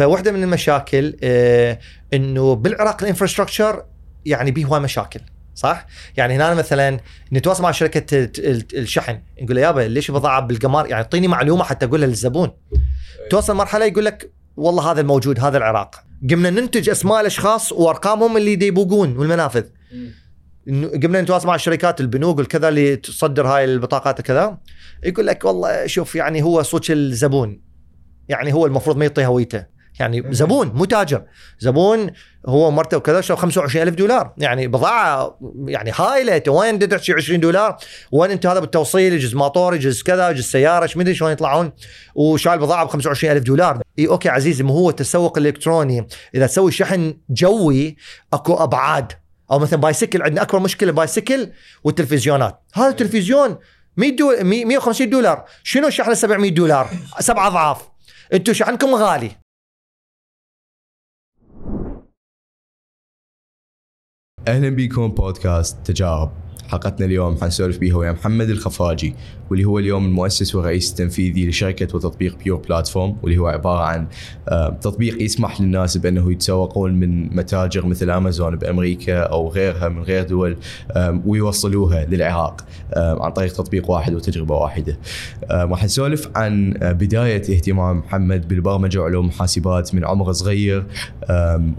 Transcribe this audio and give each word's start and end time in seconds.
فواحدة 0.00 0.32
من 0.32 0.42
المشاكل 0.42 1.16
آه 1.22 1.78
إنه 2.14 2.54
بالعراق 2.54 3.02
الإنفراستراكشر 3.02 3.84
يعني 4.24 4.50
به 4.50 4.64
هواي 4.64 4.80
مشاكل 4.80 5.20
صح؟ 5.54 5.86
يعني 6.16 6.36
هنا 6.36 6.54
مثلا 6.54 7.00
نتواصل 7.32 7.62
مع 7.62 7.70
شركة 7.70 8.16
ال- 8.18 8.30
ال- 8.38 8.78
الشحن 8.78 9.20
نقول 9.42 9.56
له 9.56 9.62
يابا 9.62 9.80
ليش 9.80 10.10
بضاعه 10.10 10.40
بالقمار؟ 10.40 10.86
يعني 10.86 11.02
أعطيني 11.02 11.28
معلومة 11.28 11.64
حتى 11.64 11.86
أقولها 11.86 12.06
للزبون. 12.06 12.50
توصل 13.30 13.54
مرحلة 13.56 13.84
يقول 13.84 14.04
لك 14.04 14.32
والله 14.56 14.92
هذا 14.92 15.00
الموجود 15.00 15.40
هذا 15.40 15.58
العراق. 15.58 15.94
قمنا 16.30 16.50
ننتج 16.50 16.90
أسماء 16.90 17.20
الأشخاص 17.20 17.72
وأرقامهم 17.72 18.36
اللي 18.36 18.66
يبوقون 18.66 19.16
والمنافذ. 19.16 19.64
قمنا 21.02 21.20
نتواصل 21.20 21.46
مع 21.46 21.54
الشركات 21.54 22.00
البنوك 22.00 22.38
والكذا 22.38 22.68
اللي 22.68 22.96
تصدر 22.96 23.46
هاي 23.46 23.64
البطاقات 23.64 24.20
وكذا. 24.20 24.58
يقول 25.04 25.26
لك 25.26 25.44
والله 25.44 25.86
شوف 25.86 26.14
يعني 26.14 26.42
هو 26.42 26.62
صوت 26.62 26.90
الزبون 26.90 27.60
يعني 28.28 28.52
هو 28.54 28.66
المفروض 28.66 28.96
ما 28.96 29.04
يعطي 29.04 29.26
هويته. 29.26 29.79
يعني 30.00 30.24
زبون 30.30 30.68
مو 30.68 30.84
تاجر. 30.84 31.22
زبون 31.58 32.10
هو 32.46 32.70
مرته 32.70 32.96
وكذا 32.96 33.20
شو 33.20 33.36
25 33.36 33.88
ألف 33.88 33.94
دولار. 33.94 34.34
يعني 34.38 34.66
بضاعة 34.66 35.38
يعني 35.66 35.92
هايلة 35.94 36.42
وين 36.48 36.78
تدفع 36.78 37.14
20 37.14 37.40
دولار؟ 37.40 37.76
وين 38.12 38.30
انت 38.30 38.46
هذا 38.46 38.60
بالتوصيل؟ 38.60 39.12
يجوز 39.12 39.34
ماطور 39.34 39.74
يجوز 39.74 40.02
كذا 40.02 40.30
يجوز 40.30 40.44
سيارة 40.44 40.82
إيش 40.82 40.96
مدري 40.96 41.14
شلون 41.14 41.32
يطلعون؟ 41.32 41.72
وشايل 42.14 42.58
بضاعة 42.58 42.84
ب 42.84 42.88
25 42.88 43.36
ألف 43.36 43.44
دولار. 43.44 43.82
إي 43.98 44.08
okay 44.08 44.28
عزيزي 44.28 44.64
ما 44.64 44.72
هو 44.72 44.90
التسوق 44.90 45.38
الإلكتروني. 45.38 46.06
إذا 46.34 46.46
تسوي 46.46 46.72
شحن 46.72 47.14
جوي 47.30 47.96
أكو 48.32 48.54
أبعاد. 48.54 49.12
أو 49.50 49.58
مثلا 49.58 49.80
بايسكل 49.80 50.22
عندنا 50.22 50.42
أكبر 50.42 50.58
مشكلة 50.58 50.92
بايسكل 50.92 51.52
والتلفزيونات. 51.84 52.62
هذا 52.74 52.88
التلفزيون 52.88 53.58
100 53.96 54.16
دول 54.16 54.44
100 54.44 54.64
150 54.64 55.10
دولار. 55.10 55.44
شنو 55.62 55.90
شحنه؟ 55.90 56.14
700 56.14 56.50
دولار. 56.50 56.88
سبع 57.20 57.46
أضعاف. 57.46 57.78
أنتم 58.32 58.52
شحنكم 58.52 58.94
غالي. 58.94 59.39
أهلا 64.48 64.68
بكم 64.68 65.08
بودكاست 65.08 65.76
تجارب. 65.84 66.30
حلقتنا 66.70 67.06
اليوم 67.06 67.36
حنسولف 67.40 67.78
بيها 67.78 67.96
ويا 67.96 68.12
محمد 68.12 68.50
الخفاجي 68.50 69.14
واللي 69.50 69.64
هو 69.64 69.78
اليوم 69.78 70.04
المؤسس 70.04 70.54
والرئيس 70.54 70.90
التنفيذي 70.90 71.48
لشركة 71.48 71.96
وتطبيق 71.96 72.36
بيور 72.44 72.58
بلاتفورم 72.58 73.16
واللي 73.22 73.38
هو 73.38 73.46
عبارة 73.46 73.84
عن 73.84 74.06
آه، 74.48 74.78
تطبيق 74.80 75.22
يسمح 75.22 75.60
للناس 75.60 75.96
بأنه 75.96 76.32
يتسوقون 76.32 76.94
من 76.94 77.36
متاجر 77.36 77.86
مثل 77.86 78.10
امازون 78.10 78.56
بأمريكا 78.56 79.18
أو 79.18 79.48
غيرها 79.48 79.88
من 79.88 80.02
غير 80.02 80.22
دول 80.22 80.56
ويوصلوها 81.26 82.06
للعراق 82.06 82.64
عن 82.96 83.32
طريق 83.32 83.52
تطبيق 83.52 83.90
واحد 83.90 84.14
وتجربة 84.14 84.54
واحدة. 84.54 84.98
راح 85.50 85.84
نسولف 85.84 86.28
عن 86.34 86.74
آه، 86.82 86.92
بداية 86.92 87.42
اهتمام 87.56 87.98
محمد 87.98 88.48
بالبرمجة 88.48 88.98
وعلوم 88.98 89.30
حاسبات 89.30 89.94
من 89.94 90.04
عمر 90.04 90.32
صغير 90.32 90.86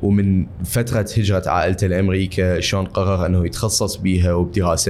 ومن 0.03 0.45
فترة 0.65 1.05
هجرة 1.17 1.43
عائلته 1.49 1.87
لأمريكا 1.87 2.59
شلون 2.59 2.85
قرر 2.85 3.25
أنه 3.25 3.45
يتخصص 3.45 3.95
بيها 3.95 4.33
وبدراستها 4.33 4.80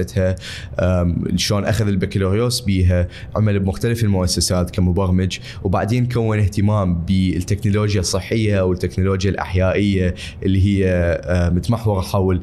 آم، 0.80 1.24
شلون 1.36 1.64
أخذ 1.64 1.88
البكالوريوس 1.88 2.60
بيها 2.60 3.08
عمل 3.36 3.58
بمختلف 3.58 4.02
المؤسسات 4.04 4.70
كمبرمج 4.70 5.38
وبعدين 5.64 6.08
كون 6.08 6.38
اهتمام 6.38 6.94
بالتكنولوجيا 6.94 8.00
الصحية 8.00 8.60
والتكنولوجيا 8.60 9.30
الأحيائية 9.30 10.14
اللي 10.42 10.60
هي 10.66 11.20
متمحورة 11.54 12.00
حول 12.00 12.40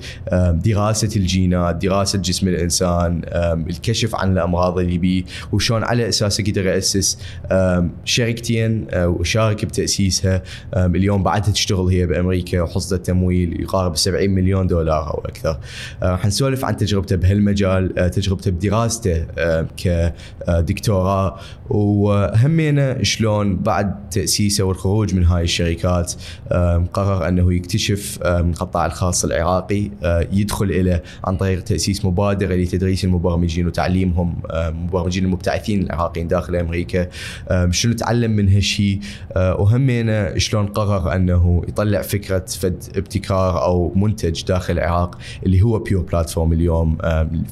دراسة 0.54 1.10
الجينات، 1.16 1.76
دراسة 1.76 2.20
جسم 2.20 2.48
الإنسان، 2.48 3.22
الكشف 3.70 4.16
عن 4.16 4.32
الأمراض 4.34 4.80
اللي 4.80 4.98
بيه 4.98 5.24
وشلون 5.52 5.84
على 5.84 6.10
اساسه 6.10 6.44
قدر 6.44 6.66
يأسس 6.66 7.18
آم، 7.52 7.92
شركتين 8.06 8.86
آه، 8.92 9.08
وشارك 9.08 9.66
بتأسيسها 9.66 10.44
اليوم 10.76 11.24
بعدها 11.24 11.52
تشتغل 11.52 11.86
هي 11.88 12.06
بأمريكا 12.06 12.62
وحصدت 12.62 13.06
تمويل 13.06 13.62
يقارب 13.62 13.98
70 13.98 14.30
مليون 14.30 14.68
دولار 14.68 15.14
أو 15.14 15.20
أكثر. 15.26 15.60
آه، 16.04 16.16
حنسولف 16.16 16.66
عن 16.66 16.78
تجربته 16.78 17.16
بهالمجال، 17.16 17.39
آه، 17.48 18.08
تجربته 18.08 18.52
بدراسته 18.52 19.26
آه، 19.38 19.68
كدكتوراه. 19.78 21.40
وهمينا 21.70 23.04
شلون 23.04 23.56
بعد 23.56 24.10
تأسيسه 24.10 24.64
والخروج 24.64 25.16
من 25.16 25.26
هاي 25.26 25.44
الشركات 25.44 26.14
قرر 26.94 27.28
أنه 27.28 27.54
يكتشف 27.54 28.20
القطاع 28.22 28.86
الخاص 28.86 29.26
العراقي 29.26 29.92
آه، 30.04 30.28
يدخل 30.32 30.66
اليه 30.66 31.04
عن 31.24 31.38
طريق 31.38 31.64
تأسيس 31.64 32.06
مبادره 32.06 32.56
لتدريس 32.56 33.06
المبرمجين 33.06 33.68
وتعليمهم 33.68 34.42
المبرمجين 34.52 35.26
المبتعثين 35.26 35.84
العراقيين 35.84 36.28
داخل 36.28 36.56
أمريكا. 36.56 37.08
آم، 37.52 37.72
شنو 37.72 37.94
تعلم 37.94 38.32
من 38.32 38.50
هالشيء 38.50 39.00
وهمينا 39.36 40.38
شلون 40.38 40.68
قرر 40.68 41.16
أنه 41.16 41.62
يطلع 41.68 42.02
فكرة 42.02 42.46
فد 42.46 42.84
ابتكار 42.96 43.64
أو 43.64 43.94
منتج 43.96 44.44
داخل 44.44 44.74
العراق 44.74 45.18
اللي 45.46 45.62
هو 45.62 45.80
بيور 45.80 46.04
بلاتفورم 46.04 46.54
اليوم 46.54 46.98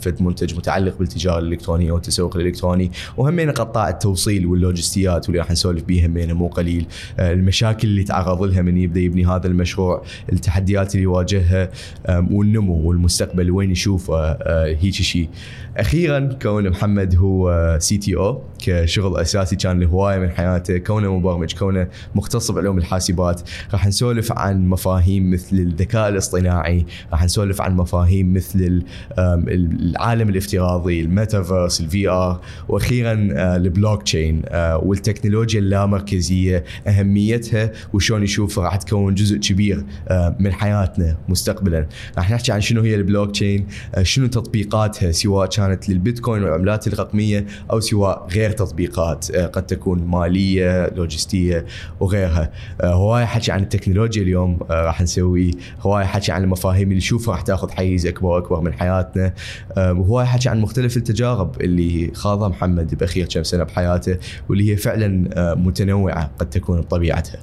فد 0.01 0.21
منتج 0.21 0.55
متعلق 0.55 0.97
بالتجارة 0.99 1.39
الإلكترونية 1.39 1.91
والتسوق 1.91 2.35
الإلكتروني 2.35 2.91
وهمينا 3.17 3.51
قطاع 3.51 3.89
التوصيل 3.89 4.45
واللوجستيات 4.45 5.25
واللي 5.25 5.39
راح 5.39 5.51
نسولف 5.51 5.83
بيه 5.83 6.05
همينا 6.05 6.33
مو 6.33 6.47
قليل. 6.47 6.85
آه، 7.19 7.33
المشاكل 7.33 7.88
اللي 7.88 8.03
تعرض 8.03 8.43
لها 8.43 8.61
من 8.61 8.77
يبدأ 8.77 8.99
يبني 8.99 9.25
هذا 9.25 9.47
المشروع 9.47 10.03
التحديات 10.31 10.95
اللي 10.95 11.03
يواجهها 11.03 11.69
والنمو 12.09 12.73
والمستقبل 12.73 13.51
وين 13.51 13.71
يشوفه 13.71 14.15
آه، 14.17 14.77
هيك 14.81 14.93
شيء. 14.93 15.29
أخيرا 15.77 16.38
كون 16.41 16.69
محمد 16.69 17.15
هو 17.15 17.77
CTO 17.79 18.44
كشغل 18.59 19.17
أساسي 19.17 19.55
كان 19.55 19.83
هوايه 19.83 20.19
من 20.19 20.29
حياته 20.29 20.77
كونه 20.77 21.17
مبرمج 21.17 21.53
كونه 21.53 21.88
مختص 22.15 22.51
بعلوم 22.51 22.77
الحاسبات. 22.77 23.41
راح 23.73 23.88
نسولف 23.88 24.31
عن 24.31 24.67
مفاهيم 24.67 25.31
مثل 25.31 25.55
الذكاء 25.55 26.09
الاصطناعي 26.09 26.85
راح 27.11 27.23
نسولف 27.23 27.61
عن 27.61 27.75
مفاهيم 27.75 28.33
مثل 28.33 28.83
العالم 29.17 30.29
الافتراضي 30.29 31.01
ال 31.01 31.09
metaverse 31.09 31.81
ال 31.81 32.09
VR 32.09 32.41
وأخيرا 32.69 33.29
آه، 33.31 33.55
البلوك 33.55 34.03
تشين 34.03 34.41
آه، 34.45 34.77
والتكنولوجيا 34.77 35.59
اللامركزية 35.59 36.63
أهميتها 36.88 37.71
وشلون 37.94 38.23
يشوف 38.23 38.59
راح 38.59 38.75
تكون 38.75 39.13
جزء 39.15 39.38
كبير 39.38 39.85
آه، 40.07 40.35
من 40.39 40.53
حياتنا 40.53 41.17
مستقبلا. 41.29 41.88
راح 42.17 42.31
نحكي 42.31 42.51
عن 42.51 42.61
شنو 42.61 42.81
هي 42.81 42.95
البلوك 42.95 43.31
تشين 43.31 43.67
شنو 44.01 44.27
تطبيقاتها 44.27 45.11
سواء 45.11 45.47
كانت 45.67 45.89
للبيتكوين 45.89 46.44
والعملات 46.44 46.88
الرقمية 46.88 47.45
أو 47.72 47.79
سواء 47.79 48.28
غير 48.31 48.51
تطبيقات 48.51 49.31
آه، 49.31 49.45
قد 49.45 49.66
تكون 49.66 50.07
مالية 50.07 50.89
لوجستية 50.89 51.66
وغيرها. 52.00 52.51
آه، 52.81 52.94
هواي 52.94 53.25
حكي 53.25 53.51
عن 53.51 53.63
التكنولوجيا 53.63 54.23
اليوم 54.23 54.59
آه، 54.69 54.85
راح 54.85 55.01
نسوي. 55.01 55.51
هواي 55.81 56.06
حكي 56.06 56.31
عن 56.31 56.44
المفاهيم 56.44 56.83
اللي 56.83 56.97
نشوفها 56.97 57.33
راح 57.33 57.41
تاخذ 57.41 57.72
حيز 57.72 58.06
أكبر 58.06 58.27
وأكبر 58.27 58.61
من 58.61 58.73
حياتنا. 58.73 59.33
وهواي 59.77 60.25
حكي 60.25 60.50
عن 60.50 60.59
مختلف 60.59 60.97
التجارب 60.97 61.61
اللي 61.61 62.11
خاضها 62.13 62.47
محمد 62.47 62.95
بأخير 62.95 63.25
كم 63.25 63.44
سنة 63.44 63.63
بحياته 63.63 64.17
واللي 64.50 64.72
هي 64.72 64.77
فعلا 64.77 65.29
متنوعة 65.56 66.31
قد 66.39 66.50
تكون 66.50 66.81
بطبيعتها. 66.81 67.39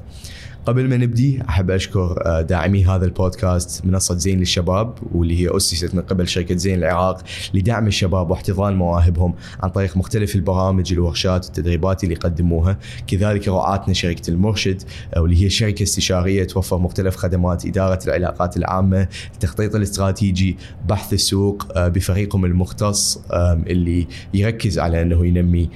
قبل 0.66 0.88
ما 0.88 0.97
نبدي 0.97 1.42
أحب 1.48 1.70
أشكر 1.70 2.22
آه، 2.26 2.41
داعمي 2.41 2.84
هذا 2.84 3.04
البودكاست 3.04 3.86
منصة 3.86 4.14
زين 4.14 4.38
للشباب 4.38 4.98
واللي 5.14 5.41
هي 5.41 5.56
أسست 5.56 5.94
من 5.94 6.02
قبل 6.02 6.28
شركة 6.28 6.56
زين 6.56 6.78
العراق 6.78 7.22
لدعم 7.54 7.86
الشباب 7.86 8.30
واحتضان 8.30 8.75
مواهبهم 8.75 9.34
عن 9.62 9.70
طريق 9.70 9.97
مختلف 9.97 10.34
البرامج 10.34 10.92
الورشات 10.92 11.44
والتدريبات 11.44 12.04
اللي 12.04 12.14
يقدموها. 12.14 12.78
كذلك 13.06 13.48
رعاتنا 13.48 13.94
شركة 13.94 14.30
المرشد 14.30 14.82
آه، 15.14 15.20
واللي 15.20 15.44
هي 15.44 15.50
شركة 15.50 15.82
استشارية 15.82 16.44
توفر 16.44 16.78
مختلف 16.78 17.16
خدمات 17.16 17.66
إدارة 17.66 17.98
العلاقات 18.06 18.56
العامة 18.56 19.08
التخطيط 19.34 19.75
الاستراتيجي 19.75 20.56
بحث 20.88 21.12
السوق 21.12 21.66
آه، 21.76 21.88
بفريقهم 21.88 22.44
المختص 22.44 23.20
اللي 23.66 24.06
يركز 24.34 24.78
على 24.78 25.02
أنه 25.02 25.26
ينمي 25.26 25.70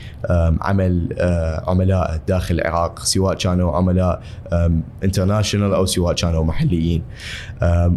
عمل 0.60 1.16
عملاء 1.66 2.20
داخل 2.28 2.55
العراق 2.55 3.05
سواء 3.05 3.34
كانوا 3.34 3.76
عملاء 3.76 4.22
انترناشونال 5.05 5.75
أو 5.75 5.87
سواء 5.87 6.14
كانوا 6.14 6.44
محليين. 6.44 7.02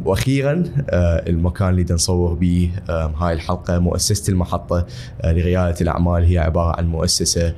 وأخيرا 0.05 0.63
أه، 0.89 1.29
المكان 1.29 1.69
اللي 1.69 1.85
نصور 1.91 2.33
به 2.33 2.71
هاي 2.89 3.33
الحلقة 3.33 3.79
مؤسسة 3.79 4.31
المحطة 4.31 4.85
أه، 5.21 5.31
لريادة 5.31 5.75
الأعمال. 5.81 6.23
هي 6.23 6.37
عبارة 6.39 6.75
عن 6.77 6.87
مؤسسة 6.87 7.53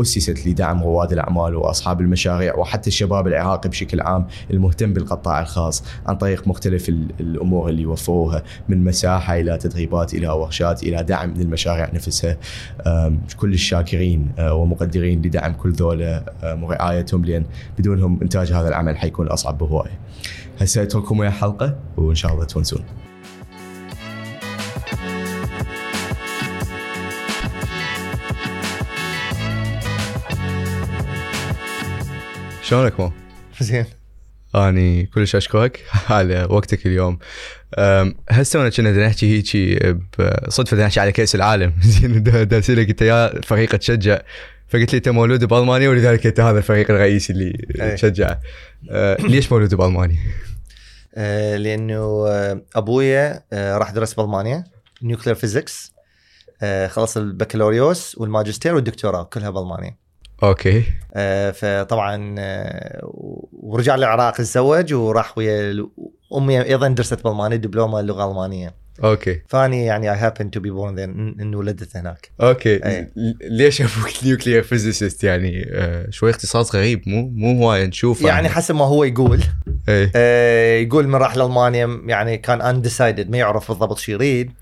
أسست 0.00 0.46
لدعم 0.46 0.82
رواد 0.82 1.12
الأعمال 1.12 1.56
وأصحاب 1.56 2.00
المشاريع 2.00 2.56
وحتى 2.56 2.88
الشباب 2.88 3.26
العراقي 3.26 3.68
بشكل 3.68 4.00
عام 4.00 4.26
المهتم 4.50 4.92
بالقطاع 4.92 5.40
الخاص 5.40 5.84
عن 6.06 6.16
طريق 6.16 6.48
مختلف 6.48 6.88
ال- 6.88 7.08
الأمور 7.20 7.68
اللي 7.68 7.82
يوفروها 7.82 8.42
من 8.68 8.84
مساحة 8.84 9.40
إلى 9.40 9.56
تدريبات 9.58 10.14
إلى 10.14 10.28
ورشات 10.28 10.82
إلى 10.82 11.02
دعم 11.02 11.34
للمشاريع 11.34 11.90
نفسها. 11.94 12.36
كل 13.36 13.52
الشاكرين 13.52 14.28
أه، 14.38 14.54
ومقدرين 14.54 15.22
لدعم 15.22 15.52
كل 15.52 15.72
ذولا 15.72 16.24
ورعايتهم 16.62 17.24
لأن 17.24 17.44
بدونهم 17.78 18.18
انتاج 18.22 18.41
هذا 18.50 18.68
العمل 18.68 18.96
حيكون 18.98 19.28
اصعب 19.28 19.58
بهوايه. 19.58 20.00
هسه 20.60 20.82
اترككم 20.82 21.18
ويا 21.18 21.30
حلقة 21.30 21.78
وإن 21.96 22.14
شاء 22.14 22.32
الله 22.32 22.44
تونسون. 22.44 22.84
شلونك 32.62 33.00
مو؟ 33.00 33.12
زين 33.60 33.84
أني 34.54 35.06
كلش 35.06 35.36
أشكرك 35.36 35.84
على 36.10 36.46
وقتك 36.50 36.86
اليوم 36.86 37.18
هسه 38.30 38.68
كنا 38.68 39.06
نحكي 39.06 39.26
هيجي 39.26 39.96
صدفة 40.48 40.76
نحكي 40.76 41.00
على 41.00 41.12
كأس 41.12 41.34
العالم 41.34 41.72
زين 41.82 42.22
دا 42.22 42.70
أسألك 42.70 42.88
انت 42.88 43.02
يا 43.02 43.40
فريق 43.40 43.76
تشجع 43.76 44.20
فقلت 44.72 44.92
لي 44.92 44.96
أنت 44.96 45.08
مولود 45.08 45.44
بألمانيا 45.44 45.88
ولذلك 45.88 46.26
أنت 46.26 46.40
هذا 46.40 46.58
الفريق 46.58 46.90
الرئيسي 46.90 47.32
اللي 47.32 47.66
أي. 47.80 47.94
تشجعه 47.94 48.40
أه، 48.90 49.16
ليش 49.20 49.52
مولود 49.52 49.74
بألمانيا؟ 49.74 50.16
آه، 51.14 51.56
لأنه 51.56 52.26
آه، 52.28 52.62
أبويا 52.76 53.42
آه، 53.52 53.78
راح 53.78 53.90
درس 53.90 54.14
بألمانيا. 54.14 54.64
nuclear 55.02 55.34
physics 55.34 55.92
خلص 56.88 57.16
البكالوريوس 57.16 58.18
والماجستير 58.18 58.74
والدكتوراه 58.74 59.22
كلها 59.22 59.50
بألمانيا. 59.50 59.96
Okay. 60.42 60.84
آه، 61.14 61.50
فطبعا 61.50 62.34
آه، 62.38 63.00
ورجع 63.52 63.96
للعراق 63.96 64.32
تزوج 64.32 64.94
وراح 64.94 65.38
ويا 65.38 65.86
أمي 66.36 66.62
أيضا 66.62 66.88
درست 66.88 67.24
بألمانيا 67.24 67.56
دبلومة 67.56 68.00
اللغة 68.00 68.24
الالمانيه 68.24 68.74
okay. 69.04 69.42
فاني 69.48 69.84
يعني 69.84 70.12
I 70.12 70.16
happened 70.16 70.50
to 70.50 70.60
be 70.60 70.70
born 70.70 70.94
there 70.94 71.36
إنه 71.40 71.58
ولدت 71.58 71.96
هناك. 71.96 72.30
Okay. 72.40 72.86
أي. 72.86 73.12
ليش 73.42 73.80
أبوك 73.80 74.24
nuclear 74.24 74.62
physicist 74.62 75.24
يعني 75.24 75.66
أه، 75.70 76.10
شوي 76.10 76.30
اختصاص 76.30 76.74
غريب. 76.74 77.02
مو 77.06 77.28
مو 77.28 77.64
هواي 77.64 77.86
نشوفه 77.86 78.28
يعني 78.28 78.48
حسب 78.48 78.74
ما 78.74 78.84
هو 78.84 79.04
يقول. 79.04 79.40
اي 79.88 80.10
آه، 80.16 80.78
يقول 80.78 81.08
من 81.08 81.14
راح 81.14 81.36
لألمانيا 81.36 82.02
يعني 82.06 82.38
كان 82.38 82.62
undecided 82.62 83.30
ما 83.30 83.38
يعرف 83.38 83.68
بالضبط 83.68 83.98
شو 83.98 84.12
يريد. 84.12 84.52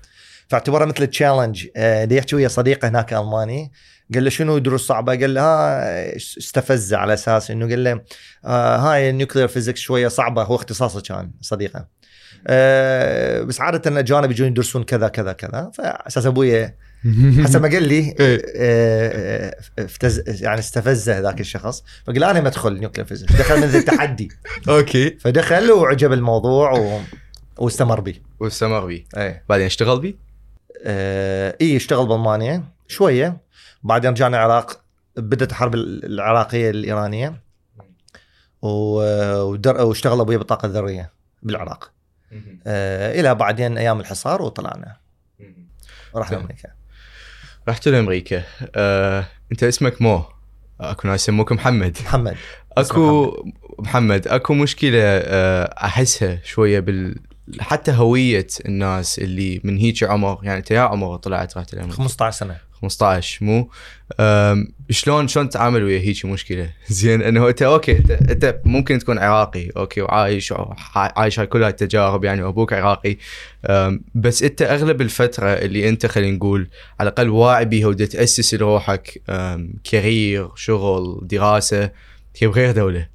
فاعتبره 0.47 0.85
مثل 0.85 1.07
challenge 1.07 1.67
اللي 1.77 2.15
يحكي 2.15 2.35
ويا 2.35 2.47
صديقه 2.47 2.87
هناك 2.87 3.13
ألماني؟ 3.13 3.71
قال 4.13 4.23
له 4.23 4.29
شنو 4.29 4.57
دروس 4.57 4.87
صعبة؟ 4.87 5.15
قال 5.15 5.33
له 5.33 5.41
ها 5.41 6.17
استفزه 6.17 6.97
على 6.97 7.13
أساس 7.13 7.51
إنه 7.51 7.69
قال 7.69 7.83
له 7.83 8.01
آه 8.45 8.77
هاي 8.77 9.09
ال 9.09 9.14
nuclear 9.14 9.47
physics 9.47 9.79
شوية 9.79 10.07
صعبة. 10.07 10.43
هو 10.43 10.55
اختصاصه 10.55 11.01
كان 11.01 11.31
صديقه. 11.41 12.00
آه 12.47 13.41
بس 13.41 13.61
عادة 13.61 13.91
الاجانب 13.91 14.31
يجون 14.31 14.47
يدرسون 14.47 14.83
كذا 14.83 15.07
كذا 15.07 15.33
كذا. 15.33 15.71
فأساس 15.73 16.25
أبوي 16.25 16.73
حسب 17.43 17.61
ما 17.61 17.69
قال 17.69 17.83
لي 17.83 17.95
إيه. 17.95 18.15
آه، 18.19 19.55
آه، 19.79 19.83
افتز 19.85 20.43
يعني 20.43 20.59
استفزه 20.59 21.19
ذاك 21.19 21.39
الشخص. 21.39 21.83
فقال 22.07 22.23
أنا 22.23 22.41
ما 22.41 22.47
أدخل 22.47 22.73
nuclear 22.73 23.05
physics 23.05 23.33
دخل 23.33 23.57
من 23.57 23.63
التحدي. 23.63 24.29
Okay. 24.69 25.09
فدخل 25.09 25.71
وعجبه 25.71 26.13
الموضوع 26.13 26.79
و... 26.79 26.99
واستمر 27.57 27.99
به 27.99 28.15
واستمر 28.39 28.85
بي. 28.85 29.05
اي 29.17 29.41
بعدين 29.49 29.65
اشتغل 29.65 29.99
بي؟ 29.99 30.17
آه 30.85 31.57
اي 31.61 31.75
اشتغل 31.75 32.07
بألمانيا 32.07 32.63
شوية. 32.87 33.37
بعدين 33.83 34.11
رجعنا 34.11 34.37
العراق 34.37 34.81
بدأت 35.17 35.49
الحرب 35.49 35.75
العراقية 35.75 36.69
الإيرانية. 36.69 37.41
واشتغل 38.61 40.19
أبوي 40.19 40.37
بالطاقة 40.37 40.65
الذرية 40.65 41.11
بالعراق. 41.43 41.91
آه 42.67 43.19
إلى 43.19 43.35
بعدين 43.35 43.77
أيام 43.77 43.99
الحصار 43.99 44.41
وطلعنا. 44.41 44.97
ورحنا. 46.13 46.37
أمريكا 46.37 46.69
رحت 47.69 47.87
لأمريكا. 47.87 48.43
أه، 48.75 49.25
أنت 49.51 49.63
اسمك 49.63 50.01
مو. 50.01 50.23
أكو 50.81 51.07
ناس 51.07 51.23
يسموك 51.23 51.51
محمد. 51.51 51.97
محمد. 52.03 52.37
أكو 52.77 53.35
محمد. 53.79 54.27
أكو 54.27 54.53
مشكلة 54.53 54.99
أه، 55.03 55.63
أحسها 55.85 56.39
شوية 56.43 56.79
بال 56.79 57.19
حتى 57.59 57.91
هواية 57.91 58.47
ناس 58.65 59.19
اللي 59.19 59.61
من 59.63 59.77
هيك 59.77 60.03
عمر 60.03 60.39
يعني 60.43 60.59
انت 60.59 60.71
يا 60.71 60.79
عمر 60.79 61.17
طلعت 61.17 61.57
رحت 61.57 61.73
لأمريكا. 61.75 61.97
15 61.97 62.37
سنة. 62.37 62.57
15 62.81 63.45
مو؟ 63.45 63.69
شلون 64.89 65.27
شلون 65.27 65.49
تتعامل 65.49 65.83
ويا 65.83 65.99
هيك 65.99 66.25
مشكلة؟ 66.25 66.69
زين 66.89 67.21
إنه 67.21 67.49
أنت 67.49 67.61
okay 67.61 67.91
انت, 68.31 68.61
ممكن 68.65 68.99
تكون 68.99 69.19
عراقي 69.19 69.69
okay 69.77 70.01
وعايش 70.01 70.53
عايش 70.95 71.39
هاي 71.39 71.47
كل 71.47 71.63
هاي 71.63 71.71
التجارب 71.71 72.23
يعني 72.23 72.43
وأبوك 72.43 72.73
عراقي. 72.73 73.17
بس 74.15 74.43
أنت 74.43 74.61
أغلب 74.61 75.01
الفترة 75.01 75.47
اللي 75.47 75.89
أنت 75.89 76.05
خلينا 76.05 76.37
نقول 76.37 76.69
على 76.99 77.09
الأقل 77.09 77.29
واعي 77.29 77.65
بيها 77.65 77.87
ودا 77.87 78.05
تأسس 78.05 78.53
لروحك 78.53 79.21
career 79.83 80.55
شغل 80.55 81.19
دراسة 81.27 81.91
هي 82.37 82.47
بغير 82.47 82.71
دولة. 82.71 83.07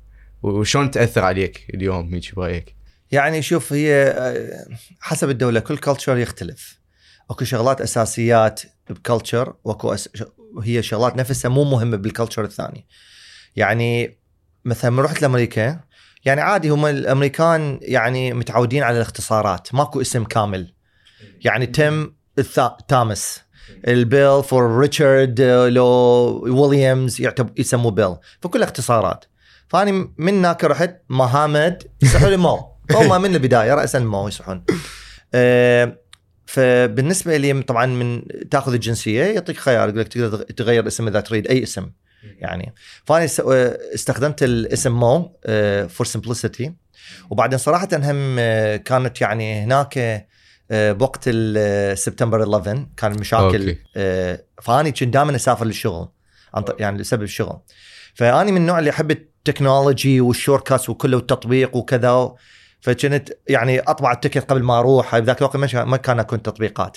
وشلون 0.42 0.90
تأثر 0.90 1.24
عليك 1.24 1.66
اليوم 1.74 2.14
هيك 2.14 2.34
برأيك؟ 2.34 2.74
يعني 3.12 3.42
شوف 3.42 3.72
هي 3.72 4.14
آه، 4.16 4.66
حسب 5.00 5.30
الدولة 5.30 5.60
كل 5.60 5.78
culture 5.78 6.18
يختلف. 6.18 6.78
اكو 7.30 7.44
شغلات 7.44 7.80
أساسيات 7.80 8.62
ب 8.92 9.00
culture 9.00 9.54
واكو 9.64 9.94
أس... 9.94 10.08
هي 10.62 10.82
شغلات 10.82 11.16
نفسها 11.16 11.48
مو 11.48 11.64
مهمة 11.64 11.96
بال 11.96 12.07
culture 12.07 12.44
الثاني 12.44 12.86
يعني 13.56 14.18
مثلا 14.64 14.90
من 14.90 15.00
رحت 15.00 15.22
لأمريكا 15.22 15.80
يعني 16.26 16.40
عادي 16.40 16.68
هم 16.68 16.86
الأمريكان 16.86 17.78
يعني 17.82 18.32
متعودين 18.32 18.82
على 18.82 18.96
الاختصارات 18.96 19.74
ماكو 19.74 20.00
اسم 20.00 20.24
كامل. 20.24 20.74
يعني 21.44 21.66
Tim 21.66 22.16
الثا... 22.38 22.76
تامس. 22.88 23.40
ال 23.88 23.99
Bill 23.99 24.42
for 24.42 24.78
Richard 24.78 25.40
لو 25.68 25.84
ويليامز 26.46 27.20
يعتبر 27.20 27.50
يسموه 27.56 27.90
Bill. 27.90 28.16
فكل 28.40 28.62
اختصارات 28.62 29.24
فأني 29.68 29.92
من 30.18 30.38
هناك 30.38 30.64
رحت 30.64 30.96
محمد 31.08 31.82
يصيحوا 32.02 32.28
لي 32.28 32.36
Mo 32.36 32.72
هم 32.90 33.22
من 33.22 33.34
البدايه 33.34 33.74
راسا 33.80 33.98
Mo 33.98 34.28
يصيحون 34.28 34.64
آه، 35.34 35.98
فبالنسبة 36.46 37.36
لي 37.36 37.62
طبعا 37.62 37.86
من 37.86 38.22
تأخذ 38.50 38.72
الجنسية 38.72 39.24
يعطيك 39.24 39.56
خيار 39.56 39.88
يقول 39.88 40.00
لك 40.00 40.08
تقدر 40.08 40.36
تغير 40.38 40.86
اسم 40.86 41.08
إذا 41.08 41.20
تريد 41.20 41.46
أي 41.46 41.62
اسم. 41.62 41.90
يعني 42.38 42.74
فأنا 43.04 43.24
آه، 43.24 43.78
استخدمت 43.94 44.42
الاسم 44.42 44.92
Mo 44.92 45.38
for 45.88 46.06
simplicity 46.06 46.72
وبعدين 47.30 47.58
صراحة 47.58 47.88
هم 47.92 48.36
آه، 48.38 48.76
كانت 48.76 49.20
يعني 49.20 49.64
هناك 49.64 50.26
آه، 50.70 50.92
بوقت 50.92 51.28
سبتمبر 51.94 52.42
11 52.42 52.86
كان 52.96 53.20
مشاكل 53.20 53.68
okay. 53.68 53.78
آه، 53.96 54.42
فاني 54.62 54.92
كنت 54.92 55.04
دائما 55.14 55.36
أسافر 55.36 55.64
للشغل 55.64 56.08
عن 56.54 56.64
يعني 56.78 56.98
لسبب 56.98 57.22
الشغل. 57.22 57.58
فاني 58.14 58.52
من 58.52 58.60
النوع 58.60 58.78
اللي 58.78 58.90
أحب 58.90 59.10
ال 59.10 59.19
technology 59.19 60.03
وال 60.03 60.20
shortcuts 60.20 60.88
وكله 60.88 61.16
والتطبيق 61.16 61.76
وكذا 61.76 62.34
فكنت 62.86 63.32
يعني 63.48 63.80
أطبع 63.80 64.12
ال 64.12 64.18
ticket 64.18 64.50
قبل 64.50 64.62
ما 64.62 64.78
أروح 64.78 65.18
بذاك 65.18 65.38
الوقت 65.38 65.56
ما 65.76 65.96
كان 65.96 66.18
أكو 66.20 66.42
تطبيقات. 66.42 66.96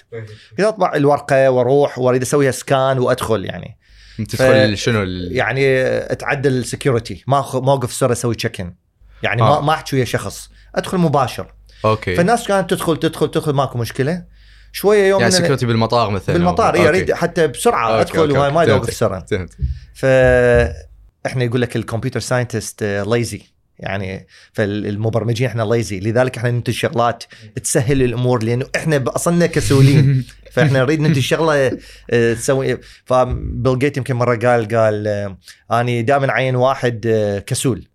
كنت 0.50 0.60
أطبع 0.60 0.96
الورقة 0.96 1.50
وأروح 1.50 2.00
وأريد 2.00 2.22
أسويها 2.22 2.52
scan 2.52 3.00
وأدخل 3.00 3.46
يعني. 3.46 3.78
تدخل 4.18 4.78
شنو 4.78 5.04
ال- 5.04 5.36
يعني 5.36 5.82
اتعدى 5.86 6.50
ال 6.50 6.58
security 6.58 7.24
ما 7.28 7.42
أخ- 7.44 7.56
ما 7.56 7.72
أوقف 7.72 7.94
سرا 7.94 8.12
أسوي 8.12 8.36
check 8.36 8.62
in 8.62 8.76
يعني 9.24 9.42
آه. 9.42 9.46
ما 9.60 9.66
ما 9.66 9.74
أحكي 9.74 9.96
ويا 9.96 10.06
شخص. 10.06 10.50
أدخل 10.76 10.98
مباشر. 10.98 11.54
Okay. 11.86 12.16
فالناس 12.16 12.48
كانت 12.48 12.70
تدخل 12.70 12.98
تدخل 12.98 13.32
تدخل 13.32 13.54
ماكو 13.54 13.78
مشكلة. 13.78 14.24
شوية 14.72 15.10
يوم 15.10 15.20
يعني 15.22 15.32
security 15.32 15.66
بالمطار 15.66 16.10
مثلا 16.10 16.36
بالمطار 16.36 16.74
أو- 16.74 16.76
اي 16.76 16.80
okay. 16.88 16.90
اريد 16.90 17.14
حتى 17.14 17.48
بسرعة 17.48 17.90
okay، 17.90 18.02
أدخل 18.02 18.20
okay، 18.20 18.34
وهاي 18.38 18.52
ما 18.52 18.62
okay. 18.62 18.72
اوقف 18.74 18.94
سرا 18.94 19.26
ف 19.94 20.06
إحنا 21.26 21.44
يقول 21.44 21.62
لك 21.62 21.76
ال 21.76 21.81
computer 21.81 22.20
scientist 22.20 22.84
lazy 22.84 23.42
يعني 23.80 24.28
فالمبرمجين 24.54 25.48
إحنا 25.48 25.64
lazy 25.64 26.00
لذلك 26.00 26.38
إحنا 26.38 26.52
ننتج 26.52 26.74
شغلات 26.74 27.24
تسهل 27.64 28.04
الأمور 28.04 28.44
لأنه 28.44 28.66
إحنا 28.76 29.04
أصلنا 29.08 29.46
كسولين 29.46 30.26
فاحنا 30.52 30.80
نريد 30.80 31.00
ننتج 31.00 31.20
شغلة 31.20 31.78
آه، 32.12 32.34
تسوي. 32.34 32.78
ف 33.06 33.21
Bill 33.21 33.80
Gates 33.80 33.98
يمكن 33.98 34.16
مرة 34.16 34.36
قال 34.36 34.68
قال 34.68 35.08
آه، 35.08 35.82
أني 35.82 36.02
دائما 36.02 36.32
أعين 36.32 36.56
واحد 36.56 37.08
آه، 37.08 37.40
كسول. 37.40 37.88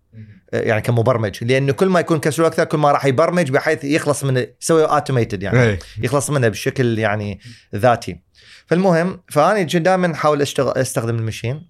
يعني 0.52 0.80
كمبرمج. 0.80 1.44
لأنه 1.44 1.72
كل 1.72 1.88
ما 1.88 2.00
يكون 2.00 2.18
كسول 2.18 2.44
أكثر 2.44 2.64
كل 2.64 2.78
ما 2.78 2.92
راح 2.92 3.06
يبرمج 3.06 3.50
بحيث 3.50 3.84
يخلص 3.84 4.24
من 4.24 4.46
يسوي 4.62 4.84
automated 4.84 5.42
يعني. 5.42 5.62
إيه. 5.62 5.78
يخلص 6.02 6.30
منها 6.30 6.48
بشكل 6.48 6.98
يعني 6.98 7.40
ذاتي. 7.74 8.20
فالمهم 8.66 9.20
فأنا 9.28 9.62
دائما 9.62 10.12
أحاول 10.12 10.42
أستخدم 10.58 11.16
ال 11.16 11.22
machine. 11.22 11.66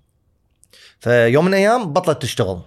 فيوم 1.01 1.45
من 1.45 1.51
الأيام 1.51 1.93
بطلت 1.93 2.23
تشتغل. 2.23 2.63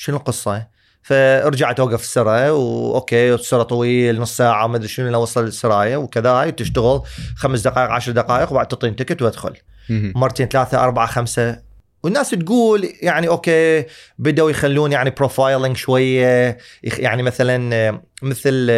شنو 0.00 0.16
القصة؟ 0.16 0.66
فرجعت 1.02 1.80
أوقف 1.80 2.02
السرايا 2.02 2.50
وأوكي 2.50 3.34
السرعه 3.34 3.62
طويل 3.62 4.20
نص 4.20 4.36
ساعة 4.36 4.66
ما 4.66 4.76
أدري 4.76 4.88
شنو 4.88 5.22
وصل 5.22 5.44
السرايا 5.44 5.96
وكذا 5.96 6.30
هاي 6.30 6.52
تشتغل 6.52 7.02
خمس 7.36 7.60
دقائق 7.60 7.90
عشر 7.90 8.12
دقائق 8.12 8.52
وبعد 8.52 8.68
تعطيني 8.68 8.94
ticket 8.94 9.22
وأدخل. 9.22 9.56
مرتين 9.90 10.48
ثلاثة 10.48 10.84
أربعة 10.84 11.06
خمسة 11.06 11.62
والناس 12.02 12.30
تقول 12.30 12.88
يعني 13.02 13.28
okay 13.28 13.86
بدأوا 14.18 14.50
يخلون 14.50 14.92
يعني 14.92 15.10
profiling 15.10 15.76
شوية 15.76 16.58
يعني 16.82 17.22
مثلا 17.22 18.00
مثل 18.22 18.70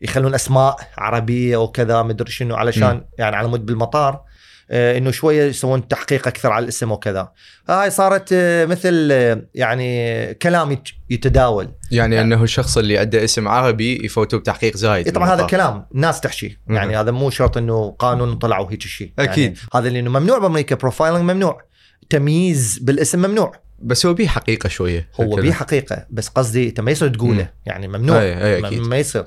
يخلون 0.00 0.34
أسماء 0.34 0.76
عربية 0.98 1.56
وكذا 1.56 2.02
مدري 2.02 2.30
شنو 2.30 2.54
علشان. 2.54 3.04
يعني 3.18 3.36
على 3.36 3.48
مود 3.48 3.66
بالمطار 3.66 4.31
إنه 4.72 5.10
شوية 5.10 5.42
يسوون 5.44 5.88
تحقيق 5.88 6.28
أكثر 6.28 6.50
على 6.52 6.62
الاسم 6.62 6.92
وكذا 6.92 7.32
هاي 7.68 7.90
صارت 7.90 8.28
آه، 8.32 8.64
مثل 8.64 9.08
آه، 9.12 9.42
يعني 9.54 10.34
كلام 10.34 10.72
يت- 10.72 10.88
يتداول 11.10 11.64
يعني 11.90 12.14
يعني- 12.16 12.34
أنه 12.34 12.42
الشخص 12.42 12.78
اللي 12.78 12.98
عنده 12.98 13.24
اسم 13.24 13.48
عربي 13.48 14.04
يفوتوا 14.04 14.38
بتحقيق 14.38 14.76
زايد 14.76 15.06
إيه 15.06 15.12
طبعا 15.14 15.34
هذا. 15.34 15.46
كلام 15.46 15.86
ناس 15.94 16.20
تحشي 16.20 16.58
يعني 16.68 16.96
هذا 16.96 17.10
مو 17.10 17.30
شرط 17.30 17.56
إنه 17.56 17.90
قانون 17.98 18.34
طلعوا 18.34 18.72
هيك 18.72 18.82
شيء. 18.82 19.12
يعني 19.18 19.54
هذا 19.74 19.88
لأنه 19.88 20.10
ممنوع 20.10 20.38
بأمريكا 20.38 20.74
profiling 20.76 21.22
ممنوع 21.22 21.62
تمييز 22.10 22.78
بالاسم 22.82 23.18
ممنوع 23.18 23.52
بس 23.78 24.06
هو 24.06 24.14
بيه 24.14 24.28
حقيقة 24.28 24.68
شوية 24.68 25.08
هو. 25.20 25.36
بيه 25.36 25.52
حقيقة 25.52 26.06
بس 26.10 26.28
قصدي 26.28 26.68
انت 26.68 26.80
ما 26.80 26.90
يصير 26.90 27.08
تقوله 27.08 27.42
مم. 27.42 27.48
يعني 27.66 27.88
ممنوع 27.88 28.16
أي- 28.18 28.42
أي 28.42 28.60
ما- 28.60 28.68
أكيد. 28.68 28.80
ما 28.80 28.96
يصير 28.98 29.24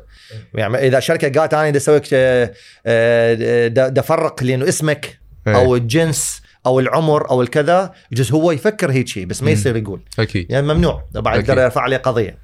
يعني 0.53 0.87
إذا 0.87 0.99
شركة 0.99 1.39
قالت 1.39 1.53
أنا 1.53 1.69
بدي 1.69 1.77
أسوي 1.77 1.95
لك 1.95 2.07
آه، 2.13 2.53
آه، 2.85 3.67
دا 3.67 3.87
دا 3.89 4.01
افرق 4.01 4.43
لأنه 4.43 4.67
اسمك. 4.67 5.24
أو 5.47 5.75
الجنس 5.75 6.41
أو 6.65 6.79
العمر 6.79 7.29
أو 7.29 7.41
الكذا 7.41 7.91
يجوز 8.11 8.31
هو 8.31 8.51
يفكر 8.51 8.91
هيك 8.91 9.07
شيء 9.07 9.25
بس 9.25 9.43
ما. 9.43 9.51
يصير 9.51 9.75
يقول. 9.77 10.01
أكيد. 10.19 10.51
يعني 10.51 10.73
ممنوع. 10.73 11.03
بعد. 11.13 11.39
يقدر 11.39 11.57
يرفع 11.57 11.81
عليه 11.81 11.97
قضية. 11.97 12.37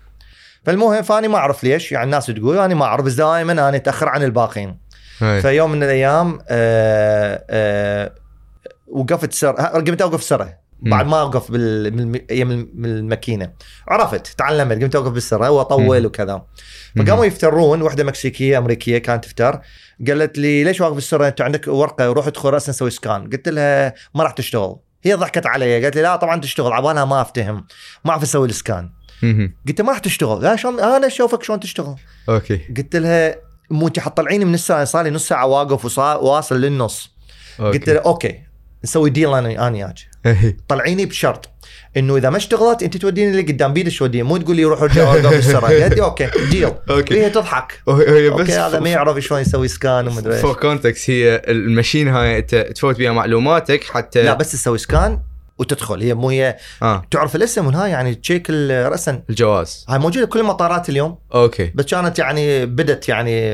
فالمهم 0.66 1.02
فاني 1.02 1.28
ما 1.28 1.38
أعرف 1.38 1.64
ليش. 1.64 1.92
يعني 1.92 2.06
الناس 2.06 2.26
تقول 2.26 2.58
أنا 2.58 2.76
ما 2.76 2.86
أعرف 2.86 3.06
بس 3.06 3.14
دائما 3.14 3.52
أنا 3.52 3.76
أتأخر 3.76 4.10
عن 4.10 4.24
الباقين 4.24 4.78
أي. 5.22 5.42
في 5.42 5.50
يوم 5.50 5.72
من 5.72 5.84
الأيام 5.84 6.40
آه 6.50 7.46
آه 7.50 8.14
وقفت 8.88 9.34
سره 9.34 9.52
قمت 9.52 10.02
أوقف 10.02 10.24
سره. 10.24 10.61
بعد 10.82 11.08
ما 11.08 11.22
أوقف 11.22 11.52
بال... 11.52 11.96
من 12.76 12.86
الماكينة. 12.86 13.52
عرفت 13.88 14.28
تعلمت 14.28 14.84
قمت 14.84 14.96
أوقف 14.96 15.12
بالسره 15.12 15.50
وأطول. 15.50 16.06
وكذا. 16.06 16.46
فقاموا 16.98 17.26
يفترون 17.26 17.82
واحدة 17.82 18.04
مكسيكية 18.04 18.58
أمريكية 18.58 18.98
كانت 18.98 19.26
تفتر 19.26 19.62
قالت 20.08 20.38
لي 20.38 20.64
ليش 20.64 20.82
واقف 20.82 20.94
بالسره 20.94 21.28
أنت 21.28 21.42
عندك 21.42 21.68
ورقة 21.68 22.06
روح 22.06 22.28
ادخل 22.28 22.50
راسا 22.50 22.70
نسوي 22.72 22.90
scan 22.90 23.30
قلت 23.30 23.50
لها 23.50 23.94
ما 24.16 24.24
راح 24.24 24.32
تشتغل. 24.32 24.76
هي 25.04 25.14
ضحكت 25.14 25.46
علي 25.46 25.84
قالت 25.84 25.96
لي 25.96 26.02
لا 26.02 26.16
طبعا 26.16 26.42
تشتغل 26.42 26.74
عبالها 26.74 27.06
ما 27.06 27.22
أفتهم 27.22 27.66
ما 28.06 28.12
أعرف 28.12 28.24
أسوي 28.24 28.48
ال 28.48 28.55
scan. 28.55 28.90
قلت 29.68 29.80
لها 29.80 29.86
ما 29.86 29.92
راح 29.92 30.00
تشتغل. 30.00 30.44
لا 30.44 30.56
شلون؟ 30.56 30.80
أنا 30.80 31.08
أشوفك 31.08 31.44
شلون 31.44 31.60
تشتغل. 31.60 31.96
okay. 32.30 32.58
قلت 32.78 32.96
لها 32.96 33.36
مو 33.70 33.88
أنت 33.88 34.00
حتطلعيني 34.00 34.46
من 34.46 34.54
الساعة 34.54 34.84
صار 34.84 35.04
لي 35.04 35.10
نص 35.10 35.28
ساعة 35.28 35.46
واقف 35.46 35.86
وصا- 35.86 36.16
واصل 36.16 36.62
للنص. 36.62 37.12
قلت 37.60 37.76
okay. 37.76 37.94
لها 37.94 38.02
okay 38.02 38.44
نسوي 38.84 39.10
deal 39.10 39.34
أنا 39.34 39.68
أنا 39.68 39.78
وياك. 39.78 40.11
طلعيني 40.68 41.06
بشرط 41.06 41.50
إنه 41.98 42.18
إذا 42.18 42.30
ما 42.30 42.38
اشتغلت 42.38 42.84
أنت 42.84 42.98
توديني 42.98 43.32
اللي 43.32 43.42
قدام 43.42 43.74
بيدك 43.74 43.98
توديني 43.98 44.24
مو 44.24 44.38
تقول 44.38 44.56
لي 44.56 44.66
روح 44.66 44.82
ارجع 44.82 45.12
قالت 45.14 45.94
لي 45.94 46.02
okay 46.02 46.30
deal 46.50 46.72
okay. 46.90 47.26
هي 47.26 47.30
تضحك. 47.30 47.82
هي 47.90 48.30
بس 48.30 48.40
okay 48.40 48.54
هذا 48.54 48.80
ما 48.80 48.90
يعرف 48.90 49.20
شلون 49.20 49.42
يسوي 49.42 49.68
scan 49.68 50.08
ومدري 50.08 50.34
إيش. 50.34 50.42
فور 50.42 50.54
كونتكست 50.54 51.10
هي 51.10 51.42
ال 51.48 51.55
machine 51.55 52.08
هاي 52.08 52.42
تفوت 52.42 52.98
بيها 52.98 53.12
معلوماتك 53.12 53.84
حتى 53.84 54.24
لا 54.24 54.34
بس 54.34 54.52
تسوي 54.52 54.78
scan 54.78 55.20
وتدخل. 55.58 56.02
هي 56.02 56.14
مو 56.14 56.30
هي 56.30 56.58
آه. 56.82 57.04
تعرف 57.12 57.36
الاسم 57.36 57.66
والهاي 57.66 57.92
يعني 57.92 58.16
تشيك 58.16 58.48
ال 58.50 58.60
reason 58.60 59.22
الجواز. 59.30 59.86
هاي 59.90 60.00
موجودة 60.00 60.26
كل 60.26 60.40
المطارات 60.40 60.90
اليوم. 60.90 61.18
okay. 61.34 61.72
بس 61.76 61.86
كانت 61.86 62.20
يعني 62.20 62.66
بدت 62.66 63.10
يعني 63.10 63.52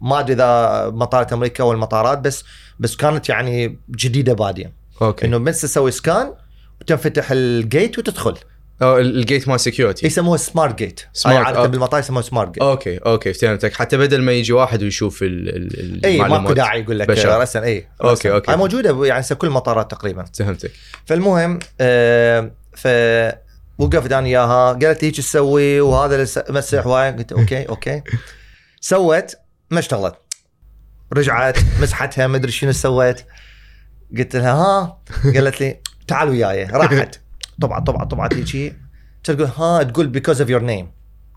ما 0.00 0.20
أدري 0.20 0.32
إذا 0.34 0.90
مطارات 0.94 1.32
أمريكا 1.32 1.64
أو 1.64 1.72
المطارات 1.72 2.18
بس 2.18 2.44
بس 2.78 2.96
كانت 2.96 3.28
يعني 3.28 3.78
جديدة 3.90 4.32
بادية. 4.32 4.78
okay. 5.02 5.26
إنه 5.26 5.38
بس 5.38 5.60
تسوي 5.60 5.90
scan 5.90 6.34
وتنفتح 6.80 7.28
ال 7.30 7.44
gate 7.44 7.98
وتدخل. 7.98 8.34
أو 8.82 8.98
ال- 8.98 9.18
ال 9.18 9.24
gate 9.24 9.48
مال 9.48 9.60
security 9.60 10.06
يسموها 10.06 10.36
smart 10.36 10.78
gate 10.78 11.00
هاي 11.26 11.36
عادة. 11.36 11.66
بالمطار 11.66 12.00
يسموها 12.00 12.22
سمارت 12.22 12.48
جيت 12.54 12.62
أوكي 12.62 12.96
أوكي 12.98 13.32
فهمتك. 13.32 13.74
حتى 13.74 13.96
بدل 13.96 14.22
ما 14.22 14.32
يجي 14.32 14.52
واحد 14.52 14.82
ويشوف 14.82 15.22
ال 15.22 15.48
ال 15.80 16.04
اي. 16.06 16.18
ماكو 16.18 16.52
داعي 16.52 16.80
يقول 16.80 16.98
لك 16.98 17.10
اي 17.10 17.40
رسن. 17.42 17.82
أوكي. 18.04 18.50
هاي 18.50 18.56
موجودة 18.56 19.06
يعني 19.06 19.24
كل 19.38 19.46
المطارات 19.46 19.90
تقريبا. 19.90 20.24
فهمتك. 20.38 20.70
فالمهم 21.06 21.58
آه 21.80 22.50
ف 22.76 22.88
وقفت 23.78 24.12
أنا 24.12 24.26
إياها 24.26 24.72
قالت 24.72 25.04
هيك 25.04 25.16
تسوي 25.16 25.80
وهذا 25.80 26.26
مسح 26.50 26.86
واي 26.86 27.10
قلت 27.10 27.32
okay 27.32 27.62
okay. 27.68 28.02
سوت 28.80 29.34
ما 29.70 29.78
اشتغلت. 29.78 30.14
رجعت 31.12 31.58
مسحتها 31.80 32.26
ما 32.26 32.36
أدري 32.36 32.52
شنو 32.52 32.72
سويت. 32.72 33.20
قلت 34.18 34.36
لها 34.36 34.52
ها؟ 34.52 34.98
قالت 35.34 35.60
لي 35.60 35.80
تعال 36.06 36.28
وياي 36.28 36.64
راحت. 36.64 37.20
طبعا 37.62 37.80
طبعا 37.80 38.04
طبعا 38.04 38.28
هيجي 38.32 38.72
تقول 39.24 39.48
ها؟ 39.56 39.82
تقول 39.82 40.06
because 40.06 40.40
of 40.40 40.50
your 40.50 40.62
name 40.62 40.90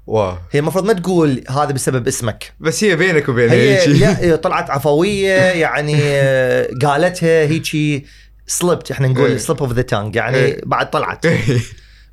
wow. 0.08 0.38
هي 0.52 0.60
المفروض 0.60 0.86
ما 0.86 0.94
تقول 0.94 1.44
هذا 1.50 1.72
بسبب 1.72 2.08
اسمك. 2.08 2.54
بس 2.60 2.84
هي 2.84 2.96
بينك 2.96 3.30
وبينها 3.30 3.54
هي 3.56 3.80
هيجي. 3.82 4.00
لا 4.30 4.36
طلعت 4.46 4.70
عفوية 4.70 5.32
يعني 5.34 5.96
آه، 6.04 6.70
قالتها 6.82 7.42
هيجي 7.48 8.06
slipped 8.48 8.92
إحنا 8.92 9.08
إيه. 9.08 9.14
نقول 9.14 9.40
slip 9.40 9.60
of 9.60 9.74
the 9.74 9.82
tongue 9.82 10.16
يعني 10.16 10.38
إيه. 10.38 10.62
بعد 10.66 10.90
طلعت. 10.90 11.26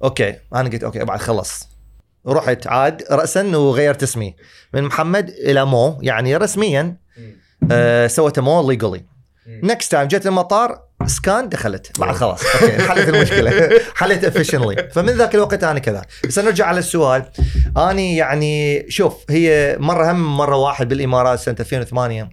okay 0.05 0.35
أنا 0.55 0.69
قلت 0.69 0.85
okay 0.85 1.05
بعد 1.05 1.21
خلص. 1.21 1.69
رحت 2.27 2.67
عاد 2.67 3.05
راسا 3.11 3.57
وغيرت 3.57 4.03
اسمي. 4.03 4.37
من 4.75 4.83
محمد 4.83 5.29
إلى 5.29 5.65
مو 5.67 5.99
يعني 6.03 6.37
رسميا 6.37 6.97
آه 7.71 8.07
سويته 8.07 8.43
مو 8.43 8.71
ليجولي 8.71 9.05
next 9.49 9.93
time 9.93 10.09
جت 10.09 10.27
المطار 10.27 10.81
scan 11.07 11.49
دخلت. 11.49 12.01
بعد 12.01 12.15
خلاص 12.15 12.43
okay 12.63 12.79
حلت 12.83 13.09
المشكلة. 13.09 13.71
حلت 13.95 14.25
officially 14.25 14.89
فمن 14.93 15.11
ذاك 15.13 15.35
الوقت 15.35 15.65
أنا 15.65 15.79
كذا. 15.79 16.03
بس 16.25 16.39
نرجع 16.39 16.67
على 16.67 16.79
السؤال. 16.79 17.23
أني 17.77 18.17
يعني 18.17 18.85
شوف 18.91 19.15
هي 19.31 19.77
مرة 19.81 20.13
هم 20.13 20.37
مرة 20.37 20.57
واحد 20.57 20.89
بالإمارات 20.89 21.39
سنة 21.39 21.57
2008 21.61 22.29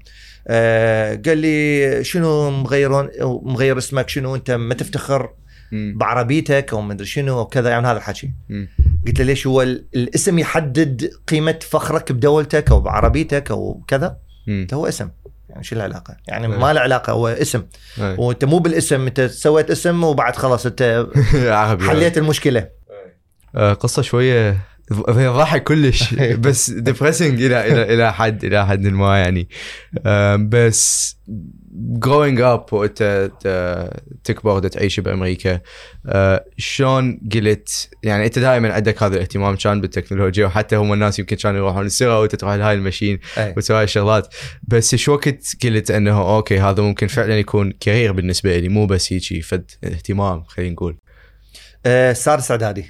آه 0.48 1.22
قال 1.26 1.38
لي 1.38 2.04
شنو 2.04 2.50
مغيرون 2.52 3.10
مغير 3.22 3.78
اسمك؟ 3.78 4.10
شنو 4.10 4.36
أنت؟ 4.36 4.52
ما 4.52 4.74
تفتخر. 4.74 5.30
بعربيتك؟ 5.72 6.74
أو 6.74 6.82
مدري 6.82 7.06
شنو؟ 7.08 7.40
أو 7.40 7.46
كذا 7.46 7.70
يعني 7.70 7.88
هذا 7.88 7.98
الحكي. 7.98 8.32
قلت 9.08 9.20
له 9.20 9.26
ليش 9.26 9.48
هو 9.48 9.62
ال- 9.62 9.86
الاسم 9.96 10.40
يحدد 10.40 11.10
قيمة 11.28 11.60
فخرك 11.62 12.12
بدولتك 12.12 12.72
أو 12.72 12.80
بعربيتك 12.82 13.52
أو 13.52 13.84
كذا؟ 13.88 14.18
هو 14.74 14.88
اسم. 14.88 15.10
يعني 15.56 15.64
شو 15.64 15.76
العلاقة 15.76 16.18
يعني 16.28 16.48
إيه. 16.48 16.60
ما 16.60 16.74
له 16.74 16.82
علاقة 16.82 17.14
هو 17.14 17.28
اسم 17.28 17.64
إيه. 17.98 18.20
وانت 18.20 18.46
مو 18.46 18.58
بالاسم 18.60 19.08
انت 19.08 19.22
سويت 19.22 19.72
اسم 19.72 20.04
وبعد 20.04 20.36
خلاص 20.36 20.66
انت 20.66 21.08
حليت 21.90 22.18
المشكلة 22.18 22.70
آه، 23.56 23.74
قصة 23.74 24.02
شوية 24.02 24.58
هي 24.92 25.28
ضحك 25.28 25.64
كلش. 25.64 26.14
بس 26.46 26.70
depressing 26.70 27.44
إلى 27.44 27.68
إلى 27.68 27.94
إلى 27.94 28.14
حد 28.14 28.46
إلى 28.46 28.66
حد 28.66 28.88
ما 28.88 29.18
يعني. 29.18 29.48
بس 30.50 31.16
growing 31.78 32.42
up 32.42 32.66
وانت 32.72 33.32
تكبر 34.24 34.56
وتعيش 34.56 35.00
بأمريكا 35.00 35.60
آه، 36.08 36.46
شلون 36.58 37.20
قلت؟ 37.34 37.90
يعني 38.04 38.26
أنت 38.26 38.40
دائما 38.40 38.74
عندك 38.74 39.04
هذا 39.04 39.16
الاهتمام 39.16 39.56
كان 39.56 39.82
بالتكنولوجيا؟ 39.82 40.46
وحتى 40.46 40.76
هم 40.76 40.94
الناس 40.94 41.20
يمكن 41.20 41.36
كانوا 41.36 41.60
يروحون 41.60 41.86
السيره 41.86 42.20
وانت 42.20 42.36
تروح 42.36 42.54
لهاي 42.54 42.74
ال 42.74 42.80
machine 42.80 43.20
أي. 43.38 43.54
وتسوي 43.58 43.78
هاي 43.78 43.84
الشغلات 43.84 44.36
بس 44.64 44.96
شو 44.96 45.14
وقت 45.14 45.56
قلت 45.64 45.92
إنه 45.92 46.36
okay 46.36 46.60
هذا 46.60 46.84
ممكن 46.84 47.08
فعلا 47.08 47.40
يكون 47.40 47.72
career 47.80 48.12
بالنسبة 48.12 48.58
لي 48.58 48.70
مو 48.70 48.86
بس 48.86 49.14
هيجي 49.14 49.42
فد 49.42 49.72
اهتمام 49.84 50.44
خلينا 50.44 50.74
نقول. 50.74 50.98
آه 51.86 52.14
سادس 52.14 52.52
اعدادي 52.52 52.86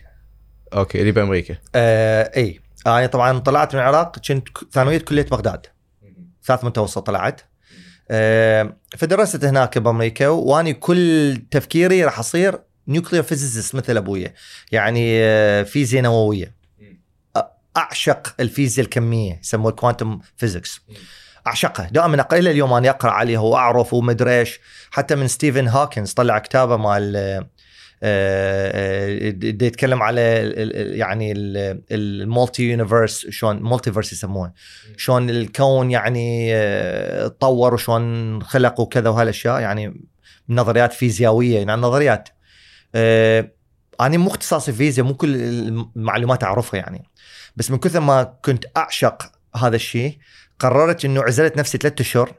okay 0.76 1.00
اللي 1.00 1.12
بأمريكا. 1.12 1.58
آه 1.76 2.32
إي. 2.38 2.60
أنا 2.88 3.08
طبعا 3.08 3.40
طلعت 3.40 3.76
من 3.76 3.82
العراق 3.82 4.20
كنت 4.20 4.48
ثانوية 4.72 4.98
كلية 4.98 5.26
بغداد. 5.26 5.66
ثالث 6.44 6.64
متوسط 6.64 7.08
طلعت. 7.08 7.42
آه 8.12 8.78
فدرست 8.98 9.46
هناك 9.46 9.78
بأمريكا 9.78 10.28
واني 10.28 10.74
كل 10.74 11.38
تفكيري 11.52 12.04
راح 12.04 12.20
أصير 12.20 12.60
nuclear 12.88 13.24
physicist 13.24 13.76
مثل 13.76 13.98
أبويا. 13.98 14.34
يعني 14.72 15.24
آه 15.24 15.64
فيزياء 15.64 16.04
نووية. 16.04 16.56
أعشق 17.78 18.36
الفيزياء 18.40 18.86
الكمية 18.86 19.40
يسموها 19.44 19.70
ال 19.70 19.76
quantum 19.76 20.20
physics 20.38 20.82
أعشقها. 21.48 21.90
دائما 21.92 22.22
أقرأ 22.22 22.40
إلى 22.40 22.52
اليوم 22.52 22.74
أنا 22.74 22.90
أقرأ 22.90 23.12
عليها 23.12 23.40
وأعرف 23.40 23.94
ومدري 23.94 24.40
إيش. 24.40 24.60
حتى 24.92 25.16
من 25.16 25.28
ستيفن 25.28 25.68
هوكينج 25.68 26.14
طلع 26.14 26.40
كتابة 26.40 26.78
مال 26.78 27.46
آه، 28.08 29.28
آه، 29.28 29.30
دي 29.30 29.66
يتكلم 29.66 30.04
على 30.04 30.22
يعني 30.98 31.34
ال 31.92 32.04
multi 32.04 32.64
universe 32.64 33.28
شلون 33.30 33.64
multiverse 33.64 34.14
يسموه 34.14 34.54
شلون 34.98 35.30
الكون 35.30 35.92
يعني 35.92 36.56
آه، 36.56 37.28
تطور 37.28 37.74
وشلون 37.74 38.44
خلق 38.44 38.80
وكذا 38.80 39.10
وهالأشياء 39.10 39.60
يعني 39.60 40.08
نظريات 40.50 40.94
فيزيائية 40.94 41.58
يعني 41.58 41.82
نظريات. 41.82 42.30
آه، 42.96 43.52
أنا 44.02 44.18
مو 44.18 44.30
اختصاصي 44.30 44.74
فيزياء 44.74 45.08
مو 45.08 45.14
كل 45.14 45.36
المعلومات 45.36 46.44
أعرفها 46.44 46.78
يعني. 46.78 47.10
بس 47.56 47.72
من 47.72 47.78
كثر 47.78 48.00
ما 48.00 48.24
كنت 48.24 48.66
أعشق 48.78 49.32
هذا 49.56 49.76
الشيء 49.76 50.18
قررت 50.60 51.06
إنه 51.06 51.22
عزلت 51.24 51.58
نفسي 51.58 51.78
ثلاثة 51.78 52.02
أشهر 52.02 52.34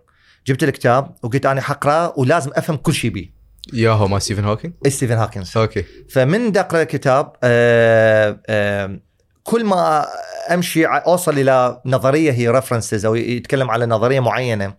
جبت 0.47 0.63
الكتاب 0.63 1.17
وقلت 1.23 1.47
أنا 1.47 1.61
حقرأه 1.61 2.15
ولازم 2.17 2.51
أفهم 2.55 2.77
كل 2.77 2.95
شيء 2.95 3.11
بيه. 3.11 3.36
ياهو 3.73 4.09
ما 4.09 4.19
ستيفن 4.19 4.45
هوكينج؟ 4.45 4.75
ستيفن 4.89 5.15
هوكينج 5.15 5.57
okay. 5.57 5.85
فمن 6.11 6.57
اقرا 6.57 6.83
الكتاب 6.83 7.33
آه، 7.43 8.41
آه، 8.47 9.01
كل 9.43 9.65
ما 9.65 10.07
أمشي 10.51 10.87
أوصل 10.87 11.39
إلى 11.39 11.81
نظرية 11.87 12.33
هي 12.33 12.49
references 12.49 13.07
أو 13.07 13.15
يتكلم 13.15 13.71
على 13.71 13.87
نظرية 13.87 14.21
معينة 14.21 14.75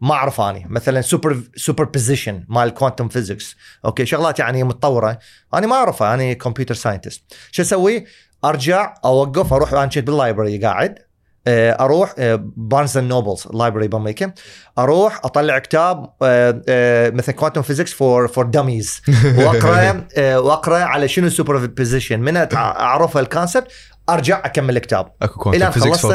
ما 0.00 0.14
أعرف 0.14 0.40
أني. 0.40 0.66
مثلا 0.68 1.00
super 1.00 1.42
superposition 1.56 2.44
مال 2.48 2.70
quantum 2.70 3.08
physics 3.08 3.56
okay 3.84 4.06
شغلات 4.06 4.38
يعني 4.38 4.64
متطورة. 4.64 5.18
أنا 5.54 5.66
ما 5.66 5.76
أعرفها 5.76 6.14
أنا 6.14 6.32
computer 6.32 6.74
scientist 6.74 7.22
شو 7.50 7.62
أسوي؟ 7.62 8.04
أرجع 8.44 8.94
أوقف 9.04 9.52
أروح 9.52 9.72
أنا 9.72 9.86
كنت 9.86 9.98
بال 9.98 10.11
library 10.11 10.58
قاعد. 10.58 10.98
أروح 11.48 12.14
Barnes 12.56 12.96
and 12.96 13.08
Nobles 13.08 13.48
library 13.54 13.88
بأمريكا. 13.88 14.32
أروح 14.78 15.20
أطلع 15.24 15.58
كتاب 15.58 16.10
آه، 16.22 16.62
آه، 16.68 17.10
مثل 17.10 17.32
quantum 17.32 17.62
physics 17.62 17.92
for 17.92 18.28
for 18.28 18.44
dummies 18.44 19.02
وأقرأ 19.38 20.06
آه، 20.16 20.40
وأقرأ 20.40 20.78
على 20.78 21.08
شنو 21.08 21.28
superposition 21.28 22.20
من 22.20 22.36
أعرف 22.54 23.18
ال 23.18 23.24
concept 23.24 23.66
أرجع 24.08 24.42
أكمل 24.44 24.76
الكتاب. 24.76 25.12
أكو 25.22 25.40
quantum 25.40 25.70
physics 25.70 25.98
for 25.98 26.14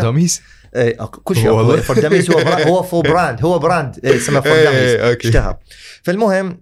okay، 0.75 1.21
كل 1.23 1.35
شيء. 1.35 1.77
for 1.77 1.99
dummies 1.99 2.31
هو 2.31 2.39
هو 2.39 2.83
for 2.83 3.03
brand 3.03 3.41
هو 3.45 3.59
brand 3.59 3.99
إيه، 4.03 4.17
اسمه 4.17 4.39
for 4.39 4.51
إيه، 4.51 4.65
dummies 4.65 4.77
إيه، 4.77 5.09
okay. 5.09 5.27
اشتهر. 5.27 5.57
فالمهم 6.03 6.61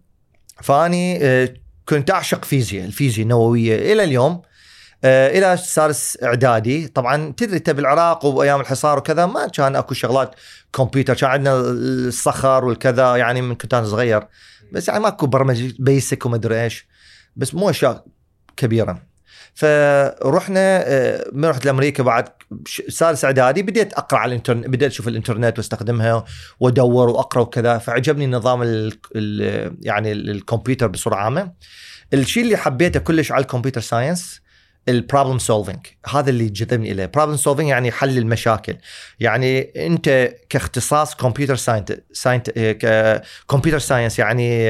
فأني 0.62 1.20
آه، 1.22 1.54
كنت 1.90 2.12
أعشق 2.12 2.46
فيزياء 2.46 2.86
الفيزياء 2.86 3.24
النووية. 3.24 3.94
إلى 3.94 4.04
اليوم 4.04 4.32
آه، 4.32 4.47
إلى 5.06 5.58
سادس 5.58 6.18
إعدادي. 6.24 6.88
طبعا 6.88 7.34
تدري 7.38 7.58
أنت 7.58 7.70
بالعراق 7.70 8.26
وأيام 8.26 8.62
الحصار 8.62 8.98
وكذا 8.98 9.26
ما 9.26 9.48
كان 9.48 9.76
أكو 9.76 9.94
شغلات 9.94 10.36
كمبيوتر. 10.74 11.14
كان 11.14 11.30
عندنا 11.30 11.60
الصخر 11.60 12.66
والكذا 12.66 13.16
يعني 13.16 13.42
من 13.42 13.56
كنت 13.56 13.74
أنا 13.74 13.86
صغير. 13.86 14.28
بس 14.72 14.88
يعني 14.88 15.00
ماكو 15.00 15.28
برمجة 15.28 15.74
basic 15.80 16.26
وما 16.26 16.36
أدري 16.36 16.64
إيش. 16.64 16.88
بس 17.36 17.56
مو 17.56 17.70
أشياء 17.70 18.06
كبيرة. 18.58 19.08
فرحنا 19.54 20.84
آه، 20.86 21.26
من 21.32 21.46
رحت 21.46 21.66
لأمريكا 21.66 22.04
بعد 22.04 22.26
سادس 22.90 23.26
إعدادي. 23.26 23.64
بديت 23.64 23.94
أقرأ 23.94 24.20
على 24.20 24.30
الانترنت 24.30 24.68
بديت 24.68 24.92
أشوف 24.92 25.08
الإنترنت 25.08 25.58
واستخدمها 25.58 26.24
وأدور 26.60 27.10
وأقرأ 27.10 27.42
وكذا. 27.42 27.78
فعجبني 27.78 28.28
نظام 28.28 28.62
ال 28.62 29.00
ال 29.16 29.78
يعني 29.82 30.12
ال- 30.12 30.30
الكمبيوتر 30.30 30.88
بصورة 30.88 31.16
عامة. 31.16 31.52
الشيء 32.14 32.44
اللي 32.44 32.58
حبيته 32.58 33.00
كلش 33.00 33.32
على 33.32 33.42
ال 33.42 33.46
computer 33.46 33.82
science 33.82 34.47
ال 34.90 34.96
problem 34.96 35.40
solving 35.40 35.80
هذا 36.10 36.30
اللي 36.30 36.50
جذبني 36.50 36.92
إليه. 36.92 37.06
problem 37.06 37.36
solving 37.38 37.70
يعني 37.70 37.92
حل 37.92 38.18
المشاكل. 38.18 38.78
يعني 39.20 39.60
أنت 39.62 40.36
كاختصاص 40.50 41.16
computer 41.16 41.56
scientist 41.56 42.52
computer 43.48 43.80
science 43.80 44.20
يعني 44.20 44.64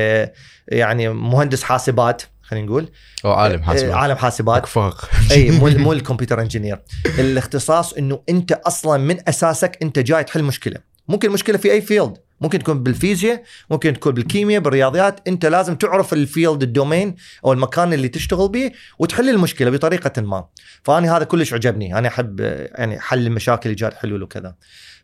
يعني 0.68 1.10
مهندس 1.10 1.64
حاسبات 1.64 2.22
خلينا 2.42 2.66
نقول. 2.66 2.90
أو 3.26 3.32
عالم 3.32 3.64
حاسبات. 3.64 3.94
عالم 3.94 4.16
حاسبات. 4.16 4.58
اكو 4.58 4.68
فرق 4.68 5.10
أي 5.32 5.52
مو 5.52 5.68
مو 5.84 5.94
ال 5.94 5.99
computer 5.99 6.42
engineer. 6.42 6.80
الاختصاص 7.20 7.94
إنه 7.94 8.22
أنت 8.30 8.52
أصلا 8.52 8.98
من 8.98 9.30
أساسك 9.30 9.78
أنت 9.82 10.00
جاي 10.00 10.24
تحل 10.24 10.44
مشكلة. 10.44 10.78
ممكن 11.08 11.32
مشكلة 11.32 11.58
في 11.58 11.72
أي 11.72 11.82
field 11.82 12.18
ممكن 12.41 12.60
تكون 12.60 12.84
بالفيزياء 12.84 13.44
ممكن 13.72 13.94
تكون 13.94 14.13
بالكيمياء 14.13 14.62
بالرياضيات. 14.62 15.27
انت 15.27 15.46
لازم 15.46 15.75
تعرف 15.75 16.13
ال 16.14 16.22
field 16.22 16.64
ال 16.64 16.71
domain 16.71 17.16
أو 17.46 17.53
المكان 17.53 17.94
اللي 17.94 18.08
تشتغل 18.08 18.50
به 18.50 18.72
وتحل 19.00 19.29
المشكلة 19.29 19.72
بطريقة 19.72 20.22
ما. 20.22 20.46
فأنا 20.84 21.17
هذا 21.17 21.24
كلش 21.24 21.53
عجبني. 21.53 21.98
أنا 21.98 22.08
أحب 22.08 22.39
يعني 22.39 23.00
حل 23.00 23.27
المشاكل 23.27 23.70
ايجاد 23.70 23.94
حلول 23.94 24.24
وكذا. 24.24 24.56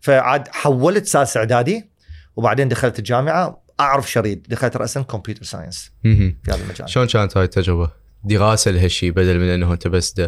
فعاد 0.01 0.47
حولت 0.47 1.05
سادس 1.05 1.37
إعدادي 1.37 1.89
وبعدين 2.35 2.67
دخلت 2.67 2.99
الجامعة. 2.99 3.63
أعرف 3.79 4.11
شرايد. 4.11 4.49
دخلت 4.49 4.77
راسا 4.77 5.01
computer 5.01 5.43
science. 5.43 5.91
في 6.03 6.35
هذا 6.47 6.63
المجال. 6.63 6.89
شلون 6.89 7.07
كانت 7.07 7.37
هاي 7.37 7.45
التجربة؟ 7.45 7.91
دراسة 8.23 8.71
لهالشيء 8.71 9.11
بدل 9.11 9.39
من 9.39 9.49
إنه 9.49 9.73
أنت 9.73 9.87
بس 9.87 10.21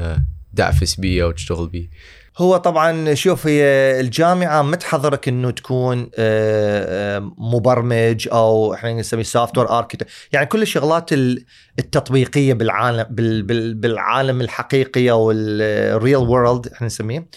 دعفس 0.53 0.95
بيه 0.95 1.23
أو 1.23 1.31
تشتغل 1.31 1.67
بيه. 1.67 1.89
هو 2.37 2.57
طبعا 2.57 3.13
شوف 3.13 3.47
هي 3.47 3.63
الجامعة 3.99 4.61
ما 4.61 4.75
تحضرك 4.75 5.27
انه 5.27 5.51
تكون 5.51 5.99
آه، 6.17 7.17
آه، 7.17 7.31
مبرمج 7.37 8.27
أو 8.31 8.73
إحنا 8.73 8.93
نسميه 8.93 9.23
software 9.23 9.69
architect 9.69 10.07
يعني 10.31 10.45
كل 10.45 10.61
الشغلات 10.61 11.13
ال- 11.13 11.45
التطبيقية 11.79 12.53
بالعالم 12.53 13.05
بال- 13.09 13.43
بال- 13.43 13.73
بالعالم 13.73 14.41
الحقيقي 14.41 15.11
أو 15.11 15.31
ال 15.31 16.15
real 16.15 16.38
world 16.38 16.67
إحنا 16.67 16.87
نسميه. 16.87 17.27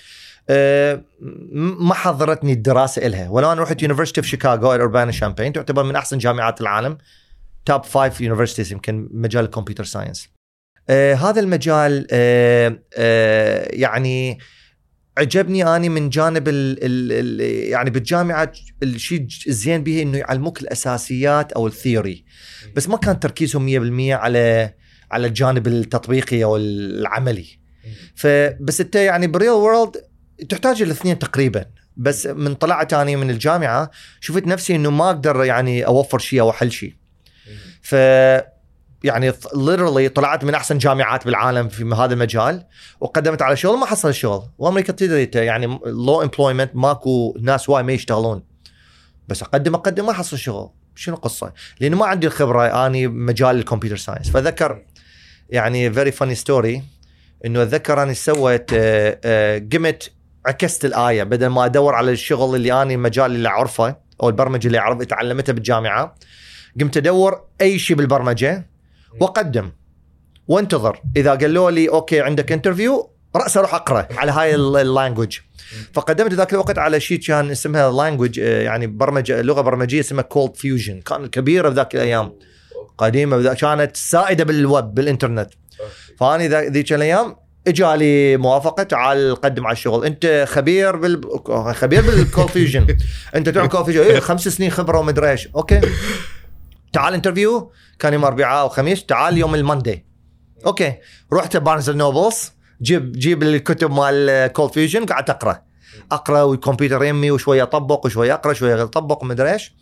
آه، 0.50 1.02
ما 1.81 1.95
حضرتني 1.95 2.52
الدراسة 2.52 3.07
إلها. 3.07 3.28
ولو 3.28 3.52
أنا 3.52 3.62
رحت 3.62 3.83
University 3.83 4.23
of 4.23 4.28
Chicago 4.28 4.73
Urbana 4.73 5.12
Champaign 5.12 5.52
تعتبر 5.52 5.83
من 5.83 5.97
أحسن 5.97 6.19
جامعات 6.19 6.61
العالم. 6.61 6.99
top 7.66 7.85
five 7.85 8.21
universities 8.21 8.73
يمكن 8.73 9.09
مجال 9.12 9.45
ال 9.45 9.49
computer 9.49 9.85
science 9.85 10.28
هذا 10.90 11.40
المجال 11.40 12.07
يعني 13.81 14.38
عجبني 15.18 15.76
أني 15.76 15.88
من 15.88 16.08
جانب 16.08 16.48
ال 16.48 16.78
ال 16.84 17.12
ال 17.12 17.40
يعني 17.70 17.90
بالجامعة 17.90 18.52
الشيء 18.83 19.26
الزين 19.46 19.83
به 19.83 20.02
إنه 20.02 20.18
يعلموك 20.18 20.61
الأساسيات 20.61 21.52
أو 21.52 21.66
الثيوري. 21.66 22.24
بس 22.76 22.88
ما 22.88 22.96
كان 22.96 23.20
تركيزهم 23.20 23.66
100% 24.11 24.12
على 24.12 24.74
على 25.11 25.26
الجانب 25.26 25.66
التطبيقي 25.66 26.44
أو 26.44 26.57
العملي. 26.57 27.46
فبس 28.14 28.81
أنت 28.81 28.96
يعني 28.96 29.26
بال 29.27 29.51
real 29.51 29.71
world 29.71 29.96
تحتاج 30.48 30.83
الاثنين 30.83 31.18
تقريبا. 31.18 31.64
بس 31.96 32.26
من 32.26 32.54
طلعت 32.54 32.92
أني 32.94 33.16
من 33.16 33.31
الجامعة 33.31 33.90
شفت 34.20 34.46
نفسي 34.46 34.76
إنه 34.76 34.90
ما 34.90 35.11
أقدر 35.11 35.44
يعني 35.44 35.87
أوفر 35.87 36.18
شيء 36.18 36.40
أو 36.40 36.50
أحل 36.50 36.72
شيء 36.72 36.94
ف 37.83 37.94
يعني 39.04 39.32
literally 39.55 40.09
طلعت 40.08 40.44
من 40.44 40.54
أحسن 40.54 40.78
جامعات 40.78 41.24
بالعالم 41.24 41.68
في 41.68 41.84
هذا 41.84 42.14
المجال 42.14 42.66
وقدمت 43.00 43.42
على 43.42 43.56
شغل 43.56 43.78
ما 43.78 43.87
حصل 43.87 44.14
شغل. 44.14 44.42
وأمريكا 44.58 44.92
تدري 44.92 45.30
يعني 45.34 45.78
low 45.87 46.22
employment 46.22 46.70
ماكو 46.74 47.37
ناس 47.40 47.68
وايد 47.68 47.87
ما 47.87 47.92
يشتغلون. 47.92 48.42
بس 49.28 49.42
أقدم 49.42 49.74
أقدم 49.74 50.06
ما 50.06 50.12
حصل 50.12 50.38
شغل. 50.38 50.70
شنو 50.94 51.14
القصة؟ 51.14 51.52
لأنه 51.80 51.96
ما 51.96 52.06
عندي 52.06 52.26
الخبرة 52.26 52.87
أني 52.87 53.06
مجال 53.06 53.56
ال 53.57 53.61
computer 53.61 53.96
science. 53.96 54.31
فذكر 54.30 54.82
يعني 55.50 55.92
very 55.92 56.12
funny 56.12 56.35
story 56.35 56.83
إنه 57.44 57.62
أتذكر 57.62 58.02
أني 58.02 58.14
سويت 58.14 58.70
آه، 58.72 59.20
آه، 59.24 59.62
قمت 59.72 60.12
عكست 60.46 60.84
الآية. 60.84 61.22
بدل 61.22 61.46
ما 61.46 61.64
أدور 61.64 61.94
على 61.94 62.11
الشغل 62.11 62.56
اللي 62.56 62.82
أني 62.82 62.94
المجال 62.94 63.26
اللي 63.26 63.48
أعرفه 63.48 63.96
أو 64.22 64.28
البرمجة 64.28 64.66
اللي 64.66 64.78
اعرف 64.78 65.02
تعلمتها 65.02 65.52
بالجامعة 65.52 66.14
قمت 66.80 66.96
أدور 66.96 67.44
أي 67.61 67.78
شيء 67.78 67.96
بالبرمجة. 67.96 68.78
واقدم 69.21 69.71
وانتظر. 70.49 71.01
إذا 71.16 71.31
قالوا 71.35 71.71
لي 71.71 71.88
okay 71.88 72.20
عندك 72.21 72.53
interview 72.53 73.11
راس 73.37 73.57
أروح 73.57 73.75
أقرأ 73.75 74.09
على 74.16 74.33
هاي 74.33 74.55
ال 74.55 74.64
language 74.64 75.38
فقدمت 75.92 76.33
ذاك 76.35 76.53
الوقت 76.53 76.79
على 76.79 77.01
شيء 77.01 77.18
كان 77.18 77.51
اسمها 77.51 77.90
language 77.92 78.38
يعني 78.38 78.87
برمجة 78.87 79.42
لغة 79.42 79.61
برمجية 79.61 80.01
اسمها 80.01 80.23
Cold 80.22 80.57
Fusion 80.57 81.01
كانت 81.01 81.35
كبيره 81.35 81.68
بذاك 81.68 81.94
الأيام. 81.94 82.33
قديمة 82.99 83.37
بذا- 83.37 83.55
كانت 83.55 83.97
سائدة 83.97 84.44
بالويب 84.44 84.85
بالإنترنت. 84.94 85.51
فاني 86.18 86.49
ذا- 86.49 86.68
ذيك 86.68 86.92
الأيام 86.92 87.37
إجالي 87.68 88.37
موافقة 88.37 88.83
تعال 88.83 89.37
قدم 89.37 89.66
على 89.66 89.73
الشغل. 89.73 90.05
أنت 90.05 90.44
خبير 90.49 90.97
بال 90.97 91.21
خبير 91.75 92.03
بال 92.03 92.18
Cold 92.18 92.48
Fusion 92.48 92.87
أنت 93.37 93.49
تعرف 93.49 93.68
Cold 93.68 93.85
Fusion 93.85 94.11
إيه 94.11 94.21
خمس 94.21 94.49
سنين 94.49 94.71
خبرة 94.71 94.99
ومدري 94.99 95.31
إيش. 95.31 95.49
okay. 95.57 95.81
تعال 96.92 97.14
interview 97.14 97.72
كان 97.98 98.12
يوم 98.12 98.24
اربعاء 98.24 98.66
وخميس 98.66 99.06
تعال 99.06 99.38
يوم 99.38 99.54
ال 99.55 99.61
Monday. 99.61 100.07
okay. 100.66 100.94
رحت 101.32 101.56
Barnes 101.57 101.90
Nobles 101.90 102.53
جيب 102.82 103.12
جيب 103.12 103.42
الكتب 103.42 103.90
مال 103.90 104.46
Cold 104.53 104.70
Fusion 104.70 105.07
قعدت 105.06 105.30
أقرأ. 105.30 105.62
أقرأ 106.12 106.42
والكمبيوتر 106.42 107.04
يمي 107.04 107.30
وشوية 107.30 107.62
اطبق 107.62 108.06
وشوية 108.06 108.34
أقرأ 108.34 108.52
شوية 108.52 108.82
اطبق 108.82 109.22
ومدري 109.22 109.52
إيش. 109.52 109.74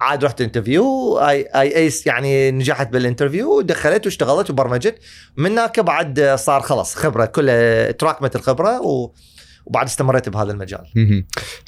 عاد 0.00 0.24
رحت 0.24 0.40
interview 0.40 1.18
I 1.18 1.42
I 1.42 1.76
aced 1.76 2.06
يعني 2.06 2.50
نجحت 2.50 2.88
بال 2.88 3.01
interview 3.01 3.58
ودخلت 3.58 4.06
واشتغلت 4.06 4.50
وبرمجت. 4.50 4.98
من 5.36 5.50
هناك 5.50 5.80
بعد 5.80 6.34
صار 6.38 6.60
خلاص 6.60 6.94
خبرة 6.94 7.24
كلها 7.24 7.90
تراكمت 7.90 8.36
الخبره 8.36 8.80
و 8.80 9.10
وبعد 9.66 9.86
استمريت 9.86 10.28
بهذا 10.28 10.52
المجال. 10.52 10.86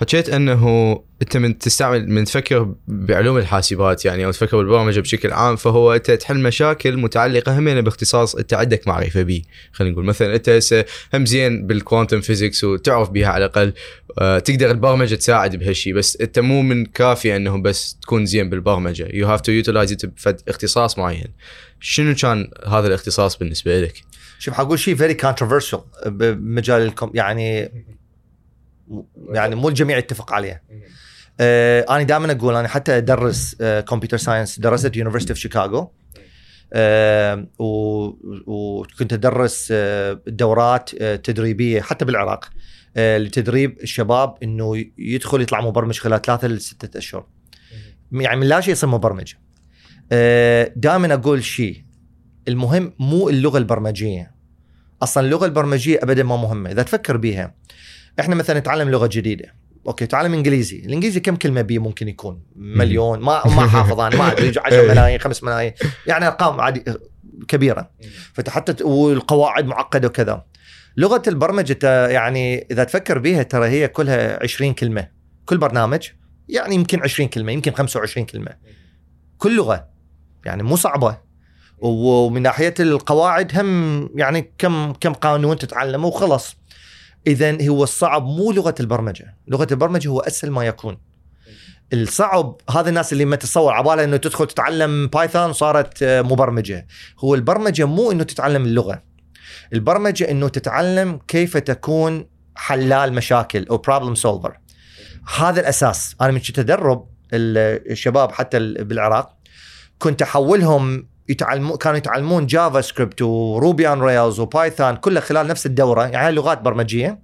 حكيت 0.01 0.29
إنه 0.29 0.93
أنت 1.23 1.37
من 1.37 1.59
تستعمل 1.59 2.11
من 2.11 2.25
تفكر 2.25 2.75
بعلوم 2.89 3.39
الحاسبات 3.39 4.05
يعني 4.05 4.25
أو 4.25 4.31
تفكر 4.31 4.57
بالبرمجة 4.57 5.01
بشكل 5.01 5.33
عام 5.33 5.57
فهو 5.57 5.95
أنت 5.95 6.11
تحل 6.11 6.43
مشاكل 6.43 6.97
متعلقة 6.97 7.59
همين 7.59 7.81
باختصاص 7.81 8.35
أنت 8.35 8.55
عندك 8.55 8.89
معرفة 8.89 9.23
به 9.23 9.43
خلينا 9.73 9.93
نقول 9.93 10.05
مثلا 10.05 10.35
أنت 10.35 10.49
هسه 10.49 10.85
هم 11.15 11.27
زين 11.27 11.67
بال 11.67 11.79
quantum 11.79 12.21
physics 12.21 12.65
وتعرف 12.65 13.11
بها 13.11 13.29
على 13.29 13.45
الأقل 13.45 13.73
آه، 14.19 14.39
تقدر 14.39 14.71
البرمجة 14.71 15.15
تساعد 15.15 15.57
بهالشيء 15.57 15.95
بس 15.95 16.17
أنت 16.21 16.39
مو 16.39 16.63
من 16.63 16.87
كافي 16.87 17.37
انه 17.37 17.63
بس 17.63 17.99
تكون 18.03 18.27
زين 18.27 18.51
بالبرمجة 18.51 19.09
you 19.13 19.27
have 19.27 19.41
to 19.41 19.53
utilize 19.53 19.93
بفد 19.93 20.41
اختصاص 20.49 20.99
معين 20.99 21.29
شنو 21.81 22.15
كان 22.15 22.51
هذا 22.67 22.87
الاختصاص 22.87 23.39
بالنسبة 23.39 23.81
لك؟ 23.81 24.03
شوف 24.39 24.55
حقول 24.55 24.79
شيء 24.79 24.95
very 24.95 25.15
controversial 25.15 25.81
بمجال 26.07 26.83
الكم 26.83 27.11
يعني 27.15 27.73
يعني 29.29 29.55
مو 29.55 29.69
الجميع 29.69 29.99
يتفق 29.99 30.33
عليه. 30.33 30.63
آه 31.41 31.87
أنا 31.91 32.03
دائما 32.03 32.33
أقول 32.33 32.55
أنا 32.55 32.69
حتى 32.69 32.97
أدرس 32.97 33.57
آه 33.61 33.81
computer 33.81 34.17
science 34.17 34.61
درست 34.61 34.97
University 34.97 35.35
of 35.35 35.41
Chicago 35.41 35.93
آه 36.73 37.47
وكنت 38.47 39.13
أدرس 39.13 39.69
آه 39.73 40.21
دورات 40.27 40.91
آه 41.01 41.17
تدريبية 41.17 41.81
حتى 41.81 42.05
بالعراق 42.05 42.51
آه 42.97 43.19
لتدريب 43.19 43.79
الشباب 43.83 44.35
إنه 44.43 44.85
يدخل 44.99 45.43
يطلع 45.43 45.61
مبرمج 45.61 45.99
خلال 45.99 46.23
ثلاثة 46.23 46.49
لستة 46.49 46.99
أشهر. 46.99 47.27
يعني 48.13 48.41
من 48.41 48.47
لا 48.47 48.61
شيء 48.61 48.73
يصير 48.73 48.89
مبرمج. 48.89 49.35
آه 50.13 50.73
دائما 50.77 51.15
أقول 51.15 51.45
شيء. 51.45 51.86
المهم 52.49 52.93
مو 52.99 53.29
اللغة 53.29 53.59
البرمجية. 53.59 54.35
أصلا 55.03 55.25
اللغة 55.25 55.47
البرمجية 55.47 55.99
ابدا 56.03 56.23
ما 56.23 56.37
مهمة. 56.37 56.71
إذا 56.71 56.83
تفكر 56.83 57.17
بيها 57.17 57.55
إحنا 58.21 58.35
مثلا 58.35 58.61
نتعلم 58.61 58.91
لغة 58.91 59.07
جديدة. 59.13 59.55
okay 59.87 60.07
تعلم 60.07 60.35
إنجليزي. 60.35 60.79
الإنجليزي 60.79 61.21
كم 61.21 61.37
كلمة 61.37 61.63
بي 61.63 61.79
ممكن 61.79 62.09
يكون؟ 62.09 62.43
مليون. 62.57 63.21
ما 63.21 63.47
ما 63.47 63.67
حافظ 63.67 64.01
أنا 64.01 64.17
ما 64.17 64.33
أدري. 64.33 64.53
10 64.65 64.89
ملايين 64.89 65.21
5 65.21 65.47
ملايين. 65.47 65.73
يعني 66.07 66.27
أرقام 66.27 66.61
عادي 66.61 66.85
كبيرة. 67.49 67.91
فحتى 68.33 68.85
والقواعد 68.85 69.67
معقدة 69.67 70.09
وكذا. 70.09 70.45
لغة 70.97 71.23
البرمجة 71.27 72.09
يعني 72.09 72.67
إذا 72.71 72.85
تفكر 72.85 73.19
بيها 73.19 73.43
ترى 73.43 73.69
هي 73.69 73.89
كلها 73.89 74.43
20 74.43 74.75
كلمة. 74.75 75.09
كل 75.47 75.59
برنامج 75.59 76.09
يعني 76.49 76.75
يمكن 76.75 77.03
20 77.03 77.29
كلمة 77.29 77.53
يمكن 77.53 77.73
25 77.73 78.27
كلمة. 78.27 78.51
كل 79.39 79.57
لغة. 79.57 79.89
يعني 80.45 80.63
مو 80.63 80.77
صعبة. 80.77 81.26
ومن 81.79 82.43
ناحية 82.43 82.75
القواعد 82.81 83.59
هم 83.59 84.11
يعني 84.15 84.53
كم 84.59 84.93
كم 84.93 85.13
قانون 85.13 85.59
تتعلمه 85.59 86.07
وخلص 86.07 86.57
اذا 87.27 87.69
هو 87.69 87.83
الصعب 87.83 88.25
مو 88.27 88.53
لغة 88.53 88.75
البرمجة. 88.81 89.37
لغة 89.49 89.67
البرمجة 89.71 90.09
هو 90.09 90.21
أسهل 90.21 90.51
ما 90.51 90.65
يكون. 90.65 90.99
الصعب 91.93 92.61
هذا 92.71 92.89
الناس 92.89 93.13
اللي 93.13 93.25
ما 93.25 93.37
تتصور 93.37 93.73
عباله 93.73 94.05
إنه 94.05 94.17
تدخل 94.17 94.47
تتعلم 94.47 95.07
بايثون 95.07 95.53
صارت 95.53 96.03
آه، 96.03 96.23
مبرمجة. 96.23 96.87
هو 97.19 97.35
البرمجة 97.35 97.85
مو 97.85 98.11
إنه 98.13 98.25
تتعلم 98.25 98.65
اللغة. 98.65 99.03
البرمجة 99.73 100.31
إنه 100.31 100.49
تتعلم 100.49 101.21
كيف 101.29 101.57
تكون 101.57 102.27
حلال 102.57 103.13
مشاكل 103.13 103.67
أو 103.71 103.77
problem 103.77 104.15
solver 104.15 104.59
هذا 105.37 105.61
الأساس. 105.61 106.17
أنا 106.21 106.33
من 106.33 106.39
كنت 106.41 106.59
ادرب 106.59 107.09
ال- 107.33 107.91
الشباب 107.93 108.33
حتى 108.33 108.57
ال- 108.57 108.85
بالعراق 108.85 109.37
كنت 109.99 110.23
أحولهم 110.23 111.09
يتعلمون 111.29 111.77
كانوا 111.77 111.99
يتعلمون 111.99 112.47
JavaScript 112.47 113.23
و 113.23 113.36
Ruby 113.36 113.89
on 113.89 114.03
Rails 114.03 114.41
و 114.41 114.49
Python 114.49 114.97
كلها 114.97 115.21
خلال 115.21 115.47
نفس 115.47 115.67
الدورة 115.67 116.07
يعني 116.07 116.35
لغات 116.37 116.61
برمجية. 116.61 117.19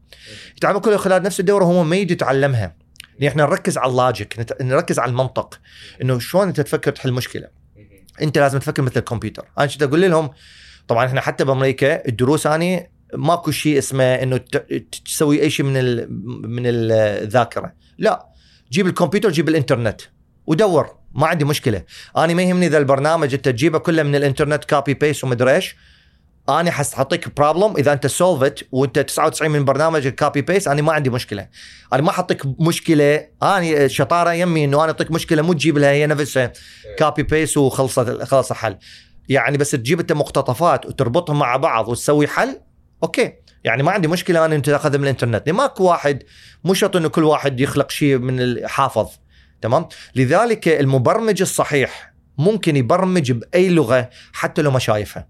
يتعلمون 0.57 0.83
كلها 0.83 0.97
خلال 0.97 1.23
نفس 1.23 1.41
الدورة 1.41 1.65
وهو 1.65 1.85
ما 1.85 1.97
يجي 1.97 2.13
يتعلمها. 2.13 2.77
لأن 3.19 3.29
إحنا 3.29 3.43
نركز 3.43 3.79
على 3.79 3.91
ال 3.91 4.00
logic 4.00 4.47
نركز 4.61 4.99
على 4.99 5.11
المنطق. 5.11 5.61
إنه 6.03 6.19
شلون 6.19 6.49
أنت 6.49 6.61
تفكر 6.61 6.91
تحل 6.93 7.13
مشكلة؟ 7.13 7.49
أنت 8.23 8.39
لازم 8.39 8.59
تفكر 8.59 8.83
مثل 8.83 9.01
الكمبيوتر. 9.01 9.45
أنا 9.59 9.67
كنت 9.67 9.83
أقول 9.83 10.01
لهم؟ 10.11 10.31
طبعا 10.89 11.07
إحنا 11.07 11.21
حتى 11.21 11.45
بأمريكا 11.45 12.09
الدروس 12.09 12.47
اني 12.47 12.91
ماكو 13.15 13.51
شيء 13.51 13.79
اسمه 13.79 14.05
إنه 14.05 14.41
تسوي 15.05 15.43
أي 15.43 15.51
شيء 15.51 15.67
من 15.67 15.77
ال- 15.77 16.07
من 16.49 16.63
الذاكره 16.67 17.73
لا. 17.99 18.27
جيب 18.73 18.87
الكمبيوتر 18.87 19.31
جيب 19.31 19.49
الإنترنت. 19.49 20.01
ودور. 20.47 21.02
ما 21.15 21.27
عندي 21.27 21.45
مشكلة. 21.45 21.83
أنا 22.17 22.35
ما 22.35 22.43
يهمني 22.43 22.67
إذا 22.67 22.79
البرنامج 22.79 23.35
أنت 23.35 23.45
تجيبه 23.45 23.79
كله 23.79 24.03
من 24.03 24.15
الإنترنت 24.15 24.65
copy 24.65 24.95
paste 24.95 25.25
ومدري 25.25 25.55
إيش. 25.55 25.77
أنا 26.49 26.71
حاعطيك 26.71 27.37
problem 27.37 27.77
إذا 27.77 27.93
أنت 27.93 28.07
solved 28.07 28.65
وأنت 28.73 28.99
99 28.99 29.51
من 29.51 29.65
برنامجك 29.65 30.19
copy 30.19 30.43
paste 30.43 30.69
أنا 30.69 30.83
ما 30.83 30.93
عندي 30.93 31.11
مشكلة. 31.11 31.49
أنا 31.93 32.03
ما 32.03 32.13
حاعطيك 32.13 32.43
مشكلة. 32.61 33.27
أنا 33.43 33.89
شطارة 33.89 34.33
يمي 34.33 34.65
إنه 34.65 34.77
أنا 34.77 34.87
أعطيك 34.87 35.11
مشكلة 35.11 35.43
مو 35.43 35.53
تجيب 35.53 35.79
لها 35.79 35.91
هي 35.91 36.07
نفسها 36.07 36.53
copy 36.99 37.23
paste 37.23 37.57
وخلصت 37.57 38.23
خلص 38.23 38.51
الحل. 38.51 38.77
يعني 39.29 39.59
بس 39.59 39.71
تجيب 39.71 40.01
أنت 40.01 40.13
مقتطفات 40.13 40.87
وتربطهم 40.87 41.39
مع 41.39 41.57
بعض 41.57 41.89
وتسوي 41.89 42.27
حل 42.27 42.61
أوكي. 43.03 43.33
يعني 43.65 43.83
ما 43.83 43.91
عندي 43.93 44.09
مشكلة 44.09 44.45
أنا 44.45 44.55
أنت 44.55 44.71
تاخذها 44.71 44.99
من 44.99 45.05
الإنترنت. 45.05 45.47
لأن 45.47 45.57
ماكو 45.57 45.85
واحد 45.85 46.23
مو 46.65 46.75
شرط 46.75 46.97
إنه 46.97 47.09
كل 47.09 47.25
واحد 47.25 47.61
يخلق 47.61 47.91
شيء 47.91 48.19
من 48.19 48.41
الحافظ. 48.41 49.09
تمام؟ 49.63 49.89
لذلك 50.15 50.69
المبرمج 50.69 51.43
الصحيح 51.43 52.13
ممكن 52.39 52.77
يبرمج 52.77 53.33
بأي 53.33 53.69
لغة 53.69 54.11
حتى 54.33 54.63
لو 54.63 54.71
ما 54.71 54.79
شايفها. 54.79 55.27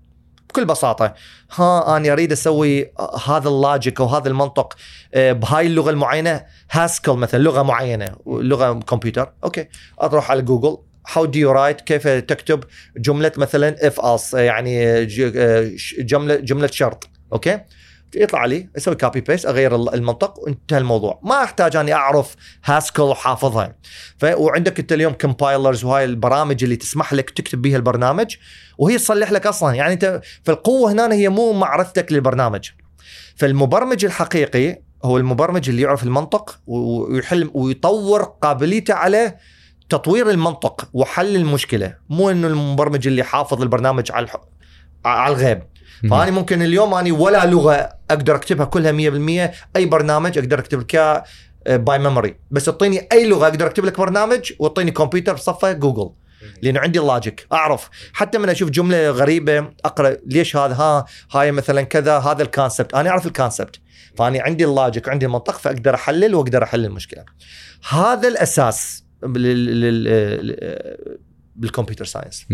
بكل 0.48 0.64
بساطة 0.64 1.14
ها 1.54 1.96
أنا 1.96 2.12
أريد 2.12 2.32
أسوي 2.32 2.92
هذا 3.26 3.48
ال 3.48 3.57
logic 3.57 4.00
أو 4.00 4.06
هذا 4.06 4.28
المنطق 4.28 4.76
آه، 5.14 5.32
بهاي 5.32 5.66
اللغة 5.66 5.90
المعينة 5.90 6.44
Haskell 6.70 7.12
مثلا 7.12 7.42
لغة 7.42 7.62
معينة 7.62 8.16
لغة 8.26 8.72
كمبيوتر. 8.72 9.32
أوكي. 9.44 9.68
أروح 10.02 10.30
على 10.30 10.42
جوجل. 10.42 10.78
how 11.12 11.24
do 11.24 11.38
you 11.38 11.50
write 11.52 11.80
كيف 11.80 12.08
تكتب؟ 12.08 12.64
جملة 12.96 13.32
مثلا 13.36 13.86
if 13.86 14.00
else 14.00 14.34
يعني 14.34 14.86
آه، 14.86 15.70
جملة 15.98 16.34
جملة 16.36 16.66
شرط. 16.66 17.08
أوكي. 17.32 17.60
يطلع 18.16 18.44
لي 18.44 18.68
أسوي 18.76 18.94
copy 18.94 19.20
paste 19.20 19.46
أغير 19.46 19.74
ال- 19.76 19.94
المنطق 19.94 20.38
وانتهى 20.38 20.78
الموضوع. 20.78 21.20
ما 21.22 21.42
أحتاج 21.44 21.76
أني 21.76 21.92
أعرف 21.92 22.36
Haskell 22.64 23.02
وحافظها. 23.02 23.76
ف... 24.18 24.24
وعندك 24.24 24.80
أنت 24.80 24.92
اليوم 24.92 25.12
compilers 25.12 25.84
وهاي 25.84 26.04
البرامج 26.04 26.64
اللي 26.64 26.76
تسمح 26.76 27.12
لك 27.12 27.30
تكتب 27.30 27.62
بيها 27.62 27.76
البرنامج 27.76 28.36
وهي 28.78 28.98
تصلح 28.98 29.32
لك 29.32 29.46
أصلا. 29.46 29.74
يعني 29.74 29.92
أنت 29.92 30.20
فالقوه 30.44 30.92
هنا 30.92 31.12
هي 31.14 31.28
مو 31.28 31.52
معرفتك 31.52 32.12
للبرنامج. 32.12 32.70
فالمبرمج 33.36 34.04
الحقيقي 34.04 34.82
هو 35.04 35.16
المبرمج 35.16 35.68
اللي 35.68 35.82
يعرف 35.82 36.02
المنطق 36.02 36.60
ويحل 36.66 37.50
ويطور 37.54 38.22
قابليته 38.22 38.94
على 38.94 39.36
تطوير 39.88 40.30
المنطق 40.30 40.88
وحل 40.92 41.36
المشكلة. 41.36 41.94
مو 42.10 42.30
إنه 42.30 42.46
المبرمج 42.48 43.06
اللي 43.06 43.22
حافظ 43.22 43.62
البرنامج 43.62 44.12
على 44.12 44.24
الح... 44.24 44.36
على 45.04 45.34
الغيب. 45.34 45.62
فأني 46.10 46.30
ممكن 46.30 46.62
اليوم 46.62 46.94
أني 46.94 47.12
ولا 47.12 47.46
لغة 47.46 47.88
أقدر 48.10 48.34
أكتبها 48.34 48.66
كلها 48.66 48.92
100% 49.50 49.54
أي 49.76 49.86
برنامج 49.86 50.38
أقدر 50.38 50.58
أكتب 50.58 50.80
لك 50.80 51.24
by 51.68 51.98
memory 51.98 52.34
بس 52.50 52.68
اعطيني 52.68 53.08
أي 53.12 53.28
لغة 53.28 53.46
أقدر 53.46 53.66
أكتب 53.66 53.84
لك 53.84 53.98
برنامج 54.00 54.52
واعطيني 54.58 54.90
كمبيوتر 54.90 55.34
بصفة 55.34 55.72
جوجل 55.72 56.10
لأنه 56.62 56.80
عندي 56.80 57.00
ال 57.00 57.08
logic 57.08 57.46
أعرف. 57.52 57.90
حتى 58.12 58.38
من 58.38 58.48
أشوف 58.48 58.70
جملة 58.70 59.10
غريبة 59.10 59.58
أقرأ 59.84 60.16
ليش 60.26 60.56
هذا؟ 60.56 60.74
ها 60.74 61.04
هاي 61.32 61.52
مثلا 61.52 61.82
كذا 61.82 62.18
هذا 62.18 62.42
ال 62.42 62.49
concept 62.49 62.94
أنا 62.94 63.10
أعرف 63.10 63.26
ال 63.26 63.33
concept 63.33 63.80
فأني 64.16 64.40
عندي 64.40 64.64
ال 64.64 64.71
logic 64.71 65.06
وعندي 65.08 65.26
المنطق 65.26 65.58
فأقدر 65.58 65.94
أحلل 65.94 66.34
وأقدر 66.34 66.62
أحل 66.62 66.84
المشكلة. 66.84 67.24
هذا 67.90 68.28
الأساس 68.28 69.04
لل- 69.26 70.56
بال 71.56 71.66
computer 71.66 72.04
science 72.04 72.46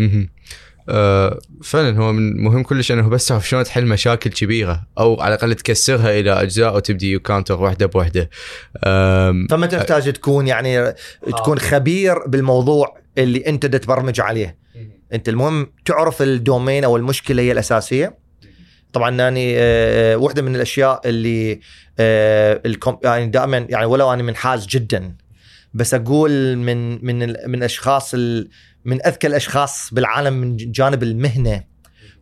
آه 0.89 1.39
فعلا 1.63 1.97
هو 1.97 2.13
من 2.13 2.43
مهم 2.43 2.63
كلش 2.63 2.91
إنه 2.91 3.09
بس 3.09 3.25
تعرف 3.25 3.49
شلون 3.49 3.63
تحل 3.63 3.85
مشاكل 3.85 4.29
كبيرة 4.29 4.83
أو 4.99 5.21
على 5.21 5.33
الأقل 5.35 5.55
تكسرها 5.55 6.19
إلى 6.19 6.31
أجزاء 6.41 6.75
وتبدي 6.75 7.19
encounter 7.19 7.61
واحدة 7.61 7.85
بوحده 7.85 8.29
آم، 8.85 9.47
فما 9.49 9.65
تحتاج 9.67 10.13
تكون 10.13 10.47
يعني 10.47 10.93
تكون 11.37 11.59
خبير 11.59 12.27
بالموضوع 12.27 12.97
اللي 13.17 13.47
أنت 13.47 13.65
تبرمج 13.65 14.21
عليه. 14.21 14.57
أنت 15.13 15.29
المهم 15.29 15.67
تعرف 15.85 16.21
ال 16.21 16.30
domain 16.30 16.83
أو 16.83 16.97
المشكلة 16.97 17.41
هي 17.43 17.51
الأساسية. 17.51 18.17
طبعا 18.93 19.27
اني 19.27 19.53
آه، 19.57 20.15
واحدة 20.15 20.41
من 20.41 20.55
الأشياء 20.55 21.01
اللي 21.05 21.59
آه، 21.99 22.61
يعني 23.03 23.27
دائما 23.27 23.57
يعني 23.69 23.85
ولو 23.85 24.13
أنا 24.13 24.23
منحاز 24.23 24.67
جدا 24.67 25.15
بس 25.73 25.93
أقول 25.93 26.55
من 26.57 27.05
من 27.05 27.35
من 27.47 27.63
اشخاص 27.63 28.13
ال- 28.13 28.49
من 28.85 29.05
أذكى 29.05 29.27
الأشخاص 29.27 29.89
بالعالم 29.93 30.33
من 30.33 30.57
جانب 30.57 31.03
المهنة 31.03 31.63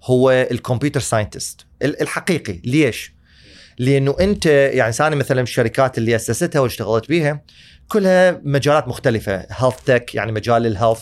هو 0.03 0.31
ال 0.31 0.39
computer 0.39 0.99
scientist. 0.99 1.65
الحقيقي. 1.81 2.61
ليش؟ 2.65 3.13
لأنه 3.79 4.15
أنت 4.19 4.45
يعني 4.45 4.91
ساني 4.91 5.15
مثلا 5.15 5.41
الشركات 5.41 5.97
اللي 5.97 6.15
أسستها 6.15 6.59
واشتغلت 6.59 7.09
بيها 7.09 7.41
كلها 7.87 8.41
مجالات 8.43 8.87
مختلفة. 8.87 9.45
health 9.49 9.75
tech 9.85 10.15
يعني 10.15 10.31
مجال 10.31 10.65
ال 10.65 10.70
health 10.70 11.01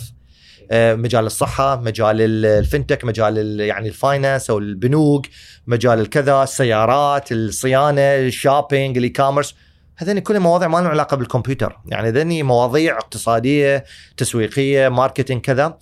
آه، 0.72 0.96
مجال 0.96 1.26
الصحة 1.26 1.82
مجال 1.82 2.22
ال- 2.22 2.46
ال 2.46 2.53
fintech 2.53 3.06
مجال 3.06 3.38
ال- 3.40 3.60
يعني 3.60 3.88
ال 3.88 3.96
finance 3.96 4.50
أو 4.50 4.58
البنوك 4.58 5.26
مجال 5.68 6.00
الكذا 6.00 6.44
السيارات 6.44 7.32
الصيانة 7.32 8.02
ال 8.02 8.13
shopping 8.13 8.98
ال 8.98 9.10
e-commerce 9.10 9.56
هذين 9.98 10.20
كلها 10.20 10.40
مواضيع 10.40 10.68
ما 10.68 10.78
لهم 10.78 10.88
علاقة 10.88 11.18
بالكمبيوتر. 11.18 11.80
يعني 11.86 12.08
هذين 12.08 12.46
مواضيع 12.46 12.98
اقتصادية 12.98 13.86
تسويقية 14.18 14.90
marketing 14.90 15.42
كذا 15.42 15.78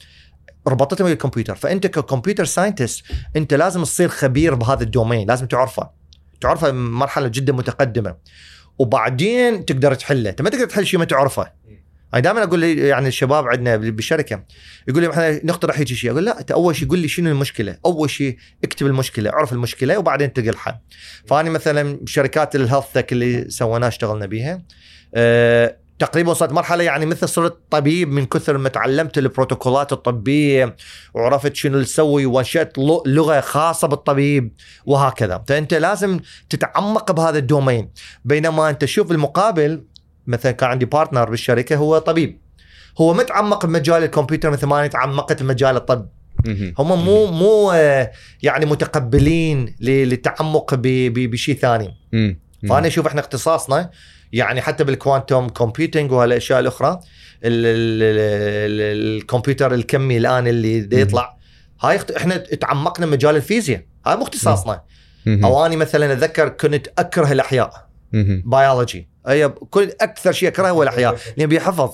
ربطتهم 0.68 1.08
بالكمبيوتر. 1.08 1.56
فأنت 1.56 1.88
ك 1.88 1.94
computer 1.94 2.46
scientist 2.46 3.06
أنت 3.36 3.54
لازم 3.54 3.84
تصير 3.84 4.10
خبير 4.10 4.56
بهذا 4.56 4.84
ال 4.84 4.90
domain 4.90 5.28
لازم 5.28 5.46
تعرفه. 5.46 5.90
تعرفه 6.42 6.72
مرحلة 6.72 7.28
جدا 7.28 7.54
متقدمة. 7.54 8.16
وبعدين 8.80 9.66
تقدر 9.66 9.94
تحله. 9.94 10.30
أنت 10.30 10.42
ما 10.42 10.50
تقدر 10.50 10.66
تحل 10.66 10.86
شيء 10.86 11.00
ما 11.00 11.06
تعرفه. 11.06 11.63
أنا 12.14 12.22
دائما 12.22 12.44
أقول 12.44 12.64
يعني 12.64 13.08
الشباب 13.08 13.48
عندنا 13.48 13.76
بالشركة 13.78 14.44
يقول 14.88 15.02
لي 15.04 15.10
إحنا 15.12 15.46
نقترح 15.46 15.80
هيك 15.80 15.88
شيء 15.88 16.12
أقول 16.12 16.26
لا 16.26 16.40
أنت 16.40 16.52
أول 16.52 16.76
شيء 16.76 16.90
قول 16.90 17.00
لي 17.00 17.08
شنو 17.08 17.30
المشكلة؟ 17.30 17.78
أول 17.86 18.10
شيء 18.10 18.38
اكتب 18.64 18.86
المشكلة 18.88 19.30
اعرف 19.30 19.54
المشكلة 19.54 19.98
وبعدين 19.98 20.34
تلقى 20.34 20.50
الحل. 20.50 20.76
فاني 21.28 21.50
مثلا 21.50 22.00
شركات 22.06 22.56
الهيلث 22.56 22.86
تك 22.94 23.12
اللي 23.12 23.50
سويناها 23.50 23.90
اشتغلنا 23.90 24.26
بيها 24.26 24.64
أه 25.16 25.78
تقريبا 26.00 26.32
وصلت 26.32 26.52
مرحلة 26.52 26.84
يعني 26.84 27.06
مثل 27.06 27.30
صرت 27.30 27.58
طبيب 27.70 28.12
من 28.12 28.26
كثر 28.26 28.58
ما 28.58 28.70
تعلمت 28.70 29.18
البروتوكولات 29.18 29.94
الطبية 29.94 30.76
وعرفت 31.14 31.56
شنو 31.56 31.82
تسوي 31.82 32.26
وانشأت 32.26 32.78
لغ- 32.78 33.04
لغة 33.08 33.40
خاصة 33.40 33.88
بالطبيب 33.88 34.54
وهكذا. 34.86 35.44
فأنت 35.48 35.74
لازم 35.74 36.20
تتعمق 36.50 37.12
بهذا 37.12 37.38
ال 37.38 37.44
domain. 37.44 37.90
بينما 38.26 38.70
أنت 38.70 38.86
شوف 38.86 39.12
المقابل 39.12 39.84
مثلا 40.28 40.52
كان 40.52 40.70
عندي 40.70 40.86
partner 40.86 41.30
بالشركة 41.30 41.76
هو 41.76 41.98
طبيب 41.98 42.40
هو 43.02 43.14
متعمق 43.14 43.66
بمجال 43.66 44.04
الكمبيوتر 44.04 44.50
مثل 44.52 44.68
ما 44.68 44.80
أنا 44.80 44.88
تعمقت 44.88 45.44
بمجال 45.44 45.76
الطب. 45.76 46.08
هم 46.80 47.06
مو 47.06 47.32
مو 47.32 47.72
آه، 47.72 48.12
يعني 48.44 48.66
متقبلين 48.66 49.76
للتعمق 49.82 50.76
بشيء 50.76 51.56
ثاني. 51.56 51.96
فأنا 52.70 52.88
أشوف 52.88 53.08
إحنا 53.08 53.22
اختصاصنا 53.22 53.90
يعني 54.34 54.62
حتى 54.62 54.84
بال 54.84 54.98
quantum 54.98 55.50
computing 55.50 56.12
وهالأشياء 56.12 56.60
الأخرى 56.60 56.90
ال- 56.90 57.00
ال- 57.66 58.04
ال- 58.04 59.18
الكمبيوتر 59.22 59.74
الكمي 59.74 60.18
الآن 60.18 60.48
اللي 60.48 60.88
يطلع 61.02 61.38
هاي 61.82 62.00
إحنا 62.18 62.38
تعمقنا 62.38 63.06
مجال 63.06 63.36
الفيزياء 63.36 63.82
هاي 64.06 64.16
مو 64.16 64.24
اختصاصنا. 64.24 64.82
أو 65.44 65.66
اني 65.66 65.76
مثلا 65.76 66.14
أتذكر 66.14 66.50
كنت 66.50 66.88
أكره 66.98 67.32
الأحياء. 67.32 67.83
بيولوجي. 68.46 69.10
اي 69.28 69.50
كل 69.50 69.92
أكثر 70.02 70.32
شيء 70.32 70.50
اكرهه 70.50 70.70
هو 70.70 70.84
الأحياء 70.84 71.18
لاني 71.38 71.48
بيحفظ. 71.48 71.92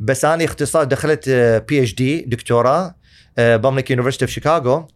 بس 0.00 0.24
أنا 0.24 0.44
اختصاص 0.44 0.86
دخلت 0.86 1.28
PhD 1.68 2.20
دكتوراه 2.20 2.94
بامليك 3.36 3.90
university 3.90 4.26
في 4.26 4.32
شيكاغو 4.32 4.88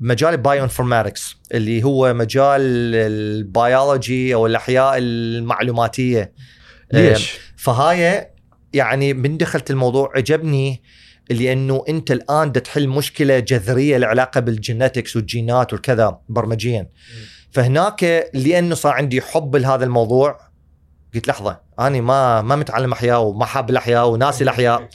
مجال 0.00 0.34
ال 0.34 0.64
bioinformatics 0.64 1.36
اللي 1.54 1.82
هو 1.82 2.14
مجال 2.14 2.60
البيولوجي 2.94 4.34
أو 4.34 4.46
الأحياء 4.46 4.94
المعلوماتية. 4.98 6.32
ليش؟ 6.92 7.38
فهاي 7.56 8.30
يعني 8.72 9.14
من 9.14 9.38
دخلت 9.38 9.70
الموضوع 9.70 10.12
عجبني 10.16 10.82
لأنه 11.30 11.84
أنت 11.88 12.10
الآن 12.10 12.52
دا 12.52 12.60
تحل 12.60 12.88
مشكلة 12.88 13.38
جذرية 13.38 13.96
لها 13.96 14.08
علاقه 14.08 14.40
بال 14.40 14.55
genetics 14.55 15.16
والجينات 15.16 15.72
والكذا 15.72 16.18
برمجيا. 16.28 16.88
فهناك 17.54 18.30
لأنه 18.34 18.74
صار 18.74 18.92
عندي 18.92 19.20
حب 19.20 19.56
لهذا 19.56 19.84
الموضوع 19.84 20.40
قلت 21.14 21.28
لحظة 21.28 21.60
أنا 21.80 22.00
ما 22.00 22.42
ما 22.42 22.56
متعلم 22.56 22.92
أحياء 22.92 23.22
وما 23.22 23.44
حاب 23.46 23.70
الأحياء 23.70 24.08
وناسي 24.08 24.44
الأحياء. 24.44 24.88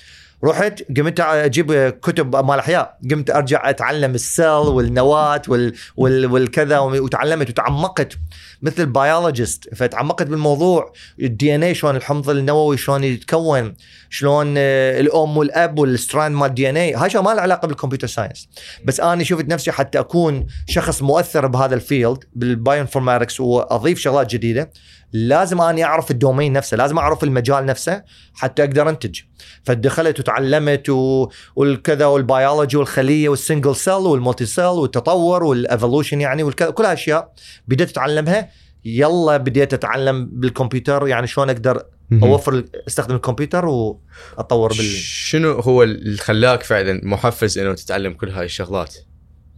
رحت 0.43 0.84
قمت 0.97 1.19
أجيب 1.19 1.89
كتب 1.89 2.36
مال 2.36 2.60
أحياء. 2.60 2.97
قمت 3.12 3.30
أرجع 3.30 3.69
أتعلم 3.69 4.15
ال 4.15 4.21
cell 4.21 4.45
والنواة 4.45 5.41
وال 5.47 5.73
وال 5.97 6.25
والكذا 6.25 6.80
وتعلمت 6.80 7.49
وتعمقت 7.49 8.13
مثل 8.62 8.84
ال 8.83 8.93
biologist 8.93 9.75
فتعمقت 9.75 10.28
بالموضوع 10.28 10.93
ال 11.19 11.55
DNA 11.55 11.75
شلون 11.75 11.95
الحمض 11.95 12.30
النووي 12.30 12.78
شلون 12.78 13.04
يتكون 13.04 13.75
شلون 14.10 14.56
آه، 14.58 14.99
الأم 14.99 15.38
والأب 15.38 15.80
وال 15.79 15.93
strand 15.93 16.35
مال 16.36 16.49
ال 16.49 16.69
DNA 16.69 16.93
هاي 16.93 17.10
ما 17.21 17.34
له 17.34 17.41
علاقة 17.41 17.67
بال 17.67 17.75
computer 17.75 18.07
science. 18.07 18.49
بس 18.86 18.99
أنا 18.99 19.23
شفت 19.23 19.45
نفسي 19.45 19.71
حتى 19.71 19.99
أكون 19.99 20.47
شخص 20.67 21.02
مؤثر 21.02 21.47
بهذا 21.47 21.75
ال 21.75 21.83
field 21.83 22.23
بال 22.35 22.81
bioinformatics 22.81 23.39
وأضيف 23.39 23.99
شغلات 23.99 24.32
جديدة. 24.32 24.71
لازم 25.13 25.61
أني 25.61 25.83
أعرف 25.83 26.11
ال 26.12 26.17
domain 26.17 26.53
نفسه 26.53 26.77
لازم 26.77 26.97
أعرف 26.97 27.23
المجال 27.23 27.65
نفسه 27.65 28.03
حتى 28.33 28.63
أقدر 28.63 28.89
أنتج 28.89 29.19
فدخلت 29.63 30.19
وتعلمت 30.19 30.89
و... 30.89 31.29
والكذا 31.55 32.05
والبيولوجي 32.05 32.77
والخلية 32.77 33.29
وال 33.29 33.41
single 33.41 33.75
cell 33.75 33.93
وال 33.93 34.45
multi-cell 34.45 34.65
والتطور 34.65 35.43
وال 35.43 35.58
evolution 35.58 36.21
يعني 36.21 36.43
والكذا 36.43 36.69
كل 36.69 36.83
هالأشياء 36.83 37.33
بديت 37.67 37.89
أتعلمها 37.89 38.49
يلا 38.85 39.37
بديت 39.37 39.73
أتعلم 39.73 40.29
بالكمبيوتر 40.31 41.07
يعني 41.07 41.27
شلون 41.27 41.49
أقدر. 41.49 41.83
أوفر 42.23 42.63
أستخدم 42.87 43.15
الكمبيوتر 43.15 43.65
وأطور 43.65 44.69
بال 44.69 44.85
شنو 45.03 45.51
هو 45.51 45.83
اللي 45.83 46.17
خلاك 46.17 46.63
فعلا 46.63 47.01
محفز 47.03 47.57
إنه 47.57 47.73
تتعلم 47.73 48.13
كل 48.13 48.29
هاي 48.29 48.45
الشغلات؟ 48.45 48.95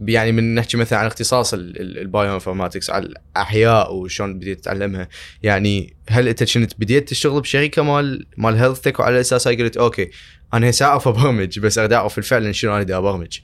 يعني 0.08 0.32
من 0.32 0.54
نحكي 0.54 0.76
مثلا 0.76 0.98
عن 0.98 1.06
اختصاص 1.06 1.54
ال- 1.54 1.80
ال- 1.80 1.98
ال 1.98 2.34
bioinformatics 2.34 2.90
على 2.90 3.06
الأحياء 3.06 3.94
وشلون 3.94 4.38
بديت 4.38 4.60
تتعلمها. 4.60 5.08
يعني 5.42 5.94
هل 6.10 6.28
أنت 6.28 6.54
كنت 6.54 6.72
بديت 6.78 7.08
تشتغل 7.08 7.40
بشركة 7.40 7.82
مال 7.82 8.26
مال 8.36 8.56
health 8.56 8.80
tech 8.80 9.00
وعلى 9.00 9.20
أساس 9.20 9.46
هاي 9.48 9.56
قلت 9.62 9.76
أوكي 9.76 10.10
أنا 10.54 10.70
هسه 10.70 10.86
أعرف 10.86 11.08
أبرمج 11.08 11.58
بس 11.58 11.78
أريد 11.78 11.92
أعرف 11.92 12.20
فعلا 12.20 12.52
شنو 12.52 12.76
أنا 12.76 12.98
أبرمج. 12.98 13.38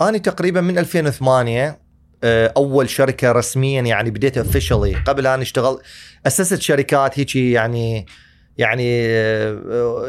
أنا 0.00 0.18
تقريبا 0.18 0.60
من 0.60 0.78
2008 0.78 1.78
آه، 2.24 2.52
أول 2.56 2.90
شركة 2.90 3.32
رسميا 3.32 3.82
يعني 3.82 4.10
بديت 4.10 4.38
officially 4.38 4.94
قبل 4.94 5.26
أن 5.26 5.40
أشتغل 5.40 5.78
أسست 6.26 6.60
شركات 6.60 7.18
هيك 7.18 7.36
يعني 7.36 8.06
يعني 8.58 9.08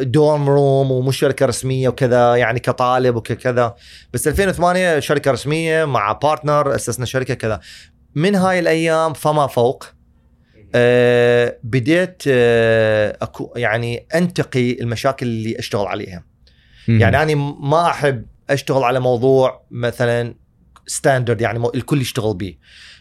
dorm 0.03 0.49
room 0.49 0.91
ومش 0.91 1.17
شركة 1.17 1.45
رسمية 1.45 1.89
وكذا 1.89 2.35
يعني 2.35 2.59
كطالب 2.59 3.15
وكذا. 3.15 3.75
بس 4.13 4.27
2008 4.27 4.99
شركة 4.99 5.31
رسمية 5.31 5.85
مع 5.85 6.11
partner 6.11 6.75
أسسنا 6.75 7.05
شركة 7.05 7.33
كذا. 7.33 7.59
من 8.15 8.35
هاي 8.35 8.59
الأيام 8.59 9.13
فما 9.13 9.47
فوق 9.47 9.85
آه، 10.75 11.57
بديت 11.63 12.23
آه، 12.27 13.17
أكو 13.21 13.53
يعني 13.55 14.07
أنتقي 14.15 14.81
المشاكل 14.81 15.25
اللي 15.25 15.59
أشتغل 15.59 15.87
عليها. 15.87 16.23
يعني 16.87 17.23
أنا 17.23 17.35
ما 17.61 17.87
أحب 17.87 18.25
أشتغل 18.49 18.83
على 18.83 18.99
موضوع 18.99 19.65
مثلا 19.71 20.35
standard 20.87 21.41
يعني 21.41 21.67
الكل 21.75 22.01
يشتغل 22.01 22.33
به 22.33 22.55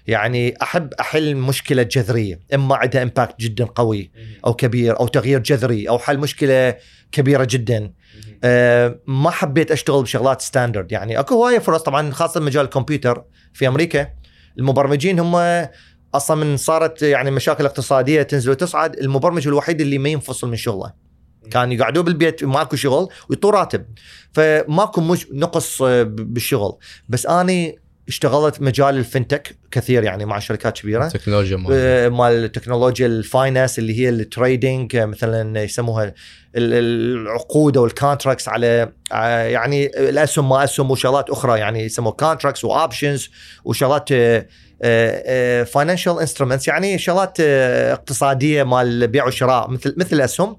يعني 0.07 0.55
أحب 0.62 0.95
أحل 0.95 1.37
مشكلة 1.37 1.83
جذرية 1.83 2.41
إما 2.55 2.77
عندها 2.77 3.03
impact 3.03 3.40
جدا 3.41 3.65
قوي 3.65 4.11
أو 4.47 4.55
كبير 4.55 5.01
أو 5.01 5.07
تغيير 5.07 5.38
جذري 5.38 5.88
أو 5.88 5.99
حل 5.99 6.19
مشكلة 6.19 6.77
كبيرة 7.12 7.47
جدا. 7.51 7.93
أه 8.45 9.01
ما 9.07 9.31
حبيت 9.31 9.71
أشتغل 9.71 10.03
بشغلات 10.03 10.41
standard 10.40 10.92
يعني 10.93 11.21
أكو 11.21 11.35
هواية 11.35 11.59
فرص 11.59 11.83
طبعا 11.83 12.11
خاصة 12.11 12.41
مجال 12.41 12.65
الكمبيوتر 12.65 13.25
في 13.53 13.69
أمريكا. 13.69 14.09
المبرمجين 14.59 15.19
هم 15.21 15.67
أصلا 16.15 16.45
من 16.45 16.57
صارت 16.57 17.03
يعني 17.03 17.31
مشاكل 17.31 17.65
اقتصادية 17.67 18.23
تنزل 18.23 18.51
وتصعد. 18.51 18.97
المبرمج 18.99 19.49
الوحيد 19.49 19.81
اللي 19.81 19.99
ما 19.99 20.09
ينفصل 20.09 20.49
من 20.49 20.57
شغله. 20.57 20.93
كان 21.51 21.73
يقعدوا 21.73 22.03
بالبيت 22.03 22.45
ماكو 22.45 22.77
شغل 22.77 23.09
ويعطوا 23.31 23.51
راتب. 23.51 23.87
فماكو 24.33 25.01
مش 25.01 25.27
نقص 25.33 25.83
آه، 25.83 26.03
بالشغل. 26.03 26.79
بس 27.09 27.27
أني 27.27 27.79
اشتغلت 28.12 28.61
مجال 28.62 28.96
ال 28.97 29.04
fintech 29.04 29.57
كثير 29.70 30.03
يعني 30.03 30.25
مع 30.25 30.38
شركات 30.38 30.79
كبيرة. 30.81 31.09
تكنولوجيا 31.09 31.57
مال 31.57 31.68
آه، 31.72 32.09
مال 32.09 32.53
تكنولوجيا 32.53 33.07
ال 33.07 33.15
finance 33.15 33.79
اللي 33.79 33.98
هي 34.01 34.09
ال 34.09 34.20
trading 34.20 34.97
آه، 34.96 35.05
مثلا 35.05 35.62
يسموها 35.62 36.05
ال- 36.05 36.14
العقود 36.57 37.77
أو 37.77 37.85
ال 37.85 37.91
contracts 37.91 38.49
على 38.48 38.92
آه، 39.12 39.42
يعني 39.44 39.87
الأسهم 39.87 40.48
ما 40.48 40.64
أسهم 40.64 40.90
وشغلات 40.90 41.31
أخرى 41.31 41.59
يعني 41.59 41.85
يسموها 41.85 42.14
contracts 42.14 42.64
و 42.64 42.73
options 42.73 43.31
وشغلات 43.64 44.09
financial 45.68 46.18
instruments 46.21 46.68
يعني 46.68 46.98
شغلات 46.98 47.40
اقتصادية 47.40 48.62
مال 48.62 49.09
بيع 49.09 49.27
وشراء 49.27 49.70
مثل 49.70 49.94
مثل 49.96 50.16
الأسهم. 50.16 50.57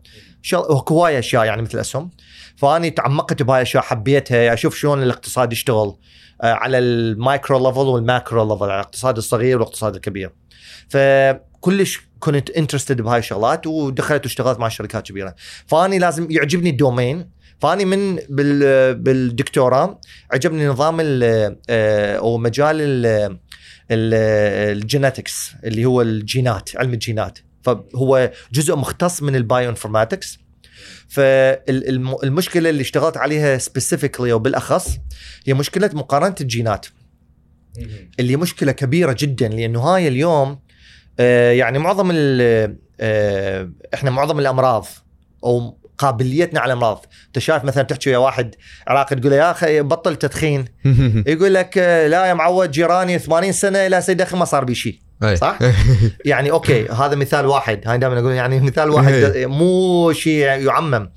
هواية 0.90 1.20
أشياء 1.20 1.46
يعني 1.46 1.62
مثل 1.62 1.74
الأسهم. 1.74 2.10
فأني 2.58 2.90
تعمقت 2.90 3.44
بهاي 3.44 3.58
الأشياء 3.62 3.84
حبيتها 3.84 4.54
أشوف 4.54 4.76
شلون 4.76 5.04
الاقتصاد 5.04 5.52
يشتغل. 5.54 5.96
على 6.44 6.80
ال 6.80 6.95
micro 6.95 7.68
level 7.68 7.80
وال 7.80 8.01
macro 8.01 8.54
level 8.54 8.64
على 8.64 8.74
الاقتصاد 8.74 9.18
الصغير 9.18 9.58
والاقتصاد 9.58 9.96
الكبير. 9.96 10.32
فكلش 10.90 12.02
كنت 12.20 12.50
interested 12.50 13.02
بهاي 13.02 13.20
الشغلات 13.20 13.68
ودخلت 13.68 14.26
واشتغلت 14.26 14.60
مع 14.60 14.68
شركات 14.70 15.08
كبيرة. 15.08 15.36
فأني 15.68 16.00
لازم 16.00 16.28
يعجبني 16.32 16.70
ال 16.70 16.77
domain. 16.77 17.30
فأني 17.60 17.86
من 17.86 18.16
بال 18.30 18.96
بالدكتوراه 18.96 20.00
عجبني 20.32 20.68
نظام 20.68 20.98
آه، 21.02 22.18
أو 22.18 22.38
مجال 22.38 22.76
ال- 22.82 23.38
ال- 23.92 24.82
ال 24.84 24.92
genetics 24.92 25.56
اللي 25.64 25.86
هو 25.86 26.02
الجينات 26.02 26.70
علم 26.76 26.94
الجينات. 26.94 27.40
فهو 27.62 28.32
جزء 28.52 28.76
مختص 28.76 29.22
من 29.24 29.36
ال 29.36 29.70
bioinformatics 29.70 30.40
فالمشكلة 31.10 32.70
اللي 32.70 32.82
اشتغلت 32.82 33.18
عليها 33.18 33.58
specifically 33.58 34.32
أو 34.32 34.40
بالأخص 34.40 34.98
هي 35.46 35.54
مشكلة 35.54 35.90
مقارنة 35.94 36.36
الجينات. 36.42 36.86
اللي 38.20 38.36
مشكلة 38.36 38.72
كبيرة 38.72 39.16
جدا 39.20 39.48
لأنه 39.48 39.80
هاي 39.80 40.08
اليوم 40.08 40.60
آه، 41.20 41.52
يعني 41.52 41.80
معظم 41.80 42.12
ال- 42.14 42.78
آه، 43.00 43.70
إحنا 43.94 44.12
معظم 44.12 44.40
الأمراض 44.40 44.86
أو 45.44 45.78
قابليتنا 45.98 46.60
على 46.60 46.74
الأمراض. 46.74 47.06
أنت 47.28 47.40
شايف 47.40 47.64
مثلا 47.64 47.84
تحكي 47.84 48.10
ويا 48.10 48.18
واحد 48.18 48.56
عراقي 48.88 49.16
تقول 49.16 49.32
له 49.32 49.38
يا 49.38 49.52
أخي 49.52 49.82
بطل 49.82 50.16
تدخين 50.16 50.66
يقول 51.28 51.54
لك 51.54 51.78
آه، 51.78 52.08
لا 52.08 52.26
يا 52.26 52.34
معود 52.34 52.72
جيراني 52.72 53.20
80 53.20 53.52
سنة 53.52 53.88
لسه 53.88 54.00
يدخن 54.00 54.38
ما 54.38 54.46
صار 54.46 54.64
بي 54.64 54.76
شيء. 54.76 55.00
صح؟ 55.36 55.60
يعني 56.26 56.52
okay 56.52 56.88
هذا 56.88 57.16
مثال 57.16 57.46
واحد 57.46 57.88
هاي 57.88 57.98
دائما 57.98 58.20
أقول 58.20 58.32
يعني 58.32 58.60
مثال 58.60 58.90
واحد 58.90 59.14
إيه. 59.14 59.46
مو 59.46 60.12
شيء 60.12 60.46
يعمم 60.46 61.10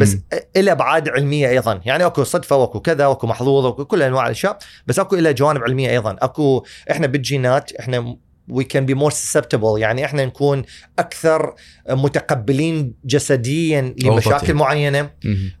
بس 0.00 0.16
له 0.56 0.72
ابعاد 0.72 1.08
علمية 1.08 1.48
أيضا 1.48 1.80
يعني 1.84 2.06
أكو 2.06 2.24
صدفة 2.24 2.56
وأكو 2.56 2.80
كذا 2.80 3.06
وأكو 3.06 3.26
محظوظ 3.26 3.64
وأكو 3.64 3.84
كل 3.84 4.02
أنواع 4.02 4.26
الأشياء 4.26 4.58
بس 4.86 4.98
أكو 4.98 5.16
له 5.16 5.30
جوانب 5.30 5.62
علمية 5.62 5.90
أيضا 5.90 6.16
أكو 6.22 6.64
إحنا 6.90 7.06
بالجينات 7.06 7.72
إحنا 7.72 8.16
we 8.50 8.64
can 8.64 8.86
be 8.86 8.94
more 8.94 9.10
susceptible 9.10 9.78
يعني 9.78 10.04
إحنا 10.04 10.24
نكون 10.24 10.62
أكثر 10.98 11.54
متقبلين 11.90 12.94
جسديا 13.04 13.94
لمشاكل. 14.04 14.54
معينة. 14.54 15.10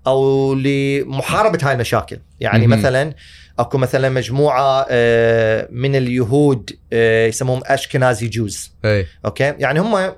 أو 0.06 0.54
لمحاربة 0.54 1.58
هاي 1.62 1.72
المشاكل 1.72 2.18
يعني. 2.40 2.66
مثلا 2.66 3.14
أكو 3.60 3.78
مثلا 3.78 4.08
مجموعة 4.08 4.86
آه، 4.90 5.68
من 5.70 5.96
اليهود 5.96 6.70
آه، 6.92 7.26
يسموهم 7.26 7.60
Ashkenazi 7.64 8.28
Jews 8.28 8.72
إي. 8.84 9.06
okay؟ 9.24 9.44
يعني 9.58 9.80
هم 9.80 10.12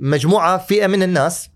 مجموعة 0.00 0.58
فئة 0.58 0.86
من 0.86 1.02
الناس. 1.02 1.50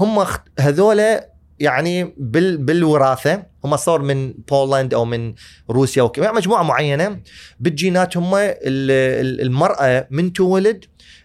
هم 0.00 0.26
هذولا 0.60 1.28
يعني 1.58 2.14
بال 2.16 2.56
بالوراثة. 2.56 3.42
هم 3.64 3.76
صار 3.76 4.02
من 4.02 4.32
Poland 4.50 4.94
أو 4.94 5.04
من 5.04 5.34
روسيا 5.70 6.02
وكذا 6.02 6.24
يعني 6.24 6.36
مجموعة 6.36 6.62
معينة. 6.62 7.20
بالجينات 7.60 8.16
هم 8.16 8.34
ال- 8.34 8.56
ال- 8.62 9.40
المرأة 9.40 10.06
من 10.10 10.32
تولد 10.32 10.84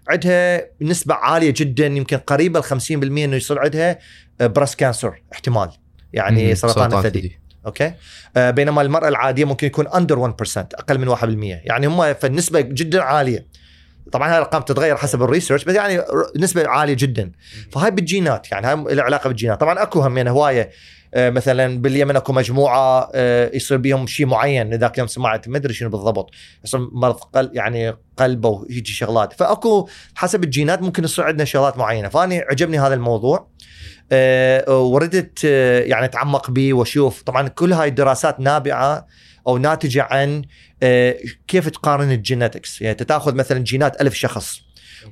عندها 0.09 0.61
نسبة 0.81 1.13
عالية 1.15 1.53
جدا 1.57 1.85
يمكن 1.85 2.17
قريبه 2.17 2.59
ل 2.59 2.63
50% 2.63 2.91
إنه 2.93 3.35
يصير 3.35 3.59
عندها 3.59 3.99
breast 4.41 4.75
cancer 4.79 5.21
احتمال. 5.33 5.69
يعني. 6.13 6.55
سرطان 6.55 6.93
الثدي. 7.05 7.39
okay؟ 7.67 7.93
آه 8.37 8.51
بينما 8.51 8.81
المرأة 8.81 9.07
العادية 9.07 9.45
ممكن 9.45 9.67
يكون 9.67 9.87
under 9.87 10.19
1% 10.19 10.57
أقل 10.57 10.97
من 10.97 11.15
1% 11.15 11.19
يعني 11.65 11.87
هم 11.87 12.13
فالنسبة 12.13 12.61
جدا 12.61 13.01
عالية. 13.01 13.45
طبعا 14.11 14.29
هاي 14.29 14.37
الأرقام 14.37 14.61
تتغير 14.61 14.97
حسب 14.97 15.23
ال 15.23 15.28
research 15.28 15.63
بس 15.63 15.75
يعني 15.75 16.01
نسبة 16.37 16.67
عالية 16.67 16.93
جدا. 16.93 17.31
فهاي 17.71 17.91
بالجينات 17.91 18.51
يعني 18.51 18.67
هاي 18.67 18.95
لها 18.95 19.03
علاقة 19.03 19.27
بالجينات. 19.27 19.59
طبعا 19.59 19.83
أكو 19.83 19.99
هم 19.99 20.17
يعني 20.17 20.29
هواية 20.29 20.69
آه، 21.13 21.29
مثلا 21.29 21.81
باليمن 21.81 22.15
أكو 22.15 22.33
مجموعة 22.33 23.09
آه، 23.15 23.51
يصير 23.53 23.77
بيهم 23.77 24.07
شيء 24.07 24.25
معين. 24.25 24.73
ذاك 24.73 24.93
اليوم 24.93 25.07
سمعت 25.07 25.47
ما 25.47 25.57
أدري 25.57 25.73
شنو 25.73 25.89
بالضبط. 25.89 26.31
يصير 26.63 26.89
مرض 26.91 27.15
قلب 27.15 27.55
يعني 27.55 27.93
قلب 28.17 28.45
أو 28.45 28.67
يجي 28.69 28.91
شغلات. 28.91 29.33
فأكو 29.33 29.89
حسب 30.15 30.43
الجينات 30.43 30.81
ممكن 30.81 31.03
يصير 31.03 31.25
عندنا 31.25 31.45
شغلات 31.45 31.77
معينة. 31.77 32.09
فاني 32.09 32.39
عجبني 32.39 32.79
هذا 32.79 32.93
الموضوع. 32.93 33.47
وردت 34.67 35.39
آه، 35.45 35.79
يعني 35.79 36.05
اتعمق 36.05 36.51
به 36.51 36.73
واشوف. 36.73 37.21
طبعا 37.21 37.47
كل 37.47 37.73
هاي 37.73 37.87
الدراسات 37.87 38.39
نابعة 38.39 39.07
أو 39.47 39.57
ناتجة 39.57 40.07
عن 40.11 40.41
آه، 40.83 41.17
كيف 41.47 41.69
تقارن 41.69 42.21
الجينetics 42.23 42.81
يعني 42.81 42.95
تاخذ 42.95 43.35
مثلا 43.35 43.59
جينات 43.59 44.01
ألف 44.01 44.13
شخص 44.13 44.61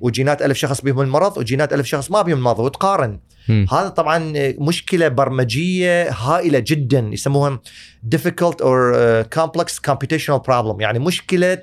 وجينات 0.01 0.41
ألف 0.41 0.57
شخص 0.57 0.81
بهم 0.81 1.01
المرض 1.01 1.37
وجينات 1.37 1.73
ألف 1.73 1.87
شخص 1.87 2.11
ما 2.11 2.21
بهم 2.21 2.37
المرض 2.37 2.59
وتقارن. 2.59 3.19
مم. 3.49 3.65
هذا 3.71 3.89
طبعا 3.89 4.33
مشكلة 4.59 5.07
برمجية 5.07 6.09
هائلة 6.11 6.59
جدا 6.59 7.09
يسموها 7.13 7.59
difficult 8.15 8.55
or 8.55 8.93
complex 9.39 9.91
computational 9.91 10.39
problem. 10.47 10.75
يعني 10.79 10.99
مشكلة 10.99 11.57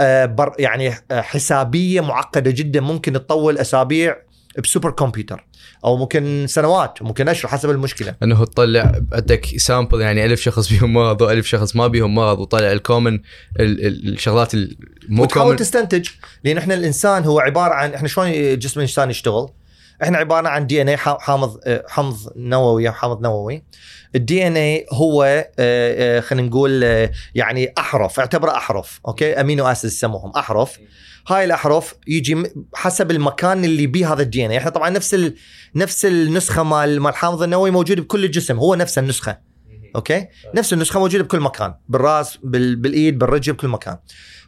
آه، 0.00 0.26
بر 0.26 0.52
يعني 0.58 0.94
آه، 1.10 1.20
حسابية 1.20 2.00
معقدة 2.00 2.50
جدا. 2.50 2.80
ممكن 2.80 3.12
تطول 3.12 3.58
أسابيع 3.58 4.16
بسوبر 4.60 4.90
كمبيوتر 4.90 5.46
أو 5.84 5.96
ممكن 5.96 6.46
سنوات 6.48 7.02
ممكن 7.02 7.28
أشهر 7.28 7.50
حسب 7.52 7.70
المشكلة 7.70 8.14
إنه 8.22 8.44
تطلع 8.44 9.00
عندك 9.12 9.46
sample 9.56 10.00
يعني 10.00 10.24
ألف 10.24 10.40
شخص 10.40 10.72
بيهم 10.72 10.92
مرض 10.92 11.22
وألف 11.22 11.46
شخص 11.46 11.76
ما 11.76 11.86
بيهم 11.86 12.14
مرض 12.14 12.38
وطلع 12.38 12.72
ال 12.72 12.78
common 12.78 13.14
ال- 13.14 13.86
ال- 13.86 14.12
الشغلات 14.12 14.54
المو 14.54 15.22
وتحاول 15.22 15.56
تستنتج 15.56 16.08
لأن 16.44 16.58
إحنا 16.58 16.74
الإنسان 16.74 17.24
هو 17.24 17.40
عبارة 17.40 17.74
عن 17.74 17.94
إحنا 17.94 18.08
شلون 18.08 18.58
جسم 18.58 18.80
الإنسان 18.80 19.10
يشتغل؟ 19.10 19.48
إحنا 20.02 20.18
عبارة 20.18 20.48
عن 20.48 20.66
DNA 20.66 20.96
حامض 20.96 21.60
آه، 21.64 21.84
حمض 21.88 22.16
نووي 22.36 22.88
أو 22.88 22.92
حامض 22.92 23.22
نووي. 23.22 23.62
ال 24.14 24.46
DNA 24.46 24.86
هو 24.92 25.24
آه، 25.24 25.48
آه، 25.58 26.20
خلينا 26.20 26.48
نقول 26.48 26.82
يعني 27.34 27.72
أحرف 27.78 28.20
اعتبره 28.20 28.50
أحرف 28.50 29.00
okay؟ 29.08 29.40
amino 29.40 29.66
acid 29.66 29.90
يسموهم 29.90 30.30
أحرف. 30.30 30.78
هاي 31.28 31.44
الأحرف 31.44 31.94
يجي 32.06 32.42
حسب 32.74 33.10
المكان 33.10 33.64
اللي 33.64 33.86
بيه 33.86 34.12
هذا 34.12 34.22
ال 34.22 34.46
DNA 34.46 34.58
إحنا 34.58 34.70
طبعا 34.70 34.90
نفس 34.90 35.14
ال... 35.14 35.34
نفس 35.74 36.06
النسخة 36.06 36.62
مال 36.62 37.00
مال 37.00 37.10
الحامض 37.10 37.42
النووي 37.42 37.70
موجود 37.70 38.00
بكل 38.00 38.24
الجسم 38.24 38.58
هو 38.58 38.74
نفس 38.74 38.98
النسخة 38.98 39.38
okay؟ 39.96 40.26
نفس 40.54 40.72
النسخة 40.72 41.00
موجودة 41.00 41.24
بكل 41.24 41.40
مكان 41.40 41.74
بالراس 41.88 42.38
بال... 42.42 42.76
بالإيد 42.76 43.18
بالرجل 43.18 43.52
بكل 43.52 43.68
مكان. 43.68 43.96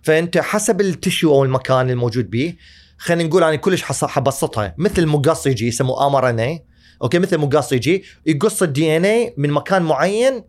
فأنت 0.02 0.38
حسب 0.38 0.80
ال 0.80 0.88
tissue 0.88 1.34
أو 1.34 1.44
المكان 1.44 1.90
الموجود 1.90 2.30
به 2.30 2.54
خلينا 3.02 3.28
نقول 3.28 3.44
أنا 3.44 3.56
كلش 3.56 3.82
حص- 3.82 4.04
حبسطها. 4.04 4.74
مثل 4.78 5.06
مقص 5.06 5.46
يجي 5.46 5.66
يسموه 5.68 6.06
mRNA 6.06 6.40
okay؟ 6.40 7.18
مثل 7.18 7.38
مقص 7.38 7.72
يجي 7.72 8.04
يقص 8.26 8.62
ال 8.62 8.96
DNA 8.96 9.34
من 9.36 9.50
مكان 9.50 9.82
معين 9.82 10.44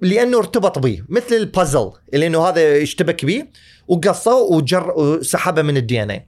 لأنه 0.00 0.38
ارتبط 0.38 0.78
به 0.78 1.02
مثل 1.08 1.34
البازل 1.34 1.90
اللي 2.14 2.26
انه 2.26 2.48
هذا 2.48 2.82
اشتبك 2.82 3.24
به 3.24 3.44
وقصه 3.88 4.34
وجر 4.36 4.90
وسحبه 4.96 5.62
من 5.62 5.76
ال 5.76 6.02
DNA 6.02 6.26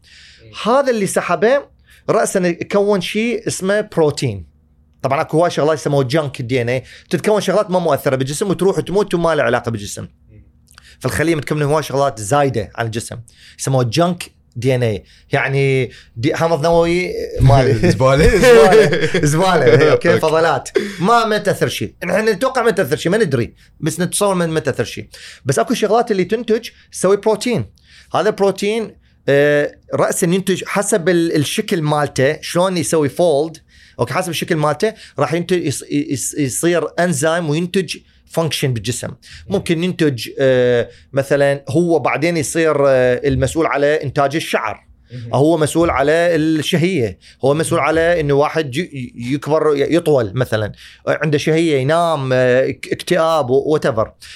هذا 0.65 0.91
اللي 0.91 1.07
سحبه 1.07 1.63
راسا 2.11 2.41
يكون 2.47 3.01
شيء 3.01 3.47
اسمه 3.49 3.81
بروتين 3.81 4.47
طبعا 5.03 5.21
أكو 5.21 5.39
هواي 5.39 5.51
شغلات 5.51 5.79
يسموها 5.79 6.05
junk 6.05 6.41
ال 6.41 6.63
DNA 6.63 6.85
تتكون 7.11 7.41
شغلات 7.41 7.71
ما 7.71 7.79
مؤثرة 7.79 8.17
بالجسم 8.17 8.51
وتروح 8.51 8.79
وتموت 8.79 9.15
وما 9.15 9.35
لها 9.35 9.45
علاقة 9.45 9.71
بالجسم. 9.71 10.09
فالخليه 11.01 11.35
متكونة 11.35 11.65
هواي 11.65 11.83
شغلات 11.83 12.21
زايدة 12.21 12.71
عن 12.77 12.87
الجسم. 12.87 13.17
يسموها 13.59 13.85
junk 13.85 14.34
DNA. 14.57 15.05
يعني 15.33 15.91
دي 16.17 16.35
حمض 16.37 16.63
نووي 16.63 17.13
مالي. 17.41 17.91
زبالة 17.91 18.29
زبالة. 18.47 19.21
زبالة. 19.27 19.91
okay. 19.93 20.19
فضلات. 20.21 20.69
ما 21.01 21.25
ما 21.25 21.39
تأثر 21.39 21.69
شيء. 21.69 21.95
إحنا 22.05 22.33
نتوقع 22.33 22.63
ما 22.63 22.71
تأثر 22.71 22.97
شيء. 22.97 23.13
ما 23.13 23.19
ندري. 23.19 23.55
بس 23.81 24.01
نتصور 24.01 24.35
ما 24.35 24.61
تأثر 24.61 24.85
شيء. 24.85 25.09
بس 25.45 25.59
أكو 25.59 25.75
شغلات 25.75 26.11
اللي 26.11 26.25
تنتج 26.25 26.69
تسوي 26.93 27.17
بروتين. 27.17 27.65
هذا 28.15 28.29
البروتين 28.29 28.97
آه، 29.29 29.77
راسا 29.95 30.27
ينتج 30.27 30.65
حسب 30.67 31.09
ال- 31.09 31.37
الشكل 31.37 31.83
مالته 31.83 32.41
شلون 32.41 32.77
يسوي 32.77 33.09
fold 33.09 33.57
okay 33.99 34.15
حسب 34.15 34.31
الشكل 34.31 34.57
مالته 34.57 34.95
راح 35.19 35.33
ينتج 35.35 35.67
يص- 35.67 35.85
يص- 35.91 36.35
يصير 36.39 36.85
انزيم 36.99 37.51
وينتج 37.51 37.97
function 38.35 38.75
بالجسم. 38.75 39.09
ممكن 39.49 39.85
ينتج 39.85 40.29
آه، 40.39 40.89
مثلا 41.13 41.65
هو 41.69 41.99
بعدين 41.99 42.37
يصير 42.37 42.77
آه، 42.89 43.21
المسؤول 43.29 43.67
على 43.67 44.03
إنتاج 44.03 44.37
الشعر. 44.37 44.87
هو 45.35 45.57
مسؤول 45.57 45.91
على 45.91 46.13
الشهية. 46.13 47.19
هو 47.45 47.55
مسؤول 47.55 47.81
على 47.81 48.21
إنه 48.21 48.35
واحد 48.35 48.77
يكبر 49.15 49.73
يطول 49.77 50.33
مثلا. 50.35 50.73
عنده 51.09 51.39
شهية 51.39 51.77
ينام 51.77 52.33
آه، 52.33 52.69
اكتئاب 52.93 53.51
what 53.51 53.87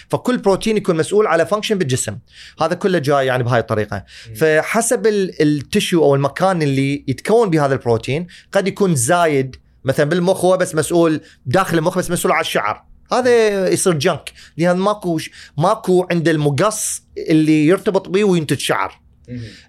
فكل 0.08 0.38
بروتين 0.38 0.76
يكون 0.76 0.96
مسؤول 0.96 1.26
على 1.26 1.46
function 1.46 1.78
بالجسم. 1.78 2.18
هذا 2.60 2.74
كله 2.74 2.98
جاي 2.98 3.26
يعني 3.26 3.42
بهاي 3.42 3.60
الطريقة. 3.60 4.04
فحسب 4.36 5.06
ال- 5.06 5.42
ال 5.42 5.51
tissue 5.51 6.02
أو 6.02 6.14
المكان 6.14 6.62
اللي 6.62 7.04
يتكون 7.08 7.50
بهذا 7.50 7.72
البروتين 7.74 8.26
قد 8.52 8.68
يكون 8.68 8.94
زايد. 8.94 9.56
مثلا 9.84 10.08
بالمخ 10.08 10.44
هو 10.44 10.56
بس 10.56 10.74
مسؤول 10.74 11.20
داخل 11.46 11.78
المخ 11.78 11.98
بس 11.98 12.10
مسؤول 12.10 12.32
على 12.32 12.40
الشعر. 12.40 12.87
هذا 13.12 13.68
يصير 13.68 13.92
junk 13.92 14.32
لأن 14.56 14.76
ماكو 14.76 15.18
ماكو 15.58 16.06
عند 16.10 16.28
المقص 16.28 17.02
اللي 17.18 17.66
يرتبط 17.66 18.08
به 18.08 18.24
وينتج 18.24 18.58
شعر. 18.58 19.00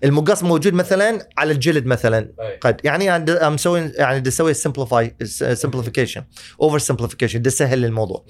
المقص 0.04 0.44
موجود 0.44 0.74
مثلا 0.74 1.28
على 1.38 1.52
الجلد 1.52 1.86
مثلا 1.86 2.32
قد. 2.62 2.82
يعني 2.84 3.16
أنا 3.16 3.50
مسوي 3.50 3.92
يعني 3.96 4.20
بدي 4.20 4.30
أسوي 4.30 4.54
simplify 4.54 5.16
simplification 5.54 6.24
over 6.62 6.80
simplification 6.80 7.40
بدي 7.40 7.50
اسهل 7.50 7.86
الموضوع 7.86 8.26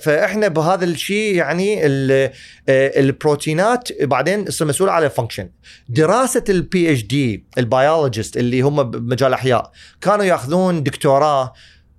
فإحنا 0.00 0.48
بهذا 0.48 0.84
الشيء 0.84 1.34
يعني 1.34 1.86
ال- 1.86 2.30
البروتينات 2.68 4.02
بعدين 4.02 4.44
تصير 4.44 4.66
مسؤول 4.66 4.88
على 4.88 5.06
ال 5.06 5.11
function 5.11 5.50
دراسة 5.88 6.44
ال 6.48 6.92
PhD 6.92 7.02
ال 7.02 7.46
biologist 7.58 8.36
اللي 8.36 8.60
هم 8.60 8.82
بمجال 8.82 9.28
الاحياء 9.28 9.70
كانوا 10.00 10.24
يأخذون 10.24 10.82
دكتوراه 10.82 11.52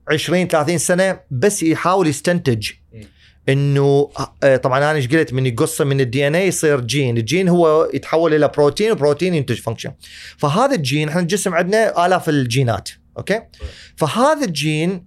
20 0.08 0.48
30 0.48 0.78
سنة 0.78 1.20
بس 1.32 1.64
يحاول 1.64 2.08
يستنتج 2.08 2.70
إنه 3.50 4.10
آه، 4.44 4.58
طبعا 4.58 4.78
أنا 4.78 4.92
إيش 4.92 5.08
قلت 5.08 5.34
من 5.34 5.46
يقصه 5.46 5.86
من 5.86 6.02
ال 6.02 6.28
DNA 6.28 6.48
يصير 6.48 6.80
جين، 6.82 7.18
الجين 7.18 7.50
هو 7.50 7.90
يتحول 7.94 8.34
إلى 8.34 8.48
بروتين 8.48 8.92
وبروتين 8.92 9.34
ينتج 9.34 9.56
function. 9.56 9.92
فهذا 10.38 10.76
الجين 10.76 11.10
إحنا 11.10 11.22
الجسم 11.22 11.54
عندنا 11.54 12.06
آلاف 12.06 12.30
الجينات، 12.30 12.90
أوكي؟ 13.18 13.42
فهذا 13.96 14.46
الجين 14.46 15.06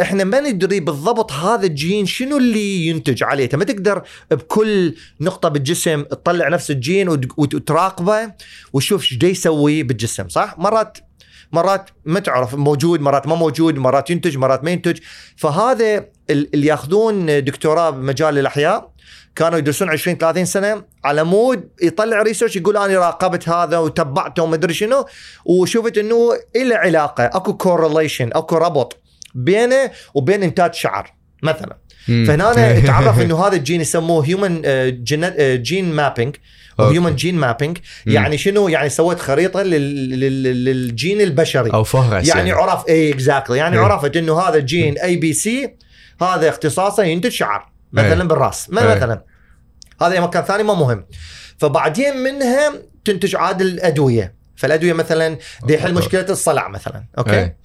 إحنا 0.00 0.24
ما 0.24 0.40
ندري 0.40 0.80
بالضبط 0.80 1.32
هذا 1.32 1.66
الجين 1.66 2.06
شنو 2.06 2.36
اللي 2.36 2.86
ينتج 2.86 3.22
عليه، 3.22 3.44
أنت 3.44 3.54
ما 3.54 3.64
تقدر 3.64 4.02
بكل 4.30 4.94
نقطة 5.20 5.48
بالجسم 5.48 6.02
تطلع 6.02 6.48
نفس 6.48 6.70
الجين 6.70 7.08
وت- 7.08 7.38
وتراقبه 7.38 8.32
وتشوف 8.72 9.02
إيش 9.12 9.22
يسوي 9.22 9.82
بالجسم، 9.82 10.28
صح؟ 10.28 10.54
مرات 10.58 10.98
مرات 11.52 11.90
ما 12.04 12.20
تعرف 12.20 12.54
موجود 12.54 13.00
مرات 13.00 13.26
ما 13.26 13.34
موجود 13.34 13.76
مرات 13.78 14.10
ينتج 14.10 14.36
مرات 14.36 14.64
ما 14.64 14.70
ينتج. 14.70 14.98
فهذا 15.36 15.96
ال- 16.30 16.54
اللي 16.54 16.66
ياخذون 16.66 17.44
دكتوراه 17.44 17.90
بمجال 17.90 18.38
الأحياء 18.38 18.92
كانوا 19.36 19.58
يدرسون 19.58 19.90
20 19.90 20.18
30 20.18 20.44
سنة 20.44 20.82
على 21.04 21.24
مود 21.24 21.68
يطلع 21.82 22.22
research 22.22 22.56
يقول 22.56 22.76
أنا 22.76 22.98
راقبت 22.98 23.48
هذا 23.48 23.78
وتبعته 23.78 24.42
وما 24.42 24.54
أدري 24.54 24.74
شنو 24.74 25.06
وشفت 25.44 25.98
إنه 25.98 26.30
له 26.56 26.76
علاقة 26.76 27.24
أكو 27.24 27.56
correlation 27.56 28.30
أكو 28.32 28.56
ربط 28.56 28.96
بينه 29.34 29.90
وبين 30.14 30.42
إنتاج 30.42 30.74
شعر 30.74 31.14
مثلا. 31.42 31.76
فهنا 32.06 32.80
تعرف 32.86 33.20
إنه 33.20 33.46
هذا 33.46 33.56
الجين 33.56 33.80
يسموه 33.80 34.26
human 34.26 34.62
gene 35.62 35.92
mapping 35.94 36.36
أوكي. 36.82 36.94
human 36.94 37.16
gene 37.16 37.34
mapping 37.34 37.78
مم. 38.06 38.12
يعني 38.12 38.38
شنو 38.38 38.68
يعني 38.68 38.88
سويت 38.88 39.20
خريطة 39.20 39.62
لل- 39.62 40.20
لل- 40.20 40.64
للجين 40.64 41.20
البشري 41.20 41.70
أو 41.70 41.84
فهرس 41.84 42.28
يعني 42.28 42.52
عرف 42.52 42.88
اي 42.88 43.12
exactly 43.12 43.58
يعني 43.58 43.76
إيه. 43.78 43.82
عرفت 43.84 44.16
إنه 44.16 44.40
هذا 44.40 44.58
جين 44.58 44.98
ABC 44.98 45.76
هذا 46.22 46.48
اختصاصه 46.48 47.02
ينتج 47.04 47.30
شعر 47.30 47.72
مثلا 47.92 48.22
إيه. 48.22 48.28
بالرأس 48.28 48.70
ما 48.70 48.82
إيه. 48.82 48.96
مثلا 48.96 49.24
هذا 50.02 50.20
مكان 50.20 50.42
ثاني 50.44 50.62
ما 50.62 50.74
مهم 50.74 51.04
فبعدين 51.58 52.16
منها 52.16 52.72
تنتج 53.04 53.36
عاد 53.36 53.60
الأدوية 53.60 54.34
فالأدوية 54.56 54.92
مثلا 54.92 55.38
دي 55.66 55.74
يحل 55.74 55.94
مشكلة 55.94 56.26
الصلع 56.30 56.68
مثلا 56.68 57.04
أوكي 57.18 57.38
إيه. 57.38 57.56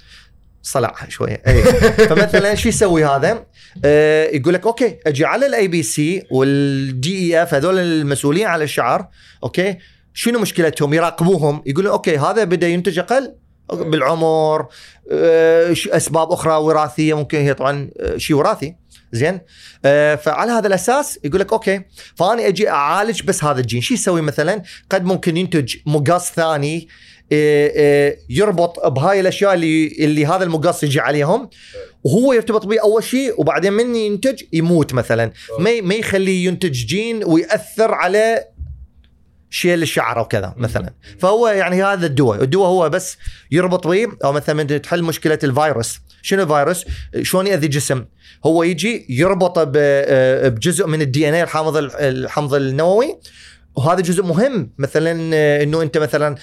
صلع 0.67 0.93
شوية 1.09 1.41
اي 1.47 1.63
فمثلا 2.09 2.55
شو 2.55 2.69
يسوي 2.69 3.05
هذا؟ 3.05 3.45
آه 3.85 4.25
يقول 4.25 4.53
لك 4.53 4.65
أوكي 4.65 4.99
أجي 5.07 5.25
على 5.25 5.45
ال 5.45 5.67
ABC 5.67 5.83
وال 5.83 6.23
DEF 6.31 7.53
هذول 7.53 7.79
المسؤولين 7.79 8.47
على 8.47 8.63
الشعر 8.63 9.07
أوكي 9.43 9.77
شنو 10.13 10.39
مشكلتهم؟ 10.39 10.93
يراقبوهم. 10.93 11.63
يقولون 11.65 11.91
أوكي 11.91 12.17
هذا 12.17 12.43
بدا 12.43 12.67
ينتج 12.67 12.99
أقل 12.99 13.33
بالعمر 13.69 14.67
آه، 15.11 15.75
أسباب 15.87 16.31
أخرى 16.31 16.53
وراثية 16.53 17.13
ممكن 17.13 17.37
هي 17.37 17.53
طبعا 17.53 17.89
آه، 17.99 18.17
شيء 18.17 18.35
وراثي. 18.35 18.75
زين؟ 19.11 19.39
آه، 19.85 20.15
فعلى 20.15 20.51
هذا 20.51 20.67
الأساس 20.67 21.19
يقول 21.23 21.39
لك 21.39 21.53
أوكي 21.53 21.81
فاني 22.15 22.47
أجي 22.47 22.69
أعالج 22.69 23.23
بس 23.23 23.43
هذا 23.43 23.59
الجين. 23.59 23.81
شو 23.81 23.93
يسوي 23.93 24.21
مثلا؟ 24.21 24.63
قد 24.89 25.05
ممكن 25.05 25.37
ينتج 25.37 25.75
مقص 25.85 26.31
ثاني 26.31 26.87
يربط 28.29 28.87
بهاي 28.87 29.19
الأشياء 29.19 29.53
اللي 29.53 29.87
اللي 29.87 30.25
هذا 30.25 30.43
المقص 30.43 30.83
يجي 30.83 30.99
عليهم 30.99 31.49
وهو 32.03 32.33
يرتبط 32.33 32.65
به 32.65 32.81
أول 32.81 33.03
شيء 33.03 33.41
وبعدين 33.41 33.73
من 33.73 33.95
ينتج 33.95 34.43
يموت 34.53 34.93
مثلا. 34.93 35.31
ما 35.59 35.81
ما 35.81 35.95
يخليه 35.95 36.47
ينتج 36.47 36.85
جين 36.85 37.23
ويأثر 37.23 37.93
على 37.93 38.45
شيل 39.49 39.81
الشعر 39.81 40.19
أو 40.19 40.25
كذا 40.25 40.53
مثلا 40.57 40.93
فهو 41.19 41.47
يعني 41.47 41.83
هذا 41.83 42.05
الدواء. 42.05 42.43
الدواء 42.43 42.69
هو 42.69 42.89
بس 42.89 43.17
يربط 43.51 43.87
به 43.87 44.07
أو 44.23 44.31
مثلا 44.31 44.55
من 44.55 44.81
تحل 44.81 45.03
مشكلة 45.03 45.39
الفيروس. 45.43 45.99
شنو 46.21 46.43
الفيروس؟ 46.43 46.85
شلون 47.21 47.47
يأذي 47.47 47.65
الجسم؟ 47.65 48.05
هو 48.45 48.63
يجي 48.63 49.05
يربطه 49.09 49.71
آه، 49.75 50.47
بجزء 50.47 50.87
من 50.87 51.01
الدي 51.01 51.29
ان 51.29 51.33
اي 51.33 51.43
الحامض 51.43 51.77
الحمض 51.99 52.53
النووي 52.53 53.19
وهذا 53.77 54.01
جزء 54.01 54.23
مهم 54.23 54.71
مثلا 54.77 55.31
آه، 55.33 55.63
إنه 55.63 55.81
أنت 55.81 55.97
مثلا 55.97 56.35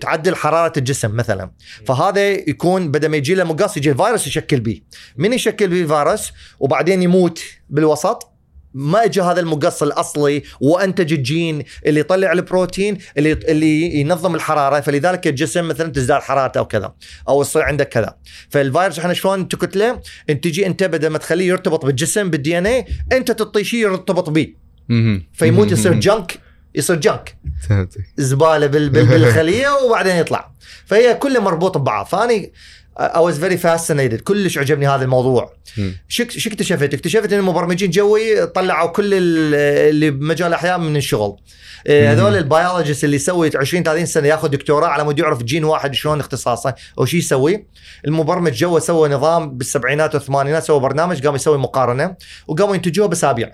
تعدل 0.00 0.34
حرارة 0.34 0.72
الجسم 0.76 1.16
مثلا. 1.16 1.50
فهذا 1.86 2.30
يكون 2.30 2.90
بدل 2.90 3.08
ما 3.08 3.16
يجي 3.16 3.34
له 3.34 3.44
مقص 3.44 3.76
يجي 3.76 3.90
الفيروس 3.90 4.26
يشكل 4.26 4.60
به 4.60 4.80
من 5.16 5.32
يشكل 5.32 5.68
به 5.68 5.80
الفيروس 5.80 6.32
وبعدين 6.60 7.02
يموت 7.02 7.42
بالوسط؟ 7.70 8.28
ما 8.74 9.04
اجى 9.04 9.20
هذا 9.20 9.40
المقص 9.40 9.82
الأصلي 9.82 10.42
وأنتج 10.60 11.12
الجين 11.12 11.64
اللي 11.86 12.00
يطلع 12.00 12.32
البروتين 12.32 12.98
اللي 13.18 13.32
اللي 13.32 14.00
ينظم 14.00 14.34
الحرارة 14.34 14.80
فلذلك 14.80 15.26
الجسم 15.26 15.68
مثلا 15.68 15.92
تزداد 15.92 16.20
حرارته 16.20 16.58
أو 16.58 16.66
كذا 16.66 16.94
أو 17.28 17.40
يصير 17.40 17.62
عندك 17.62 17.88
كذا. 17.88 18.16
فالفيروس 18.50 18.98
إحنا 18.98 19.12
شلون 19.12 19.40
انت 19.40 19.56
كتله 19.56 20.00
انت 20.30 20.44
تجي 20.44 20.66
أنت 20.66 20.84
بدل 20.84 21.08
ما 21.08 21.18
تخليه 21.18 21.48
يرتبط 21.48 21.84
بالجسم 21.84 22.30
بال 22.30 22.58
DNA 22.58 22.86
أنت 23.12 23.32
تعطيه 23.32 23.62
شيء 23.62 23.80
يرتبط 23.80 24.30
به. 24.30 24.61
فيموت. 25.32 25.72
يصير 25.72 25.92
جنك 25.94 26.38
يصير 26.74 26.96
جنك 26.96 27.36
زبالة 28.16 28.66
بال- 28.66 28.88
بال- 28.90 29.06
بالخلية 29.06 29.68
وبعدين 29.86 30.16
يطلع 30.16 30.50
فهي 30.86 31.14
كلها 31.14 31.40
مربوطة 31.40 31.80
ببعض 31.80 32.06
فأني 32.06 32.52
I 33.00 33.18
was 33.20 33.34
very 33.44 33.56
fascinated 33.62 34.22
كلش 34.24 34.58
عجبني 34.58 34.88
هذا 34.88 35.04
الموضوع. 35.04 35.52
شو 36.08 36.24
شو 36.28 36.50
اكتشفت؟ 36.50 36.94
اكتشفت 36.94 37.32
إن 37.32 37.38
المبرمجين 37.38 37.90
جوي 37.90 38.46
طلعوا 38.46 38.88
كل 38.88 39.14
ال- 39.14 39.54
اللي 39.90 40.10
بمجال 40.10 40.48
الاحياء 40.48 40.78
من 40.78 40.96
الشغل. 40.96 41.36
إيه،. 41.86 42.12
هذول 42.12 42.36
ال 42.36 42.43
biologist 42.43 43.04
اللي 43.04 43.16
يسوي 43.16 43.50
20 43.56 43.82
30 43.82 44.06
سنة 44.06 44.28
ياخذ 44.28 44.48
دكتوراه 44.48 44.86
على 44.88 45.04
مود 45.04 45.18
يعرف 45.18 45.42
جين 45.42 45.64
واحد 45.64 45.94
شلون 45.94 46.20
اختصاصه 46.20 46.74
أو 46.98 47.04
شو 47.04 47.16
يسوي. 47.16 47.66
المبرمج 48.06 48.52
جوا 48.52 48.78
سوى 48.78 49.08
نظام 49.08 49.50
بالسبعينات 49.58 50.14
والثمانينات 50.14 50.62
سوى 50.64 50.80
برنامج 50.80 51.26
قام 51.26 51.34
يسوي 51.34 51.58
مقارنة 51.58 52.14
وقاموا 52.46 52.74
ينتجوها 52.74 53.08
بأسابيع. 53.08 53.50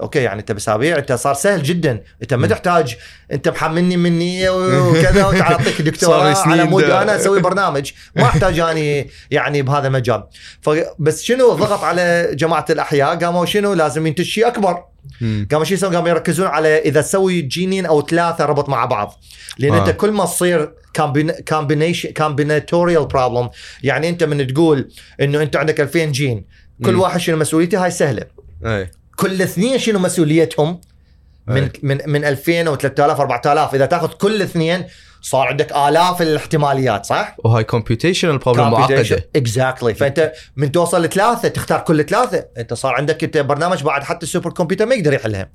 أوكي 0.00 0.18
يعني 0.18 0.40
انت 0.40 0.52
بأسابيع 0.52 0.98
انت 0.98 1.12
صار 1.12 1.34
سهل 1.34 1.62
جدا. 1.62 2.02
انت 2.22 2.34
ما. 2.34 2.46
تحتاج 2.46 2.96
انت 3.32 3.48
محملني 3.48 3.96
مني 3.96 4.48
وكذا 4.48 5.58
دكتوراه 5.80 6.28
لي 6.28 6.34
سنين 6.34 6.60
على 6.60 6.64
مود. 6.64 6.84
أنا 6.84 7.16
أسوي 7.16 7.40
برنامج. 7.40 7.92
ما 8.16 8.24
أحتاج 8.24 8.58
أني 8.58 9.10
يعني 9.30 9.62
بهذا 9.62 9.86
المجال 9.86 10.24
فبس 10.60 11.22
شنو 11.22 11.52
ضغط 11.52 11.84
على 11.84 12.30
جماعة 12.32 12.64
الأحياء؟ 12.70 13.18
قاموا 13.18 13.46
شنو؟ 13.46 13.72
لازم 13.72 14.06
ينتج 14.06 14.24
شيء 14.24 14.46
اكبر. 14.46 14.84
قاموا 15.50 15.64
شو 15.64 15.74
يسوون؟ 15.74 15.94
قاموا 15.94 16.08
يركزون 16.08 16.46
على 16.46 16.78
إذا 16.78 17.00
تسوي 17.00 17.40
جينين 17.40 17.86
أو 17.86 18.06
ثلاثة 18.06 18.44
ربط 18.44 18.68
مع 18.68 18.84
بعض. 18.84 19.20
لأن 19.58 19.72
آه. 19.72 19.78
انت 19.80 19.96
كل 19.96 20.10
ما 20.10 20.24
تصير 20.24 20.72
combination 21.48 22.10
combinatorial 22.10 23.06
problem 23.06 23.50
يعني 23.82 24.08
أنت 24.08 24.24
من 24.24 24.46
تقول 24.46 24.88
إنه 25.20 25.42
أنت 25.42 25.56
عندك 25.56 25.80
2000 25.80 26.04
جين 26.04 26.44
كل. 26.84 26.96
واحد 26.96 27.20
شنو 27.20 27.36
مسؤوليته؟ 27.36 27.84
هاي 27.84 27.90
سهلة. 27.90 28.24
اي 28.66 28.90
كل 29.16 29.42
اثنين 29.42 29.78
شنو 29.78 29.98
مسؤوليتهم 29.98 30.80
من 31.46 31.62
أي. 31.62 31.70
من 31.82 32.00
من 32.06 32.24
2000 32.24 32.68
و 32.68 32.76
3000 32.76 33.20
4000 33.20 33.74
إذا 33.74 33.86
تاخذ 33.86 34.08
كل 34.08 34.42
اثنين 34.42 34.84
صار 35.24 35.46
عندك 35.46 35.72
آلاف 35.72 36.22
الاحتماليات 36.22 37.06
صح؟ 37.06 37.36
وهاي 37.38 37.64
computational 37.64 38.38
problem 38.38 38.70
معقدة. 38.70 39.28
exactly 39.36 39.94
فأنت 39.94 40.32
من 40.56 40.72
توصل 40.72 41.04
لثلاثة 41.04 41.48
تختار 41.48 41.80
كل 41.80 42.04
ثلاثة. 42.04 42.44
أنت 42.58 42.74
صار 42.74 42.94
عندك 42.94 43.24
انت 43.24 43.38
برنامج 43.38 43.82
بعد 43.82 44.02
حتى 44.02 44.26
ال 44.26 44.30
super 44.30 44.50
computer 44.50 44.86
ما 44.86 44.94
يقدر 44.94 45.12
يحلها. 45.12 45.50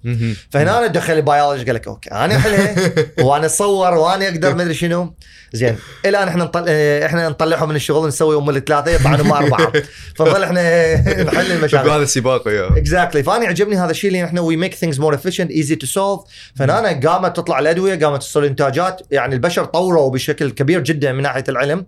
فهنا 0.49 0.87
دخل 0.87 1.13
البيولوجي 1.13 1.65
قال 1.65 1.75
لك 1.75 1.87
أوكي 1.87 2.11
أنا 2.11 2.35
أحلها 2.35 2.75
وأنا 3.25 3.45
اصور 3.45 3.93
وأنا 3.93 4.27
أقدر 4.27 4.55
ما 4.55 4.63
أدري 4.63 4.73
شنو. 4.73 5.13
زين 5.53 5.77
الان 6.05 6.27
إحنا 6.27 6.43
نطلع 6.43 6.63
إحنا 7.05 7.29
نطلعهم 7.29 7.69
من 7.69 7.75
الشغل 7.75 8.07
نسوي 8.07 8.37
أم 8.37 8.49
الثلاثة 8.49 8.91
يطلعون 8.91 9.19
هم 9.19 9.33
اربعه 9.33 9.71
فنظل 10.17 10.43
إحنا 10.43 10.95
نحل 11.23 11.51
المشاكل. 11.51 11.87
بهذا 11.89 12.03
السباق 12.03 12.43
exactly 12.47 13.23
فأنا 13.23 13.43
يعجبني 13.43 13.77
هذا 13.77 13.91
الشيء 13.91 14.07
اللي 14.07 14.23
إحنا 14.25 14.41
we 14.41 14.57
make 14.57 14.73
things 14.73 14.99
more 14.99 15.17
efficient 15.17 15.49
easy 15.51 15.75
to 15.75 15.85
solve 15.85 16.21
فهنا 16.55 17.09
قامت 17.09 17.37
تطلع 17.37 17.59
الأدوية 17.59 18.05
قامت 18.05 18.21
تصير 18.21 18.45
إنتاجات 18.45 19.01
يعني 19.11 19.35
البشر 19.35 19.58
طوروا 19.65 20.11
بشكل 20.11 20.51
كبير 20.51 20.79
جدا 20.79 21.11
من 21.13 21.21
ناحية 21.21 21.43
العلم 21.49 21.85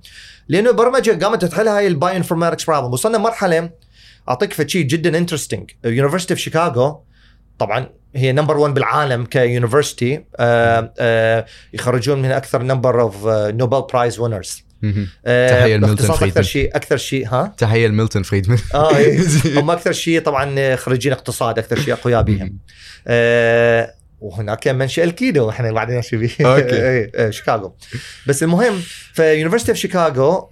لأنه 0.48 0.70
البرمجه 0.70 1.26
قامت 1.26 1.46
تحل 1.46 1.68
هاي 1.68 1.88
ال 1.88 2.18
bioinformatics 2.18 2.66
problem 2.66 2.94
وصلنا 2.94 3.18
مرحلة 3.18 3.70
أعطيك 4.30 4.68
شيء 4.70 4.86
جدا 4.86 5.18
interesting 5.18 5.72
university 5.86 6.36
في 6.36 6.42
شيكاغو 6.42 7.04
طبعا 7.60 7.90
هي 8.16 8.32
number 8.32 8.58
1 8.58 8.74
بالعالم 8.74 9.26
ك 9.26 9.35
university 9.35 10.26
آه 10.38 10.94
آه 11.00 11.46
يخرجون 11.74 12.22
من 12.22 12.32
أكثر 12.32 12.64
number 12.64 13.02
of 13.02 13.28
Nobel 13.28 13.82
Prize 13.94 14.20
winners. 14.20 14.64
تحية 14.82 15.78
لميلتون 15.78 15.80
باختصاص 15.80 16.10
أكثر 16.10 16.18
فريدمان. 16.18 16.44
شيء 16.44 16.76
أكثر 16.76 16.98
شيء 16.98 17.28
ها؟ 17.28 17.54
تحية 17.58 17.88
لميلتون 17.88 18.24
فريدمان. 18.24 18.60
آه 18.74 18.98
إيه. 18.98 19.20
هم 19.60 19.72
أكثر 19.72 19.92
شيء 19.92 20.22
طبعا 20.22 20.76
خريجين 20.76 21.12
اقتصاد 21.12 21.60
أكثر 21.60 21.80
شيء 21.80 21.94
أقوياء 21.94 22.22
بهم. 22.22 22.58
آه 23.08 23.94
وهناك 24.22 24.68
منشا 24.68 25.04
الكيدو 25.04 25.50
إحنا 25.50 25.72
بعدين 25.72 25.96
نمشي 25.96 26.18
به 26.18 26.36
أوكي. 26.42 26.76
إيه، 26.90 27.12
إيه، 27.16 27.30
شيكاغو. 27.30 27.76
بس 28.28 28.44
المهم 28.44 28.82
ف 29.14 29.19
University 29.19 29.72
of 29.72 29.78
Chicago 29.78 30.50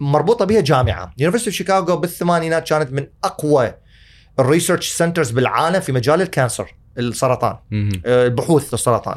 مربوطة 0.00 0.44
بها 0.44 0.60
جامعة. 0.60 1.14
University 1.18 1.50
of 1.50 1.56
Chicago 1.56 1.96
بالثمانينات 1.96 2.68
كانت 2.68 2.92
من 2.92 3.06
أقوى 3.24 3.74
ال 4.38 4.44
research 4.44 4.88
centers 4.92 5.30
بالعالم 5.30 5.80
في 5.80 5.92
مجال 5.92 6.22
ال 6.22 6.29
cancer 6.29 6.74
السرطان. 6.98 7.56
آه، 8.06 8.26
البحوث 8.26 8.74
السرطان 8.74 9.16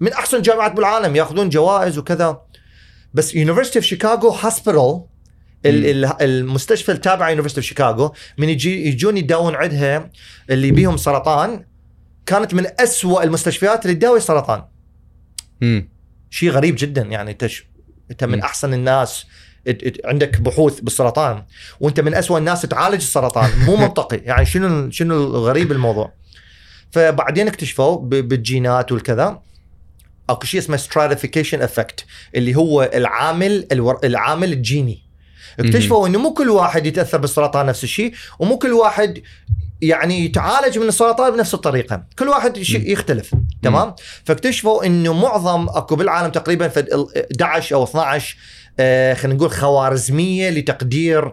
من 0.00 0.12
أحسن 0.12 0.36
الجامعات 0.36 0.72
بالعالم 0.72 1.16
ياخذون 1.16 1.48
جوائز 1.48 1.98
وكذا. 1.98 2.40
بس 3.14 3.34
University 3.34 3.78
of 3.78 3.86
Chicago 3.86 4.28
Hospital 4.30 5.04
المستشفى 6.20 6.92
التابع 6.92 7.30
University 7.30 7.60
of 7.60 7.66
Chicago 7.66 8.14
من 8.38 8.48
يجي 8.48 8.88
يجون 8.88 9.16
يداوون 9.16 9.54
عندها 9.54 10.10
اللي 10.50 10.70
بيهم 10.70 10.96
سرطان 10.96 11.64
كانت 12.26 12.54
من 12.54 12.66
أسوأ 12.80 13.22
المستشفيات 13.22 13.84
اللي 13.84 13.96
تداوي 13.96 14.20
سرطان 14.20 14.64
مم. 15.60 15.88
شيء 16.30 16.50
غريب 16.50 16.74
جدا 16.78 17.02
يعني 17.02 17.30
انت. 17.30 17.48
أنت 18.10 18.24
من. 18.24 18.40
أحسن 18.40 18.74
الناس 18.74 19.26
عندك 20.04 20.40
بحوث 20.40 20.80
بالسرطان 20.80 21.44
وأنت 21.80 22.00
من 22.00 22.14
أسوأ 22.14 22.38
الناس 22.38 22.62
تعالج 22.62 22.94
السرطان 22.94 23.50
مو 23.66 23.76
منطقي 23.86 24.16
يعني 24.16 24.46
شنو 24.46 24.90
شنو 24.90 25.16
الغريب 25.16 25.72
الموضوع 25.72 26.12
فبعدين 26.90 27.48
اكتشفوا 27.48 27.98
بالجينات 27.98 28.92
والكذا 28.92 29.42
أكو 30.30 30.46
شيء 30.46 30.60
اسمه 30.60 30.76
stratification 30.76 31.62
افكت 31.62 32.04
اللي 32.34 32.54
هو 32.54 32.90
العامل 32.94 33.66
الور... 33.72 34.00
العامل 34.04 34.52
الجيني 34.52 35.02
اكتشفوا 35.60 36.06
إنه 36.08 36.18
مو 36.18 36.34
كل 36.34 36.50
واحد 36.50 36.86
يتأثر 36.86 37.18
بالسرطان 37.18 37.66
نفس 37.66 37.84
الشيء 37.84 38.14
ومو 38.38 38.58
كل 38.58 38.72
واحد 38.72 39.22
يعني 39.82 40.24
يتعالج 40.24 40.78
من 40.78 40.88
السرطان 40.88 41.32
بنفس 41.32 41.54
الطريقة. 41.54 42.02
كل 42.18 42.28
واحد 42.28 42.56
يختلف 42.74 43.34
تمام؟ 43.62 43.94
فاكتشفوا 44.24 44.86
إنه 44.86 45.12
معظم 45.12 45.68
أكو 45.68 45.96
بالعالم 45.96 46.30
تقريبا 46.30 46.68
في 46.68 46.80
ال 46.80 47.06
11 47.32 47.76
أو 47.76 47.84
12 47.84 48.36
آه 48.80 49.14
خلينا 49.14 49.36
نقول 49.36 49.50
خوارزمية 49.50 50.50
لتقدير 50.50 51.32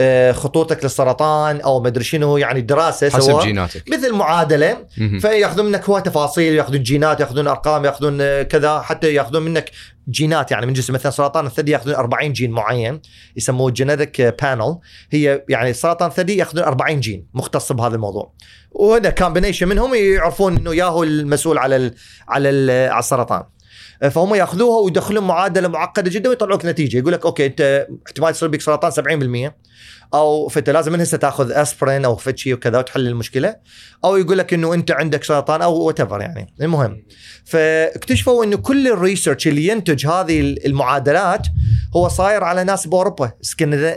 آه 0.00 0.32
خطوطك 0.32 0.84
للسرطان 0.84 1.60
أو 1.60 1.80
ما 1.80 1.88
أدري 1.88 2.04
شنو 2.04 2.36
يعني 2.36 2.60
دراسة 2.60 3.10
حسب 3.10 3.20
سواها 3.20 3.44
جيناتك. 3.44 3.82
مثل 3.90 4.12
معادلة. 4.12 4.76
فياخذون 5.20 5.66
منك 5.66 5.84
هو 5.84 5.98
تفاصيل 5.98 6.54
ياخذون 6.54 6.82
جينات 6.82 7.20
ياخذون 7.20 7.46
أرقام 7.46 7.84
ياخذون 7.84 8.20
آه، 8.20 8.42
كذا 8.42 8.80
حتى 8.80 9.14
ياخذون 9.14 9.42
منك 9.42 9.70
جينات 10.08 10.50
يعني 10.50 10.66
من 10.66 10.72
جسم 10.72 10.94
مثلا 10.94 11.10
سرطان 11.10 11.46
الثدي 11.46 11.72
ياخذون 11.72 11.94
40 11.94 12.32
جين 12.32 12.50
معين 12.50 13.00
يسموه 13.36 13.70
genetic 13.70 14.20
panel 14.42 14.78
هي 15.10 15.44
يعني 15.48 15.72
سرطان 15.72 16.08
الثدي 16.08 16.36
ياخذون 16.36 16.64
40 16.64 17.00
جين 17.00 17.26
مختص 17.34 17.72
بهذا 17.72 17.94
الموضوع. 17.94 18.32
وهذا 18.70 19.10
combination 19.10 19.68
منهم 19.68 19.94
يعرفون 19.94 20.56
إنه 20.56 20.74
ياهو 20.74 21.02
المسؤول 21.02 21.58
على 21.58 21.76
ال 21.76 21.94
على 22.28 22.50
ال 22.50 22.90
على 22.90 22.98
السرطان. 22.98 23.42
فهم 24.10 24.34
ياخذوها 24.34 24.80
ويدخلون 24.80 25.24
معادلة 25.24 25.68
معقدة 25.68 26.10
جدا 26.10 26.28
ويطلعوك 26.30 26.66
نتيجة. 26.66 26.98
يقول 26.98 27.12
لك 27.12 27.26
okay 27.26 27.46
أنت 27.46 27.86
احتمال 28.06 28.30
يصير 28.30 28.48
بك 28.48 28.60
سرطان 28.60 29.50
70% 29.50 29.52
أو 30.14 30.48
فانت 30.48 30.70
لازم 30.70 30.92
من 30.92 31.00
هسه 31.00 31.16
تاخذ 31.16 31.52
اسبرين 31.52 32.04
أو 32.04 32.16
فد 32.16 32.31
شي 32.31 32.54
وكذا 32.54 32.78
وتحل 32.78 33.06
المشكلة. 33.06 33.56
أو 34.04 34.16
يقول 34.16 34.38
لك 34.38 34.54
إنه 34.54 34.74
أنت 34.74 34.90
عندك 34.90 35.24
سرطان 35.24 35.62
or 35.62 35.74
what 35.80 35.98
يعني. 35.98 36.54
المهم 36.60 37.02
فاكتشفوا 37.44 38.44
إنه 38.44 38.56
كل 38.56 38.88
ال 38.88 38.95
research 38.95 39.48
اللي 39.48 39.66
ينتج 39.66 40.06
هذه 40.06 40.40
المعادلات 40.40 41.46
هو 41.96 42.08
صاير 42.08 42.44
على 42.44 42.64
ناس 42.64 42.86
بأوروبا 42.86 43.32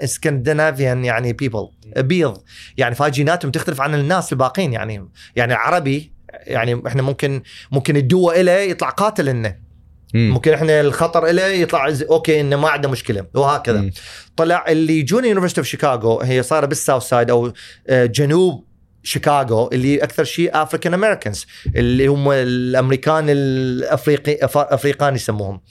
Scandinavian 0.03 1.05
يعني 1.05 1.33
people 1.33 1.69
بيض. 1.97 2.37
يعني 2.77 2.95
فجيناتهم 2.95 3.51
تختلف 3.51 3.81
عن 3.81 3.95
الناس 3.95 4.33
الباقين 4.33 4.73
يعني. 4.73 5.09
يعني 5.35 5.53
عربي 5.53 6.13
يعني 6.33 6.81
إحنا 6.87 7.01
ممكن 7.01 7.41
ممكن 7.71 7.97
الدواء 7.97 8.41
له 8.41 8.51
يطلع 8.51 8.89
قاتل 8.89 9.25
لنا 9.25 9.66
مم. 10.13 10.29
ممكن 10.29 10.53
إحنا 10.53 10.81
الخطر 10.81 11.25
له 11.25 11.47
يطلع 11.47 11.93
okay 12.09 12.41
إنه 12.41 12.55
ما 12.55 12.69
عنده 12.69 12.89
مشكلة 12.89 13.25
وهكذا 13.33 13.81
مم. 13.81 13.91
طلع 14.37 14.65
اللي 14.67 14.99
يجون 14.99 15.25
University 15.25 15.61
of 15.61 15.67
Chicago 15.67 16.21
هي 16.21 16.43
صايره 16.43 16.65
بال 16.65 16.76
south 16.76 17.03
side 17.03 17.29
أو 17.29 17.53
آه، 17.87 18.05
جنوب 18.05 18.67
شيكاغو 19.03 19.69
اللي 19.73 20.03
أكثر 20.03 20.23
شيء 20.23 20.61
African 20.61 20.93
Americans 20.93 21.45
اللي 21.75 22.07
هم 22.07 22.31
الأمريكان 22.31 23.25
الافريقي 23.29 24.37
أفريقان 24.43 25.15
يسموهم 25.15 25.61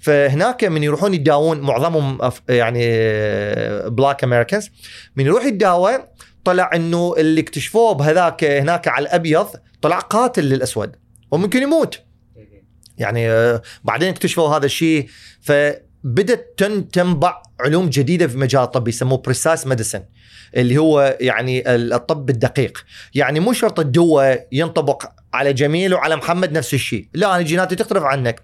فهناك 0.00 0.64
من 0.64 0.82
يروحون 0.82 1.14
يداوون 1.14 1.60
معظمهم 1.60 2.18
يعني 2.48 2.86
black 3.88 4.24
Americans 4.24 4.70
من 5.16 5.26
يروح 5.26 5.44
يتداوى 5.44 6.08
طلع 6.44 6.70
إنه 6.74 7.14
اللي 7.18 7.40
اكتشفوه 7.40 7.92
بهذاك 7.92 8.44
هناك 8.44 8.88
على 8.88 9.02
الأبيض 9.02 9.46
طلع 9.82 9.98
قاتل 9.98 10.44
للأسود 10.44 10.96
وممكن 11.30 11.62
يموت 11.62 12.00
يعني 12.98 13.30
آه، 13.30 13.62
بعدين 13.84 14.08
اكتشفوا 14.08 14.56
هذا 14.56 14.66
الشيء 14.66 15.08
فبدت 15.40 16.54
تن- 16.56 16.88
تنبع 16.88 17.42
علوم 17.60 17.88
جديدة 17.88 18.26
في 18.26 18.38
مجال 18.38 18.62
الطب 18.62 18.88
يسموه 18.88 19.18
precise 19.18 19.66
medicine 19.66 20.02
اللي 20.56 20.78
هو 20.78 21.16
يعني 21.20 21.74
ال- 21.74 21.92
الطب 21.92 22.30
الدقيق. 22.30 22.84
يعني 23.14 23.40
مو 23.40 23.52
شرط 23.52 23.80
الدواء 23.80 24.46
ينطبق 24.52 25.04
على 25.34 25.52
جميل 25.52 25.94
وعلى 25.94 26.16
محمد 26.16 26.52
نفس 26.52 26.74
الشيء. 26.74 27.08
لا 27.14 27.34
أنا 27.34 27.42
جيناتي 27.42 27.76
تختلف 27.76 28.02
عنك. 28.02 28.42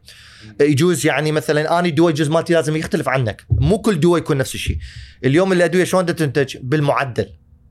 يجوز 0.60 1.06
يعني 1.06 1.32
مثلا 1.32 1.78
أنا 1.78 1.88
الدواء 1.88 2.10
الجزء 2.10 2.32
مالتي 2.32 2.52
لازم 2.52 2.76
يختلف 2.76 3.08
عنك. 3.08 3.44
مو 3.50 3.78
كل 3.78 4.00
دواء 4.00 4.18
يكون 4.20 4.36
نفس 4.36 4.54
الشيء. 4.54 4.78
اليوم 5.24 5.52
الادويه 5.52 5.84
شلون 5.84 6.06
تنتج؟ 6.06 6.56
بالمعدل. 6.62 7.26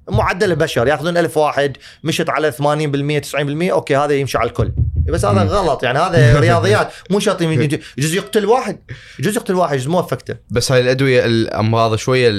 معدل 0.10 0.52
البشر 0.52 0.88
ياخذون 0.88 1.18
ألف 1.18 1.38
واحد 1.38 1.78
مشت 2.04 2.30
على 2.30 2.52
80% 2.52 3.20
90% 3.20 3.72
أوكي 3.72 3.96
هذا 3.96 4.14
يمشي 4.14 4.38
على 4.38 4.48
الكل. 4.50 4.72
بس 5.10 5.26
هذا. 5.26 5.44
غلط 5.44 5.84
يعني 5.84 6.00
هذا 6.00 6.40
رياضيات 6.40 6.94
مو 7.10 7.20
شرط 7.20 7.42
يجوز 7.98 8.14
يقتل 8.14 8.46
واحد 8.46 8.78
يجوز 9.20 9.36
يقتل 9.36 9.56
واحد 9.56 9.74
يجوز 9.74 9.88
مو 9.88 10.00
أفكته 10.00 10.36
بس 10.50 10.72
هاي 10.72 10.82
الأدوية 10.82 11.26
الأمراض 11.26 11.96
شوية 11.96 12.32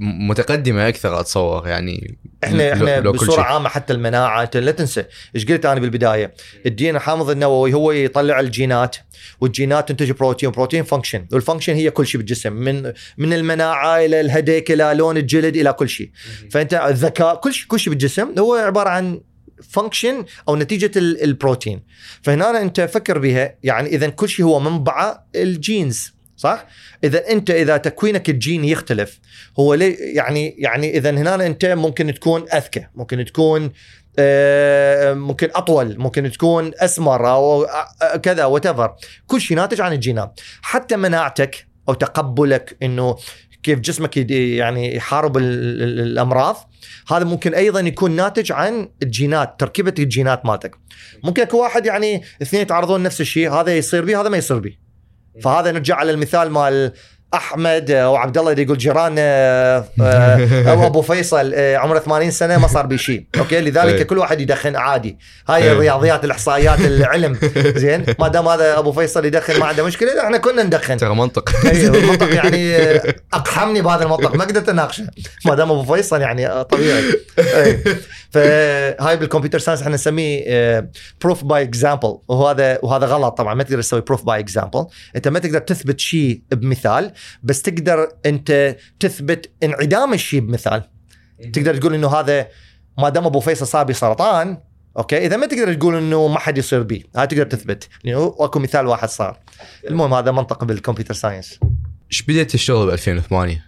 متقدمة 0.00 0.88
أكثر 0.88 1.20
أتصور 1.20 1.68
يعني 1.68 2.18
إحنا 2.44 2.72
إحنا 2.72 3.00
لو 3.00 3.12
بصورة. 3.12 3.40
عامة 3.40 3.68
حتى 3.68 3.92
المناعة 3.92 4.42
أنت 4.42 4.56
لا 4.56 4.70
تنسى 4.70 5.04
إيش 5.36 5.46
قلت 5.46 5.66
أنا 5.66 5.80
بالبداية 5.80 6.34
ال 6.66 6.74
DNA 6.74 6.96
الحامض 6.96 7.30
النووي 7.30 7.74
هو 7.74 7.92
يطلع 7.92 8.40
الجينات 8.40 8.96
والجينات 9.40 9.88
تنتج 9.88 10.10
بروتين 10.10 10.50
بروتين 10.50 10.84
function 10.84 11.26
وال 11.32 11.40
function 11.40 11.74
هي 11.74 11.90
كل 11.90 12.06
شيء 12.06 12.18
بالجسم 12.18 12.52
من 12.52 12.92
من 13.18 13.32
المناعة 13.32 14.04
إلى 14.04 14.20
الهديك 14.20 14.70
إلى 14.70 14.92
لون 14.94 15.16
الجلد 15.16 15.56
إلى 15.56 15.72
كل 15.72 15.88
شيء 15.88 16.10
فأنت 16.50 16.74
الذكاء 16.74 17.34
كل 17.34 17.54
شيء 17.54 17.66
كل 17.66 17.80
شيء 17.80 17.90
بالجسم 17.90 18.34
هو 18.38 18.54
عبارة 18.54 18.88
عن 18.88 19.20
function 19.68 20.24
أو 20.48 20.56
نتيجة 20.56 20.90
ال- 20.96 21.22
البروتين. 21.22 21.82
فهنا 22.22 22.62
أنت 22.62 22.80
فكر 22.80 23.18
بها 23.18 23.54
يعني 23.62 23.88
إذا 23.88 24.08
كل 24.08 24.28
شيء 24.28 24.44
هو 24.44 24.60
منبعه 24.60 25.26
ال 25.34 25.47
genes 25.47 26.12
صح؟ 26.36 26.66
إذا 27.04 27.28
أنت 27.30 27.50
إذا 27.50 27.76
تكوينك 27.76 28.30
الجيني 28.30 28.70
يختلف 28.70 29.18
هو 29.58 29.74
يعني 29.74 30.54
يعني 30.58 30.96
إذا 30.96 31.10
هنا 31.10 31.46
أنت 31.46 31.66
ممكن 31.66 32.14
تكون 32.14 32.44
أذكى 32.52 32.86
ممكن 32.94 33.24
تكون 33.24 33.72
آه، 34.18 35.14
ممكن 35.14 35.48
أطول 35.54 35.98
ممكن 35.98 36.30
تكون 36.30 36.70
أسمر 36.78 37.30
أو 37.30 37.66
كذا 38.22 38.44
وات 38.44 38.96
كل 39.26 39.40
شيء 39.40 39.56
ناتج 39.56 39.80
عن 39.80 39.92
الجينات. 39.92 40.40
حتى 40.62 40.96
مناعتك 40.96 41.66
أو 41.88 41.94
تقبلك 41.94 42.76
إنه 42.82 43.16
كيف 43.62 43.80
جسمك 43.80 44.16
يعني 44.30 44.96
يحارب 44.96 45.36
ال- 45.36 45.82
ال- 45.82 46.00
الأمراض. 46.00 46.70
هذا 47.10 47.24
ممكن 47.24 47.54
أيضا 47.54 47.80
يكون 47.80 48.10
ناتج 48.10 48.52
عن 48.52 48.88
الجينات 49.02 49.60
تركيبة 49.60 49.94
الجينات 49.98 50.46
مالتك. 50.46 50.76
ممكن 51.24 51.42
أكو 51.42 51.62
واحد 51.62 51.86
يعني 51.86 52.22
اثنين 52.42 52.62
يتعرضون 52.62 53.02
نفس 53.02 53.20
الشيء 53.20 53.50
هذا 53.52 53.76
يصير 53.76 54.04
به 54.04 54.20
هذا 54.20 54.28
ما 54.28 54.36
يصير 54.36 54.58
به 54.58 54.76
فهذا 55.42 55.72
نرجع 55.72 55.96
على 55.96 56.10
المثال 56.10 56.50
مال 56.50 56.92
أحمد 57.34 57.90
أو 57.90 58.16
عبد 58.16 58.38
الله 58.38 58.50
اللي 58.50 58.62
يقول 58.62 58.78
جيران 58.78 59.16
آه، 59.18 59.84
آه، 60.00 60.70
أو 60.70 60.86
أبو 60.86 61.02
فيصل 61.02 61.52
آه، 61.54 61.76
عمره 61.76 61.98
80 61.98 62.30
سنة 62.30 62.58
ما 62.58 62.66
صار 62.66 62.86
به 62.86 62.96
شيء. 62.96 63.24
okay؟ 63.38 63.60
لذلك 63.60 63.94
إيه. 63.94 64.02
كل 64.02 64.18
واحد 64.18 64.40
يدخن 64.40 64.76
عادي. 64.76 65.18
هاي 65.48 65.62
إيه. 65.62 65.72
الرياضيات 65.72 66.24
الإحصائيات 66.24 66.80
العلم. 66.80 67.38
زين؟ 67.82 68.06
ما 68.18 68.28
دام 68.28 68.48
هذا 68.48 68.78
أبو 68.78 68.92
فيصل 68.92 69.24
يدخن 69.24 69.60
ما 69.60 69.66
عنده 69.66 69.84
مشكلة. 69.84 70.24
إحنا 70.24 70.38
كنا 70.38 70.62
ندخن. 70.62 70.96
ترى 70.96 71.14
منطق. 71.14 71.50
اي 71.66 71.86
المنطق 72.00 72.34
يعني 72.34 72.76
أفحمني 73.32 73.82
بهذا 73.82 74.04
المنطق. 74.04 74.34
ما 74.34 74.44
قدرت 74.44 74.68
أناقشه. 74.68 75.06
ما 75.44 75.54
دام 75.54 75.70
أبو 75.70 75.94
فيصل 75.94 76.20
يعني 76.20 76.64
طبيعي. 76.64 77.02
فهاي 78.30 79.16
بال 79.16 79.24
computer 79.24 79.58
science 79.58 79.82
إحنا 79.82 79.94
نسميه 79.94 80.90
proof 81.20 81.44
by 81.44 81.62
example 81.62 82.18
وهذا 82.28 82.78
وهذا 82.82 83.06
غلط 83.06 83.38
طبعا 83.38 83.54
ما 83.54 83.62
تقدر 83.62 83.82
تسوي 83.82 84.00
proof 84.00 84.24
by 84.24 84.40
example 84.40 84.86
انت 85.16 85.28
ما 85.28 85.38
تقدر 85.38 85.58
تثبت 85.58 86.00
شيء 86.00 86.42
بمثال 86.50 87.12
بس 87.42 87.62
تقدر 87.62 88.08
انت 88.26 88.76
تثبت 89.00 89.50
انعدام 89.62 90.12
الشيء 90.12 90.40
بمثال. 90.40 90.82
تقدر 91.52 91.76
تقول 91.76 91.94
إنه 91.94 92.08
هذا 92.08 92.48
ما 92.98 93.08
دام 93.08 93.26
أبو 93.26 93.40
فيصل 93.40 93.66
صار 93.66 93.84
بي 93.84 94.09
سرطان 94.09 94.58
okay؟ 94.98 95.26
إذا 95.26 95.36
ما 95.36 95.46
تقدر 95.46 95.74
تقول 95.74 95.96
إنه 95.96 96.28
ما 96.28 96.38
حد 96.38 96.58
يصير 96.58 96.82
بي 96.82 97.06
هاي 97.16 97.26
تقدر 97.26 97.46
تثبت. 97.46 97.88
لأنه 98.04 98.36
اكو 98.38 98.58
مثال 98.58 98.86
واحد 98.86 99.08
صار. 99.08 99.38
المهم 99.88 100.14
هذا 100.14 100.30
منطق 100.30 100.64
بال 100.64 100.74
computer 100.74 101.14
science. 101.14 101.58
إيش 102.12 102.22
بديت 102.22 102.50
تشتغل 102.50 102.86
ب 102.86 102.90
2008 102.90 103.64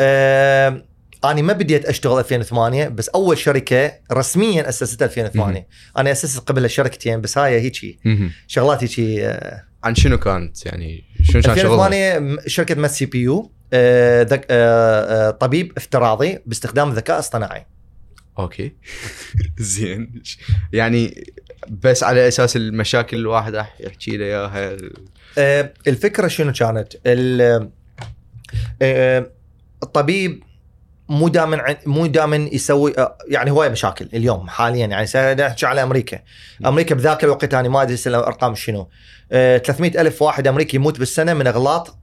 آه 0.00 0.82
أنا 1.24 1.42
ما 1.42 1.52
بديت 1.52 1.84
أشتغل 1.84 2.18
2008 2.18 2.88
بس 2.88 3.08
أول 3.08 3.38
شركة 3.38 3.92
رسميا 4.12 4.68
اسستها 4.68 5.06
2008 5.06 5.66
أنا 5.96 6.12
أسست 6.12 6.38
قبل 6.48 6.70
شركتين 6.70 7.20
بس 7.20 7.38
هاي 7.38 7.60
هيجي. 7.60 7.98
مهم. 8.04 8.32
شغلات 8.46 8.82
هيجي 8.82 9.26
آه 9.26 9.62
عن 9.84 9.94
شنو 9.94 10.18
كانت؟ 10.18 10.66
يعني 10.66 11.04
شنو 11.22 11.42
كان 11.42 11.56
شغلها؟ 11.56 11.86
2008 11.86 12.18
م- 12.18 12.38
شركة 12.46 12.74
مات 12.74 12.90
سي 12.90 13.06
بي 13.06 13.18
يو 13.22 13.52
آه، 13.72 14.22
ذك- 14.22 14.46
آه، 14.50 15.30
طبيب 15.30 15.72
افتراضي 15.76 16.38
باستخدام 16.46 16.90
الذكاء 16.90 17.16
الاصطناعي 17.16 17.66
okay. 18.38 18.72
زين. 19.58 20.22
يعني 20.72 21.24
بس 21.68 22.02
على 22.04 22.28
أساس 22.28 22.56
المشاكل 22.56 23.16
الواحد 23.16 23.54
راح 23.54 23.76
يحكي 23.80 24.16
له 24.16 24.24
إياها. 24.24 24.76
الفكرة 25.88 26.28
شنو 26.28 26.52
كانت؟ 26.52 26.92
ال- 27.06 27.70
الطبيب 29.82 30.42
مو 31.08 31.28
دائما 31.28 31.76
مو 31.86 32.06
دائما 32.06 32.36
يسوي 32.36 32.98
آه، 32.98 33.18
يعني 33.28 33.50
هواي 33.50 33.68
مشاكل 33.68 34.08
اليوم 34.14 34.48
حاليا. 34.48 34.86
يعني 34.86 35.06
نحكي 35.34 35.66
على 35.66 35.82
أمريكا. 35.82 36.18
أمريكا 36.66 36.94
بذاك 36.94 37.24
الوقت 37.24 37.54
أنا 37.54 37.68
ما 37.68 37.82
أدري 37.82 37.98
الأرقام 38.06 38.54
شنو. 38.54 38.88
300 39.30 40.00
ألف 40.00 40.22
واحد 40.22 40.46
أمريكي 40.46 40.76
يموت 40.76 40.98
بالسنة 40.98 41.34
من 41.34 41.46
أغلاط 41.46 41.98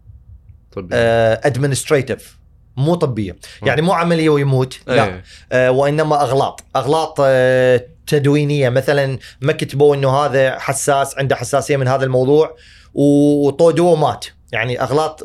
طب 0.72 0.89
administrative 0.93 2.38
مو 2.78 2.95
طبية. 2.95 3.36
يعني 3.64 3.82
مو 3.82 3.93
عملية 3.93 4.30
ويموت 4.30 4.80
لا. 4.88 5.06
إيه. 5.06 5.24
آه، 5.51 5.72
وإنما 5.72 6.22
أغلاط. 6.22 6.64
أغلاط 6.76 7.16
آه، 7.20 7.86
تدوينية. 8.08 8.70
مثلا 8.70 9.20
ما 9.41 9.53
كتبوا 9.53 9.95
إنه 9.95 10.10
هذا 10.10 10.60
حساس 10.60 11.18
عنده 11.18 11.36
حساسية 11.36 11.78
من 11.78 11.88
هذا 11.88 12.03
الموضوع 12.03 12.56
وانطوه 12.93 13.91
ومات. 13.91 14.26
يعني 14.51 14.82
أغلاط 14.82 15.24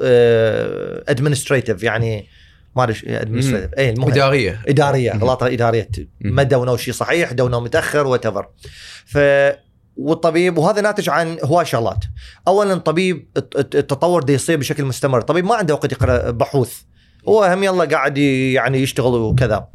administrative 1.09 1.83
يعني 1.83 2.27
ما 2.81 2.85
ادري 2.85 3.69
اي 3.79 3.91
المهم. 3.91 4.11
إدارية. 4.11 4.61
إدارية. 4.69 5.15
اغلاط 5.15 5.43
اداريه. 5.43 5.89
ما 6.21 6.43
دونوا 6.43 6.77
شيء 6.77 6.95
صحيح 6.95 7.33
دونوا 7.33 7.61
متأخر 7.61 8.07
what 8.07 8.27
ف 9.07 9.19
والطبيب 9.97 10.59
وهذا 10.59 10.81
ناتج 10.81 11.09
عن 11.09 11.37
هواي 11.45 11.65
شغلات. 11.65 12.05
اولا 12.49 12.73
الطبيب 12.73 13.29
الت- 13.37 13.57
الت- 13.59 13.75
التطور 13.77 14.23
ده 14.23 14.33
يصير 14.35 14.57
بشكل 14.57 14.85
مستمر. 14.85 15.19
الطبيب 15.19 15.45
ما 15.45 15.55
عنده 15.55 15.75
وقت 15.75 15.93
يقرأ 15.93 16.31
بحوث. 16.31 16.75
هو 17.29 17.45
هم 17.45 17.65
يلا 17.65 17.85
قاعد 17.85 18.19
يعني 18.19 18.79
يشتغل 18.79 19.15
وكذا. 19.15 19.69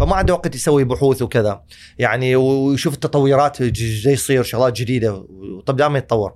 فما 0.00 0.16
عنده 0.16 0.34
وقت 0.34 0.54
يسوي 0.54 0.84
بحوث 0.84 1.22
وكذا. 1.22 1.62
يعني 1.98 2.36
ويشوف 2.36 2.94
التطورات 2.94 3.62
زي 3.62 4.12
يصير 4.12 4.42
شغلات 4.42 4.76
جديدة. 4.76 5.12
والطب 5.12 5.76
دائما 5.76 5.98
يتطور. 5.98 6.34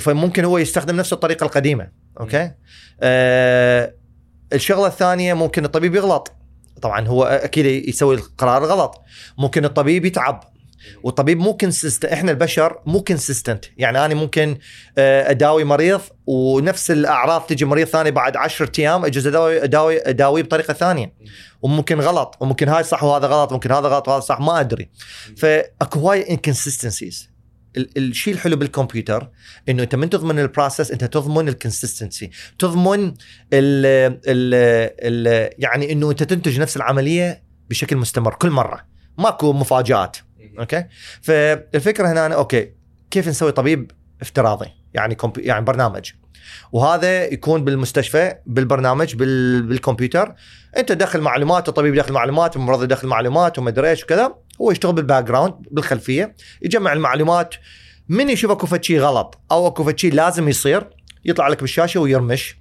فممكن 0.00 0.44
هو 0.44 0.58
يستخدم 0.58 0.96
نفس 0.96 1.12
الطريقة 1.12 1.44
القديمة. 1.44 1.88
okay؟ 2.20 2.50
آه 3.00 3.94
الشغلة 4.52 4.86
الثانية 4.86 5.34
ممكن 5.34 5.64
الطبيب 5.64 5.94
يغلط. 5.94 6.32
طبعا 6.82 7.08
هو 7.08 7.24
أكيد 7.24 7.88
يسوي 7.88 8.14
القرار 8.14 8.64
غلط. 8.64 9.02
ممكن 9.38 9.64
الطبيب 9.64 10.04
يتعب. 10.04 10.44
والطبيب 11.02 11.38
مو 11.38 11.56
consist- 11.56 12.04
إحنا 12.04 12.30
البشر 12.30 12.78
مو 12.86 13.02
consistent 13.02 13.64
يعني 13.76 14.04
أنا 14.04 14.14
ممكن 14.14 14.58
آه، 14.98 15.30
أداوي 15.30 15.64
مريض 15.64 16.00
ونفس 16.26 16.90
الأعراض 16.90 17.42
تجي 17.42 17.64
مريض 17.64 17.86
ثاني 17.86 18.10
بعد 18.10 18.36
10 18.36 18.72
أيام 18.78 19.04
أجوز 19.04 19.26
أداوي 19.26 19.64
أداوي 19.64 20.10
اداويه 20.10 20.42
بطريقة 20.42 20.74
ثانية. 20.74 21.12
وممكن 21.62 22.00
غلط 22.00 22.36
وممكن 22.40 22.68
هاي 22.68 22.82
صح 22.84 23.04
وهذا 23.04 23.26
غلط 23.26 23.52
ممكن 23.52 23.72
هذا 23.72 23.88
غلط 23.88 24.08
وهذا 24.08 24.20
صح 24.20 24.40
ما 24.40 24.60
أدري. 24.60 24.90
فأكو 25.36 26.00
هواي 26.00 26.30
inconsistencies 26.30 27.35
الشيء 27.76 28.34
الحلو 28.34 28.56
بالكمبيوتر 28.56 29.30
إنه 29.68 29.82
أنت 29.82 29.94
من 29.94 30.10
تضمن 30.10 30.38
ال 30.38 30.45
process 30.45 30.90
أنت 30.90 31.04
تضمن 31.04 31.48
ال 31.48 31.55
consistency 31.55 32.30
تضمن 32.58 33.14
ال 33.52 33.86
ال 34.26 34.54
ال 35.00 35.50
يعني 35.58 35.92
إنه 35.92 36.10
أنت 36.10 36.22
تنتج 36.22 36.60
نفس 36.60 36.76
العملية 36.76 37.42
بشكل 37.70 37.96
مستمر 37.96 38.34
كل 38.34 38.50
مرة. 38.50 38.86
ماكو 39.18 39.52
مفاجآت. 39.52 40.16
okay؟ 40.58 40.84
فالفكرة 41.22 42.12
هنا 42.12 42.26
أنا 42.26 42.34
okay 42.34 42.72
كيف 43.10 43.28
نسوي 43.28 43.52
طبيب 43.52 43.90
افتراضي؟ 44.20 44.66
يعني 44.94 45.14
كمبي... 45.14 45.42
يعني 45.42 45.64
برنامج. 45.64 46.12
وهذا 46.72 47.24
يكون 47.24 47.64
بالمستشفى 47.64 48.34
بالبرنامج 48.46 49.14
بال... 49.14 49.62
بالكمبيوتر. 49.62 50.34
أنت 50.76 50.92
دخل 50.92 51.20
معلومات 51.20 51.68
الطبيب 51.68 51.94
يدخل 51.94 52.12
معلومات 52.12 52.56
الممرض 52.56 52.82
يدخل 52.82 53.08
معلومات 53.08 53.58
وما 53.58 53.70
أدري 53.70 53.90
إيش 53.90 54.04
وكذا. 54.04 54.34
هو 54.60 54.70
يشتغل 54.70 54.92
بال 54.92 55.24
background 55.24 55.54
بالخلفية 55.70 56.36
يجمع 56.62 56.92
المعلومات. 56.92 57.54
من 58.08 58.30
يشوف 58.30 58.50
أكو 58.50 58.78
شيء 58.80 59.00
غلط 59.00 59.38
أو 59.52 59.66
أكو 59.66 59.96
شيء 59.96 60.14
لازم 60.14 60.48
يصير 60.48 60.90
يطلع 61.24 61.48
لك 61.48 61.60
بالشاشة 61.60 62.00
ويرمش. 62.00 62.56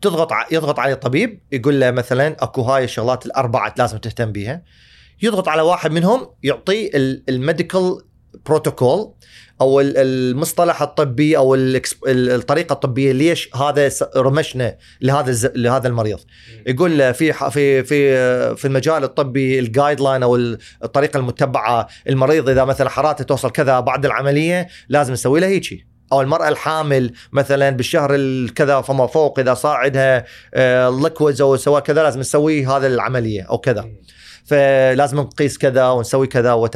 تضغط. 0.00 0.32
يضغط 0.52 0.78
عليه 0.78 0.92
الطبيب 0.92 1.40
يقول 1.52 1.80
له 1.80 1.90
مثلا 1.90 2.36
أكو 2.44 2.62
هاي 2.62 2.84
الشغلات 2.84 3.26
الأربعة 3.26 3.74
لازم 3.78 3.98
تهتم 3.98 4.32
بيها. 4.32 4.62
يضغط 5.22 5.48
على 5.48 5.62
واحد 5.62 5.90
منهم 5.90 6.30
يعطيه 6.42 6.90
ال 7.28 7.37
medical 7.37 7.98
protocol 8.46 9.14
أو 9.62 9.80
ال- 9.80 9.96
المصطلح 9.96 10.82
الطبي 10.82 11.36
أو 11.36 11.54
الطريقة 12.06 12.72
الطبية 12.72 13.12
ليش 13.12 13.56
هذا 13.56 13.90
رمشنا 14.16 14.76
لهذا 15.00 15.52
لهذا 15.54 15.88
المريض؟ 15.88 16.18
يقول 16.66 16.98
له 16.98 17.12
في 17.12 17.32
في 17.32 17.84
في 17.84 18.56
في 18.56 18.64
المجال 18.64 19.04
الطبي 19.04 19.58
ال 19.58 20.00
guideline 20.00 20.22
أو 20.22 20.36
ال- 20.36 20.58
الطريقة 20.84 21.16
المتبعة 21.18 21.88
المريض 22.08 22.48
إذا 22.48 22.64
مثلا 22.64 22.88
حرارته 22.90 23.24
توصل 23.24 23.50
كذا 23.50 23.80
بعد 23.80 24.04
العملية 24.06 24.68
لازم 24.88 25.12
نسوي 25.12 25.40
له 25.40 25.46
هيجي. 25.46 25.86
أو 26.12 26.20
المرأة 26.20 26.48
الحامل 26.48 27.12
مثلا 27.32 27.70
بالشهر 27.70 28.14
الكذا 28.14 28.80
فما 28.80 29.06
فوق 29.06 29.38
إذا 29.38 29.54
صار 29.54 29.76
عندها 29.76 30.24
liquids 31.02 31.40
أو 31.40 31.56
سواء 31.56 31.82
كذا 31.82 32.02
لازم 32.02 32.20
نسوي 32.20 32.66
هذا 32.66 32.86
العملية 32.86 33.42
أو 33.42 33.58
كذا. 33.58 33.88
فلازم 34.44 35.20
نقيس 35.20 35.58
كذا 35.58 35.88
ونسوي 35.90 36.26
كذا 36.26 36.52
وات 36.52 36.74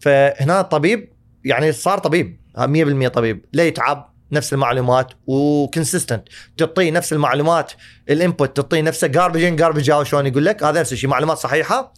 فهنا 0.00 0.60
الطبيب 0.60 1.15
يعني 1.46 1.72
صار 1.72 1.98
طبيب 1.98 2.40
100% 2.58 3.08
طبيب 3.08 3.44
لا 3.52 3.66
يتعب 3.66 4.14
نفس 4.32 4.52
المعلومات 4.52 5.12
و 5.26 5.35
consistent 5.35 6.28
تعطيه 6.56 6.90
نفس 6.90 7.12
المعلومات 7.12 7.72
ال 8.10 8.18
input 8.18 8.56
تعطيه 8.56 8.80
نفسه 8.80 9.06
garbage 9.06 9.42
in 9.42 9.56
garbage 9.56 9.90
out 9.90 10.06
شلون 10.06 10.26
يقول 10.26 10.44
لك 10.44 10.62
هذا 10.64 10.80
نفس 10.80 10.92
الشيء 10.92 11.10
معلومات 11.10 11.38
صحيحة 11.38 11.92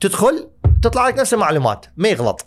تدخل 0.00 0.48
تطلع 0.82 1.08
لك 1.08 1.18
نفس 1.18 1.34
المعلومات 1.34 1.86
ما 1.96 2.08
يغلط. 2.08 2.46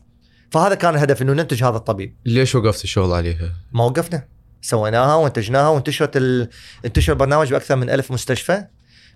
فهذا 0.51 0.75
كان 0.75 0.95
الهدف 0.95 1.21
إنه 1.21 1.33
ننتج 1.33 1.63
هذا 1.63 1.77
الطبيب. 1.77 2.15
ليش 2.25 2.55
وقفت 2.55 2.83
الشغل 2.83 3.11
عليها؟ 3.11 3.53
ما 3.71 3.83
وقفنا. 3.83 4.27
سويناها 4.61 5.15
وانتجناها 5.15 5.69
وانتشرت 5.69 6.17
ال... 6.17 6.49
انتشر 6.85 7.13
البرنامج 7.13 7.51
بأكثر 7.51 7.75
من 7.75 7.89
ألف 7.89 8.11
مستشفى 8.11 8.63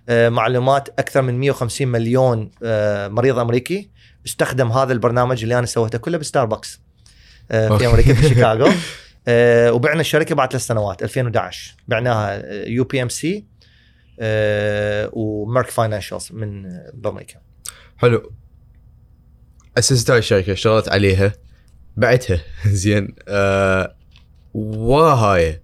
آه، 0.08 0.28
معلومات 0.28 0.88
أكثر 0.88 1.22
من 1.22 1.40
150 1.40 1.88
مليون 1.88 2.50
آه، 2.62 3.08
مريض 3.08 3.38
أمريكي 3.38 3.90
استخدم 4.26 4.72
هذا 4.72 4.92
البرنامج 4.92 5.42
اللي 5.42 5.58
أنا 5.58 5.66
سويته 5.66 5.98
كله 5.98 6.18
بستاربكس. 6.18 6.80
في 7.52 7.68
okay. 7.70 7.86
أمريكا 7.86 8.14
في 8.14 8.28
شيكاغو. 8.28 8.68
آه، 9.28 9.72
وبعنا 9.72 10.00
الشركة 10.00 10.34
بعد 10.34 10.50
ثلاث 10.50 10.66
سنوات 10.66 11.02
2011 11.02 11.74
بعناها 11.88 12.42
UPMC 12.66 13.44
ومارك 15.12 15.70
فاينانشالز 15.70 16.28
من 16.32 16.62
بأمريكا. 16.94 17.40
حلو. 17.96 18.32
أسست 19.78 20.10
هاي 20.10 20.18
الشركة 20.18 20.52
اشتغلت 20.52 20.88
عليها 20.88 21.32
بعتها. 21.96 22.40
زين. 22.66 23.14
آه 23.28 23.96
ورا 24.54 25.14
هاي. 25.14 25.61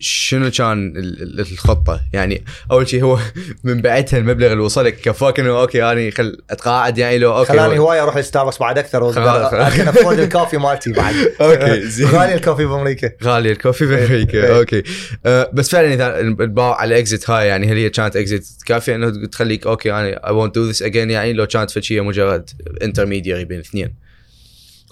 شنو 0.00 0.50
كان 0.50 0.96
ال- 0.96 1.22
ال- 1.22 1.40
الخطة؟ 1.52 2.00
يعني 2.12 2.44
أول 2.70 2.88
شيء 2.88 3.02
هو 3.02 3.18
من 3.64 3.80
بعتها 3.80 4.18
المبلغ 4.18 4.52
اللي 4.52 4.62
وصلك 4.62 5.00
كفاك 5.00 5.40
إنه 5.40 5.60
okay 5.60 5.84
أنا 5.92 6.10
خل 6.10 6.38
أتقاعد 6.50 6.98
يعني 6.98 7.18
لو 7.18 7.36
okay 7.38 7.48
خلاني 7.52 7.78
هواية 7.78 8.02
أروح 8.02 8.16
لستاربكس 8.16 8.58
بعد 8.58 8.78
أكثر. 8.78 9.02
وأقدر 9.02 9.88
afford 9.88 10.18
ال 10.18 10.23
coffee 10.23 10.56
مالتي 10.56 10.92
بعد. 10.92 11.14
okay 11.40 11.80
زين. 11.96 12.06
غالي 12.06 12.34
ال 12.34 12.38
coffee 12.38 12.64
بأمريكا. 12.64 13.10
غالي 13.24 13.52
ال 13.52 13.57
coffee 13.57 13.86
بأمريكا 13.86 14.44
إيه. 14.46 14.58
okay. 14.58 14.82
آه 15.26 15.50
بس 15.52 15.70
فعلا 15.70 15.94
إذا 15.94 16.20
الباع 16.20 16.74
على 16.80 16.98
exit 16.98 17.30
هاي 17.30 17.46
يعني 17.48 17.66
هل 17.66 17.76
هي 17.76 17.90
كانت 17.90 18.16
exit 18.16 18.48
كافية 18.66 18.94
إنه 18.94 19.26
تخليك 19.26 19.66
أوكي 19.66 19.92
أنا 19.92 20.26
اي 20.28 20.32
ونت 20.32 20.54
دو 20.54 20.64
ذس 20.64 20.82
اجين 20.82 21.10
يعني؟ 21.10 21.32
لو 21.32 21.46
كانت 21.46 21.70
فشيه 21.70 22.00
مجرد 22.04 22.50
intermediary 22.82 23.44
بين 23.44 23.58
الاثنين. 23.58 24.03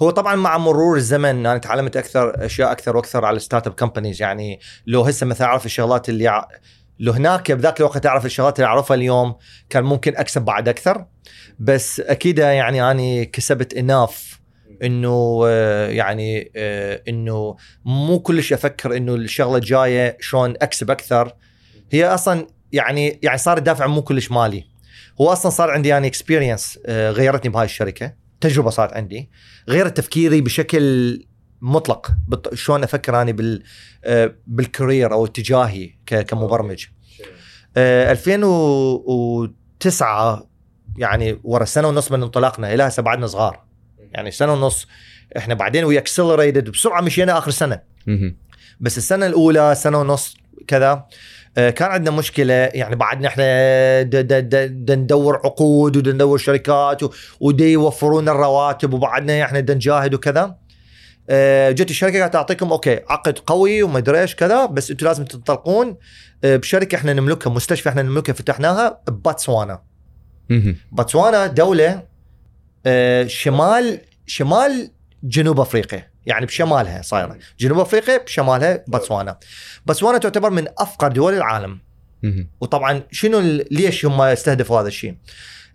هو 0.03 0.11
طبعا 0.11 0.37
مع 0.37 0.59
مرور 0.59 0.97
الزمن 0.97 1.47
أنا 1.47 1.59
تعلمت 1.59 1.97
أكثر 1.97 2.45
أشياء 2.45 2.73
أكثر 2.73 2.97
وأكثر 2.97 3.25
على 3.25 3.37
ال 3.37 3.67
startup 3.67 3.73
companies 3.73 4.23
يعني 4.23 4.61
لو 4.87 5.03
هسه 5.03 5.27
مثلا 5.27 5.47
أعرف 5.47 5.67
الشغلات 5.67 6.09
اللي 6.09 6.29
ع... 6.29 6.49
لو 6.99 7.13
هناك 7.13 7.53
بذاك 7.53 7.81
الوقت 7.81 8.07
أعرف 8.07 8.27
الشغلات 8.27 8.59
اللي 8.59 8.67
أعرفها 8.67 8.95
اليوم 8.95 9.35
كان 9.71 9.85
ممكن 9.85 10.17
أكسب 10.17 10.43
بعد 10.43 10.69
أكثر. 10.69 11.07
بس 11.59 12.01
أكيد 12.01 12.39
يعني 12.39 12.91
اني 12.91 13.25
كسبت 13.25 13.75
enough 13.75 14.41
إنه 14.83 15.43
آه، 15.47 15.89
يعني 15.89 16.53
آه، 16.57 17.03
إنه 17.09 17.57
مو 17.85 18.21
كلش 18.21 18.53
أفكر 18.53 18.97
إنه 18.97 19.15
الشغلة 19.15 19.57
الجاية 19.57 20.17
شلون 20.21 20.55
أكسب 20.63 20.91
أكثر. 20.91 21.33
هي 21.91 22.07
أصلا 22.07 22.47
يعني 22.73 23.21
يعني 23.23 23.39
صار 23.39 23.59
الدافع 23.59 23.87
مو 23.87 24.03
كلش 24.03 24.31
مالي. 24.31 24.65
هو 25.21 25.33
أصلا 25.33 25.51
صار 25.51 25.71
عندي 25.71 25.89
يعني 25.89 26.07
experience 26.07 26.79
غيرتني 26.89 27.53
بهاي 27.53 27.65
الشركة. 27.65 28.22
تجربة 28.43 28.71
صارت 28.71 28.93
عندي. 28.93 29.31
غيرت 29.69 29.97
تفكيري 29.97 30.41
بشكل 30.41 31.19
مطلق 31.61 32.11
شلون 32.55 32.83
أفكر 32.83 33.23
اني 33.23 33.33
بال 33.33 33.63
آه، 34.05 34.35
بال 34.47 34.63
career 34.63 35.13
أو 35.13 35.25
اتجاهي 35.27 35.91
ك- 36.07 36.21
كمبرمج. 36.27 36.87
آه، 37.77 38.13
2009 38.13 40.47
يعني 40.97 41.41
ورا 41.45 41.65
سنة 41.65 41.89
ونص 41.89 42.13
من 42.13 42.23
انطلاقنا 42.23 42.75
إلى 42.75 42.83
هسه 42.83 43.03
بعدنا 43.03 43.27
صغار. 43.27 43.65
يعني 44.13 44.31
سنة 44.31 44.53
ونص 44.53 44.87
إحنا 45.37 45.55
بعدين 45.55 45.85
we 45.85 45.99
accelerated 45.99 46.71
بسرعة 46.71 47.01
مشينا 47.01 47.39
آخر 47.39 47.51
سنة. 47.51 47.81
بس 48.81 48.99
السنة 48.99 49.27
الأولى 49.27 49.75
سنة 49.75 50.01
ونص 50.01 50.37
كذا 50.67 50.91
آه، 50.93 51.09
كان 51.57 51.91
عندنا 51.91 52.17
مشكلة 52.17 52.55
يعني 52.55 52.97
بعدنا 52.97 53.29
إحنا 53.29 54.03
ندور 54.95 55.37
عقود 55.37 55.97
ودنا 55.97 56.15
ندور 56.15 56.39
شركات 56.39 57.01
ودي 57.41 57.73
يوفرون 57.73 58.29
الرواتب 58.29 58.93
وبعدنا 58.93 59.43
إحنا 59.43 59.61
نجاهد 59.61 60.15
وكذا. 60.15 60.57
آه، 61.31 61.71
جت 61.71 61.91
الشركة 61.91 62.21
قالت 62.21 62.35
أعطيكم 62.35 62.73
okay 62.73 63.01
عقد 63.09 63.39
قوي 63.39 63.83
وما 63.83 63.99
أدري 63.99 64.21
إيش 64.21 64.35
كذا 64.37 64.67
بس 64.67 64.91
أنتم 64.91 65.07
لازم 65.07 65.25
تنطلقون 65.25 65.97
آه، 66.45 66.57
بشركة 66.57 66.97
إحنا 66.97 67.13
نملكها 67.13 67.51
مستشفى 67.51 67.89
إحنا 67.89 68.03
نملكها 68.03 68.33
فتحناها 68.33 69.01
بباتسوانا. 69.09 69.83
باتسوانا 70.93 71.47
دولة 71.47 72.03
آه، 72.87 73.27
شمال 73.27 74.01
شمال 74.27 74.91
جنوب 75.25 75.61
أفريقيا. 75.61 76.12
يعني 76.27 76.47
بشمالها 76.47 77.03
صايرة. 77.03 77.39
جنوب 77.61 77.79
أفريقيا 77.79 78.19
بشمالها 78.19 78.85
باتسوانا 78.89 79.39
باتسوانا 79.87 80.19
تعتبر 80.19 80.51
من 80.51 80.65
أفقر 80.79 81.09
دول 81.13 81.35
العالم. 81.35 81.79
وطبعا 82.61 83.03
شنو 83.11 83.41
ليش 83.71 84.05
هم 84.07 84.21
استهدفوا 84.21 84.81
هذا 84.81 84.89
الشيء؟ 84.89 85.15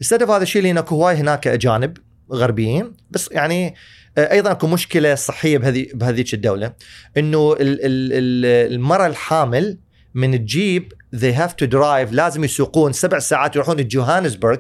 استهدفوا 0.02 0.36
هذا 0.36 0.44
الشيء 0.44 0.62
لأن 0.62 0.78
اكو 0.78 0.96
هواي 0.96 1.16
هناك 1.16 1.48
أجانب 1.48 1.98
غربيين. 2.32 2.94
بس 3.12 3.30
يعني 3.32 3.76
آه، 4.18 4.32
أيضا 4.32 4.52
أكو 4.52 4.68
مشكلة 4.68 5.16
صحية 5.16 5.58
بهذه 5.58 5.88
بهذيك 5.94 6.34
الدولة. 6.34 6.74
إنه 7.18 7.54
ال- 7.54 7.60
ال- 7.62 7.80
ال- 7.86 8.74
المرأة 8.74 9.08
الحامل 9.08 9.78
من 10.14 10.32
تجيب 10.46 10.94
they 11.16 11.34
have 11.40 11.52
to 11.66 11.70
drive 11.72 12.12
لازم 12.14 12.44
يسوقون 12.44 12.94
سبع 12.94 13.20
ساعات 13.20 13.56
يروحون 13.56 13.88
جوهانسبرغ 13.88 14.58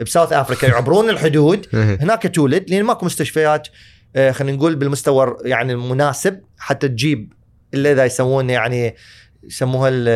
بساوث 0.00 0.32
أفريكا. 0.32 0.66
يعبرون 0.66 1.10
الحدود. 1.10 1.66
هناك 2.02 2.34
تولد 2.34 2.70
لأن 2.70 2.82
ماكو 2.82 3.06
مستشفيات. 3.06 3.68
خلينا 4.16 4.56
نقول 4.56 4.74
بالمستوى 4.76 5.36
يعني 5.44 5.72
المناسب 5.72 6.40
حتى 6.58 6.88
تجيب 6.88 7.32
إلا 7.74 7.92
إذا 7.92 8.04
يسوون 8.04 8.50
يعني 8.50 8.96
يسموها 9.44 9.88
ال- 9.88 10.08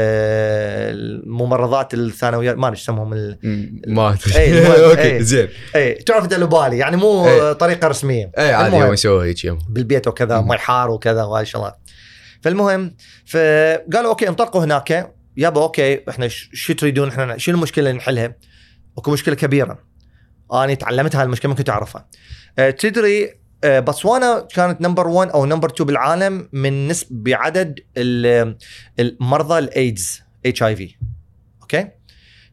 الممرضات 0.92 1.94
الثانويات 1.94 2.56
ما 2.56 2.66
أدري 2.68 2.78
يسموهم 2.78 3.12
ال-. 3.12 3.38
ما 3.86 4.10
أدري 4.12 4.36
إيه، 4.36 4.66
okay 4.90 5.02
إيه. 5.02 5.22
زين 5.22 5.48
اي 5.76 5.94
تعرف 5.94 6.26
دلوبالي 6.26 6.78
يعني 6.78 6.96
مو 6.96 7.26
إيه. 7.28 7.52
طريقة 7.52 7.88
رسمية 7.88 8.30
اي 8.38 8.52
عادي. 8.52 8.76
يوم 8.76 8.92
يسوي 8.92 9.28
هيك 9.28 9.44
يوم 9.44 9.58
بالبيت 9.68 10.08
وكذا. 10.08 10.40
مي 10.40 10.58
حار 10.58 10.90
وكذا 10.90 11.22
وهاي 11.22 11.42
الشغلات 11.42 11.74
فالمهم 12.42 12.94
فقالوا 13.26 14.10
okay 14.10 14.28
انطلقوا 14.28 14.64
هناك 14.64 15.14
يابا 15.36 15.62
okay 15.62 16.10
إحنا 16.10 16.28
شو 16.28 16.72
تريدون 16.72 17.08
إحنا 17.08 17.38
شو 17.38 17.50
المشكلة 17.50 17.88
اللي 17.90 17.98
نحلها؟ 17.98 18.34
أكو 18.98 19.10
مشكلة 19.10 19.34
كبيرة 19.34 19.78
أنا 20.52 20.74
تعلمت 20.74 21.16
هاي 21.16 21.24
المشكلة 21.24 21.50
ممكن 21.50 21.64
تعرفها 21.64 22.06
آه، 22.58 22.70
تدري 22.70 23.41
آه، 23.64 23.80
بوتسوانا 23.80 24.46
كانت 24.54 24.80
number 24.80 25.08
1 25.08 25.30
أو 25.30 25.44
number 25.46 25.68
2 25.70 25.86
بالعالم 25.86 26.48
من 26.52 26.88
نسب 26.88 27.06
بعدد 27.12 27.80
ال- 27.96 28.56
المرضى 29.00 29.58
الايدز 29.58 30.22
HIV 30.46 30.94
okay؟ 31.62 31.88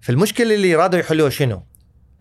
فالمشكلة 0.01 0.55
اللي 0.55 0.75
رادوا 0.75 0.99
يحلوها 0.99 1.29
شنو؟ 1.29 1.63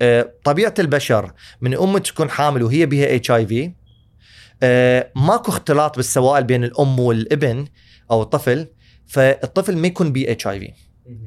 آه، 0.03 0.33
طبيعة 0.45 0.75
البشر 0.79 1.33
من 1.61 1.75
أم 1.75 1.99
تكون 1.99 2.31
حامل 2.31 2.63
وهي 2.63 2.87
بها 2.87 3.15
HIV 3.17 3.73
ماكو 5.17 5.51
اختلاط 5.51 5.97
بالسوائل 5.97 6.45
بين 6.45 6.65
الأم 6.65 7.01
والابن 7.01 7.65
أو 8.11 8.23
الطفل 8.23 8.67
فالطفل 9.07 9.77
ما 9.77 9.87
يكون 9.87 10.13
بي 10.13 10.33
HIV 10.33 10.73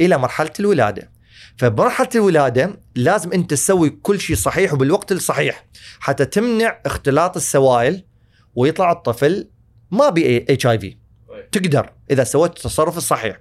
إلى 0.01 0.17
مرحلة 0.17 0.51
الولادة. 0.59 1.11
فبمرحله 1.61 2.09
الولادة 2.15 2.79
لازم 2.95 3.31
أنت 3.31 3.49
تسوي 3.49 3.89
كل 3.89 4.19
شيء 4.19 4.35
صحيح 4.35 4.73
وبالوقت 4.73 5.11
الصحيح 5.11 5.65
حتى 5.99 6.25
تمنع 6.25 6.81
اختلاط 6.85 7.35
السوائل 7.35 8.03
ويطلع 8.55 8.91
الطفل 8.91 9.49
ما 9.91 10.09
بي 10.09 10.37
HIV 10.37 10.97
تقدر 11.51 11.89
إذا 12.11 12.23
سويت 12.23 12.51
التصرف 12.51 12.97
الصحيح. 12.97 13.39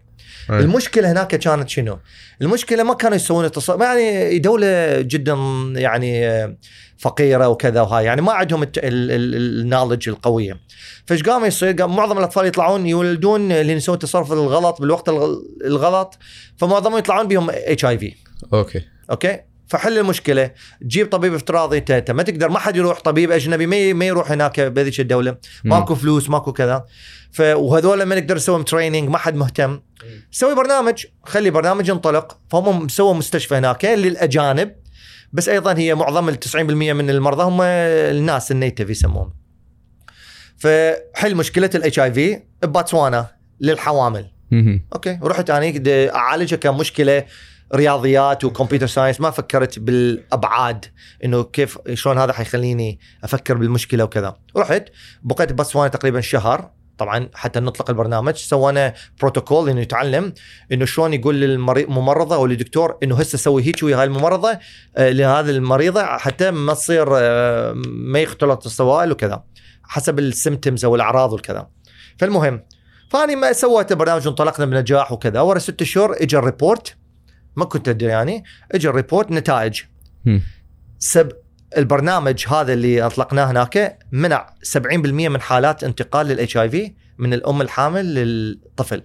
أي. 0.50 0.58
المشكلة 0.60 1.12
هناك 1.12 1.26
كانت 1.34 1.68
شنو؟ 1.68 1.98
المشكلة 2.42 2.82
ما 2.82 2.94
كانوا 2.94 3.16
يسوون 3.16 3.44
التصرف 3.44 3.80
يعني 3.80 4.38
دولة 4.38 5.00
جدا 5.00 5.36
يعني 5.76 6.30
فقيرة 6.98 7.48
وكذا 7.48 7.80
وهاي 7.80 8.04
يعني 8.04 8.22
ما 8.22 8.32
عندهم 8.32 8.66
ال 8.76 8.89
knowledge 8.89 10.08
القويه 10.08 10.60
فايش 11.06 11.22
قام 11.22 11.44
يصير؟ 11.44 11.72
قام 11.72 11.96
معظم 11.96 12.18
الأطفال 12.18 12.46
يطلعون 12.46 12.86
يولدون 12.86 13.52
اللي 13.52 13.72
يسوون 13.72 13.94
التصرف 13.94 14.32
الغلط 14.32 14.80
بالوقت 14.80 15.08
الغ- 15.08 15.38
الغلط 15.64 16.18
فمعظمهم 16.56 16.98
يطلعون 16.98 17.28
بهم 17.28 17.50
HIV 17.50 18.14
okay 18.52 18.82
okay 19.10 19.40
فحل 19.70 19.98
المشكلة. 19.98 20.50
جيب 20.82 21.08
طبيب 21.10 21.34
افتراضي 21.34 21.78
انت 21.78 22.10
ما 22.10 22.22
تقدر 22.22 22.48
ما 22.48 22.58
حد 22.58 22.76
يروح 22.76 23.00
طبيب 23.00 23.30
أجنبي 23.30 23.66
ما 23.66 23.92
ما 23.92 24.04
يروح 24.04 24.32
هناك 24.32 24.60
بهذيك 24.60 25.00
الدولة. 25.00 25.36
ماكو 25.64 25.94
فلوس 25.94 26.30
ماكو 26.30 26.52
كذا. 26.52 26.84
ف 27.32 27.40
وهذول 27.40 28.02
ما 28.02 28.14
نقدر 28.14 28.34
نسوي 28.34 28.64
training 28.64 29.08
ما 29.08 29.18
حد 29.18 29.34
مهتم. 29.34 29.80
سوي 30.30 30.54
برنامج 30.54 31.06
خلي 31.24 31.50
برنامج 31.50 31.88
ينطلق. 31.88 32.38
فهم 32.50 32.88
سووا 32.88 33.14
مستشفى 33.14 33.54
هناك 33.54 33.84
للأجانب. 33.84 34.72
بس 35.32 35.48
أيضا 35.48 35.78
هي 35.78 35.94
معظم 35.94 36.28
ال 36.28 36.38
90% 36.40 36.56
من 36.92 37.10
المرضى 37.10 37.42
هم 37.42 37.60
الناس 37.62 38.50
ال 38.50 38.56
native 38.56 38.90
يسموهم. 38.90 39.32
فحل 40.58 41.34
مشكلة 41.34 41.70
ال 41.74 42.00
HIV 42.00 42.42
بباتسوانا 42.62 43.26
للحوامل. 43.60 44.30
okay 44.92 45.18
رحت 45.22 45.50
أنا 45.50 45.72
اعالجها 46.14 46.56
كمشكلة. 46.56 47.24
رياضيات 47.74 48.44
و 48.44 48.49
computer 48.49 48.86
science 48.86 49.20
ما 49.20 49.30
فكرت 49.30 49.78
بالأبعاد 49.78 50.84
إنه 51.24 51.42
كيف 51.42 51.78
شلون 51.94 52.18
هذا 52.18 52.32
حيخليني 52.32 52.98
أفكر 53.24 53.54
بالمشكلة 53.54 54.04
وكذا. 54.04 54.36
رحت 54.56 54.84
بقيت 55.22 55.52
بسوانا 55.52 55.88
تقريبا 55.88 56.20
شهر. 56.20 56.70
طبعا 56.98 57.28
حتى 57.34 57.60
نطلق 57.60 57.90
البرنامج. 57.90 58.34
سوينا 58.34 58.94
بروتوكول 59.20 59.68
إنه 59.70 59.80
يتعلم 59.80 60.32
إنه 60.72 60.84
شلون 60.84 61.14
يقول 61.14 61.40
للممرضه 61.40 62.34
أو 62.34 62.46
للدكتور 62.46 62.98
إنه 63.02 63.16
هسه 63.16 63.38
سوي 63.38 63.62
هيك 63.62 63.82
ويا 63.82 63.96
هاي 63.96 64.04
الممرضة 64.04 64.58
آه، 64.96 65.10
لهذه 65.10 65.50
المريضة 65.50 66.04
حتى 66.04 66.50
ما 66.50 66.74
تصير 66.74 67.08
آه، 67.12 67.72
ما 67.86 68.18
يختلط 68.18 68.66
السوائل 68.66 69.12
وكذا 69.12 69.44
حسب 69.82 70.18
ال 70.18 70.25
symptoms 70.25 70.84
أو 70.84 70.94
الأعراض 70.94 71.32
والكذا 71.32 71.68
فالمهم 72.18 72.62
فاني 73.10 73.36
ما 73.36 73.52
سويت 73.52 73.92
البرنامج 73.92 74.26
وانطلقنا 74.26 74.66
بنجاح 74.66 75.12
وكذا. 75.12 75.40
ورا 75.40 75.58
ست 75.58 75.82
شهور 75.82 76.16
اجى 76.20 76.38
ال 76.38 76.46
report 76.46 76.96
ما 77.56 77.64
كنت 77.64 77.88
أدري 77.88 78.10
يعني. 78.10 78.44
اجى 78.72 78.88
ال 78.88 78.94
report 78.94 79.30
نتائج. 79.30 79.80
بسبب 80.98 81.32
البرنامج 81.76 82.44
هذا 82.48 82.72
اللي 82.72 83.02
أطلقناه 83.06 83.44
هناك 83.50 83.98
منع 84.12 84.46
70% 84.76 84.86
من 85.28 85.40
حالات 85.40 85.84
انتقال 85.84 86.26
لل 86.26 86.56
HIV 86.56 86.92
من 87.18 87.34
الأم 87.34 87.60
الحامل 87.60 88.14
للطفل. 88.14 89.02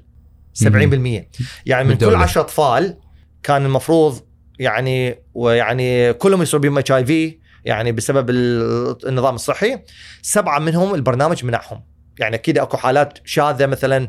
70% 0.63 0.63
يعني 0.63 0.93
من 0.95 1.27
كل 1.65 1.87
بالدولة. 1.87 2.17
10 2.17 2.41
اطفال 2.41 2.97
كان 3.43 3.65
المفروض 3.65 4.19
يعني 4.59 5.19
ويعني 5.33 6.13
كلهم 6.13 6.41
يصير 6.41 6.59
بهم 6.59 6.77
اتش 6.77 6.91
اي 6.91 7.05
في 7.05 7.37
يعني 7.65 7.91
بسبب 7.91 8.29
ال- 8.29 9.07
النظام 9.07 9.35
الصحي. 9.35 9.79
سبعة 10.21 10.59
منهم 10.59 10.95
البرنامج 10.95 11.45
منعهم. 11.45 11.83
يعني 12.19 12.35
أكيد 12.35 12.57
أكو 12.57 12.77
حالات 12.77 13.19
شاذة 13.25 13.65
مثلا 13.65 14.07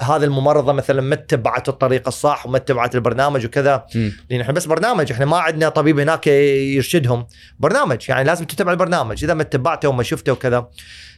هذه 0.00 0.24
الممرضة 0.24 0.72
مثلا 0.72 1.02
ما 1.02 1.14
اتبعت 1.14 1.68
الطريقة 1.68 2.08
الصح 2.08 2.46
وما 2.46 2.56
اتبعت 2.56 2.94
البرنامج 2.94 3.46
وكذا. 3.46 3.86
لأن 4.30 4.40
إحنا 4.40 4.52
بس 4.52 4.66
برنامج 4.66 5.12
إحنا 5.12 5.24
ما 5.24 5.38
عندنا 5.38 5.68
طبيب 5.68 5.98
هناك 5.98 6.26
يرشدهم 6.26 7.26
برنامج 7.58 8.08
يعني 8.08 8.24
لازم 8.24 8.44
تتبع 8.44 8.72
البرنامج 8.72 9.24
إذا 9.24 9.34
ما 9.34 9.42
اتبعته 9.42 9.88
وما 9.88 10.02
شفته 10.02 10.32
وكذا 10.32 10.68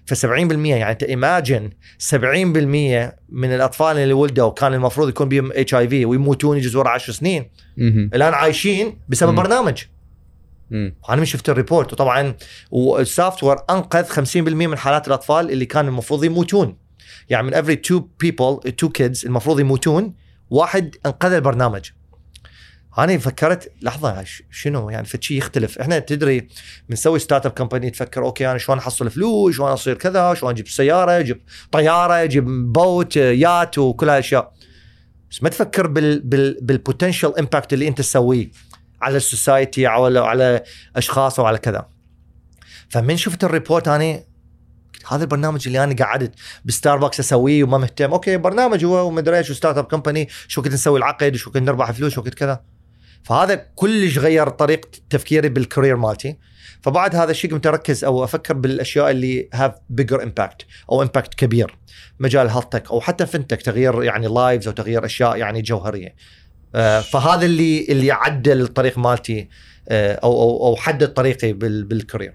ف 0.06 0.26
70% 0.26 0.28
يعني 0.28 0.90
أنت 0.90 1.02
imagine 1.02 1.70
70% 2.10 2.14
من 3.28 3.54
الأطفال 3.54 3.98
اللي 3.98 4.12
ولدوا 4.12 4.50
كان 4.50 4.74
المفروض 4.74 5.08
يكون 5.08 5.28
بهم 5.28 5.52
HIV 5.54 6.04
ويموتون 6.04 6.56
يجوز 6.56 6.76
ورا 6.76 6.90
10 6.90 7.12
سنين. 7.12 7.50
الآن 8.14 8.34
عايشين 8.34 8.98
بسبب 9.08 9.30
مم. 9.30 9.36
برنامج. 9.36 9.82
أنا 10.72 11.16
من 11.16 11.24
شفت 11.24 11.48
ال 11.48 11.54
report 11.54 11.92
وطبعا 11.92 12.34
وال 12.70 13.42
software 13.42 13.56
انقذ 13.70 14.04
50% 14.04 14.36
من 14.36 14.78
حالات 14.78 15.08
الأطفال 15.08 15.50
اللي 15.50 15.66
كان 15.66 15.88
المفروض 15.88 16.24
يموتون. 16.24 16.76
يعني 17.28 17.46
من 17.46 17.54
every 17.54 17.76
two 17.76 18.00
people 18.24 18.70
two 18.70 18.88
kids 18.98 19.24
المفروض 19.26 19.60
يموتون 19.60 20.14
واحد 20.50 20.96
انقذ 21.06 21.32
البرنامج. 21.32 21.90
أنا 22.98 23.18
فكرت 23.18 23.72
لحظة 23.82 24.24
شنو؟ 24.50 24.90
يعني 24.90 25.06
فشي 25.06 25.36
يختلف. 25.38 25.78
إحنا 25.78 25.98
تدري 25.98 26.48
بنسوي 26.88 27.18
startup 27.18 27.52
company 27.52 27.90
تفكر 27.90 28.24
okay 28.24 28.50
أنا 28.50 28.58
شلون 28.58 28.78
أحصل 28.78 29.10
فلوس؟ 29.10 29.56
شلون 29.56 29.68
أصير 29.70 29.94
كذا؟ 29.94 30.34
شلون 30.34 30.52
أجيب 30.52 30.68
سيارة؟ 30.68 31.18
أجيب 31.18 31.40
طيارة؟ 31.72 32.14
أجيب 32.14 32.72
boat 32.72 33.16
yacht؟ 33.16 33.78
وكل 33.78 34.08
هالاشياء 34.08 34.52
بس 35.30 35.42
ما 35.42 35.48
تفكر 35.48 35.86
بال 35.86 36.20
بال 36.20 36.58
بال 36.62 36.76
potential 36.76 37.38
impact 37.38 37.72
اللي 37.72 37.88
أنت 37.88 37.98
تسويه. 37.98 38.50
على 39.02 39.16
ال 39.16 39.25
society 39.25 39.86
على 39.86 40.18
على 40.18 40.62
أشخاص 40.96 41.38
وعلى 41.38 41.58
كذا. 41.58 41.88
فمن 42.88 43.16
شفت 43.16 43.44
ال 43.44 43.50
report 43.50 43.88
أنا 43.88 44.20
هذا 45.08 45.22
البرنامج 45.22 45.66
اللي 45.66 45.84
أنا 45.84 45.94
قعدت 45.94 46.34
بستاربكس 46.64 47.20
أسويه 47.20 47.64
وما 47.64 47.78
مهتم. 47.78 48.12
okay 48.12 48.36
برنامج 48.36 48.84
هو 48.84 49.06
ومدري 49.06 49.38
إيش 49.38 49.50
و 49.50 49.78
startup 49.78 49.84
company 49.84 50.28
شو 50.48 50.62
كنت 50.62 50.72
نسوي 50.72 50.98
العقد 50.98 51.34
وشو 51.34 51.50
كنت 51.50 51.62
نربح 51.62 51.90
فلوس 51.90 52.12
وشو 52.12 52.22
كنت 52.22 52.34
كذا. 52.34 52.60
فهذا 53.24 53.54
كلش 53.54 54.18
غير 54.18 54.48
طريقة 54.48 54.88
تفكيري 55.10 55.48
بال 55.48 55.60
career 55.60 55.96
مالتي. 55.96 56.36
فبعد 56.82 57.16
هذا 57.16 57.30
الشيء 57.30 57.50
قمت 57.50 57.66
أركز 57.66 58.04
أو 58.04 58.24
أفكر 58.24 58.54
بالأشياء 58.54 59.10
اللي 59.10 59.48
have 59.54 59.72
bigger 59.90 60.22
impact 60.22 60.66
أو 60.90 61.02
impact 61.02 61.34
كبير. 61.34 61.78
مجال 62.20 62.50
health 62.50 62.64
tech 62.64 62.90
أو 62.90 63.00
حتى 63.00 63.26
fintech 63.26 63.62
تغيير 63.62 64.02
يعني 64.02 64.26
lives 64.26 64.68
أو 64.68 64.74
تغيير 64.74 65.04
أشياء 65.04 65.36
يعني 65.36 65.62
جوهرية. 65.62 66.14
فهذا 67.00 67.44
اللي 67.46 67.86
اللي 67.88 68.10
عدل 68.12 68.60
الطريق 68.60 68.98
مالتي 68.98 69.48
آه، 69.88 70.14
أو 70.14 70.32
أو 70.42 70.66
أو 70.66 70.76
حدد 70.76 71.08
طريقي 71.14 71.52
بال- 71.52 71.84
بال 71.84 71.95
career. 71.95 72.34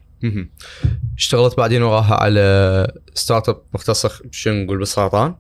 اشتغلت 1.18 1.58
بعدين 1.58 1.84
وراها 1.84 2.14
على 2.16 2.88
startup 3.14 3.62
مختص 3.74 4.06
شنو 4.32 4.64
نقول 4.64 4.78
بالسرطان؟ 4.78 5.36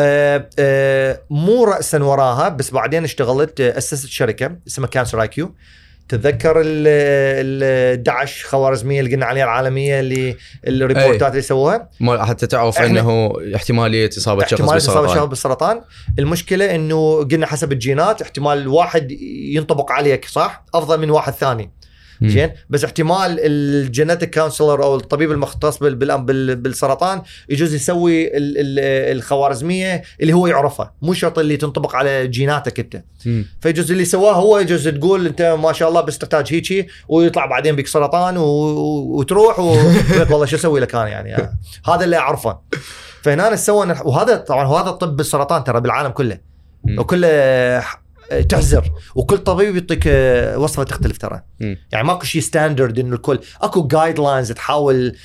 آه، 0.00 0.48
آه، 0.58 1.20
مو 1.30 1.64
راسا 1.64 2.02
وراها 2.02 2.48
بس 2.48 2.70
بعدين 2.70 3.04
اشتغلت 3.04 3.60
آه، 3.60 3.78
أسست 3.78 4.08
شركة 4.08 4.56
اسمها 4.66 4.88
CancerIQ. 4.88 5.54
تتذكر 6.12 6.60
ال 6.60 6.64
ال 6.66 8.02
دعش 8.02 8.44
خوارزمية 8.44 9.00
اللي 9.00 9.12
قلنا 9.12 9.26
عليها 9.26 9.44
العالمية 9.44 10.00
اللي 10.00 10.36
ال 10.66 10.74
report 10.74 11.22
ات 11.22 11.30
اللي 11.30 11.42
سووها؟ 11.42 11.88
ما 12.00 12.24
حتى 12.24 12.46
تعرف 12.46 12.78
إنه 12.78 13.32
احتمالية 13.56 14.10
إصابة 14.18 14.46
شخص 14.46 14.52
احتمال 14.52 14.76
إصابة 14.76 15.06
شخص 15.06 15.24
بالسرطان 15.24 15.28
بالسرطان. 15.28 15.80
المشكلة 16.18 16.74
إنه 16.74 17.24
قلنا 17.24 17.46
حسب 17.46 17.72
الجينات 17.72 18.22
احتمال 18.22 18.68
واحد 18.68 19.10
ينطبق 19.52 19.92
عليك 19.92 20.24
صح؟ 20.24 20.64
أفضل 20.74 21.00
من 21.00 21.10
واحد 21.10 21.32
ثاني. 21.32 21.70
زين 22.28 22.50
بس 22.70 22.84
احتمال 22.84 23.36
ال 23.40 23.52
genetic 23.52 24.34
counselor 24.34 24.82
أو 24.82 24.96
الطبيب 24.96 25.30
المختص 25.32 25.78
بال- 25.78 25.94
بال- 25.94 26.22
بال- 26.22 26.56
بالسرطان 26.56 27.22
يجوز 27.48 27.74
يسوي 27.74 28.26
ال- 28.26 28.58
ال- 28.58 29.16
الخوارزمية 29.16 30.02
اللي 30.20 30.32
هو 30.32 30.46
يعرفها 30.46 30.94
مو 31.02 31.12
شرط 31.14 31.38
اللي 31.38 31.56
تنطبق 31.56 31.94
على 31.96 32.28
جيناتك 32.28 32.80
أنت. 32.80 33.04
فيجوز 33.60 33.90
اللي 33.90 34.04
سواه 34.04 34.32
هو 34.32 34.58
يجوز 34.58 34.88
تقول 34.88 35.26
أنت 35.26 35.42
ما 35.62 35.72
شاء 35.72 35.88
الله 35.88 36.00
بس 36.00 36.18
تحتاج 36.18 36.54
هيجي 36.54 36.88
ويطلع 37.08 37.46
بعدين 37.46 37.76
بك 37.76 37.86
سرطان 37.86 38.36
وتروح 38.36 39.58
والله 39.58 40.46
شو 40.46 40.56
أسوي 40.56 40.80
لك 40.80 40.94
أنا 40.94 41.08
يعني. 41.08 41.52
هذا 41.88 42.04
اللي 42.04 42.16
أعرفه 42.16 42.58
فهنا 43.22 43.56
سوى 43.56 43.94
وهذا 44.04 44.36
طبعا 44.36 44.66
وهذا 44.66 44.90
طب 44.90 45.20
السرطان 45.20 45.64
ترى 45.64 45.80
بالعالم 45.80 46.10
كله. 46.10 46.38
وكله 46.98 47.28
تعزر 48.40 48.92
وكل 49.14 49.38
طبيب 49.38 49.74
يعطيك 49.76 50.02
آه، 50.06 50.58
وصفة 50.58 50.82
تختلف 50.82 51.18
ترى. 51.18 51.42
يعني 51.92 52.06
ماكو 52.06 52.24
شيء 52.24 52.40
standard 52.40 52.98
إنه 52.98 53.14
الكل 53.16 53.38
أكو 53.60 53.86
guidelines 53.86 54.52
تحاول 54.52 55.16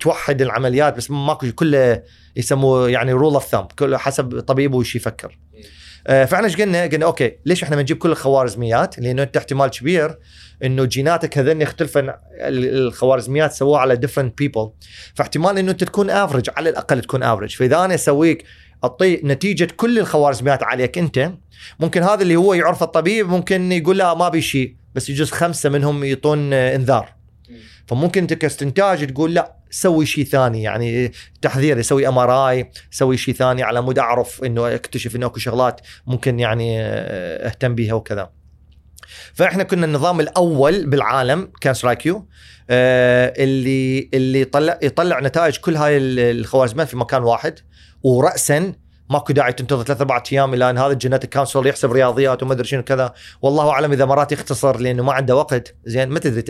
توحد 0.00 0.42
العمليات 0.42 0.96
بس 0.96 1.10
ماكو 1.10 1.52
كله 1.52 2.02
يسموه 2.36 2.90
يعني 2.90 3.12
rule 3.12 3.34
of 3.34 3.46
thumb 3.46 3.72
كله 3.78 3.98
حسب 3.98 4.40
طبيبه 4.40 4.76
وش 4.76 4.96
يفكر 4.96 5.38
آه، 6.06 6.24
فإحنا 6.24 6.46
إيش 6.46 6.56
قلنا؟ 6.56 6.82
قلنا 6.86 7.06
okay 7.06 7.32
ليش 7.46 7.62
إحنا 7.62 7.76
ما 7.76 7.82
نجيب 7.82 7.96
كل 7.98 8.10
الخوارزميات؟ 8.10 8.98
لأنه 8.98 9.22
أنت 9.22 9.36
احتمال 9.36 9.70
كبير 9.70 10.18
إنه 10.64 10.84
جيناتك 10.84 11.38
هذين 11.38 11.60
يختلفن 11.62 12.08
ال- 12.08 12.76
الخوارزميات 12.86 13.52
سووها 13.52 13.80
على 13.80 13.96
different 13.96 14.38
people 14.38 14.70
فاحتمال 15.14 15.58
إنه 15.58 15.70
أنت 15.70 15.84
تكون 15.84 16.10
average 16.10 16.50
على 16.56 16.70
الأقل 16.70 17.00
تكون 17.00 17.22
average 17.22 17.56
فإذا 17.56 17.84
أنا 17.84 17.94
أسويك 17.94 18.44
اعطي 18.84 19.20
نتيجة 19.24 19.68
كل 19.76 19.98
الخوارزميات 19.98 20.62
عليك 20.62 20.98
أنت. 20.98 21.32
ممكن 21.80 22.02
هذا 22.02 22.22
اللي 22.22 22.36
هو 22.36 22.54
يعرف 22.54 22.82
الطبيب 22.82 23.28
ممكن 23.28 23.72
يقول 23.72 23.98
لا 23.98 24.14
ما 24.14 24.28
بي 24.28 24.42
شيء 24.42 24.74
بس 24.94 25.10
يجوز 25.10 25.30
خمسة 25.30 25.70
منهم 25.70 26.04
يعطون 26.04 26.52
آه، 26.52 26.76
إنذار. 26.76 27.14
فممكن 27.86 28.20
أنت 28.20 28.32
كاستنتاج 28.32 29.06
تقول 29.06 29.34
لا 29.34 29.56
سوي 29.70 30.06
شيء 30.06 30.24
ثاني 30.24 30.62
يعني 30.62 31.12
تحذير 31.42 31.78
يسوي 31.78 32.08
MRI 32.08 32.70
سوي 32.90 33.16
شيء 33.16 33.34
ثاني 33.34 33.62
على 33.62 33.82
مود 33.82 33.98
أعرف 33.98 34.44
إنه 34.44 34.74
أكتشف 34.74 35.16
إنه 35.16 35.26
أكو 35.26 35.38
شغلات 35.38 35.80
ممكن 36.06 36.40
يعني 36.40 36.80
آه، 36.82 37.46
أهتم 37.46 37.74
بها 37.74 37.94
وكذا. 37.94 38.30
فاحنا 39.34 39.62
كنا 39.62 39.86
النظام 39.86 40.20
الأول 40.20 40.86
بالعالم 40.86 41.52
كان 41.60 41.74
CancerIQ 41.74 42.26
آه 42.70 43.32
اللي 43.38 44.10
اللي 44.14 44.40
يطلع 44.40 44.78
يطلع 44.82 45.20
نتائج 45.20 45.56
كل 45.56 45.76
هاي 45.76 45.96
ال- 45.96 46.18
الخوارزميات 46.40 46.88
في 46.88 46.96
مكان 46.96 47.22
واحد. 47.22 47.58
وراسا 48.02 48.72
ماكو 49.10 49.32
داعي 49.32 49.52
تنتظر 49.52 49.82
ثلاث 49.84 50.00
أربع 50.00 50.22
أيام 50.32 50.54
إلى 50.54 50.70
أن 50.70 50.78
هذا 50.78 50.92
ال 50.92 50.97
genetic 50.97 51.32
counselor 51.34 51.66
يحسب 51.66 51.92
رياضيات 51.92 52.42
وما 52.42 52.52
أدري 52.52 52.66
شنو 52.66 52.82
كذا 52.82 53.12
والله 53.42 53.70
أعلم 53.70 53.92
إذا 53.92 54.04
مرات 54.04 54.32
يختصر 54.32 54.80
لأنه 54.80 55.02
ما 55.02 55.12
عنده 55.12 55.36
وقت. 55.36 55.74
زين 55.84 56.08
ما 56.08 56.18
تدري 56.18 56.44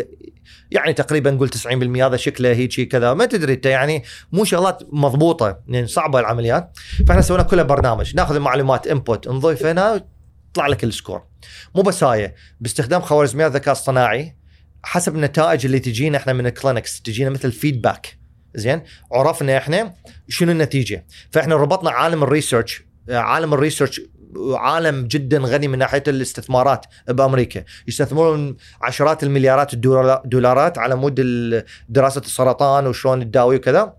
يعني 0.71 0.93
تقريبا 0.93 1.31
نقول 1.31 1.49
90% 1.49 1.67
هذا 2.03 2.17
شكله 2.17 2.53
هيك 2.53 2.81
كذا. 2.89 3.15
ما 3.15 3.25
تدري 3.27 3.53
انت 3.53 3.67
يعني 3.67 4.03
مو 4.33 4.45
شغلات 4.45 4.83
مضبوطة 4.93 5.59
يعني 5.69 5.87
صعبة 5.87 6.21
العمليات. 6.21 6.79
فإحنا 7.09 7.23
سوينا 7.23 7.43
كلها 7.43 7.65
برنامج. 7.65 8.17
ناخذ 8.17 8.35
المعلومات 8.35 8.87
input 8.87 9.29
نضيف 9.29 9.67
هنا 9.67 10.05
يطلع 10.55 10.67
لك 10.67 10.85
ال 10.85 10.90
score. 10.90 11.23
مو 11.75 11.83
بس 11.83 12.05
هاي 12.05 12.35
باستخدام 12.61 13.01
خوارزميات 13.01 13.53
ذكاء 13.53 13.73
اصطناعي 13.73 14.37
حسب 14.83 15.15
النتائج 15.15 15.67
اللي 15.67 15.79
تجينا 15.79 16.19
إحنا 16.19 16.33
من 16.33 16.47
ال 16.47 16.54
clinics 16.54 17.03
تجينا 17.03 17.31
مثل 17.31 17.53
feedback 17.53 18.19
زين؟ 18.55 18.83
عرفنا 19.13 19.59
إحنا 19.59 19.95
شنو 20.29 20.53
النتيجة. 20.53 21.07
فإحنا 21.31 21.57
ربطنا 21.57 21.91
عالم 21.91 22.23
ال 22.23 22.29
research 22.29 22.83
عالم 23.11 23.55
ال 23.55 23.60
research 23.60 24.01
عالم 24.55 25.07
جدا 25.07 25.39
غني 25.39 25.69
من 25.69 25.79
ناحية 25.79 26.03
الاستثمارات 26.09 26.87
بأمريكا. 27.09 27.65
يستثمرون 27.89 28.57
عشرات 28.83 29.23
المليارات 29.23 29.75
الدولا- 29.75 30.23
دولارات 30.25 30.79
على 30.79 30.97
مود 30.97 31.15
دراسة 31.89 32.21
السرطان 32.21 32.87
وشلون 32.87 33.25
تداوي 33.25 33.57
وكذا. 33.57 33.95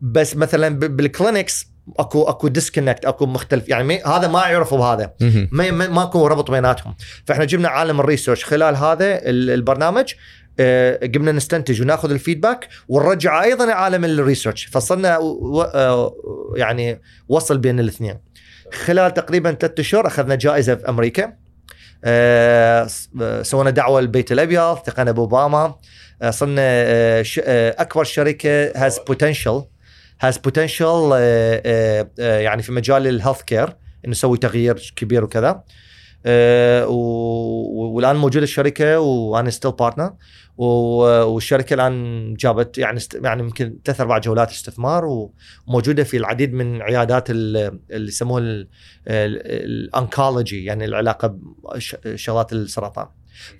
بس 0.00 0.36
مثلا 0.36 0.68
بال 0.78 0.99
clinics 0.99 1.71
اكو 1.98 2.22
اكو 2.22 2.48
disconnect 2.48 3.04
اكو 3.04 3.26
مختلف. 3.26 3.68
يعني 3.68 4.02
هذا 4.02 4.28
ما 4.28 4.40
يعرفوا 4.48 4.78
بهذا. 4.78 5.12
ما 5.50 5.70
ما- 5.70 5.88
ماكو 5.88 6.26
ربط 6.26 6.50
بيناتهم. 6.50 6.94
فإحنا 7.26 7.44
جبنا 7.44 7.68
عالم 7.68 8.00
ال 8.00 8.04
research. 8.04 8.44
خلال 8.44 8.76
هذا 8.76 9.04
ال- 9.30 9.50
البرنامج 9.50 10.12
آه، 10.60 11.00
قمنا 11.14 11.32
نستنتج 11.32 11.82
وناخذ 11.82 12.10
ال 12.10 12.16
feedback 12.16 12.68
ونرجع 12.88 13.42
أيضا 13.44 13.72
عالم 13.72 14.04
ال 14.04 14.10
research. 14.10 14.64
فصلنا 14.66 15.18
و- 15.18 15.62
آه، 15.62 16.14
يعني 16.56 17.00
وصل 17.28 17.58
بين 17.58 17.80
الاثنين. 17.80 18.18
خلال 18.84 19.14
تقريبا 19.14 19.52
ثلاثة 19.52 19.80
أشهر 19.80 20.06
أخذنا 20.06 20.34
جائزة 20.34 20.74
في 20.74 20.88
أمريكا. 20.88 21.32
آه، 22.04 22.88
سوينا 23.42 23.70
دعوة 23.70 24.00
للبيت 24.00 24.32
الأبيض 24.32 24.60
التقينا 24.76 25.10
بأوباما. 25.12 25.74
صرنا 26.30 26.62
أكبر 27.82 28.04
شركة 28.04 28.72
has 28.76 28.98
potential 28.98 29.62
has 30.22 30.38
potential 30.38 31.10
يعني 32.18 32.62
في 32.62 32.72
مجال 32.72 33.06
ال 33.06 33.42
healthcare 33.42 33.68
إنه 33.68 34.10
نسوي 34.10 34.38
تغيير 34.38 34.92
كبير 34.96 35.24
وكذا. 35.24 35.62
والآن 36.86 38.16
موجودة 38.16 38.44
الشركة 38.44 39.00
وأنا 39.00 39.50
still 39.50 39.72
partner 39.72 40.14
والشركة 40.56 41.74
الآن 41.74 42.34
جابت 42.34 42.78
يعني 42.78 43.00
يعني 43.14 43.42
يمكن 43.42 43.76
ثلاث 43.84 44.00
أربع 44.00 44.18
جولات 44.18 44.50
استثمار 44.50 45.28
وموجودة 45.68 46.04
في 46.04 46.16
العديد 46.16 46.52
من 46.54 46.82
عيادات 46.82 47.30
ال- 47.30 47.78
اللي 47.90 48.08
يسموها 48.08 48.40
ال- 48.40 48.68
ال- 49.08 49.64
ال 49.64 49.75
oncology 49.75 50.64
يعني 50.64 50.84
العلاقة 50.84 51.38
بشغلات 52.04 52.52
السرطان. 52.52 53.06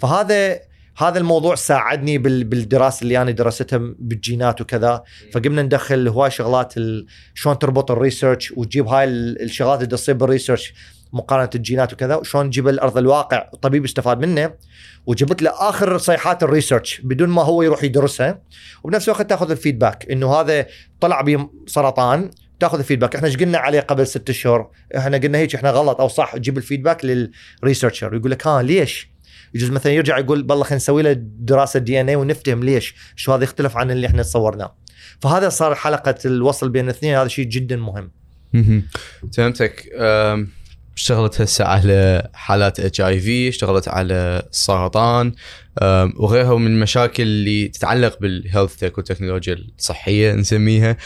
فهذا 0.01 0.61
هذا 0.97 1.18
الموضوع 1.18 1.55
ساعدني 1.55 2.18
بال- 2.18 2.45
بالدراسة 2.45 3.03
اللي 3.03 3.22
أنا 3.22 3.30
درستها 3.30 3.78
بالجينات 3.99 4.61
وكذا. 4.61 5.03
فقمنا 5.32 5.62
ندخل 5.62 6.09
هواي 6.09 6.30
شغلات 6.30 6.74
شلون 7.34 7.59
تربط 7.59 7.90
ال 7.91 7.97
research 7.97 8.53
وتجيب 8.57 8.86
هاي 8.86 9.05
ال- 9.05 9.43
الشغلات 9.43 9.78
اللي 9.78 9.86
تصير 9.90 10.14
بال 10.14 10.26
research 10.26 10.74
مقارنة 11.12 11.51
الجينات 11.55 11.93
وكذا 11.93 12.14
وشلون 12.16 12.51
تجيب 12.51 12.68
الأرض 12.68 12.99
الواقع. 12.99 13.49
الطبيب 13.55 13.84
يستفاد 13.84 14.20
منه 14.20 14.55
وجبت 15.07 15.43
له 15.43 15.51
آخر 15.68 15.99
صيحات 15.99 16.43
ال 16.43 16.49
research 16.49 17.01
بدون 17.01 17.28
ما 17.28 17.43
هو 17.43 17.62
يروح 17.62 17.84
يدرسها 17.84 18.43
وبنفس 18.84 19.09
الوقت 19.09 19.30
تأخذ 19.30 19.51
ال 19.51 19.57
feedback 19.57 20.11
إنه 20.11 20.34
هذا 20.34 20.66
طلع 21.01 21.20
به 21.20 21.51
سرطان 21.66 22.30
تأخذ 22.61 22.78
ال 22.78 22.82
feedback. 22.82 23.14
إحنا 23.14 23.28
إيش 23.28 23.36
قلنا 23.36 23.59
عليه 23.59 23.80
قبل 23.80 24.07
ست 24.07 24.30
أشهر؟ 24.30 24.70
إحنا 24.97 25.16
قلنا 25.16 25.38
هيك 25.38 25.55
إحنا 25.55 25.70
غلط. 25.70 26.01
أو 26.01 26.09
صح 26.09 26.36
تجيب 26.36 26.57
ال 26.59 26.64
feedback 26.64 27.05
لل 27.05 27.21
researcher. 27.21 28.14
يقول 28.14 28.30
لك 28.30 28.47
ها 28.47 28.62
ليش؟ 28.62 29.12
يجوز 29.55 29.70
مثلا 29.70 29.92
يرجع 29.92 30.18
يقول 30.18 30.42
بالله 30.42 30.64
خلينا 30.64 30.76
نسوي 30.76 31.03
له 31.03 31.12
دراسة 31.20 31.80
DNA 31.80 32.16
ونفتهم 32.16 32.64
ليش 32.64 32.94
شو 33.16 33.32
هذا 33.32 33.44
يختلف 33.44 33.76
عن 33.76 33.90
اللي 33.90 34.07
إحنا 34.07 34.22
تصورناه 34.22 34.74
فهذا 35.20 35.48
صار 35.48 35.74
حلقة 35.74 36.14
الوصل 36.24 36.68
بين 36.68 36.84
الاثنين 36.84 37.14
هذا 37.14 37.28
شيء 37.28 37.44
جدا 37.44 37.76
مهم. 37.76 38.11
فهمتك. 39.36 39.88
اشتغلت 40.96 41.40
هسه 41.40 41.64
على 41.64 42.28
حالات 42.34 42.80
HIV 42.80 43.49
اشتغلت 43.48 43.88
على 43.88 44.42
السرطان 44.50 45.32
وغيرها 46.16 46.59
من 46.59 46.66
المشاكل 46.66 47.22
اللي 47.22 47.68
تتعلق 47.68 48.18
بال 48.20 48.35
health 48.35 48.76
tech 48.76 48.99
والتكنولوجيا 48.98 49.55
الصحية 49.78 50.32
نسميها. 50.32 50.96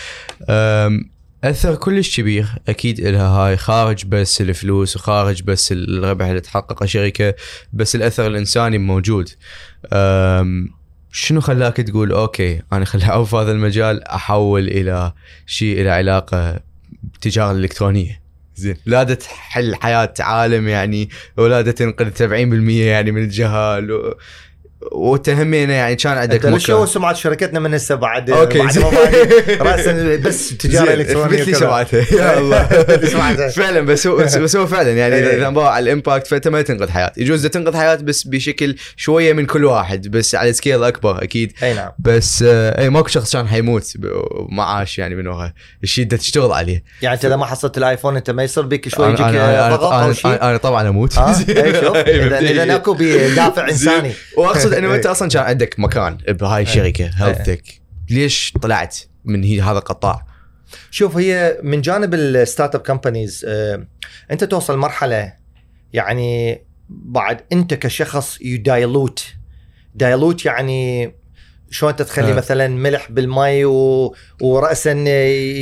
أثر 1.51 1.75
كلش 1.75 2.17
كبير. 2.17 2.47
أكيد 2.69 3.01
لها 3.01 3.29
هاي 3.29 3.57
خارج 3.57 4.05
بس 4.07 4.41
الفلوس 4.41 4.97
وخارج 4.97 5.43
بس 5.43 5.73
الربح 5.73 6.27
اللي 6.27 6.41
تحققه 6.41 6.87
شركة 6.87 7.35
بس 7.73 7.97
الأثر 7.97 8.27
الإنساني 8.27 8.79
موجود. 8.79 9.29
شنو 11.13 11.41
خلاك 11.41 11.77
تقول 11.77 12.13
okay 12.13 12.63
أنا 12.73 12.85
خلي 12.85 13.05
اعوف 13.05 13.35
هذا 13.35 13.53
المجال 13.53 14.05
أحول 14.05 14.69
إلى 14.69 15.13
شيء 15.47 15.85
له 15.85 15.91
علاقة 15.91 16.61
بالتجاره 17.03 17.53
الالكترونيه 17.53 18.23
زين. 18.57 18.77
لا 18.87 19.05
تحل 19.05 19.75
حياة 19.75 20.15
عالم 20.21 20.69
يعني 20.69 21.11
ولا 21.37 21.63
تنقذ 21.63 22.11
70% 22.11 22.71
يعني 22.71 23.13
من 23.13 23.23
الجهال 23.23 23.93
و... 23.93 24.15
وتهمينا 24.93 25.75
يعني 25.75 25.97
كان 25.97 26.19
عندك 26.19 26.47
مكان. 26.47 26.87
سمعه 26.87 27.15
شركتنا 27.15 27.61
من 27.61 27.75
هسه 27.75 27.95
بعد 27.95 28.31
okay، 28.31 28.59
بعد 28.59 28.79
راسا 29.69 30.17
بس 30.17 30.57
تجارة 30.57 30.95
إلكترونية 30.95 31.27
اثبت 31.27 31.49
لي 31.49 31.53
وكذا. 31.53 31.59
سمعته. 31.61 31.99
يا 32.17 32.39
الله. 32.39 33.49
فعلا 33.49 33.81
بس 33.81 34.07
هو 34.07 34.17
بس 34.17 34.57
هو 34.57 34.67
فعلا 34.67 34.91
يعني 34.93 35.19
اذا 35.19 35.31
إيه. 35.31 35.37
إذا 35.37 35.51
نبغى 35.51 35.65
على 35.67 35.83
ال 35.83 35.89
impact 35.89 36.27
فأنت 36.27 36.49
ما 36.49 36.63
تنقذ 36.63 36.91
حياة. 36.91 37.13
يجوز 37.17 37.47
تنقذ 37.47 37.77
حياة 37.77 37.95
بس 37.95 38.23
بشكل 38.23 38.77
شوية 38.97 39.33
من 39.33 39.47
كل 39.47 39.65
واحد 39.65 40.09
بس 40.09 40.35
على 40.35 40.53
scale 40.53 40.85
أكبر 40.85 41.23
أكيد. 41.23 41.53
أي 41.63 41.75
نعم. 41.75 41.91
بس 41.99 42.45
آه، 42.47 42.81
اي 42.81 42.91
ماكو 42.91 43.09
شخص 43.09 43.33
كان 43.37 43.49
حيموت 43.49 43.93
ومعاش 44.31 44.99
يعني 44.99 45.15
من 45.15 45.27
وراء. 45.27 45.53
الشيء 45.83 46.07
تشتغل 46.07 46.53
عليه. 46.53 46.85
يعني 47.03 47.15
انت 47.15 47.25
إذا 47.25 47.37
ما 47.37 47.47
حصلت 47.47 47.79
الآيفون 47.79 48.17
أنت 48.17 48.31
ما 48.31 48.43
يصير 48.45 48.65
بك 48.67 48.89
شوي 48.89 49.07
يجيك 49.07 49.27
ضغط 49.71 49.93
أو 49.93 50.13
شيء؟ 50.13 50.43
أنا 50.43 50.57
طبعا 50.57 50.89
أموت. 50.89 51.13
شوف. 51.17 51.97
اذا 51.97 52.39
إذا 52.39 52.75
أكو 52.77 52.97
بدافع 52.99 53.69
إنساني. 53.69 54.13
واقصد 54.67 54.85
أنه 54.85 54.95
أنت 54.95 55.07
أصلا 55.07 55.29
كان 55.29 55.43
عندك 55.43 55.81
مكان 55.81 56.17
بهاي 56.29 56.63
الشركة 56.63 57.11
health 57.15 57.47
tech 57.47 57.81
ليش 58.11 58.53
طلعت 58.63 58.97
من 59.25 59.45
هي 59.45 59.61
هذا 59.61 59.79
القطاع؟ 59.79 60.27
شوف 60.91 61.17
هي 61.17 61.59
من 61.63 61.81
جانب 61.81 62.15
ال 62.15 62.75
startup 62.75 62.81
companies 62.81 63.47
أنت 64.31 64.45
توصل 64.45 64.79
مرحلة 64.79 65.33
يعني 65.93 66.63
بعد 66.89 67.41
أنت 67.53 67.75
كشخص 67.75 68.41
ي 68.41 68.53
dilute 68.53 69.25
dilute 69.95 70.45
يعني 70.45 71.13
شلون 71.71 71.91
أنت 71.91 72.03
تخلي. 72.03 72.33
مثلا 72.33 72.69
ملح 72.69 73.11
بالمي 73.11 73.65
و... 73.65 74.15
وراسا 74.41 74.93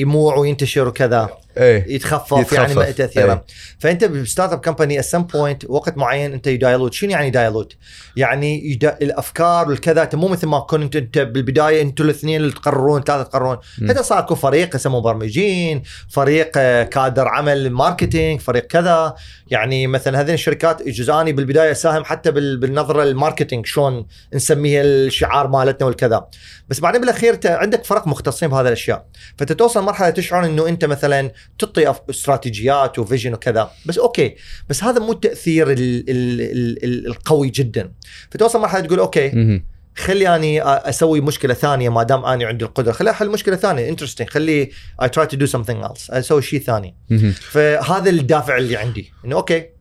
يموع 0.00 0.36
وينتشر 0.36 0.88
وكذا. 0.88 1.30
إيه 1.56 1.94
يتخفف, 1.94 2.38
يتخفف. 2.38 2.76
يعني 2.76 2.92
تاثيره 2.92 3.32
أي. 3.32 3.40
فأنت 3.78 4.04
ب 4.04 4.52
startup 4.52 4.60
company 4.60 4.98
at 4.98 5.04
some 5.04 5.22
point 5.22 5.64
وقت 5.68 5.96
معين 5.96 6.32
أنت 6.32 6.46
ي 6.46 6.53
dilute 6.53 6.92
شنو 6.92 7.10
يعني 7.10 7.30
dilute؟ 7.30 7.72
يعني 8.16 8.70
يدا... 8.70 8.98
الأفكار 9.02 9.68
والكذا 9.68 10.02
أنت 10.02 10.14
مو 10.14 10.28
مثل 10.28 10.46
ما 10.46 10.58
كنت 10.60 10.96
أنت 10.96 11.18
بالبداية 11.18 11.82
أنتوا 11.82 12.04
الاثنين 12.04 12.40
اللي 12.40 12.52
تقررون 12.52 13.02
ثلاثة 13.02 13.22
تقررون. 13.22 13.56
انت 13.82 13.98
صار 13.98 14.18
اكو 14.18 14.34
فريق 14.34 14.76
يسموه 14.76 15.00
مبرمجين 15.00 15.82
فريق 16.08 16.50
آه، 16.56 16.82
كادر 16.82 17.28
عمل 17.28 17.70
marketing 17.70 18.40
فريق 18.40 18.66
كذا 18.66 19.14
يعني 19.46 19.86
مثلا 19.86 20.20
هذين 20.20 20.34
الشركات 20.34 20.88
جزءاني 20.88 21.32
بالبداية 21.32 21.70
أساهم 21.70 22.04
حتى 22.04 22.30
بال... 22.30 22.56
بالنظرة 22.56 23.02
ال 23.02 23.09
marketing 23.09 23.66
شلون 23.66 24.06
نسميها 24.34 24.82
الشعار 24.82 25.48
مالتنا 25.48 25.86
والكذا 25.86 26.26
بس 26.68 26.80
بعدين 26.80 27.00
بالأخير 27.00 27.34
انت 27.34 27.46
عندك 27.46 27.84
فرق 27.84 28.06
مختصين 28.06 28.48
بهذه 28.48 28.66
الأشياء. 28.66 29.06
فانت 29.38 29.52
توصل 29.52 29.82
مرحلة 29.82 30.10
تشعر 30.10 30.46
إنه 30.46 30.68
أنت 30.68 30.84
مثلا 30.84 31.30
تعطي 31.58 31.94
استراتيجيات 32.10 32.98
و 32.98 33.03
vision 33.03 33.34
وكذا. 33.34 33.70
بس 33.86 33.98
okay. 33.98 34.34
بس 34.68 34.84
هذا 34.84 34.98
مو 34.98 35.12
التأثير 35.12 35.70
ال 35.70 35.78
ال 35.78 36.40
ال 36.40 36.84
ال 36.84 37.06
القوي 37.06 37.50
جدا. 37.50 37.92
فتوصل 38.30 38.60
مرحلة 38.60 38.80
تقول 38.80 38.98
okay. 38.98 39.30
خلي 39.96 40.36
أني 40.36 40.60
أ- 40.60 40.64
أسوي 40.66 41.20
مشكلة 41.20 41.54
ثانية 41.54 41.88
ما 41.88 42.02
دام 42.02 42.24
أني 42.24 42.44
عندي 42.44 42.64
القدرة. 42.64 42.92
خلي 42.92 43.10
أحل 43.10 43.28
مشكلة 43.28 43.56
ثانية. 43.56 43.88
interesting 43.88 44.28
خلي 44.28 44.70
I 45.02 45.08
try 45.08 45.26
to 45.26 45.36
do 45.36 45.46
something 45.46 45.88
else. 45.88 46.10
أسوي 46.10 46.42
شيء 46.42 46.60
ثاني. 46.60 46.96
فهذا 47.40 48.10
الدافع 48.10 48.56
اللي 48.56 48.76
عندي. 48.76 49.12
إنه 49.24 49.36
okay. 49.36 49.73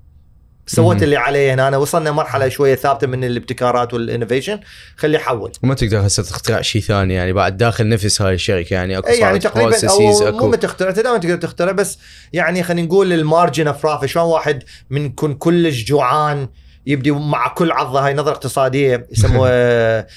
سويت. 0.66 1.04
اللي 1.04 1.16
علي 1.16 1.52
هنا. 1.52 1.68
أنا 1.68 1.78
وصلنا 1.78 2.12
مرحلة 2.12 2.50
شوية 2.50 2.76
ثابتة 2.76 3.08
من 3.08 3.24
الابتكارات 3.24 3.94
وال 3.94 4.04
innovation. 4.04 4.60
خلي 4.98 5.18
احول 5.18 5.52
وما 5.64 5.74
تقدر 5.74 6.08
هسه 6.08 6.24
تخترع 6.24 6.62
شيء 6.62 6.82
ثاني 6.82 7.14
يعني 7.14 7.34
بعد 7.34 7.58
داخل 7.58 7.90
نفس 7.90 8.22
هاي 8.22 8.34
الشركة 8.34 8.74
يعني 8.74 8.98
أكو 8.98 9.12
يعني 9.12 9.40
تقريبا 9.40 9.90
أو 9.90 10.00
مو 10.00 10.28
أكو 10.28 10.56
تخترع 10.56 10.90
انت 10.90 11.00
دائما 11.00 11.18
تقدر 11.18 11.36
تخترع 11.36 11.72
بس 11.72 12.00
يعني 12.34 12.64
خلينا 12.64 12.88
نقول 12.88 13.14
ال 13.14 13.22
margin 13.22 13.68
of 13.68 13.84
profit 13.84 14.10
شلون 14.10 14.26
واحد 14.26 14.64
من 14.90 15.06
يكون 15.06 15.34
كلش 15.34 15.84
جوعان 15.84 16.48
يبدي 16.86 17.12
مع 17.12 17.48
كل 17.48 17.72
عضة 17.72 18.06
هاي 18.06 18.14
نظرة 18.14 18.32
اقتصادية 18.32 19.08
يسموها 19.12 20.02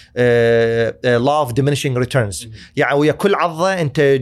law 1.19 1.39
of 1.39 1.53
diminishing 1.53 1.97
returns 1.97 2.49
يعني 2.77 2.95
ويا 2.95 3.13
كل 3.13 3.35
عضة 3.35 3.73
أنت 3.73 4.21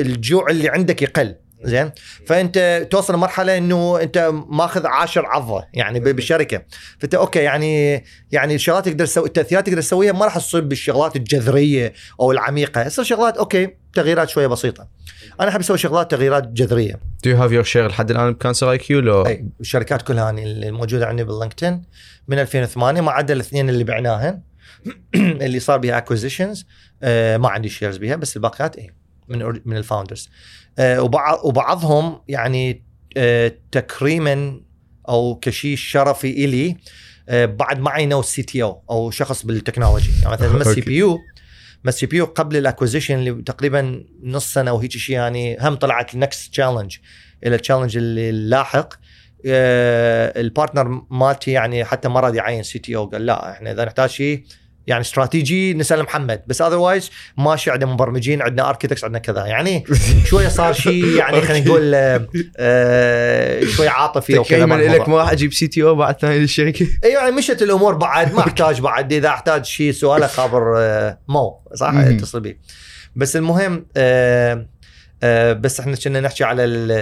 الجوع 0.00 0.50
اللي 0.50 0.68
عندك 0.68 1.02
يقل. 1.02 1.34
زين؟ 1.62 1.90
فأنت 2.26 2.86
توصل 2.90 3.14
لمرحلة 3.14 3.58
إنه 3.58 4.00
أنت 4.02 4.30
ماخذ 4.48 4.86
عاشر 4.86 5.26
عضة 5.26 5.64
يعني 5.74 6.00
بالشركة. 6.00 6.62
فأنت 6.98 7.14
okay 7.14 7.38
يعني 7.38 8.04
يعني 8.32 8.54
الشغلات 8.54 8.88
تقدر 8.88 9.06
تسوي 9.06 9.26
التأثيرات 9.26 9.66
تقدر 9.66 9.80
تسويها 9.80 10.12
ما 10.12 10.24
راح 10.24 10.38
تصير 10.38 10.60
بالشغلات 10.60 11.16
الجذرية 11.16 11.92
أو 12.20 12.32
العميقة. 12.32 12.86
يصير 12.86 13.04
شغلات 13.04 13.36
okay 13.36 13.68
تغييرات 13.94 14.28
شوية 14.28 14.46
بسيطة. 14.46 14.88
أنا 15.40 15.48
أحب 15.48 15.60
أسوي 15.60 15.78
شغلات 15.78 16.10
تغييرات 16.10 16.48
جذرية. 16.48 16.92
Do 16.94 17.30
you 17.30 17.36
have 17.36 17.52
your 17.52 17.72
share 17.72 17.76
لحد 17.76 18.10
الآن 18.10 18.32
ب 18.32 18.70
CancerIQ 18.70 19.00
لو 19.00 19.26
أي 19.26 19.46
الشركات 19.60 20.02
كلها 20.02 20.30
اللي 20.30 20.68
الموجوده 20.68 21.06
عندي 21.06 21.24
بال 21.24 21.34
LinkedIn. 21.34 21.82
من 22.28 22.38
2008 22.38 23.00
ما 23.00 23.12
عدا 23.12 23.34
الاثنين 23.34 23.68
اللي 23.68 23.84
بعناهن. 23.84 24.42
اللي 25.14 25.60
صار 25.60 25.78
بها 25.78 25.98
acquisitions 25.98 26.66
ما 27.02 27.48
عندي 27.48 27.68
شيرز 27.68 27.96
بها 27.96 28.16
بس 28.16 28.36
الباقيات 28.36 28.76
اي 28.76 28.90
من 29.28 29.60
من 29.64 29.76
الفاوندرز 29.76 30.28
آه، 30.28 30.65
وبعضهم 30.78 32.20
يعني 32.28 32.86
آه، 33.16 33.52
تكريما 33.72 34.60
أو 35.08 35.38
كشيء 35.42 35.76
شرفي 35.76 36.44
إلي 36.44 36.76
آه، 37.28 37.46
بعد 37.46 37.80
ما 37.80 37.90
عينوا 37.90 38.20
السي 38.20 38.42
تي 38.42 38.62
أو 38.62 38.82
أو 38.90 39.10
شخص 39.10 39.46
بالتكنولوجي 39.46 40.10
يعني 40.22 40.32
مثلا 40.32 40.52
مس 40.52 40.62
سي 40.62 40.68
أوكي. 40.68 40.80
بي 40.80 40.96
يو 40.96 41.18
مس 41.84 41.98
سي 41.98 42.06
بي 42.06 42.16
يو 42.16 42.24
قبل 42.24 42.56
الأكوزيشن 42.56 43.14
اللي 43.14 43.42
تقريبا 43.42 44.04
نص 44.22 44.52
سنة 44.52 44.70
أو 44.70 44.78
هيك 44.78 44.92
شيء 44.92 45.14
يعني 45.14 45.58
هم 45.60 45.74
طلعت 45.74 46.14
النكست 46.14 46.52
تشالنج 46.52 46.96
إلى 47.46 47.54
التشالنج 47.54 47.96
اللي 47.96 48.30
اللاحق 48.30 48.94
آه، 49.46 50.40
البارتنر 50.40 51.06
مالتي 51.10 51.50
يعني 51.50 51.84
حتى 51.84 52.08
ما 52.08 52.20
راد 52.20 52.34
يعين 52.34 52.62
سي 52.62 52.78
تي 52.78 52.96
أو 52.96 53.06
قال 53.06 53.26
لا 53.26 53.52
إحنا 53.52 53.72
إذا 53.72 53.84
نحتاج 53.84 54.10
شيء 54.10 54.44
يعني 54.86 55.00
استراتيجي 55.00 55.74
نسأل 55.74 56.02
محمد. 56.02 56.42
بس 56.46 56.62
otherwise 56.62 57.10
ماشي 57.38 57.70
عندنا 57.70 57.92
مبرمجين 57.92 58.42
عندنا 58.42 58.68
architects 58.68 59.04
عندنا 59.04 59.18
كذا. 59.18 59.46
يعني 59.46 59.84
شوية 60.30 60.48
صار 60.48 60.72
شيء 60.72 61.04
يعني 61.04 61.40
خلينا 61.40 61.66
نقول 61.66 61.92
آه، 62.56 63.64
شوية 63.64 63.88
عاطفي 63.88 64.38
وكذا 64.38 64.66
مع 64.66 64.76
لك. 64.76 65.08
ما 65.08 65.18
راح 65.18 65.32
أجيب 65.32 65.52
CTO 65.52 65.94
بعد 65.94 66.18
ثاني 66.18 66.38
للشركة؟ 66.38 66.86
أيوه 67.04 67.22
يعني 67.22 67.36
مشت 67.36 67.62
الأمور 67.62 67.94
بعد 67.94 68.34
ما 68.34 68.40
أحتاج 68.40 68.80
بعد. 68.80 69.12
إذا 69.12 69.28
أحتاج 69.28 69.64
شيء 69.64 69.92
سؤال 69.92 70.28
خابر 70.28 70.74
آه، 70.78 71.18
مو. 71.28 71.60
صح. 71.74 71.92
اتصل 71.94 72.40
بي. 72.40 72.60
بس 73.16 73.36
المهم 73.36 73.86
آه، 73.96 74.66
آه، 75.22 75.52
بس 75.52 75.80
إحنا 75.80 75.96
كنا 75.96 76.20
نحكي 76.20 76.44
على 76.44 76.64
ال 76.64 76.92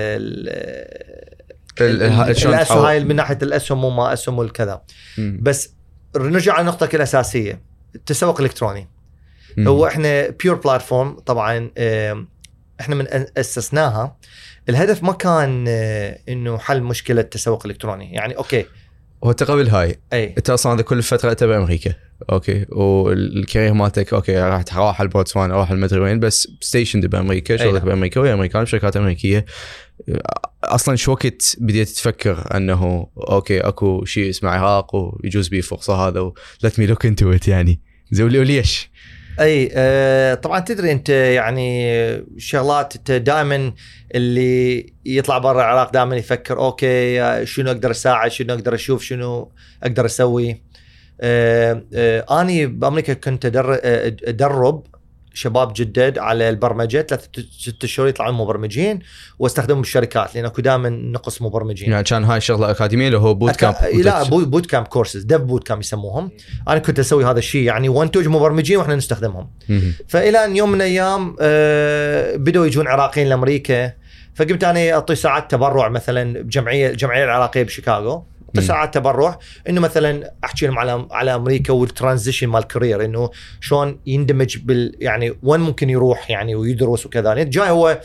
الاسهم. 1.80 2.78
هاي 2.78 3.04
من 3.04 3.16
ناحية 3.16 3.38
الاسهم 3.42 3.84
وما 3.84 4.12
اسهم 4.12 4.38
والكذا. 4.38 4.82
بس 5.18 5.74
نرجع 6.16 6.52
على 6.52 6.60
النقطة 6.60 6.88
الأساسية. 6.94 7.73
التسوق 7.94 8.40
الإلكتروني. 8.40 8.88
مم. 9.56 9.68
هو 9.68 9.86
إحنا 9.86 10.28
Pure 10.28 10.54
Platform 10.56 11.18
طبعا 11.18 11.70
إحنا 12.80 12.94
من 12.94 13.06
أسسناها. 13.38 14.16
الهدف 14.68 15.02
ما 15.02 15.12
كان 15.12 15.64
آه، 15.68 16.18
إنه 16.28 16.58
حل 16.58 16.82
مشكلة 16.82 17.20
التسوق 17.20 17.66
الإلكتروني. 17.66 18.12
يعني 18.12 18.36
okay 18.36 18.66
هو 19.24 19.30
انت 19.30 19.42
قبل 19.42 19.68
هاي. 19.68 19.96
إي. 20.12 20.34
انت 20.38 20.50
أصلا 20.50 20.72
هذا 20.74 20.82
كل 20.82 21.02
فترة 21.02 21.30
انت 21.30 21.44
بامريكا 21.44 21.94
okay. 22.32 22.66
وال 22.68 22.94
career 22.94 23.72
مالتك 23.74 24.14
okay 24.14 24.36
راح 24.38 24.62
تروح 24.62 25.00
على 25.00 25.08
بوتسوانا 25.08 25.54
أروح 25.54 25.70
المدري 25.70 26.00
وين 26.00 26.20
بس 26.20 26.48
station 26.60 27.00
بأمريكا 27.00 27.56
شغلك 27.56 27.74
نعم. 27.74 27.84
بأمريكا 27.84 28.20
ويا 28.20 28.34
امريكان 28.34 28.62
بشركات 28.62 28.96
أمريكية. 28.96 29.44
أصلا 30.64 30.96
شو 30.96 31.12
وقت 31.12 31.56
بديت 31.60 31.88
تفكر 31.88 32.56
أنه 32.56 33.06
okay 33.30 33.60
أكو 33.60 34.04
شيء 34.04 34.30
اسمه 34.30 34.50
عراق 34.50 34.94
ويجوز 34.96 35.48
بي 35.48 35.62
فرصه 35.62 35.94
هذا 36.08 36.32
let 36.62 36.78
me 36.78 36.86
look 36.86 37.06
into 37.06 37.32
it 37.32 37.48
يعني. 37.48 37.80
زين 38.10 38.26
ولي- 38.26 38.38
وليش؟ 38.38 38.90
أي 39.40 39.70
آه 39.74 40.34
طبعا 40.34 40.60
تدري 40.60 40.92
أنت 40.92 41.08
يعني 41.08 42.24
شغلات 42.38 42.96
أنت 42.96 43.10
دائما 43.10 43.72
اللي 44.14 44.86
يطلع 45.04 45.38
برا 45.38 45.60
العراق 45.60 45.92
دائما 45.92 46.16
يفكر 46.16 46.58
okay 46.58 47.46
شنو 47.46 47.70
أقدر 47.70 47.90
أساعد 47.90 48.30
شنو 48.30 48.54
أقدر 48.54 48.74
أشوف 48.74 49.02
شنو 49.02 49.52
أقدر 49.82 50.06
أسوي؟ 50.06 50.62
آه 51.20 51.84
آه 51.94 52.40
اني 52.40 52.66
بأمريكا 52.66 53.12
كنت 53.12 53.46
أدرب 54.26 54.86
شباب 55.34 55.72
جدد 55.72 56.18
على 56.18 56.48
البرمجة 56.48 57.02
ثلاث 57.02 57.26
ست 57.58 57.86
شهور 57.86 58.08
يطلعون 58.08 58.34
مبرمجين 58.34 58.98
واستخدمهم 59.38 59.80
بالشركات 59.80 60.34
لأن 60.34 60.44
أكو 60.44 60.62
دائما 60.62 60.88
نقص 60.88 61.42
مبرمجين 61.42 61.90
يعني 61.90 62.04
كان 62.04 62.24
هاي 62.24 62.40
شغله 62.40 62.70
أكاديمية 62.70 63.08
لو 63.08 63.18
هو 63.18 63.34
boot 63.34 63.56
camp 63.56 63.74
أكا... 63.74 63.96
لا 63.96 64.22
بو- 64.22 64.44
boot 64.44 64.66
camp 64.66 64.86
courses 64.86 65.22
dev 65.22 65.40
boot 65.40 65.66
camp 65.66 65.80
يسموهم 65.80 66.30
أنا 66.68 66.78
كنت 66.78 66.98
أسوي 66.98 67.24
هذا 67.24 67.38
الشيء 67.38 67.62
يعني 67.62 67.88
وانتج 67.88 68.28
مبرمجين 68.28 68.76
وإحنا 68.76 68.96
نستخدمهم 68.96 69.50
مهم. 69.68 69.92
فإلى 70.08 70.44
أن 70.44 70.56
يوم 70.56 70.68
من 70.68 70.74
الأيام 70.76 71.36
آه، 71.40 72.36
بدوا 72.36 72.66
يجون 72.66 72.88
عراقيين 72.88 73.28
لأمريكا 73.28 73.92
فقمت 74.34 74.64
أنا 74.64 74.92
أعطي 74.92 75.14
ساعات 75.14 75.50
تبرع 75.50 75.88
مثلا 75.88 76.42
بجمعيه 76.42 76.90
الجمعية 76.90 77.24
العراقية 77.24 77.62
بشيكاغو. 77.62 78.24
ساعات 78.60 78.94
تبرع 78.94 79.38
إنه 79.68 79.80
مثلا 79.80 80.32
احكي 80.44 80.66
لهم 80.66 80.78
على 80.78 81.06
على 81.10 81.34
أمريكا 81.34 81.72
وال 81.72 81.85
transition 81.85 82.46
مال 82.46 82.62
ال 82.62 82.68
career 82.68 83.04
إنه 83.04 83.30
شلون 83.60 84.00
يندمج 84.06 84.58
بال 84.58 84.96
يعني 84.98 85.34
وين 85.42 85.60
ممكن 85.60 85.90
يروح 85.90 86.30
يعني 86.30 86.54
ويدرس 86.54 87.06
وكذا 87.06 87.28
يعني 87.28 87.44
جاي 87.44 87.70
هو 87.70 88.00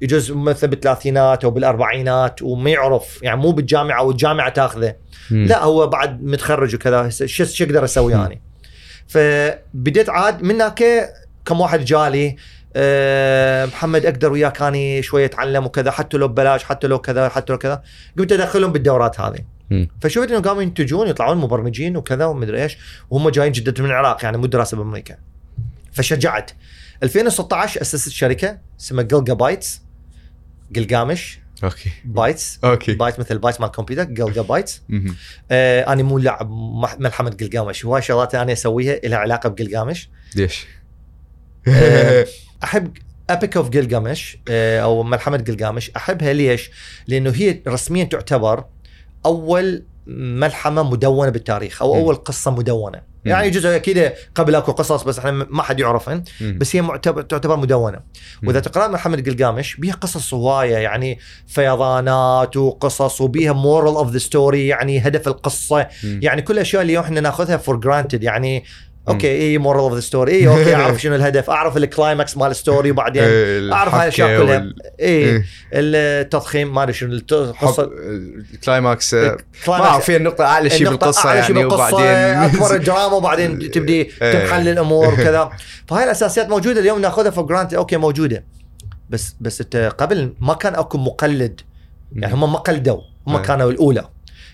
يجوز 0.00 0.30
مثلا 0.30 0.70
بالثلاثينات 0.70 1.44
أو 1.44 1.50
بالأربعينات 1.50 2.42
وما 2.42 2.70
يعرف 2.70 3.22
يعني 3.22 3.40
مو 3.40 3.50
بالجامعة 3.50 4.02
والجامعة 4.02 4.48
تاخذه 4.48 4.94
مم. 5.30 5.44
لا 5.44 5.64
هو 5.64 5.86
بعد 5.86 6.22
متخرج 6.22 6.74
وكذا 6.74 7.08
شو 7.08 7.44
شو 7.44 7.64
أقدر 7.64 7.84
أسوي 7.84 8.14
مم. 8.14 8.20
يعني 8.20 8.42
فبديت 9.06 10.08
عاد 10.08 10.42
من 10.42 10.54
هناك 10.54 10.84
كم 11.44 11.60
واحد 11.60 11.84
جالي 11.84 12.36
أه 12.76 13.66
محمد 13.66 14.06
أقدر 14.06 14.32
وياك 14.32 14.62
اني 14.62 15.02
شوية 15.02 15.24
اتعلم 15.24 15.66
وكذا 15.66 15.90
حتى 15.90 16.16
لو 16.16 16.28
ببلاش 16.28 16.64
حتى 16.64 16.86
لو 16.86 16.98
كذا 16.98 17.28
حتى 17.28 17.52
لو 17.52 17.58
كذا 17.58 17.82
قمت 18.18 18.32
أدخلهم 18.32 18.72
بالدورات 18.72 19.20
هذه. 19.20 19.57
فشفت 20.00 20.30
انه 20.30 20.40
قاموا 20.40 20.62
ينتجون 20.62 21.08
يطلعون 21.08 21.38
مبرمجين 21.38 21.96
وكذا 21.96 22.24
ومدري 22.24 22.62
إيش 22.62 22.76
وهم 23.10 23.28
جايين 23.28 23.52
جدد 23.52 23.80
من 23.80 23.86
العراق 23.86 24.24
يعني 24.24 24.38
مو 24.38 24.46
دراسة 24.46 24.76
بأمريكا. 24.76 25.16
فشجعت. 25.92 26.50
2016 27.02 27.80
أسست 27.80 28.10
شركة 28.10 28.58
اسمها 28.80 29.02
جلجا 29.04 29.34
بايتس 29.34 29.82
جلجامش. 30.72 31.38
okay. 31.64 31.90
bytes. 32.04 32.58
okay. 32.64 32.94
byte 32.94 33.20
مثل 33.20 33.38
bytes 33.38 33.60
مال 33.60 33.68
الكمبيوتر 33.68 34.04
جلجا 34.04 34.42
بايتس. 34.42 34.82
آه 35.50 35.92
أنا 35.92 36.02
مو 36.02 36.18
لاعب 36.18 36.50
ملحمة 36.98 37.30
قلقامش 37.30 37.84
هواي 37.84 38.02
شغلات 38.02 38.34
أنا 38.34 38.52
أسويها 38.52 39.00
لها 39.04 39.18
علاقة 39.18 39.48
بقلقامش 39.48 40.08
ليش؟ 40.36 40.66
آه، 41.68 42.26
أحب 42.64 42.92
Epic 43.30 43.56
of 43.56 43.68
قلقامش 43.70 44.38
آه 44.48 44.80
أو 44.80 45.02
ملحمة 45.02 45.44
قلقامش 45.48 45.90
أحبها 45.96 46.32
ليش؟ 46.32 46.70
لأنه 47.06 47.30
هي 47.30 47.60
رسميا 47.68 48.04
تعتبر 48.04 48.64
أول 49.26 49.84
ملحمة 50.06 50.82
مدونة 50.82 51.30
بالتاريخ 51.30 51.82
أو. 51.82 51.94
أول 51.94 52.14
قصة 52.14 52.50
مدونة 52.50 53.02
يعني 53.24 53.50
جزء 53.50 53.76
أكيد 53.76 54.12
قبل 54.34 54.54
أكو 54.54 54.72
قصص 54.72 55.02
بس 55.02 55.18
إحنا 55.18 55.30
ما 55.30 55.62
حد 55.62 55.80
يعرفن. 55.80 56.24
بس 56.40 56.76
هي 56.76 56.82
معتبر 56.82 57.22
تعتبر 57.22 57.56
مدونة 57.56 58.00
وإذا 58.46 58.60
تقرأ 58.60 58.88
ملحمة 58.88 59.28
قلقامش 59.28 59.76
بيها 59.76 59.94
قصص 59.94 60.34
هواية 60.34 60.76
يعني 60.76 61.18
فيضانات 61.46 62.56
وقصص 62.56 63.20
وبيها 63.20 63.52
moral 63.52 63.94
of 63.94 64.10
the 64.10 64.18
story 64.18 64.66
يعني 64.66 64.98
هدف 64.98 65.28
القصة. 65.28 65.88
يعني 66.04 66.42
كل 66.42 66.54
الاشياء 66.54 66.82
اللي 66.82 67.00
إحنا 67.00 67.20
ناخذها 67.20 67.56
for 67.56 67.76
granted 67.76 68.22
يعني 68.22 68.64
okay 69.08 69.28
اي 69.40 69.58
moral 69.58 69.80
of 69.80 69.94
the 69.94 70.00
story 70.00 70.32
اي 70.32 70.48
okay 70.48 70.74
أعرف 70.82 71.02
شنو 71.02 71.14
الهدف 71.14 71.50
أعرف 71.50 71.76
ال 71.76 71.85
climax 71.85 72.36
مال 72.36 72.50
ال 72.50 72.57
story 72.57 72.90
وبعدين 72.90 73.22
إيه، 73.22 73.72
أعرف 73.72 73.94
هاي 73.94 74.02
الأشياء 74.02 74.42
كلها. 74.42 74.56
اي 74.58 75.06
إيه. 75.06 75.44
التضخيم 75.72 76.74
ما 76.74 76.82
أدري 76.82 76.92
شنو 76.92 77.12
القصة 77.12 77.90
ال 78.54 78.63
climax 78.63 79.14
آه، 79.14 79.18
ما 79.20 79.36
ال 79.36 79.40
climax- 79.40 79.68
اعرف 79.86 80.04
فيها 80.04 80.16
النقطة 80.16 80.44
أعلى 80.44 80.70
شيء 80.70 80.78
شيء 80.78 80.86
يعني 80.86 80.98
بالقصة، 80.98 81.94
وبعدين 81.94 82.06
أكبر 82.62 82.74
الدراما 82.74 83.14
وبعدين 83.16 83.58
تبدي 83.70 84.10
إيه. 84.22 84.32
تنحل 84.32 84.68
الأمور 84.68 85.06
وكذا. 85.14 85.50
فهاي 85.88 86.04
الأساسيات 86.04 86.48
موجودة 86.48 86.80
اليوم 86.80 87.00
ناخذها 87.00 87.30
for 87.30 87.44
granted 87.46 87.74
okay 87.74 87.96
موجودة. 87.96 88.44
بس 89.10 89.34
بس 89.40 89.60
أنت 89.60 89.92
قبل 89.98 90.34
ما 90.40 90.54
كان 90.54 90.74
أكو 90.74 90.98
مقلد. 90.98 91.60
يعني 92.12 92.34
هم 92.34 92.52
ما 92.52 92.58
قلدوا 92.58 93.00
هم. 93.26 93.42
كانوا 93.42 93.70
الأولى. 93.70 94.04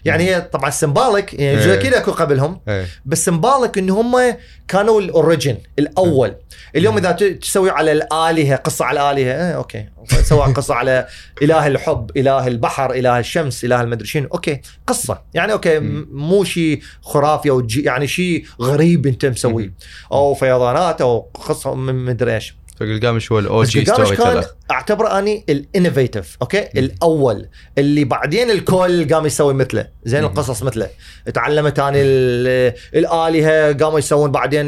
يعني 0.05 0.25
هي 0.25 0.41
طبعا 0.41 0.71
سمبالك 0.71 1.35
يعني 1.35 1.59
إيه. 1.65 1.75
أكيد 1.75 1.95
أكو 1.95 2.11
قبلهم 2.11 2.61
إيه. 2.69 2.87
بس 3.05 3.25
سمبالك 3.25 3.79
إن 3.79 3.91
هم 3.91 4.37
كانوا 4.69 5.01
ال 5.01 5.09
origin 5.09 5.57
الأول. 5.79 6.35
اليوم 6.77 6.99
إذا 6.99 7.13
تسوي 7.13 7.71
على 7.71 7.93
الآلهة 7.93 8.57
قصة 8.57 8.85
على 8.85 9.01
الآلهة 9.01 9.33
آه 9.33 9.53
okay. 9.55 9.87
سوى 10.23 10.53
قصة 10.53 10.75
على 10.75 11.07
إله 11.43 11.67
الحب 11.67 12.11
إله 12.17 12.47
البحر 12.47 12.93
إله 12.95 13.19
الشمس 13.19 13.65
إله 13.65 13.81
المدري 13.81 14.07
شنو 14.07 14.29
okay. 14.35 14.61
قصة. 14.87 15.23
يعني 15.35 15.53
okay 15.53 15.79
مو 16.13 16.45
شيء 16.45 16.81
خرافي 17.03 17.51
أو 17.51 17.67
يعني 17.77 18.07
شيء 18.07 18.45
غريب 18.63 19.07
أنت 19.07 19.27
مسويه. 19.27 19.75
أو 20.13 20.35
فيضانات 20.35 21.01
أو 21.01 21.21
قصة 21.21 21.75
من 21.75 21.95
مدري 21.95 22.35
إيش. 22.35 22.57
فقلقامش 22.81 23.33
هو 23.33 23.39
ال 23.39 23.63
OG 23.65 23.85
storyteller 23.85 24.45
أعتبره 24.71 25.19
أني 25.19 25.45
ال 25.49 25.57
innovative 25.57 26.37
okay؟ 26.43 26.69
الأول 26.77 27.49
اللي 27.79 28.05
بعدين 28.05 28.51
الكل 28.51 29.15
قام 29.15 29.27
يسوي 29.27 29.55
مثله. 29.55 29.89
زين 30.05 30.21
مم. 30.21 30.27
القصص 30.27 30.63
مثله. 30.63 30.89
تعلمت 31.35 31.79
أني 31.79 32.03
ال- 32.03 32.73
الالهه 32.95 33.73
قاموا 33.73 33.99
يسوون 33.99 34.31
بعدين 34.31 34.67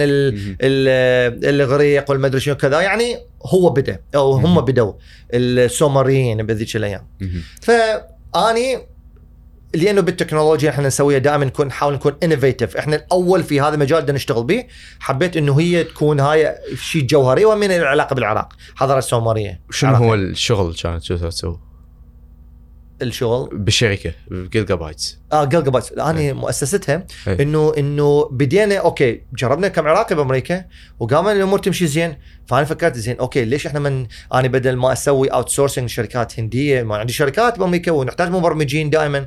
الإغريق 0.60 2.10
والمدري 2.10 2.40
شنو 2.40 2.54
كذا. 2.54 2.80
يعني 2.80 3.16
هو 3.46 3.70
بدأ 3.70 4.00
أو 4.14 4.32
هم. 4.32 4.60
بدوا 4.60 4.92
السومريين 5.34 6.46
بذيك 6.46 6.76
الأيام. 6.76 7.06
فأني 7.62 8.78
لأنه 9.76 10.00
بالتكنولوجيا 10.00 10.70
إحنا 10.70 10.86
نسويها 10.86 11.18
دائما 11.18 11.44
نكون 11.44 11.66
نحاول 11.66 11.94
نكون 11.94 12.16
innovative 12.22 12.76
إحنا 12.76 12.96
الأول 12.96 13.44
في 13.44 13.60
هذا 13.60 13.74
المجال 13.74 14.02
بدنا 14.02 14.16
نشتغل 14.16 14.44
به. 14.44 14.64
حبيت 15.00 15.36
إنه 15.36 15.60
هي 15.60 15.84
تكون 15.84 16.20
هاي 16.20 16.54
شيء 16.74 17.02
جوهري 17.02 17.44
ومن 17.44 17.70
العلاقة 17.70 18.14
بالعراق. 18.14 18.52
حضاره 18.74 18.98
السومريه 18.98 19.60
شنو. 19.70 19.94
هو 19.94 20.14
الشغل 20.14 20.74
كانت 20.74 21.02
شو 21.02 21.16
تسوي؟ 21.16 21.60
الشغل؟ 23.02 23.48
بالشركة 23.52 24.12
بجلجا 24.30 24.74
بايتس 24.74 25.18
آه 25.32 25.44
جلجا 25.44 25.70
بايتس. 25.70 25.92
أنا 25.92 26.32
مؤسستها 26.32 27.06
إيه. 27.28 27.42
انه 27.42 27.72
إنه 27.78 28.28
بدينا 28.32 28.76
okay 28.76 29.22
جربنا 29.34 29.68
كم 29.68 29.86
عراقي 29.86 30.14
بأمريكا 30.14 30.64
وقام 31.00 31.28
الأمور 31.28 31.58
تمشي 31.58 31.86
زين. 31.86 32.16
فأنا 32.46 32.64
فكرت 32.64 32.96
زين 32.96 33.18
okay 33.18 33.44
ليش 33.44 33.66
إحنا 33.66 33.80
من 33.80 34.06
أنا 34.34 34.48
بدل 34.48 34.76
ما 34.76 34.92
أسوي 34.92 35.28
outsourcing 35.28 35.88
شركات 35.88 36.40
هندية 36.40 36.82
ما 36.82 36.96
عندي 36.96 37.12
شركات 37.12 37.58
بأمريكا 37.58 37.92
ونحتاج 37.92 38.30
مبرمجين 38.30 38.90
دائما. 38.90 39.26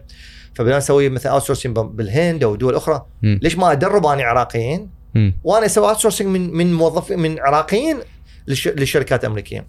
فبدنا 0.55 0.77
نسوي 0.77 1.09
مثلا 1.09 1.31
outsourcing 1.31 1.77
بالهند 1.79 2.43
أو 2.43 2.55
دول 2.55 2.75
أخرى 2.75 3.05
مم. 3.21 3.39
ليش 3.43 3.57
ما 3.57 3.71
ادرب 3.71 4.05
أنا 4.05 4.23
عراقيين. 4.23 4.89
وأنا 5.43 5.65
أسوي 5.65 5.89
outsourcing 5.89 6.27
من 6.27 6.53
من 6.53 6.73
موظفين 6.73 7.19
من 7.19 7.39
عراقيين 7.39 7.97
للش- 8.51 8.67
للشركات 8.67 9.23
الامريكيه. 9.23 9.67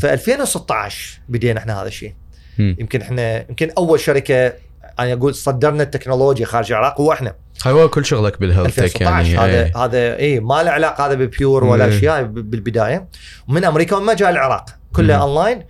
ف 0.00 0.04
2016 0.06 1.20
بدينا 1.28 1.60
إحنا 1.60 1.80
هذا 1.82 1.88
الشيء. 1.88 2.14
يمكن 2.58 3.00
إحنا 3.00 3.48
يمكن 3.48 3.70
أول 3.78 4.00
شركة 4.00 4.52
أنا 4.98 5.12
أقول 5.12 5.34
صدرنا 5.34 5.82
التكنولوجيا 5.82 6.46
خارج 6.46 6.72
العراق 6.72 7.00
هو 7.00 7.12
إحنا 7.12 7.34
هو 7.66 7.88
كل 7.88 8.04
شغلك 8.04 8.40
بال 8.40 8.49
health 8.49 8.76
tech 8.76 8.82
2016 8.82 9.30
يعني 9.34 9.38
هذا 9.38 9.64
إيه. 9.64 9.84
هذا 9.84 10.16
اي 10.18 10.40
ما 10.40 10.62
له 10.62 10.70
علاقة 10.70 11.06
هذا 11.06 11.14
ببيور 11.14 11.64
ولا 11.64 11.84
إيه. 11.84 11.98
أشياء 11.98 12.22
بالبداية 12.22 13.08
ومن 13.48 13.64
أمريكا 13.64 13.96
وما 13.96 14.14
جاء 14.14 14.30
العراق 14.30 14.64
كله. 14.92 15.14
اونلاين 15.14 15.62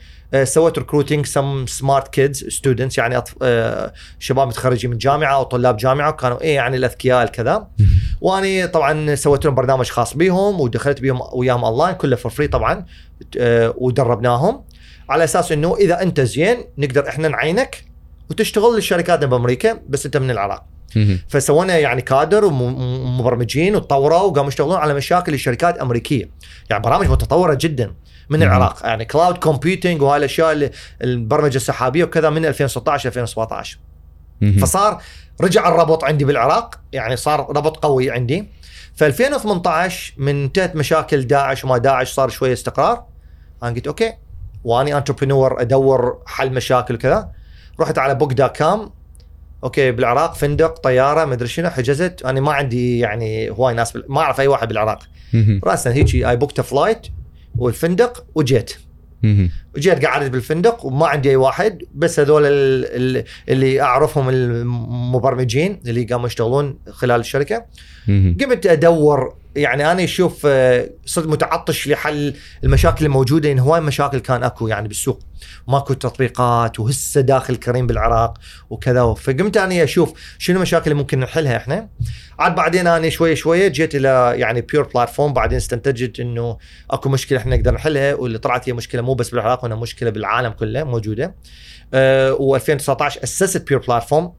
سويت 0.44 0.78
recruiting 0.78 1.26
some 1.26 1.66
smart 1.66 2.08
kids 2.08 2.44
students 2.48 2.98
يعني 2.98 3.16
أطف... 3.16 3.34
آه، 3.42 3.92
شباب 4.18 4.48
متخرجين 4.48 4.90
من 4.90 4.98
جامعة 4.98 5.34
أو 5.34 5.42
طلاب 5.42 5.76
جامعة 5.76 6.10
وكانوا 6.10 6.40
إيه 6.40 6.54
يعني 6.54 6.76
الأذكياء 6.76 7.22
الكذا. 7.22 7.68
وأني 8.20 8.66
طبعا 8.66 9.14
سويت 9.14 9.44
لهم 9.44 9.54
برنامج 9.54 9.88
خاص 9.88 10.16
بيهم 10.16 10.60
ودخلت 10.60 11.00
بيهم 11.00 11.20
وياهم 11.32 11.64
اونلاين 11.64 11.94
كله 11.94 12.16
for 12.16 12.32
free 12.32 12.48
طبعا 12.48 12.86
آه، 13.38 13.74
ودربناهم. 13.76 14.64
على 15.08 15.24
أساس 15.24 15.52
إنه 15.52 15.76
إذا 15.76 16.02
أنت 16.02 16.20
زين 16.20 16.56
نقدر 16.78 17.08
إحنا 17.08 17.28
نعينك 17.28 17.84
وتشتغل 18.30 18.74
للشركات 18.74 19.24
بأمريكا 19.24 19.78
بس 19.88 20.06
أنت 20.06 20.16
من 20.16 20.30
العراق. 20.30 20.64
فسوينا 21.28 21.78
يعني 21.78 22.02
كادر 22.02 22.44
ومبرمجين 22.44 23.76
وتطوروا 23.76 24.18
وقاموا 24.20 24.48
يشتغلون 24.48 24.76
على 24.76 24.94
مشاكل 24.94 25.34
الشركات 25.34 25.78
امريكيه 25.78 26.30
يعني 26.70 26.82
برامج 26.82 27.06
متطورة 27.06 27.54
جدا. 27.60 27.94
من 28.30 28.38
مم. 28.38 28.42
العراق. 28.44 28.80
يعني 28.84 29.04
cloud 29.04 29.38
computing 29.38 30.02
وهاي 30.02 30.18
الأشياء 30.18 30.70
البرمجة 31.02 31.56
السحابية 31.56 32.04
وكذا 32.04 32.30
من 32.30 32.46
2016 32.46 33.08
2017 33.08 33.78
مهم. 34.40 34.58
فصار 34.58 35.02
رجع 35.40 35.68
الربط 35.68 36.04
عندي 36.04 36.24
بالعراق 36.24 36.80
يعني 36.92 37.16
صار 37.16 37.40
ربط 37.56 37.76
قوي 37.76 38.10
عندي. 38.10 38.48
ف 38.94 39.02
2018 39.02 40.14
من 40.16 40.44
انتهت 40.44 40.76
مشاكل 40.76 41.26
داعش 41.26 41.64
وما 41.64 41.78
داعش 41.78 42.12
صار 42.12 42.28
شوية 42.28 42.52
استقرار. 42.52 43.04
أنا 43.62 43.70
قلت 43.70 43.86
okay 43.86 44.12
واني 44.64 44.96
entrepreneur 44.96 45.60
أدور 45.60 46.22
حل 46.26 46.52
مشاكل 46.52 46.96
كذا 46.96 47.30
رحت 47.80 47.98
على 47.98 48.14
book 48.14 48.32
dot 48.32 48.56
com 48.56 48.90
okay 49.64 49.90
بالعراق 49.90 50.34
فندق 50.34 50.78
طيارة 50.78 51.24
مدري 51.24 51.48
شنو 51.48 51.70
حجزت. 51.70 52.22
أنا 52.24 52.40
ما 52.40 52.52
عندي 52.52 52.98
يعني 52.98 53.50
هواي 53.50 53.74
ناس 53.74 53.92
بال... 53.92 54.04
ما 54.08 54.20
أعرف 54.20 54.40
أي 54.40 54.46
واحد 54.46 54.68
بالعراق. 54.68 54.98
راسا 55.64 55.92
هيجي 55.92 56.28
اي 56.28 56.36
booked 56.36 56.60
flight 56.60 57.06
والفندق 57.58 58.24
وجيت 58.34 58.72
مهم. 59.22 59.50
جيت 59.78 60.04
قعدت 60.04 60.30
بالفندق 60.30 60.86
وما 60.86 61.06
عندي 61.06 61.30
أي 61.30 61.36
واحد 61.36 61.82
بس 61.94 62.20
هذول 62.20 62.42
ال- 62.46 62.86
ال- 63.18 63.24
اللي 63.48 63.80
أعرفهم 63.80 64.28
المبرمجين 64.28 65.80
اللي 65.86 66.04
قاموا 66.04 66.26
يشتغلون 66.26 66.78
خلال 66.90 67.20
الشركة. 67.20 67.64
قمت 68.08 68.66
أدور 68.66 69.34
يعني 69.56 69.92
أنا 69.92 70.04
أشوف 70.04 70.42
آه، 70.46 70.90
صرت 71.06 71.26
متعطش 71.26 71.88
لحل 71.88 72.34
المشاكل 72.64 73.04
الموجودة 73.04 73.48
لأن 73.48 73.58
هواي 73.58 73.80
مشاكل 73.80 74.18
كان 74.18 74.42
أكو 74.42 74.68
يعني 74.68 74.88
بالسوق. 74.88 75.20
ماكو 75.68 75.94
تطبيقات 75.94 76.80
وهسه 76.80 77.20
داخل 77.20 77.56
كريم 77.56 77.86
بالعراق 77.86 78.38
وكذا. 78.70 79.14
فقمت 79.14 79.56
أني 79.56 79.84
أشوف 79.84 80.12
شنو 80.38 80.56
المشاكل 80.56 80.90
اللي 80.90 81.02
ممكن 81.02 81.20
نحلها 81.20 81.56
إحنا. 81.56 81.88
عاد 82.38 82.54
بعدين 82.54 82.86
أنا 82.86 83.08
شوية 83.08 83.34
شوية 83.34 83.68
جيت 83.68 83.94
إلى 83.94 84.34
يعني 84.36 84.60
بيور 84.60 84.88
بلاتفورم 84.94 85.32
بعدين 85.32 85.56
استنتجت 85.56 86.20
إنه 86.20 86.58
أكو 86.90 87.08
مشكلة 87.08 87.38
إحنا 87.38 87.56
نقدر 87.56 87.74
نحلها 87.74 88.14
واللي 88.14 88.38
طلعت 88.38 88.68
هي 88.68 88.72
مشكلة 88.72 89.02
مو 89.02 89.14
بس 89.14 89.30
بالعراق 89.30 89.64
وإنها 89.64 89.76
مشكلة 89.76 90.10
بالعالم 90.10 90.50
كله 90.52 90.84
موجودة. 90.84 91.34
أه 91.94 92.34
و2019 92.34 93.00
أسست 93.00 93.68
بيور 93.68 93.80
بلاتفورم 93.88 94.32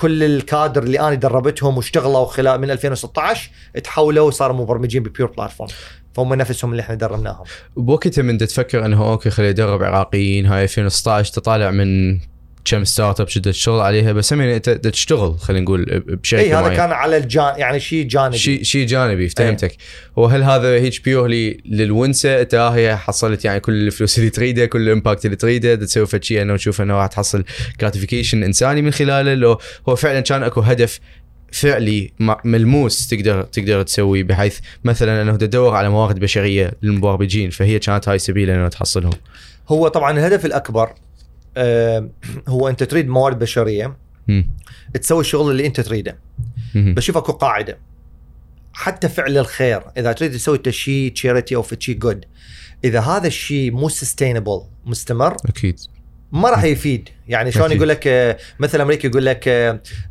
كل 0.00 0.22
الكادر 0.22 0.82
اللي 0.82 1.00
أنا 1.00 1.14
دربتهم 1.14 1.76
واشتغلوا 1.76 2.24
خلال 2.24 2.60
من 2.60 2.70
2016 2.70 3.50
تحولوا 3.84 4.26
وصاروا 4.26 4.56
مبرمجين 4.56 5.02
ببيور 5.02 5.30
بلاتفورم 5.30 5.70
فهم 6.14 6.34
نفسهم 6.34 6.70
اللي 6.70 6.82
إحنا 6.82 6.94
دربناهم. 6.94 7.44
بوقتها 7.76 8.22
من 8.22 8.38
تفكر 8.38 8.84
إنه 8.84 9.10
okay 9.10 9.30
خلي 9.30 9.50
ادرب 9.50 9.82
عراقيين 9.82 10.46
هاي 10.46 10.62
2016 10.62 11.32
تطالع 11.32 11.70
من 11.70 12.18
كم 12.64 12.84
startup 12.84 13.28
شدت 13.28 13.46
الشغل 13.46 13.80
عليها 13.80 14.12
بس 14.12 14.32
هم 14.32 14.40
انت 14.40 14.70
تشتغل 14.70 15.38
خلينا 15.38 15.64
نقول 15.64 16.00
بشركه 16.06 16.42
اي 16.42 16.52
هذا 16.52 16.60
معينة. 16.60 16.76
كان 16.76 16.92
على 16.92 17.16
الجانب 17.16 17.54
يعني 17.58 17.80
شيء 17.80 18.06
جانبي. 18.06 18.38
شيء 18.38 18.62
شيء 18.62 18.86
جانبي 18.86 19.28
فهمتك. 19.28 19.76
وهل 20.16 20.42
هذا 20.42 20.68
هيك 20.68 21.04
purely 21.04 21.60
للونسة؟ 21.64 22.40
انت 22.40 22.54
هي 22.54 22.96
حصلت 22.96 23.44
يعني 23.44 23.60
كل 23.60 23.86
الفلوس 23.86 24.18
اللي 24.18 24.30
تريده 24.30 24.66
كل 24.66 24.80
ال 24.80 24.86
impact 24.86 25.24
اللي 25.24 25.36
تريده 25.36 25.74
تسوي 25.74 26.06
فد 26.06 26.24
شيء 26.24 26.42
انه 26.42 26.56
تشوف 26.56 26.80
أنه 26.80 26.94
راح 26.94 27.06
تحصل 27.06 27.44
gratification 27.80 28.44
إنساني 28.44 28.82
من 28.82 28.90
خلاله. 28.90 29.34
لو 29.34 29.58
هو 29.88 29.96
فعلا 29.96 30.20
كان 30.20 30.42
أكو 30.42 30.60
هدف 30.60 31.00
فعلي 31.52 32.12
ملموس 32.44 33.08
تقدر 33.08 33.42
تقدر 33.42 33.82
تسويه 33.82 34.22
بحيث 34.22 34.58
مثلا 34.84 35.22
أنه 35.22 35.36
تدور 35.36 35.74
على 35.74 35.88
موارد 35.88 36.18
بشرية 36.18 36.72
للمبرمجين 36.82 37.50
فهي 37.50 37.78
كانت 37.78 38.08
هاي 38.08 38.18
سبيل 38.18 38.50
أنه 38.50 38.68
تحصلهم. 38.68 39.12
هو 39.68 39.88
طبعا 39.88 40.18
الهدف 40.18 40.46
الأكبر 40.46 40.92
هو 42.48 42.68
أنت 42.68 42.82
تريد 42.82 43.08
موارد 43.08 43.38
بشرية. 43.38 43.96
تسوي 45.00 45.20
الشغل 45.20 45.50
اللي 45.50 45.66
أنت 45.66 45.80
تريده. 45.80 46.18
بشوف 46.74 47.16
أكو 47.16 47.32
قاعدة 47.32 47.78
حتى 48.72 49.08
فعل 49.08 49.38
الخير 49.38 49.82
إذا 49.96 50.12
تريد 50.12 50.32
تسوي 50.32 50.60
شيء 50.68 51.12
charity 51.12 51.56
أو 51.56 51.64
شيء 51.78 51.98
good 51.98 52.24
إذا 52.84 53.00
هذا 53.00 53.26
الشيء 53.26 53.70
مو 53.70 53.88
sustainable 53.88 54.60
مستمر 54.86 55.36
أكيد 55.48 55.80
ما 56.32 56.50
راح 56.50 56.64
يفيد 56.64 57.08
يعني 57.28 57.52
شلون. 57.52 57.72
يقول 57.72 57.88
لك 57.88 58.06
آه، 58.06 58.38
مثل 58.58 58.80
أمريكا 58.80 59.08
يقول 59.08 59.26
لك 59.26 59.48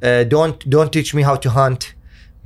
don't 0.03 0.67
don't 0.67 0.93
teach 0.93 1.15
me 1.15 1.23
how 1.23 1.35
to 1.35 1.49
hunt 1.49 1.83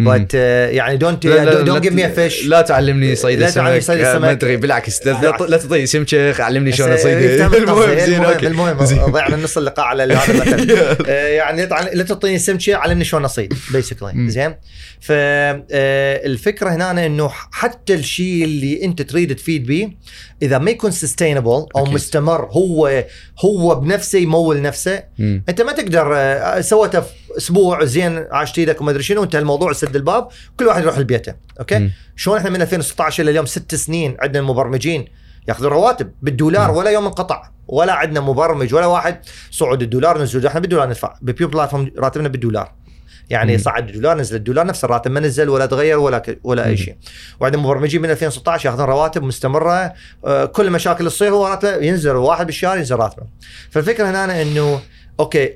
مم. 0.03 0.23
but 0.23 0.34
يعني 0.34 0.97
don't 0.97 1.25
لا- 1.25 1.45
لا- 1.45 1.53
don't 1.61 1.69
لا- 1.69 1.80
give 1.80 1.93
me 1.93 2.09
fish 2.09 2.45
لا 2.45 2.61
تعلمني 2.61 3.15
صيد 3.15 3.39
لا 3.39 3.45
السمك 3.47 3.63
تعلمني 3.63 3.81
صيد 3.81 3.99
آه، 3.99 4.07
السمك. 4.11 4.21
ما 4.21 4.31
أدري 4.31 4.57
بالعكس 4.57 5.05
لا, 5.07 5.11
لا, 5.11 5.19
بالعكس. 5.19 5.41
لا 5.51 5.57
تعطيني 5.57 5.85
سمكه 5.85 6.34
علمني 6.43 6.71
شلون 6.71 6.91
أصيد 6.91 7.17
المهم 7.17 7.99
زين 7.99 8.23
okay 8.23 8.47
المهم. 8.47 8.77
ضيعنا 9.11 9.35
نص 9.35 9.57
اللقاء 9.57 9.85
على 9.85 10.03
هذا 10.13 10.34
المثل 10.34 10.77
آه، 11.07 11.27
يعني 11.27 11.65
لا 11.93 12.03
تعطيني 12.03 12.39
سمكه 12.39 12.75
علمني 12.75 13.03
شلون 13.05 13.25
أصيد 13.25 13.53
basically. 13.73 14.30
زين 14.30 14.55
فالفكرة 15.01 16.69
هنا 16.69 17.05
إنه 17.05 17.27
حتى 17.51 17.93
الشيء 17.93 18.43
اللي 18.43 18.84
أنت 18.84 19.01
تريد 19.01 19.35
تفيد 19.35 19.65
به 19.67 19.89
إذا 20.41 20.57
ما 20.57 20.71
يكون 20.71 20.91
sustainable 20.91 21.65
أو. 21.75 21.85
مستمر 21.85 22.45
هو 22.51 23.03
هو 23.45 23.75
بنفسه 23.75 24.19
يمول 24.19 24.61
نفسه. 24.61 25.03
أنت 25.19 25.61
ما 25.61 25.71
تقدر 25.71 26.11
آه، 26.15 26.61
سويته 26.61 27.03
أسبوع 27.38 27.84
زين 27.84 28.27
عاشت 28.31 28.60
إيدك 28.60 28.81
وما 28.81 28.91
ادري 28.91 29.03
شنو 29.03 29.23
انتهى 29.23 29.39
الموضوع 29.39 29.73
سد 29.73 29.95
الباب 29.95 30.27
كل 30.60 30.68
واحد 30.68 30.81
يروح 30.84 30.97
لبيته 30.97 31.34
okay. 31.59 31.89
شلون 32.15 32.38
إحنا 32.38 32.49
من 32.49 32.61
2016 32.61 33.23
إلى 33.23 33.31
اليوم 33.31 33.45
ست 33.45 33.76
سنين 33.76 34.18
عندنا 34.19 34.43
مبرمجين 34.43 35.05
ياخذون 35.47 35.72
رواتب 35.72 36.11
بالدولار. 36.22 36.72
ولا 36.72 36.89
يوم 36.89 37.05
انقطع 37.05 37.49
ولا 37.68 37.93
عندنا 37.93 38.19
مبرمج 38.19 38.73
ولا 38.73 38.85
واحد 38.85 39.22
صعد 39.51 39.81
الدولار 39.81 40.22
نزل 40.22 40.47
إحنا 40.47 40.60
بالدولار 40.60 40.88
ندفع 40.88 41.15
ببيور 41.22 41.49
بلاتفورم 41.49 41.91
راتبنا 41.97 42.27
بالدولار 42.27 42.72
يعني 43.30 43.51
مم. 43.51 43.57
صعد 43.57 43.89
الدولار 43.89 44.18
نزل 44.18 44.35
الدولار 44.35 44.65
نفس 44.65 44.84
الراتب 44.84 45.11
ما 45.11 45.19
نزل 45.19 45.49
ولا 45.49 45.65
تغير 45.65 45.99
ولا 45.99 46.18
ك... 46.18 46.39
ولا. 46.43 46.65
أي 46.65 46.77
شيء 46.77 46.95
وعندنا 47.39 47.61
مبرمجين 47.61 48.01
من 48.01 48.10
2016 48.10 48.69
ياخذون 48.69 48.85
رواتب 48.85 49.23
مستمرة 49.23 49.93
آه، 50.26 50.45
كل 50.45 50.72
مشاكل 50.72 51.07
تصير 51.07 51.34
هو 51.34 51.47
راتبه 51.47 51.76
ينزل 51.76 52.15
واحد 52.15 52.45
بالشهر 52.45 52.77
ينزل 52.77 52.95
راتبه 52.95 53.23
فالفكرة 53.72 54.10
هنا 54.10 54.41
إنه 54.41 54.81
okay 55.19 55.53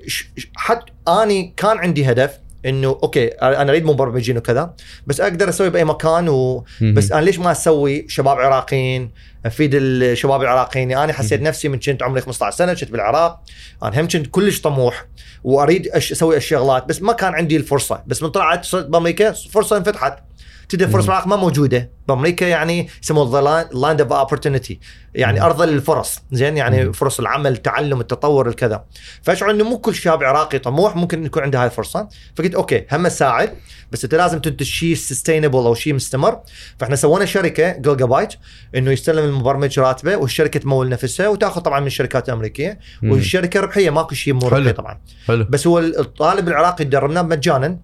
حد 0.56 0.80
اني 1.08 1.54
كان 1.58 1.78
عندي 1.78 2.12
هدف 2.12 2.40
انه 2.66 2.88
okay 3.04 3.28
أنا 3.28 3.72
اريد 3.72 3.86
مبرمجين 3.86 4.38
وكذا 4.38 4.74
بس 5.08 5.22
أقدر 5.22 5.50
أسوي 5.50 5.70
بأي 5.70 5.84
مكان 5.84 6.30
و... 6.30 6.66
بس 6.82 7.12
أنا 7.12 7.22
ليش 7.22 7.40
ما 7.40 7.52
أسوي 7.52 8.06
شباب 8.10 8.40
عراقيين؟ 8.40 9.12
افيد 9.46 9.72
الشباب 9.74 10.42
العراقيين. 10.42 10.92
أنا 10.92 11.14
حسيت 11.14 11.42
نفسي 11.42 11.70
من 11.70 11.80
كنت 11.80 12.04
عمري 12.04 12.22
15 12.22 12.58
سنة 12.58 12.74
كنت 12.74 12.92
بالعراق 12.92 13.42
أنا 13.84 14.02
هم 14.02 14.08
كنت 14.08 14.28
كلش 14.28 14.62
طموح 14.62 15.06
واريد 15.44 15.88
أش... 15.88 16.12
أسوي 16.12 16.38
الشغلات 16.38 16.86
بس 16.86 17.02
ما 17.02 17.14
كان 17.14 17.34
عندي 17.34 17.58
الفرصة 17.58 18.04
بس 18.08 18.24
من 18.24 18.30
طلعت 18.30 18.66
صرت 18.66 18.86
بأمريكا 18.86 19.32
فرصة 19.32 19.78
انفتحت. 19.78 20.20
تدري 20.70 20.88
فرص 20.88 21.04
مم. 21.04 21.08
بالعراق 21.08 21.28
ما 21.28 21.36
موجودة 21.36 21.92
بأمريكا 22.08 22.46
يعني 22.46 22.88
يسموه 23.04 23.42
land 23.74 24.02
of 24.02 24.12
opportunity 24.12 24.80
يعني. 25.16 25.42
أرض 25.42 25.62
الفرص 25.62 26.20
زين 26.32 26.58
يعني. 26.58 26.94
فرص 26.94 27.20
العمل 27.20 27.54
التعلم 27.54 28.02
التطور 28.02 28.48
الكذا 28.48 28.84
فأشعر 29.24 29.52
إنه 29.52 29.64
مو 29.64 29.78
كل 29.78 29.96
شاب 29.96 30.24
عراقي 30.24 30.60
طموح 30.60 30.96
ممكن 30.96 31.26
يكون 31.26 31.44
عنده 31.44 31.60
هاي 31.60 31.66
الفرصة 31.66 32.10
فقلت 32.36 32.56
okay 32.56 32.86
هم 32.92 33.06
اساعد 33.06 33.54
بس 33.92 34.04
أنت 34.04 34.16
لازم 34.16 34.40
تنتج 34.40 34.66
شيء 34.66 34.96
sustainable 34.96 35.58
أو 35.58 35.74
شيء 35.74 35.94
مستمر 35.94 36.40
فإحنا 36.80 36.96
سوينا 36.96 37.26
شركة 37.26 37.72
جوجا 37.72 38.06
بايت 38.06 38.34
إنه 38.76 38.92
يستلم 38.92 39.26
المبرمج 39.26 39.80
راتبه 39.80 40.16
والشركة 40.18 40.60
تمول 40.60 40.90
نفسها 40.90 41.28
وتأخذ 41.28 41.62
طبعا 41.62 41.80
من 41.80 41.88
الشركات 41.88 42.30
الأمريكية. 42.30 42.80
والشركة 43.04 43.60
ربحية 43.60 43.90
ماكو 43.90 44.16
شيء 44.16 44.34
مو 44.34 44.48
ربحي. 44.48 44.74
طبعا 44.74 45.00
حلو 45.28 45.46
بس 45.50 45.68
هو 45.68 45.80
الطالب 45.80 46.48
العراقي 46.48 46.86
دربناه 46.86 47.22
مجانا. 47.22 47.80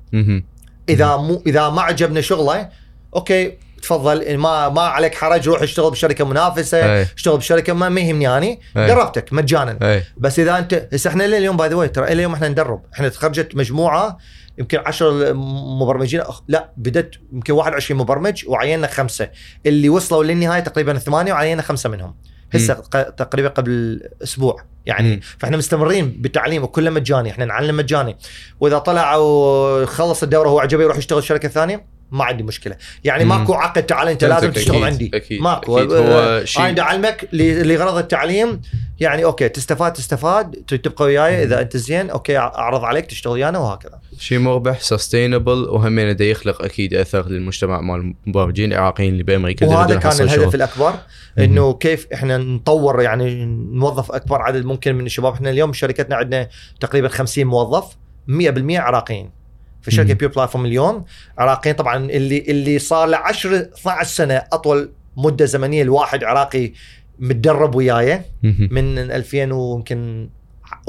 إذا 0.89 1.18
مو 1.18 1.43
إذا 1.47 1.69
ما 1.69 1.81
عجبنا 1.81 2.22
شغله 2.22 2.69
okay 3.15 3.57
تفضل 3.81 4.38
ما 4.38 4.69
ما 4.69 4.81
عليك 4.81 5.15
حرج 5.15 5.49
روح 5.49 5.61
اشتغل 5.61 5.91
بشركة 5.91 6.26
منافسة 6.26 6.95
أي. 6.95 7.07
اشتغل 7.15 7.38
بشركة 7.38 7.73
ما, 7.73 7.89
ما 7.89 8.01
يهمني 8.01 8.38
أني 8.38 8.60
أي. 8.77 8.88
دربتك 8.88 9.34
مجانا. 9.34 9.77
أي. 9.81 10.03
بس 10.18 10.39
إذا 10.39 10.57
انت 10.57 10.88
هسه 10.93 11.10
إحنا 11.10 11.23
لليوم 11.23 11.57
by 11.57 11.69
the 11.69 11.76
way 11.76 11.88
ترى 11.88 12.11
اليوم 12.11 12.34
إحنا 12.34 12.47
ندرب. 12.47 12.81
إحنا 12.93 13.10
تخرجت 13.10 13.55
مجموعة 13.55 14.18
يمكن 14.57 14.80
10 14.85 15.34
مبرمجين. 15.81 16.22
أخ- 16.23 16.41
لا 16.47 16.72
بدت 16.77 17.15
يمكن 17.34 17.53
21 17.53 17.99
مبرمج 17.99 18.43
وعينا 18.47 18.88
خمسة. 18.88 19.30
اللي 19.65 19.89
وصلوا 19.89 20.23
للنهاية 20.23 20.60
تقريبا 20.61 20.97
ثمانية 20.97 21.34
وعينا 21.34 21.61
خمسة 21.61 21.89
منهم. 21.89 22.15
هسه 22.55 22.73
ق- 22.73 23.09
تقريبا 23.09 23.49
قبل 23.49 24.01
أسبوع. 24.23 24.63
يعني 24.85 25.15
مم. 25.15 25.19
فإحنا 25.39 25.57
مستمرين 25.57 26.09
بالتعليم 26.21 26.63
وكله 26.63 26.89
مجاني. 26.89 27.31
إحنا 27.31 27.45
نعلم 27.45 27.77
مجاني. 27.77 28.17
وإذا 28.59 28.77
طلع 28.77 29.15
وخلص 29.15 30.23
الدورة 30.23 30.49
هو 30.49 30.59
عجبه 30.59 30.84
يروح 30.84 30.97
يشتغل 30.97 31.23
شركة 31.23 31.47
ثانية 31.47 31.85
ما 32.14 32.23
عندي 32.23 32.44
مشكلة. 32.44 32.76
يعني. 33.03 33.26
ماكو 33.26 33.53
عقد 33.53 33.84
تعال 33.85 34.07
أنت 34.07 34.23
لازم 34.23 34.52
تشتغل 34.52 34.76
أكيد، 34.76 34.85
عندي. 34.85 35.11
أكيد، 35.14 35.41
ماكو. 35.41 35.77
أكيد. 35.77 35.91
هو 35.94 36.03
آه، 36.03 36.44
شيء- 36.44 36.61
أنا 36.61 36.72
بدي 36.72 36.81
اعلمك 36.81 37.30
لغرض 37.34 37.98
التعليم 37.98 38.61
يعني 38.99 39.23
okay 39.26 39.49
تستفاد 39.49 39.94
تستفاد 39.94 40.52
تبقى 40.52 41.06
وياي. 41.06 41.44
إذا 41.44 41.61
أنت 41.61 41.77
زين 41.77 42.10
okay 42.10 42.38
أعرض 42.38 42.84
عليك 42.84 43.06
تشتغل 43.06 43.34
ويانا 43.34 43.60
وهكذا. 43.60 43.99
شيء 44.19 44.40
مربح 44.40 44.80
sustainable 44.80 45.52
وهمين 45.69 46.15
ده 46.15 46.26
يخلق 46.26 46.61
أكيد 46.64 46.94
اثر 46.94 47.27
للمجتمع 47.27 47.81
مال 47.81 48.14
المبرمجين 48.27 48.73
العراقيين 48.73 49.11
اللي 49.14 49.23
بامريكا 49.23 49.65
وهذا 49.68 49.95
كان 49.95 50.11
الهدف 50.11 50.35
شغل. 50.35 50.56
الأكبر 50.56 50.94
إنه 51.40 51.73
كيف 51.73 52.07
إحنا 52.14 52.38
نطور 52.38 53.02
يعني 53.02 53.45
نوظف 53.72 54.11
أكبر 54.11 54.41
عدد 54.41 54.65
ممكن 54.65 54.95
من 54.95 55.06
الشباب. 55.06 55.34
إحنا 55.34 55.49
اليوم 55.49 55.73
شركتنا 55.73 56.15
عندنا 56.15 56.49
تقريبا 56.80 57.07
50 57.07 57.48
موظف 57.48 57.85
100% 58.27 58.80
عراقيين. 58.80 59.43
في 59.84 59.91
شركة 59.91 60.11
مم. 60.11 60.18
بيور 60.18 60.31
بلاتفورم 60.31 60.65
اليوم. 60.65 61.05
عراقيين 61.38 61.76
طبعا 61.76 61.97
اللي 61.97 62.38
اللي 62.47 62.80
صار 62.80 63.07
له 63.07 63.18
10 63.18 63.55
12 63.57 64.10
سنة 64.10 64.43
أطول 64.53 64.91
مدة 65.18 65.45
زمنية 65.45 65.81
الواحد 65.81 66.23
عراقي 66.23 66.73
متدرب 67.19 67.76
وياي. 67.76 68.22
من 68.43 68.97
2000 68.97 69.51
ويمكن 69.51 70.30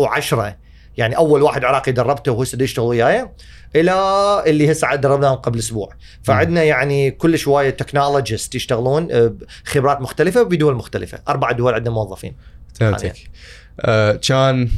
و10 0.01 0.37
يعني 0.97 1.17
أول 1.17 1.43
واحد 1.43 1.65
عراقي 1.65 1.93
دربته 1.93 2.33
وهو 2.33 2.43
يشتغل 2.43 2.85
وياي 2.85 3.29
إلى 3.77 3.93
اللي 4.47 4.73
هسه 4.73 4.95
دربناهم 4.95 5.37
قبل 5.37 5.59
أسبوع. 5.59 5.93
فعندنا 6.23 6.63
يعني 6.63 7.11
كل 7.11 7.39
شوية 7.39 7.71
technologist 7.71 8.55
يشتغلون 8.55 9.09
آه، 9.13 9.35
خبرات 9.65 10.01
مختلفة 10.01 10.43
بدول 10.43 10.75
مختلفة. 10.75 11.19
أربع 11.29 11.51
دول 11.53 11.75
عندنا 11.75 11.95
موظفين. 11.95 12.37
فهمتك 12.75 13.15
آه، 13.81 14.13
كان 14.13 14.69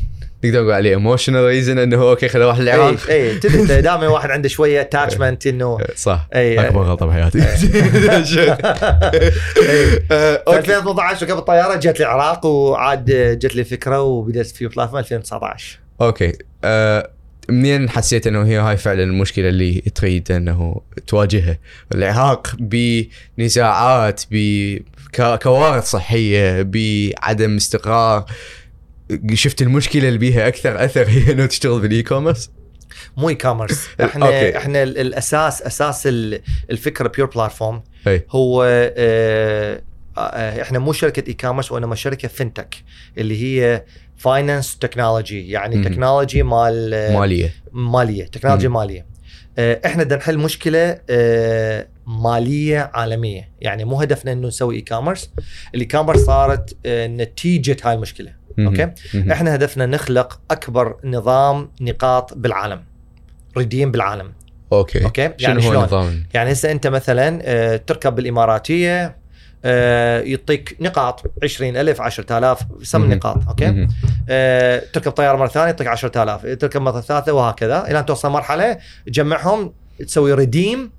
نقدر 0.46 0.60
نقول 0.60 0.72
عليه 0.72 0.90
emotional 0.90 1.44
reason 1.44 1.78
إنه 1.78 1.96
هو 1.96 2.10
okay 2.10 2.28
خليني 2.28 2.46
أروح 2.46 2.58
العراق 2.58 2.96
اي 3.10 3.38
تدري 3.38 3.80
دائما 3.80 4.08
واحد 4.08 4.30
عنده 4.30 4.48
شوية 4.48 4.80
attachment 4.80 5.46
انه 5.46 5.78
صح. 5.96 6.28
اي 6.34 6.66
أكبر 6.66 6.82
غلطة 6.82 7.06
بحياتي. 7.06 7.38
إي. 7.38 7.44
آه، 10.10 10.36
في 10.36 10.42
okay. 10.46 10.58
2018 10.58 11.26
ركبت 11.26 11.38
الطيارة 11.38 11.76
جت 11.76 12.00
العراق 12.00 12.46
وعاد 12.46 13.10
جت 13.38 13.54
لي 13.56 13.64
فكرة 13.64 14.02
وبدأت 14.02 14.46
في 14.46 14.66
بلاتفورم 14.66 14.98
2019 14.98 15.78
okay. 16.00 16.32
آه، 16.64 17.10
منين 17.48 17.88
حسيت 17.90 18.26
إنه 18.26 18.46
هي 18.46 18.56
هاي 18.56 18.76
فعلا 18.76 19.02
المشكلة 19.02 19.48
اللي 19.48 19.80
تريد 19.94 20.32
إنه 20.32 20.80
تواجهها 21.06 21.58
العراق 21.94 22.56
بنزاعات 23.38 24.22
بكوارث 24.30 25.84
صحية 25.84 26.62
بعدم 26.62 27.56
استقرار. 27.56 28.24
شفت 29.34 29.62
المشكلة 29.62 30.08
اللي 30.08 30.18
بيها 30.18 30.48
أكثر 30.48 30.84
أثر 30.84 31.08
هي 31.08 31.32
إنه 31.32 31.46
تشتغل 31.46 31.80
بالاي 31.80 32.02
كوميرس 32.02 32.50
مو 33.16 33.28
e-commerce 33.28 33.86
إحنا 34.04 34.26
okay. 34.26 34.56
إحنا 34.56 34.82
ال- 34.82 34.98
الاساس 34.98 35.62
أساس 35.62 36.06
ال- 36.06 36.40
الفكرة 36.70 37.08
بيور 37.08 37.28
بلاتفورم 37.30 37.82
هو 38.30 38.64
آه، 38.96 39.82
آه، 40.18 40.62
إحنا 40.62 40.78
مو 40.78 40.92
شركة 40.92 41.28
e-commerce 41.28 41.72
وإنما 41.72 41.94
شركة 41.94 42.28
fintech 42.28 42.74
اللي 43.18 43.42
هي 43.42 43.84
finance 44.16 44.78
technology 44.78 45.50
يعني. 45.50 45.84
technology 45.84 46.42
مال 46.42 46.94
آه، 46.94 47.18
مالية. 47.20 47.52
مالية 47.72 48.24
تكنولوجيا 48.24 48.68
مم. 48.68 48.74
مالية. 48.74 49.06
آه، 49.58 49.80
إحنا 49.86 50.04
بدنا 50.04 50.18
نحل 50.18 50.38
مشكله 50.38 50.98
مالية 52.06 52.90
عالمية. 52.94 53.50
يعني 53.60 53.84
مو 53.84 54.00
هدفنا 54.00 54.32
إنه 54.32 54.48
نسوي 54.48 54.76
e-commerce 54.76 55.30
ال 55.74 55.86
e-commerce 55.86 56.20
صارت 56.20 56.76
نتيجة 56.86 57.76
هاي 57.84 57.94
المشكلة. 57.94 58.45
مهم. 58.58 58.94
إحنا 59.32 59.54
هدفنا 59.54 59.86
نخلق 59.86 60.40
أكبر 60.50 60.96
نظام 61.04 61.70
نقاط 61.80 62.34
بالعالم 62.34 62.82
redeem 63.56 63.90
بالعالم. 63.90 64.32
okay. 64.72 65.04
okay؟ 65.04 65.22
شنو 65.22 65.34
يعني 65.38 65.66
هو 65.66 65.70
شلون؟ 65.70 65.84
نظام 65.84 66.26
يعني 66.34 66.52
هسه 66.52 66.72
أنت 66.72 66.86
مثلا 66.86 67.38
آه، 67.42 67.76
تركب 67.76 68.14
بالإماراتية 68.14 69.16
آه، 69.64 70.20
يعطيك 70.20 70.76
نقاط 70.80 71.22
20000 71.44 72.00
10000 72.00 72.60
سم. 72.82 73.12
نقاط 73.12 73.48
okay. 73.48 73.88
آه، 74.28 74.82
تركب 74.92 75.10
طيارة 75.12 75.36
مرة 75.36 75.46
ثانية 75.48 75.66
يعطيك 75.66 75.86
10000 75.86 76.46
تركب 76.46 76.80
مرة 76.80 77.00
ثالثة 77.00 77.32
وهكذا 77.32 77.84
إلى 77.90 77.98
أن 77.98 78.06
توصل 78.06 78.30
مرحلة 78.30 78.78
تجمعهم 79.06 79.72
تسوي 79.98 80.34
redeem. 80.34 80.90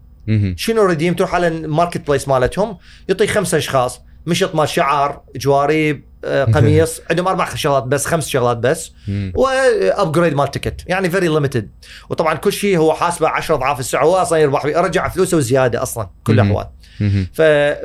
شنو 0.56 0.86
redeem 0.86 1.14
تروح 1.14 1.36
على 1.36 1.48
ال 1.48 2.08
marketplace 2.08 2.28
مالتهم 2.28 2.78
يعطيك 3.10 3.30
خمسة 3.30 3.58
أشخاص 3.58 4.02
مشط 4.26 4.56
مال 4.56 4.70
شعار 4.70 5.22
جواري 5.36 5.92
آه، 5.92 6.00
قميص 6.26 7.02
عندهم 7.10 7.28
أربع 7.28 7.56
شغلات 7.56 7.84
بس 7.84 8.06
خمس 8.06 8.28
شغلات 8.28 8.58
بس. 8.58 8.92
و 9.36 9.48
upgrade 9.48 10.34
مال 10.34 10.52
ticket 10.52 10.82
يعني 10.88 11.10
very 11.10 11.28
limited 11.28 11.70
وطبعا 12.10 12.34
كل 12.34 12.54
شيء 12.54 12.78
هو 12.78 12.94
حاسبه 12.94 13.30
10 13.30 13.56
أضعاف 13.56 13.80
السعر 13.80 14.06
هو 14.06 14.16
أصلا 14.16 14.40
يربح 14.40 14.66
رجع 14.66 15.08
فلوسه 15.10 15.38
وزياده 15.38 15.84
أصلا 15.84 16.10
كل. 16.24 16.34
الأحوال. 16.34 16.66
ف... 17.34 17.42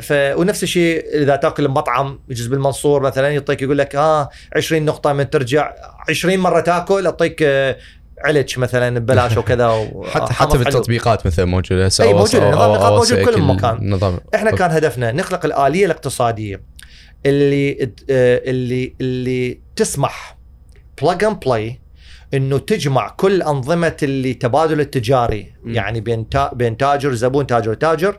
ف... 0.07 0.13
ونفس 0.13 0.63
الشيء 0.63 1.05
إذا 1.23 1.37
تأكل 1.37 1.69
بمطعم 1.69 2.19
يجوز 2.29 2.47
بالمنصور 2.47 3.03
مثلا 3.03 3.29
يعطيك 3.29 3.63
يقول 3.63 3.79
لك 3.79 3.97
آه 3.97 4.29
20 4.57 4.85
نقطة 4.85 5.13
من 5.13 5.31
ترجع 5.31 5.73
20 6.09 6.39
مرة 6.39 6.61
تأكل 6.61 7.07
اعطيك 7.07 7.43
آه، 7.43 7.77
علج 8.25 8.59
مثلا 8.59 8.99
ببلاش 8.99 9.37
وكذا 9.37 9.67
و- 9.69 10.05
حتى 10.15 10.33
حتى 10.33 10.51
حلو. 10.55 10.65
بالتطبيقات 10.65 11.27
مثلا 11.27 11.45
موجودة 11.45 11.87
هسه 11.87 12.13
موجودة، 12.13 12.51
أو- 12.51 12.55
نظام 12.55 12.73
نقاط 12.75 12.93
موجود 12.93 13.19
بكل 13.19 13.43
مكان. 13.43 13.75
النظام 13.77 14.19
إحنا 14.35 14.51
كان 14.51 14.71
هدفنا 14.71 15.13
نخلق 15.13 15.45
الآلية 15.45 15.87
الاقتصادية 15.87 16.61
اللي 17.27 17.93
آه، 18.11 18.43
اللي 18.51 18.95
اللي 19.01 19.61
تسمح 19.77 20.39
plug 21.03 21.25
and 21.25 21.41
play 21.41 21.83
إنه 22.35 22.59
تجمع 22.59 23.09
كل 23.09 23.43
أنظمة 23.43 23.97
اللي 24.03 24.35
تبادل 24.35 24.81
التجاري 24.81 25.53
م. 25.65 25.75
يعني 25.75 26.01
بين 26.01 26.29
تا 26.29 26.55
بين 26.55 26.77
تاجر 26.77 27.15
زبون 27.15 27.47
تاجر 27.47 27.75
تاجر 27.75 28.19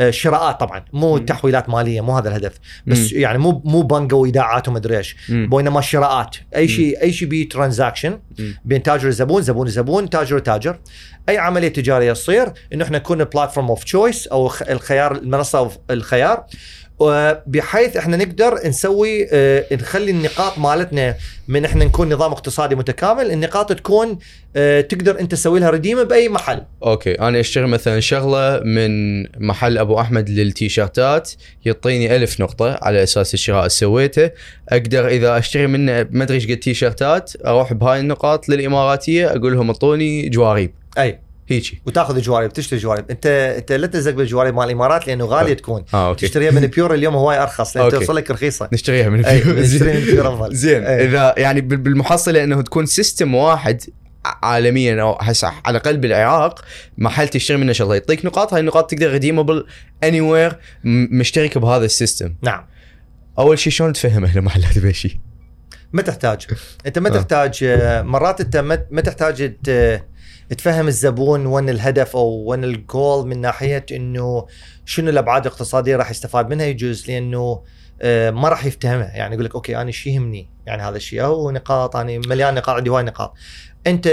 آه، 0.00 0.10
شراءات 0.10 0.60
طبعا 0.60 0.84
مو 0.92 1.16
م. 1.16 1.18
تحويلات 1.18 1.68
مالية 1.68 2.00
مو 2.00 2.16
هذا 2.16 2.28
الهدف 2.28 2.58
بس 2.86 3.12
م. 3.12 3.16
يعني 3.18 3.38
مو 3.38 3.62
مو 3.64 3.82
بنوك 3.82 4.14
وايداعات 4.14 4.68
ومدري 4.68 4.98
إيش. 4.98 5.16
وانما 5.50 5.80
شراءات 5.80 6.36
أي 6.56 6.68
شيء 6.68 7.02
أي 7.02 7.12
شيء 7.12 7.28
بيه 7.28 7.48
transaction. 7.48 8.18
بين 8.64 8.82
تاجر 8.82 9.08
وزبون 9.08 9.42
زبون 9.42 9.66
وزبون 9.66 10.10
تاجر 10.10 10.36
وتاجر 10.36 10.78
أي 11.28 11.38
عملية 11.38 11.68
تجارية 11.68 12.12
تصير 12.12 12.52
إنه 12.72 12.84
إحنا 12.84 12.98
نكون 12.98 13.24
platform 13.24 13.68
of 13.68 13.84
choice 13.84 14.26
أو 14.26 14.46
الخيار 14.46 15.16
المنصة 15.16 15.70
الخيار 15.90 16.46
وبحيث 16.98 17.96
إحنا 17.96 18.16
نقدر 18.16 18.58
نسوي 18.66 19.26
آه، 19.32 19.64
نخلي 19.72 20.10
النقاط 20.10 20.58
مالتنا 20.58 21.14
من 21.48 21.64
إحنا 21.64 21.84
نكون 21.84 22.12
نظام 22.12 22.32
اقتصادي 22.32 22.74
متكامل 22.74 23.30
النقاط 23.30 23.72
تكون 23.72 24.18
آه، 24.56 24.80
تقدر 24.80 25.20
أنت 25.20 25.32
تسوي 25.32 25.60
لها 25.60 25.70
redeem 25.70 26.04
بأي 26.04 26.28
محل. 26.28 26.62
أوكي 26.84 27.14
أنا 27.14 27.40
اشتري 27.40 27.66
مثلا 27.66 28.00
شغلة 28.00 28.60
من 28.64 29.22
محل 29.46 29.78
أبو 29.78 30.00
أحمد 30.00 30.30
للتيشيرتات 30.30 31.32
يعطيني 31.64 32.16
ألف 32.16 32.40
نقطة 32.40 32.78
على 32.82 33.02
أساس 33.02 33.34
الشراء 33.34 33.58
اللي 33.58 33.70
سويته. 33.70 34.30
أقدر 34.68 35.08
إذا 35.08 35.38
أشتري 35.38 35.66
منه 35.66 36.06
ما 36.10 36.24
أدري 36.24 36.34
إيش 36.34 36.50
قد 36.50 36.56
تيشيرتات 36.56 37.32
أروح 37.46 37.72
بهاي 37.72 38.00
النقاط 38.00 38.48
للإماراتية 38.48 39.26
أقول 39.26 39.52
لهم 39.52 39.66
أعطوني 39.66 40.28
جواريب 40.28 40.74
أي. 40.98 41.23
هيجي 41.48 41.82
وتاخذ 41.86 42.20
جوارب 42.20 42.52
تشتري 42.52 42.78
جوارب 42.78 43.10
انت 43.10 43.26
انت 43.58 43.72
لا 43.72 43.86
تلزق 43.86 44.10
بالجوارب 44.10 44.54
مال 44.54 44.64
الامارات 44.64 45.06
لأنه 45.06 45.24
غالية 45.24 45.54
تكون. 45.54 45.84
آه 45.94 46.08
أوكي 46.08 46.26
تشتريها 46.26 46.50
من 46.50 46.66
بيور 46.66 46.94
اليوم 46.94 47.14
هواي 47.14 47.42
أرخص 47.42 47.76
لأن 47.76 47.84
أوكي. 47.84 47.98
توصل 47.98 48.16
لك 48.16 48.30
رخيصة. 48.30 48.68
نشتريها 48.72 49.08
من 49.08 49.24
أي 49.24 49.38
الفيو. 49.38 49.54
نشتري 49.54 49.92
من 49.92 50.04
بيور 50.04 50.28
أفضل. 50.34 50.54
زين. 50.64 50.84
أي. 50.84 51.04
إذا 51.04 51.34
يعني 51.38 51.60
بال- 51.60 51.76
بالمحصلة 51.76 52.44
إنه 52.44 52.62
تكون 52.62 52.86
system 52.86 53.34
واحد 53.34 53.82
عالميا 54.24 55.02
أو 55.02 55.18
هسه 55.20 55.48
على 55.64 55.76
الاقل 55.78 55.96
بالعراق 55.96 56.64
محل 56.98 57.28
تشتري 57.28 57.56
منه 57.56 57.72
شغلة. 57.72 57.94
يعطيك 57.94 58.24
نقاط 58.24 58.52
هاي 58.54 58.60
النقاط 58.60 58.90
تقدر 58.90 59.10
redeemable 59.12 59.66
anywhere 60.04 60.56
مشترك 60.84 61.58
بهذا 61.58 61.84
ال 61.84 61.90
system. 61.90 62.34
نعم. 62.42 62.66
أول 63.38 63.58
شيء 63.58 63.72
شلون 63.72 63.92
تفهم 63.92 64.24
أهل 64.24 64.38
المحلات 64.38 64.78
بهالشيء؟ 64.78 65.16
ما 65.92 66.02
تحتاج. 66.02 66.46
أنت 66.86 66.98
ما 66.98 67.08
آه. 67.08 67.12
تحتاج 67.12 67.58
آه، 67.62 68.02
مرات 68.02 68.40
أنت 68.40 68.56
ما 68.90 69.00
تحتاج 69.00 69.52
تفهم 70.48 70.88
الزبون 70.88 71.46
وين 71.46 71.68
الهدف 71.68 72.16
أو 72.16 72.44
وين 72.46 72.64
الجول 72.64 73.26
من 73.26 73.40
ناحية 73.40 73.86
إنه 73.92 74.46
شنو 74.84 75.10
الأبعاد 75.10 75.46
الاقتصادية 75.46 75.96
راح 75.96 76.10
يستفاد 76.10 76.50
منها 76.50 76.66
يجوز 76.66 77.10
لأنه 77.10 77.62
آه، 78.02 78.30
ما 78.30 78.48
راح 78.48 78.64
يفتهمها. 78.64 79.16
يعني 79.16 79.34
يقول 79.34 79.44
لك 79.44 79.54
أوكي 79.54 79.76
أنا 79.76 79.86
إيش 79.86 80.06
يهمني 80.06 80.50
يعني 80.66 80.82
هذا 80.82 80.96
الشيء 80.96 81.24
أو 81.24 81.50
نقاط 81.50 81.96
أنا 81.96 82.20
مليان 82.26 82.54
نقاط 82.54 82.76
عندي 82.76 82.90
هواي 82.90 83.02
نقاط. 83.02 83.34
أنت 83.86 84.06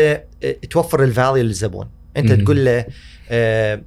آه، 0.43 0.51
توفر 0.69 1.03
ال 1.03 1.10
value 1.10 1.43
للزبون. 1.43 1.89
أنت. 2.17 2.31
تقول 2.31 2.65
له 2.65 2.85
آه، 3.29 3.81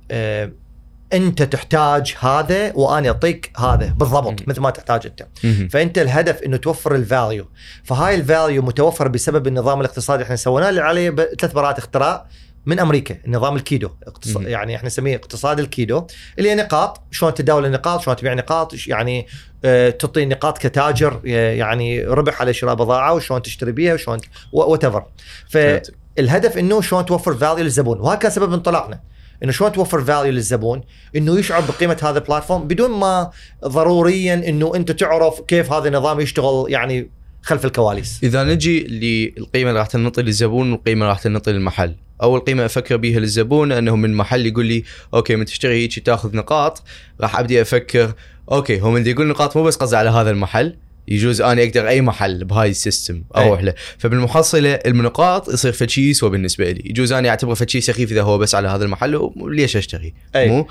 أنت 1.13 1.43
تحتاج 1.43 2.15
هذا 2.21 2.73
وأنا 2.75 3.09
أعطيك 3.09 3.53
هذا 3.59 3.95
بالضبط. 3.99 4.49
مثل 4.49 4.61
ما 4.61 4.71
تحتاج 4.71 5.07
أنت. 5.07 5.27
فأنت 5.71 5.99
الهدف 5.99 6.43
إنه 6.43 6.57
توفر 6.57 6.95
ال 6.95 7.04
value 7.04 7.47
فهاي 7.85 8.15
ال 8.15 8.23
value 8.23 8.63
متوفر 8.63 9.09
بسبب 9.09 9.47
النظام 9.47 9.81
الاقتصادي 9.81 10.23
إحنا 10.23 10.37
سويناه 10.37 10.69
اللي 10.69 10.81
عليه 10.81 11.11
ثلاث 11.11 11.53
براءات 11.53 11.79
اختراع 11.79 12.27
من 12.67 12.81
أمريكا 12.81 13.17
النظام 13.27 13.57
الكيدو 13.57 13.91
اقتص... 14.07 14.37
مم. 14.37 14.47
يعني 14.47 14.77
إحنا 14.77 14.87
نسميه 14.87 15.17
اقتصاد 15.17 15.59
الكيدو 15.59 16.07
اللي 16.39 16.51
هي 16.51 16.55
نقاط 16.55 17.03
شلون 17.11 17.35
تداول 17.35 17.67
النقاط 17.67 18.01
شلون 18.01 18.17
تبيع 18.17 18.35
نقاط 18.35 18.75
يعني 18.87 19.27
آه، 19.65 19.91
تعطي 19.91 20.27
نقاط 20.27 20.59
كتاجر 20.59 21.21
يعني 21.25 22.05
ربح 22.05 22.41
على 22.41 22.55
شراء 22.55 22.75
بضاعة 22.75 23.15
وشلون 23.15 23.43
تشتري 23.43 23.73
بيها 23.73 23.95
وشلون 23.95 24.19
whatever. 24.53 25.05
فالهدف 25.49 26.59
إنه 26.59 26.81
شلون 26.81 27.07
توفر 27.07 27.35
value 27.35 27.65
للزبون 27.65 28.01
وهذا 28.01 28.19
كان 28.19 28.31
سبب 28.31 28.53
انطلاقنا 28.53 29.01
إنه 29.43 29.53
شلون 29.53 29.73
توفر 29.73 30.05
value 30.05 30.33
للزبون؟ 30.33 30.81
إنه 31.17 31.39
يشعر 31.39 31.61
بقيمة 31.61 31.99
هذا 32.03 32.19
ال 32.19 32.24
platform 32.24 32.69
بدون 32.69 32.91
ما 32.91 33.31
ضروريا 33.65 34.35
إنه 34.35 34.73
أنت 34.77 34.93
تعرف 34.93 35.41
كيف 35.41 35.73
هذا 35.73 35.89
النظام 35.89 36.21
يشتغل 36.21 36.67
يعني 36.69 37.11
خلف 37.43 37.65
الكواليس. 37.65 38.21
إذا 38.23 38.45
نجي 38.45 38.85
للقيمة 38.85 39.71
اللي 39.71 39.81
راح 39.81 39.87
تنطي 39.87 40.23
للزبون 40.23 40.73
والقيمة 40.73 41.01
اللي 41.01 41.09
راح 41.09 41.23
تنطي 41.23 41.53
للمحل. 41.53 41.95
أول 42.23 42.41
قيمة 42.41 42.65
أفكر 42.65 42.97
بيها 42.97 43.21
للزبون 43.21 43.73
أنه 43.73 43.97
من 43.97 44.15
محل 44.15 44.47
يقول 44.47 44.67
لي 44.67 44.85
أوكي 45.15 45.37
من 45.37 45.45
تشتري 45.45 45.83
هيك 45.83 45.99
تاخذ 45.99 46.37
نقاط. 46.37 46.83
راح 47.21 47.39
أبدي 47.39 47.63
أفكر 47.63 48.13
أوكي 48.53 48.81
هو 48.81 48.91
من 48.91 49.07
يقول 49.07 49.27
نقاط 49.27 49.57
مو 49.57 49.63
بس 49.63 49.77
قصدي 49.77 49.97
على 49.97 50.11
هذا 50.11 50.31
المحل. 50.31 50.77
يجوز 51.09 51.41
أنا 51.41 51.63
أقدر 51.63 51.89
أي 51.89 52.01
محل 52.01 52.45
بهاي 52.45 52.71
ال 52.71 52.79
system 52.79 53.25
أروح 53.37 53.63
له. 53.63 53.75
فبالمحصلة 53.99 54.75
النقاط 54.75 55.49
يصير 55.49 55.73
فد 55.73 55.91
شيء 55.91 56.05
يسوى 56.05 56.31
بالنسبة 56.31 56.71
لي. 56.71 56.83
يجوز 56.91 57.13
أنا 57.13 57.29
أعتبره 57.29 57.55
فد 57.55 57.71
شيء 57.71 57.81
سخيف 57.81 58.13
إذا 58.13 58.23
هو 58.23 58.39
بس 58.39 58.55
على 58.55 58.69
هذا 58.69 58.85
المحل 58.85 59.17
وليش 59.17 59.77
أشتري؟ 59.77 60.15
أي. 60.37 60.49
مو؟ 60.49 60.69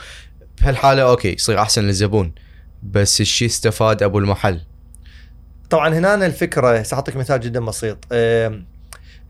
بهالحالة 0.61 1.01
أوكي 1.01 1.33
يصير 1.33 1.59
أحسن 1.59 1.83
للزبون. 1.83 2.33
بس 2.83 3.21
الشيء 3.21 3.47
استفاد 3.47 4.03
أبو 4.03 4.19
المحل. 4.19 4.59
طبعا 5.69 5.93
هنا 5.93 6.25
الفكرة 6.25 6.83
سأعطيك 6.83 7.15
مثال 7.15 7.39
جدا 7.39 7.65
بسيط. 7.65 7.97
ال- 8.11 8.72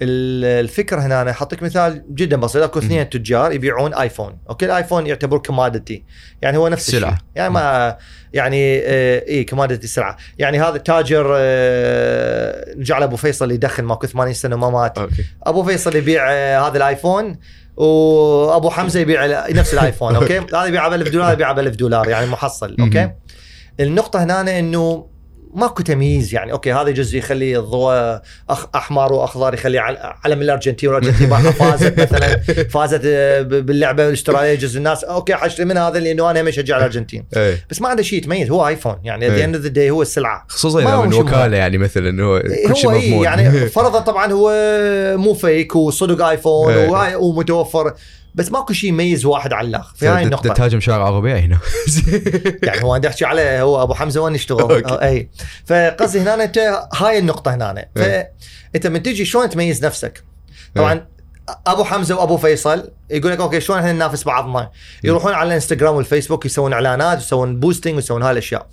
الفكرة 0.01 1.01
هنا 1.01 1.21
أنا 1.21 1.33
حاطيك 1.33 1.63
مثال 1.63 2.03
جدا 2.09 2.37
بسيط. 2.37 2.63
أكو 2.63 2.79
اثنين 2.79 3.09
تجار 3.09 3.51
يبيعون 3.51 3.93
آيفون. 3.93 4.37
أوكي؟ 4.49 4.65
الآيفون 4.65 5.07
يعتبر 5.07 5.37
commodity 5.37 6.03
يعني 6.41 6.57
هو 6.57 6.67
نفس 6.67 6.91
سلعة. 6.91 7.09
الشيء 7.09 7.23
يعني 7.35 7.53
ما 7.53 7.97
يعني 8.33 8.79
آه، 8.79 9.23
اي 9.27 9.43
كوماديتي 9.43 9.87
سلعة. 9.87 10.17
يعني 10.37 10.61
هذا 10.61 10.77
تاجر 10.77 11.33
آه، 11.37 12.75
نرجع 12.75 12.97
لابو 12.97 13.15
فيصل 13.15 13.51
يدخن 13.51 13.83
ماكو 13.83 14.07
80 14.07 14.33
سنة 14.33 14.55
وما 14.55 14.69
مات. 14.69 14.97
أوكي. 14.97 15.25
أبو 15.43 15.63
فيصل 15.63 15.95
يبيع 15.95 16.31
آه، 16.31 16.67
هذا 16.67 16.77
الآيفون 16.77 17.39
وأبو 17.77 18.69
حمزة 18.69 18.99
يبيع 18.99 19.49
نفس 19.49 19.73
الآيفون. 19.73 20.15
أوكي؟ 20.15 20.37
هذا 20.57 20.65
يبيعه 20.65 20.89
ب 20.89 20.93
1000 20.93 21.09
دولار 21.09 21.27
هذا 21.27 21.33
يبيعه 21.33 21.53
ب 21.53 21.59
1000 21.59 21.75
دولار 21.75 22.09
يعني 22.09 22.25
محصل. 22.25 22.75
أوكي. 22.79 23.09
النقطة 23.79 24.23
هنا 24.23 24.59
إنه 24.59 25.12
ماكو 25.55 25.83
تمييز 25.83 26.33
يعني. 26.33 26.51
أوكي 26.51 26.73
هذا 26.73 26.89
جزء 26.91 27.17
يخلي 27.17 27.57
الضوء 27.57 28.19
أخ 28.49 28.67
أحمر 28.75 29.13
وأخضر 29.13 29.53
يخلي 29.53 29.79
عل- 29.79 29.97
علم 30.25 30.41
الأرجنتين 30.41 30.89
والأرجنتين 30.89 31.29
فازت 31.51 31.99
مثلا 31.99 32.37
فازت 32.73 33.01
آه، 33.05 33.41
باللعبة 33.41 34.07
الاشتراكيه 34.07 34.53
جزء 34.55 34.77
الناس 34.77 35.03
أوكي 35.03 35.33
حاشتري 35.35 35.65
من 35.65 35.77
هذا 35.77 35.99
لأنه 35.99 36.31
أنا 36.31 36.41
هم 36.41 36.47
اشجع 36.47 36.77
الأرجنتين. 36.77 37.25
إيه. 37.37 37.65
بس 37.69 37.81
ما 37.81 37.89
عنده 37.89 38.03
شيء 38.03 38.19
يتميز 38.19 38.49
هو 38.51 38.67
آيفون 38.67 38.95
يعني 39.03 39.25
إيه. 39.25 39.31
ذا 39.31 39.43
اند 39.43 39.55
ذا 39.55 39.67
داي 39.67 39.89
هو 39.89 40.01
السلعة. 40.01 40.45
خصوصا 40.49 40.79
إذا 40.81 40.97
من 41.01 41.13
وكالة 41.13 41.57
يعني 41.57 41.77
مثلا 41.77 42.23
هو 42.23 42.39
كل 42.67 42.75
شيء 42.75 42.89
هو 42.89 42.93
إيه 42.95 43.07
مضمون. 43.09 43.23
يعني 43.25 43.51
فرضا 43.77 43.99
طبعا 43.99 44.31
هو 44.31 44.51
مو 45.17 45.33
فيك 45.33 45.75
وصدق 45.75 46.25
آيفون 46.25 46.73
إيه. 46.73 47.15
ومتوفر. 47.15 47.93
بس 48.35 48.51
ماكو 48.51 48.73
شيء 48.73 48.89
يميز 48.89 49.25
واحد 49.25 49.53
عن 49.53 49.65
الآخر. 49.65 49.95
في 49.95 50.07
هاي 50.07 50.23
النقطة. 50.23 50.53
تهاجم 50.53 50.79
شارع 50.79 51.05
عربي 51.05 51.33
هنا 51.33 51.57
يعني 52.63 52.83
هو 52.83 52.93
عندي 52.93 53.07
أحكي 53.07 53.25
على 53.25 53.41
هو 53.41 53.83
أبو 53.83 53.93
حمزة 53.93 54.21
وين 54.21 54.35
يشتغل. 54.35 54.85
أي. 54.85 55.29
فقصدي 55.65 56.19
هنا 56.19 56.43
أنت 56.43 56.87
هاي 56.93 57.19
النقطة 57.19 57.55
هنا. 57.55 57.85
فانت 57.95 58.87
من 58.87 59.03
تجي 59.03 59.25
شلون 59.25 59.49
تميز 59.49 59.85
نفسك؟ 59.85 60.23
طبعا 60.75 61.05
أبو 61.67 61.83
حمزة 61.83 62.15
وأبو 62.15 62.37
فيصل 62.37 62.91
يقول 63.09 63.31
لك 63.31 63.39
أوكي 63.39 63.61
شلون 63.61 63.79
إحنا 63.79 63.91
ننافس 63.91 64.23
بعضنا 64.23 64.71
يروحون 65.03 65.33
على 65.33 65.47
الإنستغرام 65.47 65.95
والفيسبوك 65.95 66.45
يسوون 66.45 66.73
إعلانات 66.73 67.17
ويسوون 67.17 67.59
بوستنج 67.59 67.95
ويسوون 67.95 68.23
هاي 68.23 68.31
الاشياء 68.31 68.67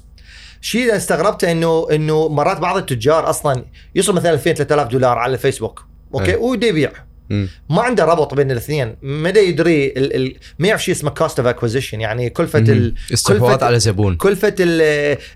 الشيء 0.61 0.83
اللي 0.83 0.97
استغربته 0.97 1.53
إنه 1.53 1.87
إنه 1.93 2.29
مرات 2.29 2.61
بعض 2.61 2.77
التجار 2.77 3.31
أصلا 3.31 3.65
يوصل 3.95 4.15
مثلا 4.15 4.33
2000 4.33 4.53
3000 4.53 4.89
دولار 4.89 5.19
على 5.19 5.33
الفيسبوك. 5.33 5.85
أوكي؟ 6.15 6.35
أي. 6.35 6.93
ما 7.71 7.83
عنده 7.83 8.05
ربط 8.05 8.35
بين 8.35 8.51
الاثنين. 8.51 8.95
ما 9.03 9.31
دا 9.31 9.41
يدري 9.41 9.87
ال 9.87 10.17
ال 10.17 10.35
ما 10.59 10.69
يعرف 10.69 10.85
شيء 10.85 10.95
اسمه 10.95 11.11
cost 11.11 11.39
of 11.39 11.49
acquisition 11.49 12.01
يعني 12.01 12.31
كلفة 12.31 12.59
ال 12.59 12.95
كلفة- 13.29 13.63
على 13.63 13.81
زبون. 13.81 14.17
كلفة 14.17 14.55
ال 14.61 14.81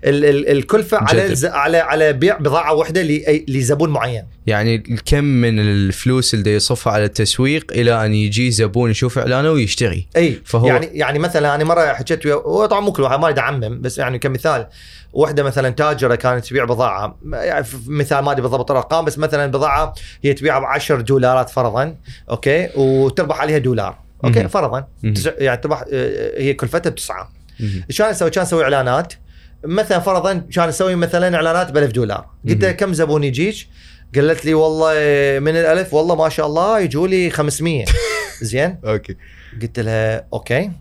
ال 0.05 0.25
ال 0.25 0.49
الكلفة 0.57 0.97
على 0.97 1.35
على 1.43 1.77
على 1.77 2.13
بيع 2.13 2.37
بضاعة 2.37 2.73
واحدة 2.73 3.01
ل- 3.01 3.45
لزبون 3.47 3.89
معين. 3.89 4.23
يعني 4.47 4.75
الكم 4.75 5.23
من 5.23 5.59
الفلوس 5.59 6.33
اللي 6.33 6.53
يصفها 6.55 6.93
على 6.93 7.05
التسويق 7.05 7.71
إلى 7.71 8.05
أن 8.05 8.13
يجي 8.13 8.51
زبون 8.51 8.91
يشوف 8.91 9.17
إعلانه 9.19 9.51
ويشتري. 9.51 10.07
إي. 10.17 10.39
فهو- 10.45 10.67
يعني 10.67 10.85
يعني 10.93 11.19
مثلا 11.19 11.55
أنا 11.55 11.63
مرة 11.63 11.93
حكيت 11.93 12.25
ويا 12.25 12.65
طبعا 12.67 12.79
مو 12.81 12.91
كل 12.91 13.03
واحد 13.03 13.19
ما 13.19 13.25
أريد 13.25 13.37
أعمم 13.39 13.81
بس 13.81 13.97
يعني 13.97 14.19
كمثال. 14.19 14.67
واحدة 15.15 15.43
مثلا 15.43 15.69
تاجرة 15.69 16.15
كانت 16.15 16.45
تبيع 16.45 16.65
بضاعة. 16.65 17.17
يعني 17.33 17.65
مثال 17.87 18.19
ما 18.23 18.31
أدري 18.31 18.41
بالضبط 18.41 18.71
الأرقام 18.71 19.05
بس 19.05 19.17
مثلا 19.19 19.47
بضاعة 19.51 19.93
هي 20.23 20.33
تبيعها 20.33 20.59
ب 20.59 20.63
10 20.63 21.01
دولارات 21.01 21.49
فرضا 21.49 21.95
أوكي؟ 22.29 22.69
وتربح 22.75 23.41
عليها 23.41 23.57
دولار 23.57 23.97
أوكي؟ 24.25 24.39
مهم. 24.39 24.47
فرضا. 24.47 24.87
تسع- 25.15 25.31
يعني 25.37 25.57
تربح 25.61 25.83
آه، 25.93 26.41
هي 26.41 26.53
كلفتها 26.53 26.89
بتسعه 26.89 27.29
كان 27.97 28.09
أسوي؟ 28.09 28.29
كان 28.29 28.41
أسوي 28.43 28.63
إعلانات؟ 28.63 29.13
مثلا 29.63 29.99
فرضا 29.99 30.33
كان 30.53 30.69
أسوي 30.69 30.95
مثلا 30.95 31.35
إعلانات 31.35 31.71
ب 31.71 31.77
1000 31.77 31.91
دولار 31.91 32.25
قلت 32.49 32.63
لها. 32.63 32.71
كم 32.71 32.93
زبون 32.93 33.23
يجيك؟ 33.23 33.55
قالت 34.15 34.45
لي 34.45 34.53
والله 34.53 34.93
من 35.39 35.51
الألف 35.57 35.93
والله 35.93 36.15
ما 36.15 36.29
شاء 36.29 36.45
الله 36.45 36.79
يجوا 36.79 37.07
لي 37.07 37.29
500 37.29 37.85
زين؟ 38.41 38.77
أوكي. 38.85 39.15
قلت 39.61 39.79
لها 39.79 40.25
أوكي. 40.33 40.71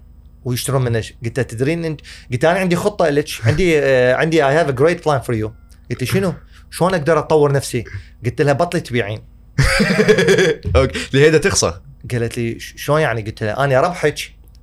ويشترون 0.45 0.83
منك 0.85 1.05
قلت 1.25 1.39
لها 1.39 1.47
تدرين 1.47 1.85
إنت؟ 1.85 2.01
قلت 2.33 2.45
أنا 2.45 2.59
عندي 2.59 2.77
خطة 2.77 3.09
لك. 3.09 3.29
عندي 3.45 3.79
آه 3.79 4.15
عندي 4.15 4.47
I 4.47 4.55
have 4.55 4.69
a 4.69 4.71
great 4.71 5.05
plan 5.09 5.21
for 5.21 5.35
you 5.35 5.53
قلت 5.91 6.01
لي 6.01 6.07
شنو؟ 6.07 6.35
شلون 6.71 6.95
أقدر 6.95 7.19
أطور 7.19 7.53
نفسي؟ 7.53 7.85
قلت 8.25 8.41
لها 8.43 8.53
بطلي 8.53 8.81
تبيعين. 8.81 9.23
أوكي. 10.77 10.99
لهيدا 11.13 11.39
تخسر. 11.39 11.81
قالت 12.13 12.39
لي 12.39 12.59
"ش- 12.61 12.75
شلون 12.77 13.01
يعني؟ 13.01 13.23
قلت 13.23 13.43
لها 13.43 13.65
أنا 13.65 13.79
أربحك. 13.79 14.19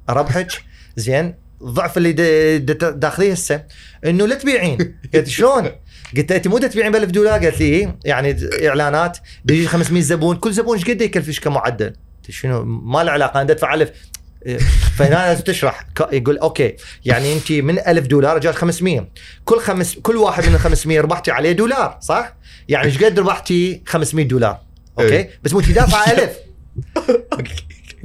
أربحك. 0.09 0.47
زين. 0.95 1.35
الضعف 1.61 1.97
اللي 1.97 2.11
دا- 2.11 2.57
دا- 2.57 2.89
داخليه 2.89 3.31
هسه 3.31 3.63
إنه 4.05 4.25
لا 4.27 4.35
تبيعين. 4.35 4.77
قلت 5.13 5.27
شلون؟ 5.27 5.69
قلت 6.17 6.29
لها 6.29 6.37
أنت 6.37 6.47
مو 6.47 6.57
تبيعين 6.57 6.91
ب 6.91 6.95
1000 6.95 7.09
دولار؟ 7.11 7.39
قالت 7.43 7.59
لي 7.59 7.65
إيه. 7.65 7.97
يعني 8.05 8.37
إعلانات. 8.67 9.17
بيجي 9.45 9.67
500 9.67 10.01
زبون. 10.01 10.35
كل 10.35 10.53
زبون 10.53 10.77
إيش 10.77 10.89
قد 10.89 11.01
يكلفش 11.01 11.39
كمعدل؟ 11.39 11.85
قلت 11.85 12.31
شنو؟ 12.31 12.63
ما 12.65 13.03
له 13.03 13.11
علاقة. 13.11 13.41
أنا 13.41 13.51
أدفع 13.51 13.73
1000 13.73 13.91
فهنا 14.97 15.15
لازم 15.15 15.41
تشرح. 15.43 15.87
يقول 16.11 16.37
okay 16.37 16.75
يعني 17.05 17.33
أنت 17.33 17.51
من 17.51 17.79
1000 17.79 18.07
دولار 18.07 18.39
جات 18.39 18.55
500 18.55 19.07
كل 19.45 19.59
خمس 19.59 19.95
كل 19.95 20.17
واحد 20.17 20.47
من 20.47 20.55
ال 20.55 20.59
500 20.59 21.01
ربحتي 21.01 21.31
عليه 21.31 21.51
دولار 21.51 21.97
صح؟ 22.01 22.35
يعني 22.69 22.85
إيش 22.85 23.03
قد 23.03 23.19
ربحتي 23.19 23.81
500 23.85 24.27
دولار؟ 24.27 24.59
okay؟ 24.99 25.15
إيه. 25.15 25.29
بس 25.43 25.53
مو 25.53 25.59
انت 25.59 25.71
دافعه 25.71 26.11
1000 26.11 26.29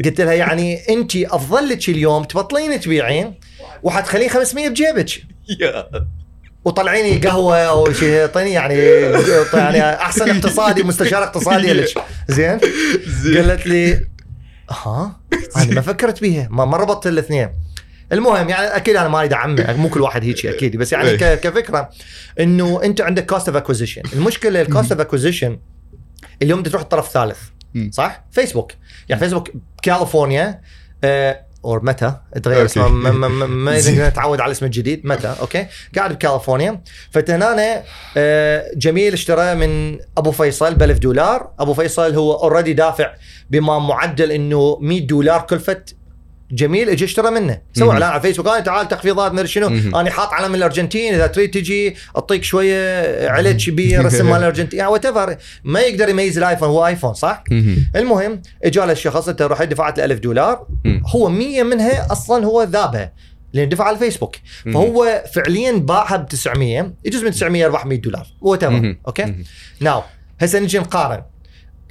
قلت 0.04 0.20
لها 0.20 0.32
يعني 0.32 0.88
أنت 0.88 1.16
افضل 1.16 1.68
لك 1.68 1.88
اليوم 1.88 2.24
تبطلين 2.24 2.80
تبيعين 2.80 3.34
وحتخلين 3.82 4.28
500 4.30 4.68
بجيبك. 4.68 5.10
وطلعيني 6.64 7.18
قهوة 7.28 7.58
أو 7.58 7.92
شيء 7.92 8.20
اعطيني 8.20 8.52
يعني 8.52 8.74
يعني 9.54 9.80
أحسن 9.94 10.30
اقتصادي 10.30 10.82
مستشار 10.82 11.22
اقتصادي 11.22 11.72
لك. 11.72 12.04
زين. 12.28 12.58
قالت 13.36 13.66
لي 13.66 14.00
ها 14.70 15.20
أنا 15.56 15.74
ما 15.74 15.80
فكرت 15.80 16.20
بيها. 16.20 16.48
ما, 16.50 16.64
ما 16.64 16.76
ربطت 16.76 17.06
الاثنين. 17.06 17.48
المهم 18.12 18.48
يعني 18.48 18.76
أكيد 18.76 18.96
أنا 18.96 19.08
ما 19.08 19.18
اريد 19.18 19.32
اعمم 19.32 19.56
مو 19.76 19.88
كل 19.88 20.00
واحد 20.00 20.24
هيك 20.24 20.46
أكيد. 20.46 20.76
بس 20.76 20.92
يعني 20.92 21.16
ك- 21.16 21.40
كفكرة 21.40 21.90
إنه 22.40 22.82
أنت 22.84 23.00
عندك 23.00 23.26
cost 23.26 23.48
of 23.48 23.56
acquisition 23.56 24.02
المشكلة 24.12 24.60
ال 24.60 24.66
cost 24.66 24.92
of 24.92 25.00
acquisition 25.00 25.58
اليوم 26.42 26.60
بدك 26.60 26.70
تروح 26.70 26.82
الطرف 26.82 27.06
الثالث. 27.06 27.38
صح؟ 27.90 28.24
فيسبوك 28.30 28.72
يعني 29.08 29.20
فيسبوك 29.20 29.50
بكاليفورنيا 29.78 30.60
آه 31.04 31.45
أو 31.64 31.80
ميتا 31.82 32.14
تغير. 32.42 32.64
اسمه 32.64 32.88
ما, 32.88 33.10
ما, 33.10 33.28
ما, 33.28 33.46
ما 33.46 33.80
نتعود 34.08 34.40
على 34.40 34.48
الاسم 34.48 34.66
الجديد 34.66 35.06
ميتا؟ 35.06 35.34
okay؟ 35.40 35.66
قاعد 35.96 36.12
بكاليفورنيا 36.12 36.80
فهنا 37.10 37.82
آه 38.16 38.64
جميل 38.76 39.12
اشترى 39.12 39.54
من 39.54 39.98
أبو 40.18 40.30
فيصل 40.30 40.74
ب 40.74 40.82
1000 40.82 40.98
دولار. 40.98 41.50
أبو 41.58 41.74
فيصل 41.74 42.14
هو 42.14 42.32
already 42.34 42.72
دافع 42.72 43.14
بما 43.50 43.78
معدل 43.78 44.32
إنه 44.32 44.78
100 44.80 45.06
دولار 45.06 45.40
كلفة 45.40 45.82
جميل 46.50 46.88
اجى 46.88 47.04
اشترى 47.04 47.30
منه 47.30 47.58
سوى. 47.72 47.90
إعلان 47.90 48.10
على 48.10 48.20
فيسبوك 48.20 48.48
قال 48.48 48.64
تعال 48.64 48.88
تخفيضات 48.88 49.32
مدري 49.32 49.46
شنو. 49.48 49.66
أنا 50.00 50.10
حاط 50.10 50.32
علم 50.32 50.54
الأرجنتين 50.54 51.14
إذا 51.14 51.26
تريد 51.26 51.50
تجي 51.50 51.96
اعطيك 52.16 52.44
شوية 52.44 53.28
علج 53.28 53.70
برسم 53.70 54.26
مال 54.30 54.38
الأرجنتين 54.38 54.78
يعني 54.78 54.90
وات 54.90 55.38
ما 55.64 55.80
يقدر 55.80 56.08
يميز 56.08 56.38
الآيفون 56.38 56.68
هو 56.68 56.86
آيفون 56.86 57.14
صح؟ 57.14 57.44
مهم. 57.50 57.90
المهم 57.96 58.42
اجى 58.64 58.80
له 58.80 58.92
الشخص 58.92 59.28
أنت 59.28 59.42
رحت 59.42 59.68
دفعت 59.68 59.98
له 59.98 60.04
1000 60.04 60.18
دولار. 60.18 60.66
هو 61.06 61.28
100 61.28 61.62
منها 61.62 62.12
أصلا 62.12 62.44
هو 62.44 62.62
ذابها 62.62 63.12
لأن 63.52 63.68
دفع 63.68 63.84
على 63.84 63.94
الفيسبوك. 63.94 64.36
فهو 64.74 65.24
فعليا 65.34 65.72
باعها 65.72 66.16
ب 66.16 66.26
900 66.28 66.92
يجوز 67.04 67.24
من 67.24 67.30
900 67.30 67.62
يربح 67.62 67.86
100 67.86 68.00
دولار 68.00 68.26
وات. 68.40 68.64
okay. 69.06 69.34
now 69.80 70.02
هسه 70.40 70.58
نجي 70.58 70.78
نقارن 70.78 71.22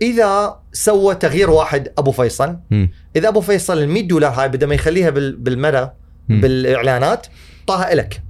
إذا 0.02 0.60
سوى 0.74 1.16
تغيير 1.16 1.50
واحد 1.50 1.92
أبو 1.98 2.12
فيصل 2.12 2.58
مم. 2.72 2.90
إذا 3.16 3.28
أبو 3.28 3.42
فيصل 3.42 3.78
ال 3.78 3.90
100 3.90 4.08
دولار 4.08 4.32
هاي 4.32 4.50
بدل 4.50 4.68
ما 4.68 4.76
يخليها 4.76 5.10
بال- 5.10 5.36
بالمدى. 5.36 5.88
بالإعلانات 6.30 7.28
طاها 7.68 7.94
إلك 7.94 8.22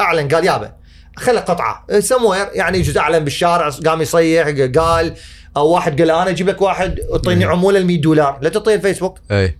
أعلن 0.00 0.28
قال 0.28 0.44
يابا 0.44 0.72
خلى 1.16 1.38
قطعة 1.40 1.86
سموير 2.00 2.46
يعني 2.52 2.78
يجوز 2.78 2.98
أعلن 2.98 3.18
بالشارع 3.24 3.68
قام 3.70 4.02
يصيح 4.02 4.48
قال 4.78 5.14
أو 5.56 5.68
واحد 5.68 6.00
قال 6.00 6.10
أنا 6.10 6.30
أجيب 6.30 6.48
لك 6.48 6.62
واحد 6.62 7.00
أعطيني. 7.12 7.44
عمولة 7.44 7.78
ال 7.78 7.86
100 7.86 8.00
دولار 8.00 8.38
لا 8.42 8.48
تعطيه 8.48 8.74
الفيسبوك 8.74 9.18
أي 9.30 9.58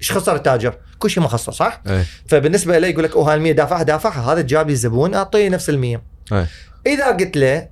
إيش 0.00 0.12
خسر 0.12 0.34
التاجر؟ 0.36 0.74
كل 0.98 1.10
شيء 1.10 1.22
ما 1.22 1.28
خسر 1.28 1.52
صح؟ 1.52 1.80
أي 1.86 2.04
فبالنسبة 2.28 2.78
له 2.78 2.86
يقول 2.88 3.04
لك 3.04 3.16
أوه 3.16 3.34
ال 3.34 3.40
100 3.40 3.52
دافعها 3.52 3.82
دافعها 3.82 4.32
هذا 4.32 4.40
جاب 4.40 4.68
لي 4.70 4.76
زبون 4.76 5.14
أعطيه 5.14 5.48
نفس 5.48 5.70
ال 5.70 5.78
100 5.78 6.02
أي 6.32 6.46
إذا 6.86 7.06
قلت 7.06 7.36
له 7.36 7.68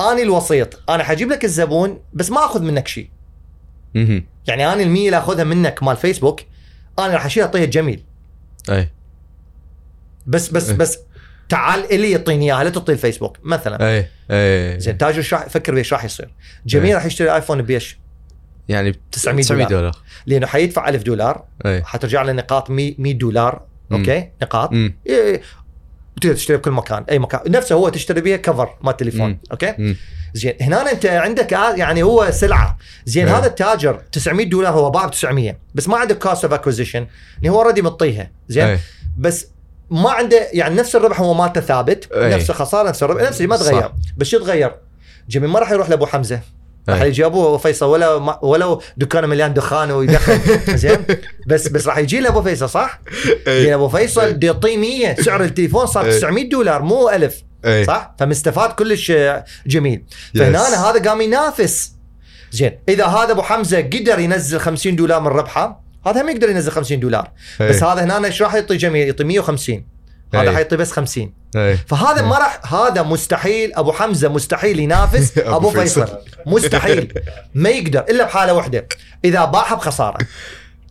أني 0.00 0.22
الوسيط 0.22 0.82
أنا 0.90 1.04
حجيب 1.04 1.30
لك 1.30 1.44
الزبون 1.44 2.00
بس 2.12 2.30
ما 2.30 2.44
أخذ 2.44 2.62
منك 2.62 2.88
شيء. 2.88 3.10
يعني 4.46 4.72
أنا 4.72 4.82
ال 4.82 4.88
100 4.90 5.06
اللي 5.06 5.18
أخذها 5.18 5.44
منك 5.44 5.82
مال 5.82 5.96
فيسبوك 5.96 6.40
أنا 6.98 7.14
راح 7.14 7.24
أشيل 7.24 7.42
أعطيها 7.42 7.64
جميل 7.64 8.02
أي 8.70 8.88
بس 10.26 10.48
بس 10.48 10.70
إيه. 10.70 10.76
بس 10.76 10.98
تعال 11.48 11.92
إلي 11.92 12.10
يعطيني 12.10 12.44
إياها 12.52 12.64
لا 12.64 12.70
تعطي 12.70 12.92
الفيسبوك 12.92 13.38
مثلا 13.42 13.88
أي 13.88 14.08
أي 14.30 14.80
زين 14.80 14.98
تاجر 14.98 15.18
إيش 15.18 15.34
راح 15.34 15.48
فكر 15.48 15.76
إيش 15.76 15.92
راح 15.92 16.04
يصير 16.04 16.28
جميل 16.66 16.86
إيه. 16.86 16.94
راح 16.94 17.04
يشتري 17.04 17.34
آيفون 17.34 17.62
بيش 17.62 17.98
يعني 18.68 18.92
900 19.12 19.42
900 19.42 19.66
دولار. 19.66 19.80
دولار 19.80 19.96
لأنه 20.26 20.46
حيدفع 20.46 20.88
1000 20.88 21.02
دولار 21.02 21.44
أي 21.66 21.84
حترجع 21.84 22.22
له 22.22 22.32
نقاط 22.32 22.70
100 22.70 22.94
100 22.98 23.14
دولار 23.14 23.62
مم. 23.90 23.98
okay 23.98 24.30
نقاط 24.42 24.72
مم. 24.72 24.94
إيه، 26.16 26.22
تقدر 26.22 26.34
تشتري 26.34 26.56
بكل 26.56 26.70
مكان 26.70 27.04
أي 27.10 27.18
مكان 27.18 27.40
نفسه 27.48 27.74
هو 27.74 27.88
تشتري 27.88 28.20
بيه 28.20 28.36
cover 28.36 28.76
مال 28.82 28.90
التليفون 28.92 29.28
مم. 29.28 29.38
okay 29.52 29.74
مم. 29.78 29.96
زين 30.34 30.54
هنا 30.60 30.90
أنت 30.92 31.06
عندك 31.06 31.54
آ- 31.54 31.78
يعني 31.78 32.02
هو 32.02 32.30
سلعة 32.30 32.78
زين 33.04 33.28
إيه. 33.28 33.38
هذا 33.38 33.46
التاجر 33.46 34.00
900 34.12 34.46
دولار 34.46 34.72
هو 34.72 34.90
باع 34.90 35.06
ب 35.06 35.10
900 35.10 35.58
بس 35.74 35.88
ما 35.88 35.96
عنده 35.96 36.14
cost 36.14 36.44
of 36.44 36.52
acquisition 36.54 37.06
يعني 37.42 37.50
هو 37.56 37.62
already 37.62 37.82
مطيها 37.82 38.30
زين 38.48 38.64
اي 38.64 38.78
بس 39.18 39.46
ما 39.90 40.10
عنده 40.10 40.48
يعني 40.52 40.74
نفس 40.74 40.96
الربح 40.96 41.20
هو 41.20 41.34
مالته 41.34 41.60
ثابت 41.60 42.12
أي. 42.12 42.34
نفس 42.34 42.50
الخسارة 42.50 42.88
نفس 42.88 43.02
الربح 43.02 43.22
نفس 43.22 43.40
ما 43.40 43.56
تغير. 43.56 43.92
بس 44.16 44.26
شو 44.26 44.38
تغير؟ 44.38 44.74
جميل 45.28 45.50
ما 45.50 45.58
راح 45.58 45.70
يروح 45.70 45.90
لأبو 45.90 46.06
حمزة 46.06 46.40
راح 46.88 47.00
أي. 47.00 47.08
يجي 47.08 47.26
أبو 47.26 47.58
فيصل 47.58 47.86
ولا 47.86 48.38
ولو 48.42 48.82
دكانه 48.96 49.26
مليان 49.26 49.54
دخان 49.54 49.90
ويدخن 49.90 50.40
زين 50.82 51.04
بس 51.46 51.68
بس 51.68 51.86
راح 51.86 51.98
يجي 51.98 52.20
لأبو 52.20 52.42
فيصل 52.42 52.68
صح؟ 52.68 53.00
لأن 53.46 53.72
ابو 53.72 53.88
فيصل 53.88 54.44
يعطيه 54.44 54.76
100 54.76 55.14
سعر 55.14 55.44
التليفون 55.44 55.86
صار 55.86 56.04
أي. 56.04 56.18
900 56.18 56.48
دولار 56.48 56.82
مو 56.82 57.10
1000 57.10 57.42
اي 57.64 57.84
صح؟ 57.84 58.14
فمستفاد 58.18 58.70
كلش 58.70 59.12
جميل. 59.66 60.04
فهنا 60.34 60.68
أنا 60.68 60.90
هذا 60.90 61.08
قام 61.08 61.20
ينافس 61.20 61.92
زين 62.52 62.78
إذا 62.88 63.06
هذا 63.06 63.32
أبو 63.32 63.42
حمزة 63.42 63.80
قدر 63.80 64.18
ينزل 64.18 64.60
50 64.60 64.96
دولار 64.96 65.20
من 65.20 65.26
ربحه 65.28 65.84
هذا 66.06 66.22
هم 66.22 66.28
يقدر 66.28 66.50
ينزل 66.50 66.72
50 66.72 67.00
دولار. 67.00 67.30
بس 67.60 67.82
هذا 67.82 68.04
هنا 68.04 68.26
إيش 68.26 68.42
راح 68.42 68.54
يعطي 68.54 68.76
جميل 68.76 69.06
يعطي 69.06 69.24
150 69.24 69.95
هذا 70.34 70.50
أي. 70.50 70.54
حيعطي 70.54 70.76
بس 70.76 70.92
50 70.92 71.32
اي 71.56 71.76
فهذا 71.76 72.22
ما 72.22 72.38
راح 72.38 72.74
هذا 72.74 73.02
مستحيل 73.02 73.74
أبو 73.74 73.92
حمزة 73.92 74.28
مستحيل 74.28 74.80
ينافس 74.80 75.32
أبو 75.38 75.56
أبو 75.56 75.70
فيصل. 75.70 76.06
فيصل. 76.06 76.18
مستحيل. 76.46 77.12
ما 77.54 77.68
يقدر 77.70 78.00
إلا 78.00 78.24
بحالة 78.24 78.52
واحدة. 78.54 78.88
إذا 79.24 79.44
باعها 79.44 79.74
بخسارة. 79.74 80.18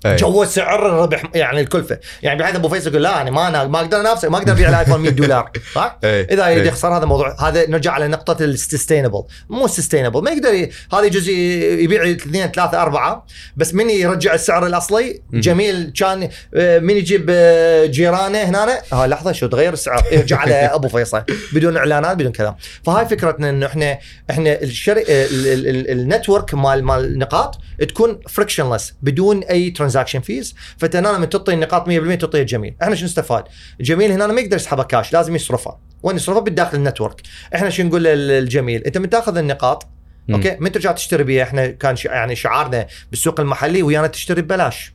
أي. 0.06 0.15
جو 0.15 0.45
سعر 0.45 0.86
الربح 0.90 1.23
يعني 1.36 1.61
الكلفه 1.61 1.99
يعني 2.23 2.40
بحيث 2.40 2.56
أبو 2.56 2.69
فيصل 2.69 2.90
يقول 2.90 3.03
لا 3.03 3.22
أنا 3.22 3.32
ما 3.32 3.48
أنا 3.48 3.64
ما 3.64 3.80
أقدر 3.80 3.99
انافسك 3.99 4.30
ما 4.30 4.38
أقدر 4.38 4.52
أبيع 4.53 4.69
الآيفون 4.69 4.99
100 5.02 5.11
دولار 5.11 5.52
صح؟ 5.76 5.98
أي. 6.03 6.22
إذا 6.22 6.49
يريد. 6.49 6.65
يخسر 6.65 6.98
هذا 6.98 7.06
موضوع 7.06 7.48
هذا 7.48 7.69
نرجع 7.69 7.91
على 7.91 8.07
نقطة 8.07 8.44
ال 8.44 8.50
sustainable 8.50 9.24
مو 9.49 9.68
sustainable 9.68 10.24
ما 10.23 10.32
يقدر 10.32 10.53
ي... 10.53 10.69
هذا 10.94 11.03
يجوز 11.03 11.30
يبيع 11.30 12.11
اثنين 12.11 12.48
ثلاثة 12.48 12.82
أربعة 12.82 13.26
بس 13.57 13.73
من 13.73 13.90
يرجع 13.90 14.34
السعر 14.34 14.65
الأصلي. 14.65 15.22
جميل 15.34 15.94
كان 15.99 16.30
آه، 16.56 16.80
من 16.80 16.98
يجيب 16.98 17.26
آه، 17.30 17.86
جيرانه 17.86 18.44
هنا 18.44 18.82
ها 18.94 19.07
لحظة 19.07 19.32
شو 19.32 19.48
تغير 19.48 19.73
السعر 19.73 20.03
يرجع 20.11 20.38
على 20.38 20.53
أبو 20.76 20.88
فيصل 20.88 21.22
بدون 21.53 21.77
إعلانات 21.77 22.18
بدون 22.18 22.32
كذا 22.32 22.56
فهاي 22.86 23.06
فكرتنا 23.06 23.49
إنه 23.49 23.65
إحنا 23.65 23.98
إحنا 24.30 24.61
الشري 24.61 25.02
ال- 25.02 25.07
ال- 25.48 25.68
ال- 25.68 25.90
ال 25.91 25.99
network 25.99 26.53
مال 26.53 26.84
مال 26.84 27.06
النقاط 27.06 27.57
تكون 27.90 28.19
frictionless 28.30 28.94
بدون 29.02 29.44
أي 29.44 29.69
transaction 29.70 29.95
fees 30.03 30.56
فانت 30.78 30.96
هنا 30.96 31.08
لما 31.08 31.26
تعطي 31.26 31.54
النقاط 31.54 31.90
100% 31.90 32.18
تعطيه 32.18 32.42
الجميل 32.42 32.76
إحنا 32.84 32.96
شو 32.96 33.06
نستفاد 33.06 33.44
الجميل 33.80 34.12
هنا 34.12 34.28
ما 34.28 34.42
يقدر 34.42 34.56
يسحبها 34.56 34.84
كاش 34.84 35.14
لازم 35.14 35.36
يصرفها. 35.36 35.80
وين 36.04 36.16
يصرفها؟ 36.16 36.42
بالداخل 36.42 36.78
ال 36.78 36.82
network. 36.82 37.22
إحنا 37.56 37.70
شو 37.70 37.84
نقول 37.84 38.04
للجميل؟ 38.04 38.84
أنت 38.84 38.98
من 38.98 39.10
تأخذ 39.10 39.38
النقاط 39.38 39.88
مم. 40.28 40.36
okay؟ 40.36 40.57
من 40.60 40.72
ترجع 40.72 40.92
تشتري 40.92 41.24
بيها؟ 41.24 41.44
إحنا 41.44 41.68
كان. 41.68 41.96
يعني 42.06 42.36
شعارنا 42.36 42.88
بالسوق 43.10 43.40
المحلي 43.40 43.84
ويانا 43.84 44.08
تشتري 44.08 44.42
ببلاش. 44.42 44.94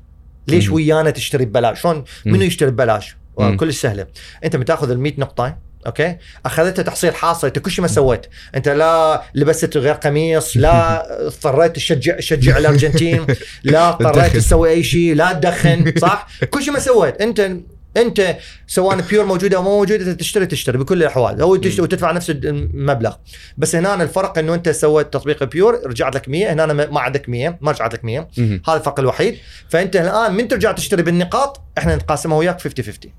ليش 0.49 0.69
مم. 0.69 0.75
ويانا 0.75 1.11
تشتري 1.11 1.45
ببلاش؟ 1.45 1.81
شلون. 1.81 2.05
منو 2.27 2.43
يشتري 2.43 2.71
ببلاش. 2.71 3.17
كلش 3.57 3.81
سهله 3.81 4.07
أنت 4.45 4.57
بتاخذ 4.57 4.91
ال 4.91 5.01
100 5.01 5.13
نقطه 5.19 5.59
okay؟ 5.87 6.17
اخذتها 6.47 6.82
تحصيل 6.82 7.15
حاصل 7.15 7.47
أنت 7.47 7.59
كل 7.59 7.70
شيء 7.70 7.82
ما 7.82 7.89
سويت. 7.89 8.27
أنت 8.55 8.69
لا 8.69 9.23
لبست 9.35 9.77
غير 9.77 9.94
قميص 9.94 10.57
لا 10.57 11.07
اضطريت 11.27 11.77
تشجع 11.77 12.16
تشجع 12.16 12.59
الأرجنتين 12.59 13.27
لا 13.65 13.89
اضطريت. 13.89 14.36
تسوي 14.36 14.70
أي 14.70 14.82
شيء 14.82 15.15
لا 15.15 15.32
تدخن 15.32 15.93
صح؟ 15.98 16.28
كل 16.51 16.62
شيء 16.62 16.73
ما 16.73 16.78
سويت. 16.78 17.20
انت 17.23 17.51
أنت 17.97 18.36
سواء 18.66 19.01
بيور 19.01 19.24
موجودة 19.24 19.57
أو 19.57 19.62
مو 19.62 19.78
موجودة 19.78 20.12
تشتري 20.12 20.47
تشتري 20.47 20.78
بكل 20.78 21.02
الأحوال. 21.02 21.43
هو 21.43 21.57
تشتري 21.57 21.82
وتدفع 21.82 22.12
نفس 22.12 22.31
المبلغ. 22.31 23.15
بس 23.59 23.74
هنا 23.77 24.02
الفرق 24.02 24.39
إنه 24.39 24.55
أنت 24.55 24.69
سويت 24.69 25.12
تطبيق 25.12 25.44
بيور 25.44 25.81
رجعت 25.86 26.15
لك 26.15 26.28
100 26.28 26.52
هنا 26.52 26.66
ما 26.73 27.01
عندك 27.01 27.28
100 27.28 27.59
ما 27.61 27.70
رجعت 27.73 27.94
لك 27.94 28.05
100 28.05 28.28
مهم. 28.39 28.62
هذا 28.69 28.77
الفرق 28.77 29.01
الوحيد. 29.01 29.39
فأنت 29.69 29.97
الآن 29.97 30.35
من 30.35 30.48
ترجع 30.48 30.73
تشتري 30.73 31.02
بالنقاط؟ 31.02 31.61
إحنا 31.78 31.97
نقاسمها 31.97 32.39
وياك 32.39 32.61
50 32.61 32.85
50 32.85 33.12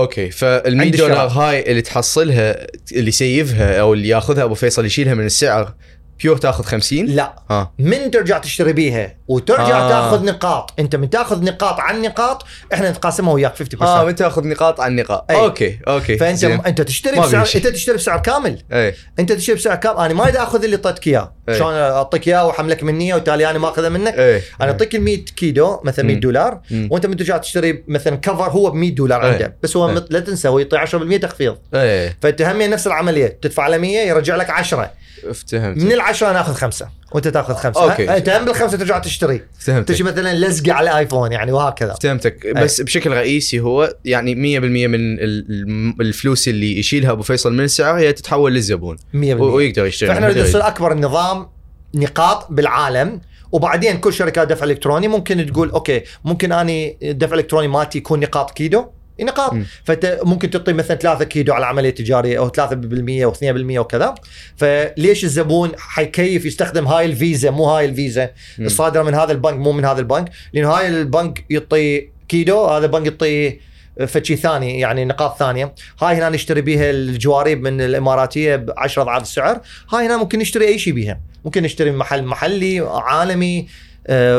okay 0.00 0.30
فال 0.30 0.76
100 0.76 0.86
عند 0.86 0.96
دولار. 0.96 1.28
هاي 1.28 1.70
اللي 1.70 1.82
تحصلها 1.82 2.66
اللي 2.92 3.08
يسيفها 3.08 3.80
أو 3.80 3.94
اللي 3.94 4.08
ياخذها 4.08 4.44
أبو 4.44 4.54
فيصل 4.54 4.84
يشيلها 4.84 5.14
من 5.14 5.26
السعر 5.26 5.74
بيور 6.22 6.36
تاخذ 6.36 6.64
50 6.64 7.06
لا 7.06 7.34
ها 7.50 7.72
من 7.78 8.10
ترجع 8.10 8.38
تشتري 8.38 8.72
بيها 8.72 9.16
وترجع 9.28 9.78
آه. 9.78 9.86
آه. 9.86 9.88
تاخذ 9.88 10.24
نقاط 10.24 10.72
انت 10.78 10.96
من 10.96 11.10
تاخذ 11.10 11.44
نقاط 11.44 11.80
عن 11.80 12.02
نقاط 12.02 12.44
إحنا 12.72 12.90
نتقاسمها 12.90 13.32
وياك 13.34 13.54
50% 13.56 13.82
آه 13.82 14.04
من 14.04 14.14
تاخذ 14.14 14.46
نقاط 14.48 14.80
عن 14.80 14.96
نقاط 14.96 15.30
أي. 15.30 15.36
okay 15.36 15.78
okay 15.88 16.18
فأنت 16.18 16.38
زين. 16.38 16.60
انت 16.66 16.80
تشتري 16.82 17.20
بسعر 17.20 17.30
بيمشي. 17.30 17.58
انت 17.58 17.66
تشتري 17.66 17.96
بسعر 17.96 18.18
كامل 18.18 18.62
اي 18.72 18.94
انت 19.18 19.32
تشتري 19.32 19.56
بسعر 19.56 19.76
كامل 19.76 19.98
أنا 19.98 20.14
ما 20.14 20.42
أخذ 20.42 20.64
اللي 20.64 20.76
اعطيتك 20.76 21.06
إياه 21.06 21.32
أي. 21.48 21.58
شلون 21.58 21.74
أعطيك 21.74 22.28
إياه 22.28 22.46
واحملك 22.46 22.82
مني 22.82 23.14
وتالي 23.14 23.50
أنا 23.50 23.58
ما 23.58 23.68
أخذه 23.68 23.88
منك 23.88 24.14
اي 24.18 24.42
أنا 24.60 24.70
أعطيك 24.70 24.94
ال 24.94 25.00
100 25.02 25.24
كيلو 25.24 25.80
مثلا 25.84 26.04
100 26.04 26.14
مم. 26.14 26.20
دولار 26.20 26.60
مم. 26.70 26.88
وأنت 26.90 27.06
من 27.06 27.16
ترجع 27.16 27.36
تشتري 27.36 27.84
مثلا 27.88 28.16
cover 28.16 28.50
هو 28.50 28.70
ب 28.70 28.74
100 28.74 28.94
دولار 28.94 29.24
أي. 29.24 29.30
عنده 29.32 29.56
بس 29.62 29.76
هو 29.76 29.90
أي. 29.90 30.02
لا 30.10 30.20
تنسى 30.20 30.48
هو 30.48 30.58
يعطي 30.58 30.78
10% 31.16 31.20
تخفيض 31.20 31.56
اي 31.74 32.14
فأنت 32.22 32.42
هم 32.42 32.62
نفس 32.62 32.86
العملية 32.86 33.38
تدفع 33.42 33.66
له 33.68 33.78
100 33.78 33.98
يرجع 33.98 34.36
لك 34.36 34.50
10 34.50 34.90
افتهمت 35.30 35.82
من 35.82 35.92
العشرة 35.92 36.32
ناخذ 36.32 36.54
خمسة. 36.54 36.88
وأنت 37.12 37.28
تاخذ 37.28 37.54
خمسة. 37.54 37.82
okay. 37.90 38.06
ها؟ 38.08 38.16
أنت 38.16 38.28
هم 38.28 38.44
بالخمسة 38.44 38.76
ترجع 38.78 38.98
تشتري. 38.98 39.40
فهمتك 39.58 39.88
تجي 39.94 40.04
مثلا 40.04 40.34
لزقة 40.34 40.72
على 40.72 40.90
الايفون 40.90 41.32
يعني 41.32 41.52
وهكذا. 41.52 41.94
فهمتك 42.02 42.46
بس 42.56 42.80
بشكل 42.80 43.10
رئيسي 43.10 43.60
هو 43.60 43.94
يعني 44.04 44.34
100% 44.34 44.88
من 44.88 44.94
ال- 44.94 45.20
ال- 45.50 45.96
الفلوس 46.00 46.48
اللي 46.48 46.78
يشيلها 46.78 47.10
أبو 47.12 47.22
فيصل 47.22 47.52
من 47.52 47.64
السعر 47.64 47.98
هي 47.98 48.12
تتحول 48.12 48.52
للزبون. 48.54 48.96
100% 49.14 49.16
و- 49.40 49.54
ويقدر 49.56 49.86
يشتري. 49.86 50.08
فإحنا 50.08 50.28
نريد. 50.28 50.38
نصير 50.44 50.66
أكبر 50.66 50.94
نظام 50.94 51.46
نقاط 51.94 52.46
بالعالم. 52.52 53.20
وبعدين 53.52 53.98
كل 53.98 54.12
شركات 54.12 54.48
دفع 54.48 54.64
إلكتروني 54.64 55.08
ممكن 55.08 55.46
تقول 55.52 55.70
okay 55.70 56.02
ممكن 56.24 56.52
أني 56.52 56.98
الدفع 57.02 57.34
الالكتروني 57.34 57.68
مالتي 57.68 57.98
يكون 57.98 58.20
نقاط 58.20 58.50
كيدو؟ 58.50 58.84
نقاط. 59.24 59.54
فانت 59.84 60.20
ممكن 60.22 60.50
تعطي 60.50 60.72
مثلا 60.72 60.96
3 60.96 61.24
كيدو 61.24 61.52
على 61.52 61.66
عملية 61.66 61.90
تجارية 61.90 62.38
أو 62.38 62.48
3% 62.48 63.24
أو 63.24 63.32
2% 63.32 63.78
وكذا 63.78 64.14
فليش 64.56 65.24
الزبون 65.24 65.72
حيكيف 65.78 66.44
يستخدم 66.44 66.86
هاي 66.86 67.06
الفيزا؟ 67.06 67.50
مو 67.50 67.64
هاي 67.64 67.84
الفيزا. 67.84 68.30
الصادرة 68.60 69.02
من 69.02 69.14
هذا 69.14 69.32
البنك 69.32 69.54
مو 69.54 69.72
من 69.72 69.84
هذا 69.84 69.98
البنك. 70.00 70.30
لأنه 70.52 70.70
هاي 70.70 70.88
البنك 70.88 71.44
يعطي 71.50 72.08
كيدو 72.28 72.66
هذا 72.66 72.86
البنك 72.86 73.06
يعطي 73.06 73.58
فشي 74.06 74.36
ثاني 74.36 74.80
يعني 74.80 75.04
نقاط 75.04 75.38
ثانية. 75.38 75.74
هاي 76.02 76.16
هنا 76.16 76.28
نشتري 76.28 76.60
بيها 76.60 76.90
الجواريب 76.90 77.62
من 77.62 77.80
الإماراتية 77.80 78.56
ب 78.56 78.70
10 78.76 79.02
أضعاف 79.02 79.22
السعر. 79.22 79.60
هاي 79.92 80.06
هنا 80.06 80.16
ممكن 80.16 80.38
نشتري 80.38 80.68
أي 80.68 80.78
شيء 80.78 80.92
بيها. 80.92 81.20
ممكن 81.44 81.62
نشتري 81.62 81.90
من 81.90 81.98
محل 81.98 82.24
محلي 82.24 82.80
عالمي. 82.80 83.68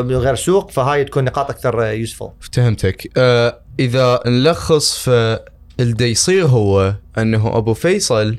من 0.02 0.16
غير 0.16 0.34
سوق 0.34 0.70
فهاي 0.70 1.04
تكون 1.04 1.24
نقاط 1.24 1.50
أكثر 1.50 1.84
يوسفول 1.84 2.30
فهمتك. 2.52 3.10
آه 3.16 3.60
إذا 3.80 4.20
نلخص 4.26 4.98
فالدي 4.98 6.04
يصير 6.04 6.46
هو 6.46 6.94
أنه 7.18 7.56
أبو 7.56 7.74
فيصل 7.74 8.38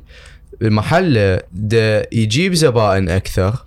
محله 0.62 1.42
دا 1.52 2.08
يجيب 2.12 2.54
زبائن 2.54 3.10
أكثر 3.10 3.66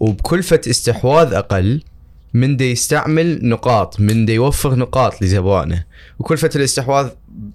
وبكلفه 0.00 0.60
استحواذ 0.66 1.32
أقل 1.32 1.82
من 2.34 2.56
دا 2.56 2.64
يستعمل 2.64 3.48
نقاط 3.48 4.00
من 4.00 4.26
دا 4.26 4.32
يوفر 4.32 4.74
نقاط 4.74 5.22
لزبائنه. 5.22 5.84
وكلفه 6.18 6.50
الاستحواذ 6.56 7.08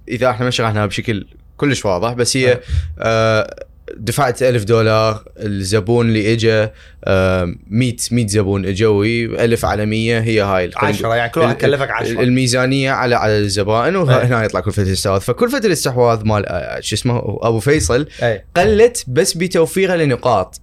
إذا 0.08 0.30
إحنا 0.30 0.46
ما 0.46 0.52
شرحناها 0.52 0.86
بشكل 0.86 1.28
كلش 1.58 1.86
واضح 1.86 2.14
بس 2.14 2.38
هي 2.38 2.60
آه 3.00 3.67
دفعت 3.98 4.44
ألف 4.44 4.64
دولار 4.64 5.24
الزبون 5.40 6.08
اللي 6.08 6.34
اجى 6.34 6.68
آه 7.06 7.56
100 7.68 7.96
100 8.12 8.28
زبون 8.28 8.66
اجوي 8.66 9.26
ألف 9.46 9.66
على 9.66 9.86
100 9.86 10.20
هي 10.20 10.42
هاي 10.42 10.66
القيمة. 10.66 10.90
10 10.94 11.16
يعني 11.16 11.30
كل 11.32 11.40
واحد 11.42 11.56
كلفك 11.56 11.92
10 11.92 12.22
الميزانية 12.22 12.92
على 12.92 13.16
على 13.16 13.38
الزبائن 13.38 13.96
وهنا 13.96 14.44
يطلع 14.44 14.60
كلفه 14.60 14.84
الاستحواذ 14.84 15.22
فكلفه 15.22 15.58
الاستحواذ 15.58 16.24
مال 16.26 16.46
آه، 16.46 16.80
شو 16.80 16.96
اسمه 16.96 17.18
أبو 17.42 17.60
فيصل 17.60 18.08
اي 18.24 18.44
قلت 18.56 19.04
بس 19.08 19.34
بتوفيرها 19.34 19.98
لنقاط. 19.98 20.62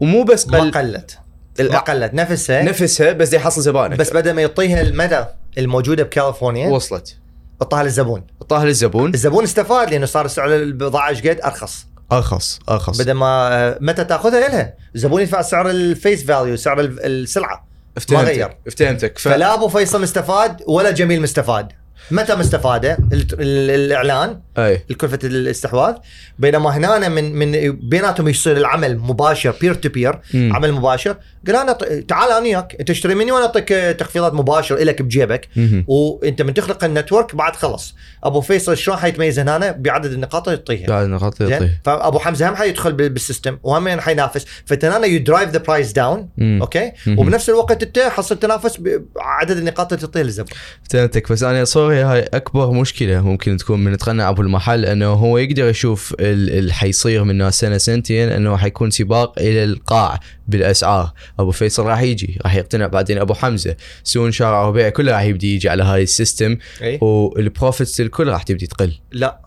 ومو 0.00 0.22
بس 0.24 0.48
ما 0.48 0.58
قل 0.60 0.70
قلت. 0.70 1.18
ال- 1.60 1.72
ما 1.72 1.78
قلت. 1.78 2.14
نفسها 2.14 2.62
نفسها 2.62 3.12
بس 3.12 3.28
دي 3.28 3.36
يحصل 3.36 3.60
زبائن 3.62 3.96
بس 3.96 4.12
بدل 4.12 4.32
ما 4.32 4.42
يعطيها 4.42 4.80
المدى 4.80 5.24
الموجودة 5.58 6.02
بكاليفورنيا 6.02 6.68
وصلت. 6.68 7.16
اعطاها 7.62 7.82
للزبون. 7.82 8.22
طاها 8.48 8.64
للزبون. 8.64 9.14
الزبون 9.14 9.44
استفاد 9.44 9.90
لأنه 9.90 10.06
صار 10.06 10.26
سعر 10.26 10.54
البضاعة 10.56 11.08
إيش 11.08 11.20
قد؟ 11.20 11.40
أرخص. 11.44 11.86
أرخص 12.12 12.58
أرخص. 12.68 13.00
بدل 13.00 13.12
ما 13.12 13.48
آه، 13.54 13.78
ميتا 13.80 14.04
تأخذها 14.04 14.48
لها 14.48 14.74
الزبون 14.94 15.22
يدفع 15.22 15.42
سعر 15.42 15.70
ال 15.70 15.81
face 15.81 16.24
value 16.24 16.56
سعر 16.56 16.80
ال- 16.80 17.04
السلعة. 17.04 17.68
ما 18.10 18.20
غير. 18.20 18.44
افتهمتك 18.46 18.66
افتهمتك. 18.66 19.18
ف... 19.18 19.28
فلا 19.28 19.54
أبو 19.54 19.68
فيصل 19.68 20.02
مستفاد 20.02 20.62
ولا 20.66 20.90
جميل 20.90 21.22
مستفاد. 21.22 21.72
ميتا 22.10 22.34
مستفادة؟ 22.34 22.98
ال- 23.12 23.26
ال- 23.32 23.70
الإعلان 23.70 24.40
أي. 24.58 24.84
الكلفة 24.90 25.18
الاستحواذ. 25.24 25.94
بينما 26.38 26.70
هنا 26.76 27.08
من 27.08 27.34
من 27.34 27.72
بيناتهم 27.88 28.28
يصير 28.28 28.56
العمل 28.56 28.98
مباشر 28.98 29.54
peer 29.60 29.74
to 29.74 29.88
peer. 29.88 30.18
عمل 30.34 30.72
مباشر. 30.72 31.16
قال 31.46 31.56
أنا 31.56 31.72
تعال 32.08 32.30
أنا 32.30 32.38
وياك 32.38 32.72
تشتري 32.86 33.14
مني 33.14 33.32
وأنا 33.32 33.44
أعطيك 33.46 33.68
تخفيضات 33.98 34.34
مباشر 34.34 34.76
لك 34.76 35.02
بجيبك. 35.02 35.48
وأنت 35.86 36.42
من 36.42 36.54
تخلق 36.54 36.84
ال 36.84 36.90
network 36.90 37.34
بعد 37.34 37.56
خلص. 37.56 37.94
أبو 38.24 38.40
فيصل 38.40 38.76
شلون 38.76 38.96
حيتميز 38.96 39.38
هنا 39.38 39.70
بعدد 39.70 40.12
النقاط 40.12 40.48
اللي 40.48 40.58
يعطيها 40.60 40.86
بعد 40.88 41.06
نقاط 41.06 41.42
زين؟ 41.42 41.50
يعطيه 41.52 41.80
فابو 41.84 42.18
حمزة 42.18 42.48
هم 42.48 42.56
حيدخل 42.56 42.92
بال- 42.92 43.08
بال 43.08 43.20
system 43.20 43.58
وهم 43.62 44.00
حينافس. 44.00 44.46
فانت 44.66 44.84
هنا 44.84 45.06
you 45.06 45.20
drive 45.20 45.50
the 45.50 45.58
price 45.58 45.92
down. 45.92 46.28
okay. 46.40 46.92
وبنفس 47.08 47.48
الوقت 47.50 47.82
أنت 47.82 47.98
حصل 47.98 48.38
تنافس 48.38 48.76
بعدد 49.16 49.56
النقاط 49.56 49.92
اللي 49.92 50.06
تعطيها 50.06 50.22
للزبون. 50.22 50.50
فهمتك 50.90 51.32
بس 51.32 51.42
أنا 51.42 51.64
sorry 51.64 51.93
هاي 52.02 52.22
أكبر 52.22 52.70
مشكلة 52.70 53.20
ممكن 53.20 53.56
تكون 53.56 53.84
من 53.84 53.96
تقنع 53.98 54.28
أبو 54.28 54.42
المحل 54.42 54.84
إنه 54.84 55.06
هو 55.06 55.38
يقدر 55.38 55.68
يشوف 55.68 56.14
ال- 56.20 56.50
اللي 56.58 56.72
حيصير 56.72 57.24
من 57.24 57.50
سنة 57.50 57.78
سنتين 57.78 58.28
إنه 58.28 58.56
حيكون 58.56 58.90
سباق 58.90 59.38
إلى 59.38 59.64
القاع 59.64 60.20
بالأسعار. 60.48 61.12
أبو 61.38 61.50
فيصل 61.50 61.86
راح 61.86 62.00
يجي 62.00 62.38
راح 62.44 62.54
يقتنع 62.54 62.86
بعدين 62.86 63.18
أبو 63.18 63.34
حمزة. 63.34 63.76
سون 64.04 64.32
شارع 64.32 64.64
وبيع 64.66 64.88
كله 64.88 65.12
راح 65.12 65.22
يبدي 65.22 65.54
يجي 65.54 65.68
على 65.68 65.82
هاي 65.82 66.02
ال 66.02 66.09
system. 66.09 66.56
إي. 66.82 66.98
وال 67.02 67.24
profits 67.24 68.00
الكل 68.00 68.28
راح 68.28 68.42
تبدي 68.42 68.66
تقل. 68.66 68.92
لا. 69.12 69.40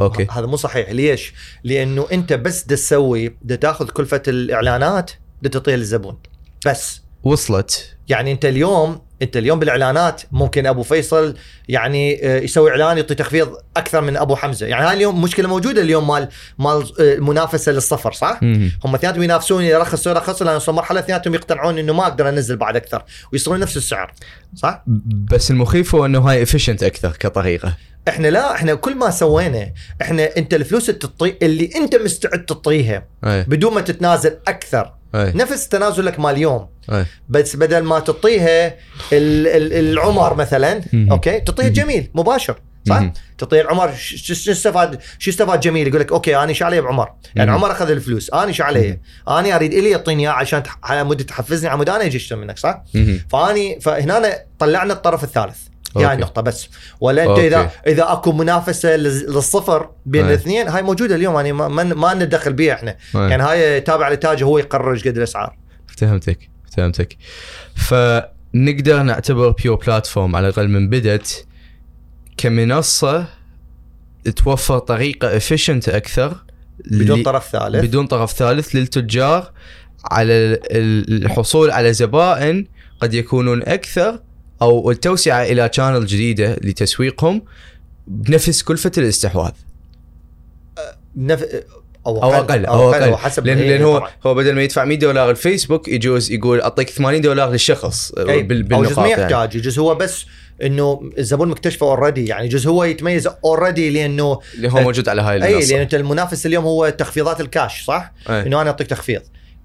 okay. 0.00 0.26
هذا 0.30 0.46
مو 0.46 0.56
صحيح. 0.56 0.90
ليش؟ 0.90 1.32
لأنه 1.64 2.06
أنت 2.12 2.32
بس 2.32 2.64
تسوي 2.64 3.36
تاخذ 3.60 3.88
كلفة 3.88 4.22
الإعلانات 4.28 5.10
تعطيها 5.52 5.76
للزبون. 5.76 6.18
بس. 6.66 7.02
وصلت. 7.22 7.96
يعني 8.08 8.32
أنت 8.32 8.44
اليوم 8.44 9.00
انت 9.22 9.36
اليوم 9.36 9.58
بالاعلانات 9.58 10.22
ممكن 10.32 10.66
ابو 10.66 10.82
فيصل 10.82 11.34
يعني 11.68 12.26
آه، 12.26 12.40
يسوي 12.40 12.70
اعلان 12.70 12.96
يعطي 12.96 13.14
تخفيض 13.14 13.56
أكثر 13.76 14.00
من 14.00 14.16
ابو 14.16 14.36
حمزة. 14.36 14.66
يعني 14.66 14.86
هاي 14.86 14.94
اليوم 14.94 15.22
مشكلة 15.22 15.48
موجودة 15.48 15.82
اليوم 15.82 16.08
مال 16.08 16.28
مال 16.58 16.76
آه، 17.00 17.14
المنافسه 17.14 17.72
للصفر 17.72 18.12
صح؟ 18.12 18.38
مم. 18.42 18.72
هم 18.84 18.94
اثنيناتهم 18.94 19.22
ينافسون 19.22 19.62
يرخص 19.62 20.06
يرخص 20.06 20.42
لأن 20.42 20.56
وصل 20.56 20.74
مرحلة 20.74 21.00
اثنيناتهم 21.00 21.34
يقتنعون 21.34 21.78
إنه 21.78 21.92
ما 21.92 22.02
أقدر 22.02 22.28
أنزل 22.28 22.56
بعد 22.56 22.76
أكثر 22.76 23.02
ويصيرون 23.32 23.60
نفس 23.60 23.76
السعر 23.76 24.12
صح؟ 24.54 24.84
بس 25.30 25.50
المخيف 25.50 25.94
هو 25.94 26.06
إنه 26.06 26.18
هاي 26.18 26.42
efficient 26.42 26.82
أكثر 26.82 27.10
كطريقة. 27.10 27.74
إحنا 28.08 28.28
لا 28.28 28.54
إحنا 28.54 28.74
كل 28.74 28.94
ما 28.94 29.10
سوينا 29.10 29.72
إحنا 30.02 30.36
أنت 30.36 30.54
الفلوس 30.54 30.88
اللي 30.88 31.00
تطي 31.00 31.34
اللي 31.42 31.70
أنت 31.76 31.96
مستعد 31.96 32.44
تعطيها 32.44 33.06
أي. 33.24 33.42
بدون 33.42 33.74
ما 33.74 33.80
تتنازل 33.80 34.36
أكثر 34.48 34.92
اي 35.14 35.32
نفس 35.34 35.68
تنازلك 35.68 36.20
مال 36.20 36.30
اليوم 36.34 36.68
اي 36.92 37.06
بس 37.28 37.56
بدل 37.56 37.82
ما 37.82 38.00
تعطيها 38.00 38.66
ال- 39.12 39.46
ال- 39.46 39.72
العمر 39.72 40.34
مثلا 40.34 40.80
مهم. 40.92 41.10
okay 41.12 41.40
تعطيه 41.40 41.68
جميل 41.68 42.10
مباشر 42.14 42.56
صح؟ 42.88 43.12
تعطيه 43.38 43.60
العمر 43.60 43.92
شو 43.94 44.32
استفاد 44.52 45.00
شو 45.18 45.30
استفاد 45.30 45.60
جميل 45.60 45.88
يقول 45.88 46.00
لك 46.00 46.12
okay 46.12 46.36
أنا 46.36 46.48
إيش 46.48 46.62
علي 46.62 46.80
بعمر؟ 46.80 47.12
يعني. 47.34 47.50
عمر 47.50 47.72
أخذ 47.72 47.90
الفلوس 47.90 48.30
أنا 48.30 48.44
إيش 48.44 48.60
علي؟ 48.60 48.98
أنا 49.28 49.56
أريد 49.56 49.72
إلي 49.72 49.90
يعطيني 49.90 50.22
إياه 50.22 50.30
عشان 50.32 50.62
على 50.84 51.04
مود 51.04 51.24
تحفزني 51.24 51.68
على 51.68 51.78
مود 51.78 51.88
أنا 51.88 52.04
أجي 52.04 52.16
أشتري 52.16 52.38
منك 52.38 52.58
صح؟ 52.58 52.84
فاني 53.30 53.80
فهنا 53.80 54.38
طلعنا 54.58 54.92
الطرف 54.92 55.24
الثالث 55.24 55.58
okay. 55.96 56.06
هاي 56.06 56.14
النقطة 56.14 56.42
بس 56.42 56.68
ولا 57.00 57.22
أنت 57.22 57.30
okay. 57.30 57.46
إذا 57.46 57.70
اذا 57.86 58.12
أكو 58.12 58.32
منافسة 58.32 58.96
لل- 58.96 59.34
للصفر 59.34 59.90
بين 60.06 60.24
أي. 60.24 60.28
الاثنين 60.28 60.68
هاي 60.68 60.82
موجودة 60.82 61.14
اليوم 61.14 61.34
يعني 61.34 61.52
ما 61.52 61.68
ما, 61.68 61.84
ما 61.84 62.14
ندخل 62.14 62.52
بيها 62.52 62.74
إحنا 62.74 62.90
أي. 62.90 63.20
يعني 63.30 63.42
هاي 63.42 63.80
تابع 63.80 64.08
للتاجر 64.08 64.44
هو 64.44 64.58
يقرر 64.58 64.92
إيش 64.92 65.08
قد 65.08 65.16
الأسعار 65.16 65.56
فهمتك 65.98 66.50
فهمتك 66.76 67.16
فنقدر 67.76 69.02
نعتبر 69.02 69.50
Pure 69.50 69.76
Platform 69.76 70.36
على 70.36 70.48
الأقل 70.48 70.68
من 70.68 70.88
بدت 70.90 71.46
كمنصة 72.36 73.26
توفر 74.36 74.78
طريقة 74.78 75.36
efficient 75.36 75.88
أكثر 75.88 76.36
بدون 76.90 77.22
طرف 77.22 77.48
ثالث 77.50 77.84
بدون 77.84 78.06
طرف 78.06 78.32
ثالث 78.32 78.68
للتجار 78.76 79.50
على 80.10 80.32
ال- 80.32 81.24
الحصول 81.24 81.70
على 81.70 81.92
زبائن 81.92 82.66
قد 83.00 83.14
يكونون 83.14 83.62
أكثر 83.62 84.20
أو 84.62 84.90
التوسعة 84.90 85.42
إلى 85.42 85.70
channel 85.72 86.06
جديدة 86.06 86.54
لتسويقهم 86.62 87.42
بنفس 88.06 88.62
كلفة 88.62 88.92
الاستحواذ 88.98 89.52
نف... 91.16 91.44
أو 92.06 92.22
أو 92.22 92.32
أقل 92.34 92.66
أو 92.66 92.92
أقل 92.92 93.16
حسب 93.16 93.46
لأن, 93.46 93.58
إيه 93.58 93.70
لأن 93.70 93.82
هو 93.82 93.98
طبعاً. 93.98 94.10
هو 94.26 94.34
بدل 94.34 94.54
ما 94.54 94.62
يدفع 94.62 94.84
100 94.84 94.98
دولار 94.98 95.30
الفيسبوك 95.30 95.88
يجوز 95.88 96.30
يقول 96.32 96.60
أعطيك 96.60 96.90
80 96.90 97.20
دولار 97.20 97.50
للشخص 97.50 98.12
أي. 98.12 98.42
بال- 98.42 98.72
أو 98.72 98.82
جزء 98.84 98.90
ما 98.96 99.02
بالنقاط 99.02 99.18
يعني. 99.18 99.22
يحتاج 99.32 99.54
يجوز 99.54 99.78
هو 99.78 99.94
بس 99.94 100.24
إنه 100.62 101.10
الزبون 101.18 101.48
مكتشفه 101.48 101.86
already 101.86 102.26
يعني 102.26 102.46
يجوز 102.46 102.66
هو 102.66 102.84
يتميز 102.84 103.28
already 103.44 103.90
لأنه 103.90 104.38
اللي 104.54 104.68
هو 104.72 104.80
موجود 104.80 105.08
على 105.08 105.22
هاي 105.22 105.42
أي 105.44 105.50
المنصة 105.52 105.70
لأن 105.72 105.80
أنت 105.80 105.94
المنافس 105.94 106.46
اليوم 106.46 106.64
هو 106.64 106.88
تخفيضات 106.88 107.40
الكاش 107.40 107.84
صح؟ 107.84 108.12
أي. 108.30 108.42
إنه 108.46 108.60
أنا 108.62 108.70
أعطيك 108.70 108.86
تخفيض 108.86 109.22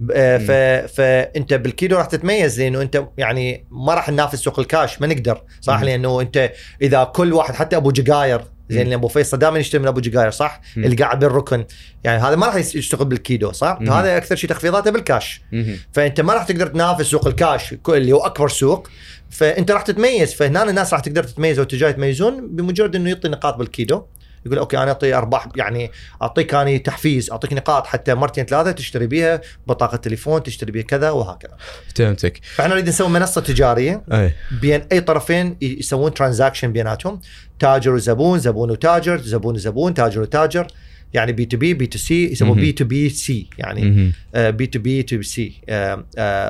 ف... 0.09 0.51
فانت 0.95 1.53
بالكيلو 1.53 1.97
راح 1.97 2.05
تتميز 2.05 2.61
لأنه 2.61 2.81
انت 2.81 3.03
يعني 3.17 3.65
ما 3.71 3.93
راح 3.93 4.09
ننافس 4.09 4.39
سوق 4.39 4.59
الكاش 4.59 5.01
ما 5.01 5.07
نقدر 5.07 5.41
صح 5.61 5.79
مم. 5.79 5.85
لأنه 5.85 6.21
انت 6.21 6.51
إذا 6.81 7.03
كل 7.03 7.33
واحد 7.33 7.53
حتى 7.53 7.75
أبو 7.75 7.91
جقاير 7.91 8.41
زين 8.69 8.87
مم. 8.87 8.93
أبو 8.93 9.07
فيصل 9.07 9.37
دائما 9.37 9.59
يشتري 9.59 9.81
من 9.81 9.87
أبو 9.87 9.99
جقاير 9.99 10.31
صح؟ 10.31 10.61
مم. 10.75 10.83
اللي 10.83 10.95
قاعد 10.95 11.19
بالركن 11.19 11.65
يعني 12.03 12.21
هذا 12.21 12.35
ما 12.35 12.45
راح 12.45 12.55
يشتغل 12.55 13.05
بالكيلو 13.05 13.51
صح؟ 13.51 13.77
مم. 13.81 13.91
هذا 13.91 14.17
أكثر 14.17 14.35
شيء 14.35 14.49
تخفيضاته 14.49 14.91
بالكاش 14.91 15.41
مهم. 15.51 15.77
فأنت 15.91 16.21
ما 16.21 16.33
راح 16.33 16.43
تقدر 16.43 16.67
تنافس 16.67 17.05
سوق 17.05 17.27
الكاش 17.27 17.75
اللي 17.89 18.11
هو 18.11 18.19
أكبر 18.19 18.49
سوق 18.49 18.89
فأنت 19.29 19.71
راح 19.71 19.81
تتميز 19.81 20.33
فهنا 20.33 20.63
الناس 20.63 20.93
راح 20.93 21.01
تقدر 21.01 21.23
تتميز 21.23 21.59
والتجار 21.59 21.89
يتميزون 21.89 22.47
بمجرد 22.55 22.95
إنه 22.95 23.09
يعطي 23.09 23.27
نقاط 23.27 23.55
بالكيلو 23.55 24.07
يقول 24.45 24.57
okay 24.57 24.77
أنا 24.77 24.87
أعطي 24.87 25.13
أرباح 25.13 25.47
يعني 25.55 25.91
أعطيك 26.21 26.53
اني 26.53 26.79
تحفيز 26.79 27.31
أعطيك 27.31 27.53
نقاط 27.53 27.87
حتى 27.87 28.13
مرتين 28.13 28.45
ثلاثة 28.45 28.71
تشتري 28.71 29.07
بيها 29.07 29.41
بطاقة 29.67 29.97
تليفون 29.97 30.43
تشتري 30.43 30.71
بيها 30.71 30.83
كذا 30.83 31.09
وهكذا. 31.09 31.57
فهمتك. 31.95 32.39
فإحنا 32.55 32.73
نريد 32.73 32.87
نسوي 32.87 33.09
منصة 33.09 33.41
تجارية 33.41 34.03
أي. 34.11 34.33
بين 34.61 34.81
أي 34.91 35.01
طرفين 35.01 35.57
يسوون 35.61 36.13
transaction 36.13 36.71
بيناتهم. 36.71 37.21
تاجر 37.59 37.91
وزبون 37.91 38.39
زبون 38.39 38.71
وتاجر 38.71 39.17
زبون 39.17 39.55
وزبون 39.55 39.93
تاجر 39.93 40.21
وتاجر. 40.21 40.67
يعني 41.13 41.31
B 41.31 41.45
to 41.45 41.57
B 41.57 41.73
B 41.73 41.87
to 41.87 41.97
C 41.97 42.31
يسموه. 42.31 42.55
B 42.55 42.71
to 42.71 42.85
B 42.85 43.09
C 43.09 43.49
يعني 43.57 43.81
مهم. 43.81 44.13
B 44.51 44.67
to 44.67 44.79
B 44.79 45.03
to 45.03 45.21
C 45.21 45.61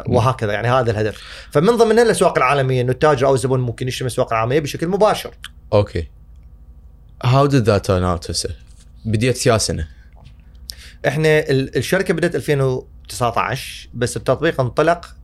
وهكذا 0.07 0.53
يعني 0.53 0.67
هذا 0.67 0.91
الهدف. 0.91 1.21
فمن 1.51 1.77
ضمن 1.77 1.99
الأسواق 1.99 2.37
العالمية 2.37 2.81
إنه 2.81 2.91
التاجر 2.91 3.27
أو 3.27 3.33
الزبون 3.33 3.59
ممكن 3.59 3.87
يشتري 3.87 4.03
من 4.03 4.07
الأسواق 4.07 4.33
العالمية 4.33 4.59
بشكل 4.59 4.87
مباشر. 4.87 5.31
okay. 5.73 6.07
how 7.23 7.45
did 7.45 7.63
that 7.63 7.85
turn 7.85 8.03
out 8.03 8.29
هسه 8.31 8.49
بديت 9.05 9.45
يا 9.45 9.57
سنة. 9.57 9.87
إحنا 11.07 11.39
ال- 11.39 11.77
الشركة 11.77 12.13
بدأت 12.13 12.35
2019 12.35 13.89
بس 13.93 14.17
التطبيق 14.17 14.61
انطلق 14.61 15.15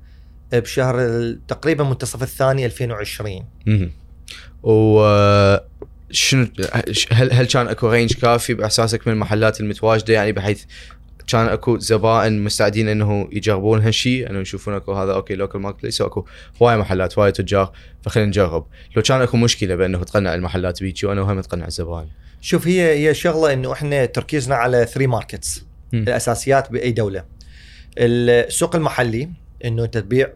بشهر 0.53 0.99
تقريبا 1.47 1.83
منتصف 1.83 2.23
الثاني 2.23 2.65
2020 2.65 3.45
مهم. 3.67 3.91
و 4.63 5.01
آه، 5.05 5.65
شنو 6.11 6.47
هل 7.11 7.33
هل 7.33 7.45
كان 7.45 7.67
أكو 7.67 7.89
range 7.89 8.13
كافي 8.13 8.53
باساسك 8.53 9.07
من 9.07 9.13
المحلات 9.13 9.61
المتواجدة؟ 9.61 10.13
يعني 10.13 10.31
بحيث 10.31 10.63
كان 11.29 11.47
اكو 11.47 11.77
زبائن 11.77 12.43
مستعدين 12.43 12.87
انه 12.87 13.29
يجربون 13.31 13.81
هالشيء 13.81 14.29
انه 14.29 14.39
يشوفون 14.39 14.73
اكو 14.73 14.93
هذا 14.93 15.13
okay 15.13 15.35
local 15.35 15.61
marketplace 15.61 16.01
اكو 16.01 16.25
هواي 16.61 16.77
محلات 16.77 17.19
هواي 17.19 17.31
تجار 17.31 17.71
فخلينا 18.01 18.29
نجرب. 18.29 18.65
لو 18.95 19.01
كان 19.01 19.21
اكو 19.21 19.37
مشكلة 19.37 19.75
بأنه 19.75 20.03
تقنع 20.03 20.33
المحلات 20.35 20.83
بيجي 20.83 21.07
وأنا 21.07 21.21
هم 21.21 21.41
تقنع 21.41 21.67
الزبائن. 21.67 22.07
شوف 22.41 22.67
هي 22.67 23.09
هي 23.09 23.13
شغلة 23.13 23.53
إنه 23.53 23.73
إحنا 23.73 24.05
تركيزنا 24.05 24.55
على 24.55 24.85
3 24.85 25.07
markets. 25.07 25.65
الأساسيات 25.93 26.71
بأي 26.71 26.91
دولة. 26.91 27.23
السوق 27.97 28.75
المحلي 28.75 29.29
إنه 29.65 29.83
أنت 29.83 29.97
تبيع 29.97 30.27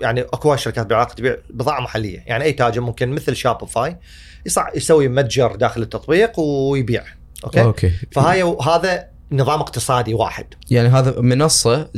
يعني 0.00 0.20
أكو 0.20 0.56
شركات 0.56 0.86
بالعراق 0.86 1.14
تبيع 1.14 1.36
بضاعة 1.50 1.80
محلية. 1.80 2.24
يعني 2.26 2.44
أي 2.44 2.52
تاجر 2.52 2.80
ممكن 2.80 3.08
مثل 3.08 3.36
Shopify 3.36 3.96
يسوي 4.74 5.08
متجر 5.08 5.56
داخل 5.56 5.82
التطبيق 5.82 6.40
ويبيع. 6.40 7.04
okay؟ 7.44 7.60
okay. 7.60 7.92
فهاي 8.12 8.42
هذا 8.42 9.17
نظام 9.32 9.60
اقتصادي 9.60 10.14
واحد 10.14 10.46
يعني 10.70 10.88
هذا 10.88 11.20
منصة 11.20 11.90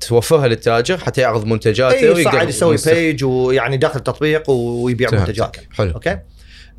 توفرها 0.00 0.48
للتاجر 0.48 0.98
حتى 0.98 1.20
يعرض 1.20 1.44
منتجاته 1.44 1.96
اي 1.96 2.10
ويقدر 2.10 2.48
يسوي. 2.48 2.76
page 2.86 3.24
ويعني 3.24 3.76
داخل 3.76 3.98
التطبيق 3.98 4.50
ويبيع. 4.50 5.10
منتجاته 5.12 5.60
حلو 5.72 5.90
okay 5.90 6.10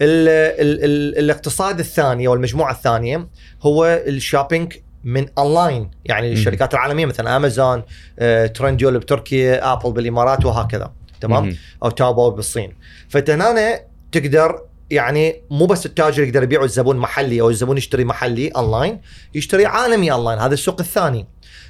ال 0.02 0.28
ال 0.62 0.84
ال 0.84 1.18
الاقتصاد 1.18 1.80
الثاني 1.80 2.28
أو 2.28 2.34
المجموعة 2.34 2.72
الثانية 2.72 3.28
هو 3.62 3.86
ال 4.08 4.15
shopping 4.15 4.74
من 5.04 5.26
أونلاين 5.38 5.92
يعني 6.06 6.28
مم. 6.28 6.34
الشركات 6.34 6.74
العالمية 6.74 7.06
مثلا 7.06 7.36
امازون 7.36 7.84
آه، 8.20 8.46
ترنديول 8.46 9.00
بتركيا 9.00 9.74
ابل 9.74 9.92
بالإمارات 9.92 10.46
وهكذا 10.46 10.94
تمام. 11.22 11.56
أو 11.84 11.90
تاوباو 11.90 12.32
بالصين 12.32 12.74
فانت 13.10 13.30
هنا 13.30 13.80
تقدر 14.12 14.62
يعني 14.94 15.42
مو 15.50 15.66
بس 15.66 15.86
التاجر 15.86 16.24
يقدر 16.24 16.44
يبيع 16.44 16.64
الزبون 16.64 16.98
محلي 16.98 17.42
أو 17.42 17.50
الزبون 17.50 17.78
يشتري 17.78 18.06
محلي 18.06 18.48
أونلاين 18.48 19.02
يشتري 19.36 19.66
عالمي 19.66 20.12
أونلاين. 20.12 20.40
هذا 20.40 20.54
السوق 20.54 20.80
الثاني. 20.80 21.28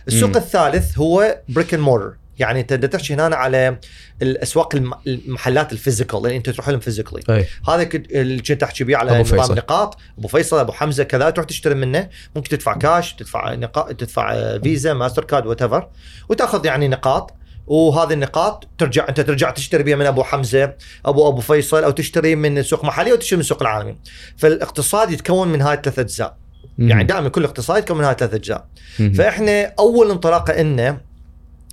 السوق 0.07 0.29
مم. 0.29 0.35
الثالث 0.35 0.97
هو 0.97 1.37
brick 1.49 1.73
and 1.73 1.83
mortar 1.83 2.13
يعني 2.39 2.59
أنت 2.59 2.73
تحكي 2.73 3.13
هنا 3.13 3.35
على 3.35 3.77
الأسواق 4.21 4.75
الم- 4.75 4.93
المحلات 5.07 5.73
ال 5.73 5.78
physical 5.78 6.19
اللي 6.19 6.37
أنت 6.37 6.49
تروح 6.49 6.69
لهم 6.69 6.79
physically 6.79 7.45
هذا 7.69 7.89
اللي 8.11 8.41
كنت 8.41 8.63
أحكي 8.63 8.83
بيه 8.83 8.97
على 8.97 9.19
أبو 9.19 9.35
نظام. 9.35 9.57
نقاط 9.57 9.97
أبو 10.17 10.27
فيصل 10.27 10.59
أبو 10.59 10.71
حمزة 10.71 11.03
كذا 11.03 11.29
تروح 11.29 11.45
تشتري 11.45 11.75
منه. 11.75 12.09
ممكن 12.35 12.49
تدفع 12.49 12.77
كاش 12.77 13.13
تدفع 13.13 13.53
نقاط 13.53 13.91
تدفع 13.95 14.57
فيزا 14.57 14.93
ماستر 14.93 15.23
كارد 15.23 15.45
وات 15.45 15.89
وتأخذ 16.29 16.65
يعني 16.65 16.87
نقاط. 16.87 17.33
وهذه 17.67 18.13
النقاط 18.13 18.67
ترجع 18.77 19.09
أنت 19.09 19.21
ترجع 19.21 19.51
تشتري 19.51 19.83
بها 19.83 19.95
من 19.95 20.05
أبو 20.05 20.23
حمزة 20.23 20.73
أبو 21.05 21.27
أبو 21.27 21.41
فيصل 21.41 21.83
أو 21.83 21.91
تشتري 21.91 22.35
من 22.35 22.63
سوق 22.63 22.85
محلي 22.85 23.11
أو 23.11 23.15
تشتري 23.15 23.37
من 23.37 23.41
السوق 23.41 23.61
العالمي. 23.61 23.95
فالاقتصاد 24.37 25.11
يتكون 25.11 25.47
من 25.47 25.61
هاي 25.61 25.73
الثلاث 25.73 25.99
أجزاء. 25.99 26.37
يعني 26.79 27.03
دائما 27.03 27.29
كل 27.29 27.43
اقتصاد 27.43 27.77
يتكون 27.77 27.97
من 27.97 28.03
هاي 28.03 28.11
الثلاث 28.11 28.33
أجزاء. 28.33 28.67
فإحنا 29.13 29.73
أول 29.79 30.11
انطلاقه 30.11 30.61
لنا 30.61 31.01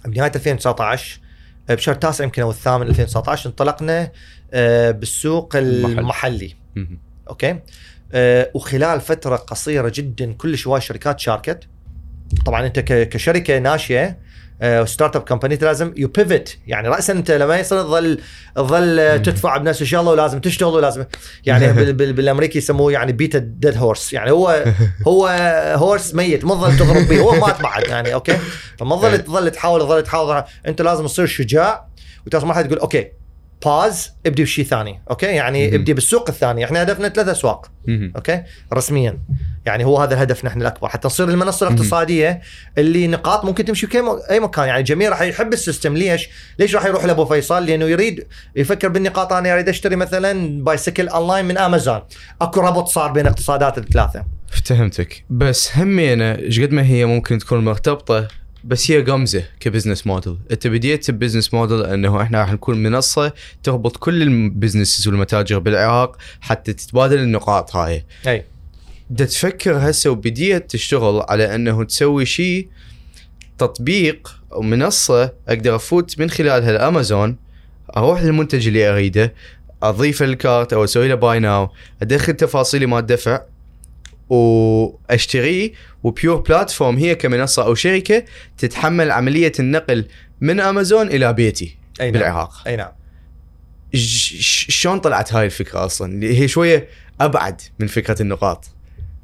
بنهاية 0.05 0.33
2019 0.35 1.21
آه، 1.71 1.75
بشهر 1.75 1.95
تاسع 1.95 2.25
يمكن 2.25 2.43
أو 2.43 2.51
الثامن 2.51 2.87
2019 2.87 3.51
انطلقنا 3.51 4.13
آه، 4.53 4.91
بالسوق 4.91 5.57
المحلي. 5.57 6.01
المحلي. 6.01 6.57
أوكي؟ 7.29 7.59
آه، 8.13 8.51
وخلال 8.55 9.01
فترة 9.01 9.37
قصيرة 9.37 9.93
جدا 9.95 10.33
كل 10.33 10.59
شوي 10.59 10.81
شركات 10.81 11.21
شاركت. 11.21 11.65
طبعا 12.47 12.67
أنت 12.67 12.79
كشركة 12.81 13.59
ناشئة 13.59 14.17
startup 14.85 15.23
company 15.23 15.57
لازم 15.57 15.93
you 15.97 16.09
pivot 16.09 16.59
يعني 16.67 16.89
راسا 16.89 17.13
انت 17.13 17.31
لما 17.31 17.59
يصير 17.59 17.83
تظل 17.83 18.21
تظل 18.57 19.01
آه، 19.01 19.17
تدفع 19.17 19.57
بنفس 19.57 19.83
الشغله 19.83 20.11
ولازم 20.11 20.41
تشتغل 20.41 20.75
ولازم 20.75 21.05
يعني 21.47 21.73
بال 21.73 21.93
بال 21.93 22.13
بالأمريكي 22.13 22.59
يسموه 22.59 22.93
يعني 22.93 23.13
beat 23.13 23.37
dead 23.37 23.77
horse 23.77 24.13
يعني 24.13 24.31
هو 24.31 24.65
هو 25.07 25.27
horse 25.77 26.15
ميت 26.15 26.45
ما 26.45 26.55
تظل 26.55 26.77
تضرب 26.77 27.09
به 27.09 27.21
هو 27.21 27.33
مات 27.33 27.63
بعد 27.63 27.89
يعني 27.89 28.15
okay؟ 28.15 28.39
فما 28.79 28.97
تظل 28.97 29.19
تظل 29.19 29.51
تحاول 29.51 29.81
تظل 29.81 30.03
تحاول. 30.03 30.43
انت 30.67 30.83
لازم 30.83 31.07
تصير 31.07 31.27
شجاع 31.27 31.89
وتصل 32.27 32.47
مرحلة 32.47 32.67
تقول 32.67 32.79
okay 32.79 33.20
pause 33.65 34.13
ابدي 34.27 34.43
بشيء 34.43 34.65
ثاني 34.65 35.03
okay؟ 35.11 35.27
يعني 35.27 35.67
مهم. 35.67 35.75
ابدي 35.75 35.95
بالسوق 35.95 36.29
الثاني. 36.29 36.65
إحنا 36.65 36.83
هدفنا 36.83 37.09
ثلاث 37.09 37.29
أسواق 37.29 37.71
مهم. 37.87 38.13
okay؟ 38.17 38.43
رسميا. 38.73 39.21
يعني 39.67 39.85
هو 39.85 39.99
هذا 39.99 40.15
الهدف 40.15 40.45
نحن 40.45 40.61
الأكبر. 40.61 40.89
حتى 40.89 41.09
نصير 41.09 41.29
المنصة. 41.29 41.69
الاقتصادية 41.69 42.41
اللي 42.79 43.07
نقاط 43.07 43.45
ممكن 43.45 43.65
تمشي 43.65 43.87
في 43.87 44.03
أي 44.31 44.41
مكان. 44.41 44.67
يعني 44.67 44.79
الجميع 44.79 45.09
راح 45.09 45.23
يحب 45.23 45.53
ال 45.53 45.58
system. 45.58 45.95
ليش؟ 45.95 46.29
ليش 46.59 46.75
راح 46.75 46.87
يروح 46.87 47.05
لأبو 47.05 47.25
فيصل؟ 47.25 47.67
لأنه 47.67 47.85
يريد 47.85 48.27
يفكر 48.57 48.89
بالنقاط. 48.89 49.33
أنا 49.33 49.55
أريد 49.55 49.69
أشتري 49.69 49.97
مثلا 49.97 50.65
بايسكل 50.65 51.09
اونلاين 51.09 51.45
من 51.45 51.59
امازون 51.59 52.01
أكو 52.41 52.61
ربط 52.61 52.89
صار 52.89 53.13
بين 53.13 53.27
اقتصادات 53.27 53.79
الثلاثة. 53.79 54.25
فهمتك. 54.65 55.25
بس 55.31 55.77
همينة 55.77 56.35
إيش 56.35 56.61
قد 56.61 56.73
ما 56.73 56.87
هي 56.87 57.05
ممكن 57.05 57.39
تكون 57.39 57.65
مرتبطة 57.65 58.29
بس 58.65 58.91
هي 58.91 59.03
قمزه 59.03 59.45
ك 59.61 59.66
business 59.66 60.07
model. 60.07 60.37
انت 60.51 60.67
بديت 60.67 61.11
ب 61.11 61.16
business 61.16 61.55
model 61.55 61.83
انه 61.83 62.23
إحنا 62.23 62.41
راح 62.41 62.53
نكون 62.53 62.83
منصة 62.83 63.33
تربط 63.63 63.97
كل 63.97 64.23
ال 64.23 64.31
businesses 64.31 65.09
والمتاجر 65.09 65.59
بالعراق 65.59 66.17
حتى 66.41 66.73
تتبادل 66.73 67.19
النقاط 67.19 67.77
هاي. 67.77 68.05
أي. 68.27 68.45
دا 69.11 69.25
تفكر 69.25 69.91
هسه 69.91 70.11
وبديت 70.11 70.71
تشتغل 70.71 71.25
على 71.29 71.55
انه 71.55 71.85
تسوي 71.85 72.27
شيء 72.27 72.69
تطبيق 73.59 74.41
أو 74.53 74.63
منصه 74.63 75.33
أقدر 75.49 75.77
افوت 75.77 76.21
من 76.21 76.31
خلالها 76.31 76.71
الامازون 76.71 77.37
أروح 77.97 78.23
للمنتج 78.23 78.67
اللي 78.67 78.91
اريده 78.91 79.35
اضيفه 79.83 80.27
لل 80.27 80.42
cart 80.42 80.73
أو 80.73 80.85
أسوي 80.85 81.09
له 81.09 81.15
buy 81.15 81.39
now 81.39 81.69
ادخل 82.03 82.33
تفاصيلي 82.33 82.87
مال 82.87 82.99
الدفع 82.99 83.41
واشتريه 84.31 85.73
وبيور 86.03 86.37
بلاتفورم 86.37 86.97
هي 86.97 87.15
كمنصة 87.15 87.65
أو 87.65 87.75
شركة 87.75 88.25
تتحمل 88.59 89.11
عملية 89.11 89.53
النقل 89.59 90.07
من 90.41 90.61
أمازون 90.61 91.07
إلى 91.07 91.33
بيتي 91.33 91.77
أي 92.01 92.11
نعم. 92.11 92.13
بالعراق. 92.13 92.53
أي 92.67 92.77
نعم. 92.77 92.93
شلون 93.93 94.99
طلعت 94.99 95.33
هاي 95.33 95.47
الفكرة 95.47 95.85
أصلا؟ 95.85 96.13
اللي 96.13 96.41
هي 96.41 96.49
شوية 96.49 96.89
أبعد 97.21 97.61
من 97.79 97.87
فكرة 97.87 98.23
النقاط. 98.23 98.65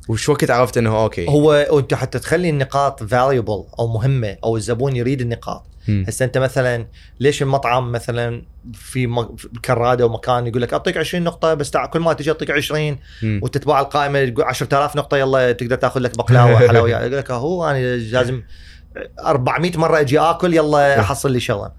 وش 0.09 0.29
وقت 0.29 0.51
عرفت 0.51 0.79
إنه 0.79 1.03
أوكي؟ 1.03 1.29
هو 1.29 1.67
وانت 1.71 1.95
حتى 1.95 2.19
تخلي 2.19 2.51
النقاط 2.51 3.03
valuable 3.03 3.65
أو 3.79 3.87
مهمة 3.87 4.37
أو 4.45 4.57
الزبون 4.57 4.97
يريد 4.97 5.21
النقاط. 5.21 5.67
هسه 6.09 6.25
انت 6.25 6.39
مثلا 6.39 6.87
ليش 7.21 7.43
المطعم 7.43 7.93
مثلا 7.93 8.43
في 8.75 9.27
كرادة 9.65 10.07
ومكان 10.07 10.47
يقول 10.47 10.63
لك 10.63 10.73
أعطيك 10.73 10.97
20 10.97 11.25
نقطة 11.25 11.55
بس 11.55 11.71
كل 11.71 12.01
ما 12.01 12.13
تجي 12.13 12.31
أعطيك 12.31 12.51
20 12.51 12.99
مم. 13.23 13.41
وتتباع 13.43 13.81
القائمة 13.81 14.25
تقول 14.25 14.45
10000 14.45 14.97
نقطة 14.97 15.17
يلا 15.17 15.53
تقدر 15.53 15.77
تأخذ 15.77 16.01
لك 16.01 16.19
بقلاوة 16.19 16.59
حلويات 16.69 17.01
يقول 17.01 17.17
لك 17.17 17.31
هو 17.31 17.71
أنا 17.71 17.97
لازم 17.97 18.43
400 19.25 19.79
مرة 19.79 20.01
أجي 20.01 20.19
آكل 20.19 20.55
يلا 20.55 21.01
أحصل 21.01 21.33
لي 21.33 21.41
شغلة. 21.41 21.73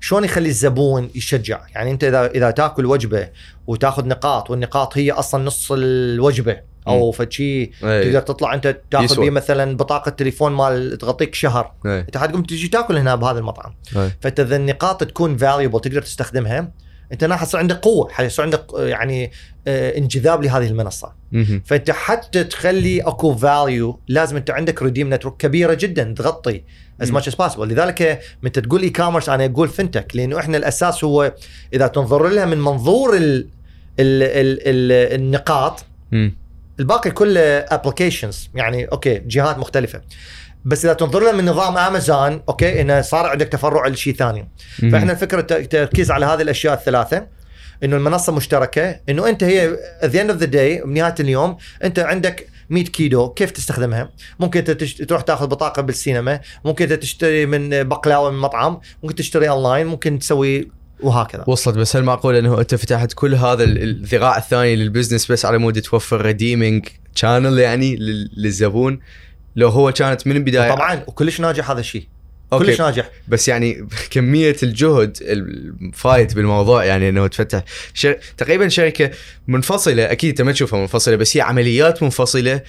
شلون 0.00 0.24
يخلي 0.24 0.48
الزبون 0.48 1.10
يشجع؟ 1.14 1.60
يعني 1.74 1.90
أنت 1.90 2.04
اذا 2.04 2.26
إذا 2.26 2.50
تأكل 2.50 2.86
وجبة 2.86 3.28
وتأخذ 3.66 4.08
نقاط 4.08 4.50
والنقاط 4.50 4.98
هي 4.98 5.10
أصلا 5.10 5.44
نص 5.44 5.72
الوجبة. 5.72 6.60
أو 6.88 7.10
فشي 7.10 7.60
إيه. 7.62 7.70
تقدر 8.02 8.20
تطلع 8.20 8.54
أنت 8.54 8.80
تاخذ. 8.90 9.20
بيه 9.20 9.30
مثلا 9.30 9.76
بطاقة 9.76 10.10
تليفون 10.10 10.52
مال 10.52 10.98
تغطيك 10.98 11.34
شهر 11.34 11.72
إيه. 11.86 12.00
أنت 12.00 12.16
حتقوم 12.16 12.42
تجي 12.42 12.68
تاكل 12.68 12.96
هنا 12.96 13.14
بهذا 13.14 13.38
المطعم 13.38 13.74
إيه. 13.96 14.16
فأنت 14.20 14.40
إذا 14.40 14.56
النقاط 14.56 15.04
تكون 15.04 15.36
valuable 15.36 15.80
تقدر 15.80 16.02
تستخدمها 16.02 16.72
أنت 17.12 17.24
هنا 17.24 17.36
حيصير 17.36 17.60
عندك 17.60 17.76
قوة 17.76 18.08
حيصير 18.10 18.44
عندك 18.44 18.66
آه، 18.74 18.86
يعني 18.86 19.32
آه، 19.66 19.98
انجذاب 19.98 20.42
لهذه 20.42 20.66
المنصة 20.66 21.12
مهم. 21.32 21.62
فأنت 21.66 21.90
حتى 21.90 22.44
تخلي 22.44 23.00
أكو 23.00 23.34
value 23.34 24.00
لازم 24.08 24.36
أنت 24.36 24.50
عندك 24.50 24.82
redeem 24.82 25.14
network 25.14 25.36
كبيرة 25.36 25.74
جدا 25.74 26.14
تغطي 26.16 26.62
as 27.02 27.08
مم. 27.08 27.14
much 27.14 27.28
as 27.28 27.34
possible 27.34 27.68
لذلك 27.68 28.20
من 28.42 28.52
تقول 28.52 28.82
e-commerce 28.82 29.28
أنا 29.28 29.44
أقول 29.44 29.68
fintech 29.68 30.16
لأنه 30.16 30.38
إحنا 30.38 30.56
الأساس 30.56 31.04
هو 31.04 31.34
إذا 31.74 31.86
تنظر 31.86 32.28
لها 32.28 32.44
من 32.44 32.60
منظور 32.60 33.16
ال 33.16 33.48
ال 34.00 34.22
ال 34.22 34.68
ال 34.68 34.92
النقاط 35.20 35.84
مم. 36.12 36.36
الباقي 36.80 37.10
كله 37.10 37.40
applications 37.40 38.50
يعني 38.54 38.84
أوكي 38.84 39.18
جهات 39.18 39.58
مختلفة 39.58 40.00
بس 40.64 40.84
إذا 40.84 40.94
تنظر 40.94 41.20
لها 41.22 41.32
من 41.32 41.44
نظام 41.44 41.78
امازون 41.78 42.42
أوكي 42.48 42.80
إنه 42.80 43.00
صار 43.00 43.26
عندك 43.26 43.48
تفرع 43.48 43.86
لشيء 43.88 44.14
ثاني. 44.14 44.48
فإحنا 44.92 45.12
الفكرة 45.12 45.40
الت- 45.40 45.52
التركيز 45.52 46.10
على 46.10 46.26
هذه 46.26 46.42
الأشياء 46.42 46.74
الثلاثة 46.74 47.26
إنه 47.84 47.96
المنصة 47.96 48.32
مشتركة 48.32 49.00
إنه 49.08 49.28
أنت 49.28 49.44
هي 49.44 49.76
the 50.02 50.06
end 50.06 50.30
of 50.30 50.40
the 50.42 50.46
day 50.46 50.86
بنهاية 50.86 51.14
اليوم 51.20 51.56
أنت 51.84 51.98
عندك 51.98 52.48
100 52.70 52.84
كي 52.84 53.28
كيف 53.28 53.50
تستخدمها؟ 53.50 54.10
ممكن 54.40 54.58
أنت. 54.68 54.84
تروح 54.84 55.22
تاخذ 55.22 55.46
بطاقة 55.46 55.82
بالسينما، 55.82 56.40
ممكن 56.64 56.84
أنت 56.92 57.02
تشتري 57.02 57.46
من 57.46 57.82
بقلاوة 57.88 58.30
من 58.30 58.38
مطعم، 58.38 58.80
ممكن 59.02 59.14
تشتري 59.14 59.48
اونلاين، 59.48 59.86
ممكن 59.86 60.18
تسوي 60.18 60.70
وهكذا. 61.00 61.44
وصلت 61.46 61.76
بس 61.78 61.96
هل 61.96 62.02
معقول 62.02 62.34
إنه 62.36 62.60
أنت 62.60 62.74
فتحت 62.74 63.12
كل 63.12 63.34
هذا 63.34 63.64
ال- 63.64 63.82
الذراع 63.82 64.36
الثاني 64.38 64.76
لل 64.76 64.87
business 64.87 65.32
بس 65.32 65.44
على 65.44 65.58
مود 65.58 65.80
توفر 65.80 66.20
redeeming 66.22 66.86
channel 67.14 67.58
يعني 67.58 67.96
لل- 67.96 68.30
للزبون 68.36 69.00
لو 69.56 69.68
هو 69.68 69.92
كانت 69.92 70.26
من 70.26 70.36
البدايه 70.36 70.74
طبعا 70.74 71.02
وكلش 71.06 71.40
ناجح 71.40 71.70
هذا 71.70 71.80
الشيء. 71.80 72.06
أوكي. 72.52 72.64
كلش 72.66 72.80
ناجح. 72.80 73.10
بس 73.28 73.48
يعني 73.48 73.86
كمية 74.10 74.56
الجهد 74.62 75.16
الفايت 75.22 76.34
بالموضوع 76.34 76.84
يعني 76.84 77.08
إنه 77.08 77.26
تفتح 77.26 77.62
شر... 77.94 78.16
تقريبا 78.36 78.68
شركة 78.68 79.10
منفصلة 79.48 80.12
أكيد 80.12 80.28
أنت 80.30 80.42
ما 80.42 80.52
تشوفها 80.52 80.80
منفصلة 80.80 81.16
بس 81.16 81.36
هي 81.36 81.40
عمليات 81.40 82.02
منفصلة 82.02 82.60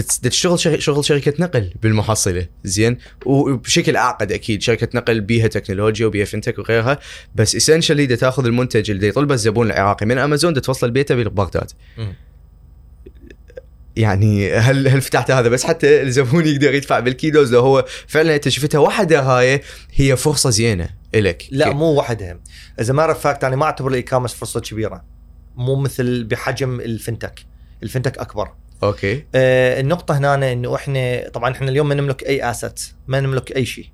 تشتغل 0.00 0.58
شغل, 0.80 1.04
شركة 1.04 1.34
نقل 1.38 1.72
بالمحصلة 1.82 2.46
زين 2.64 2.98
وبشكل 3.26 3.96
اعقد 3.96 4.32
أكيد 4.32 4.62
شركة 4.62 4.88
نقل 4.94 5.20
بيها 5.20 5.46
تكنولوجيا 5.46 6.06
وبيها 6.06 6.24
fintech 6.24 6.58
وغيرها 6.58 6.98
بس 7.34 7.56
essentially 7.56 8.06
دا 8.06 8.16
تأخذ 8.16 8.44
المنتج 8.46 8.90
اللي 8.90 9.08
يطلبه 9.08 9.34
الزبون 9.34 9.66
العراقي 9.66 10.06
من 10.06 10.18
أمازون 10.18 10.52
دا 10.52 10.60
توصل 10.60 10.90
بيته 10.90 11.14
ببغداد. 11.14 11.70
يعني 13.96 14.52
هل 14.52 14.88
هل 14.88 15.00
فتحت 15.00 15.30
هذا 15.30 15.48
بس 15.48 15.64
حتى 15.64 16.02
الزبون 16.02 16.46
يقدر 16.46 16.74
يدفع 16.74 17.00
بالكيلوز 17.00 17.52
لو 17.52 17.60
هو 17.60 17.84
فعلا 18.06 18.34
أنت 18.34 18.48
شفتها 18.48 18.78
وحدة 18.78 19.20
هاي 19.20 19.60
هي 19.94 20.16
فرصة 20.16 20.50
زينة 20.50 20.88
إلك 21.14 21.46
لا 21.50 21.72
مو 21.72 21.92
وحدها. 21.92 22.40
matter 22.88 23.10
of 23.10 23.20
fact 23.20 23.44
أنا 23.44 23.56
ما 23.56 23.64
أعتبر 23.64 23.88
ال 23.88 24.02
e-commerce 24.02 24.34
فرصة 24.34 24.60
كبيرة. 24.60 25.04
مو 25.56 25.76
مثل 25.76 26.24
بحجم 26.24 26.80
ال 26.80 26.87
fintech. 26.87 27.40
ال 27.82 27.86
fintech 27.86 28.18
أكبر. 28.18 28.52
أوكي 28.82 29.24
آه 29.34 29.80
النقطة 29.80 30.18
هنا 30.18 30.52
إنه 30.52 30.74
إحنا 30.76 31.28
طبعا 31.28 31.52
إحنا 31.52 31.70
اليوم 31.70 31.88
ما 31.88 31.94
نملك 31.94 32.22
أي 32.22 32.50
asset، 32.50 32.80
ما 33.06 33.20
نملك 33.20 33.56
أي 33.56 33.66
شيء. 33.66 33.90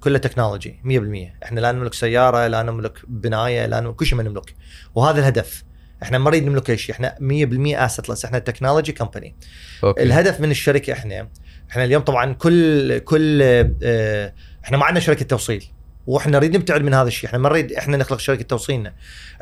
كله 0.00 0.18
technology 0.18 0.80
100% 0.84 1.44
إحنا 1.44 1.60
لا 1.60 1.72
نملك 1.72 1.94
سيارة، 1.94 2.46
لا 2.46 2.62
نملك 2.62 2.98
بناية، 3.08 3.66
لا 3.66 3.80
نملك 3.80 3.94
كل 3.94 4.06
شيء 4.06 4.18
ما 4.18 4.22
نملك. 4.22 4.54
وهذا 4.94 5.20
الهدف. 5.20 5.64
إحنا 6.02 6.18
ما 6.18 6.30
نريد 6.30 6.44
نملك 6.44 6.70
أي 6.70 6.76
شيء، 6.76 6.94
إحنا 6.94 7.16
100% 7.20 7.84
assetless، 7.84 8.24
إحنا 8.24 8.38
technology 8.38 8.92
company. 8.92 9.36
أوكي 9.84 10.02
الهدف 10.02 10.40
من 10.40 10.50
الشركة 10.50 10.92
إحنا 10.92 11.28
إحنا 11.70 11.84
اليوم 11.84 12.02
طبعا 12.02 12.32
كل 12.32 12.98
كل 12.98 13.40
آه 13.82 14.34
إحنا 14.64 14.76
ما 14.76 14.84
عندنا 14.84 15.00
شركة 15.00 15.24
توصيل. 15.24 15.64
وإحنا 16.06 16.38
نريد 16.38 16.56
نبتعد 16.56 16.82
من 16.82 16.94
هذا 16.94 17.08
الشيء، 17.08 17.28
إحنا 17.28 17.38
ما 17.38 17.48
نريد 17.48 17.72
إحنا 17.72 17.96
نخلق 17.96 18.18
شركة 18.18 18.42
توصيلنا. 18.42 18.92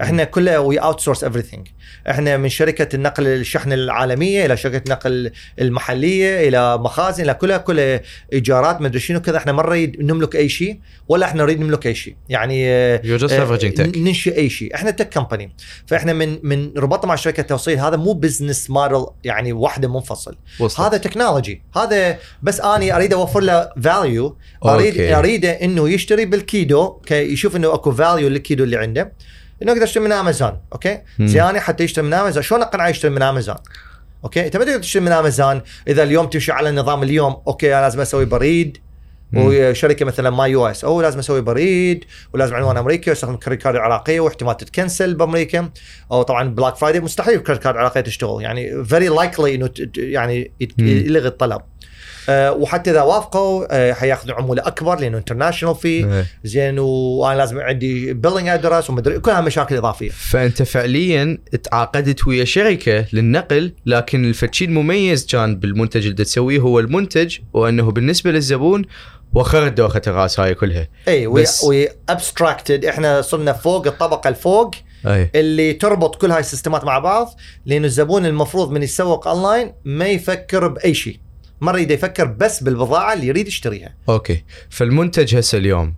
إحنا 0.03 0.25
كلها 0.25 0.59
we 0.59 0.79
outsource 0.79 1.25
everything. 1.25 1.69
إحنا 2.11 2.37
من 2.37 2.49
شركة 2.49 2.97
النقل 2.97 3.27
الشحن 3.27 3.73
العالمية 3.73 4.47
إلى 4.47 4.57
شركة 4.57 4.93
نقل 4.93 5.31
المحلية 5.61 6.49
إلى 6.49 6.79
مخازن 6.79 7.25
إلى 7.25 7.35
كلها 7.35 7.57
كلها 7.57 8.01
إيجارات 8.33 8.81
مدري 8.81 9.01
شنو 9.01 9.21
كذا 9.21 9.37
إحنا 9.37 9.53
ما 9.53 9.63
نريد 9.63 10.03
نملك 10.03 10.37
أي 10.37 10.49
شيء 10.49 10.81
ولا 11.09 11.27
إحنا 11.27 11.43
نريد 11.43 11.61
نملك 11.61 11.87
أي 11.87 11.95
شيء. 11.95 12.17
يعني 12.29 12.69
آه،. 12.69 13.01
ننشئ 13.97 14.37
أي 14.37 14.51
شيء 14.51 14.75
إحنا 14.75 14.91
tech 14.91 15.09
company 15.09 15.53
فاحنا 15.87 16.13
من 16.13 16.39
من 16.43 16.73
ربطنا 16.77 17.09
مع 17.09 17.15
شركة 17.15 17.43
توصيل 17.43 17.79
هذا 17.79 17.97
مو 17.97 18.13
business 18.13 18.71
model 18.71 19.07
يعني 19.25 19.53
واحدة 19.53 19.89
منفصل 19.89 20.37
وصلت. 20.61 20.81
هذا 20.81 20.97
technology 20.97 21.63
هذا 21.77 22.19
بس 22.43 22.61
أني 22.61 22.97
أريد 22.97 23.13
أوفر 23.13 23.41
له 23.41 23.71
value 23.83 24.37
أريد. 24.65 25.01
أريده 25.01 25.51
إنه 25.51 25.89
يشتري 25.91 26.25
بالكي 26.25 26.48
كي 26.49 26.67
يشوف 27.11 27.57
انه 27.57 27.75
اكو 27.75 27.93
value 27.93 28.29
للكي 28.29 28.65
اللي 28.65 28.77
عنده. 28.77 29.13
إنه 29.63 29.73
يقدر 29.73 29.85
يشتري 29.85 30.05
من 30.05 30.13
امازون 30.13 30.61
أوكي. 30.73 31.01
زياني 31.21 31.61
حتى 31.61 31.85
يشتري 31.85 32.07
من 32.07 32.13
امازون 32.13 32.43
شلون 32.43 32.63
أقنعه 32.63 32.89
يشتري 32.89 33.11
من 33.11 33.23
امازون 33.23 33.57
أوكي 34.25 34.47
أنت 34.47 34.57
ما 34.57 34.65
تقدر 34.65 34.79
تشتري 34.79 35.05
من 35.05 35.13
امازون 35.13 35.61
إذا 35.89 36.03
اليوم 36.03 36.27
تمشي 36.27 36.53
على 36.53 36.69
النظام 36.69 37.03
اليوم 37.03 37.43
أوكي 37.47 37.75
أنا 37.75 37.83
لازم 37.83 38.01
أسوي 38.01 38.25
بريد. 38.25 38.79
وشركة 39.37 40.05
مثلا 40.05 40.31
ماي 40.31 40.51
يو 40.51 40.67
إس 40.67 40.85
أو 40.85 41.03
لازم 41.03 41.19
أسوي 41.19 41.41
بريد. 41.41 42.05
ولازم 42.35 42.55
عنوان 42.55 42.77
أمريكي 42.77 43.11
وأستخدم 43.11 43.37
credit 43.37 43.63
card 43.63 43.77
عراقيه 43.77 44.21
واحتمال 44.21 44.57
تتكنسل 44.57 45.15
بأمريكا. 45.15 45.71
أو 46.13 46.23
طبعا 46.23 46.49
Black 46.49 46.77
Friday 46.77 47.01
مستحيل 47.01 47.39
credit 47.39 47.63
card 47.63 47.77
عراقيه 47.77 48.01
تشتغل. 48.01 48.43
يعني 48.43 48.85
very 48.85 49.09
likely 49.09 49.55
إنه 49.55 49.71
يعني. 49.97 50.53
يلغي 50.79 51.29
الطلب. 51.29 51.61
وحتى 52.31 52.91
إذا 52.91 53.03
وافقوا 53.03 53.67
أه 53.71 53.93
حياخذوا 53.93 54.35
عمولة 54.35 54.67
أكبر 54.67 54.99
لأنه 55.01 55.19
international 55.19 55.75
fee 55.77 55.89
إيه. 55.89 56.27
زين 56.45 56.79
وأنا 56.79 57.39
لازم 57.39 57.59
عندي 57.61 58.13
billing 58.15 58.49
address 58.49 58.91
ومدري 58.91 59.19
كلها 59.19 59.41
مشاكل 59.41 59.77
إضافية. 59.77 60.11
فأنت 60.11 60.63
فعليا 60.63 61.39
تعاقدت 61.63 62.27
ويا 62.27 62.45
شركة 62.45 63.05
للنقل 63.13 63.73
لكن 63.87 64.25
الفتشي 64.25 64.65
المميز 64.65 65.27
كان 65.27 65.57
بالمنتج 65.57 66.07
اللي 66.07 66.25
تسويه 66.25 66.59
هو 66.61 66.79
المنتج 66.79 67.39
وأنه 67.53 67.91
بالنسبة 67.91 68.31
للزبون 68.31 68.85
وخرت 69.35 69.73
دوخة 69.73 70.03
الرأس 70.07 70.41
هاي 70.41 70.55
كلها. 70.55 70.89
اي 71.09 71.27
we 71.27 71.43
بس- 71.43 71.65
we 71.65 71.89
abstracted 72.09 72.85
إحنا 72.85 73.21
صرنا 73.23 73.53
فوق 73.53 73.87
الطبقة 73.87 74.29
الفوق 74.29 74.75
أي. 75.07 75.31
اللي 75.35 75.73
تربط 75.73 76.17
كل 76.17 76.31
هاي 76.31 76.41
ال 76.41 76.46
system 76.46 76.79
ات 76.79 76.85
مع 76.85 76.99
بعض 76.99 77.35
لأنه 77.67 77.87
الزبون 77.87 78.27
المفروض 78.27 78.71
من 78.71 78.83
يسوق 78.83 79.29
اونلاين 79.29 79.73
ما 79.85 80.07
يفكر 80.09 80.69
بأي 80.69 80.95
شيء. 80.95 81.21
ما 81.61 81.73
يريد 81.73 81.91
يفكر 81.91 82.25
بس 82.25 82.63
بالبضاعة 82.63 83.13
اللي 83.13 83.27
يريد 83.27 83.49
يشتريها. 83.49 83.95
أوكي. 84.09 84.45
فالمنتج 84.71 85.37
هسه 85.37 85.59
اليوم 85.59 85.95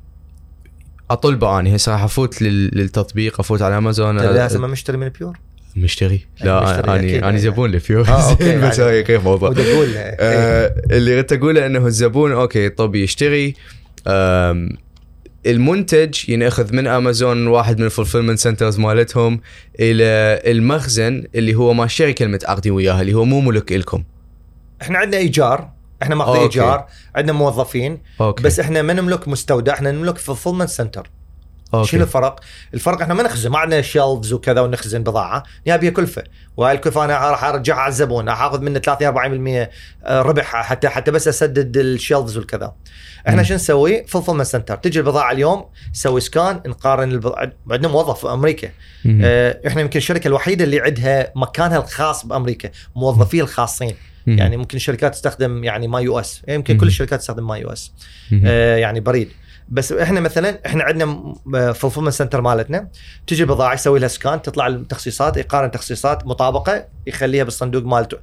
اطلبه 1.10 1.58
اني 1.60 1.76
هسه 1.76 1.92
راح 1.92 2.02
أفوت 2.02 2.42
لل- 2.42 2.70
للتطبيق 2.78 3.40
أفوت 3.40 3.62
على 3.62 3.78
أمازون. 3.78 4.16
لازم 4.16 4.62
مشتري 4.70 4.96
من 4.96 5.08
بيور 5.08 5.38
مشتري. 5.76 6.26
لا 6.40 6.96
اني 6.96 7.12
يعني. 7.12 7.28
أني 7.28 7.38
زبون 7.38 7.70
لبيور 7.70 8.08
آه، 8.08 8.34
بس 8.68 8.78
يعني. 8.78 8.90
هاي 8.90 9.02
غير 9.02 9.20
موضوع. 9.20 9.54
آه، 9.96 10.74
اللي 10.90 11.18
ردت 11.18 11.32
أقوله 11.32 11.66
إنه 11.66 11.86
الزبون 11.86 12.32
أوكي 12.32 12.68
طب 12.68 12.94
يشتري. 12.94 13.54
المنتج 15.46 16.28
ينأخذ 16.30 16.74
من 16.74 16.86
أمازون 16.86 17.46
واحد 17.46 17.78
من 17.78 17.84
ال 17.86 17.91
fulfillment 17.91 18.38
centers 18.38 18.78
مالتهم 18.78 19.40
إلى 19.80 20.40
المخزن 20.50 21.24
اللي 21.34 21.54
هو 21.54 21.74
ما 21.74 21.84
الشركة 21.84 22.22
اللي 22.22 22.34
متعاقدين 22.34 22.72
وياها 22.72 23.00
اللي 23.00 23.14
هو 23.14 23.24
مو 23.24 23.40
ملك 23.40 23.72
لكم 23.72 24.02
إحنا 24.82 24.98
عندنا 24.98 25.16
إيجار 25.16 25.70
إحنا 26.02 26.14
ماخذين 26.14 26.42
أوكي. 26.42 26.60
إيجار 26.60 26.86
عندنا 27.16 27.32
موظفين 27.32 28.02
أوكي 28.20 28.42
بس 28.42 28.60
إحنا 28.60 28.82
ما 28.82 28.92
نملك 28.92 29.28
مستودع 29.28 29.72
إحنا 29.72 29.90
نملك 29.90 30.18
fulfillment 30.18 30.68
center 30.68 31.10
أوكي 31.74 31.88
شنو 31.88 32.02
الفرق؟ 32.02 32.40
الفرق 32.74 33.02
إحنا 33.02 33.14
ما 33.14 33.22
نخزن 33.22 33.50
ما 33.50 33.58
عندنا 33.58 33.82
shelves 33.82 34.32
وكذا 34.32 34.60
ونخزن 34.60 35.02
بضاعة، 35.02 35.42
نبيها 35.66 35.90
كلفه، 35.90 36.24
وهاي 36.56 36.74
الكلفه 36.74 37.04
أنا 37.04 37.30
راح 37.30 37.44
ارجعها 37.44 37.78
على 37.78 37.88
الزبون، 37.88 38.28
راح 38.28 38.42
آخذ 38.42 38.60
منه 38.60 38.78
30 38.78 39.08
40% 39.08 39.70
ربح 40.08 40.56
حتى 40.56 40.88
حتى 40.88 41.10
بس 41.10 41.28
أسدد 41.28 41.76
ال 41.76 41.84
shelves 41.84 42.36
والكذا. 42.36 42.74
إحنا. 43.28 43.42
شو 43.42 43.54
نسوي؟ 43.54 44.06
fulfillment 44.06 44.46
center، 44.46 44.76
تجي 44.76 44.98
البضاعة 44.98 45.32
اليوم 45.32 45.64
نسوي 45.92 46.20
scan 46.20 46.60
نقارن 46.66 47.10
البضاعة. 47.10 47.52
عندنا 47.70 47.88
موظف 47.88 48.20
في 48.20 48.32
أمريكا،. 48.32 48.68
آه 49.06 49.60
إحنا 49.66 49.80
يمكن 49.80 49.98
الشركة 49.98 50.28
الوحيدة 50.28 50.64
اللي 50.64 50.80
عندها 50.80 51.32
مكانها 51.36 51.78
الخاص 51.78 52.26
بأمريكا، 52.26 52.70
موظفيه 52.96 53.42
الخاصين، 53.42 53.94
مم. 54.30 54.38
يعني 54.38 54.56
ممكن 54.56 54.76
الشركات 54.76 55.12
تستخدم 55.14 55.64
يعني 55.64 55.88
MyUS، 55.88 56.42
يمكن 56.48 56.74
مم. 56.74 56.80
كل 56.80 56.86
الشركات 56.86 57.18
تستخدم 57.20 57.46
MyUS. 57.46 57.92
آه، 58.44 58.76
يعني 58.76 59.00
بريد 59.00 59.28
بس 59.68 59.92
إحنا 59.92 60.20
مثلا 60.20 60.60
إحنا 60.66 60.84
عندنا 60.84 61.34
fulfillment 61.72 62.12
center 62.12 62.40
مالتنا 62.40 62.88
تجي 63.26 63.42
البضاعه 63.42 63.74
يسوي 63.74 63.98
لها 63.98 64.08
scan 64.08 64.42
تطلع 64.42 64.66
التخصيصات 64.66 65.36
يقارن 65.36 65.70
تخصيصات 65.70 66.26
مطابقة 66.26 66.86
يخليها 67.06 67.44
بالصندوق 67.44 67.84
مالته 67.84 68.16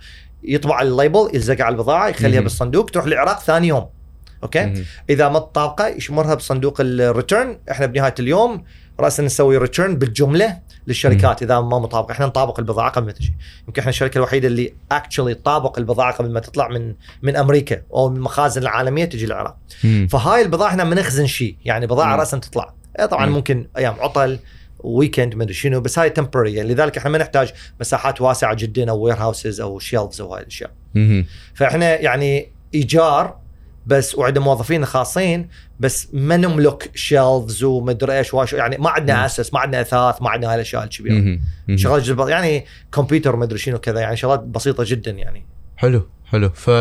يطبع 0.44 0.82
ال 0.82 0.90
label 0.90 1.30
يلزقها 1.34 1.64
على 1.64 1.74
البضاعة 1.74 2.08
يخليها. 2.08 2.42
بالصندوق 2.42 2.90
تروح 2.90 3.06
العراق 3.06 3.40
ثاني 3.40 3.68
يوم 3.68 3.90
okay 4.44 4.65
مم. 4.66 4.84
إذا 5.10 5.30
ما 5.30 5.40
طابقه 5.40 5.88
يشمرها 5.88 6.36
بصندوق 6.36 6.78
ال 6.80 6.91
return 6.91 7.60
إحنا 7.72 7.86
بنهاية 7.86 8.16
اليوم 8.20 8.64
راسا 8.99 9.24
نسوي 9.24 9.57
return 9.57 9.95
بالجملة 9.95 10.60
للشركات 10.88 11.44
إذا 11.44 11.60
ما 11.60 11.80
مطابقه 11.80 12.11
إحنا 12.11 12.26
نطابق 12.26 12.60
البضاعة 12.60 12.90
قبل 12.90 13.06
ما 13.06 13.11
تجي 13.11 13.34
يمكن 13.68 13.80
إحنا 13.80 13.90
الشركة 13.90 14.18
الوحيدة 14.18 14.48
اللي 14.48 14.74
actually 14.91 15.34
تطابق 15.34 15.80
البضاعة 15.80 16.14
قبل 16.14 16.32
ما 16.32 16.40
تطلع 16.40 16.68
من 16.68 16.95
من 17.22 17.36
أمريكا 17.36 17.82
أو 17.94 18.10
من 18.10 18.15
المخازن 18.18 18.61
العالمية 18.61 19.06
تجي 19.06 19.26
العراق. 19.26 19.57
فهاي 20.10 20.41
البضاعة 20.41 20.69
إحنا 20.69 20.84
بنخزن 20.84 21.28
شيء 21.28 21.56
يعني 21.65 21.88
بضاعة. 21.88 22.15
راسا 22.15 22.38
تطلع 22.38 22.74
إيه 22.99 23.06
طبعا 23.06 23.26
مم. 23.26 23.34
ممكن 23.34 23.68
أيام 23.78 23.95
عطل 23.99 24.40
weekend 24.80 25.36
مدري 25.36 25.53
شنو 25.53 25.82
بس 25.82 25.99
هاي 25.99 26.10
temporary 26.10 26.53
يعني 26.53 26.74
لذلك 26.74 26.98
إحنا 26.98 27.10
ما 27.10 27.18
نحتاج 27.18 27.53
مساحات 27.80 28.22
واسعة 28.22 28.53
جدا 28.53 28.90
أو 28.90 28.99
warehouses 28.99 29.61
أو 29.61 29.80
shelves 29.80 30.22
أو 30.22 30.34
هاي 30.34 30.41
الأشياء. 30.41 30.72
فإحنا 31.53 31.99
يعني 31.99 32.52
إيجار 32.74 33.38
بس 33.88 34.15
وعندنا 34.15 34.45
موظفين 34.45 34.85
خاصين 34.85 35.47
بس 35.80 36.07
ما 36.14 36.38
نملك 36.38 36.91
shelves 36.95 37.64
ومدري 37.64 38.18
إيش 38.18 38.34
واش 38.34 38.53
يعني 38.53 38.77
ما 38.77 38.89
عندنا. 38.89 39.26
اسس 39.26 39.53
ما 39.53 39.59
عندنا 39.59 39.81
اثاث 39.81 40.22
ما 40.22 40.30
عندنا 40.30 40.49
هاي 40.49 40.55
الأشياء 40.55 40.84
الكبيره. 40.84 41.39
شغلات 41.76 42.30
يعني 42.30 42.65
كمبيوتر 42.93 43.35
مدري 43.35 43.59
شنو 43.59 43.77
كذا 43.77 43.99
يعني 43.99 44.18
شغلات 44.18 44.39
بسيطة 44.39 44.84
جدا 44.88 45.11
يعني. 45.11 45.45
حلو 45.77 46.07
حلو. 46.26 46.49
ف 46.49 46.72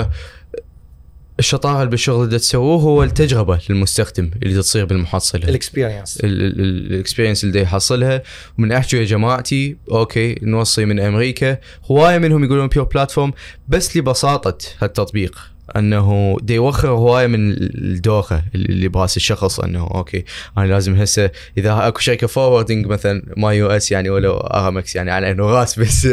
الشطاره 1.38 1.78
اللي 1.78 1.90
بالشغل 1.90 2.24
اللي 2.24 2.38
تسووه 2.38 2.82
هو 2.82 3.02
التجربة 3.02 3.60
للمستخدم 3.70 4.30
اللي 4.42 4.60
تصير 4.60 4.84
بالمحصلة. 4.84 5.48
ال 5.48 5.55
experience 5.55 6.20
ال 6.24 6.35
experience 6.35 7.44
اللي 7.44 7.62
يحصلها. 7.62 8.22
ومن 8.58 8.72
أحكي 8.72 8.96
يا 8.96 9.04
جماعتي 9.04 9.76
okay 9.90 10.38
نوصي 10.42 10.84
من 10.84 11.00
أمريكا. 11.00 11.58
هواية 11.90 12.18
منهم 12.18 12.44
يقولون 12.44 12.68
Pure 12.68 12.84
Platform 12.84 13.32
بس 13.68 13.96
لبساطة 13.96 14.58
هالتطبيق. 14.78 15.55
أنه 15.76 16.36
دي 16.42 16.54
يوخر 16.54 16.88
هواية 16.88 17.26
من 17.26 17.52
الدوخة 17.52 18.42
اللي 18.54 18.88
براس 18.88 19.16
الشخص 19.16 19.60
أنه 19.60 19.88
okay 19.94 20.24
أنا 20.58 20.66
لازم 20.66 20.94
هسه 20.94 21.30
إذا 21.58 21.88
أكو 21.88 21.98
شركه 22.00 22.26
forwarding 22.26 22.86
مثلا 22.86 23.22
MyUS 23.36 23.92
يعني 23.92 24.10
ولا 24.10 24.28
ارامكس 24.58 24.96
يعني 24.96 25.10
على 25.10 25.30
إنه 25.30 25.46
راس 25.46 25.78
بس 25.78 26.08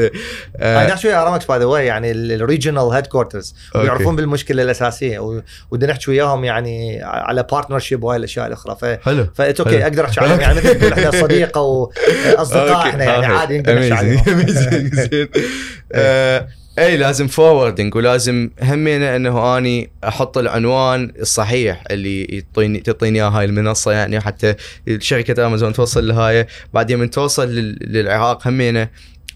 آه 0.57 0.87
نحكي 0.87 1.07
ويا 1.07 1.21
ارامكس 1.21 1.45
by 1.45 1.59
the 1.59 1.65
way 1.65 1.85
يعني 1.85 2.11
ال 2.11 2.83
regional 2.83 3.07
headquarters. 3.07 3.55
ويعرفون 3.75 4.15
بالمشكلة 4.15 4.63
الأساسية 4.63 5.39
ودنا 5.71 5.91
نحكي 5.91 6.11
وياهم 6.11 6.43
يعني 6.43 7.03
على 7.03 7.43
partnership 7.51 8.03
وهاي 8.03 8.17
الأشياء 8.17 8.47
الأخرى 8.47 8.75
ف 8.81 8.85
حلو 9.05 9.27
فات 9.35 9.59
okay. 9.59 9.83
أقدر 9.83 10.05
أحكي 10.05 10.19
عنهم 10.19 10.39
يعني 10.39 10.55
مثل 10.55 10.93
إحنا 10.93 11.11
صديق 11.21 11.57
أو 11.57 11.91
اصدقاء 12.25 12.77
okay. 12.77 12.89
إحنا 12.89 13.03
يعني. 13.03 13.25
عادي 13.25 13.57
نقدر 13.59 13.79
نحكي. 13.79 13.93
عليهم 13.93 14.45
اي 16.79 16.97
لازم 16.97 17.27
forwarding 17.27 17.95
ولازم 17.95 18.49
همينه 18.61 19.15
إنه 19.15 19.57
أني 19.57 19.89
أحط 20.07 20.37
العنوان 20.37 21.13
الصحيح 21.19 21.83
اللي 21.91 22.23
يعطيني 22.23 22.79
تعطيني 22.79 23.19
اياه 23.21 23.29
هاي 23.29 23.45
المنصة 23.45 23.91
يعني 23.91 24.19
حتى 24.19 24.55
شركة 24.99 25.47
امازون 25.47 25.73
توصل 25.73 26.07
لهاي 26.07 26.47
بعدين 26.73 26.99
من 26.99 27.09
توصل 27.09 27.47
لل- 27.49 27.77
للعراق 27.81 28.47
همينه 28.47 28.89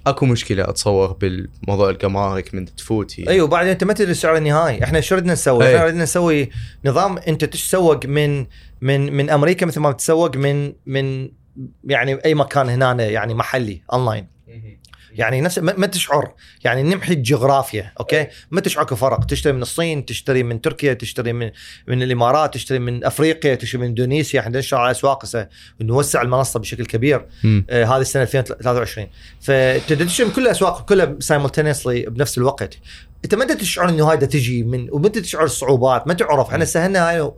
أكو 0.07 0.26
مشكلة 0.26 0.64
أتصور 0.69 1.14
بالموضوع 1.14 1.89
الجمارك 1.89 2.53
من 2.55 2.65
تفوت 2.76 3.19
هي. 3.19 3.27
أيوه 3.30 3.45
وبعدين 3.45 3.72
أنت 3.72 3.84
ما 3.84 3.93
تدري 3.93 4.11
السعر 4.11 4.38
النهائي 4.38 4.84
إحنا 4.84 5.01
شو 5.01 5.15
ردنا 5.15 5.34
نسوي؟ 5.34 5.68
أي. 5.68 5.76
إحنا 5.76 5.85
ردنا 5.88 6.03
نسوي 6.03 6.49
نظام. 6.85 7.18
أنت 7.18 7.45
تسوق 7.45 8.05
من 8.05 8.45
من 8.81 9.14
من 9.14 9.30
أمريكا 9.30 9.65
مثل 9.65 9.80
ما 9.80 9.91
بتسوق 9.91 10.35
من 10.38 10.73
من 10.85 11.30
يعني 11.84 12.19
أي 12.26 12.34
مكان 12.35 12.69
هنا 12.69 12.93
يعني 13.05 13.34
محلي 13.34 13.81
اونلاين 13.93 14.27
يعني 15.18 15.41
نفس 15.41 15.60
ما 15.60 15.88
تشعر. 15.88 16.34
يعني 16.64 16.84
نمحي 16.84 17.14
الجغرافيا 17.14 17.91
okay؟ 17.99 18.27
ما 18.52 18.61
تشعر 18.61 18.84
اكو 18.84 18.95
فرق 18.95 19.26
تشتري 19.26 19.53
من 19.53 19.61
الصين 19.61 20.06
تشتري 20.06 20.44
من 20.44 20.61
تركيا 20.61 20.94
تشتري 20.94 21.34
من 21.34 21.52
من 21.88 22.03
الإمارات 22.03 22.53
تشتري 22.53 22.80
من 22.80 23.06
أفريقيا 23.06 23.56
تشتري 23.56 23.81
من 23.81 23.88
إندونيسيا. 23.88 24.39
إحنا 24.39 24.60
نشتغل 24.60 24.80
على 24.80 24.91
أسواق 24.91 25.26
نوسع 25.81 26.22
المنصة 26.22 26.60
بشكل 26.60 26.85
كبير. 26.85 27.26
آه 27.69 27.85
هذه 27.85 28.02
السنة 28.02 28.23
2023 28.23 29.07
فتقدر 29.41 30.06
تشتري 30.06 30.27
من 30.27 30.34
كل 30.34 30.41
الأسواق 30.41 30.85
كلها 30.85 31.15
simultaneously 31.23 32.10
بنفس 32.10 32.38
الوقت. 32.38 32.77
أنت 33.26 33.35
ما 33.35 33.45
تشعر 33.45 33.89
إنه 33.89 34.11
هاي 34.11 34.18
تجي 34.18 34.64
من 34.64 35.06
انت 35.06 35.18
تشعر 35.18 35.44
الصعوبات 35.44 36.07
ما 36.07 36.14
تعرف. 36.14 36.49
إحنا 36.49 36.65
سهلنا 36.65 37.10
هاي 37.10 37.31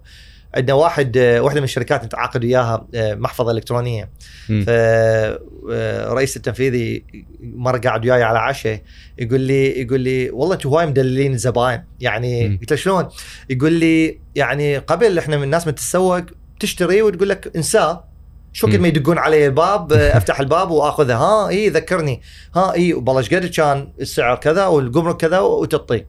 عندنا 0.56 0.74
واحد 0.74 1.18
آه، 1.18 1.42
واحدة 1.42 1.60
من 1.60 1.64
الشركات 1.64 2.04
نتعاقد 2.04 2.46
وياها 2.46 2.88
آه، 2.96 3.16
محفظة 3.16 3.52
إلكترونية 3.52 4.10
مم. 4.50 4.66
فرئيس 4.66 6.38
التنفيذي 6.38 7.04
مره 7.42 7.78
قاعد 7.78 8.06
وياي 8.06 8.24
على 8.24 8.40
عشاء 8.40 8.82
يقول 9.18 9.42
لي 9.42 9.82
يقول 9.82 10.00
لي 10.00 10.30
والله 10.30 10.56
أنتم 10.56 10.70
هواي 10.70 10.86
مدللين 10.86 11.34
الزباين 11.34 11.84
يعني. 12.00 12.58
قلت 12.62 12.72
له 12.72 12.78
شلون؟ 12.78 13.08
يقول 13.50 13.74
لي 13.74 14.20
يعني 14.36 14.78
قبل 14.78 15.18
إحنا 15.18 15.38
من 15.38 15.44
الناس 15.44 15.66
تتسوق 15.66 16.22
تشتري 16.60 17.02
وتقول 17.02 17.30
لك 17.30 17.56
انساه 17.56 18.10
شو 18.54 18.68
مم. 18.68 18.82
ما 18.82 18.88
يدقون 18.88 19.18
علي 19.18 19.46
الباب 19.46 19.94
آه، 19.94 19.98
أفتح 20.18 20.40
الباب 20.40 20.72
وأخذها 20.72 21.16
ها 21.18 21.50
إي 21.50 21.70
ذكرني 21.70 22.22
ها 22.56 22.74
إي 22.74 22.94
والله 22.94 23.18
إيش 23.18 23.34
قد 23.34 23.46
كان 23.46 23.90
السعر 24.02 24.36
كذا 24.36 24.66
والجمرك 24.66 25.18
كذا 25.18 25.40
وتعطي 25.40 26.06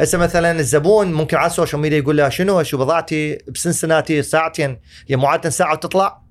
هسه 0.00 0.18
مثلا 0.18 0.50
الزبون 0.60 1.12
ممكن 1.12 1.36
على 1.36 1.46
ال 1.46 1.51
social 1.51 1.80
media 1.82 1.98
يقول 1.98 2.16
له 2.16 2.28
شنو 2.28 2.62
شو 2.62 2.78
بضاعتي 2.78 3.38
بسنسناتي 3.48 4.22
ساعتين 4.22 4.80
هي 5.08 5.16
معادله 5.16 5.50
ساعة 5.50 5.72
وتطلع 5.72 6.22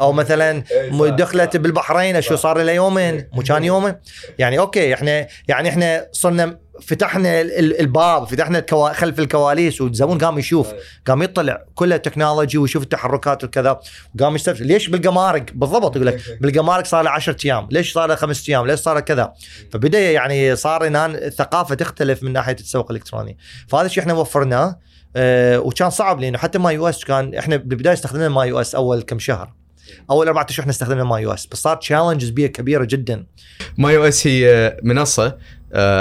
أو 0.00 0.12
مثلا 0.12 0.62
م- 0.90 1.06
دخلت 1.16 1.56
بالبحرين 1.56 2.20
شو 2.20 2.36
صار 2.36 2.58
لها 2.62 2.74
يومين؟ 2.74 3.28
مو 3.32 3.42
كان 3.42 3.64
يومين؟ 3.70 3.94
يعني 4.38 4.58
okay 4.58 4.94
إحنا 4.94 5.26
يعني 5.48 5.68
إحنا 5.68 6.06
صرنا 6.12 6.58
فتحنا 6.82 7.40
ال- 7.40 7.52
ال- 7.58 7.80
الباب 7.80 8.24
فتحنا 8.24 8.58
الكوا... 8.58 8.92
خلف 8.92 9.18
الكواليس 9.18 9.80
والزبون 9.80 10.18
قام 10.18 10.38
يشوف 10.38 10.72
قام 11.06 11.22
يطلع 11.22 11.62
كله 11.74 11.96
technology 11.96 12.58
ويشوف 12.58 12.82
التحركات 12.82 13.44
وكذا 13.44 13.80
قام 14.20 14.34
يستفسر 14.34 14.64
ليش 14.64 14.88
بالجمارك 14.88 15.52
بالضبط 15.54 15.96
يقول 15.96 16.06
لك 16.06 16.20
بالجمارك 16.40 16.86
صار 16.86 17.04
له 17.04 17.10
10 17.10 17.36
أيام. 17.44 17.68
ليش 17.70 17.92
صار 17.92 18.08
له 18.08 18.14
خمس 18.14 18.48
أيام؟ 18.48 18.66
ليش 18.66 18.80
صار 18.80 18.94
له 18.94 19.00
كذا 19.00 19.32
فبدأ 19.72 20.10
يعني 20.10 20.56
صار 20.56 20.86
هنا 20.86 21.06
الثقافه 21.06 21.74
تختلف 21.74 22.22
من 22.22 22.32
ناحية 22.32 22.52
التسوق 22.52 22.90
الإلكتروني. 22.90 23.38
فهذا 23.68 23.86
الشيء 23.86 24.02
إحنا 24.02 24.14
وفرناه 24.14 24.78
آه 25.16 25.58
وكان 25.60 25.90
صعب 25.90 26.20
لأنه 26.20 26.38
حتى 26.38 26.58
MyUS 26.58 27.04
كان 27.04 27.34
إحنا 27.34 27.56
بالبداية 27.56 27.94
استخدمنا 27.94 28.28
MyUS 28.28 28.74
أول 28.74 29.02
كم 29.02 29.18
شهر. 29.18 29.52
أول 30.10 30.26
أربع 30.26 30.46
أشهر 30.48 30.60
إحنا 30.60 30.70
استخدمنا 30.72 31.04
MyUS 31.04 31.46
بس 31.46 31.58
صارت 31.58 31.80
challenges 31.80 32.28
بيها 32.30 32.48
كبيرة 32.48 32.84
جدا. 32.84 33.26
MyUS 33.78 34.26
هي 34.26 34.76
منصة 34.82 35.36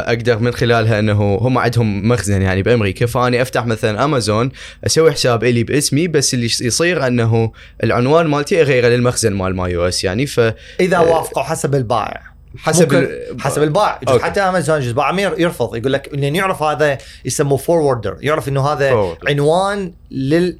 أقدر 0.07 0.39
من 0.39 0.53
خلالها 0.53 0.99
إنه 0.99 1.35
هم 1.41 1.57
عندهم 1.57 2.07
مخزن 2.09 2.41
يعني 2.41 2.63
بأمريكا 2.63 3.05
فاني 3.05 3.41
أفتح 3.41 3.65
مثلا 3.65 4.05
أمازون 4.05 4.51
أسوي 4.85 5.11
حساب 5.11 5.43
إلي 5.43 5.63
باسمي 5.63 6.07
بس 6.07 6.33
اللي 6.33 6.45
يصير 6.45 7.07
إنه 7.07 7.51
العنوان 7.83 8.27
مالتي 8.27 8.61
اغيره 8.61 8.87
للمخزن 8.87 9.33
مال 9.33 9.55
MyUS 9.55 10.03
يعني 10.03 10.25
فحسب 10.25 10.53
إذا 10.79 10.99
وافقوا 10.99 11.43
حسب 11.43 11.75
البائع 11.75 12.21
ممكن 12.67 13.09
حسب 13.39 13.63
البائع 13.63 13.99
يجوز. 14.01 14.21
حتى 14.21 14.39
أمازون 14.41 14.77
يجوز 14.81 14.91
بائع 14.91 15.19
ير- 15.19 15.35
يرفض 15.39 15.75
يقول 15.75 15.93
لك 15.93 16.09
لأن 16.13 16.35
يعرف 16.35 16.63
هذا 16.63 16.97
يسموه 17.25 17.57
forwarder 17.57 18.17
يعرف 18.21 18.47
إنه 18.47 18.67
هذا 18.67 18.91
Forwarder. 18.91 19.29
عنوان 19.29 19.93
لل 20.11 20.57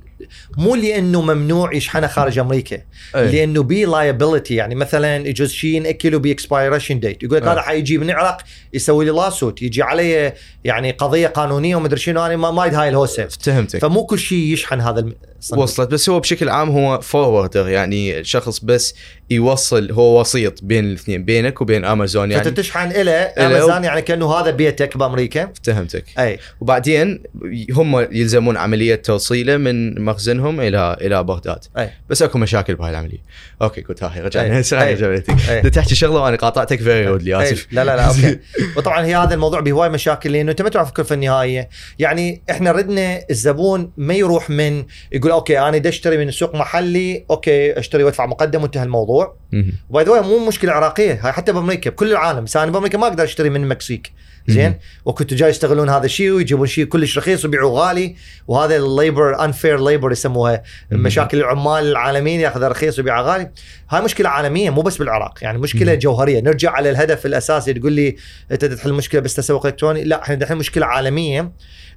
مو 0.57 0.75
لأنه 0.75 1.21
ممنوع 1.21 1.73
يشحنه 1.73 2.07
خارج 2.07 2.39
أمريكا 2.39 2.81
أي. 3.15 3.31
لأنه 3.31 3.63
بي 3.63 3.85
liability 3.85 4.55
يعني 4.55 4.75
مثلا 4.75 5.27
يجوز 5.27 5.51
شيء 5.51 5.69
ينأكله 5.75 6.19
ب 6.19 6.27
expiration 6.27 6.99
date 6.99 7.23
يقول 7.23 7.37
لك 7.37 7.43
أي. 7.43 7.49
هذا 7.49 7.61
حيجي 7.61 7.97
من 7.97 8.09
العراق 8.09 8.41
يسوي 8.73 9.05
لي 9.05 9.11
lawsuit 9.11 9.61
يجي 9.61 9.83
علي 9.83 10.33
يعني 10.63 10.91
قضية 10.91 11.27
قانونية 11.27 11.75
ومدري 11.75 11.99
شنو 11.99 12.25
أنا 12.25 12.35
ما 12.35 12.65
أريد 12.65 12.73
هاي 12.73 12.89
الهوسة 12.89 13.27
فهمتك 13.41 13.79
فمو 13.81 14.05
كل 14.05 14.19
شيء 14.19 14.37
يشحن 14.53 14.81
هذا 14.81 14.99
الم- 14.99 15.15
الصندوق. 15.39 15.63
وصلت 15.63 15.91
بس 15.91 16.09
هو 16.09 16.19
بشكل 16.19 16.49
عام 16.49 16.69
هو 16.69 17.01
forwarder 17.01 17.67
يعني 17.69 18.23
شخص 18.23 18.59
بس 18.59 18.95
يوصل 19.29 19.91
هو 19.91 20.19
وسيط 20.19 20.63
بين 20.63 20.85
الاثنين 20.85 21.25
بينك 21.25 21.61
وبين 21.61 21.85
امازون 21.85 22.31
فانت 22.31 22.45
يعني 22.45 22.57
تشحن 22.57 22.91
إلى 22.91 23.33
إله. 23.37 23.47
امازون 23.47 23.83
يعني 23.83 24.01
كأنه 24.01 24.33
هذا 24.33 24.51
بيتك 24.51 24.97
بأمريكا. 24.97 25.49
فهمتك 25.63 26.03
أي. 26.19 26.39
وبعدين 26.61 27.23
هم 27.71 28.07
يلزمون 28.11 28.57
عملية 28.57 28.95
توصيلة 28.95 29.57
من 29.57 30.05
مخزنهم 30.05 30.61
إلى 30.61 30.97
إلى 31.01 31.23
بغداد. 31.23 31.59
أي. 31.77 31.89
بس 32.09 32.21
أكو 32.21 32.37
مشاكل 32.37 32.75
بهاي 32.75 32.89
العملية. 32.89 33.23
okay 33.61 33.81
كنت 33.81 34.03
هاي 34.03 34.21
رجعنا 34.21 34.57
أي. 34.57 34.73
أي. 34.73 35.23
أي. 35.49 35.61
بدك 35.61 35.73
تحكي 35.73 35.95
شغلة 35.95 36.19
وأنا 36.19 36.37
قاطعتك 36.37 36.81
very 36.81 37.07
rudely 37.07 37.39
أي. 37.39 37.43
آسف. 37.43 37.67
لا 37.71 37.83
لا 37.83 37.95
لا 37.95 38.07
okay. 38.07 38.39
وطبعا 38.77 39.05
هي 39.05 39.15
هذا 39.15 39.33
الموضوع 39.33 39.59
بهواي 39.59 39.89
مشاكل 39.89 40.31
لأنه 40.31 40.51
أنت 40.51 40.61
ما 40.61 40.69
تعرف 40.69 40.89
الكلفه 40.89 41.15
النهائيه 41.15 41.69
يعني 41.99 42.41
إحنا 42.49 42.71
ردنا 42.71 43.21
الزبون 43.29 43.91
ما 43.97 44.13
يروح 44.13 44.49
من 44.49 44.83
يقول 45.11 45.31
okay 45.31 45.59
أنا 45.59 45.77
بدي 45.77 45.89
أشتري 45.89 46.17
من 46.17 46.31
سوق 46.31 46.55
محلي 46.55 47.25
okay 47.29 47.79
أشتري 47.79 48.03
وأدفع 48.03 48.25
مقدم 48.25 48.61
وانتهى 48.61 48.83
الموضوع. 48.83 49.14
مهم. 49.51 49.73
و 49.89 49.95
by 49.95 50.05
the 50.05 50.21
مو 50.21 50.47
مشكلة 50.47 50.71
عراقية 50.71 51.19
هاي 51.23 51.31
حتى 51.31 51.51
بأمريكا 51.51 51.89
بكل 51.89 52.11
العالم 52.11 52.43
بس 52.43 52.57
أنا 52.57 52.71
بأمريكا 52.71 52.97
ما 52.97 53.07
أقدر 53.07 53.23
أشتري 53.23 53.49
من 53.49 53.63
المكسيك 53.63 54.11
زين. 54.47 54.75
وكنت 55.05 55.33
جاي 55.33 55.49
يستغلون 55.49 55.89
هذا 55.89 56.05
الشيء 56.05 56.31
ويجيبون 56.31 56.67
شيء 56.67 56.85
كلش 56.85 57.17
رخيص 57.17 57.45
ويبيعوه 57.45 57.71
غالي. 57.71 58.15
وهذا 58.47 58.75
ال 58.75 58.87
labor 58.87 59.45
unfair 59.45 59.85
labor 59.85 60.11
يسموها. 60.11 60.63
مشاكل 60.91 61.37
العمال 61.37 61.83
العالميين 61.91 62.39
ياخذه 62.39 62.67
رخيص 62.67 62.97
ويبيعه 62.97 63.21
غالي. 63.21 63.51
هاي 63.89 64.01
مشكلة 64.01 64.29
عالمية 64.29 64.69
مو 64.69 64.81
بس 64.81 64.97
بالعراق 64.97 65.39
يعني 65.41 65.57
مشكلة. 65.57 65.95
جوهرية. 65.95 66.41
نرجع 66.41 66.71
على 66.71 66.89
الهدف 66.89 67.25
الأساسي 67.25 67.73
تقول 67.73 67.93
لي 67.93 68.15
أنت 68.51 68.65
تحل 68.65 68.89
المشكلة 68.89 69.21
بس 69.21 69.33
تسوق 69.35 69.65
إلكتروني؟ 69.65 70.03
لا 70.03 70.21
إحنا 70.21 70.35
دحين 70.35 70.57
مشكلة 70.57 70.85
عالمية 70.85 71.51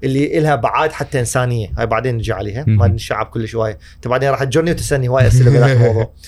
اللي 0.04 0.40
لها 0.40 0.54
بعاد 0.54 0.92
حتى 0.92 1.20
إنسانية. 1.20 1.68
هاي 1.78 1.86
بعدين 1.86 2.14
نجي 2.14 2.32
عليها. 2.32 2.64
ما 2.66 2.88
نشعب 2.88 3.26
كل 3.26 3.48
شوية 3.48 3.78
أنت 3.96 4.08
بعدين 4.08 4.30
راح 4.30 4.44
تجرني 4.44 4.70
وتسألني 4.70 5.08
هواي 5.08 5.26
أسئلة 5.26 5.50
بهذا 5.50 5.72
الموضوع. 5.72 6.12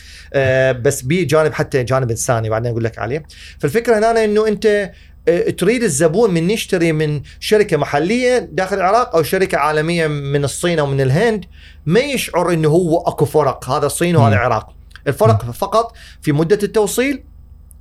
بس 0.72 1.02
بي 1.02 1.24
جانب 1.24 1.52
حتى 1.52 1.82
جانب 1.82 2.10
انساني 2.10 2.50
بعدين 2.50 2.70
أقول 2.70 2.84
لك 2.84 2.98
عليه. 2.98 3.26
فالفكرة 3.58 3.98
هنا 3.98 4.24
إنه 4.24 4.48
أنت 4.48 4.90
آه، 5.28 5.50
تريد 5.50 5.82
الزبون 5.82 6.34
من 6.34 6.50
يشتري 6.50 6.92
من 6.92 7.22
شركة 7.40 7.76
محلية 7.76 8.38
داخل 8.38 8.76
العراق 8.76 9.16
أو 9.16 9.22
شركة 9.22 9.58
عالمية 9.58 10.06
من 10.06 10.44
الصين 10.44 10.78
أو 10.78 10.86
من 10.86 11.00
الهند 11.00 11.44
ما 11.86 12.00
يشعر 12.00 12.52
إنه 12.52 12.68
هو 12.68 13.00
أكو 13.00 13.24
فرق 13.24 13.70
هذا 13.70 13.86
الصين 13.86 14.16
وهذا. 14.16 14.34
العراق. 14.34 14.74
الفرق 15.06 15.50
فقط 15.50 15.92
في 16.22 16.32
مدة 16.32 16.58
التوصيل 16.62 17.22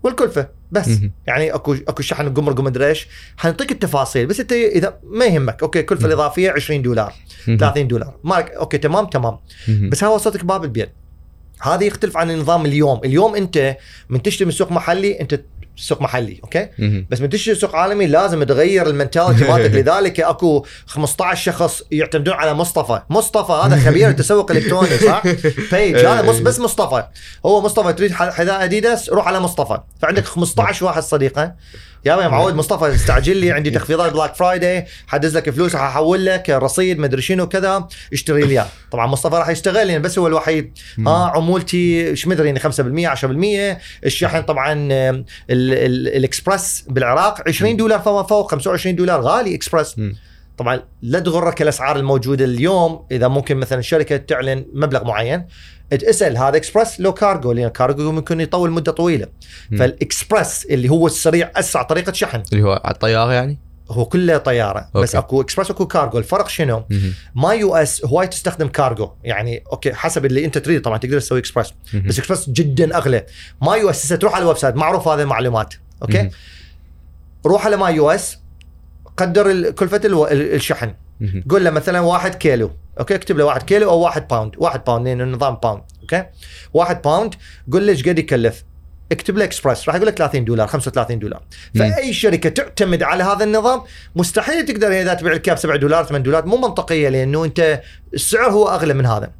والكلفة 0.04 0.48
بس. 0.72 0.88
يعني 1.28 1.54
أكو 1.56 1.74
أكو 1.74 2.02
شحن 2.02 2.34
قمرق 2.34 2.60
ومدري 2.60 2.88
إيش 2.88 3.08
حنعطيك 3.38 3.72
التفاصيل 3.72 4.26
بس 4.26 4.40
أنت 4.40 4.52
إذا 4.52 5.00
ما 5.04 5.26
يهمك. 5.26 5.64
okay 5.64 5.80
الكلفه. 5.80 6.06
الإضافية 6.08 6.52
20 6.52 6.82
دولار 6.82 7.14
30 7.46 7.88
دولار. 7.88 8.20
مالك 8.24 8.52
okay 8.52 8.78
تمام 8.78 9.06
تمام. 9.06 9.38
بس 9.68 10.04
هذا 10.04 10.14
وصلتك 10.14 10.46
باب 10.46 10.64
البيت. 10.64 10.90
هذا 11.62 11.84
يختلف 11.84 12.18
عن 12.18 12.32
النظام 12.32 12.66
اليوم. 12.66 13.02
اليوم 13.06 13.36
انت 13.36 13.78
من 14.10 14.22
تشتري 14.22 14.46
من 14.46 14.52
سوق 14.52 14.72
محلي 14.72 15.20
انت 15.22 15.40
سوق 15.76 16.02
محلي 16.02 16.40
okay. 16.44 16.70
بس 17.12 17.22
من 17.22 17.30
تشتري 17.30 17.56
سوق 17.56 17.76
عالمي 17.76 18.08
لازم 18.08 18.44
تغير 18.44 18.88
ال 18.88 18.93
mentality 18.93 19.44
مالتك. 19.52 19.76
لذلك 19.76 20.20
اكو 20.20 20.66
15 20.86 21.52
شخص 21.52 21.84
يعتمدون 21.92 22.34
على 22.34 22.54
مصطفى. 22.54 23.02
مصطفى 23.10 23.52
هذا 23.52 23.80
خبير 23.90 24.10
التسوق 24.10 24.52
الإلكتروني 24.52 24.98
صح؟ 24.98 25.24
page 25.72 25.96
هذا 25.96 26.22
مص- 26.22 26.40
بس 26.40 26.60
مصطفى. 26.60 27.04
هو 27.46 27.62
مصطفى 27.62 27.94
تريد 27.94 28.12
حذاء 28.14 28.64
اديداس 28.64 29.10
روح 29.10 29.28
على 29.28 29.40
مصطفى. 29.40 29.80
فعندك 30.02 30.26
15 30.26 30.86
واحد 30.86 31.04
صديقه. 31.04 31.54
يا 32.06 32.16
يا 32.16 32.28
معود 32.28 32.56
مصطفى 32.56 32.96
استعجل 32.96 33.38
لي 33.38 33.52
عندي 33.52 33.72
تخفيضات 33.80 34.14
Black 34.14 34.36
Friday 34.36 34.86
حدز 35.08 35.38
لك 35.38 35.50
فلوس 35.50 35.76
ححول 35.76 36.26
لك 36.26 36.50
رصيد 36.50 37.00
مدري 37.00 37.22
شنو 37.22 37.48
كذا 37.48 37.88
اشتري 38.14 38.42
لي. 38.42 38.66
طبعا 38.92 39.08
مصطفى 39.08 39.36
راح 39.36 39.50
يشتغل 39.50 39.90
يعني 39.90 40.04
بس 40.04 40.20
هو 40.20 40.28
الوحيد. 40.28 40.78
آه 41.08 41.30
عمولتي 41.30 42.10
إيش 42.10 42.28
مدري 42.28 42.48
يعني 42.48 42.60
5% 42.60 42.64
10% 43.18 43.78
الشحن 44.06 44.42
طبعا 44.42 44.90
الإكسبرس 45.50 46.86
بالعراق 46.90 47.42
20 47.48 47.78
دولار 47.78 48.00
فما 48.00 48.24
فوق 48.24 48.52
25 48.52 48.96
دولار 48.96 49.22
غالي 49.22 49.56
إكسبرس. 49.56 49.96
طبعا 50.58 50.82
لا 51.02 51.20
تغرك 51.20 51.62
الأسعار 51.62 51.96
الموجودة 51.96 52.46
اليوم 52.46 53.06
إذا 53.12 53.28
ممكن 53.28 53.58
مثلا 53.58 53.82
شركة 53.82 54.18
تعلن 54.18 54.66
مبلغ 54.74 55.06
معين. 55.06 55.46
اسال 55.94 56.38
هذا 56.38 56.58
اكسبرس 56.58 57.00
لو 57.00 57.14
كارجو 57.14 57.52
لأن 57.52 57.68
كارجو 57.70 58.12
ممكن 58.12 58.42
يطول 58.42 58.72
مدة 58.72 58.92
طويلة. 58.92 59.28
مم. 59.72 59.78
فالإكسبرس 59.78 60.66
اللي 60.66 60.90
هو 60.90 61.08
السريع 61.08 61.52
أسرع 61.56 61.84
طريقة 61.84 62.12
شحن. 62.12 62.44
اللي 62.52 62.64
هو 62.64 62.82
على 62.86 62.94
الطيارة 62.94 63.34
يعني؟ 63.34 63.60
هو 63.92 64.06
كله 64.06 64.38
طيارة. 64.38 64.90
بس 64.96 65.16
أوكي. 65.16 65.28
أكو 65.28 65.42
إكسبرس 65.42 65.70
واكو 65.70 65.88
كارجو 65.88 66.18
الفرق 66.18 66.48
شنو؟ 66.48 66.84
ما 67.36 67.54
يو 67.54 67.76
إس 67.76 68.06
هواي 68.06 68.28
تستخدم 68.28 68.68
كارجو 68.68 69.12
يعني 69.24 69.64
أوكي 69.72 69.94
حسب 69.94 70.26
اللي 70.26 70.46
أنت 70.46 70.58
تريد. 70.58 70.82
طبعا 70.82 70.98
تقدر 70.98 71.20
تسوي 71.20 71.40
إكسبرس. 71.40 71.74
بس 72.06 72.20
إكسبرس 72.20 72.50
جدا 72.50 72.98
أغلى. 72.98 73.26
ما 73.62 73.76
يو 73.76 73.90
إس 73.90 74.08
تروح 74.08 74.36
على 74.36 74.42
ال 74.42 74.58
website 74.58 74.76
معروف 74.76 75.08
هذه 75.08 75.22
المعلومات. 75.22 75.74
أوكي. 76.02 76.30
روح 77.46 77.66
على 77.66 77.78
ما 77.78 77.90
يو 77.90 78.12
إس 78.12 78.38
قدر 79.18 79.72
كلفة 79.72 80.02
الشحن. 80.32 80.94
قول 81.50 81.66
له 81.66 81.70
مثلا 81.70 82.00
واحد 82.00 82.36
كيلو. 82.36 82.72
أوكي؟ 83.00 83.16
اكتب 83.16 83.38
له 83.38 83.46
واحد 83.46 83.64
كيلو 83.64 83.90
أو 83.90 84.00
واحد 84.00 84.28
باوند 84.28 84.56
واحد 84.58 84.84
باوند 84.84 85.08
لأن 85.08 85.22
النظام 85.22 85.56
باوند 85.56 85.82
أوكي؟ 86.02 86.26
واحد 86.74 87.02
باوند 87.02 87.36
قول 87.72 87.86
له 87.88 87.92
إيش 87.92 88.08
قد 88.10 88.20
يكلف؟ 88.20 88.64
اكتب 89.12 89.38
له 89.38 89.44
اكسبرس 89.44 89.88
راح 89.88 89.96
يقول 89.96 90.08
لك 90.08 90.18
30 90.18 90.46
دولار 90.46 90.68
35 90.68 91.20
دولار. 91.20 91.42
فأي 91.76 92.14
شركة 92.14 92.50
تعتمد 92.50 93.04
على 93.04 93.24
هذا 93.24 93.44
النظام 93.44 93.82
مستحيل 94.16 94.66
تقدر 94.66 94.88
إذا 94.88 95.14
تبيع 95.14 95.34
ال 95.34 95.40
cup 95.40 95.58
7 95.58 95.78
دولار 95.78 96.04
8 96.04 96.24
دولار. 96.26 96.46
مو 96.46 96.58
منطقية 96.58 97.10
لأنه 97.10 97.46
أنت 97.46 97.82
السعر 98.14 98.52
هو 98.52 98.68
أغلى 98.68 98.94
من 98.94 99.06
هذا. 99.06 99.32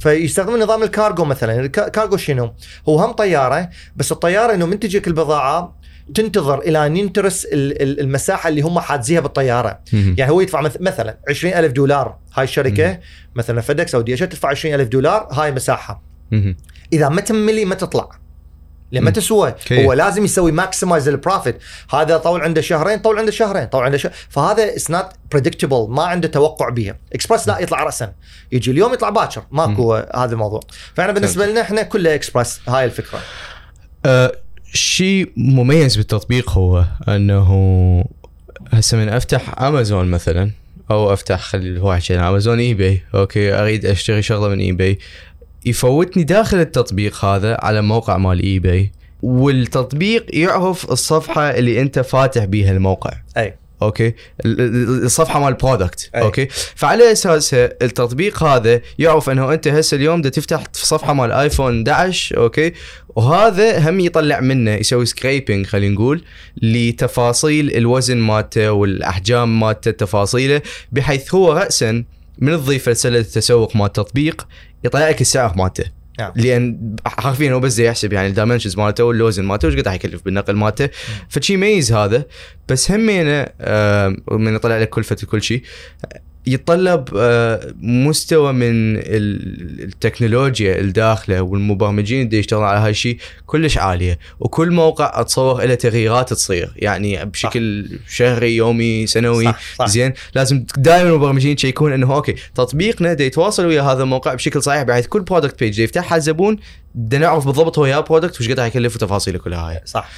فيستخدمون 0.00 0.62
نظام 0.62 0.82
الكارجو 0.82 1.24
مثلا. 1.24 1.60
الكا- 1.60 1.86
الكارجو 1.86 2.16
شنو؟ 2.16 2.54
هو 2.88 2.98
هم 2.98 3.12
طيارة 3.12 3.70
بس 3.96 4.12
الطيارة 4.12 4.54
إنه 4.54 4.66
من 4.66 4.80
تجيك 4.80 5.08
البضاعة 5.08 5.76
تنتظر 6.14 6.58
إلى 6.58 6.86
أن 6.86 6.96
ينترس 6.96 7.44
ال- 7.44 7.82
ال- 7.82 8.00
المساحة 8.00 8.48
اللي 8.48 8.60
هم 8.60 8.80
حاجزيها 8.80 9.20
بالطيارة. 9.20 9.80
مهم. 9.92 10.14
يعني 10.18 10.32
هو 10.32 10.40
يدفع 10.40 10.60
مث- 10.60 10.80
مثلا 10.80 11.18
20000 11.28 11.72
دولار 11.72 12.16
هاي 12.34 12.44
الشركة 12.44 12.98
مثلا 13.34 13.60
فدكس 13.60 13.94
أو 13.94 14.00
دي 14.00 14.12
إتش 14.14 14.18
إل 14.18 14.20
تدفع 14.20 14.48
20000 14.48 14.88
دولار 14.88 15.28
هاي 15.32 15.52
مساحة. 15.52 16.02
مهم. 16.32 16.56
إذا 16.92 17.08
ما 17.08 17.20
تملي 17.20 17.64
ما 17.64 17.74
تطلع؟ 17.74 18.08
لأن 18.92 19.02
ما 19.04 19.10
مم. 19.10 19.14
تسوى؟ 19.14 19.54
هو 19.72 19.92
لازم 19.92 20.24
يسوي 20.24 20.52
maximize 20.52 21.08
ال 21.08 21.15
profit 21.15 21.58
هذا 21.90 22.16
طول 22.16 22.40
عنده 22.40 22.60
شهرين 22.60 22.98
طول 22.98 23.18
عنده 23.18 23.30
شهرين 23.30 23.64
طول 23.66 23.82
عنده 23.82 23.96
شهر. 23.98 24.12
فهذا 24.28 24.64
it's 24.64 24.90
not 24.90 25.06
predictable 25.32 25.86
ما 25.90 26.02
عنده 26.02 26.28
توقع 26.28 26.68
بها 26.68 26.96
اكسبرس 27.12 27.48
لا 27.48 27.58
يطلع 27.58 27.82
راسا. 27.84 28.12
يجي 28.52 28.70
اليوم 28.70 28.92
يطلع 28.92 29.10
باكر. 29.10 29.42
ماكو 29.50 29.94
هذا 29.94 30.32
الموضوع. 30.32 30.60
فإحنا 30.94 31.12
بالنسبة 31.12 31.46
لنا 31.46 31.60
إحنا 31.60 31.82
كله 31.82 32.14
اكسبرس 32.14 32.60
هاي 32.68 32.84
الفكرة. 32.84 33.18
آه، 34.06 34.32
شيء 34.74 35.32
مميز 35.36 35.96
بالتطبيق 35.96 36.50
هو 36.50 36.84
أنه 37.08 37.48
هسه 38.72 38.96
من 38.96 39.08
أفتح 39.08 39.62
أمازون 39.62 40.10
مثلا 40.10 40.50
أو 40.90 41.12
أفتح 41.12 41.40
خلي 41.40 41.80
هو 41.80 41.94
حكينا 41.94 42.28
أمازون 42.28 42.58
اي 42.58 42.74
باي 42.74 43.02
أوكي 43.14 43.54
أريد 43.54 43.86
أشتري 43.86 44.22
شغلة 44.22 44.48
من 44.48 44.58
اي 44.58 44.72
باي 44.72 44.98
يفوتني 45.66 46.24
داخل 46.24 46.60
التطبيق 46.60 47.24
هذا 47.24 47.56
على 47.60 47.82
موقع 47.82 48.16
مال 48.16 48.42
اي 48.42 48.58
باي 48.58 48.92
والتطبيق 49.22 50.26
يعرف 50.32 50.92
الصفحة 50.92 51.50
اللي 51.50 51.80
أنت 51.80 51.98
فاتح 51.98 52.44
بيها 52.44 52.72
الموقع. 52.72 53.10
أي. 53.36 53.54
أوكي؟ 53.84 54.06
ال- 54.44 54.60
ال- 54.60 55.04
الصفحة 55.04 55.40
مال 55.40 55.48
ال 55.48 55.55
product. 55.55 56.10
أوكي؟ 56.14 56.48
فعلى 56.74 57.12
اساسها 57.12 57.64
التطبيق 57.82 58.42
هذا 58.42 58.80
يعرف 58.98 59.30
إنه 59.30 59.52
أنت 59.52 59.68
هسه 59.68 59.94
اليوم 59.94 60.20
بدك 60.20 60.30
تفتح 60.30 60.62
في 60.72 60.86
صفحة 60.86 61.12
مال 61.12 61.32
ايفون 61.32 61.88
11 61.88 62.36
أوكي؟ 62.36 62.72
وهذا 63.16 63.90
هم 63.90 64.00
يطلع 64.00 64.40
منه 64.40 64.70
يسوي 64.74 65.06
scraping 65.06 65.66
خلينا 65.66 65.94
نقول 65.94 66.24
لتفاصيل 66.62 67.76
الوزن 67.76 68.16
مالته 68.16 68.72
والأحجام 68.72 69.60
مالته 69.60 69.90
تفاصيله 69.90 70.62
بحيث 70.92 71.34
هو 71.34 71.52
راسا 71.52 72.04
من 72.38 72.52
تضيف 72.56 72.88
رسالة 72.88 73.18
التسوق 73.18 73.76
مال 73.76 73.86
التطبيق 73.86 74.46
يطلع 74.84 75.08
لك 75.08 75.20
السعر 75.20 75.54
مالته. 75.56 75.84
نعم. 76.18 76.32
لأن 76.36 76.96
حرفيا 77.06 77.52
هو 77.52 77.60
بس 77.60 77.78
يحسب 77.78 78.12
يعني 78.12 78.28
الدايمنشنز 78.28 78.76
مالته 78.76 79.04
والوزن 79.04 79.44
مالته 79.44 79.68
وش 79.68 79.76
قد 79.76 79.86
راح 79.86 79.94
يكلف 79.94 80.24
بالنقل 80.24 80.56
مالته. 80.56 80.88
فشي 81.28 81.54
يميز 81.54 81.92
هذا 81.92 82.24
بس 82.68 82.90
همينه 82.90 83.46
آه، 83.60 84.16
من 84.30 84.54
يطلع 84.54 84.78
لك 84.78 84.88
كلفة 84.88 85.16
كل 85.26 85.42
شيء 85.42 85.62
يتطلب 86.46 87.08
آه، 87.16 87.74
مستوى 87.80 88.52
من 88.52 88.96
ال- 88.96 89.84
التكنولوجيا 89.84 90.80
الداخلة 90.80 91.40
والمبرمجين 91.40 92.26
اللي 92.26 92.38
يشتغلون 92.38 92.64
على 92.66 92.78
هاي 92.78 92.90
الشيء 92.90 93.18
كلش 93.46 93.78
عالية. 93.78 94.18
وكل 94.40 94.70
موقع 94.70 95.20
أتصور 95.20 95.64
له 95.64 95.74
تغييرات 95.74 96.32
تصير 96.32 96.72
يعني 96.76 97.24
بشكل 97.24 97.88
شهري 98.08 98.56
يومي 98.56 99.06
سنوي 99.06 99.44
صح 99.44 99.60
صح. 99.78 99.86
زين. 99.86 100.12
لازم 100.34 100.64
دائما 100.76 101.08
المبرمجين 101.10 101.52
يشيكون 101.54 101.92
إنه 101.92 102.14
أوكي 102.14 102.34
تطبيقنا 102.54 103.12
دا 103.14 103.24
يتواصل 103.24 103.66
ويا 103.66 103.82
هذا 103.82 104.02
الموقع 104.02 104.34
بشكل 104.34 104.62
صحيح 104.62 104.82
بحيث 104.82 105.06
كل 105.06 105.20
product 105.20 105.60
page 105.60 105.78
يفتحها 105.78 106.16
الزبون 106.16 106.56
دا 106.94 107.18
نعرف 107.18 107.46
بالضبط 107.46 107.78
هو 107.78 107.86
يا 107.86 108.00
product 108.00 108.40
وش 108.40 108.48
قد 108.48 108.58
راح 108.60 108.66
يكلف 108.66 108.96
وتفاصيله 108.96 109.38
كلها 109.38 109.70
هاي. 109.70 109.80
صح. 109.84 110.08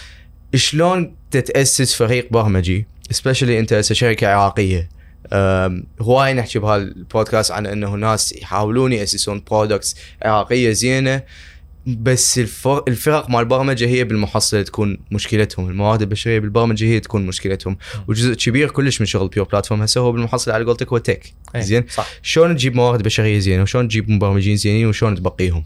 شلون 0.54 1.14
تتأسس 1.30 1.94
فريق 1.94 2.28
برمجي؟ 2.30 2.86
Specially 3.10 3.58
أنت 3.58 3.72
هسه 3.72 3.94
شركه 3.94 4.28
عراقية. 4.28 4.88
هواي 6.00 6.34
نحكي 6.34 6.58
بهالبودكاست 6.58 7.50
عن 7.52 7.66
إنه 7.66 7.94
ناس 7.94 8.32
يحاولون 8.32 8.92
يأسسون 8.92 9.42
products 9.50 9.96
عراقية 10.22 10.70
زينة 10.70 11.22
بس 11.86 12.38
الفرق, 12.38 12.84
الفرق 12.88 13.30
مال 13.30 13.40
البرمجة 13.40 13.86
هي 13.86 14.04
بالمحصلة 14.04 14.62
تكون 14.62 14.98
مشكلتهم، 15.10 15.68
الموارد 15.70 16.02
البشرية 16.02 16.38
بالبرمجة 16.38 16.84
هي 16.84 17.00
تكون 17.00 17.26
مشكلتهم، 17.26 17.76
وجزء 18.08 18.34
كبير 18.34 18.70
كلش 18.70 19.00
من 19.00 19.06
شغل 19.06 19.28
بيور 19.28 19.46
بلاتفورم 19.46 19.82
هسه 19.82 20.00
هو 20.00 20.12
بالمحصلة 20.12 20.54
على 20.54 20.64
قولتك 20.64 20.88
هو 20.88 20.98
تك، 20.98 21.34
أي، 21.56 21.62
زين؟ 21.62 21.84
صح. 21.94 22.08
شلون 22.22 22.56
تجيب 22.56 22.74
موارد 22.76 23.02
بشرية 23.02 23.38
زينة؟ 23.38 23.62
وشلون 23.62 23.88
تجيب 23.88 24.10
مبرمجين 24.10 24.56
زينين؟ 24.56 24.86
وشلون 24.86 25.14
تبقيهم؟ 25.14 25.64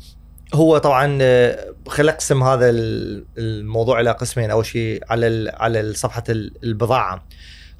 هو 0.54 0.78
طبعا 0.78 1.18
آه، 1.20 1.74
خلينا 1.88 2.12
أقسم 2.12 2.42
هذا 2.42 2.70
ال- 2.70 3.24
الموضوع 3.38 4.00
إلى 4.00 4.10
قسمين. 4.10 4.50
أول 4.50 4.66
شيء 4.66 5.00
على 5.10 5.52
على 5.56 5.92
صفحه 5.94 6.24
ال- 6.28 6.52
البضاعة. 6.64 7.26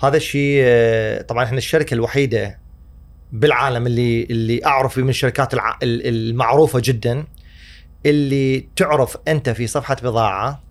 هذا 0.03 0.17
الشيء 0.17 0.61
آه، 0.65 1.23
طبعا 1.23 1.45
إحنا 1.45 1.59
الشركة 1.59 1.95
الوحيدة 1.95 2.59
بالعالم 3.33 3.87
اللي 3.87 4.23
اللي 4.25 4.67
أعرف 4.67 4.99
من 4.99 5.09
الشركات 5.09 5.55
المعروفة 5.83 6.81
جدا 6.85 7.25
اللي 8.07 8.69
تعرف 8.77 9.17
أنت 9.29 9.51
في 9.51 9.67
صفحة 9.67 9.97
بضاعة 10.03 10.63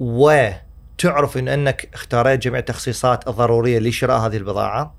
وتعرف 0.00 1.38
إن 1.38 1.48
أنك 1.48 1.88
اختاريت 1.94 2.42
جميع 2.42 2.58
التخصيصات 2.58 3.28
الضرورية 3.28 3.78
لشراء 3.78 4.18
هذه 4.18 4.36
البضاعة. 4.36 4.94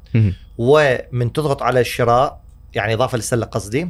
ومن 0.57 1.33
تضغط 1.33 1.61
على 1.63 1.79
الشراء 1.79 2.41
يعني 2.73 2.93
إضافة 2.93 3.15
للسله 3.17 3.45
قصدي 3.45 3.89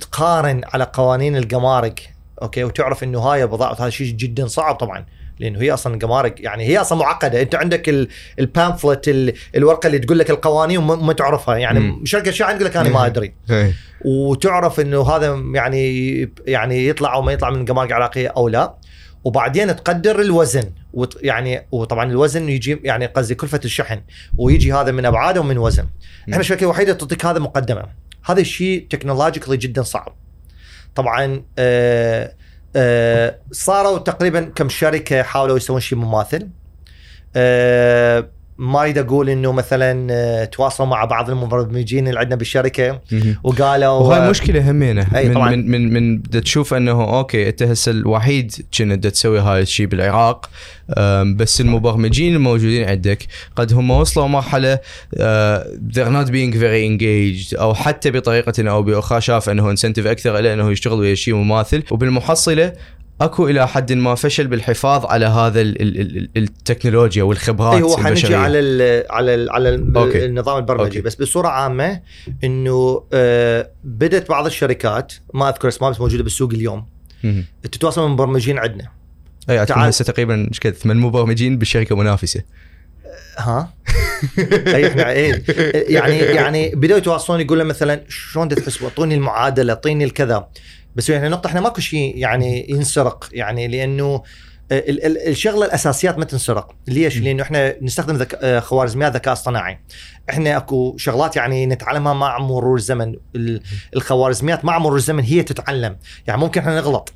تقارن 0.00 0.60
على 0.64 0.84
قوانين 0.92 1.36
الجمارك 1.36 2.14
أوكي 2.42 2.64
وتعرف 2.64 3.04
إنه 3.04 3.18
هاي 3.18 3.42
البضاعة 3.42 3.74
هذا 3.74 3.90
شيء 3.90 4.12
جدا 4.12 4.46
صعب 4.46 4.74
طبعا 4.74 5.06
لأنه 5.38 5.60
هي 5.60 5.74
أصلا 5.74 5.98
جمارك 5.98 6.40
يعني 6.40 6.64
هي 6.64 6.78
أصلا 6.78 6.98
معقدة. 6.98 7.42
أنت 7.42 7.54
عندك 7.54 8.08
البامفلت 8.38 9.34
الورقة 9.56 9.86
اللي 9.86 9.98
تقول 9.98 10.18
لك 10.18 10.30
القوانين 10.30 10.78
وما 10.78 11.12
تعرفها. 11.12 11.56
يعني. 11.56 12.00
شركة 12.04 12.30
شاحن 12.30 12.52
يقول 12.52 12.64
لك 12.64 12.76
أنا 12.76 12.88
ما 12.88 13.06
أدري. 13.06 13.32
إيه. 13.50 13.74
وتعرف 14.04 14.80
إنه 14.80 15.02
هذا 15.02 15.42
يعني 15.54 16.20
يعني 16.46 16.88
يطلع 16.88 17.14
أو 17.14 17.22
ما 17.22 17.32
يطلع 17.32 17.50
من 17.50 17.64
جمارك 17.64 17.92
عراقية 17.92 18.28
أو 18.28 18.48
لا. 18.48 18.74
وبعدين 19.24 19.76
تقدر 19.76 20.20
الوزن. 20.20 20.70
يعني 21.22 21.66
وطبعا 21.72 22.10
الوزن 22.10 22.48
يجي 22.48 22.80
يعني 22.84 23.06
قصدي 23.06 23.34
كلفة 23.34 23.60
الشحن. 23.64 24.00
ويجي 24.36 24.72
هذا 24.72 24.92
من 24.92 25.06
أبعاده 25.06 25.40
ومن 25.40 25.58
وزن. 25.58 25.86
إحنا 26.22 26.40
الشركة 26.40 26.64
الوحيدة 26.64 26.92
تعطيك 26.92 27.26
هذا 27.26 27.38
مقدمة. 27.38 27.84
هذا 28.24 28.40
الشيء 28.40 28.86
تكنولوجيكلي 28.90 29.56
جدا 29.56 29.82
صعب. 29.82 30.16
طبعا 30.94 31.42
آه 31.58 32.34
صاروا 33.52 33.98
تقريبا 33.98 34.40
كم 34.40 34.68
شركة 34.68 35.22
حاولوا 35.22 35.56
يسوون 35.56 35.80
شيء 35.80 35.98
مماثل. 35.98 36.48
آه 37.36 38.28
ما 38.62 38.80
أريد 38.80 38.98
أقول 38.98 39.30
إنه 39.30 39.52
مثلا 39.52 40.06
آه، 40.10 40.44
تواصلوا 40.44 40.88
مع 40.88 41.04
بعض 41.04 41.30
المبرمجين 41.30 42.08
اللي 42.08 42.20
عندنا 42.20 42.36
بالشركة. 42.36 43.00
وقالوا 43.42 43.88
وهاي 43.88 44.24
المشكلة 44.24 44.70
همينة 44.70 45.06
أي 45.16 45.28
من, 45.28 45.34
طبعاً. 45.34 45.50
من 45.50 45.70
من 45.70 45.92
من 45.92 46.22
تشوف 46.22 46.74
إنه 46.74 47.18
أوكي 47.18 47.48
أنت 47.48 47.62
هسه 47.62 47.92
الوحيد 47.92 48.52
كنت 48.78 49.06
تسوي 49.06 49.40
هاي 49.40 49.60
الشيء 49.60 49.86
بالعراق 49.86 50.50
بس 51.36 51.60
المبرمجين 51.60 52.34
الموجودين 52.34 52.88
عندك 52.88 53.26
قد 53.56 53.72
هم 53.72 53.90
وصلوا 53.90 54.26
مرحلة 54.26 54.78
أه، 55.16 55.66
they're 55.94 56.12
not 56.12 56.28
being 56.28 56.54
very 56.54 56.84
engaged 56.88 57.60
أو 57.60 57.74
حتى 57.74 58.10
بطريقة 58.10 58.70
أو 58.70 58.82
بأخرى 58.82 59.20
شاف 59.20 59.48
إنه 59.48 59.70
incentive 59.70 60.06
أكثر 60.06 60.40
له 60.40 60.54
إنه 60.54 60.70
يشتغل 60.70 60.98
ويا 60.98 61.14
شيء 61.14 61.34
مماثل 61.34 61.82
وبالمحصلة 61.90 62.72
أكو 63.24 63.48
إلى 63.48 63.68
حد 63.68 63.92
ما 63.92 64.14
فشل 64.14 64.46
بالحفاظ 64.46 65.06
على 65.06 65.26
هذا 65.26 65.60
ال- 65.60 65.82
ال- 65.82 66.00
ال- 66.00 66.28
التكنولوجيا 66.36 67.22
والخبرات 67.22 67.74
اي 67.74 67.82
هو 67.82 67.96
حنجي 67.96 68.34
على 68.34 68.58
ال 68.58 69.04
على 69.10 69.34
ال 69.34 69.50
على 69.50 69.68
ال 69.68 69.96
أوكي. 69.96 70.24
النظام 70.24 70.56
البرمجي. 70.56 70.84
أوكي. 70.84 71.00
بس 71.00 71.14
بصورة 71.14 71.48
عامة 71.48 72.00
إنه 72.44 73.04
آه 73.12 73.70
بدأت 73.84 74.28
بعض 74.28 74.46
الشركات 74.46 75.12
ما 75.34 75.48
أذكر 75.48 75.68
اسمها 75.68 75.90
بس 75.90 76.00
موجودة 76.00 76.22
بالسوق 76.22 76.50
اليوم. 76.52 76.86
تتواصل 77.62 78.00
مع 78.00 78.06
مبرمجين 78.08 78.58
عندنا. 78.58 78.88
أي 79.50 79.66
تعال. 79.66 79.88
هسه 79.88 80.04
تقريبا 80.04 80.48
إيش 80.48 80.60
قد 80.60 80.70
ثمان 80.72 80.96
مبرمجين 80.96 81.58
بالشركة 81.58 81.96
منافسه 81.96 82.42
ها؟ 83.38 83.72
أي 84.66 84.86
إحنا 84.86 85.10
اي 85.12 85.42
يعني 85.88 86.18
يعني 86.18 86.70
بدأوا 86.74 86.98
يتواصلون 86.98 87.40
يقول 87.40 87.58
له 87.58 87.64
مثلا 87.64 88.00
شلون 88.08 88.48
تحسبوا 88.48 88.88
أعطوني 88.88 89.14
المعادلة 89.14 89.72
أعطيني 89.72 90.04
الكذا. 90.04 90.48
بس 90.96 91.10
يعني 91.10 91.28
نقطة 91.28 91.46
إحنا 91.46 91.60
ماكو 91.60 91.80
شيء 91.80 92.16
يعني 92.16 92.70
ينسرق 92.70 93.28
يعني 93.32 93.68
لأنه 93.68 94.22
ال- 94.72 95.28
الشغلة 95.28 95.66
الأساسيات 95.66 96.18
ما 96.18 96.24
تنسرق. 96.24 96.74
ليش؟ 96.88 97.18
لأنه 97.18 97.42
إحنا 97.42 97.74
نستخدم 97.82 98.16
ذك... 98.16 98.38
آه، 98.42 98.60
خوارزميات 98.60 99.14
ذكاء 99.14 99.32
اصطناعي. 99.32 99.78
إحنا 100.30 100.56
أكو 100.56 100.96
شغلات 100.96 101.36
يعني 101.36 101.66
نتعلمها 101.66 102.12
مع 102.12 102.38
مرور 102.38 102.76
الزمن. 102.76 103.14
ال- 103.36 103.62
الخوارزميات 103.96 104.64
مع 104.64 104.78
مرور 104.78 104.96
الزمن 104.96 105.22
هي 105.22 105.42
تتعلم. 105.42 105.96
يعني 106.26 106.40
ممكن 106.40 106.60
إحنا 106.60 106.76
نغلط. 106.76 107.12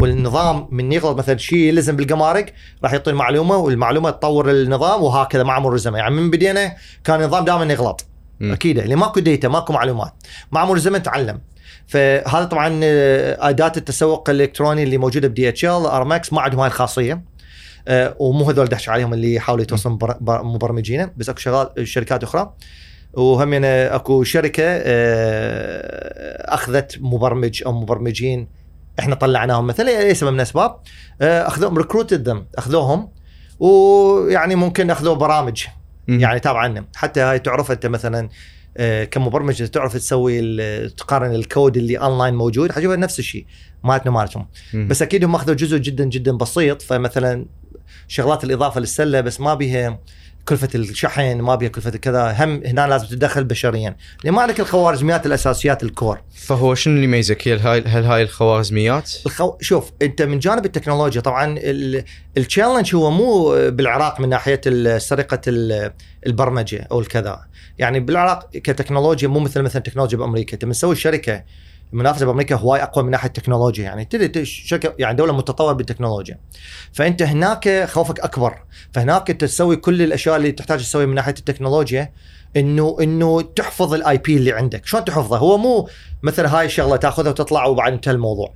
والنظام 0.00 0.68
من 0.70 0.92
يغلط 0.92 1.18
مثلا 1.18 1.36
شيء 1.36 1.58
يلزم 1.58 1.96
بالقمارك 1.96 2.54
راح 2.84 2.92
يعطي 2.92 3.10
المعلومه 3.10 3.56
والمعلومة 3.56 4.10
تطور 4.10 4.50
النظام 4.50 5.02
وهكذا 5.02 5.42
مع 5.42 5.58
مرور 5.58 5.74
الزمن. 5.74 5.98
يعني 5.98 6.14
من 6.14 6.30
بدينا 6.30 6.72
كان 7.04 7.22
النظام 7.22 7.44
دائما 7.44 7.72
يغلط. 7.72 8.04
أكيد. 8.42 8.78
اللي 8.78 8.96
ماكو 8.96 9.20
data 9.20 9.48
ماكو 9.48 9.72
معلومات. 9.72 10.12
مع 10.52 10.64
مرور 10.64 10.76
الزمن 10.76 11.02
تعلم. 11.02 11.40
فهذا 11.90 12.44
طبعا 12.44 12.80
آه، 12.84 13.48
أداة 13.48 13.72
التسوق 13.76 14.30
الإلكتروني 14.30 14.82
اللي 14.82 14.98
موجودة 14.98 15.28
بدي 15.28 15.48
إتش 15.48 15.64
إل 15.64 15.70
أرامكس 15.70 16.32
ما 16.32 16.40
عندهم 16.40 16.60
هاي 16.60 16.68
الخاصية. 16.68 17.24
آه، 17.88 18.16
ومو 18.18 18.44
هذول 18.50 18.66
دحكي 18.66 18.88
عليهم 18.88 19.12
اللي 19.14 19.34
يحاولوا 19.34 19.62
يتوصلون 19.62 19.96
بر- 19.98 20.16
بر- 20.20 20.42
مبرمجينه 20.42 21.10
بس 21.16 21.28
أكو 21.28 21.38
شغال 21.38 21.88
شركات 21.88 22.22
أخرى. 22.22 22.54
وهم 23.14 23.52
يعني 23.52 23.66
أكو 23.94 24.24
شركة 24.24 24.64
آه، 24.66 26.54
أخذت 26.54 26.98
مبرمج 27.00 27.62
أو 27.66 27.72
مبرمجين 27.72 28.48
إحنا 28.98 29.14
طلعناهم 29.14 29.66
مثلا 29.66 29.84
لاي 29.84 30.14
سبب 30.14 30.30
من 30.30 30.36
الأسباب. 30.36 30.76
أخذوهم 31.20 31.78
recruited 31.78 32.28
them 32.28 32.46
أخذوهم. 32.58 33.08
ويعني 33.60 34.54
ممكن 34.54 34.90
أخذوا 34.90 35.14
برامج. 35.14 35.64
يعني 36.08 36.40
تابع 36.40 36.58
عنه 36.60 36.84
حتى 36.96 37.20
هاي 37.20 37.38
تعرف 37.38 37.70
أنت 37.70 37.86
مثلا 37.86 38.28
كمبرمج 39.10 39.68
تعرف 39.68 39.94
تسوي 39.94 40.58
تقارن 40.88 41.34
الكود 41.34 41.76
اللي 41.76 41.96
اونلاين 41.96 42.34
موجود 42.34 42.72
حتشوف 42.72 42.92
نفس 42.92 43.18
الشيء 43.18 43.46
مالتنا 43.84 44.12
مالتهم. 44.12 44.48
بس 44.74 45.02
أكيد 45.02 45.24
هم 45.24 45.34
أخذوا 45.34 45.54
جزء 45.54 45.76
جدا 45.76 46.04
جدا 46.04 46.32
بسيط 46.32 46.82
فمثلا 46.82 47.46
شغلات 48.08 48.44
الإضافة 48.44 48.80
للسلة 48.80 49.20
بس 49.20 49.40
ما 49.40 49.54
بيها 49.54 49.98
كلفة 50.44 50.68
الشحن 50.74 51.40
ما 51.40 51.54
بيها 51.54 51.68
كلفة 51.68 51.90
كذا. 51.90 52.44
هم 52.44 52.62
هنا 52.66 52.86
لازم 52.86 53.06
تتدخل 53.06 53.44
بشريا. 53.44 53.96
لأن 54.24 54.34
ما 54.34 54.42
عندك 54.42 54.60
الخوارزميات 54.60 55.26
الأساسيات 55.26 55.82
ال 55.82 55.88
core. 55.88 56.20
فهو 56.34 56.74
شنو 56.74 56.94
اللي 56.94 57.04
يميزك؟ 57.04 57.48
هي 57.48 57.58
هاي 57.58 57.82
هل 57.86 58.04
هاي 58.04 58.22
الخوارزميات؟ 58.22 59.12
الخو... 59.26 59.56
شوف 59.60 59.90
أنت 60.02 60.22
من 60.22 60.38
جانب 60.38 60.64
التكنولوجيا 60.64 61.20
طبعا 61.20 61.58
ال- 61.58 62.04
challenge 62.38 62.94
هو 62.94 63.10
مو 63.10 63.50
بالعراق 63.70 64.20
من 64.20 64.28
ناحية 64.28 64.60
سرقة 64.98 65.40
ال- 65.48 65.92
البرمجة 66.26 66.88
أو 66.90 67.00
الكذا. 67.00 67.49
يعني 67.80 68.00
بالعراق 68.00 68.50
كتكنولوجيا 68.50 69.28
مو 69.28 69.40
مثل 69.40 69.62
مثلا 69.62 69.82
تكنولوجيا 69.82 70.18
بأمريكا. 70.18 70.54
انت 70.54 70.64
مسوي 70.64 70.92
الشركة 70.92 71.44
المنافسة 71.92 72.26
بأمريكا 72.26 72.56
هواي 72.56 72.82
أقوى 72.82 73.04
من 73.04 73.10
ناحية 73.10 73.28
التكنولوجيا 73.28 73.84
يعني 73.84 74.04
تدري 74.04 74.44
شركة 74.44 74.94
يعني 74.98 75.16
دولة 75.16 75.32
متطورة 75.32 75.72
بالتكنولوجيا. 75.72 76.38
فأنت 76.92 77.22
هناك 77.22 77.84
خوفك 77.88 78.20
أكبر. 78.20 78.54
فهناك 78.92 79.26
تسوي 79.26 79.76
كل 79.76 80.02
الأشياء 80.02 80.36
اللي 80.36 80.52
تحتاج 80.52 80.78
تسويها 80.78 81.06
من 81.06 81.14
ناحية 81.14 81.34
التكنولوجيا 81.38 82.12
إنه 82.56 82.96
إنه 83.00 83.40
تحفظ 83.40 83.94
ال 83.94 84.18
IP 84.18 84.36
اللي 84.36 84.52
عندك. 84.52 84.86
شلون 84.86 85.04
تحفظه؟ 85.04 85.36
هو 85.36 85.58
مو 85.58 85.88
مثل 86.22 86.46
هاي 86.46 86.66
الشغله 86.66 86.96
تأخذها 86.96 87.30
وتطلع 87.30 87.66
وبعدين 87.66 87.94
انتهى 87.94 88.12
الموضوع. 88.12 88.54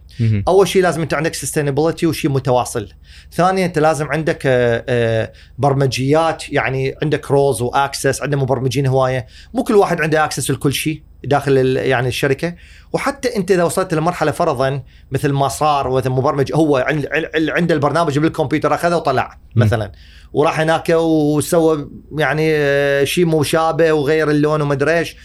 أول 0.49 0.69
شيء 0.69 0.83
لازم 0.83 1.03
انت 1.03 1.15
عندك 1.15 1.35
sustainability 1.35 2.07
وشيء 2.07 2.31
متواصل. 2.31 2.89
ثانيا 3.33 3.67
أنت 3.67 3.79
لازم 3.79 4.07
عندك 4.09 4.43
آه، 4.47 4.85
آه، 4.89 5.33
برمجيات 5.59 6.49
يعني 6.53 6.95
عندك 7.03 7.31
roles 7.31 7.63
و 7.63 7.71
access 7.71 8.23
عندنا 8.23 8.41
مبرمجين 8.43 8.87
هواية. 8.87 9.27
مو 9.55 9.65
كل 9.65 9.75
واحد 9.75 10.01
عنده 10.01 10.25
access 10.25 10.51
لكل 10.51 10.73
شيء 10.73 11.03
داخل 11.25 11.77
يعني 11.77 12.09
الشركة. 12.09 12.55
وحتى 12.93 13.37
أنت 13.37 13.51
إذا 13.51 13.65
وصلت 13.65 13.95
لمرحلة 13.95 14.31
فرضا 14.31 14.83
مثل 15.11 15.33
ما 15.33 15.49
صار 15.49 15.91
مثل 15.91 16.11
مبرمج 16.11 16.53
هو 16.55 16.77
عن- 16.77 17.05
عن- 17.13 17.51
عنده 17.51 17.75
البرنامج 17.75 18.19
بالكمبيوتر 18.19 18.75
أخذه 18.75 18.97
وطلع 18.97 19.39
مثلا. 19.57 19.93
وراح 20.33 20.61
هناك 20.61 20.89
وسوى 20.91 21.91
يعني 22.19 22.49
آه، 22.55 23.05
شيء 23.05 23.27
مشابه 23.27 23.93
وغير 23.93 24.31
اللون 24.31 24.61
وما 24.63 24.99
إيش. 24.99 25.17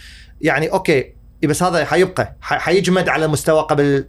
يعني 0.41 0.67
okay 0.71 1.18
بس 1.43 1.63
هذا 1.63 1.85
حيبقى 1.85 2.35
حيجمد 2.41 3.09
على 3.09 3.27
مستوى 3.27 3.61
قبل 3.61 4.05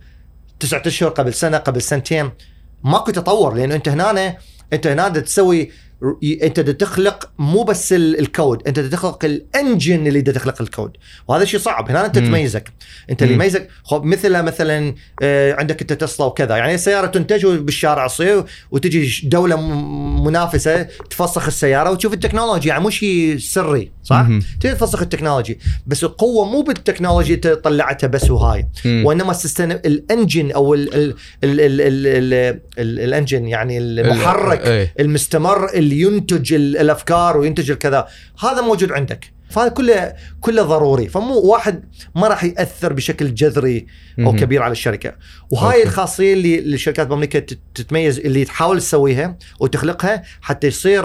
تسعة 0.60 0.82
أشهر 0.86 1.10
قبل 1.10 1.34
سنة 1.34 1.58
قبل 1.58 1.82
سنتين. 1.82 2.30
ماكو 2.84 3.10
تطور 3.10 3.54
لأنه 3.54 3.74
أنت 3.74 3.88
هنا 3.88 4.36
أنت 4.72 4.86
هنا 4.86 5.08
تسوي 5.08 5.70
أنت 6.42 6.60
بدك 6.60 6.80
تخلق 6.80 7.30
مو 7.38 7.62
بس 7.62 7.92
الكود 7.92 8.62
أنت 8.68 8.78
بدك 8.78 8.92
تخلق 8.92 9.24
ال 9.24 9.36
engine 9.36 10.06
اللي 10.06 10.20
بدك 10.20 10.34
تخلق 10.34 10.62
الكود. 10.62 10.90
وهذا 11.28 11.44
شيء 11.44 11.60
صعب 11.60 11.90
هنا 11.90 12.06
أنت 12.06 12.18
تميزك. 12.18 12.72
أنت 13.10 13.22
اللي 13.22 13.34
يميزك 13.34 13.68
مثل 13.92 14.42
مثلا 14.42 14.94
آه، 15.22 15.54
عندك 15.54 15.80
أنت 15.80 15.92
تسلا 15.92 16.26
وكذا 16.26 16.56
يعني 16.56 16.74
السيارة 16.74 17.06
تنتج 17.06 17.46
بالشارع 17.46 18.06
تصير 18.06 18.44
وتجي 18.70 19.28
دولة 19.28 19.56
منافسة 20.24 20.82
تفسخ 20.82 21.46
السيارة 21.46 21.90
وتشوف 21.90 22.12
التكنولوجيا 22.12 22.68
يعني 22.68 22.82
مو 22.82 22.90
شيء 22.90 23.38
سري 23.38 23.90
صح؟ 24.02 24.26
تقدر 24.60 24.76
تفسخ 24.76 25.02
ال 25.02 25.07
technology 25.07 25.58
بس 25.86 26.04
القوة 26.04 26.44
مو 26.44 26.62
بالتكنولوجيا 26.62 27.36
طلعتها 27.36 28.06
بس 28.06 28.30
وهاي. 28.30 28.68
وإنما 28.86 29.30
ال 29.30 29.36
system 29.36 29.70
ال 29.70 29.81
engine 29.81 30.50
أو 30.50 30.74
ال 32.78 32.88
engine 32.88 33.48
يعني 33.48 33.78
المحرك 33.78 34.92
المستمر 35.00 35.74
اللي 35.74 35.89
اللي 35.92 36.00
ينتج 36.00 36.52
الأفكار 36.52 37.36
وينتج 37.36 37.70
الكذا. 37.70 38.08
هذا 38.42 38.60
موجود 38.60 38.92
عندك. 38.92 39.32
فهذا 39.50 39.68
كله 39.68 40.14
كله 40.40 40.62
ضروري. 40.62 41.08
فمو 41.08 41.40
واحد 41.40 41.84
ما 42.14 42.28
راح 42.28 42.44
يأثر 42.44 42.92
بشكل 42.92 43.34
جذري 43.34 43.86
أو 44.18 44.32
كبير 44.32 44.62
على 44.62 44.72
الشركة. 44.72 45.14
وهاي 45.50 45.76
okay. 45.76 45.88
الخاصية 45.88 46.34
اللي 46.34 46.58
الشركات 46.58 47.06
بامريكا 47.06 47.38
تتميز 47.74 48.18
اللي 48.18 48.44
تحاول 48.44 48.78
تسويها 48.78 49.38
وتخلقها 49.60 50.22
حتى 50.40 50.66
يصير 50.66 51.04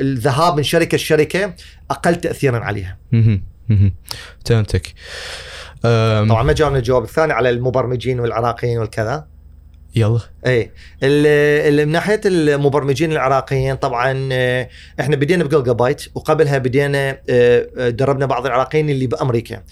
الذهاب 0.00 0.56
من 0.56 0.62
شركة 0.62 0.96
لشركة 0.96 1.54
أقل 1.90 2.16
تاثيرا 2.16 2.58
عليها. 2.58 2.98
فهمتك. 4.46 4.94
طبعا 5.82 6.42
ما 6.42 6.52
جاوبنا 6.52 6.78
الجواب 6.78 7.04
الثاني 7.04 7.32
على 7.32 7.50
المبرمجين 7.50 8.20
والعراقيين 8.20 8.78
والكذا. 8.78 9.31
يلا 9.96 10.20
اي 10.46 10.62
ال- 11.02 11.70
ال- 11.80 11.86
من 11.86 11.92
ناحية 11.92 12.20
المبرمجين 12.26 13.12
العراقيين 13.12 13.74
طبعا 13.74 14.28
آه، 14.32 14.68
إحنا 15.00 15.16
بدينا 15.16 15.44
بجيجا 15.44 15.72
بايت 15.72 16.02
وقبلها 16.14 16.58
بدينا 16.58 17.18
آه، 17.30 17.88
دربنا 17.88 18.26
بعض 18.26 18.46
العراقيين 18.46 18.90
اللي 18.90 19.06
بأمريكا. 19.06 19.62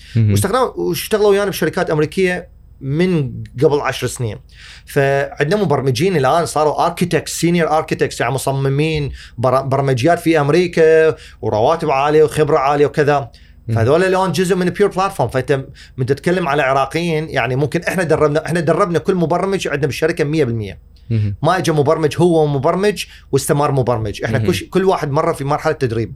واشتغلوا 0.77 1.29
ويانا 1.29 1.51
بشركات 1.51 1.91
أمريكية 1.91 2.49
من 2.81 3.33
قبل 3.63 3.81
عشر 3.81 4.07
سنين 4.07 4.39
فعندنا 4.87 5.63
مبرمجين 5.63 6.17
الآن 6.17 6.47
صاروا 6.47 6.87
architects 6.87 7.41
senior 7.41 7.69
architects 7.71 8.21
يعني 8.21 8.35
مصممين 8.35 9.13
بر- 9.39 9.63
برمجيات 9.63 10.19
في 10.19 10.41
أمريكا 10.41 11.17
ورواتب 11.43 11.91
عالية 11.91 12.23
وخبرة 12.25 12.59
عالية 12.59 12.87
وكذا. 12.87 13.31
فهذول 13.75 14.05
الآن 14.05 14.33
جزء 14.33 14.57
من 14.57 14.71
بيور 14.71 14.91
بلاتفورم 14.91 15.29
فأنت 15.29 15.65
من 15.97 16.07
تتكلم 16.07 16.49
على 16.49 16.63
عراقيين 16.63 17.29
يعني 17.29 17.57
ممكن 17.57 17.81
إحنا 17.83 18.03
دربنا 18.03 18.47
إحنا 18.47 18.61
دربنا 18.61 18.99
كل 18.99 19.15
مبرمج 19.15 19.69
عندنا 19.69 19.87
بالشركة 19.87 20.25
100% 20.25 20.77
مهم. 21.11 21.35
ما 21.43 21.57
اجى 21.59 21.73
مبرمج 21.73 22.15
هو 22.19 22.47
مبرمج 22.47 23.05
واستمر 23.33 23.73
مبرمج. 23.73 24.25
إحنا. 24.25 24.39
كل 24.39 24.55
كل 24.71 24.85
واحد 24.85 25.11
مره 25.11 25.33
في 25.33 25.45
مرحلة 25.45 25.73
تدريب. 25.73 26.15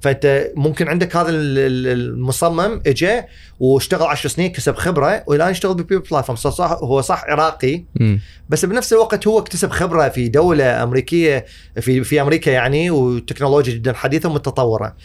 فأنت 0.00 0.50
ممكن 0.56 0.88
عندك 0.88 1.16
هذا 1.16 1.28
ال- 1.30 1.58
ال- 1.58 1.86
المصمم 2.00 2.80
اجى 2.86 3.22
واشتغل 3.60 4.06
10 4.06 4.28
سنين 4.30 4.52
كسب 4.52 4.74
خبرة 4.74 5.22
والآن 5.26 5.50
يشتغل 5.50 5.74
ببيور 5.74 6.02
بلاتفورم 6.10 6.36
صح 6.36 6.70
هو 6.70 7.00
صح 7.00 7.24
عراقي. 7.28 7.84
بس 8.48 8.64
بنفس 8.64 8.92
الوقت 8.92 9.26
هو 9.26 9.38
اكتسب 9.38 9.70
خبرة 9.70 10.08
في 10.08 10.28
دولة 10.28 10.82
أمريكية 10.82 11.44
في 11.80 12.04
في 12.04 12.20
أمريكا 12.20 12.50
يعني 12.50 12.90
وتكنولوجيا 12.90 13.74
جدا 13.74 13.92
حديثة 13.92 14.28
ومتطورة. 14.28 14.96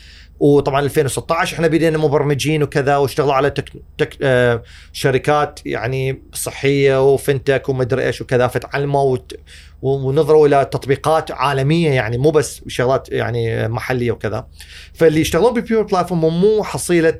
وطبعا 0.42 0.80
2016 0.80 1.56
إحنا 1.56 1.68
بدينا 1.68 1.98
مبرمجين 1.98 2.64
وكذا 2.64 2.98
واشتغلوا 2.98 3.34
على 3.34 3.50
تك 3.50 3.70
تك 3.98 4.18
آه 4.22 4.64
شركات 4.94 5.60
يعني 5.66 6.22
صحية 6.34 7.14
وفنتك 7.14 7.70
ومدري 7.70 8.06
إيش 8.06 8.22
وكذا 8.22 8.48
فتعلموا 8.48 9.02
وت 9.02 9.34
ونظروا 9.82 10.48
إلى 10.48 10.66
تطبيقات 10.66 11.32
عالمية 11.32 11.90
يعني 11.90 12.18
مو 12.18 12.32
بس 12.32 12.62
شغلات 12.68 13.10
يعني 13.12 13.68
محلية 13.68 14.12
وكذا. 14.12 14.48
فاللي 14.94 15.22
يشتغلون 15.22 15.54
ببيور 15.54 15.84
بلاتفورم 15.84 16.42
مو 16.42 16.64
حصيلة 16.64 17.18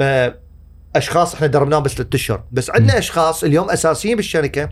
آه 0.00 0.38
أشخاص 0.96 1.34
إحنا 1.34 1.46
دربناهم 1.46 1.82
بس 1.82 1.94
ثلاث 1.94 2.14
اشهر 2.14 2.44
بس 2.52 2.70
عندنا 2.70 2.98
أشخاص 2.98 3.44
اليوم 3.44 3.70
أساسيين 3.70 4.16
بالشركة 4.16 4.68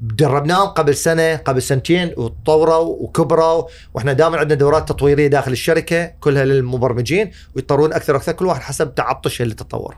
دربناهم 0.00 0.66
قبل 0.68 0.94
سنة 0.94 1.36
قبل 1.36 1.62
سنتين 1.62 2.12
وتطوروا 2.16 2.96
وكبروا 3.00 3.64
وإحنا 3.94 4.12
دائما 4.12 4.36
عندنا 4.36 4.58
دورات 4.58 4.88
تطويرية 4.88 5.26
داخل 5.26 5.52
الشركة 5.52 6.06
كلها 6.20 6.44
للمبرمجين 6.44 7.30
ويضطرون 7.56 7.92
أكثر 7.92 8.14
وأكثر 8.14 8.32
كل 8.32 8.46
واحد 8.46 8.60
حسب 8.60 8.94
تعطشه 8.94 9.44
للتطور. 9.44 9.96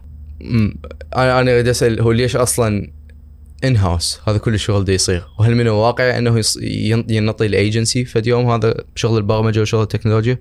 أنا 1.16 1.40
أنا 1.40 1.52
اريد 1.52 1.68
أسأل 1.68 2.00
هو 2.00 2.12
ليش 2.12 2.36
أصلا 2.36 2.90
ان 3.64 3.76
هاوس 3.76 4.20
هذا 4.28 4.38
كل 4.38 4.54
الشغل 4.54 4.84
ده 4.84 4.92
يصير. 4.92 5.26
وهل 5.38 5.54
من 5.54 5.60
الواقع 5.60 6.18
إنه 6.18 6.42
ينطي 7.08 7.46
الأيجنسي 7.46 8.04
فد 8.04 8.26
يوم 8.26 8.50
هذا 8.50 8.74
شغل 8.94 9.18
البرمجة 9.18 9.60
وشغل 9.60 9.82
التكنولوجيا؟ 9.82 10.38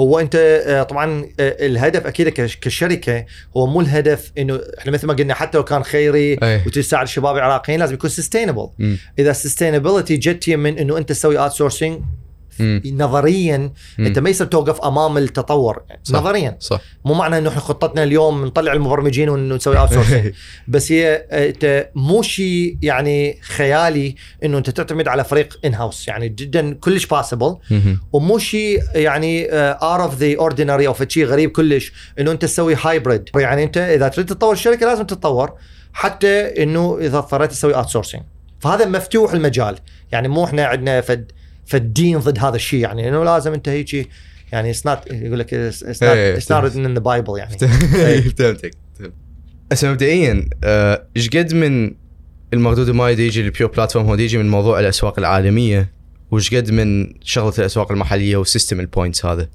هو 0.00 0.18
انت 0.20 0.34
آه، 0.66 0.82
طبعا 0.82 1.22
آه، 1.40 1.66
الهدف 1.66 2.06
أكيد 2.06 2.28
كش- 2.28 2.56
كشركة 2.56 3.24
هو 3.56 3.66
مو 3.66 3.80
الهدف 3.80 4.32
إنه 4.38 4.60
إحنا 4.78 4.92
مثل 4.92 5.06
ما 5.06 5.12
قلنا 5.14 5.34
حتى 5.34 5.58
لو 5.58 5.64
كان 5.64 5.82
خيري 5.84 6.38
أي. 6.42 6.60
وتساعد 6.66 7.02
الشباب 7.02 7.36
العراقيين 7.36 7.80
لازم 7.80 7.94
يكون 7.94 8.10
sustainable. 8.10 8.68
إذا 9.18 9.32
sustainability 9.32 10.16
جت 10.16 10.50
من 10.50 10.78
إنه 10.78 10.98
أنت 10.98 11.08
تسوي 11.08 11.38
outsourcing. 11.38 12.00
نظريا 12.86 13.72
مم. 13.98 14.06
أنت 14.06 14.18
ما 14.18 14.30
يصير 14.30 14.46
توقف 14.46 14.80
أمام 14.80 15.18
التطور. 15.18 15.82
صح. 16.02 16.18
نظريا. 16.18 16.56
صح. 16.60 16.80
مو 17.04 17.14
معنى 17.14 17.38
إنه 17.38 17.48
إحنا 17.48 17.60
خطتنا 17.60 18.02
اليوم 18.02 18.44
نطلع 18.44 18.72
المبرمجين 18.72 19.28
ونسوي 19.28 19.78
out 19.78 19.90
بس 20.68 20.92
هي 20.92 21.14
أنت 21.32 21.90
مو 21.94 22.22
شيء 22.22 22.78
يعني 22.82 23.38
خيالي 23.42 24.14
إنه 24.44 24.58
أنت 24.58 24.70
تعتمد 24.70 25.08
على 25.08 25.24
فريق 25.24 25.58
in-house 25.64 26.08
يعني 26.08 26.28
جدا 26.28 26.74
كلش 26.74 27.06
possible. 27.06 27.56
ومو 28.12 28.38
شيء 28.38 28.82
يعني 28.94 29.46
out 29.46 30.00
of 30.00 30.14
the 30.14 30.36
ordinary 30.38 30.86
أو 30.86 30.94
شيء 31.08 31.24
غريب 31.24 31.50
كلش 31.50 31.92
إنه 32.18 32.30
أنت 32.30 32.42
تسوي 32.42 32.76
hybrid 32.82 33.24
يعني 33.36 33.64
أنت 33.64 33.76
إذا 33.76 34.08
تريد 34.08 34.26
تطور 34.26 34.52
الشركة 34.52 34.86
لازم 34.86 35.04
تتطور 35.04 35.52
حتى 35.92 36.62
إنه 36.62 36.98
إذا 37.00 37.18
اضطريت 37.18 37.50
تسوي 37.50 37.74
out 37.74 38.16
فهذا 38.60 38.84
مفتوح 38.84 39.32
المجال. 39.32 39.78
يعني 40.12 40.28
مو 40.28 40.44
إحنا 40.44 40.64
عندنا 40.64 41.00
فد 41.00 41.32
فالدين 41.72 42.18
ضد 42.18 42.38
هذا 42.38 42.56
الشيء 42.56 42.80
يعني 42.80 43.08
إنه 43.08 43.24
لازم 43.24 43.52
أنت 43.52 43.68
هيك 43.68 44.08
يعني 44.52 44.74
it's 44.74 44.80
not 44.86 45.12
يقول 45.12 45.38
لك 45.38 45.74
it's 45.80 45.96
not, 45.96 46.02
إيه، 46.02 46.36
it's 46.38 46.44
not 46.44 46.64
written 46.64 46.84
in 46.86 47.00
the 47.00 47.04
Bible 47.04 47.38
يعني. 47.38 47.58
فهمتك 47.58 48.74
فهمت. 48.98 49.12
هسه 49.72 49.90
مبدئيا 49.90 50.48
آه، 50.64 51.06
إيش 51.16 51.28
قد 51.28 51.54
من 51.54 51.94
المردود 52.52 52.88
المالي 52.88 53.14
دي 53.14 53.26
يجي 53.26 53.42
للبيور 53.42 53.70
بلاتفورم 53.70 54.06
هو 54.06 54.14
يجي 54.14 54.38
من 54.38 54.48
موضوع 54.48 54.80
الأسواق 54.80 55.18
العالمية 55.18 55.92
وإيش 56.30 56.54
قد 56.54 56.70
من 56.70 57.14
شغلة 57.22 57.54
الأسواق 57.58 57.92
المحلية 57.92 58.36
و 58.36 58.42
system 58.42 58.80
ال 58.80 58.87
points 58.87 59.26
هذا؟ 59.26 59.48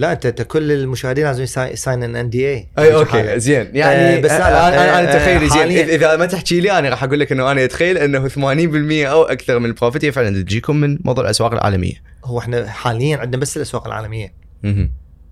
لا 0.00 0.12
انت 0.12 0.26
انت 0.26 0.42
كل 0.42 0.72
المشاهدين 0.72 1.24
لازم 1.24 1.42
يساين 1.42 2.02
an 2.02 2.16
NDA 2.16 2.68
اي 2.78 2.94
okay 2.94 3.40
زين. 3.40 3.70
يعني 3.72 4.16
آه، 4.16 4.20
بس 4.20 4.30
لا، 4.30 4.38
لا، 4.38 4.68
أنا 4.68 4.84
أنا, 4.84 4.96
آه، 4.96 5.00
أنا 5.00 5.18
تخيلي 5.18 5.48
زين 5.48 5.88
إذا 5.88 6.16
ما 6.16 6.26
تحكي 6.26 6.60
لي 6.60 6.78
أنا 6.78 6.88
راح 6.88 7.04
أقول 7.04 7.20
لك 7.20 7.32
إنه 7.32 7.50
أنا 7.50 7.64
أتخيل 7.64 7.98
إنه 7.98 8.28
80% 8.28 9.06
أو 9.06 9.22
أكثر 9.22 9.58
من 9.58 9.66
ال 9.66 9.71
profit 9.71 10.04
هي 10.04 10.12
فعلا 10.12 10.42
تجيكم 10.42 10.76
من 10.76 10.98
موضوع 11.04 11.24
الأسواق 11.24 11.52
العالمية. 11.52 12.02
هو 12.24 12.38
إحنا 12.38 12.70
حاليا 12.70 13.16
عندنا 13.16 13.40
بس 13.40 13.56
الأسواق 13.56 13.86
العالمية. 13.86 14.32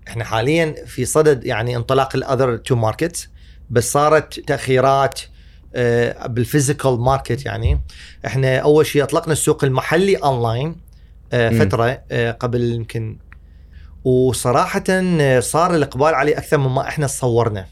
إحنا 0.07 0.23
حاليا 0.23 0.75
في 0.87 1.05
صدد 1.05 1.45
يعني 1.45 1.75
انطلاق 1.75 2.15
ال 2.15 2.22
other 2.22 2.57
two 2.57 2.75
market 2.75 3.29
بس 3.69 3.91
صارت 3.91 4.39
تأخيرات 4.39 5.19
آه، 5.75 6.27
بال 6.27 6.41
physical 6.41 6.99
market 6.99 7.45
يعني. 7.45 7.81
إحنا 8.25 8.57
أول 8.57 8.85
شيء 8.85 9.03
أطلقنا 9.03 9.33
السوق 9.33 9.63
المحلي 9.63 10.15
اونلاين 10.15 10.75
آه،. 11.33 11.49
فترة 11.49 12.01
آه، 12.11 12.31
قبل 12.31 12.61
يمكن 12.61 13.17
وصراحة 14.03 14.83
آه، 14.89 15.39
صار 15.39 15.75
الإقبال 15.75 16.15
عليه 16.15 16.37
أكثر 16.37 16.57
مما 16.57 16.87
إحنا 16.87 17.07
صورنا 17.07 17.65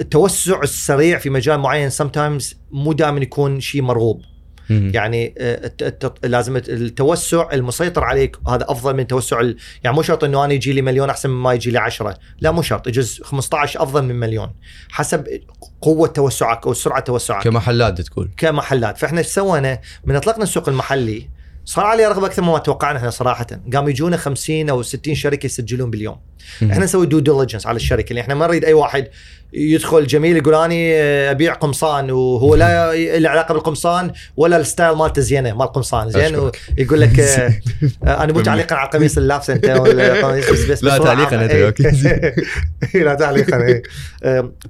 التوسع 0.00 0.62
السريع 0.62 1.18
في 1.18 1.30
مجال 1.30 1.58
معين 1.58 1.90
sometimes 1.90 2.54
مو 2.70 2.92
دائما 2.92 3.20
يكون 3.20 3.60
شيء 3.60 3.82
مرغوب. 3.82 4.22
يعني 4.70 5.34
آه، 5.38 5.72
لازم 6.24 6.56
التوسع 6.56 7.52
المسيطر 7.52 8.04
عليك 8.04 8.36
هذا 8.48 8.66
أفضل 8.68 8.96
من 8.96 9.06
توسع 9.06 9.40
يعني 9.84 9.96
مو 9.96 10.02
شرط 10.02 10.24
إنه 10.24 10.44
أنا 10.44 10.52
يجي 10.52 10.72
لي 10.72 10.82
مليون 10.82 11.10
أحسن 11.10 11.30
من 11.30 11.36
ما 11.36 11.54
يجي 11.54 11.70
لي 11.70 11.78
10 11.78 12.18
لا 12.40 12.50
مو 12.50 12.62
شرط 12.62 12.86
يجوز 12.86 13.20
15 13.22 13.82
أفضل 13.82 14.02
من 14.02 14.14
مليون. 14.14 14.52
حسب 14.90 15.26
قوة 15.80 16.08
توسعك 16.08 16.66
أو 16.66 16.72
سرعة 16.72 17.00
توسعك. 17.00 17.44
كمحلات 17.44 18.00
تقول 18.00 18.30
كمحلات. 18.36 18.98
فإحنا 18.98 19.18
إيش 19.18 19.26
سوينا؟ 19.26 19.80
من 20.04 20.16
أطلقنا 20.16 20.42
السوق 20.42 20.68
المحلي 20.68 21.28
صار 21.68 21.84
عليه 21.84 22.08
رغبة 22.08 22.26
أكثر 22.26 22.42
مما 22.42 22.58
توقعنا 22.58 22.98
إحنا 22.98 23.10
صراحة 23.10 23.46
قام 23.74 23.88
يجونا 23.88 24.16
50 24.16 24.68
أو 24.70 24.82
60 24.82 25.14
شركة 25.14 25.46
يسجلون 25.46 25.90
باليوم. 25.90 26.16
إحنا 26.62 26.84
نسوي 26.84 27.06
due 27.06 27.18
diligence 27.18 27.66
على 27.66 27.76
الشركة 27.76 28.10
اللي 28.10 28.20
إحنا 28.20 28.34
ما 28.34 28.46
نريد 28.46 28.64
أي 28.64 28.72
واحد 28.72 29.08
يدخل 29.52 30.06
جميل 30.06 30.36
يقول 30.36 30.54
اني 30.54 30.94
أبيع 31.30 31.54
قمصان 31.54 32.10
وهو 32.10 32.54
لا 32.54 32.94
له 33.18 33.28
علاقة 33.28 33.52
بالقمصان 33.54 34.12
ولا 34.36 34.56
ال 34.56 34.63
style 34.63 34.96
مالته 34.96 35.22
زينة 35.22 35.52
مال 35.52 35.66
قمصان 35.66 36.10
زين. 36.10 36.36
ويقول 36.78 37.00
لك 37.00 37.20
آه، 37.20 37.52
آه، 38.04 38.24
أنا 38.24 38.32
مو 38.32 38.40
تعليقا 38.40 38.76
على 38.76 38.86
القميص 38.86 39.16
اللي 39.16 39.28
لابسه 39.28 39.52
انت 39.52 39.66
بس 40.52 40.70
بس 40.70 40.84
لا 40.84 40.98
تعليقاً. 40.98 41.42
أنت، 41.42 41.50
إيه. 41.50 41.66
okay. 41.66 41.90
لا 43.04 43.14
تعليقا 43.14 43.82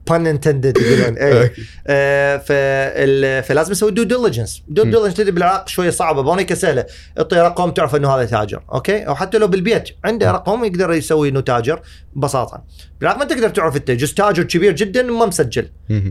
pun 0.06 0.26
intended 0.26 0.78
يقولون 0.78 1.18
إيه. 1.18 1.52
آه، 1.86 3.40
فلازم 3.40 3.72
نسوي 3.72 3.90
due 3.90 4.02
diligence 4.02 4.62
due. 4.68 4.82
diligence 4.82 5.14
تدري 5.14 5.30
بالعراق 5.30 5.68
شوية 5.68 5.90
صعبة 5.90 6.22
بأمريكا 6.22 6.54
سهله 6.54 6.86
اعطي 7.18 7.36
رقم 7.36 7.70
تعرف 7.70 7.96
إنه 7.96 8.14
هذا 8.14 8.24
تاجر 8.24 8.62
okay 8.72 9.06
أو 9.06 9.14
حتى 9.14 9.38
لو 9.38 9.46
بالبيت 9.46 9.88
عنده 10.04 10.30
رقم 10.30 10.64
يقدر 10.64 10.92
يسوي 10.92 11.28
إنه 11.28 11.40
تاجر 11.40 11.80
ببساطة 12.16 12.64
بالعراق 13.00 13.18
ما 13.18 13.24
تقدر 13.24 13.48
تعرف 13.48 13.76
انت. 13.76 13.90
جزء 13.90 14.14
تاجر 14.14 14.42
كبير 14.42 14.72
جدا 14.72 15.02
ما 15.02 15.26
مسجل. 15.26 15.68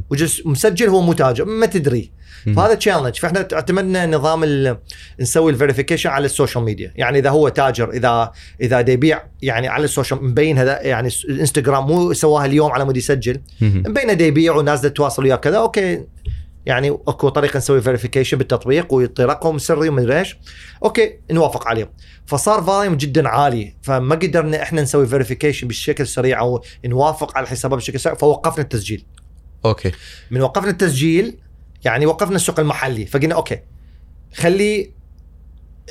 وجزء 0.10 0.50
مسجل 0.50 0.90
هو 0.90 1.02
مو 1.02 1.14
تاجر 1.14 1.46
ما 1.46 1.66
تدري. 1.66 2.12
فهذا 2.56 2.74
challenge 2.74 3.16
فإحنا 3.16 3.48
اعتمدنا 3.54 4.06
نظام 4.06 4.44
ال- 4.44 4.78
نسوي 5.20 5.52
ال 5.52 5.56
verification 5.56 6.10
على 6.10 6.26
ال 6.26 6.31
social 6.31 6.64
media 6.64 6.92
يعني 6.96 7.20
إذا 7.20 7.30
هو 7.30 7.50
تاجر 7.50 7.90
إذا 7.90 8.32
إذا 8.62 8.80
يبيع 8.80 9.24
يعني 9.42 9.68
على 9.68 9.84
ال 9.84 9.89
social 9.89 10.24
مبين 10.26 10.58
هذا 10.58 10.82
يعني 10.82 11.10
الانستغرام 11.30 11.88
مو 11.88 12.14
سواها 12.14 12.46
اليوم 12.46 12.72
على 12.72 12.86
مود 12.86 12.98
يسجل. 12.98 13.40
مبين 13.62 14.22
يبيع 14.22 14.56
وناس 14.56 14.82
تتواصل 14.82 15.24
وياه 15.24 15.36
كذا 15.36 15.58
okay. 15.58 16.04
يعني 16.66 16.90
أكو 16.90 17.30
طريقة 17.30 17.58
نسوي 17.58 17.82
verification 17.82 18.38
بالتطبيق 18.38 18.94
ويعطي 18.94 19.24
رقم 19.24 19.58
سري 19.58 19.90
ومدري 19.90 20.20
إيش. 20.20 20.38
okay 20.84 21.20
نوافق 21.32 21.68
عليه 21.68 21.92
فصار 22.26 22.64
ال 22.64 22.68
volume 22.68 22.96
جدا 22.96 23.28
عالي 23.28 23.76
فما 23.82 24.16
قدرنا 24.16 24.64
إحنا 24.64 24.82
نسوي 24.82 25.08
verification 25.08 25.68
بالشكل 25.68 26.04
السريع 26.04 26.40
أو 26.40 26.64
نوافق 26.86 27.38
على 27.38 27.44
الحسابات 27.44 27.80
بشكل 27.80 28.00
سريع 28.00 28.16
فوقفنا 28.16 28.64
التسجيل. 28.64 29.06
okay. 29.66 29.92
من 30.32 30.42
وقفنا 30.42 30.70
التسجيل 30.70 31.38
يعني 31.86 32.06
وقفنا 32.06 32.36
السوق 32.36 32.60
المحلي 32.60 33.06
فقلنا 33.06 33.36
okay 33.36 33.60
خلي 34.36 34.92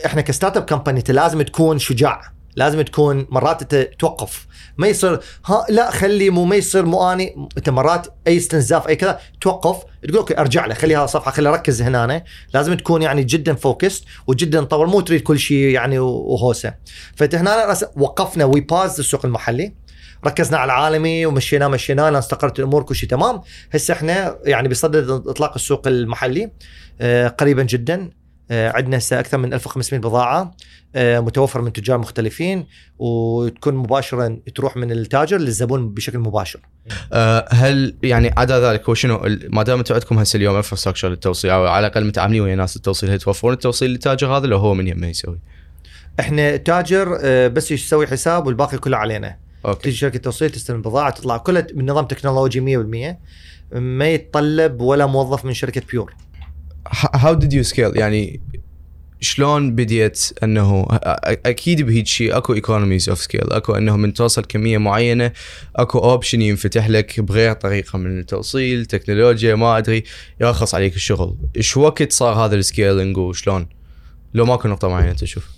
إحنا 0.07 0.21
ك 0.21 0.57
startup 0.57 0.63
company 0.63 1.05
لازم 1.09 1.43
تكون 1.43 1.79
شجاع. 1.79 2.34
لازم 2.57 2.83
تكون 2.83 3.27
مرات 3.31 3.63
أنت 3.63 3.75
توقف. 3.99 4.47
ما 4.79 4.87
يصير 4.89 5.21
ها 5.47 5.67
لا 5.69 5.91
خلي 5.91 6.31
مو 6.31 6.45
ما 6.45 6.57
يصير 6.57 6.85
مو 6.87 7.13
أني 7.13 7.49
أنت 7.59 7.69
مرات 7.71 8.07
أي 8.27 8.37
استنزاف 8.37 8.89
أي 8.89 8.97
كذا 8.97 9.19
توقف 9.41 9.83
تقول 10.05 10.17
okay 10.19 10.39
أرجع 10.39 10.67
له 10.67 10.75
خلي 10.75 10.97
هذا 10.97 11.07
صفحة 11.07 11.31
خلي 11.31 11.49
اركز 11.49 11.83
هنا 11.83 12.25
لازم 12.55 12.75
تكون 12.75 13.03
يعني 13.03 13.25
جدا 13.25 13.55
focused 13.55 14.05
وجدا 14.27 14.61
تطور 14.61 14.87
مو 14.87 15.01
تريد 15.01 15.21
كل 15.21 15.39
شيء 15.39 15.57
يعني 15.69 15.99
وهوسة. 15.99 16.75
فانت 17.17 17.35
هنا 17.35 17.75
رأس- 17.75 17.89
وقفنا 17.97 18.45
we 18.45 18.61
pause 18.61 18.99
السوق 18.99 19.25
المحلي. 19.27 19.75
ركزنا 20.27 20.59
على 20.59 20.73
العالمي 20.73 21.27
ومشيناه 21.27 21.69
مشيناه 21.69 22.19
استقرت 22.19 22.59
الأمور 22.59 22.83
كل 22.83 22.95
شيء 22.97 23.09
تمام. 23.09 23.41
هسه 23.75 23.95
إحنا 23.95 24.39
يعني 24.45 24.69
بصدد 24.69 25.11
إطلاق 25.11 25.55
السوق 25.55 25.87
المحلي 25.87 26.51
آه، 27.01 27.29
قريبا 27.29 27.63
جدا. 27.63 28.11
عندنا 28.51 28.99
هسه 28.99 29.21
أكثر 29.21 29.39
من 29.39 29.55
1500 29.55 30.01
بضاعة 30.01 30.55
آه، 30.97 31.21
متوفر 31.21 31.61
من 31.61 31.73
تجار 31.73 31.99
مختلفين 31.99 32.67
وتكون 32.99 33.75
مباشرا 33.75 34.39
تروح 34.55 34.77
من 34.77 34.93
التاجر 34.93 35.39
للزبون 35.39 35.95
بشكل 35.95 36.19
مباشر. 36.19 36.61
آه، 37.13 37.49
هل 37.51 37.97
يعني 38.03 38.35
عدا 38.37 38.71
ذلك 38.71 38.89
هو 38.89 38.95
شنو 38.95 39.21
ما 39.49 39.63
دام 39.63 39.79
أنتم 39.79 39.95
عندكم 39.95 40.19
هسه 40.19 40.37
اليوم 40.37 40.57
انفراستراكشر 40.57 41.09
للتوصيل 41.09 41.51
أو 41.51 41.67
على 41.67 41.87
الأقل 41.87 42.05
متعاملين 42.05 42.41
ويا 42.43 42.55
ناس 42.55 42.77
التوصيل 42.77 43.11
هل 43.11 43.19
توفرون 43.19 43.53
التوصيل 43.53 43.91
للتاجر 43.91 44.37
هذا 44.37 44.47
لو 44.47 44.59
هو 44.59 44.75
من 44.75 44.89
يمه 44.89 45.07
يسوي؟ 45.07 45.39
إحنا 46.21 46.57
تاجر 46.57 47.19
آه، 47.23 47.49
بس 47.49 47.71
يسوي 47.71 48.07
حساب 48.07 48.47
والباقي 48.47 48.79
كله 48.79 48.97
علينا. 48.97 49.37
okay. 49.67 49.83
تيجي 49.83 49.97
شركة 49.97 50.19
توصيل 50.19 50.51
تستلم 50.51 50.77
البضاعه 50.77 51.11
تطلع 51.11 51.37
كلها 51.37 51.67
بنظام 51.75 52.05
تكنولوجي 52.05 52.61
100% 52.61 53.17
ما 53.73 54.09
يتطلب 54.09 54.81
ولا 54.81 55.07
موظف 55.07 55.45
من 55.45 55.55
شركة 55.55 55.83
بيور 55.91 56.15
how 57.15 57.35
did 57.35 57.53
you 57.53 57.63
scale 57.63 57.97
يعني 57.97 58.41
شلون 59.21 59.75
بديت 59.75 60.31
أنه 60.43 60.87
أكيد 61.47 61.83
بهيج 61.83 62.07
شيء 62.07 62.37
أكو 62.37 62.55
economies 62.55 63.09
of 63.09 63.21
scale 63.21 63.53
أكو 63.53 63.75
أنه 63.75 63.97
من 63.97 64.15
توصل 64.15 64.45
كمية 64.45 64.79
معينة 64.79 65.33
أكو 65.77 65.99
option 65.99 66.43
ينفتح 66.43 66.89
لك 66.89 67.21
بغير 67.21 67.53
طريقة 67.53 67.99
من 67.99 68.19
التوصيل 68.19 68.87
تكنولوجيا 68.87 69.55
ما 69.55 69.79
أدري 69.79 70.05
يرخص 70.41 70.75
عليك 70.75 70.95
الشغل. 70.95 71.37
إيش 71.57 71.77
وقت 71.77 72.13
صار 72.13 72.35
هذا 72.35 72.55
ال 72.55 72.62
scaling 72.62 73.17
وشلون؟ 73.17 73.69
لو 74.35 74.45
ماكو 74.45 74.69
نقطة 74.69 74.89
معينة 74.89 75.13
تشوف. 75.13 75.49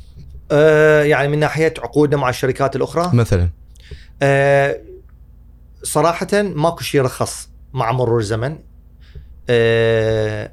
آه 0.51 1.03
يعني 1.03 1.28
من 1.28 1.39
ناحية 1.39 1.74
عقودنا 1.78 2.16
مع 2.20 2.28
الشركات 2.28 2.77
الأخرى؟ 2.77 3.11
مثلا. 3.15 3.51
آه 4.23 4.81
صراحة 5.82 6.43
ماكو 6.43 6.82
شيء 6.82 7.03
رخص 7.03 7.48
مع 7.73 7.93
مرور 7.93 8.20
الزمن 8.20 8.59
آه 9.48 10.53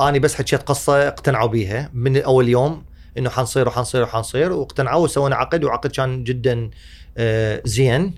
أني 0.00 0.18
بس 0.18 0.34
حكيت 0.34 0.62
قصة 0.62 1.08
اقتنعوا 1.08 1.48
بيها 1.48 1.90
من 1.94 2.22
أول 2.22 2.48
يوم 2.48 2.82
إنه 3.18 3.30
حنصير 3.30 3.68
وحنصير 3.68 4.02
وحنصير 4.02 4.52
واقتنعوا 4.52 5.04
وسوينا 5.04 5.36
عقد 5.36 5.64
وعقد 5.64 5.90
كان 5.90 6.24
جدا 6.24 6.70
آه 7.18 7.62
زين 7.64 8.14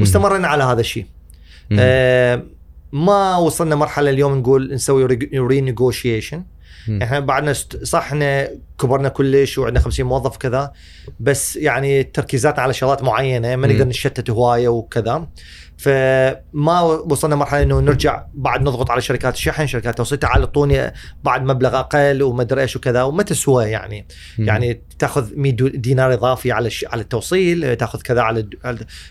واستمرنا 0.00 0.48
على 0.48 0.64
هذا 0.64 0.80
الشيء. 0.80 1.06
آه 1.78 2.42
ما 2.92 3.36
وصلنا 3.36 3.74
مرحلة 3.76 4.10
اليوم 4.10 4.38
نقول 4.38 4.74
نسوي 4.74 5.04
رينيغوشيشن 5.34 6.42
مم. 6.88 7.02
إحنا 7.02 7.20
بعدنا. 7.20 7.52
صح 7.82 7.98
إحنا 7.98 8.48
كبرنا 8.80 9.08
كلش 9.08 9.58
وعندنا 9.58 9.80
50 9.80 10.06
موظف 10.06 10.36
كذا 10.36 10.72
بس 11.20 11.56
يعني 11.56 12.02
تركيزاتنا 12.04 12.62
على 12.62 12.72
شغلات 12.72 13.02
معينة 13.02 13.56
ما. 13.56 13.66
نقدر 13.66 13.84
نشتت 13.84 14.30
هواية 14.30 14.68
وكذا 14.68 15.26
فما 15.82 16.80
وصلنا 16.80 17.36
مرحلة 17.36 17.62
إنه 17.62 17.80
نرجع 17.80 18.24
بعد 18.34 18.60
نضغط 18.62 18.90
على 18.90 19.00
شركات 19.00 19.34
الشحن 19.34 19.66
شركات 19.66 19.90
التوصيل 19.90 20.18
تعال 20.18 20.40
أعطوني 20.40 20.92
بعد 21.24 21.42
مبلغ 21.42 21.78
أقل 21.78 22.22
وما 22.22 22.42
أدري 22.42 22.62
إيش 22.62 22.76
وكذا 22.76 23.02
وما 23.02 23.22
تسوى 23.22 23.64
يعني 23.64 24.06
مم. 24.38 24.46
يعني 24.48 24.82
تأخذ 24.98 25.30
100 25.36 25.52
دو- 25.52 25.68
دينار 25.68 26.12
إضافي 26.12 26.52
على 26.52 26.66
الش... 26.66 26.84
على 26.84 27.02
التوصيل 27.02 27.76
تأخذ 27.76 28.00
كذا 28.02 28.20
على, 28.20 28.46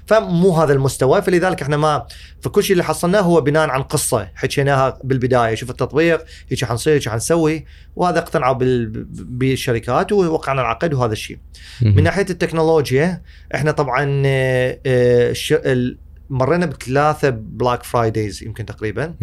فمو 0.06 0.52
هذا 0.58 0.74
المستوى 0.74 1.22
فلذلك 1.22 1.62
إحنا 1.62 1.78
ما 1.78 2.06
فكل 2.42 2.64
شيء 2.64 2.72
اللي 2.72 2.84
حصلناه 2.84 3.20
هو 3.22 3.42
بناء 3.42 3.70
عن 3.70 3.82
قصة 3.84 4.30
حكيناها 4.36 5.00
بالبداية 5.04 5.56
شوف 5.56 5.70
التطبيق 5.70 6.26
هيك 6.50 6.66
حنصير 6.66 6.94
هيك 6.94 7.10
حنسوي 7.10 7.66
وهذا 7.96 8.20
اقتنعوا 8.20 8.54
بال... 8.54 9.06
بالشركات 9.14 10.12
ووقعنا 10.12 10.62
العقد 10.62 10.94
وهذا 10.94 11.14
الشيء 11.14 11.38
مم. 11.82 11.96
من 11.96 12.04
ناحية 12.04 12.26
التكنولوجيا 12.30 13.22
إحنا 13.56 13.72
طبعا 13.72 14.24
آه، 14.26 14.80
آه،. 14.86 15.34
مرينا 16.32 16.66
بثلاثة 16.66 17.30
Black 17.30 17.84
Fridays 17.84 18.44
يمكن 18.44 18.66
تقريبا. 18.66 19.14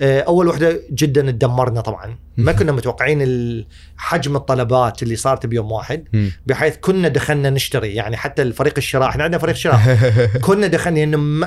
آه، 0.00 0.20
أول 0.20 0.48
وحدة 0.48 0.80
جدا 0.90 1.30
تدمرنا 1.30 1.80
طبعا. 1.80 2.16
ما 2.36 2.52
كنا 2.52 2.72
متوقعين 2.72 3.64
حجم 3.96 4.36
الطلبات 4.36 5.02
اللي 5.02 5.16
صارت 5.16 5.46
بيوم 5.46 5.72
واحد. 5.72 6.04
بحيث 6.46 6.76
كنا 6.76 7.08
دخلنا 7.08 7.50
نشتري. 7.50 7.94
يعني 7.94 8.16
حتى 8.16 8.42
الفريق 8.42 8.74
الشراء 8.76 9.08
إحنا 9.08 9.24
عندنا 9.24 9.38
فريق 9.38 9.54
شراء. 9.54 9.78
كنا 10.46 10.66
دخلنا 10.66 11.00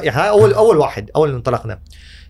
يعني 0.03 0.29
اول 0.29 0.53
أول 0.53 0.77
واحد 0.77 1.11
أول 1.15 1.33
انطلقنا. 1.33 1.79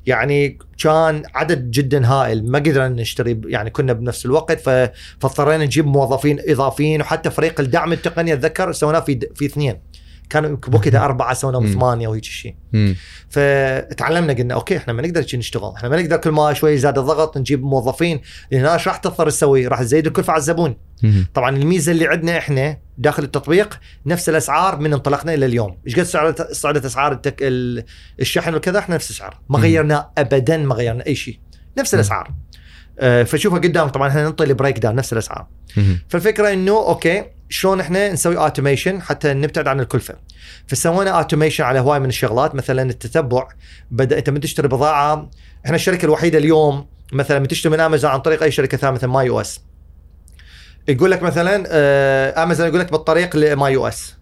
يعني 0.05 0.57
كان 0.83 1.23
عدد 1.35 1.71
جدا 1.71 2.07
هائل 2.07 2.51
ما 2.51 2.59
قدرنا 2.59 2.89
نشتري 2.89 3.41
يعني 3.45 3.69
كنا 3.69 3.93
بنفس 3.93 4.25
الوقت 4.25 4.59
فاضطرينا 5.19 5.65
نجيب 5.65 5.85
موظفين 5.85 6.39
إضافيين 6.47 7.01
وحتى 7.01 7.29
فريق 7.29 7.59
الدعم 7.59 7.93
التقني 7.93 8.33
أتذكر 8.33 8.71
سويناه 8.71 8.99
في 8.99 9.19
في 9.35 9.45
اثنين. 9.45 9.79
كانوا 10.31 10.57
بوقتها 10.67 11.05
أربعة 11.05 11.37
مم. 11.43 11.67
ثمانيه 11.67 12.07
وهيك 12.07 12.23
شيء. 12.23 12.55
فتعلمنا 13.29 14.33
قلنا 14.33 14.53
أوكي 14.53 14.77
إحنا 14.77 14.93
ما 14.93 15.01
نقدر 15.01 15.25
نشتغل 15.33 15.73
إحنا 15.77 15.89
ما 15.89 16.01
نقدر 16.01 16.17
كل 16.17 16.31
ما 16.31 16.53
شوي 16.53 16.77
زاد 16.77 16.97
الضغط 16.97 17.37
نجيب 17.37 17.63
موظفين 17.63 18.21
لأن 18.51 18.65
إيش 18.65 18.87
راح 18.87 18.97
تضطر 18.97 19.29
تسوي 19.29 19.67
راح 19.67 19.81
تزيد 19.81 20.07
الكلفه 20.07 20.31
على 20.33 20.39
الزبون 20.39 20.75
مم. 21.03 21.27
طبعا 21.33 21.57
الميزة 21.57 21.91
اللي 21.91 22.07
عندنا 22.07 22.37
إحنا 22.37 22.77
داخل 22.97 23.23
التطبيق 23.23 23.79
نفس 24.05 24.29
الأسعار 24.29 24.79
من 24.79 24.93
انطلقنا 24.93 25.33
إلى 25.33 25.45
اليوم 25.45 25.77
إيش 25.87 25.99
قد 25.99 26.05
صعدت 26.05 26.51
صعدت 26.51 26.85
أسعار 26.85 27.11
التك... 27.11 27.35
ال- 27.41 27.83
الشحن 28.19 28.55
وكذا 28.55 28.79
إحنا 28.79 28.95
نفس 28.95 29.09
الأسعار 29.11 29.39
ما. 29.49 29.59
غيرنا 29.59 30.09
ابدا 30.17 30.57
ما 30.57 30.75
غيرنا 30.75 31.05
أي 31.05 31.15
شيء 31.15 31.39
نفس. 31.77 31.93
الأسعار 31.93 32.31
آه، 32.99 33.23
فشوفها 33.23 33.59
قدام 33.59 33.87
طبعا 33.87 34.07
إحنا 34.09 34.23
ننطي 34.23 34.43
ال 34.43 34.79
breakdown 34.79 34.95
نفس 34.95 35.13
الأسعار. 35.13 35.47
فالفكرة 36.09 36.53
إنه 36.53 36.71
okay 36.71 37.23
شلون 37.51 37.79
إحنا 37.79 38.11
نسوي 38.11 38.37
automation 38.37 39.01
حتى 39.01 39.33
نبتعد 39.33 39.67
عن 39.67 39.79
الكلفه 39.79 40.15
فسوينا 40.67 41.11
automation 41.11 41.63
على 41.63 41.79
هواي 41.79 41.99
من 41.99 42.09
الشغلات 42.09 42.55
مثلا 42.55 42.89
التتبع. 42.89 43.47
بدا 43.91 44.17
أنت 44.17 44.29
من 44.29 44.39
تشتري 44.39 44.67
بضاعة 44.67 45.29
إحنا 45.65 45.75
الشركة 45.75 46.05
الوحيدة 46.05 46.37
اليوم 46.37 46.85
مثلا 47.13 47.39
من 47.39 47.47
تشتري 47.47 47.71
من 47.71 47.79
امازون 47.79 48.11
عن 48.11 48.19
طريق 48.19 48.43
أي 48.43 48.51
شركة 48.51 48.77
ثانية 48.77 48.93
مثلا 48.95 49.09
MyUS 49.09 49.61
يقول 50.87 51.11
لك 51.11 51.23
مثلا 51.23 51.63
آه، 51.67 52.43
امازون 52.43 52.67
يقول 52.67 52.79
لك 52.79 52.91
بالطريق 52.91 53.35
ل 53.35 53.75
MyUS. 53.75 54.15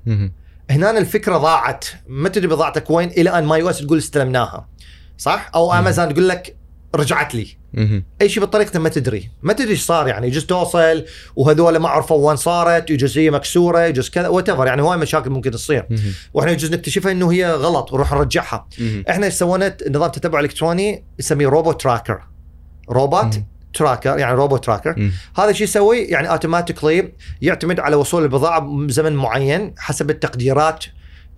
هنا 0.70 0.98
الفكرة 0.98 1.38
ضاعت. 1.38 1.86
ما 2.08 2.30
تدري 2.30 2.48
بضاعتك 2.48 2.90
وين؟ 2.90 3.10
إلى 3.10 3.30
أن 3.30 3.44
MyUS 3.44 3.80
تقول 3.80 3.98
استلمناها. 3.98 4.68
صح؟ 5.18 5.52
أو 5.56 5.74
امازون 5.74 6.14
تقول 6.14 6.30
لك 6.30 6.56
رجعت 6.96 7.36
لي 7.36 7.48
مم. 7.74 8.06
أي 8.22 8.30
شيء 8.30 8.42
بالطريق 8.42 8.78
ما 8.78 8.90
تدري 8.90 9.30
ما 9.42 9.54
تدري 9.54 9.72
إيش 9.72 9.82
صار 9.82 10.08
يعني 10.08 10.28
يجوز 10.28 10.46
توصل 10.46 11.06
وهذول 11.36 11.78
ما 11.78 11.90
عرفوا 11.90 12.28
وين 12.28 12.36
صارت 12.36 12.90
يجوز 12.90 13.18
هي 13.18 13.32
مكسورة 13.32 13.80
يجوز 13.80 14.10
كذا 14.10 14.28
what 14.28 14.50
يعني 14.50 14.82
هواي 14.82 14.98
مشاكل 14.98 15.30
ممكن 15.30 15.52
تصير 15.52 15.86
مم. 15.90 15.98
وإحنا 16.34 16.52
يجوز 16.52 16.74
نكتشفها 16.74 17.12
إنه 17.12 17.32
هي 17.32 17.52
غلط 17.52 17.94
ونروح 17.94 18.14
نرجعها 18.14 18.68
مم. 18.80 19.04
إحنا 19.10 19.26
إيش 19.26 19.34
سوينا 19.34 19.78
نظام 19.90 20.12
تتبع 20.12 20.40
إلكتروني 20.40 21.04
نسميه 21.20 21.48
Robo 21.48 21.72
Tracker 21.72 22.22
روبوت. 22.90 23.42
Tracker 23.74 24.18
يعني 24.18 24.36
Robo 24.36 24.58
Tracker 24.58 24.94
مم. 24.98 25.12
هذا 25.38 25.50
الشيء 25.50 25.64
يسوي 25.64 25.98
يعني 26.00 26.32
automatically 26.32 27.14
يعتمد 27.42 27.80
على 27.80 27.96
وصول 27.96 28.24
البضاعة 28.24 28.60
بزمن 28.60 29.16
معين 29.16 29.74
حسب 29.78 30.10
التقديرات 30.10 30.86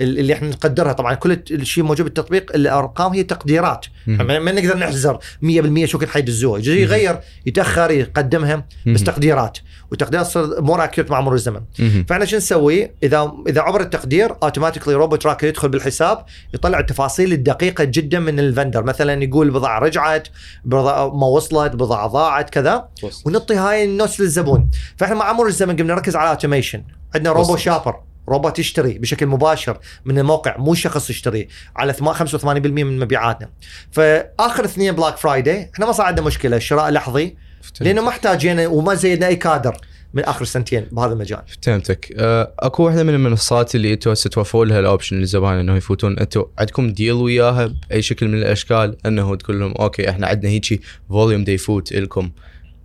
اللي 0.01 0.33
إحنا 0.33 0.49
نقدرها. 0.49 0.93
طبعا 0.93 1.13
كل 1.13 1.31
الشيء 1.51 1.83
موجود 1.83 2.05
بالتطبيق 2.05 2.55
الأرقام 2.55 3.13
هي 3.13 3.23
تقديرات. 3.23 3.85
مم. 4.07 4.27
ما 4.27 4.51
نقدر 4.51 4.77
نحزر 4.77 5.19
100% 5.41 5.85
شو 5.85 5.99
كل 5.99 6.07
حيدزوها. 6.07 6.59
يغير 6.59 7.19
يتأخر 7.45 7.91
يقدمها. 7.91 8.67
بس 8.85 9.03
تقديرات. 9.03 9.57
والتقديرات 9.91 10.25
تصير 10.25 10.61
more 10.61 10.83
accurate 10.83 11.11
مع 11.11 11.21
مرور 11.21 11.35
الزمن. 11.35 11.61
فإحنا 12.07 12.25
شو 12.25 12.37
نسوي؟ 12.37 12.91
إذا 13.03 13.33
إذا 13.47 13.61
عبر 13.61 13.81
التقدير 13.81 14.35
automatically 14.43 14.93
Robo 14.93 15.23
Tracker 15.23 15.47
يدخل 15.47 15.69
بالحساب 15.69 16.25
يطلع 16.53 16.79
التفاصيل 16.79 17.33
الدقيقة 17.33 17.83
جدا 17.83 18.19
من 18.19 18.39
ال 18.39 18.45
vendor. 18.45 18.83
مثلا 18.83 19.23
يقول 19.23 19.47
البضاعه 19.47 19.79
رجعت 19.79 20.27
بضاعة 20.65 21.17
ما 21.17 21.27
وصلت 21.27 21.75
بضاعة 21.75 22.07
ضاعت 22.07 22.49
كذا. 22.49 22.87
ونعطي 23.25 23.55
هاي 23.55 23.83
ال 23.83 23.89
notes 23.89 24.19
للزبون. 24.19 24.69
فإحنا 24.97 25.15
مع 25.15 25.33
مرور 25.33 25.47
الزمن 25.47 25.75
قمنا 25.75 25.93
نركز 25.93 26.15
على 26.15 26.29
automation 26.29 26.83
عندنا 27.15 27.33
Robo. 27.33 27.57
Shopper 27.57 27.95
روبوت 28.31 28.59
يشتري 28.59 28.93
بشكل 28.99 29.25
مباشر 29.25 29.77
من 30.05 30.19
الموقع 30.19 30.57
مو 30.57 30.73
شخص 30.73 31.09
يشتري 31.09 31.47
على 31.75 31.93
ثما- 31.93 32.13
85% 32.13 32.83
من 32.83 32.99
مبيعاتنا. 32.99 33.49
فآخر 33.91 34.65
اثنين 34.65 34.91
Black 34.95 35.17
Friday 35.17 35.69
إحنا 35.73 35.85
ما 35.85 35.91
صار 35.91 36.05
عندنا 36.05 36.25
مشكلة 36.25 36.59
شراء 36.59 36.89
لحظي 36.89 37.35
لأنه 37.81 38.01
ما 38.01 38.09
احتاجينا 38.09 38.67
وما 38.67 38.93
زيدنا 38.93 39.27
أي 39.27 39.35
كادر 39.35 39.77
من 40.13 40.23
آخر 40.23 40.45
سنتين 40.45 40.85
بهذا 40.91 41.13
المجال. 41.13 41.41
فهمتك 41.61 42.13
أه، 42.17 42.53
أكو 42.59 42.83
واحدة 42.83 43.03
من 43.03 43.13
المنصات 43.13 43.75
اللي 43.75 43.93
أنتم 43.93 44.11
هسه 44.11 44.29
توفروا 44.29 44.65
لها 44.65 44.79
ال 44.79 44.84
option 44.84 45.15
للزبائن 45.15 45.57
انه 45.59 45.75
يفوتون. 45.75 46.19
أنتم 46.19 46.43
عندكم 46.59 46.89
deal 46.89 47.11
وياها 47.13 47.65
بأي 47.89 48.01
شكل 48.01 48.27
من 48.27 48.37
الأشكال؟ 48.37 48.97
إنه 49.05 49.35
تقول 49.35 49.59
لهم 49.59 49.71
أوكي 49.71 50.09
إحنا 50.09 50.27
عندنا 50.27 50.49
هيجي 50.49 50.81
volume 51.09 51.43
دي 51.43 51.53
يفوت 51.53 51.93
لكم 51.93 52.31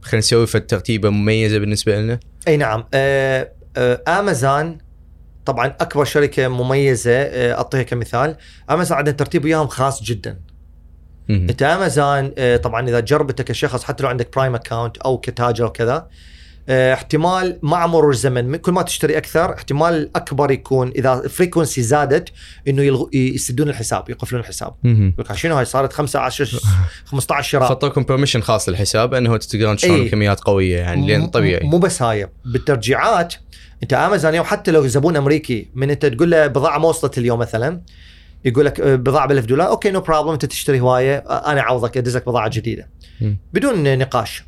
خلينا 0.03 0.19
نسوي 0.19 0.47
فد 0.47 0.67
ترتيبة 0.67 1.11
مميزة 1.11 1.59
بالنسبة 1.59 2.01
لنا. 2.01 2.21
أي 2.49 2.57
نعم. 2.57 2.85
آه 2.95 3.51
آه 3.77 4.03
امازون 4.09 4.79
طبعا 5.47 5.67
أكبر 5.67 6.05
شركة 6.05 6.49
مميزة 6.49 7.11
آه 7.13 7.53
أعطيها 7.55 7.83
كمثال. 7.83 8.37
أمازون 8.71 8.99
عندها 8.99 9.13
ترتيب 9.13 9.45
وياهم 9.45 9.67
خاص 9.67 10.03
جدا. 10.03 10.39
أنت 11.31 11.63
أمازون 11.63 12.33
آه 12.39 12.57
طبعا 12.57 12.89
إذا 12.89 12.99
انت 13.31 13.43
كشخص 13.43 13.85
حتى 13.85 14.03
لو 14.03 14.09
عندك 14.09 14.35
Prime 14.37 14.55
account 14.55 14.97
أو 14.99 15.19
كتاجر 15.19 15.65
وكذا 15.65 16.09
آه، 16.69 16.95
احتمال 16.95 17.59
مع 17.63 17.87
مرور 17.87 18.11
الزمن 18.11 18.57
كل 18.57 18.73
ما 18.73 18.83
تشتري 18.83 19.19
أكثر 19.19 19.55
احتمال 19.55 20.11
أكبر 20.17 20.51
يكون 20.51 20.89
إذا 20.89 21.13
ال 21.25 21.31
frequency 21.31 21.83
زادت 21.83 22.29
إنه 22.69 22.83
يلغو 22.83 23.11
يسدون 23.13 23.69
الحساب 23.69 24.11
يقفلون 24.11 24.41
الحساب. 24.43 24.75
لك 25.19 25.33
شنو 25.33 25.57
هاي؟ 25.57 25.65
صارت 25.65 25.93
15 25.93 26.61
15 27.07 27.49
شراء. 27.51 27.69
نطوكم 27.69 28.03
permission 28.03 28.41
خاص 28.41 28.69
للحساب 28.69 29.15
إنه 29.15 29.37
تقدرون 29.37 29.77
تشترون 29.77 30.01
إيه. 30.01 30.11
كميات 30.11 30.41
قوية 30.41 30.77
يعني 30.79 31.07
لأن 31.07 31.21
م- 31.21 31.27
طبيعي. 31.27 31.67
مو 31.67 31.79
بس 31.79 32.03
هاي. 32.03 32.29
بالترجيعات 32.45 33.35
انت 33.83 33.93
امازون 33.93 34.31
اليوم 34.31 34.45
حتى 34.47 34.71
لو 34.71 34.87
زبون 34.87 35.17
أمريكي 35.17 35.71
من 35.75 35.91
انت 35.91 36.07
تقول 36.07 36.31
له 36.31 36.47
بضاعة 36.47 36.79
ما 36.79 36.89
وصلت 36.89 37.19
اليوم 37.19 37.39
مثلا 37.39 37.81
يقول 38.45 38.65
لك 38.65 38.81
آه، 38.81 38.95
بضاعة 38.97 39.27
ب 39.29 39.33
1000 39.33 39.45
دولار 39.45 39.69
okay 39.69 39.91
no 39.91 40.01
problem 40.01 40.33
انت 40.33 40.45
تشتري 40.45 40.81
هواية 40.81 41.17
آه، 41.17 41.53
أنا 41.53 41.61
اعوضك 41.61 41.97
ادز 41.97 42.17
لك 42.17 42.27
بضاعة 42.27 42.51
جديدة. 42.53 42.89
بدون 43.53 43.99
نقاش 43.99 44.45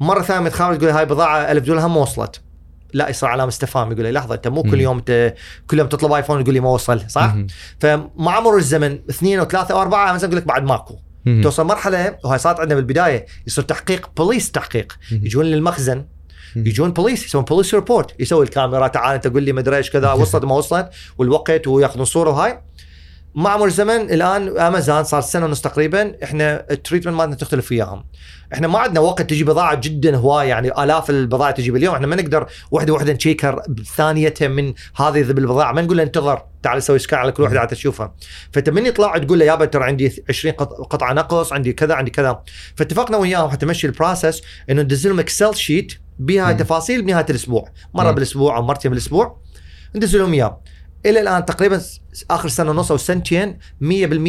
مرة 0.00 0.22
ثانية 0.22 0.48
تخاف 0.48 0.76
تقول 0.76 0.90
هاي 0.90 1.06
بضاعة 1.06 1.52
1000 1.52 1.64
دولار 1.64 1.86
هم 1.86 1.94
ما 1.94 2.00
وصلت 2.00 2.40
لا 2.92 3.08
يصير 3.08 3.28
علامة 3.28 3.48
استفهام 3.48 3.92
يقول 3.92 4.02
لي 4.04 4.12
لحظة 4.12 4.34
أنت 4.34 4.48
مو 4.48 4.62
كل. 4.62 4.80
يوم 4.80 5.00
كل 5.66 5.78
يوم 5.78 5.88
تطلب 5.88 6.12
ايفون 6.12 6.42
تقول 6.44 6.54
لي 6.54 6.60
ما 6.60 6.68
وصل 6.68 7.10
صح؟ 7.10 7.34
فمع 7.80 8.40
مرور 8.40 8.58
الزمن 8.58 8.98
اثنين 9.10 9.38
أو 9.38 9.44
ثلاثة 9.44 9.74
أو 9.74 9.82
أربعة 9.82 10.10
امازون 10.10 10.30
يقول 10.30 10.40
لك 10.42 10.46
بعد 10.48 10.64
ماكو. 10.64 10.94
توصل 11.42 11.66
مرحلة 11.66 12.16
وهي 12.24 12.38
صارت 12.38 12.60
عندنا 12.60 12.74
بالبداية 12.74 13.26
يصير 13.46 13.64
تحقيق 13.64 14.10
بوليس 14.16 14.50
تحقيق. 14.50 14.92
يجون 15.10 15.44
للمخزن. 15.44 16.04
يجون 16.56 16.92
بوليس 16.92 17.24
يسوون 17.26 17.44
police 17.44 17.74
report 17.74 18.20
يسوي 18.20 18.44
الكاميرا 18.44 18.88
تعال 18.88 19.14
انت 19.14 19.26
قول 19.26 19.42
لي 19.42 19.52
مدري 19.52 19.76
إيش 19.76 19.90
كذا 19.90 20.12
وصلت 20.12 20.44
ما 20.44 20.54
وصلت 20.54 20.90
والوقت 21.18 21.66
وياخذون 21.66 22.04
صورة 22.04 22.30
وهاي. 22.30 22.60
مع 23.34 23.56
مرور 23.56 23.68
الزمن 23.68 23.90
الآن 24.10 24.58
امازون 24.58 25.04
صار 25.04 25.20
سنة 25.20 25.44
ونص 25.46 25.60
تقريبا 25.60 26.14
إحنا 26.24 26.66
ال 26.70 26.75
treatment 26.75 27.16
مالنا 27.16 27.34
تختلف 27.34 27.70
وياهم. 27.70 28.04
إحنا 28.52 28.68
ما 28.68 28.78
عندنا 28.78 29.00
وقت 29.00 29.22
تجي 29.22 29.44
بضاعة 29.44 29.74
جدا 29.80 30.16
هوايه 30.16 30.48
يعني 30.48 30.84
آلاف 30.84 31.10
البضائع 31.10 31.50
تجي 31.50 31.70
باليوم 31.70 31.94
إحنا 31.94 32.06
ما 32.06 32.16
نقدر 32.16 32.46
وحده 32.70 32.92
وحده 32.92 33.12
نشيك 33.12 33.62
بثانيتها 33.68 34.48
من 34.48 34.74
هذه 34.96 35.22
بالبضاعه 35.22 35.72
ما 35.72 35.82
نقول 35.82 35.96
له 35.96 36.02
انتظر 36.02 36.42
تعال 36.62 36.82
سوي 36.82 36.98
scan 36.98 37.18
على 37.20 37.32
كل 37.32 37.42
وحده 37.42 37.60
عاد 37.60 37.68
تشوفها 37.68 38.14
فأنت 38.52 38.70
من 38.70 38.86
يطلع 38.86 39.18
تقول 39.18 39.38
له 39.38 39.44
يابا 39.44 39.64
ترى 39.64 39.84
عندي 39.84 40.22
20 40.28 40.54
قط- 40.54 40.72
قطعة 40.72 41.12
نقص 41.12 41.52
عندي 41.52 41.72
كذا 41.72 41.94
عندي 41.94 42.10
كذا. 42.10 42.42
فاتفقنا 42.76 43.16
وياهم 43.16 43.50
حتى 43.50 43.66
نمشي 43.66 43.86
ال 43.86 43.93
process 43.93 44.42
إنه 44.70 44.82
ندز 44.82 45.06
لهم 45.06 45.18
Excel 45.18 45.54
sheet 45.54 45.92
بها. 46.18 46.52
تفاصيل 46.52 47.02
بنهاية 47.02 47.26
الأسبوع 47.30 47.68
مرة 47.94 48.08
مم. 48.08 48.14
بالأسبوع 48.14 48.56
أو 48.56 48.62
مرتين 48.62 48.90
بالأسبوع 48.90 49.40
ندز 49.96 50.16
لهم 50.16 50.32
إياه 50.32 50.60
إلى 51.06 51.20
الآن 51.20 51.44
تقريبا 51.44 51.80
آخر 52.30 52.48
سنة 52.48 52.70
ونص 52.70 52.90
أو 52.90 52.96
سنتين 52.96 53.58
100% 53.80 53.84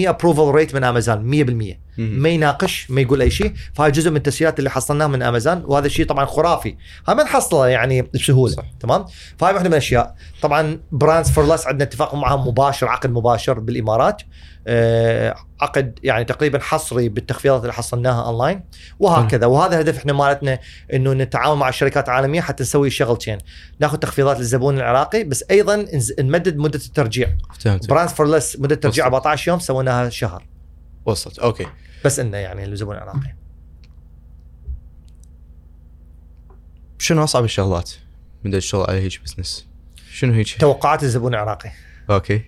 approval 0.08 0.56
rate 0.56 0.76
من 0.76 0.84
امازون 0.84 1.46
100% 1.72 1.78
مهم. 1.98 2.20
ما 2.20 2.30
يناقش 2.30 2.92
ما 2.92 3.02
يقول 3.02 3.22
أي 3.22 3.30
شيء. 3.30 3.54
فهاي 3.74 3.92
جزء 3.92 4.10
من 4.10 4.18
التسهيلات 4.18 4.60
اللي 4.60 4.70
حصلناها 4.70 5.08
من 5.08 5.22
امازون 5.22 5.64
وهذا 5.66 5.86
الشيء 5.86 6.06
طبعا 6.06 6.26
خرافي. 6.26 6.76
هاي 7.08 7.16
ما 7.16 7.24
نحصله 7.24 7.68
يعني 7.68 8.02
بسهولة 8.02 8.54
صح. 8.54 8.66
تمام؟ 8.80 9.06
فهاي 9.38 9.54
واحدة 9.54 9.70
من 9.70 9.74
الأشياء. 9.74 10.16
طبعا 10.42 10.80
Brands 10.92 11.32
For 11.32 11.56
Less 11.56 11.68
عندنا 11.68 11.84
اتفاق 11.84 12.16
معهم 12.16 12.48
مباشر 12.48 12.88
عقد 12.88 13.10
مباشر 13.10 13.60
بالإمارات. 13.60 14.22
آه 14.68 15.36
عقد 15.62 16.00
يعني 16.04 16.26
تقريبا 16.26 16.60
حصري 16.60 17.10
بالتخفيضات 17.10 17.62
اللي 17.62 17.74
حصلناها 17.74 18.26
اونلاين 18.26 18.64
وهكذا. 19.00 19.46
وهذا 19.46 19.80
هدف 19.80 19.98
إحنا 19.98 20.14
مالتنا 20.14 20.60
إنه 20.94 21.14
نتعاون 21.14 21.60
مع 21.60 21.70
الشركات 21.70 22.08
العالميه 22.08 22.42
حتى 22.42 22.64
نسوي 22.64 22.90
شغلتين. 22.90 23.38
ناخذ 23.80 23.98
تخفيضات 23.98 24.38
للزبون 24.38 24.78
العراقي 24.78 25.24
بس 25.24 25.44
أيضا 25.52 25.86
نمدد 26.20 26.58
مدة 26.58 26.80
الترجيع. 26.86 27.30
فهمت 27.80 27.90
Brands 27.90 28.12
For 28.14 28.28
Less 28.28 28.60
مدة 28.60 28.80
وصلت. 28.90 29.00
14 29.00 29.52
يوم 29.52 29.60
سويناها 29.60 30.10
شهر. 30.10 30.46
وصلت. 31.06 31.40
okay. 31.40 31.68
بس 32.06 32.20
إنه 32.20 32.38
يعني 32.38 32.66
الزبون 32.66 32.96
العراقي 32.96 33.36
شنو 37.00 37.24
أصعب 37.24 37.44
الشغلات 37.44 37.92
من 38.44 38.56
الشغل 38.56 38.86
على 38.90 39.02
هيك 39.02 39.22
business؟ 39.24 39.68
شنو 40.14 40.34
هيك؟ 40.34 40.58
توقعات 40.60 41.04
الزبون 41.04 41.34
العراقي. 41.34 41.72
okay. 42.10 42.42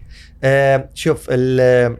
آه 0.43 0.89
شوف 0.93 1.27
ال- 1.29 1.97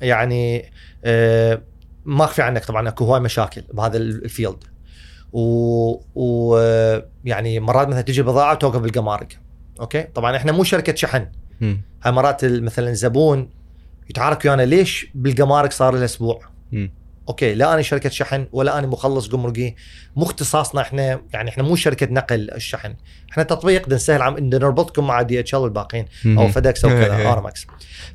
يعني 0.00 0.70
آه 1.04 1.62
ما 2.04 2.24
أخفي 2.24 2.42
عنك 2.42 2.64
طبعا 2.64 2.88
أكو 2.88 3.04
هواي 3.04 3.20
مشاكل 3.20 3.62
بهذا 3.72 3.96
ال- 3.96 4.24
field. 4.24 4.64
و, 5.32 5.40
و 6.14 6.56
يعني 7.24 7.60
مرات 7.60 7.88
مثلا 7.88 8.00
تجي 8.00 8.22
بضاعة 8.22 8.52
وتوقف 8.52 8.80
بالجمارك 8.80 9.38
okay؟ 9.80 10.02
طبعا 10.02 10.36
إحنا 10.36 10.52
مو 10.52 10.64
شركة 10.64 10.94
شحن. 10.94 11.26
مم. 11.64 11.80
هاي 12.02 12.12
مرات 12.12 12.44
مثلا 12.44 12.92
زبون 12.92 13.50
يتعارك 14.10 14.44
ويانا 14.44 14.62
ليش 14.62 15.06
بالجمارك 15.14 15.72
صار 15.72 15.94
له 15.94 16.04
أسبوع. 16.04 16.54
okay 17.28 17.54
لا 17.54 17.74
أنا 17.74 17.82
شركة 17.82 18.08
شحن 18.08 18.46
ولا 18.52 18.78
أنا 18.78 18.86
مخلص 18.86 19.28
جمركي 19.28 19.74
مو 20.16 20.24
اختصاصنا 20.24 20.80
إحنا 20.80 21.20
يعني 21.32 21.50
إحنا 21.50 21.62
مو 21.62 21.76
شركة 21.76 22.06
نقل 22.10 22.50
الشحن 22.50 22.94
إحنا 23.32 23.42
تطبيق 23.42 23.88
نسهل 23.88 24.22
عم 24.22 24.38
نربطكم 24.38 25.06
مع 25.06 25.22
DHL 25.22 25.60
والباقيين 25.60 26.04
أو. 26.26 26.48
FedEx 26.48 26.84
أو 26.84 26.90
كذا 26.90 27.28
آرمكس 27.32 27.66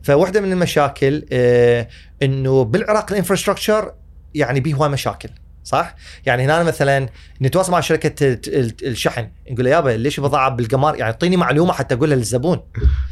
فواحده 0.03 0.41
من 0.41 0.51
المشاكل 0.51 1.25
آه 1.31 1.87
إنه 2.23 2.63
بالعراق 2.63 3.11
ال 3.11 3.17
infrastructure 3.17 3.93
يعني 4.35 4.59
به 4.59 4.73
هواي 4.73 4.89
مشاكل 4.89 5.29
صح؟ 5.69 5.95
يعني 6.25 6.45
هنا 6.45 6.63
مثلا 6.63 7.09
نتواصل 7.41 7.71
مع 7.71 7.79
شركة 7.79 8.25
ال- 8.27 8.39
ال- 8.47 8.87
الشحن 8.87 9.27
نقول 9.51 9.65
له 9.65 9.71
يابا 9.71 9.89
ليش 9.89 10.19
بضاعة 10.19 10.49
بالقمار 10.49 10.95
يعني 10.95 11.11
اعطيني 11.11 11.37
معلومة 11.37 11.73
حتى 11.73 11.95
أقولها 11.95 12.15
للزبون 12.15 12.59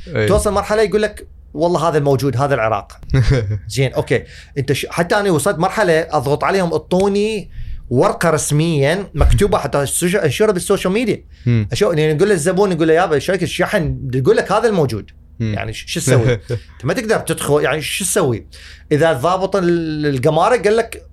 إيه. 0.08 0.28
توصل 0.28 0.54
مرحلة 0.54 0.82
يقول 0.82 1.02
لك 1.02 1.28
والله 1.54 1.90
هذا 1.90 1.98
الموجود 1.98 2.38
هذا 2.38 2.56
العراق 2.56 3.00
زين 3.68 3.94
okay 3.94 4.24
أنت 4.58 4.74
ش... 4.74 4.86
حتى 4.90 5.16
أنا 5.16 5.32
وصلت 5.32 5.60
مرحلة 5.60 6.00
أضغط 6.12 6.44
عليهم 6.44 6.72
أعطوني 6.72 7.50
ورقة 7.90 8.30
رسميا 8.30 9.08
مكتوبة 9.14 9.58
حتى 9.58 9.78
أنشرها 10.24 10.52
بالسوشيال 10.52 10.94
ميديا. 10.94 11.24
أشوف 11.72 11.94
يعني 11.98 12.14
نقول 12.14 12.30
للزبون 12.30 12.72
يقول 12.72 12.88
له 12.88 12.94
يابا 12.94 13.20
شركة 13.20 13.44
الشحن 13.44 14.10
تقول 14.14 14.38
لك 14.38 14.52
هذا 14.52 14.68
الموجود. 14.70 15.12
يعني 15.40 15.74
شو 15.74 16.00
تسوي؟ 16.00 16.34
أنت 16.34 16.42
ما 16.84 16.94
تقدر 16.94 17.20
تدخل 17.20 17.62
يعني 17.64 17.82
شو 17.82 18.04
تسوي؟ 18.06 18.48
إذا 18.92 19.14
ضابط 19.14 19.56
ال- 19.56 20.06
الگمارك 20.06 20.68
قال 20.68 20.78
لك 20.78 21.04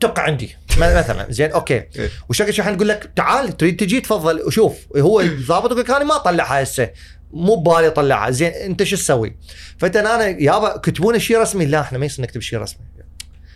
تبقى 0.00 0.24
عندي 0.24 0.56
مثلا 0.78 1.26
زين 1.30 1.50
okay. 1.50 1.74
إيه. 1.74 2.10
وشركه 2.28 2.48
الشحن 2.48 2.76
تقول 2.76 2.88
لك؟ 2.88 3.10
تعال 3.16 3.56
تريد 3.56 3.76
تجي 3.76 4.00
تفضل. 4.00 4.40
وشوف 4.46 4.74
هو 4.96 5.20
الضابط 5.20 5.70
يقول 5.70 5.80
لك 5.80 5.90
أنا 5.90 6.04
ما 6.04 6.16
اطلعها 6.16 6.62
هسه. 6.62 6.90
مو 7.32 7.54
ببالي 7.54 7.86
اطلعها 7.86 8.30
زين 8.30 8.52
أنت 8.52 8.82
شو 8.82 8.96
تسوي؟ 8.96 9.36
فإنت 9.78 9.96
أنا 9.96 10.26
يابا 10.26 10.76
تكتبون 10.76 11.18
شيء 11.18 11.38
رسمي؟ 11.40 11.66
لا 11.66 11.80
إحنا 11.80 11.98
ما 11.98 12.06
يصير 12.06 12.24
نكتب 12.24 12.40
شيء 12.40 12.58
رسمي. 12.58 12.80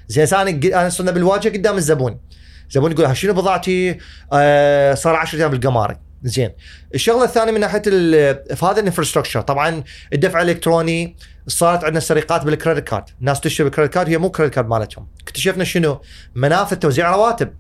زين 0.09 0.27
أنا 0.27 0.51
أنا 0.81 0.89
صرنا 0.89 1.11
بالواجهة 1.11 1.53
قدام 1.53 1.77
الزبون. 1.77 2.21
الزبون 2.69 2.93
يقول 2.93 3.17
شنو 3.17 3.33
بضاعتي؟ 3.33 3.99
آه 4.33 4.95
صار 4.95 5.17
10 5.17 5.39
أيام 5.39 5.51
بالقمارك 5.51 6.01
زين. 6.23 6.51
الشغلة 6.95 7.25
الثانية 7.25 7.53
من 7.53 7.61
ناحية 7.61 7.81
في 7.81 8.59
هذا 8.63 8.81
ال 8.81 8.85
infrastructure 8.85 9.41
طبعا 9.41 9.85
الدفع 10.13 10.43
الإلكتروني 10.43 11.17
صارت 11.47 11.85
عندنا 11.85 12.01
سرقات 12.01 12.45
بال 12.45 12.56
credit 12.56 12.89
card 12.89 13.05
ناس 13.21 13.41
تشتري 13.41 13.65
بال 13.65 13.72
credit 13.72 13.95
card 13.95 14.09
هي 14.09 14.19
مو 14.19 14.31
credit 14.31 14.55
card 14.55 14.69
مالتهم. 14.69 15.09
اكتشفنا 15.23 15.65
شنو؟ 15.65 16.01
منافذ 16.35 16.77
توزيع 16.77 17.11
رواتب. 17.11 17.55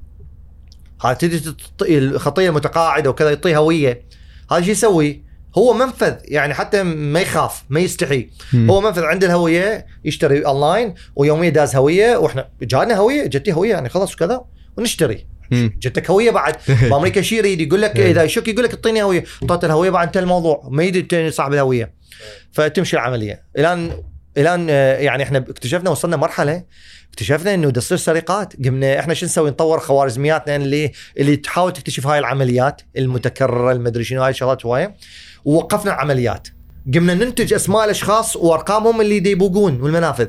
هذا 1.05 1.12
تجي 1.12 1.55
الخطية 1.82 2.49
المتقاعدة 2.49 3.11
وكذا 3.11 3.28
يعطيه 3.28 3.57
هويه 3.57 4.05
هذا 4.51 4.62
شو 4.62 4.70
يسوي؟ 4.70 5.31
هو 5.59 5.73
منفذ 5.73 6.15
يعني 6.24 6.55
حتى 6.55 6.82
ما 6.82 7.20
يخاف 7.20 7.65
ما 7.69 7.81
يستحي. 7.81 8.31
مم. 8.53 8.70
هو 8.70 8.81
منفذ 8.81 9.03
عنده 9.03 9.27
الهوية 9.27 9.87
يشتري 10.05 10.47
اونلاين 10.47 10.95
ويوميا 11.16 11.51
داز 11.51 11.77
هوية 11.77 12.16
وإحنا 12.16 12.49
جانا 12.62 12.97
هوية 12.97 13.27
جتني 13.27 13.53
هوية 13.53 13.70
يعني 13.70 13.89
خلاص 13.89 14.15
وكذا 14.15 14.45
ونشتري. 14.77 15.27
جتك 15.52 16.10
هوية 16.10 16.31
بعد. 16.31 16.56
بأمريكا 16.90 17.20
شي 17.20 17.36
يريد 17.36 17.60
يقول 17.60 17.82
لك 17.82 17.97
إذا 17.97 18.22
يشك 18.22 18.48
يقول 18.48 18.64
لك 18.64 18.74
اعطيني 18.74 19.02
هوية 19.02 19.24
اعطيته 19.43 19.66
الهوية 19.66 19.90
بعد 19.90 20.06
انتهى 20.06 20.22
الموضوع 20.22 20.68
ما 20.70 20.82
يدري 20.85 21.01
التاني 21.01 21.31
صاحب 21.31 21.52
الهوية. 21.52 21.94
فتمشي 22.52 22.97
العملية. 22.97 23.43
الآن 23.59 23.93
الآن 24.39 24.66
آه، 24.70 24.97
يعني 24.98 25.22
إحنا 25.22 25.39
اكتشفنا 25.39 25.90
وصلنا 25.90 26.16
مرحلة 26.16 26.64
اكتشفنا 27.10 27.55
إنه 27.55 27.70
تصير 27.70 27.98
سرقات 27.98 28.66
قمنا 28.66 28.98
إحنا 28.98 29.14
شو 29.14 29.27
نسوي؟ 29.27 29.51
نطور 29.51 29.78
خوارزمياتنا 29.78 30.56
اللي 30.56 30.93
اللي 31.18 31.36
تحاول 31.36 31.72
تكتشف 31.72 32.06
هاي 32.06 32.18
العمليات 32.18 32.82
المتكررة 32.97 33.72
المدري 33.72 34.05
شنو 34.05 34.22
هاي 34.22 34.31
الشغلات 34.31 34.66
هواية. 34.66 34.97
ووقفنا 35.44 35.94
العمليات. 35.94 36.48
قمنا 36.94 37.14
ننتج 37.14 37.55
أسماء 37.55 37.85
الأشخاص 37.85 38.36
وأرقامهم 38.36 39.01
اللي 39.01 39.31
يبوقون 39.31 39.81
والمنافذ. 39.81 40.28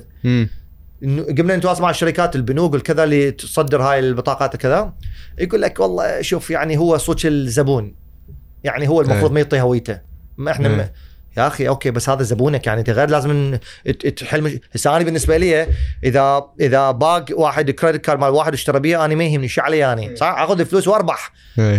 قمنا 1.04 1.56
نتواصل 1.56 1.82
مع 1.82 1.90
الشركات 1.90 2.36
البنوك 2.36 2.74
والكذا 2.74 3.04
اللي 3.04 3.32
تصدر 3.32 3.82
هاي 3.82 4.00
البطاقات 4.00 4.56
كذا 4.56 4.94
يقول 5.40 5.62
لك 5.62 5.80
والله 5.80 6.22
شوف 6.22 6.50
يعني 6.50 6.78
هو 6.78 6.98
صوت 6.98 7.26
الزبون. 7.26 7.96
يعني 8.64 8.90
هو 8.90 9.02
المفروض 9.02 9.24
إيه. 9.24 9.32
ما 9.32 9.40
يعطي 9.40 9.62
هويته. 9.62 10.00
ما 10.38 10.52
إحنا 10.52 10.70
إيه. 10.70 10.76
م... 10.76 10.90
يا 11.38 11.48
أخي 11.48 11.68
أوكي 11.68 11.92
بس 11.92 12.10
هذا 12.10 12.24
زبونك 12.24 12.68
يعني. 12.68 12.80
أنت 12.80 12.90
غير 12.90 13.10
لازم 13.10 13.58
تحل 14.18 14.42
مش... 14.42 14.52
هسه 14.76 14.96
أنا 14.96 15.04
بالنسبة 15.06 15.38
لي 15.38 15.68
اذا 16.04 16.46
إذا 16.60 16.92
باق 16.92 17.26
واحد 17.32 17.72
credit 17.72 18.06
card 18.06 18.20
مال 18.20 18.30
واحد 18.30 18.54
اشترى 18.54 18.80
بيه 18.80 19.06
أنا 19.06 19.16
ما 19.16 19.24
يهمني 19.24 19.48
شو 19.48 19.62
علي 19.62 19.78
يعني 19.78 20.16
صح؟ 20.16 20.36
آخذ 20.40 20.60
الفلوس 20.60 20.88
وأربح. 20.88 21.32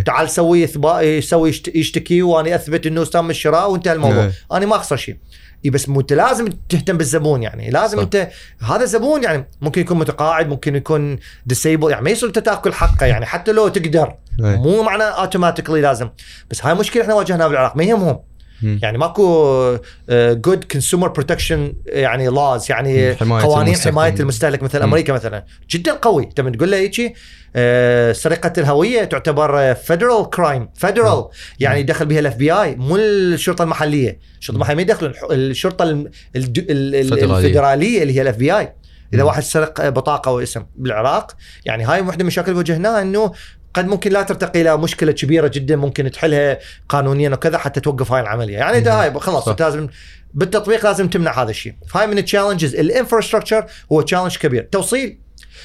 تعال 0.07 0.31
سوي 0.31 0.63
يشت- 0.63 1.75
يشتكي 1.77 2.23
وأنا 2.23 2.55
أثبت 2.55 2.87
إنه 2.87 3.05
تم 3.05 3.31
الشراء 3.31 3.71
وانتهى 3.71 3.93
الموضوع. 3.93 4.31
أنا 4.53 4.67
ما 4.67 4.77
أخسر 4.77 4.97
شيء. 4.97 5.17
إي 5.65 5.71
بس 5.71 5.89
مو 5.89 6.01
أنت 6.01 6.13
لازم 6.13 6.49
تهتم 6.69 6.97
بالزبون 6.97 7.43
يعني. 7.43 7.71
لازم 7.71 7.97
صح. 7.97 8.03
أنت 8.03 8.29
هذا 8.61 8.85
زبون 8.85 9.23
يعني 9.23 9.49
ممكن 9.61 9.81
يكون 9.81 9.99
متقاعد 9.99 10.49
ممكن 10.49 10.77
يكون 10.77 11.19
disabled 11.47 11.91
يعني 11.91 12.05
ما 12.05 12.11
يصير 12.11 12.29
أنت 12.29 12.39
تأكل 12.39 12.73
حقه 12.73 13.07
يعني. 13.07 13.27
حتى 13.27 13.53
لو 13.53 13.69
تقدر. 13.69 14.15
أي. 14.45 14.57
مو 14.57 14.83
معناه 14.83 15.05
automatically 15.05 15.81
لازم. 15.81 16.09
بس 16.51 16.67
هاي 16.67 16.75
مشكلة 16.75 17.03
إحنا 17.03 17.15
واجهناها 17.15 17.49
بالعراق. 17.49 17.77
ما 17.77 17.85
يهمهم 17.85 18.19
مم. 18.63 18.79
يعني 18.83 18.99
ماكو 18.99 19.79
good 20.11 20.65
consumer 20.65 21.09
protection 21.09 21.75
يعني 21.87 22.29
لاز 22.29 22.67
يعني 22.71 23.15
حماية 23.15 23.43
قوانين 23.45 23.67
المستخدم. 23.69 23.93
حماية 23.99 24.15
المستهلك 24.21 24.63
مثل 24.63 24.79
مم. 24.79 24.85
أمريكا 24.85 25.13
مثلا 25.13 25.45
جدا 25.71 25.93
قوي 25.93 26.25
انت 26.25 26.41
من 26.41 26.57
تقول 26.57 26.71
له 26.71 26.77
هيجي 26.77 27.15
آه، 27.57 28.13
سرقة 28.13 28.53
الهوية 28.59 29.05
تعتبر 29.05 29.75
federal 29.75 30.31
crime 30.31 30.69
federal 30.75 31.25
يعني 31.61 31.83
دخل 31.83 32.07
بها 32.07 32.19
ال 32.21 32.37
FBI 32.37 32.77
مو 32.77 32.97
الشرطة 32.97 33.63
المحلية 33.63 34.19
الشرطة 34.41 34.55
المحلية 34.57 34.85
ما 34.85 34.93
الح- 35.03 35.27
الشرطة 35.31 35.83
الم- 35.83 36.11
الد- 36.37 36.59
ال- 36.59 36.71
ال- 36.71 36.95
الفدرالية. 36.95 37.47
الفدرالية 37.49 38.03
اللي 38.03 38.17
هي 38.17 38.23
ال 38.23 38.37
FBI 38.37 38.73
إذا. 39.15 39.23
واحد 39.23 39.43
سرق 39.43 39.89
بطاقة 39.89 40.29
أو 40.29 40.41
اسم 40.41 40.63
بالعراق 40.77 41.33
يعني 41.65 41.85
هاي 41.85 42.01
واحدة 42.01 42.15
من 42.15 42.21
المشاكل 42.21 42.49
اللي 42.49 42.59
واجهناها 42.59 43.03
إنه 43.03 43.33
قد 43.75 43.87
ممكن 43.87 44.13
لا 44.13 44.23
ترتقي 44.23 44.61
إلى 44.61 44.77
مشكلة 44.79 45.13
كبيرة 45.13 45.49
جدا 45.49 45.77
ممكن 45.77 46.11
تحلها 46.11 46.59
قانونيا 46.89 47.31
وكذا 47.31 47.59
حتى 47.59 47.81
توقف 47.81 48.13
هاي 48.13 48.21
العملية. 48.21 48.57
يعني 48.57 48.81
ده 48.81 49.03
هاي 49.03 49.21
خلاص. 49.21 49.49
انت 49.49 49.63
لازم 49.63 49.89
بالتطبيق 50.35 50.87
لازم 50.87 51.09
تمنع 51.09 51.43
هذا 51.43 51.51
الشيء. 51.51 51.75
فهاي 51.89 52.07
من 52.07 52.19
ال 52.19 52.24
challenges 52.24 52.75
ال 52.75 52.81
infrastructure 52.81 53.67
هو 53.93 54.01
challenge 54.01 54.37
كبير. 54.37 54.63
توصيل. 54.73 55.19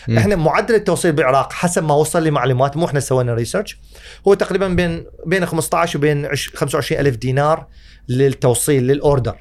مم. 0.08 0.18
إحنا 0.18 0.36
معدل 0.36 0.76
التوصيل 0.76 1.12
بالعراق 1.12 1.54
حسب 1.54 1.84
ما 1.84 1.94
وصل 1.94 2.24
لي 2.24 2.32
معلومات 2.32 2.78
مو 2.78 2.86
إحنا 2.86 3.00
سوينا 3.00 3.34
research 3.34 3.80
هو 4.28 4.34
تقريبا 4.34 4.68
بين 4.68 5.06
بين 5.26 5.46
15 5.46 5.98
وبين 5.98 6.26
عش- 6.26 6.50
25 6.56 7.02
ألف 7.02 7.16
دينار 7.16 7.68
للتوصيل 8.10 8.84
لل 8.88 9.00
order. 9.00 9.36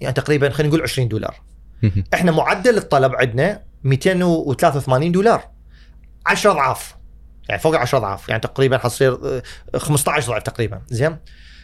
يعني 0.00 0.14
تقريبا 0.14 0.50
خلينا 0.50 0.68
نقول 0.68 0.82
20 0.82 1.08
دولار. 1.08 1.34
مم. 1.82 2.04
إحنا 2.14 2.32
معدل 2.32 2.76
الطلب 2.76 3.14
عندنا 3.14 3.62
283 3.84 5.12
دولار. 5.12 5.42
10 6.26 6.50
أضعاف. 6.50 6.97
يعني 7.48 7.60
فوق 7.60 7.76
10 7.76 7.98
أضعاف. 7.98 8.28
يعني 8.28 8.40
تقريبا 8.40 8.78
حتصير 8.78 9.18
آه، 9.24 9.42
15 9.78 10.32
ضعف 10.32 10.42
تقريبا. 10.42 10.80
زين؟ 10.88 11.16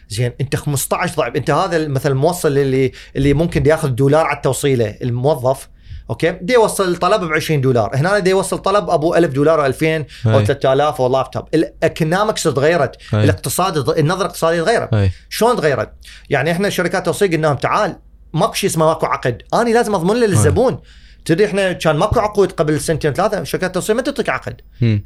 زين 0.09 0.31
أنت 0.41 0.55
15 0.55 1.15
ضعف. 1.15 1.35
أنت 1.35 1.49
هذا 1.49 1.87
مثلا 1.87 2.11
الموصل 2.11 2.57
اللي 2.57 2.91
اللي 3.15 3.33
ممكن 3.33 3.65
ياخذ 3.65 3.89
دولار 3.89 4.25
على 4.25 4.37
التوصيلة 4.37 4.95
الموظف 5.01 5.69
okay؟ 6.09 6.31
دي 6.31 6.53
يوصل 6.53 6.91
الطلب 6.91 7.23
ب 7.23 7.33
20 7.33 7.61
دولار. 7.61 7.95
هنا 7.95 8.19
دي 8.19 8.29
يوصل 8.29 8.57
طلب 8.57 8.89
أبو 8.89 9.15
1000 9.15 9.31
دولار 9.33 9.61
أو 9.61 9.65
2000 9.65 10.05
أو 10.25 10.39
أي. 10.39 10.45
3000 10.45 11.01
أو 11.01 11.07
لابتوب. 11.07 11.43
ال 11.53 11.62
economics 11.62 12.43
تغيرت. 12.43 12.95
الاقتصاد 13.13 13.89
النظرة 13.89 14.21
الاقتصادية 14.21 14.61
تغيرت. 14.61 15.11
شلون 15.29 15.55
تغيرت؟ 15.55 15.91
يعني 16.29 16.51
إحنا 16.51 16.69
شركات 16.69 17.05
توصيل 17.05 17.31
قلنا 17.31 17.47
لهم 17.47 17.55
تعال 17.55 17.95
ماكو 18.33 18.53
شيء 18.53 18.69
اسمه 18.69 18.85
ماكو 18.85 19.05
عقد، 19.05 19.41
أنا 19.53 19.69
لازم 19.69 19.95
أضمن 19.95 20.19
له 20.19 20.27
للزبون. 20.27 20.79
تدري 21.25 21.45
إحنا 21.45 21.73
كان 21.73 21.95
ماكو 21.95 22.19
عقود 22.19 22.51
قبل 22.51 22.81
سنتين 22.81 23.13
ثلاثة 23.13 23.43
شركات 23.43 23.69
التوصيل 23.69 23.95
ما 23.95 24.01
تعطيك 24.01 24.29
عقد،. 24.29 24.61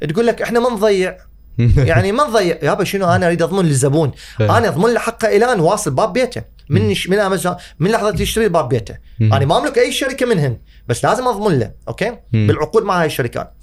تقول 0.08 0.26
لك 0.26 0.42
إحنا 0.42 0.60
ما 0.60 0.70
نضيع. 0.70 1.16
يعني 1.90 2.12
ما 2.12 2.24
نضيع. 2.24 2.58
يابا 2.62 2.84
شنو 2.84 3.06
أنا 3.08 3.26
أريد 3.26 3.42
أضمن 3.42 3.64
للزبون،. 3.64 4.12
أنا 4.40 4.68
أضمن 4.68 4.94
له 4.94 5.00
حقه 5.00 5.28
إلى 5.28 5.52
أن 5.52 5.60
واصل 5.60 5.90
باب 5.90 6.12
بيته. 6.12 6.42
من 6.70 6.94
من 7.08 7.18
أمازون 7.18 7.56
من 7.78 7.90
لحظة 7.90 8.22
يشتري 8.22 8.48
باب 8.48 8.68
بيته،. 8.68 8.94
أنا 9.20 9.44
ما 9.44 9.58
أملك 9.58 9.78
أي 9.78 9.92
شركة 9.92 10.26
منهن 10.26 10.56
بس 10.88 11.04
لازم 11.04 11.28
أضمن 11.28 11.58
له، 11.58 11.70
okay؟ 11.88 12.16
بالعقود 12.32 12.82
مع 12.82 13.00
هاي 13.00 13.06
الشركات. 13.06 13.54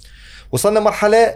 وصلنا 0.52 0.80
مرحلة 0.80 1.34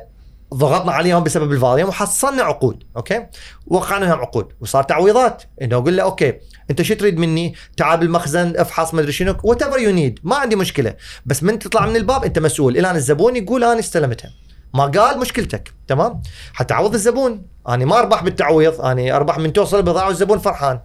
ضغطنا 0.55 0.93
عليهم 0.93 1.23
بسبب 1.23 1.53
ال 1.53 1.58
volume 1.58 1.89
وحصلنا 1.89 2.43
عقود 2.43 2.85
okay؟ 2.97 3.27
وقعنا 3.67 4.05
لهم 4.05 4.19
عقود. 4.19 4.53
وصار 4.61 4.83
تعويضات. 4.83 5.43
إنه 5.63 5.77
أقول 5.77 5.97
له 5.97 6.03
okay 6.03 6.35
انت 6.73 6.83
شو 6.83 6.95
تريد 6.95 7.19
مني؟ 7.19 7.55
تعال 7.77 8.01
بالمخزن 8.01 8.57
افحص 8.57 8.95
ما 8.95 9.01
أدري 9.01 9.13
شنو 9.13 9.37
whatever 9.43 9.79
you 9.79 9.91
need 9.91 10.19
ما 10.23 10.37
عندي 10.37 10.57
مشكلة. 10.57 10.95
بس 11.27 11.43
من 11.43 11.59
تطلع 11.59 11.87
من 11.87 11.97
الباب 11.97 12.25
انت 12.25 12.39
مسؤول. 12.39 12.79
إلى 12.79 12.91
ان 12.91 12.97
الزبون 12.97 13.37
يقول 13.37 13.65
أنا 13.65 13.79
استلمتها. 13.79 14.31
ما 14.75 14.87
قال 14.87 15.19
مشكلتك. 15.19 15.73
تمام؟ 15.89 16.23
حتعوض 16.53 16.95
الزبون. 16.95 17.43
أنا 17.69 17.85
ما 17.85 17.99
أربح 17.99 18.23
بالتعويض. 18.23 18.81
أنا 18.81 19.17
أربح 19.17 19.39
من 19.39 19.53
توصل 19.53 19.77
البضاعه 19.77 20.07
والزبون 20.07 20.39
فرحان. 20.39 20.81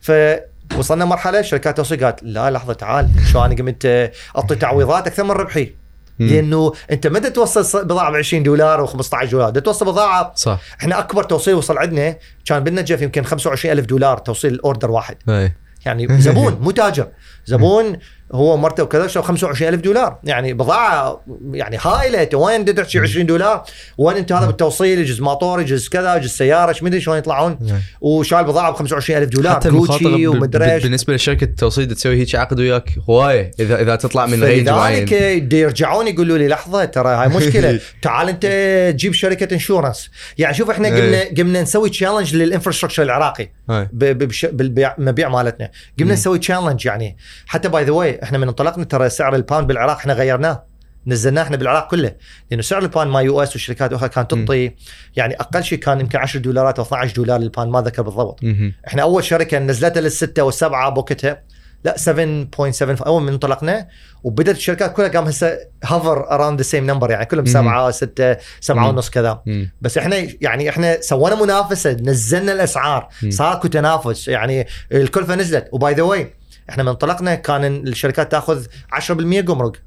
فوصلنا 0.00 1.04
مرحلة 1.04 1.42
شركات 1.42 1.76
توصيل 1.76 2.04
قالت 2.04 2.22
لا 2.22 2.50
لحظة 2.50 2.72
تعال. 2.72 3.10
شو 3.32 3.44
أنا 3.44 3.54
قمت 3.54 4.12
أعطي 4.36 4.54
تعويضات 4.54 5.06
أكثر 5.06 5.24
من 5.24 5.30
ربحي. 5.30 5.79
لأنه 6.20 6.72
أنت 6.90 7.06
ما 7.06 7.18
توصل 7.18 7.84
بضاعة 7.84 8.12
ب 8.12 8.14
20 8.14 8.42
دولار 8.42 8.86
و15 8.86 9.24
دولار 9.24 9.50
بدك 9.50 9.64
توصل 9.64 9.86
بضاعة. 9.86 10.32
صح. 10.36 10.60
إحنا 10.80 10.98
أكبر 10.98 11.22
توصيل 11.22 11.54
وصل 11.54 11.78
عندنا 11.78 12.16
كان 12.44 12.64
بالنجف 12.64 13.02
يمكن 13.02 13.24
25 13.24 13.78
ألف 13.78 13.86
دولار 13.86 14.18
توصيل 14.18 14.54
ال 14.54 14.60
order 14.60 14.90
واحد. 14.90 15.16
أي. 15.28 15.52
يعني 15.86 16.20
زبون 16.20 16.58
مو 16.60 16.70
تاجر. 16.70 17.08
زبون 17.46 17.98
هو 18.32 18.56
مرته 18.56 18.82
وكذا 18.82 19.06
شو 19.06 19.22
25 19.22 19.74
ألف 19.74 19.80
دولار. 19.80 20.18
يعني 20.24 20.52
بضاعة 20.52 21.24
يعني 21.52 21.78
هايلة 21.82 22.22
أنت 22.22 22.34
وين 22.34 22.74
تحكي 22.74 22.98
20 22.98 23.26
دولار. 23.26 23.64
وين 23.98 24.16
انت 24.16 24.32
هذا 24.32 24.46
بالتوصيل 24.46 24.98
يجوز 24.98 25.20
ماطور 25.20 25.60
يجوز 25.60 25.88
كذا 25.88 26.16
يجوز 26.16 26.30
سيارة 26.30 26.68
إيش 26.68 26.82
مدري 26.82 27.00
شلون 27.00 27.18
يطلعون. 27.18 27.58
وشال 28.00 28.44
بضاعة 28.44 28.72
ب 28.72 28.74
25 28.74 29.22
ألف 29.22 29.28
دولار. 29.30 29.54
حتى 29.54 29.70
جوتشي 29.70 30.26
ومدري 30.26 30.74
إيش. 30.74 30.82
بالنسبة 30.82 31.14
لشركة 31.14 31.44
التوصيل 31.44 31.94
تسوي 31.94 32.16
هيك 32.16 32.34
عقد 32.34 32.60
وياك 32.60 32.90
هواية. 33.10 33.50
اذا 33.60 33.82
إذا 33.82 33.96
تطلع 33.96 34.26
من 34.26 34.44
range 34.44 34.68
معين. 34.68 35.08
يرجعون 35.52 36.08
يقولوا 36.08 36.38
لي 36.38 36.48
لحظة 36.48 36.84
ترى 36.84 37.08
هاي 37.08 37.28
مشكلة. 37.28 37.80
تعال 38.02 38.28
انت 38.28 38.46
تجيب 38.94 39.12
شركة 39.12 39.54
insurance 39.54 40.10
يعني 40.38 40.54
شوف 40.54 40.70
إحنا 40.70 40.88
قمنا 40.88 41.24
قمنا 41.38 41.62
نسوي 41.62 41.90
challenge 41.90 42.36
لل 42.36 42.44
infrastructure 42.44 43.02
العراقي. 43.02 43.48
أي. 43.70 43.88
ب- 43.92 44.04
ب- 44.04 44.28
بش- 44.28 44.46
بالبيع 44.46 44.94
المبيع 44.98 45.28
مالتنا. 45.28 45.70
قمنا. 46.00 46.12
نسوي 46.12 46.38
challenge 46.38 46.86
يعني. 46.86 47.16
حتى 47.46 47.68
by 47.68 47.84
the 47.84 47.90
way 47.92 48.19
إحنا 48.22 48.38
من 48.38 48.48
انطلقنا 48.48 48.84
ترى 48.84 49.08
سعر 49.08 49.34
الباوند 49.34 49.66
بالعراق 49.66 49.96
إحنا 49.96 50.12
غيرناه 50.12 50.64
نزلناه 51.06 51.42
إحنا 51.42 51.56
بالعراق 51.56 51.90
كله 51.90 52.12
لأنه 52.50 52.62
سعر 52.62 52.82
الباوند 52.82 53.10
مال 53.10 53.24
US 53.24 53.52
والشركات 53.52 53.90
الاخرى 53.90 54.08
كانت 54.08 54.34
تعطي 54.34 54.72
يعني 55.16 55.34
أقل 55.40 55.64
شيء 55.64 55.78
كان 55.78 56.00
يمكن 56.00 56.18
10 56.18 56.40
دولارات 56.40 56.78
أو 56.78 56.84
12 56.84 57.14
دولار 57.14 57.40
للباوند 57.40 57.72
ما 57.72 57.80
ذكر 57.80 58.02
بالضبط. 58.02 58.40
إحنا 58.88 59.02
أول 59.02 59.24
شركة 59.24 59.58
نزلتها 59.58 60.00
للستة 60.00 60.42
والسبعة 60.42 60.90
بوقتها 60.90 61.42
لا 61.84 61.96
7.7 61.98 63.06
أول 63.06 63.22
من 63.22 63.28
انطلقنا 63.32 63.88
وبدأت 64.24 64.56
الشركات 64.56 64.92
كلها 64.92 65.08
قام 65.08 65.24
هسه 65.24 65.58
hover 65.84 66.30
around 66.30 66.58
the 66.58 66.62
same 66.62 66.86
number 66.86 67.10
يعني 67.10 67.26
كلهم. 67.26 67.46
سبعة 67.46 67.90
ستة 67.90 68.36
سبعة 68.60 68.82
مم. 68.82 68.88
ونص 68.88 69.10
كذا 69.10 69.42
مم. 69.46 69.70
بس 69.80 69.98
إحنا 69.98 70.16
يعني 70.40 70.68
إحنا 70.68 71.00
سوينا 71.00 71.42
منافسة 71.42 71.92
نزلنا 71.92 72.52
الأسعار. 72.52 73.08
صار 73.28 73.52
اكو 73.52 73.68
تنافس 73.68 74.28
يعني 74.28 74.66
الكلفة 74.92 75.34
نزلت 75.34 75.68
و 75.72 75.79
by 75.79 75.94
the 75.94 76.02
way 76.02 76.34
إحنا 76.70 76.82
من 76.82 76.88
انطلقنا 76.88 77.34
كان 77.34 77.64
الشركات 77.64 78.32
تاخذ 78.32 78.64
10% 78.94 79.10
جمرك. 79.12 79.82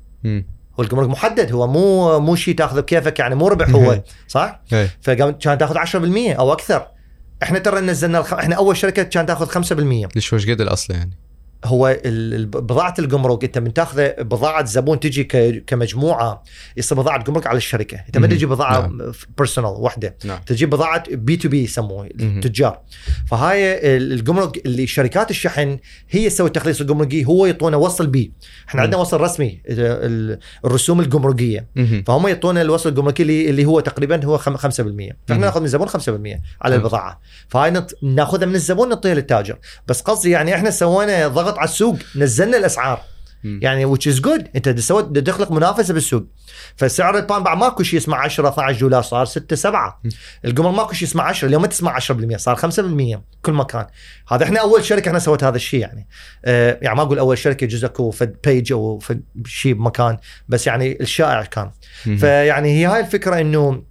والجمرك 0.78 1.10
محدد 1.10 1.52
هو 1.52 1.68
مو 1.68 2.20
مو 2.20 2.36
شيء 2.36 2.56
تاخذه 2.56 2.80
بكيفك 2.80 3.20
يعني 3.20 3.36
مو 3.36 3.48
ربح 3.48 3.70
هو 3.70 4.02
صح؟ 4.28 4.62
أي. 4.74 4.90
فقام 5.02 5.32
كان 5.32 5.58
تاخذ 5.58 5.78
10% 5.78 6.40
أو 6.40 6.54
أكثر 6.54 6.88
إحنا 7.44 7.60
ترى 7.60 7.82
نزلنا 7.82 8.20
الخ... 8.20 8.34
إحنا 8.34 8.56
أول 8.56 8.78
شركة 8.78 9.04
كان 9.04 9.26
تاخذ 9.26 9.64
5% 9.64 9.72
ليش 10.16 10.34
وش 10.34 10.50
قد 10.50 10.62
الأصل 10.62 10.94
يعني 10.94 11.18
هو 11.66 11.98
بضاعة 12.06 12.94
الجمرك 13.00 13.44
انت 13.44 13.58
من 13.58 13.74
تاخذ 13.74 14.10
بضاعة 14.24 14.66
زبون 14.66 15.00
تجي 15.00 15.24
كمجموعة 15.68 16.44
يصير 16.78 16.98
بضاعة 16.98 17.24
جمرك 17.24 17.48
على 17.48 17.58
الشركة 17.58 17.98
انت 18.08 18.18
ما. 18.18 18.28
تجي 18.28 18.46
بضاعة 18.46 18.82
نعم. 18.82 19.12
personal 19.38 19.70
وحدة 19.70 20.16
نعم 20.26 20.40
تجيب 20.46 20.70
بضاعة 20.70 21.04
B2B 21.12 21.64
يسموه. 21.64 22.06
التجار 22.20 22.80
فهاي 23.28 23.74
ال- 23.98 24.12
الجمرك 24.14 24.66
اللي 24.66 24.88
شركات 24.88 25.32
الشحن 25.32 25.78
هي 26.10 26.30
تسوي 26.30 26.48
التخليص 26.48 26.82
الجمركي 26.82 27.26
هو 27.26 27.46
يعطونا 27.46 27.78
وصل 27.78 28.08
بيه 28.08 28.34
إحنا. 28.70 28.82
عندنا 28.82 28.98
وصل 29.02 29.22
رسمي 29.22 29.62
ال- 29.70 29.80
ال- 29.80 30.40
الرسوم 30.66 31.00
الجمركيه. 31.00 31.68
فهم 32.08 32.28
يعطونا 32.28 32.62
الوصل 32.62 32.90
الجمركي 32.90 33.50
اللي 33.50 33.66
هو 33.66 33.80
تقريبا 33.80 34.26
هو 34.26 34.38
خم- 34.38 34.58
5% 34.58 35.18
فاحنا. 35.28 35.46
ناخذ 35.46 35.60
من 35.60 35.66
الزبون 35.66 35.88
5% 35.90 36.42
على. 36.62 36.76
البضاعة 36.76 37.20
فهاي. 37.50 37.84
ناخذها 38.04 38.46
من 38.46 38.56
الزبون 38.56 38.90
نعطيها 38.90 39.14
للتاجر 39.16 39.58
بس 39.88 40.02
قصدي 40.02 40.30
يعني 40.30 40.56
إحنا 40.56 40.70
سوينا 40.70 41.28
ضغط 41.28 41.53
على 41.58 41.70
السوق 41.70 41.98
نزلنا 42.16 42.58
الأسعار. 42.58 43.02
يعني 43.44 43.96
which 43.96 44.00
is 44.00 44.20
good. 44.22 44.44
أنت 44.56 44.80
سويت 44.80 45.18
تخلق 45.18 45.52
منافسة 45.52 45.94
بالسوق. 45.94 46.24
فسعر 46.76 47.18
الباوند 47.18 47.44
بعد 47.44 47.58
ماكو 47.58 47.84
شيء 47.84 48.00
اسمه 48.00 48.18
10 48.18 48.50
12 48.50 48.80
دولار 48.80 49.02
صار 49.02 49.26
6 49.26 49.56
7 49.56 50.00
م. 50.04 50.10
القمرك 50.46 50.72
ماكو 50.72 50.94
شيء 50.94 51.08
اسمه 51.08 51.24
10 51.24 51.48
اليوم 51.48 51.62
ما 51.62 51.68
تسمع 51.68 52.00
10% 52.00 52.38
صار 52.38 52.56
5% 52.56 53.20
كل 53.42 53.54
مكان. 53.54 53.86
هذا 54.28 54.44
إحنا 54.44 54.60
أول 54.60 54.86
شركة 54.86 55.08
إحنا 55.08 55.20
سويت 55.20 55.44
هذا 55.44 55.56
الشيء 55.56 55.80
يعني. 55.80 56.08
آه 56.46 56.80
يعني 56.82 56.96
ما 56.96 57.02
أقول 57.02 57.20
أول 57.20 57.38
شركة 57.38 57.68
جزء 57.68 57.86
اكو 57.86 58.12
فد 58.12 58.36
page 58.46 58.72
أو 58.72 59.00
فد 59.00 59.24
شيء 59.46 59.74
بمكان 59.74 60.18
بس 60.48 60.68
يعني 60.68 60.98
الشائع 61.02 61.44
كان. 61.44 61.72
فيعني 62.18 62.80
هي 62.80 62.86
هاي 62.86 63.00
الفكرة 63.00 63.42
إنه 63.42 63.84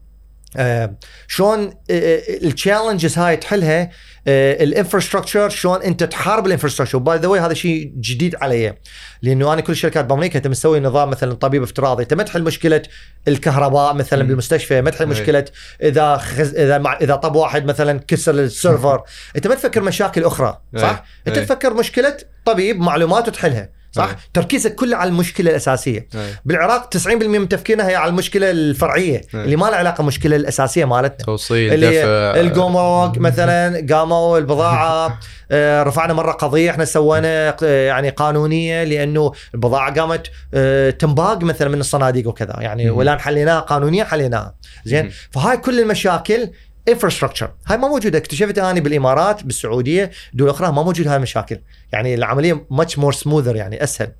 آه، 0.56 0.96
شلون 1.28 1.74
ال 1.90 2.02
challenges 2.02 3.18
هاي 3.18 3.36
تحلها 3.36 3.90
ال 4.26 4.34
infrastructure 4.34 5.48
شلون 5.48 5.82
أنت 5.82 6.04
تحارب 6.04 6.46
ال 6.46 6.49
infrastructure 6.49 6.96
و 6.96 7.03
by 7.03 7.18
the 7.18 7.28
way 7.28 7.40
هذا 7.40 7.54
شيء 7.54 7.92
جديد 8.00 8.36
علي 8.42 8.74
لأنه 9.22 9.52
أنا 9.52 9.60
كل 9.60 9.72
الشركات 9.72 10.04
بأمريكا 10.04 10.38
انت 10.38 10.46
مسوي 10.46 10.80
نظام 10.80 11.10
مثلا 11.10 11.34
طبيب 11.34 11.62
افتراضي 11.62 12.02
انت 12.02 12.14
ما 12.14 12.22
تحل 12.22 12.42
مشكلة 12.42 12.82
الكهرباء 13.28 13.94
مثلا 13.94 14.22
مم. 14.22 14.28
بالمستشفى 14.28 14.80
ما 14.80 14.90
تحل 14.90 15.04
أي. 15.04 15.10
مشكلة 15.10 15.44
إذا 15.82 16.16
خز... 16.16 16.54
إذا 16.54 16.78
مع... 16.78 16.98
إذا 17.00 17.14
طب 17.14 17.34
واحد 17.34 17.64
مثلا 17.64 18.00
كسر 18.08 18.34
ال 18.34 18.44
server 18.44 19.02
أنت 19.36 19.46
ما 19.46 19.54
تفكر 19.54 19.82
مشاكل 19.82 20.24
أخرى 20.24 20.60
صح 20.76 20.90
أي. 20.90 21.28
أنت 21.28 21.38
أي. 21.38 21.44
تفكر 21.44 21.74
مشكلة 21.74 22.16
طبيب 22.44 22.80
معلومات 22.80 23.28
وتحلها 23.28 23.81
صح 23.92 24.08
أي. 24.08 24.16
تركيزك 24.34 24.74
كله 24.74 24.96
على 24.96 25.10
المشكلة 25.10 25.50
الأساسية 25.50 26.08
إيه. 26.14 26.40
بالعراق 26.44 26.96
90% 26.96 27.06
من 27.08 27.48
تفكيرنا 27.48 27.88
هي 27.88 27.96
على 27.96 28.10
المشكلة 28.10 28.50
الفرعية 28.50 29.20
أي. 29.34 29.44
اللي 29.44 29.56
ما 29.56 29.66
لها 29.66 29.76
علاقة 29.76 29.96
بالمشكلة 29.96 30.36
الأساسية 30.36 30.84
مالتنا 30.84 31.26
توصيل 31.26 31.74
اللي 31.74 31.86
دفع 31.86 32.40
الجمرك 32.40 33.18
مثلا 33.28 33.86
قاموا 33.90 34.38
البضاعة 34.38 35.18
آه، 35.50 35.82
رفعنا 35.82 36.12
مرة 36.12 36.32
قضية 36.32 36.70
إحنا 36.70 36.84
سوينا 36.84 37.56
آه، 37.62 37.86
يعني 37.86 38.08
قانونية 38.08 38.84
لأنه 38.84 39.32
البضاعة 39.54 40.00
قامت 40.00 40.30
آه، 40.54 40.90
تنباق 40.90 41.42
مثلا 41.42 41.68
من 41.68 41.80
الصناديق 41.80 42.28
وكذا 42.28 42.56
يعني. 42.60 42.90
والان 42.90 43.18
حليناها 43.20 43.60
قانونيا 43.60 44.04
حليناها 44.04 44.54
زين. 44.84 45.10
فهاي 45.30 45.56
كل 45.56 45.80
المشاكل 45.80 46.48
infrastructure 46.88 47.50
هاي 47.66 47.76
ما 47.78 47.88
موجودة. 47.88 48.18
اكتشفت 48.18 48.58
أني 48.58 48.80
بالإمارات 48.80 49.42
بالسعودية. 49.44 50.10
دول 50.34 50.48
أخرى 50.48 50.72
ما 50.72 50.82
موجود 50.82 51.08
هاي 51.08 51.16
المشاكل. 51.16 51.58
يعني 51.92 52.14
العملية 52.14 52.66
much 52.70 52.98
more 52.98 53.12
smoother 53.12 53.56
يعني 53.56 53.82
أسهل. 53.84 54.12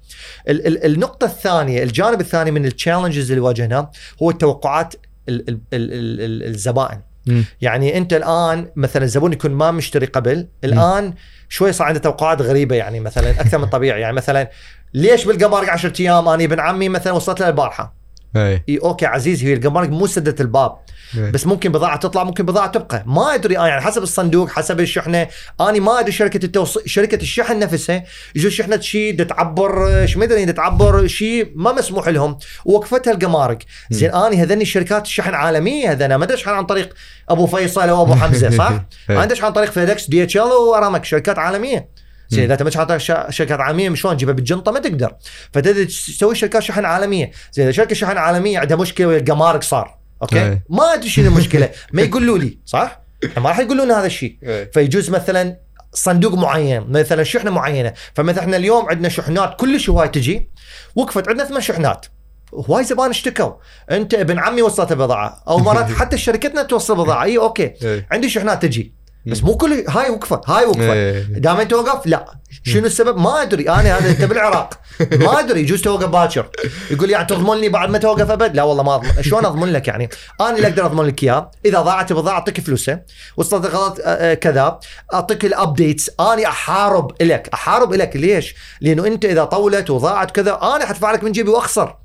ال- 0.49 0.67
ال- 0.67 0.85
النقطة 0.87 1.25
الثانية 1.25 1.83
الجانب 1.83 2.21
الثاني 2.21 2.51
من 2.51 2.67
ال 2.67 2.72
challenges 2.72 3.31
اللي 3.31 3.41
واجهناه 3.43 3.91
هو 4.23 4.31
التوقعات 4.31 4.95
ال- 5.29 5.49
ال- 5.49 5.61
ال- 5.73 6.21
ال- 6.21 6.43
الزبائن. 6.49 7.01
يعني 7.61 7.99
أنت 7.99 8.13
الآن 8.13 8.71
مثلا 8.77 9.05
الزبون 9.05 9.33
يكون 9.33 9.51
ما 9.51 9.71
مشتري 9.71 10.07
قبل. 10.07 10.49
الآن 10.65 11.15
شوي 11.49 11.73
صار 11.73 11.87
عنده 11.87 12.01
توقعات 12.01 12.43
غريبة 12.43 12.77
يعني 12.77 13.01
مثلا 13.01 13.31
أكثر 13.31 13.59
من 13.59 13.67
طبيعي. 13.67 14.01
يعني 14.01 14.17
مثلا 14.17 14.51
ليش 14.95 15.25
بالقمارق 15.25 15.71
10 15.71 15.93
أيام 16.01 16.29
أنا 16.29 16.45
ابن 16.45 16.61
عمي 16.61 16.89
مثلا 16.89 17.13
وصلت 17.13 17.41
له 17.41 17.49
البارحه 17.49 18.02
اي 18.37 18.63
إي 18.69 18.79
okay 18.79 19.07
عزيز 19.07 19.45
هي 19.45 19.55
القمارق 19.55 19.89
مو 19.89 20.07
سدت 20.07 20.41
الباب. 20.41 20.77
إيه. 21.19 21.31
بس 21.31 21.47
ممكن 21.47 21.73
بضاعة 21.73 21.97
تطلع 21.97 22.25
ممكن 22.25 22.47
بضاعة 22.47 22.67
تبقى. 22.67 23.05
ما 23.07 23.35
أدري 23.35 23.59
أنا 23.59 23.69
يعني 23.69 23.81
حسب 23.81 24.03
الصندوق 24.03 24.49
حسب 24.49 24.81
الشحنة. 24.81 25.29
أنا 25.61 25.81
ما 25.81 26.01
أدري 26.01 26.13
شركة 26.13 26.45
التوصيل 26.45 26.83
شركة 26.91 27.23
الشحن 27.23 27.59
نفسها 27.59 28.05
يجوز 28.35 28.53
شحنه 28.53 28.81
شيء 28.81 29.23
تعبر 29.23 30.07
شو 30.07 30.21
مدري 30.21 30.45
دا 30.45 30.53
تعبر 30.53 31.07
شيء 31.07 31.53
ما 31.55 31.73
مسموح 31.73 32.09
لهم. 32.09 32.39
ووقفتها 32.65 33.13
القمارق 33.13 33.59
زين 33.91 34.11
أنا 34.11 34.43
هذني 34.43 34.63
الشركات 34.63 35.05
الشحن 35.05 35.35
عالمية 35.35 35.93
هذنا. 35.93 36.17
ما 36.17 36.25
أدري 36.25 36.35
اشحن 36.35 36.51
عن 36.51 36.67
طريق 36.67 36.95
أبو 37.29 37.47
فيصل 37.47 37.89
أو 37.89 38.03
أبو 38.03 38.15
حمزة 38.15 38.51
صح؟ 38.51 38.71
إيه. 39.11 39.17
ما 39.17 39.23
أدري 39.23 39.43
عن 39.43 39.53
طريق 39.53 39.71
فيدكس 39.71 40.11
دي 40.11 40.23
إتش 40.23 40.37
إل 40.37 40.43
وارامكس 40.43 41.05
شركات 41.05 41.39
عالمية. 41.39 42.02
زين. 42.35 42.45
إذا 42.45 42.53
انت 42.53 42.63
ما 42.63 42.71
تشحن 42.71 43.31
شركات 43.31 43.61
عالميه 43.61 43.95
شلون 43.95 44.17
تجيبها 44.17 44.35
بالجنطة 44.35 44.73
ما 44.73 44.81
تقدر. 44.81 45.15
فتبدا 45.53 45.85
تسوي 45.85 46.35
شركات 46.35 46.63
شحن 46.63 46.85
عالمية. 46.85 47.31
زين 47.53 47.65
إذا 47.65 47.73
شركة 47.73 47.95
شحن 47.95 48.17
عالمية 48.17 48.59
عندها 48.59 48.77
مشكلة 48.77 49.07
ويا 49.07 49.19
القمارق 49.19 49.63
صار 49.63 49.99
okay؟ 50.23 50.43
إيه. 50.43 50.65
ما 50.69 50.95
أدري 50.95 51.09
شنو 51.09 51.29
المشكلة. 51.29 51.71
ما 51.93 52.03
يقولوا 52.03 52.39
لي 52.39 52.59
صح؟ 52.67 53.01
ما 53.37 53.49
راح 53.49 53.59
يقولوا 53.59 53.85
لنا 53.85 54.01
هذا 54.01 54.07
الشيء. 54.07 54.37
إيه. 54.43 54.71
فيجوز 54.75 55.11
مثلا 55.11 55.57
صندوق 55.95 56.35
معين 56.35 56.85
مثلا 56.89 57.23
شحنة 57.23 57.51
معينة. 57.51 57.93
فمثلا 58.15 58.43
إحنا 58.43 58.57
اليوم 58.57 58.89
عندنا 58.89 59.09
شحنات 59.09 59.57
كلش 59.61 59.91
هواي 59.91 60.09
تجي. 60.09 60.51
وقفت 60.97 61.29
عندنا 61.29 61.49
ثمان 61.49 61.61
شحنات. 61.61 62.07
هواي 62.55 62.85
زبائن 62.85 63.11
اشتكوا. 63.11 63.53
أنت 63.91 64.15
ابن 64.15 64.39
عمي 64.39 64.63
وصلت 64.63 64.93
بضاعه 64.93 65.43
أو 65.49 65.59
مرات 65.59 65.91
حتى 66.01 66.19
شركتنا 66.19 66.63
توصل 66.63 66.97
بضاعه 66.97 67.25
اي 67.25 67.39
okay. 67.39 67.73
إيه. 67.83 68.07
عندي 68.11 68.29
شحنات 68.29 68.63
تجي. 68.63 69.02
بس 69.27 69.45
مو 69.45 69.57
كل 69.57 69.85
هاي 69.89 70.11
وقفت 70.11 70.51
هاي 70.51 70.65
وقفت 70.65 70.81
إيه. 70.81 71.23
دام 71.23 71.63
توقف؟ 71.63 72.07
لا. 72.07 72.25
شنو 72.65 72.87
السبب؟ 72.87 73.17
ما 73.19 73.43
أدري. 73.43 73.71
أنا 73.71 73.99
هذا 73.99 74.11
أنت 74.11 74.25
بالعراق. 74.25 74.75
ما 75.13 75.41
أدري. 75.41 75.61
يجوز 75.61 75.83
توقف 75.83 76.09
باكر. 76.09 76.49
يقول 76.91 77.11
يعني 77.11 77.27
تضمن 77.27 77.57
لي 77.57 77.69
بعد 77.69 77.91
ما 77.91 77.99
توقف 77.99 78.31
أبد؟ 78.31 78.57
لا 78.57 78.63
والله 78.63 78.83
ما 78.83 78.95
أضمن. 78.95 79.23
شلون 79.23 79.45
أضمن 79.45 79.73
لك 79.73 79.89
يعني؟ 79.89 80.09
أنا 80.41 80.57
اللي 80.57 80.69
أقدر 80.69 80.87
أضمن 80.87 81.07
لك 81.07 81.23
إياه. 81.23 81.51
إذا 81.65 81.81
ضاعت 81.81 82.11
البضاعه 82.11 82.35
أعطيك 82.35 82.61
فلوسها 82.61 83.05
وصلت 83.37 83.67
غلط 83.67 84.01
آه، 84.01 84.05
آه، 84.05 84.35
كذا. 84.35 84.79
أعطيك 85.15 85.45
ال 85.45 85.53
updates 85.53 86.11
أنا 86.21 86.47
أحارب 86.47 87.23
لك 87.23 87.49
أحارب 87.55 87.93
لك 87.93 88.17
ليش؟ 88.17 88.55
لأنه 88.81 89.07
أنت 89.07 89.25
إذا 89.25 89.45
طولت 89.45 89.91
وضاعت 89.91 90.31
كذا 90.31 90.59
أنا 90.63 90.87
حدفع 90.87 91.13
لك 91.13 91.25
من 91.25 91.33
جيبي 91.33 91.51
وأخسر. 91.51 91.97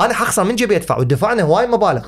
أنا 0.00 0.14
حخسر 0.14 0.44
من 0.44 0.56
جيبي 0.56 0.76
أدفع. 0.76 0.98
ودفعنا 0.98 1.42
هواي 1.42 1.66
مبالغ. 1.66 2.06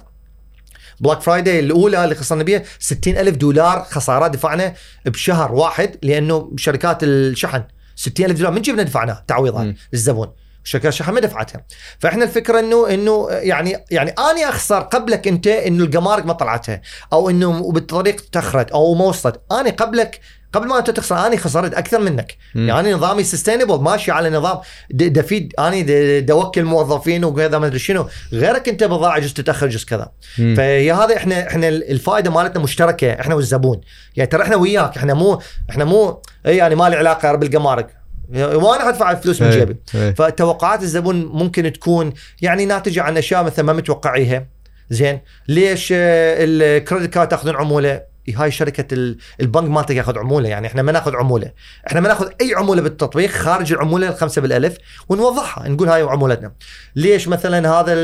Black 1.01 1.21
Friday 1.21 1.59
الأولى 1.59 2.05
اللي 2.05 2.15
خسرنا 2.15 2.43
بيها 2.43 2.63
60 2.79 3.17
ألف 3.17 3.37
دولار 3.37 3.85
خسارات 3.85 4.31
دفعنا 4.31 4.75
بشهر 5.07 5.53
واحد 5.53 5.97
لأنه 6.03 6.53
شركات 6.57 6.99
الشحن 7.03 7.63
60 7.97 8.27
ألف 8.27 8.39
دولار 8.39 8.53
من 8.53 8.63
جيبنا 8.63 8.83
دفعناه 8.83 9.25
تعويضات 9.29 9.65
مم. 9.67 9.77
للزبون. 9.93 10.29
شركات 10.67 10.93
الشحن 10.93 11.13
ما 11.13 11.21
دفعتها. 11.21 11.65
فإحنا 11.99 12.25
الفكرة 12.25 12.61
انه 12.61 12.95
إنه 12.95 13.29
يعني 13.31 13.85
يعني 13.91 14.11
أني 14.11 14.49
أخسر 14.49 14.81
قبلك 14.81 15.29
أنت 15.29 15.47
إنه 15.47 15.85
القمارق 15.85 16.27
ما 16.27 16.33
طلعتها 16.33 16.81
أو 17.13 17.31
إنه 17.31 17.73
بالطريق 17.73 18.25
تاخرت 18.33 18.71
أو 18.71 18.95
ما 18.95 19.05
وصلت. 19.05 19.41
أنا 19.53 19.71
قبلك 19.71 20.21
قبل 20.55 20.67
ما 20.69 20.79
انت 20.79 20.91
تخسر 20.91 21.27
أنا 21.27 21.37
خسرت 21.37 21.75
أكثر 21.75 22.01
منك. 22.01 22.37
مم. 22.55 22.69
يعني 22.69 22.93
نظامي 22.93 23.25
sustainable 23.25 23.81
ماشي 23.81 24.13
على 24.13 24.31
نظام 24.31 24.59
دفيد. 24.91 25.55
اني 25.59 26.21
دوكل 26.21 26.65
موظفين 26.65 27.25
وكذا 27.25 27.59
ما 27.59 27.67
أدري 27.67 27.79
شنو. 27.79 28.09
غيرك 28.33 28.69
أنت 28.69 28.85
بضاعه 28.85 29.21
جزء 29.21 29.35
تتأخر 29.35 29.69
جزء 29.69 29.87
كذا. 29.87 30.13
فهي 30.37 30.93
هذا 30.93 31.17
إحنا 31.17 31.49
إحنا 31.49 31.69
الفائدة 31.69 32.31
مالتنا 32.31 32.63
مشتركة 32.63 33.13
إحنا 33.13 33.35
والزبون. 33.35 33.81
يعني 34.17 34.31
ترى 34.31 34.43
إحنا 34.43 34.57
وياك 34.57 34.97
إحنا 34.97 35.15
مو 35.15 35.41
إحنا 35.71 35.85
مو 35.85 36.23
إي 36.47 36.57
يعني 36.57 36.75
ما 36.75 36.89
لي 36.89 36.97
علاقة 36.97 37.35
بالقمارق 37.35 37.87
وأنا 38.35 38.89
ادفع 38.89 39.11
الفلوس 39.11 39.43
من. 39.43 39.51
جيبي. 39.51 39.77
فتوقعات 40.15 40.83
الزبون 40.83 41.25
ممكن 41.25 41.73
تكون 41.73 42.13
يعني 42.43 42.67
ناتجه 42.67 43.03
عن 43.03 43.17
أشياء 43.17 43.45
مثلا 43.45 43.65
ما 43.65 43.73
متوقعيها. 43.73 44.47
زين. 44.91 45.21
ليش 45.49 45.89
ال 45.93 46.10
credit 46.10 47.15
card 47.15 47.29
تأخذون 47.29 47.57
عمولة؟ 47.57 48.14
هاي 48.37 48.51
شركة 48.51 48.95
ال- 48.95 49.19
البنك 49.41 49.71
مالتك 49.71 49.95
ياخذ 49.97 50.19
عمولة 50.19 50.49
يعني 50.49 50.67
إحنا 50.67 50.83
ما 50.83 50.93
ناخذ 50.93 51.17
عمولة. 51.17 51.51
إحنا 51.87 52.01
ما 52.01 52.09
ناخذ 52.09 52.29
أي 52.41 52.55
عمولة 52.55 52.83
بالتطبيق 52.83 53.31
خارج 53.31 53.73
العمولة 53.73 54.09
الخمسة 54.09 54.43
بالألف 54.43 54.77
ونوضحها 55.09 55.69
نقول 55.69 55.89
هاي 55.89 56.03
عمولتنا. 56.03 56.53
ليش 56.97 57.29
مثلا 57.29 57.69
هذا 57.71 57.95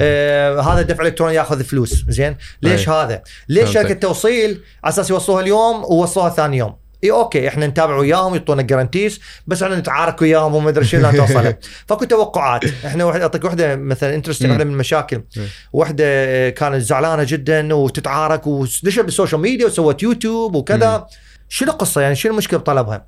آه 0.00 0.60
هذا 0.60 0.80
الدفع 0.80 1.02
الإلكتروني 1.02 1.34
ياخذ 1.34 1.64
فلوس؟ 1.64 2.04
زين 2.08 2.36
ليش. 2.62 2.88
هذا؟ 2.88 3.22
ليش. 3.48 3.70
شركة 3.72 3.94
توصيل 3.94 4.60
على 4.84 4.92
أساس 4.92 5.10
يوصلوها 5.10 5.42
اليوم 5.42 5.84
ووصلوها 5.84 6.28
ثاني 6.30 6.56
يوم؟ 6.56 6.79
إي 7.04 7.10
okay 7.10 7.48
إحنا 7.48 7.66
نتابع 7.66 7.96
وياهم 7.96 8.34
يعطونا 8.34 8.62
guarantees 8.62 9.20
بس 9.46 9.62
إحنا 9.62 9.76
نتعارك 9.76 10.22
وياهم 10.22 10.54
وما 10.54 10.68
أدري 10.68 10.84
شنو 10.84 11.00
لا 11.02 11.10
توصلها 11.10 11.58
فاكو 11.88 12.04
توقعات. 12.04 12.64
إحنا 12.86 13.04
واحد 13.04 13.20
أعطيك 13.20 13.44
واحدة 13.44 13.76
مثلا 13.76 14.14
interesting. 14.14 14.48
واحدة 14.50 14.64
من 14.64 14.72
المشاكل. 14.72 15.22
واحدة 15.72 16.50
كانت 16.50 16.82
زعلانة 16.82 17.24
جدا 17.28 17.74
وتتعارك 17.74 18.46
ودشت 18.46 19.00
بال 19.00 19.10
social 19.10 19.40
media 19.40 19.66
وسوت 19.66 20.02
يوتيوب 20.02 20.54
وكذا. 20.54 21.06
شنو 21.48 21.72
القصة؟ 21.72 22.00
يعني 22.00 22.14
شنو 22.14 22.32
المشكلة 22.32 22.58
بطلبها؟ 22.58 23.06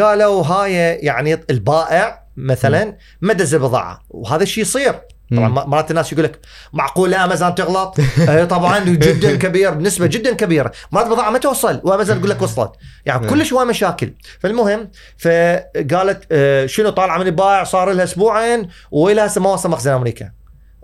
قالوا 0.00 0.42
هاي 0.44 0.74
يعني 0.94 1.40
البائع 1.50 2.26
مثلا 2.36 2.96
ما 3.20 3.32
دز 3.32 3.54
البضاعه 3.54 4.00
وهذا 4.10 4.42
الشيء 4.42 4.62
يصير. 4.62 4.94
طبعا. 5.30 5.48
مرات 5.48 5.90
الناس 5.90 6.12
يقول 6.12 6.24
لك 6.24 6.40
معقوله 6.72 7.24
امازون 7.24 7.54
تغلط؟ 7.54 7.96
آه 8.28 8.44
طبعا 8.44 8.78
جدا 8.78 9.36
كبير 9.36 9.70
بنسبه 9.70 10.06
جدا 10.06 10.34
كبيرة، 10.34 10.72
مرات 10.92 11.06
بضاعه 11.06 11.30
ما 11.30 11.38
توصل 11.38 11.80
وامازون 11.84 12.18
تقول 12.18 12.30
لك 12.30 12.42
وصلت، 12.42 12.72
يعني 13.06 13.20
نعم. 13.20 13.30
كلش 13.30 13.52
هواي 13.52 13.66
مشاكل، 13.66 14.12
فالمهم 14.40 14.90
فقالت 15.18 16.24
آه 16.32 16.66
شنو 16.66 16.90
طالعه 16.90 17.18
من 17.18 17.26
البائع 17.26 17.64
صار 17.64 17.92
لها 17.92 18.04
أسبوعين 18.04 18.68
وإلى 18.90 19.20
هسه 19.20 19.40
ما 19.40 19.52
وصل 19.52 19.70
مخزن 19.70 19.92
أمريكا. 19.92 20.30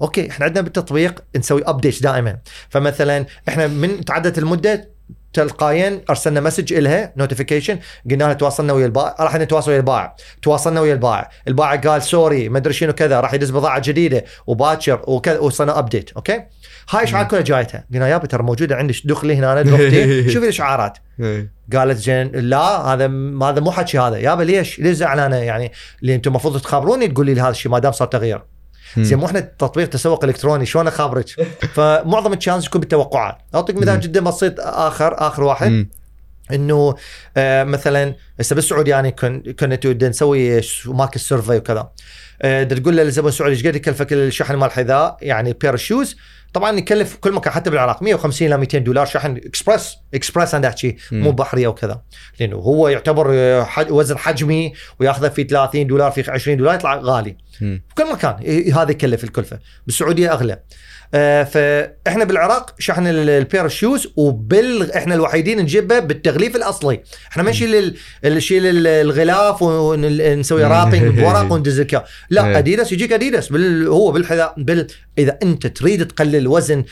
okay 0.03 0.31
إحنا 0.31 0.47
عندنا 0.47 0.61
بالتطبيق 0.61 1.25
نسوي 1.37 1.63
update 1.67 2.03
دائما، 2.03 2.39
فمثلا 2.69 3.27
إحنا 3.49 3.67
من 3.67 4.05
تعدت 4.05 4.39
المدة 4.39 4.92
تلقائيا 5.33 6.01
أرسلنا 6.11 6.41
message 6.41 6.73
إلها 6.73 7.13
notification 7.17 7.79
قلنا 8.11 8.25
لها 8.25 8.33
تواصلنا 8.33 8.73
ويا 8.73 8.87
البائع 8.87 9.15
راح 9.21 9.37
نتواصل 9.37 9.71
ويا 9.71 9.79
البائع. 9.79 10.17
تواصلنا 10.43 10.81
ويا 10.81 10.93
البائع. 10.93 11.31
البائع 11.49 11.77
قال 11.77 12.03
sorry 12.03 12.49
ما 12.49 12.59
أدري 12.59 12.73
شنو 12.73 12.93
كذا 12.93 13.21
راح 13.21 13.35
يدز 13.35 13.51
بضاعة 13.51 13.83
جديدة 13.85 14.25
وباكر 14.47 15.03
وكذا 15.07 15.39
وصلنا 15.39 15.79
update 15.79 16.13
okay؟ 16.13 16.45
هاي 16.91 17.05
اشعار 17.05 17.29
كلها 17.29 17.41
جايتها. 17.41 17.85
قلنا 17.95 18.09
يابا 18.09 18.27
ترى 18.27 18.43
موجودة 18.43 18.77
عندي 18.77 19.03
دخلي 19.05 19.37
هنا 19.37 19.65
شوفي 20.33 20.45
الإشعارات. 20.45 20.99
إيه. 21.21 21.53
قالت 21.73 21.99
زين 21.99 22.27
لا 22.35 22.59
هذا 22.59 23.07
هذا 23.43 23.61
مو 23.61 23.71
حكي 23.71 23.99
هذا. 23.99 24.17
يابا 24.19 24.43
ليش؟ 24.43 24.79
ليش 24.79 24.97
زعلانة 24.97 25.37
يعني؟ 25.37 25.73
اللي 26.03 26.15
أنتم 26.15 26.31
المفروض 26.31 26.61
تخابروني 26.61 27.09
تقولي 27.09 27.35
لي 27.35 27.41
هذا 27.41 27.51
الشيء 27.51 27.73
ما 27.73 27.79
دام 27.79 27.93
صار 27.93 28.09
تغيير. 28.09 28.43
زين 28.99 29.19
مو 29.19 29.27
إحنا 29.27 29.41
تطبيق 29.41 29.89
تسوق 29.89 30.25
إلكتروني 30.25 30.67
شلون 30.67 30.87
اخابرك 30.87 31.27
فمعظم 31.75 32.33
ال 32.33 32.36
challenges 32.36 32.67
يكون 32.67 32.81
بالتوقعات. 32.81 33.39
أعطيك 33.55 33.77
مثال. 33.77 34.01
جدا 34.01 34.21
بسيط 34.21 34.61
آخر 34.61 35.15
آخر 35.27 35.43
واحد. 35.45 35.89
إنه 36.53 36.95
آه 37.37 37.65
مثلا 37.65 38.15
هسه 38.41 38.55
بالسعودية 38.55 38.91
يعني 38.93 39.11
كن 39.11 39.43
كنا 39.61 39.77
تود 39.77 40.05
نسوي 40.05 40.61
market 40.87 41.19
survey 41.19 41.57
وكذا. 41.57 41.91
آه 42.43 42.65
تقول 42.65 42.97
للزبون 42.97 43.29
السعودي 43.29 43.55
إيش 43.55 43.67
قد 43.67 43.77
يكلفك 43.77 44.13
الشحن 44.13 44.55
مال 44.55 44.67
الحذاء 44.67 45.17
يعني 45.23 45.53
pair 45.53 45.77
shoes 45.77 46.17
طبعا 46.53 46.79
يكلف 46.79 47.17
كل 47.17 47.33
مكان 47.33 47.53
حتى 47.53 47.71
بالعراق 47.71 48.03
150 48.03 48.49
إلى 48.49 48.57
200 48.57 48.79
دولار 48.79 49.07
شحن 49.07 49.37
express 49.37 49.97
express 50.15 50.55
أنا 50.55 50.69
احكي. 50.69 50.97
مو 51.13 51.31
بحري 51.33 51.67
أو 51.67 51.75
كذا 51.75 52.03
لأنه 52.41 52.57
هو 52.57 52.89
يعتبر 52.89 53.27
آه، 53.31 53.63
حج- 53.65 53.91
وزن 53.91 54.19
حجمي 54.19 54.73
ويأخذه 55.01 55.29
في 55.29 55.45
30 55.45 55.87
دولار 55.87 56.11
في 56.11 56.31
20 56.31 56.57
دولار 56.57 56.75
يطلع 56.75 56.97
غالي. 56.97 57.37
في 57.59 57.81
كل 57.95 58.13
مكان 58.13 58.35
هذا 58.75 58.91
يكلف 58.91 59.25
الكلفة 59.25 59.59
بالسعودية 59.87 60.33
أغلى 60.33 60.59
فإحنا 61.45 62.25
بالعراق 62.25 62.75
شحن 62.79 63.07
ال- 63.07 63.31
ال 63.31 63.38
pair 63.38 63.69
shoes 63.69 64.09
وبال 64.17 64.93
إحنا 64.93 65.15
الوحيدين 65.15 65.59
نجيبه 65.61 65.99
بالتغليف 65.99 66.57
الأصلي 66.57 67.01
إحنا 67.33 67.43
ما 67.43 67.51
نشيل 67.51 67.97
نشيل 68.25 68.67
ال- 68.67 68.87
الغلاف 68.87 69.63
ونسوي 69.63 70.65
wrapping 70.65 71.03
بورق 71.21 71.53
إيه. 71.53 71.53
لا 72.31 72.43
اديداس 72.59 72.93
يجيك 72.93 73.13
اديداس 73.13 73.49
بال 73.49 73.89
هو 73.89 74.13
بالحذاء 74.13 74.55
بال 74.57 74.87
إذا 75.19 75.39
أنت 75.43 75.67
تريد 75.67 76.07
تقلل 76.07 76.37
الوزن 76.37 76.85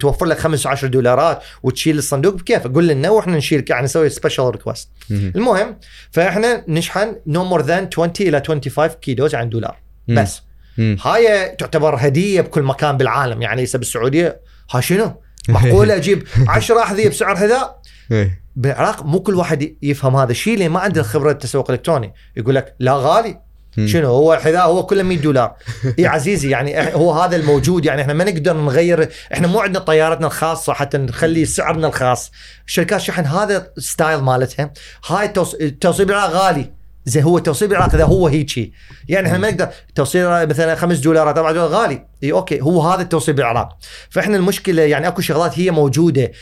توفر 0.00 0.26
لك 0.26 0.38
15 0.38 0.86
دولارات 0.86 1.42
وتشيل 1.62 1.98
الصندوق 1.98 2.34
بكيف 2.34 2.66
قول 2.66 2.88
لنا 2.88 3.10
وإحنا 3.10 3.36
نشيل 3.36 3.64
يعني 3.70 3.84
نسوي 3.84 4.08
special 4.08 4.50
request. 4.50 4.88
المهم 5.10 5.76
فإحنا 6.10 6.64
نشحن 6.68 7.16
no 7.26 7.44
more 7.44 7.62
than 7.62 7.88
20 7.92 8.12
إلى 8.20 8.42
25 8.46 8.88
كيلوز 8.88 9.34
عن 9.34 9.48
دولار. 9.48 9.76
بس. 10.08 10.42
هاي 10.78 11.48
تعتبر 11.58 11.96
هدية 11.98 12.40
بكل 12.40 12.62
مكان 12.62 12.96
بالعالم 12.96 13.42
يعني 13.42 13.64
هسه 13.64 13.78
بالسعودية. 13.78 14.40
ها 14.70 14.80
شنو؟ 14.80 15.22
معقولة 15.48 15.96
أجيب 15.96 16.22
10 16.48 16.82
أحذية 16.82 17.08
بسعر 17.08 17.36
حذاء؟ 17.36 17.80
إيه. 18.12 18.42
بالعراق 18.56 19.04
مو 19.04 19.20
كل 19.20 19.34
واحد 19.34 19.74
يفهم 19.82 20.16
هذا 20.16 20.30
الشيء 20.30 20.58
لأن 20.58 20.70
ما 20.70 20.80
عنده 20.80 21.02
خبرة 21.02 21.30
التسوق 21.30 21.70
الالكتروني 21.70 22.14
يقول 22.36 22.54
لك 22.54 22.74
لا 22.78 22.92
غالي. 22.96 23.40
شنو؟ 23.84 24.06
هو 24.08 24.34
الحذاء 24.34 24.66
هو 24.66 24.86
كله 24.86 25.02
100 25.02 25.18
دولار. 25.18 25.54
إي 25.98 26.06
عزيزي 26.06 26.50
يعني 26.50 26.94
هو 26.94 27.12
هذا 27.12 27.36
الموجود. 27.36 27.84
يعني 27.84 28.02
إحنا 28.02 28.12
ما 28.12 28.24
نقدر 28.24 28.56
نغير 28.56 29.08
إحنا 29.32 29.46
مو 29.46 29.60
عندنا 29.60 29.78
طيارتنا 29.84 30.26
الخاصة 30.26 30.72
حتى 30.72 30.98
نخلي 30.98 31.44
سعرنا 31.44 31.86
الخاص. 31.86 32.32
شركات 32.66 33.00
شحن 33.00 33.24
هذا 33.24 33.72
style 33.78 34.20
مالتها 34.20 34.72
هاي 35.06 35.26
التوص- 35.28 35.54
التوصيل 35.60 36.06
بالعراق 36.06 36.30
غالي. 36.30 36.72
زي 37.06 37.22
هو 37.22 37.38
التوصيل 37.38 37.68
بالعراق 37.68 37.94
اذا 37.94 38.04
هو 38.04 38.26
هيجي. 38.26 38.72
يعني 39.08 39.26
إحنا 39.26 39.38
ما 39.38 39.50
نقدر 39.50 39.68
توصيل 39.94 40.48
مثلا 40.48 40.74
5 40.74 41.02
دولارات 41.02 41.38
4 41.38 41.52
دولار 41.52 41.68
غالي. 41.68 42.06
إي 42.22 42.32
okay 42.32 42.60
هو 42.60 42.82
هذا 42.82 43.02
التوصيل 43.02 43.34
بالعراق. 43.34 43.68
فإحنا 44.10 44.36
المشكلة 44.36 44.82
يعني 44.82 45.08
أكو 45.08 45.20
شغلات 45.20 45.58
هي 45.58 45.70
موجودة. 45.70 46.32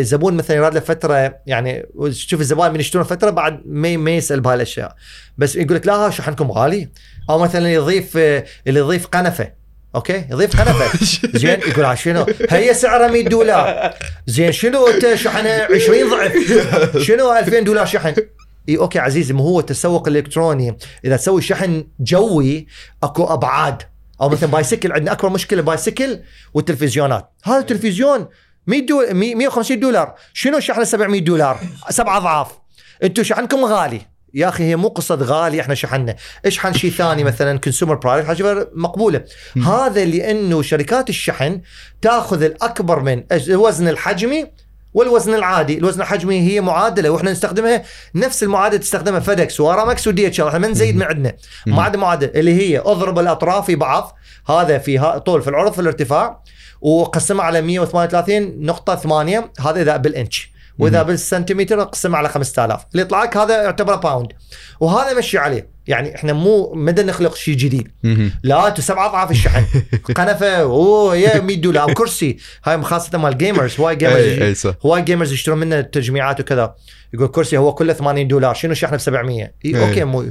زبون 0.00 0.34
مثلا 0.34 0.56
يراد 0.56 0.74
له 0.74 0.80
فترة 0.80 1.34
يعني 1.46 1.86
شوف 2.10 2.40
الزبائن 2.40 2.72
من 2.72 2.80
يشترون 2.80 3.04
فترة 3.04 3.30
بعد 3.30 3.62
ما 3.66 3.96
ما 3.96 4.10
يسأل 4.10 4.40
بهالأشياء. 4.40 4.94
بس 5.38 5.56
يقول 5.56 5.76
لك 5.76 5.86
لا 5.86 6.10
شحنكم 6.10 6.50
غالي. 6.50 6.88
أو 7.30 7.38
مثلا 7.38 7.72
يضيف 7.72 8.16
اللي 8.16 8.80
يضيف 8.80 9.06
قنفة. 9.06 9.52
okay؟ 9.94 10.24
يضيف 10.30 10.60
قنفة. 10.60 10.98
زين 11.38 11.60
يقول 11.60 11.98
شنو؟ 11.98 12.26
هي 12.50 12.74
سعرها 12.74 13.08
100 13.08 13.28
دولار. 13.28 13.94
زين 14.26 14.52
شنو 14.52 14.86
أنت 14.86 15.14
شحنه 15.14 15.50
20 15.50 16.10
ضعف؟ 16.10 16.32
شنو 17.06 17.32
2000 17.38 17.58
دولار 17.60 17.86
شحن؟ 17.86 18.14
اي 18.68 18.78
okay 18.78 18.98
عزيزي 18.98 19.34
ما 19.34 19.40
هو 19.40 19.60
التسوق 19.60 20.08
الإلكتروني. 20.08 20.76
إذا 21.04 21.16
تسوي 21.16 21.42
شحن 21.42 21.84
جوي 22.00 22.66
أكو 23.02 23.24
أبعاد. 23.24 23.82
أو 24.20 24.28
مثلا 24.28 24.50
bicycle 24.50 24.92
عندنا 24.92 25.12
أكبر 25.12 25.30
مشكلة 25.30 25.62
bicycle 25.62 26.20
والتلفزيونات. 26.54 27.30
هذا 27.44 27.58
التلفزيون 27.58 28.28
100 28.66 28.86
دولار 28.86 29.14
150 29.14 29.80
دولار. 29.80 30.14
شنو 30.32 30.60
شحنه؟ 30.60 30.84
700 30.84 31.20
دولار. 31.20 31.60
سبع 31.90 32.16
أضعاف. 32.16 32.48
أنتم 33.02 33.22
شحنكم 33.22 33.64
غالي. 33.64 34.00
يا 34.34 34.48
أخي 34.48 34.64
هي 34.64 34.76
مو 34.76 34.88
قصة 34.88 35.14
غالي 35.14 35.60
إحنا 35.60 35.74
شحنا 35.74 36.16
اشحن 36.46 36.72
شيء 36.72 36.90
ثاني 36.90 37.24
مثلا؟ 37.24 37.58
consumer 37.58 37.94
product 37.94 38.26
حاجة 38.26 38.68
مقبولة. 38.74 39.24
هذا 39.66 40.04
لأنه 40.04 40.62
شركات 40.62 41.08
الشحن 41.08 41.60
تأخذ 42.02 42.42
الأكبر 42.42 43.00
من 43.00 43.24
الوزن 43.32 43.88
الحجمي 43.88 44.46
والوزن 44.94 45.34
العادي، 45.34 45.78
الوزن 45.78 46.00
الحجمي 46.00 46.40
هي 46.40 46.60
معادلة 46.60 47.10
وإحنا 47.10 47.32
نستخدمها 47.32 47.82
نفس 48.14 48.42
المعادلة 48.42 48.80
تستخدمها 48.80 49.20
فيدكس 49.20 49.60
وأرامكس 49.60 50.06
و 50.08 50.26
DH 50.26 50.40
إحنا 50.40 50.58
ما 50.58 50.68
نزيد 50.68 50.96
من 50.96 51.02
عندنا، 51.02 51.32
معادله 51.66 52.00
معادلة 52.00 52.30
اللي 52.34 52.54
هي 52.54 52.78
أضرب 52.78 53.18
الأطراف 53.18 53.66
في 53.66 53.74
بعض 53.74 54.18
هذا 54.48 54.78
في 54.78 55.20
طول 55.26 55.42
في 55.42 55.50
العرض 55.50 55.72
في 55.72 55.80
الارتفاع 55.80 56.42
وقسمها 56.80 57.44
على 57.44 57.60
138 57.62 58.66
نقطة 58.66 58.94
8 58.96 59.52
هذا 59.60 59.82
إذا 59.82 59.96
بالإنش. 59.96 60.52
وإذا 60.78 61.02
بالسنتيمتر 61.02 61.82
قسمها 61.82 62.18
على 62.18 62.28
5000 62.28 62.86
اللي 62.92 63.02
يطلع 63.02 63.22
لك 63.22 63.36
هذا 63.36 63.62
يعتبر 63.62 63.96
pound 63.96 64.32
وهذا 64.80 65.18
مشي 65.18 65.38
عليه. 65.38 65.71
يعني 65.86 66.14
إحنا 66.14 66.32
مو 66.32 66.72
مدى 66.74 67.02
نخلق 67.02 67.34
شيء 67.34 67.56
جديد. 67.56 67.88
لا 68.42 68.68
أنتم 68.68 68.82
سبع 68.82 69.06
أضعاف 69.06 69.30
الشحن. 69.30 69.64
قنفة 70.16 70.56
أوه 70.56 71.16
يا 71.16 71.40
100 71.40 71.56
دولار. 71.56 71.92
كرسي. 71.92 72.36
هاي 72.64 72.82
خاصة 72.82 73.18
مال 73.18 73.38
gamers 73.38 73.80
هواي 73.80 73.92
اي 73.92 73.96
gamers 73.96 74.66
هواي 74.86 75.02
gamers 75.02 75.32
يشترون 75.32 75.58
منه 75.58 75.80
تجميعات 75.80 76.40
وكذا. 76.40 76.74
يقول 77.14 77.28
كرسي 77.28 77.56
هو 77.56 77.74
كله 77.74 77.92
80 77.92 78.28
دولار 78.28 78.54
شنو 78.54 78.74
شحنه 78.74 78.96
ب 78.96 79.00
700 79.00 79.52
إي 79.64 79.88
okay 79.88 80.04
مو. 80.04 80.24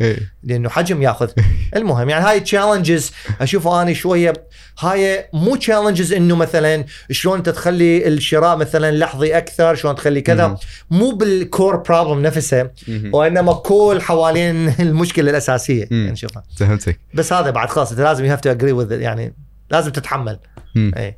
لأنه 0.43 0.69
حجم 0.69 1.01
ياخذ 1.01 1.29
المهم 1.75 2.09
يعني 2.09 2.25
هاي 2.25 2.39
challenges 2.39 3.11
اشوفه 3.41 3.81
أنا 3.81 3.93
شوية 3.93 4.33
هاي 4.79 5.29
مو 5.33 5.55
challenges 5.55 6.13
إنه 6.13 6.35
مثلا 6.35 6.85
شلون 7.11 7.37
انت 7.37 7.49
تخلي 7.49 8.07
الشراء 8.07 8.57
مثلا 8.57 8.91
لحظي 8.91 9.37
أكثر 9.37 9.75
شلون 9.75 9.95
تخلي 9.95 10.21
كذا. 10.21 10.57
مو 10.91 11.11
بال 11.11 11.33
core 11.33 11.75
problem 11.75 12.21
نفسها. 12.21 12.71
وإنما 13.13 13.53
كل 13.53 13.99
حوالين 14.01 14.73
المشكلة 14.79 15.29
الأساسية. 15.31 15.87
يعني 15.91 16.11
نشوفها 16.11 16.43
فهمتك 16.57 16.99
بس 17.13 17.33
هذا 17.33 17.49
بعد 17.49 17.69
خلاص 17.69 17.91
أنت 17.91 18.01
لازم 18.01 18.25
you 18.25 18.31
have 18.31 18.41
to 18.41 18.51
agree 18.51 18.71
with 18.71 18.91
يعني 18.91 19.35
لازم 19.71 19.91
تتحمل. 19.91 20.39
إي 20.77 21.17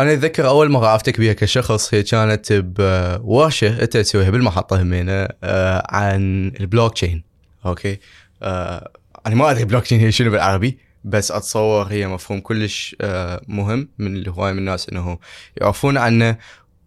أنا 0.00 0.12
أتذكر 0.12 0.48
أول 0.48 0.70
مرة 0.70 0.86
عرفتك 0.86 1.20
بها 1.20 1.32
كشخص 1.32 1.94
هي 1.94 2.02
كانت 2.02 2.52
بورشه 2.52 3.82
أنت 3.82 3.96
تسويها 3.96 4.30
بالمحطة 4.30 4.82
همينة 4.82 5.28
آه، 5.44 5.86
عن 5.90 6.52
ال 6.60 6.94
blockchain 6.94 7.24
okay؟ 7.66 7.98
آه، 8.42 8.90
أنا 9.26 9.34
ما 9.34 9.50
أدري 9.50 9.64
بلوك 9.64 9.84
تشين 9.84 10.00
هي 10.00 10.12
شنو 10.12 10.30
بالعربي 10.30 10.78
بس 11.04 11.30
أتصور 11.30 11.86
هي 11.86 12.06
مفهوم 12.06 12.40
كلش 12.40 12.96
آه، 13.00 13.42
مهم 13.48 13.88
من 13.98 14.16
الهوايه 14.16 14.52
من 14.52 14.58
الناس 14.58 14.88
إنه 14.88 15.18
يعرفون 15.56 15.96
عنه. 15.96 16.36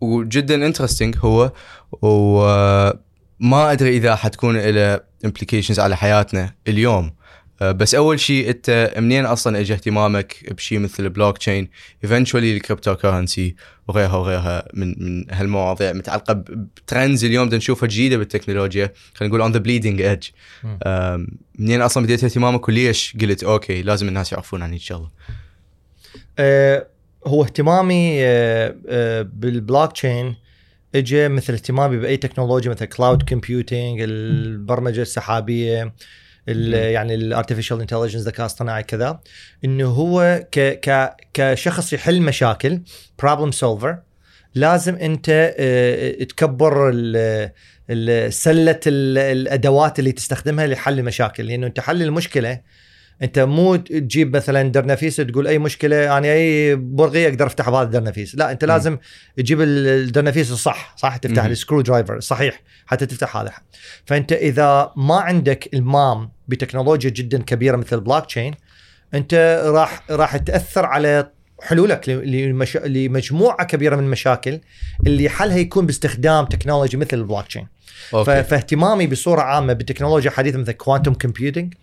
وجدا 0.01 0.65
interesting 0.65 1.15
هو 1.19 1.51
وما 2.01 3.71
أدري 3.71 3.97
إذا 3.97 4.15
حتكون 4.15 4.57
له 4.57 4.99
implications 5.25 5.79
على 5.79 5.97
حياتنا 5.97 6.53
اليوم. 6.67 7.11
بس 7.61 7.95
أول 7.95 8.19
شيء 8.19 8.49
أنت 8.49 8.93
منين 8.97 9.25
أصلا 9.25 9.59
اجى 9.59 9.73
اهتمامك 9.73 10.53
بشيء 10.57 10.79
مثل 10.79 11.03
ال 11.03 11.37
blockchain 11.37 11.69
eventually 12.03 12.55
ال 12.57 12.95
cryptocurrency 12.95 13.55
وغيرها 13.87 14.15
وغيرها 14.15 14.67
من 14.73 14.95
من 14.99 15.25
هالمواضيع 15.31 15.93
متعلقة 15.93 16.33
ب 16.33 16.47
trends 16.47 17.25
اليوم 17.25 17.47
نشوفها 17.49 17.87
جديدة 17.89 18.17
بالتكنولوجيا 18.17 18.91
خلينا 19.13 19.29
نقول 19.29 19.41
on 19.41 19.51
the 19.51 19.59
bleeding 19.59 20.01
edge. 20.01 20.27
منين 21.59 21.81
أصلا 21.81 22.03
بديت 22.03 22.23
اهتمامك 22.23 22.67
وليش 22.67 23.17
قلت 23.21 23.43
okay 23.43 23.81
لازم 23.81 24.07
الناس 24.07 24.31
يعرفون 24.31 24.61
عن 24.61 24.73
الشغله 24.73 25.09
آه 26.39 26.87
هو 27.27 27.43
اهتمامي 27.43 28.17
آه 28.25 28.75
آه 28.87 29.21
بالبلوك 29.21 29.91
تشين 29.91 30.35
اجى 30.95 31.27
مثل 31.27 31.53
اهتمامي 31.53 31.97
بأي 31.97 32.17
تكنولوجيا 32.17 32.71
مثل 32.71 32.85
cloud 32.85 33.29
computing 33.29 34.01
البرمجة 34.01 35.01
السحابية. 35.01 35.83
ال- 35.83 35.91
يعني 36.47 37.15
ال 37.15 37.21
artificial 37.21 37.81
intelligence 37.81 38.23
ذكاء 38.23 38.45
اصطناعي 38.45 38.83
كذا. 38.83 39.19
إنه 39.65 39.85
هو 39.87 40.43
ك 40.51 40.59
ك 40.59 41.15
كشخص 41.33 41.93
يحل 41.93 42.21
مشاكل 42.21 42.81
problem 43.19 43.51
solver 43.51 43.97
لازم 44.55 44.95
أنت 44.95 45.53
آه، 45.57 46.23
تكبر 46.23 46.89
ال- 46.89 47.51
ال- 47.89 48.33
سلة 48.33 48.79
ال- 48.87 49.17
الأدوات 49.17 49.99
اللي 49.99 50.11
تستخدمها 50.11 50.67
لحل 50.67 50.99
المشاكل 50.99 51.45
لأنه 51.47 51.67
أنت 51.67 51.79
حل 51.79 52.01
المشكلة 52.01 52.59
انت 53.21 53.39
مو 53.39 53.75
تجيب 53.75 54.35
مثلا 54.35 54.71
درنفيس 54.71 55.15
تقول 55.15 55.47
أي 55.47 55.59
مشكلة 55.59 56.17
أنا 56.17 56.27
أي 56.33 56.75
برغي 56.75 57.27
أقدر 57.27 57.45
أفتح 57.47 57.69
بهذا 57.69 57.83
الدرنفيس. 57.85 58.35
لا 58.35 58.51
أنت 58.51 58.65
لازم 58.65 58.97
تجيب 59.37 59.61
ال- 59.61 59.87
الدرنفيس 59.87 60.51
الصح 60.51 60.93
صح؟ 60.97 61.17
تفتح. 61.17 61.43
ال 61.51 61.81
screwdriver 61.81 62.19
صحيح 62.19 62.61
حتى 62.85 63.05
تفتح 63.05 63.37
هذا. 63.37 63.51
فأنت 64.05 64.31
إذا 64.31 64.91
ما 64.95 65.15
عندك 65.15 65.69
المام 65.73 66.31
بتكنولوجيا 66.47 67.09
جدا 67.09 67.41
كبيرة 67.43 67.75
مثل 67.77 67.95
البلوك 67.95 68.25
تشين 68.25 68.53
أنت 69.13 69.61
راح 69.65 70.03
راح 70.11 70.37
تأثر 70.37 70.85
على 70.85 71.29
حلولك 71.61 72.09
لمش... 72.09 72.77
لمجموعة 72.77 73.65
كبيرة 73.65 73.95
من 73.95 74.03
المشاكل 74.03 74.59
اللي 75.07 75.29
حلها 75.29 75.57
يكون 75.57 75.85
باستخدام 75.85 76.45
technology 76.45 76.97
مثل 76.97 77.17
البلوك 77.17 77.47
تشين 77.47 77.67
ف- 78.09 78.29
فاهتمامي 78.29 79.07
بصورة 79.07 79.41
عامة 79.41 79.73
بالتكنولوجيا 79.73 80.29
الحديثه 80.29 80.57
مثل 80.57 80.71
quantum 80.71 81.13
computing 81.13 81.73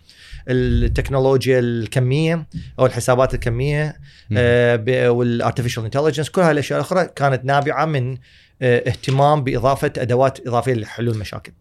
التكنولوجيا 0.47 1.59
الكمية 1.59 2.47
أو 2.79 2.85
الحسابات 2.85 3.33
الكمية. 3.33 3.99
آه 4.37 5.09
وال 5.09 5.21
artificial 5.21 5.83
intelligence 5.83 6.29
كل 6.29 6.41
هاي 6.41 6.51
الأشياء 6.51 6.79
الأخرى 6.79 7.05
كانت 7.05 7.45
نابعة 7.45 7.85
من 7.85 8.17
آه 8.61 8.89
اهتمام 8.89 9.43
بإضافة 9.43 9.93
أدوات 9.97 10.47
إضافية 10.47 10.73
لحلول 10.73 11.15
المشاكل. 11.15 11.51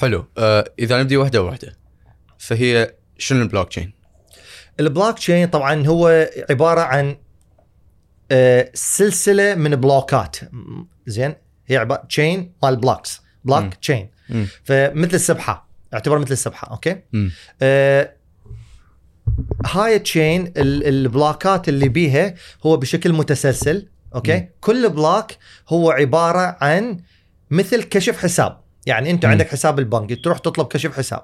حلو 0.00 0.26
آه 0.38 0.72
إذا 0.78 1.00
نبدي 1.00 1.16
واحدة 1.16 1.42
واحدة 1.42 1.76
فهي 2.38 2.94
شنو 3.18 3.42
البلوك 3.42 3.68
تشين؟ 3.68 3.92
البلوك 4.80 5.18
تشين 5.18 5.48
طبعا 5.48 5.86
هو 5.86 6.28
عبارة 6.50 6.80
عن 6.80 7.16
آه، 8.32 8.70
سلسلة 8.74 9.54
من 9.54 9.76
block 9.76 10.26
ات 10.26 10.36
زين 11.06 11.34
هي 11.66 11.76
عبارة 11.76 12.06
chain 12.06 12.52
مال 12.62 12.76
blocks. 12.76 13.22
blockchain. 13.44 14.10
فمثل 14.64 15.14
السبحة 15.14 15.68
اعتبر 15.94 16.18
مثل 16.18 16.32
السبحة 16.32 16.70
أوكي. 16.70 16.96
هاي 19.66 19.96
ال 19.96 20.04
chain 20.04 20.46
ال- 20.46 20.86
ال 20.88 20.99
block 20.99 21.57
ات 21.57 21.68
اللي 21.68 21.88
بيها 21.88 22.34
هو 22.66 22.76
بشكل 22.76 23.12
متسلسل 23.12 23.88
أوكي 24.14 24.34
مم. 24.36 24.48
كل 24.60 24.88
block 24.88 25.26
هو 25.68 25.90
عبارة 25.90 26.56
عن 26.60 26.98
مثل 27.50 27.82
كشف 27.82 28.18
حساب 28.18 28.60
يعني 28.86 29.10
أنت 29.10 29.24
مم. 29.26 29.30
عندك 29.32 29.48
حساب 29.48 29.78
البنك 29.78 30.24
تروح 30.24 30.38
تطلب 30.38 30.66
كشف 30.66 30.96
حساب 30.96 31.22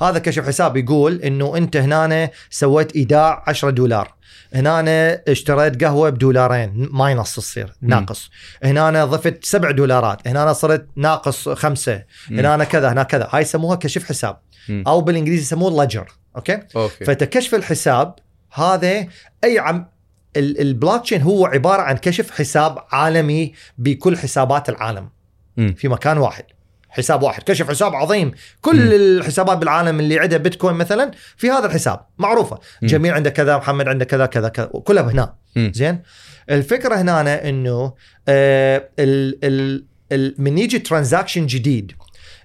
هذا 0.00 0.18
كشف 0.18 0.46
حساب 0.46 0.76
يقول 0.76 1.22
إنه 1.22 1.56
أنت 1.56 1.76
هنا 1.76 2.30
سويت 2.50 2.96
إيداع 2.96 3.44
10 3.46 3.70
دولار 3.70 4.14
هنا 4.54 5.20
اشتريت 5.28 5.84
قهوة 5.84 6.10
بدولارين 6.10 6.88
ماينص 6.92 7.34
تصير. 7.36 7.72
ناقص 7.82 8.30
هنا 8.64 9.04
ضفت 9.04 9.44
7 9.44 9.70
دولارات 9.70 10.28
هنا 10.28 10.52
صرت 10.52 10.86
ناقص 10.96 11.48
خمسة. 11.48 12.02
هنا 12.30 12.64
كذا 12.64 12.92
هنا 12.92 13.02
كذا 13.02 13.28
هاي 13.30 13.42
يسموها 13.42 13.76
كشف 13.76 14.04
حساب. 14.04 14.38
أو 14.70 15.00
بالإنجليزي 15.00 15.42
يسموه 15.42 15.84
ledger 15.84 16.12
أوكي؟ 16.36 16.60
أوكي. 16.76 17.04
فتكشف 17.04 17.54
الحساب 17.54 18.14
هذا 18.52 19.06
أي 19.44 19.58
عم 19.58 19.88
ال- 20.36 20.60
البلوك 20.60 21.02
تشين 21.02 21.22
هو 21.22 21.46
عبارة 21.46 21.82
عن 21.82 21.96
كشف 21.96 22.30
حساب 22.30 22.78
عالمي 22.92 23.52
بكل 23.78 24.16
حسابات 24.18 24.68
العالم. 24.68 25.08
مم. 25.56 25.74
في 25.78 25.88
مكان 25.88 26.18
واحد. 26.18 26.44
حساب 26.88 27.22
واحد. 27.22 27.42
كشف 27.42 27.68
حساب 27.68 27.94
عظيم. 27.94 28.32
كل 28.60 28.94
الحسابات 28.94 29.58
بالعالم 29.58 30.00
اللي 30.00 30.18
عندها 30.18 30.38
بيتكوين 30.38 30.74
مثلا 30.74 31.10
في 31.36 31.50
هذا 31.50 31.66
الحساب. 31.66 32.00
معروفة. 32.18 32.58
مم. 32.82 32.88
جميل 32.88 33.12
عنده 33.12 33.30
كذا 33.30 33.56
محمد 33.56 33.88
عنده 33.88 34.04
كذا 34.04 34.26
كذا 34.26 34.48
كذا. 34.48 34.66
كلها 34.66 35.02
هنا. 35.02 35.34
مم. 35.56 35.72
زين؟ 35.74 36.02
الفكرة 36.50 36.94
هنا 36.94 37.48
إنه 37.48 37.94
آه 38.28 38.88
ال 38.98 39.38
ال 39.44 39.84
ال 40.12 40.34
من 40.38 40.58
يجي 40.58 40.78
transaction 40.78 41.46
جديد. 41.46 41.92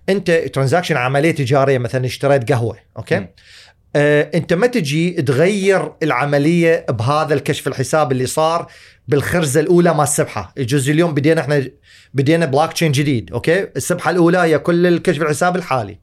أنت 0.09 0.31
transaction 0.31 0.97
عملية 0.97 1.31
تجارية 1.31 1.77
مثلا 1.77 2.05
اشتريت 2.05 2.51
قهوة. 2.51 2.77
أوكي؟ 2.97 3.19
مم. 3.19 3.27
آه 3.95 4.31
انت 4.35 4.53
ما 4.53 4.67
تجي 4.67 5.11
تغير 5.11 5.91
العملية 6.03 6.85
بهذا 6.89 7.33
الكشف 7.33 7.67
الحساب 7.67 8.11
اللي 8.11 8.25
صار 8.25 8.67
بالخرزة 9.07 9.59
الأولى 9.59 9.93
مال 9.93 10.03
السبحة 10.03 10.53
الجزء 10.57 10.91
اليوم 10.91 11.13
بدينا 11.13 11.41
إحنا 11.41 11.65
بدينا 12.13 12.45
بلوك 12.45 12.73
تشين 12.73 12.91
جديد 12.91 13.31
أوكي 13.31 13.67
السبحة 13.75 14.11
الأولى 14.11 14.37
هي 14.37 14.59
كل 14.59 14.87
الكشف 14.87 15.21
الحساب 15.21 15.55
الحالي. 15.55 15.99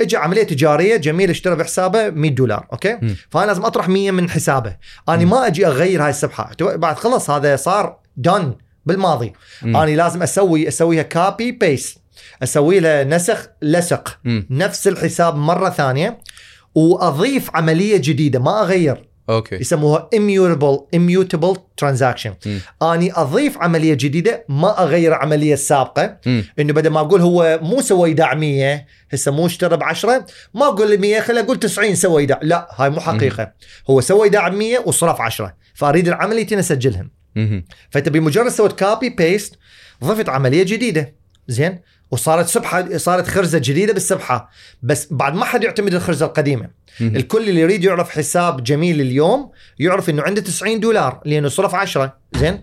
اجى 0.00 0.16
عملية 0.16 0.42
تجارية 0.42 0.96
جميل 0.96 1.30
اشترى 1.30 1.56
بحسابه 1.56 2.10
100 2.10 2.30
دولار 2.30 2.66
أوكي 2.72 2.98
مم. 3.02 3.16
فأنا 3.30 3.46
لازم 3.46 3.64
أطرح 3.64 3.88
100 3.88 4.10
من 4.10 4.30
حسابه 4.30 4.76
أنا 5.08 5.24
مم. 5.24 5.30
ما 5.30 5.46
أجي 5.46 5.66
أغير 5.66 6.02
هاي 6.02 6.10
السبحة 6.10 6.50
بعد 6.60 6.96
خلص 6.96 7.30
هذا 7.30 7.56
صار 7.56 7.98
done 8.16 8.56
بالماضي 8.86 9.32
مم. 9.62 9.76
أنا 9.76 9.90
لازم 9.90 10.22
أسوي 10.22 10.68
أسويها 10.68 11.02
copy 11.02 11.52
paste 11.52 11.98
أسوي 12.42 12.80
له 12.80 13.02
نسخ 13.02 13.48
لصق. 13.62 14.18
نفس 14.50 14.88
الحساب 14.88 15.36
مرة 15.36 15.70
ثانية 15.70 16.18
وأضيف 16.74 17.50
عملية 17.54 17.96
جديدة 17.96 18.38
ما 18.38 18.62
أغير. 18.62 19.08
أوكي. 19.30 19.56
يسموها 19.56 20.10
immutable 20.16 20.96
immutable 20.96 21.56
transaction. 21.84 22.30
مم. 22.46 22.60
أني 22.82 23.12
أضيف 23.12 23.58
عملية 23.58 23.94
جديدة 23.94 24.44
ما 24.48 24.82
أغير 24.82 25.12
العملية 25.12 25.54
السابقة. 25.54 26.18
مم. 26.26 26.44
إنه 26.58 26.72
بدل 26.72 26.90
ما 26.90 27.00
أقول 27.00 27.20
هو 27.20 27.60
مو 27.62 27.80
سوى 27.80 28.08
ايداع 28.08 28.34
100 28.34 28.86
هسه 29.12 29.32
مو 29.32 29.46
اشترى 29.46 29.76
ب 29.76 29.82
10 29.82 30.26
ما 30.54 30.66
أقول 30.66 30.90
له 30.90 30.96
100 30.96 31.20
خليني 31.20 31.46
أقول 31.46 31.58
90 31.58 31.94
سوى 31.94 32.20
ايداع 32.20 32.40
لا 32.42 32.68
هاي 32.76 32.90
مو 32.90 33.00
حقيقة. 33.00 33.52
هو 33.90 34.00
سوى 34.00 34.24
ايداع 34.24 34.48
ب 34.48 34.54
100 34.54 34.78
وصرف 34.78 35.20
10 35.20 35.54
فأريد 35.74 36.08
العمليتين 36.08 36.58
أسجلهم. 36.58 37.10
فأنت 37.90 38.08
بمجرد 38.08 38.48
سويت 38.48 38.72
copy 38.72 39.08
paste 39.10 39.58
ضفت 40.04 40.28
عملية 40.28 40.62
جديدة. 40.62 41.14
زين؟ 41.48 41.78
وصارت 42.12 42.46
سبحة 42.48 42.96
صارت 42.96 43.28
خرزة 43.28 43.58
جديدة 43.58 43.92
بالسبحة. 43.92 44.50
بس 44.82 45.08
بعد 45.10 45.34
ما 45.34 45.44
حد 45.44 45.64
يعتمد 45.64 45.94
الخرزة 45.94 46.26
القديمة. 46.26 46.70
الكل 47.00 47.48
اللي 47.48 47.60
يريد 47.60 47.84
يعرف 47.84 48.10
حساب 48.10 48.64
جميل 48.64 49.00
اليوم 49.00 49.50
يعرف 49.78 50.10
إنه 50.10 50.22
عنده 50.22 50.40
90 50.40 50.80
دولار 50.80 51.20
لأنه 51.24 51.48
صرف 51.48 51.74
10 51.74 52.16
زين؟ 52.36 52.60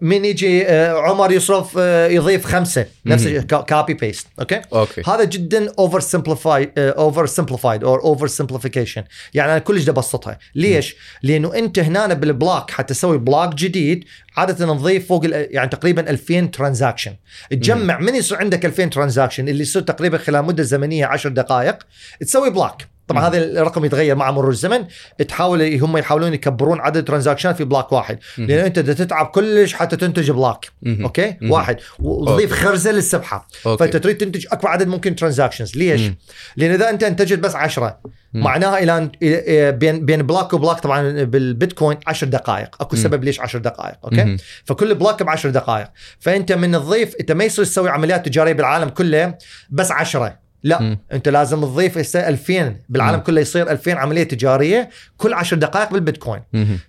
من 0.00 0.24
يجي 0.24 0.66
آه 0.66 0.92
عمر 1.00 1.32
يصرف 1.32 1.78
آه 1.78 2.08
يضيف 2.08 2.44
خمسة. 2.44 2.86
نفس. 3.06 3.28
copy 3.66 3.94
paste 3.94 4.26
أوكي؟ 4.40 4.62
أوكي. 4.72 5.02
هذا 5.06 5.24
جدا 5.24 5.72
oversimplified 5.78 6.70
oversimplified 6.78 7.84
أو 7.84 7.94
oversimplification 7.94 9.04
يعني 9.34 9.52
أنا 9.52 9.58
كلش 9.58 9.82
بدي 9.82 9.90
ابسطها 9.90 10.38
ليش 10.54 10.96
لأنه 11.22 11.54
أنت 11.54 11.78
هنا 11.78 12.14
بال 12.14 12.30
block 12.30 12.70
حتى 12.70 12.94
تسوي 12.94 13.18
block 13.18 13.54
جديد 13.54 14.04
عادة 14.36 14.66
نضيف 14.66 15.08
فوق 15.08 15.22
يعني 15.30 15.68
تقريبا 15.70 16.10
2000 16.10 16.40
transaction 16.40 17.14
تجمع 17.50 17.98
من 17.98 18.14
يصير 18.14 18.38
عندك 18.38 18.64
2000 18.66 18.84
transaction 18.84 19.48
اللي 19.48 19.62
يصير 19.62 19.82
تقريبا 19.82 20.18
خلال 20.18 20.44
مدة 20.44 20.62
زمنية 20.62 21.06
10 21.06 21.30
دقائق 21.30 21.78
تسوي 22.20 22.50
block 22.50 22.76
طبعا. 23.08 23.28
هذا 23.28 23.38
الرقم 23.38 23.84
يتغير 23.84 24.14
مع 24.16 24.30
مرور 24.30 24.50
الزمن 24.50 24.84
تحاول 25.28 25.74
هم 25.80 25.96
يحاولون 25.96 26.34
يكبرون 26.34 26.80
عدد 26.80 27.04
transaction 27.04 27.52
ات 27.52 27.56
في 27.56 27.64
block 27.64 27.92
واحد. 27.92 28.18
لأن 28.38 28.64
أنت 28.64 28.78
بدك 28.78 28.94
تتعب 28.98 29.26
كلش 29.26 29.74
حتى 29.74 29.96
تنتج 29.96 30.30
block 30.30 30.64
مم. 30.82 31.02
أوكي. 31.02 31.36
واحد 31.42 31.76
وتضيف 31.98 32.52
خرزة 32.52 32.90
للسبحة 32.92 33.48
أوكي 33.66 33.78
فأنت 33.84 33.96
تريد 33.96 34.16
تنتج 34.18 34.46
أكبر 34.52 34.68
عدد 34.68 34.88
ممكن 34.88 35.16
transactions 35.16 35.76
ليش؟ 35.76 36.00
مم. 36.00 36.16
لأن 36.56 36.70
إذا 36.70 36.90
أنت 36.90 37.02
انتجت 37.02 37.38
بس 37.38 37.54
10 37.54 37.98
مم. 38.34 38.42
معناها 38.44 38.78
إلى 38.78 39.10
إلى- 39.14 39.74
بين 39.78 40.06
بين 40.06 40.22
block 40.22 40.52
و 40.52 40.56
block 40.56 40.78
طبعا 40.80 41.22
بالبيتكوين 41.22 41.98
10 42.06 42.26
دقائق 42.28 42.76
أكو. 42.80 42.96
سبب 42.96 43.24
ليش 43.24 43.40
10 43.40 43.58
دقائق 43.58 43.96
أوكي 44.04 44.24
مم. 44.24 44.36
فكل 44.64 44.94
block 44.94 45.22
ب 45.22 45.28
10 45.28 45.50
دقائق 45.50 45.88
فأنت 46.20 46.52
من 46.52 46.72
تضيف 46.72 47.14
أنت 47.20 47.32
ما 47.32 47.44
يصير 47.44 47.64
تسوي 47.64 47.90
عمليات 47.90 48.26
تجارية 48.26 48.52
بالعالم 48.52 48.88
كله 48.88 49.34
بس 49.70 49.90
10 49.90 50.38
لا 50.62 50.82
مم. 50.82 50.98
انت 51.12 51.28
لازم 51.28 51.60
تضيف 51.60 51.98
هسه 51.98 52.28
2000 52.28 52.76
بالعالم 52.88 53.16
مم. 53.18 53.22
كله 53.24 53.40
يصير 53.40 53.70
2000 53.70 53.90
عملية 53.98 54.22
تجارية 54.22 54.90
كل 55.16 55.34
10 55.34 55.56
دقائق 55.56 55.90
بالبيتكوين. 55.90 56.42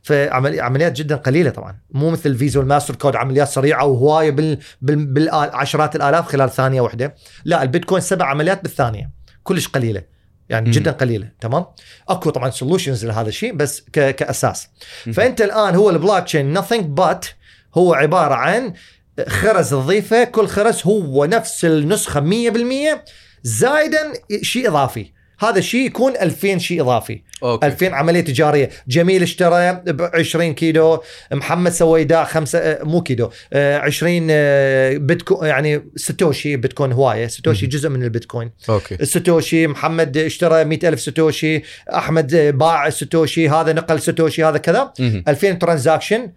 فعمليات 0.03 0.91
جدا 0.91 1.15
قليلة 1.15 1.49
طبعا 1.49 1.75
مو 1.91 2.09
مثل 2.09 2.29
الفيزا 2.29 2.59
والماستر 2.59 2.95
كارد 2.95 3.15
عمليات 3.15 3.47
سريعة 3.47 3.85
وهواية 3.85 4.31
بال 4.31 4.57
بال 4.81 5.05
بالعشرات 5.05 5.95
الآلاف 5.95 6.27
خلال 6.27 6.49
ثانية 6.49 6.81
واحدة 6.81 7.15
لا 7.45 7.63
البيتكوين 7.63 8.01
سبع 8.01 8.25
عمليات 8.25 8.63
بالثانية 8.63 9.09
كلش 9.43 9.67
قليلة 9.67 10.01
يعني 10.49 10.65
مم. 10.65 10.71
جدا 10.71 10.91
قليلة 10.91 11.29
تمام 11.41 11.65
أكو 12.09 12.29
طبعا 12.29 12.49
solutions 12.49 13.05
لهذا 13.05 13.27
الشيء 13.29 13.53
بس 13.53 13.81
ك... 13.93 14.15
كأساس 14.15 14.67
مم. 15.07 15.13
فأنت 15.13 15.41
الآن 15.41 15.75
هو 15.75 15.89
ال 15.89 16.23
blockchain 16.23 16.61
nothing 16.61 16.83
but 16.99 17.27
هو 17.75 17.93
عبارة 17.93 18.33
عن 18.33 18.73
خرز 19.27 19.69
تضيفه 19.69 20.23
كل 20.23 20.47
خرز 20.47 20.81
هو 20.85 21.25
نفس 21.25 21.65
النسخة 21.65 22.21
100% 22.21 22.97
زايدا 23.43 24.13
شيء 24.41 24.67
إضافي. 24.67 25.05
هذا 25.39 25.59
الشيء 25.59 25.85
يكون 25.85 26.13
2000 26.21 26.57
شيء 26.57 26.81
إضافي. 26.81 27.21
أوكي. 27.43 27.67
2000 27.67 27.93
عملية 27.95 28.21
تجارية. 28.21 28.69
جميل 28.87 29.23
اشترى 29.23 29.81
ب 29.87 30.01
20 30.01 30.53
كيلو. 30.53 31.03
محمد 31.31 31.71
سوى 31.71 31.99
ايداع 31.99 32.23
خمسة 32.23 32.59
آه، 32.59 32.83
مو 32.83 33.01
كيلو 33.01 33.31
آه، 33.53 33.77
20 33.77 34.27
آه، 34.31 34.97
بيتكوين 34.97 35.49
يعني 35.49 35.81
ساتوشي 35.95 36.55
بيتكوين 36.55 36.91
هواية. 36.91 37.27
ساتوشي. 37.27 37.67
جزء 37.67 37.89
من 37.89 38.03
البيتكوين 38.03 38.51
أوكي. 38.69 38.95
الساتوشي 38.95 39.67
محمد 39.67 40.17
اشترى 40.17 40.65
100 40.65 40.79
ألف 40.83 40.99
ساتوشي. 40.99 41.63
أحمد 41.93 42.33
آه، 42.33 42.51
باع 42.51 42.89
ساتوشي. 42.89 43.49
هذا 43.49 43.73
نقل 43.73 44.01
ساتوشي 44.01 44.43
هذا 44.43 44.57
كذا. 44.57 44.93
مم. 44.99 45.23
2000 45.27 45.53
transaction. 45.53 46.31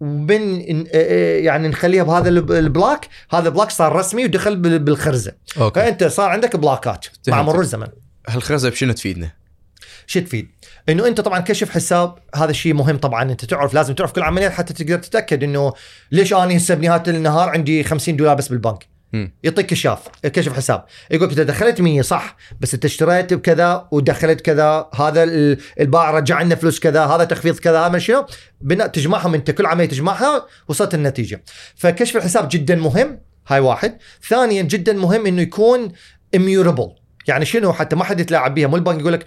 وبن 0.00 0.60
آه، 0.70 0.84
آه، 0.94 1.38
يعني 1.38 1.68
نخليها 1.68 2.02
بهذا 2.02 2.28
الب- 2.28 2.52
ال 2.52 2.60
block 2.60 3.00
هذا 3.30 3.48
ال 3.48 3.52
block 3.52 3.70
صار 3.70 3.92
رسمي 3.96 4.24
ودخل 4.24 4.56
بال- 4.56 4.78
بالخرزة 4.78 5.32
أوكي 5.60 5.80
فأنت 5.80 6.04
صار 6.04 6.28
عندك 6.30 6.56
block 6.56 6.98
ات 6.98 7.06
مع. 7.28 7.42
مرور 7.42 7.60
الزمن 7.60 7.86
هالخرزة 8.28 8.70
بشنو 8.70 8.92
تفيدنا؟ 8.92 9.30
شو 10.06 10.20
تفيد؟ 10.20 10.48
إنه 10.88 11.06
أنت 11.06 11.20
طبعا 11.20 11.40
كشف 11.40 11.70
حساب 11.70 12.14
هذا 12.34 12.50
الشيء 12.50 12.74
مهم 12.74 12.96
طبعا 12.98 13.22
أنت 13.22 13.44
تعرف 13.44 13.74
لازم 13.74 13.94
تعرف 13.94 14.12
كل 14.12 14.22
عمليات 14.22 14.52
حتى 14.52 14.74
تقدر 14.74 14.98
تتأكد 14.98 15.42
إنه 15.42 15.72
ليش 16.12 16.32
أنا 16.32 16.56
هسه 16.56 16.74
بنهاية 16.74 17.02
النهار 17.08 17.48
عندي 17.48 17.84
50 17.84 18.16
دولار 18.16 18.34
بس 18.34 18.48
بالبنك. 18.48 18.86
يعطيك 19.42 19.66
كشاف 19.66 20.00
كشف 20.22 20.52
حساب. 20.52 20.84
يقول 21.10 21.28
انت 21.28 21.40
دخلت 21.40 21.80
100 21.80 22.02
صح 22.02 22.36
بس 22.60 22.74
أنت 22.74 22.84
اشتريت 22.84 23.34
بكذا 23.34 23.88
ودخلت 23.90 24.40
كذا 24.40 24.88
هذا 24.94 25.22
ال- 25.22 25.58
البائع 25.80 26.10
رجع 26.10 26.42
لنا 26.42 26.54
فلوس 26.54 26.80
كذا 26.80 27.04
هذا 27.04 27.24
تخفيض 27.24 27.58
كذا 27.58 27.80
هذا 27.86 27.98
شنو؟ 27.98 28.26
بناء 28.60 28.86
تجمعهم 28.86 29.34
أنت 29.34 29.50
كل 29.50 29.66
عمليه 29.66 29.88
تجمعها 29.88 30.46
وصلت 30.68 30.94
النتيجة. 30.94 31.44
فكشف 31.76 32.16
الحساب 32.16 32.48
جدا 32.50 32.74
مهم 32.76 33.20
هاي 33.48 33.60
واحد. 33.60 33.98
ثانيا 34.28 34.62
جدا 34.62 34.92
مهم 34.92 35.26
إنه 35.26 35.42
يكون 35.42 35.92
immutable. 36.36 36.90
يعني 37.28 37.44
شنو؟ 37.44 37.72
حتى 37.72 37.96
ما 37.96 38.04
حد 38.04 38.20
يتلاعب 38.20 38.54
بيها. 38.54 38.68
مو 38.68 38.76
البنك 38.76 39.00
يقول 39.00 39.12
لك 39.12 39.26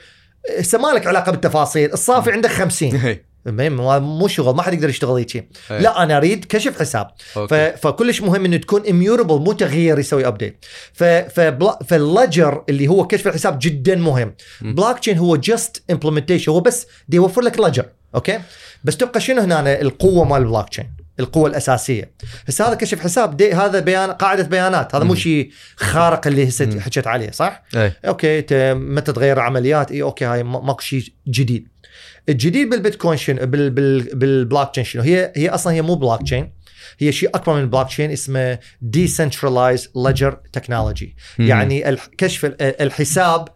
هسه 0.59 0.77
ما 0.77 0.87
لك 0.87 1.07
علاقة 1.07 1.31
بالتفاصيل 1.31 1.93
الصافي 1.93 2.31
عندك 2.31 2.49
50 2.49 3.17
مو 3.47 4.27
شغل 4.27 4.55
ما 4.55 4.61
حد 4.61 4.73
يقدر 4.73 4.89
يشتغل 4.89 5.15
هيك 5.17 5.37
هي. 5.37 5.43
لا 5.69 6.03
أنا 6.03 6.17
أريد 6.17 6.45
كشف 6.45 6.79
حساب. 6.79 7.07
ف... 7.33 7.53
فكلش 7.53 8.21
مهم 8.21 8.45
إنه 8.45 8.57
تكون 8.57 8.87
immutable 8.87 9.39
مو 9.39 9.51
تغيير 9.53 9.99
يسوي 9.99 10.27
update 10.27 10.65
ف... 10.93 11.03
فبلا... 11.03 11.79
فال 11.87 12.06
ledger 12.06 12.63
اللي 12.69 12.87
هو 12.87 13.07
كشف 13.07 13.27
الحساب 13.27 13.59
جدا 13.61 13.95
مهم. 13.95 14.35
بلوك 14.61 14.99
تشين 14.99 15.17
هو 15.17 15.35
just 15.35 15.83
implementation 15.91 16.51
هو 16.51 16.59
بس 16.59 16.87
دي 17.09 17.17
يوفر 17.17 17.41
لك 17.41 17.59
ledger 17.59 17.85
okay؟ 18.15 18.39
بس 18.83 18.97
تبقى 18.97 19.21
شنو 19.21 19.41
هنا؟ 19.41 19.81
القوة 19.81 20.23
مال 20.25 20.41
البلوك 20.41 20.69
تشين 20.69 20.93
القوة 21.19 21.49
الأساسية. 21.49 22.11
هسه 22.47 22.67
هذا 22.67 22.73
كشف 22.75 22.99
حساب 22.99 23.37
دي 23.37 23.53
هذا 23.53 23.79
بيان 23.79 24.11
قاعدة 24.11 24.43
بيانات. 24.43 24.95
هذا 24.95 25.03
مو. 25.03 25.15
شيء 25.15 25.49
خارق 25.75 26.27
اللي 26.27 26.47
هسه. 26.49 26.79
حكيت 26.79 27.07
عليه 27.07 27.31
صح؟ 27.31 27.63
اي 27.75 27.93
okay 28.07 28.41
ت- 28.41 28.53
متى 28.75 29.11
تغير 29.13 29.37
العمليات 29.37 29.91
اي 29.91 30.01
okay 30.01 30.25
هاي 30.25 30.43
ما- 30.43 30.59
ماكو 30.61 30.81
شيء 30.81 31.03
جديد. 31.27 31.67
الجديد 32.29 32.69
بالبيتكوين 32.69 33.17
شنو؟ 33.17 33.45
بال 33.45 33.69
بال 33.69 34.15
بالبلوك 34.15 34.71
تشين 34.71 34.83
شنو؟ 34.83 35.01
هي 35.03 35.33
هي 35.35 35.49
أصلا 35.49 35.73
هي 35.73 35.81
مو 35.81 35.95
بلوك 35.95 36.23
تشين 36.23 36.51
هي 36.99 37.11
شيء 37.11 37.29
أكبر 37.35 37.53
من 37.55 37.61
البلوك 37.61 37.87
تشين 37.87 38.11
اسمه 38.11 38.59
decentralized 38.81 39.89
ledger 39.95 40.31
technology. 40.53 41.15
يعني 41.39 41.89
الح- 41.89 42.09
كشف 42.17 42.45
ال- 42.45 42.81
الحساب 42.81 43.47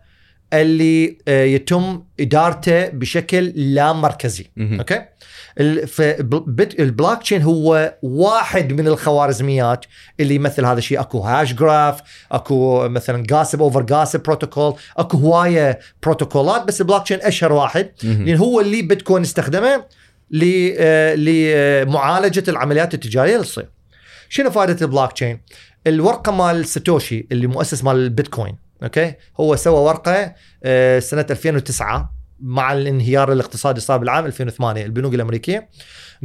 اللي 0.53 1.17
آه، 1.27 1.43
يتم 1.43 2.03
إدارته 2.19 2.87
بشكل 2.89 3.45
لا 3.55 3.93
مركزي. 3.93 4.45
okay 4.79 5.05
ال 6.79 7.21
blockchain 7.21 7.41
هو 7.41 7.95
واحد 8.01 8.73
من 8.73 8.87
الخوارزميات 8.87 9.85
اللي 10.19 10.35
يمثل 10.35 10.65
هذا 10.65 10.77
الشيء 10.77 10.99
أكو 10.99 11.19
hashgraph 11.19 11.99
أكو 12.31 12.89
مثلا 12.89 13.23
gossip 13.23 13.61
over 13.61 13.81
gossip 13.81 14.23
protocol 14.23 14.73
أكو 14.97 15.17
هواية 15.17 15.79
بروتوكولات 16.03 16.63
بس 16.63 16.81
البلوك 16.81 17.03
تشين 17.03 17.19
أشهر 17.21 17.53
واحد. 17.53 17.89
لأن 18.03 18.37
هو 18.37 18.59
اللي 18.61 18.81
بيتكوين 18.81 19.21
استخدمه 19.21 19.83
ل- 20.31 20.73
آه، 20.77 21.15
لمعالجه 21.15 22.43
العمليات 22.47 22.93
التجارية 22.93 23.33
اللي 23.35 23.45
تصير. 23.45 23.69
شنو 24.29 24.51
فائدة 24.51 24.77
البلوك 24.85 25.11
تشين؟ 25.11 25.41
الورقة 25.87 26.31
مال 26.31 26.65
ساتوشي 26.65 27.27
اللي 27.31 27.47
مؤسس 27.47 27.83
مال 27.83 27.95
البيتكوين 27.95 28.55
okay؟ 28.83 29.13
هو 29.39 29.55
سوى 29.55 29.79
ورقة 29.79 30.35
آه، 30.63 30.99
سنة 30.99 31.25
2009 31.29 32.13
مع 32.39 32.73
الانهيار 32.73 33.31
الاقتصادي 33.31 33.79
صار 33.79 33.97
بالعام 33.97 34.25
2008 34.25 34.85
البنوك 34.85 35.13
الأمريكية. 35.13 35.69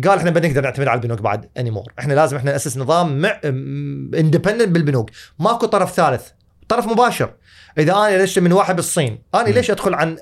قال 0.04 0.18
إحنا 0.18 0.30
بنقدر 0.30 0.60
نعتمد 0.60 0.88
على 0.88 0.98
البنوك 0.98 1.20
بعد 1.20 1.50
anymore 1.58 1.92
إحنا 1.98 2.14
لازم 2.14 2.36
إحنا 2.36 2.52
نأسس 2.52 2.76
نظام 2.76 3.20
مع 3.20 3.40
independent 3.44 4.68
بالبنوك. 4.68 5.10
ماكو 5.38 5.66
طرف 5.66 5.92
ثالث. 5.92 6.28
طرف 6.68 6.86
مباشر. 6.86 7.34
إذا 7.78 7.92
أنا 7.92 8.16
ليش 8.18 8.38
من 8.38 8.52
واحد 8.52 8.76
بالصين؟ 8.76 9.22
أنا. 9.34 9.48
ليش 9.48 9.70
أدخل 9.70 9.94
عن 9.94 10.18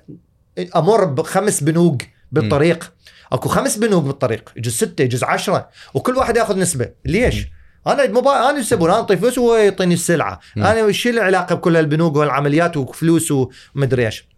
أمر 0.76 1.04
بخمس 1.04 1.62
بنوك 1.62 2.02
بالطريق؟ 2.32 2.92
أكو 3.32 3.48
خمس 3.48 3.76
بنوك 3.76 4.04
بالطريق. 4.04 4.52
يجوز 4.56 4.74
ستة 4.74 5.02
يجوز 5.02 5.24
عشرة. 5.24 5.68
وكل 5.94 6.16
واحد 6.16 6.36
يأخذ 6.36 6.58
نسبة. 6.58 6.90
ليش؟ 7.04 7.46
أنا 7.86 8.04
الموبايل 8.04 8.42
أنا 8.42 8.58
يسبون 8.58 8.90
أنا 8.90 8.98
أعطي 8.98 9.16
فلوس 9.16 9.38
وهو 9.38 9.56
يعطيني 9.56 9.94
السلعة، 9.94 10.40
مم. 10.56 10.64
أنا 10.64 10.84
وش 10.84 11.06
العلاقة 11.06 11.54
بكل 11.54 11.76
البنوك 11.76 12.16
والعمليات 12.16 12.76
وفلوس 12.76 13.32
ومدري 13.32 14.06
إيش. 14.06 14.28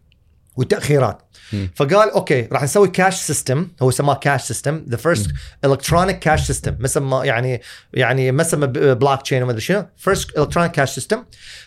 والتاخيرات. 0.56 1.22
مم. 1.52 1.70
فقال 1.74 2.10
okay 2.10 2.48
راح 2.52 2.62
نسوي 2.62 2.88
cash 2.88 3.14
system 3.14 3.68
هو 3.82 3.90
سماه 3.90 4.14
cash 4.14 4.42
system 4.42 4.84
the 4.88 4.96
first 4.96 5.30
electronic 5.64 6.18
cash 6.18 6.46
system 6.46 6.76
ما 6.80 6.88
سمى 6.88 7.20
يعني 7.24 7.62
يعني 7.94 8.32
ما 8.32 8.42
سمى 8.42 8.66
بلوك 8.66 9.22
تشين 9.22 9.42
وما 9.42 9.50
أدري 9.50 9.60
شنو 9.60 9.86
first 9.96 10.38
electronic 10.38 10.72
cash 10.72 10.94
system 10.94 11.24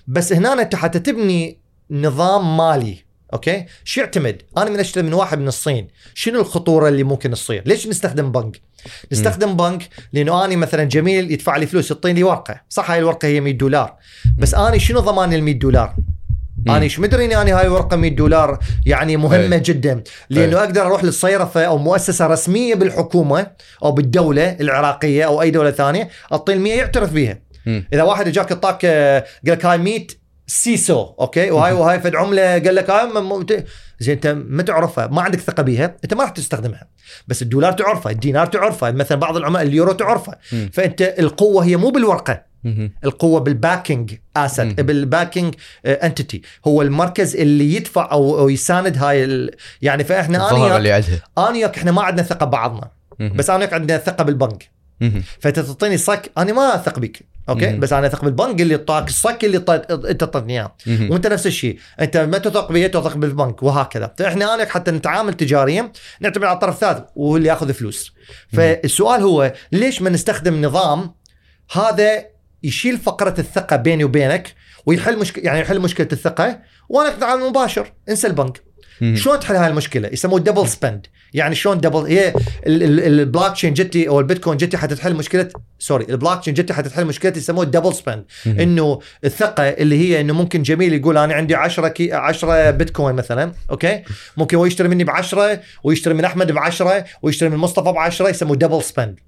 بس 0.07 0.33
هنا 0.33 0.53
أنت 0.53 0.75
حتى 0.75 0.99
تبني 0.99 1.59
نظام 1.91 2.57
مالي 2.57 3.05
okay؟ 3.33 3.65
شو 3.83 4.01
يعتمد؟ 4.01 4.41
أنا 4.57 4.69
من 4.69 4.79
أشتري 4.79 5.03
من 5.03 5.13
واحد 5.13 5.39
من 5.39 5.47
الصين. 5.47 5.87
شنو 6.13 6.39
الخطورة 6.39 6.87
اللي 6.87 7.03
ممكن 7.03 7.31
تصير؟ 7.31 7.63
ليش 7.65 7.87
نستخدم 7.87 8.31
بنك؟ 8.31 8.61
نستخدم 9.11 9.57
بنك 9.57 9.89
لأنه 10.13 10.45
اني 10.45 10.55
مثلا 10.55 10.83
جميل 10.83 11.31
يدفع 11.31 11.57
لي 11.57 11.65
فلوس 11.65 11.91
يعطيني 11.91 12.13
لي 12.13 12.23
ورقة. 12.23 12.61
صح 12.69 12.91
هاي 12.91 12.99
الورقة 12.99 13.27
هي 13.27 13.41
100 13.41 13.53
دولار. 13.53 13.95
بس 14.37 14.53
اني 14.53 14.79
شنو 14.79 14.99
ضماني 14.99 15.35
ال 15.35 15.43
100 15.43 15.59
دولار؟ 15.59 15.95
مم. 16.65 16.71
أنا 16.71 16.83
إيش 16.83 16.99
مدري 16.99 17.25
إني 17.25 17.41
أنا 17.41 17.59
هاي 17.59 17.67
ورقه 17.67 17.97
100 17.97 18.15
دولار 18.15 18.59
يعني 18.85 19.17
مهمة 19.17 19.55
أي. 19.55 19.59
جدا. 19.61 20.03
لأنه 20.29 20.57
أي. 20.57 20.63
أقدر 20.63 20.81
أروح 20.81 21.03
للصيرفة 21.03 21.63
أو 21.65 21.77
مؤسسة 21.77 22.27
رسمية 22.27 22.75
بالحكومة 22.75 23.47
أو 23.83 23.91
بالدولة 23.91 24.57
العراقية 24.59 25.25
أو 25.25 25.41
أي 25.41 25.51
دولة 25.51 25.71
ثانية 25.71 26.09
أعطي 26.31 26.53
ال 26.53 26.61
100 26.61 26.73
يعترف 26.73 27.13
بيها. 27.13 27.39
مم. 27.65 27.87
إذا 27.93 28.03
واحد 28.03 28.27
اجاك 28.27 28.51
اعطاك 28.51 28.85
قال 28.85 29.23
لك 29.43 29.65
هاي 29.65 29.77
100 29.77 30.07
سيسو 30.49 31.13
okay 31.19 31.51
وهاي 31.51 31.73
وهاي 31.73 31.99
فد 31.99 32.15
عمله 32.15 32.41
قال 32.59 32.75
لك 32.75 32.89
هاي 32.89 33.43
ت- 33.43 33.65
زين 33.99 34.13
أنت 34.15 34.27
ما 34.27 34.63
تعرفها 34.63 35.07
ما 35.07 35.21
عندك 35.21 35.39
ثقة 35.39 35.63
بيها 35.63 35.95
أنت 36.03 36.13
ما 36.13 36.21
راح 36.23 36.29
تستخدمها 36.29 36.87
بس 37.27 37.41
الدولار 37.41 37.71
تعرفها 37.71 38.11
الدينار 38.11 38.45
تعرفها 38.45 38.91
مثلا 38.91 39.17
بعض 39.19 39.37
العملاء 39.37 39.61
اليورو 39.63 39.91
تعرفها 39.91 40.39
مم. 40.53 40.69
فأنت 40.73 41.01
القوة 41.01 41.65
هي 41.65 41.77
مو 41.77 41.89
بالورقة. 41.89 42.49
القوة 43.03 43.39
بال 43.39 43.56
backing 43.56 44.13
asset. 44.37 44.79
بال 44.81 44.98
backing 44.98 45.55
entity 45.85 46.41
هو 46.67 46.81
المركز 46.81 47.35
اللي 47.35 47.75
يدفع 47.75 48.11
أو 48.11 48.49
يساند 48.49 48.97
هاي 48.97 49.23
ال... 49.23 49.51
يعني 49.81 50.03
فإحنا 50.03 50.37
أنا 51.37 51.51
وياك 51.51 51.77
إحنا 51.77 51.91
ما 51.91 52.01
عندنا 52.01 52.23
ثقة 52.27 52.45
ببعضنا. 52.45 52.91
بس 53.19 53.49
أنا 53.49 53.59
وياك 53.59 53.73
عندنا 53.73 53.97
ثقة 53.97 54.23
بالبنك. 54.23 54.69
فأنت 55.39 55.59
تعطيني 55.59 55.97
صك 55.97 56.31
أنا 56.37 56.53
ما 56.53 56.75
أثق 56.75 56.99
بك 56.99 57.21
okay؟ 57.49 57.67
مم. 57.69 57.79
بس 57.79 57.93
أنا 57.93 58.07
أثق 58.07 58.25
بالبنك 58.25 58.61
اللي 58.61 58.75
اعطاك 58.75 59.07
الصك 59.07 59.45
اللي 59.45 59.57
أنت 59.57 60.23
اعطيتني 60.23 60.53
إياه. 60.53 60.75
وأنت 60.87 61.27
نفس 61.27 61.47
الشيء. 61.47 61.79
أنت 61.99 62.17
ما 62.17 62.37
تثق 62.37 62.71
بي 62.71 62.87
تثق 62.87 63.17
بالبنك. 63.17 63.63
وهكذا. 63.63 64.13
فإحنا 64.17 64.53
أنا 64.53 64.65
حتى 64.65 64.91
نتعامل 64.91 65.33
تجاريا 65.33 65.91
نعتمد 66.19 66.43
على 66.43 66.53
الطرف 66.53 66.75
الثالث 66.75 67.07
وهو 67.15 67.37
اللي 67.37 67.49
يأخذ 67.49 67.73
فلوس. 67.73 68.13
فالسؤال 68.53 69.21
هو 69.21 69.53
ليش 69.71 70.01
ما 70.01 70.09
نستخدم 70.09 70.65
نظام 70.65 71.13
هذا 71.71 72.25
يشيل 72.63 72.97
فقرة 72.97 73.35
الثقة 73.39 73.75
بيني 73.75 74.03
وبينك 74.03 74.55
ويحل 74.85 75.19
مشكله 75.19 75.43
يعني 75.45 75.59
يحل 75.59 75.79
مشكلة 75.79 76.07
الثقة 76.11 76.59
وأنا 76.89 77.15
نتعامل 77.15 77.43
مباشر. 77.43 77.93
انسى 78.09 78.27
البنك. 78.27 78.61
شلون 79.13 79.39
تحل 79.39 79.55
هاي 79.55 79.67
المشكلة؟ 79.67 80.09
يسموه 80.13 80.39
double 80.39 80.67
spend 80.67 81.07
يعني 81.33 81.55
شلون 81.55 81.79
double 81.79 81.99
هي 81.99 82.33
ال- 82.67 82.83
ال- 82.83 82.99
البلوك 83.19 83.51
تشين 83.53 83.73
جتي 83.73 84.07
أو 84.09 84.19
البيتكوين 84.19 84.57
جتي 84.57 84.77
حتى 84.77 84.95
تحل 84.95 85.13
مشكله 85.13 85.49
sorry 85.79 86.05
ال 86.09 86.39
blockchain 86.39 86.53
جتي 86.53 86.73
حتى 86.73 86.89
تحل 86.89 87.05
مشكله 87.05 87.33
يسموه 87.37 87.65
double 87.65 87.93
spend. 87.93 88.25
إنه 88.47 88.99
الثقة 89.25 89.63
اللي 89.63 89.97
هي 89.99 90.21
إنه 90.21 90.33
ممكن 90.33 90.61
جميل 90.63 90.93
يقول 90.93 91.17
أنا 91.17 91.33
عندي 91.33 91.55
10 91.55 91.87
كي 91.87 92.13
10 92.13 92.71
بيتكوين 92.71 93.15
مثلا 93.15 93.51
okay؟ 93.71 94.03
ممكن 94.37 94.57
هو 94.57 94.65
يشتري 94.65 94.87
مني 94.87 95.03
ب 95.03 95.09
10 95.09 95.59
ويشتري 95.83 96.13
من 96.13 96.25
أحمد 96.25 96.51
ب 96.51 96.57
10 96.57 97.03
ويشتري 97.21 97.49
من 97.49 97.57
مصطفى 97.57 97.91
ب 97.91 97.97
10 97.97 98.29
يسموه 98.29 98.55
double 98.55 98.83
spend 98.83 99.19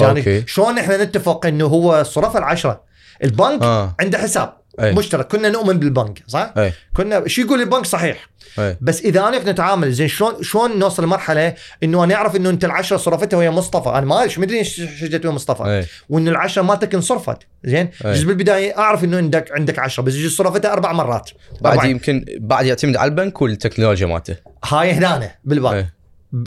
يعني. 0.00 0.22
شلون 0.46 0.78
إحنا 0.78 1.04
نتفق 1.04 1.46
إنه 1.46 1.64
هو 1.66 2.02
صرف 2.02 2.36
العشرة؟ 2.36 2.82
البنك 3.24 3.62
آه. 3.62 3.94
عنده 4.00 4.18
حساب. 4.18 4.57
أي. 4.80 4.92
مشترك 4.92 5.26
كنا 5.26 5.48
نؤمن 5.48 5.78
بالبنك 5.78 6.22
صح؟ 6.26 6.52
أي. 6.58 6.72
كنا 6.96 7.28
شو 7.28 7.42
يقول 7.42 7.60
البنك 7.60 7.86
صحيح 7.86 8.28
أي. 8.58 8.76
بس 8.80 9.00
إذا 9.00 9.28
أنا 9.28 9.52
نتعامل 9.52 9.92
زين 9.92 10.08
شلون 10.08 10.42
شلون 10.42 10.78
نوصل 10.78 11.04
لمرحلة 11.04 11.54
إنه 11.82 12.04
أنا 12.04 12.14
أعرف 12.14 12.36
إنه 12.36 12.50
أنت 12.50 12.64
العشرة 12.64 12.96
صرفتها 12.96 13.36
ويا 13.36 13.50
مصطفى 13.50 13.88
أنا 13.88 14.06
ما 14.06 14.22
إيش 14.22 14.38
مدري 14.38 14.58
إيش 14.58 14.82
شجت 15.00 15.24
ويا 15.26 15.34
مصطفى 15.34 15.64
أي. 15.64 15.86
وانه 16.08 16.30
العشرة 16.30 16.62
مالتك 16.62 16.94
انصرفت 16.94 17.38
زين 17.64 17.90
أي. 18.04 18.12
جز 18.12 18.22
بالبداية 18.22 18.78
أعرف 18.78 19.04
إنه 19.04 19.16
عندك 19.16 19.52
عندك 19.52 19.78
عشرة 19.78 20.02
بس 20.02 20.14
يجوز 20.14 20.36
صرفتها 20.36 20.72
أربع 20.72 20.92
مرات 20.92 21.30
بعد. 21.60 21.84
يمكن 21.84 22.24
بعد 22.38 22.66
يعتمد 22.66 22.96
على 22.96 23.08
البنك 23.08 23.42
والتكنولوجيا 23.42 24.06
مالته 24.06 24.36
هاي 24.64 24.92
هنا 24.92 25.30
بالبنك 25.44 25.74
أي. 25.74 25.86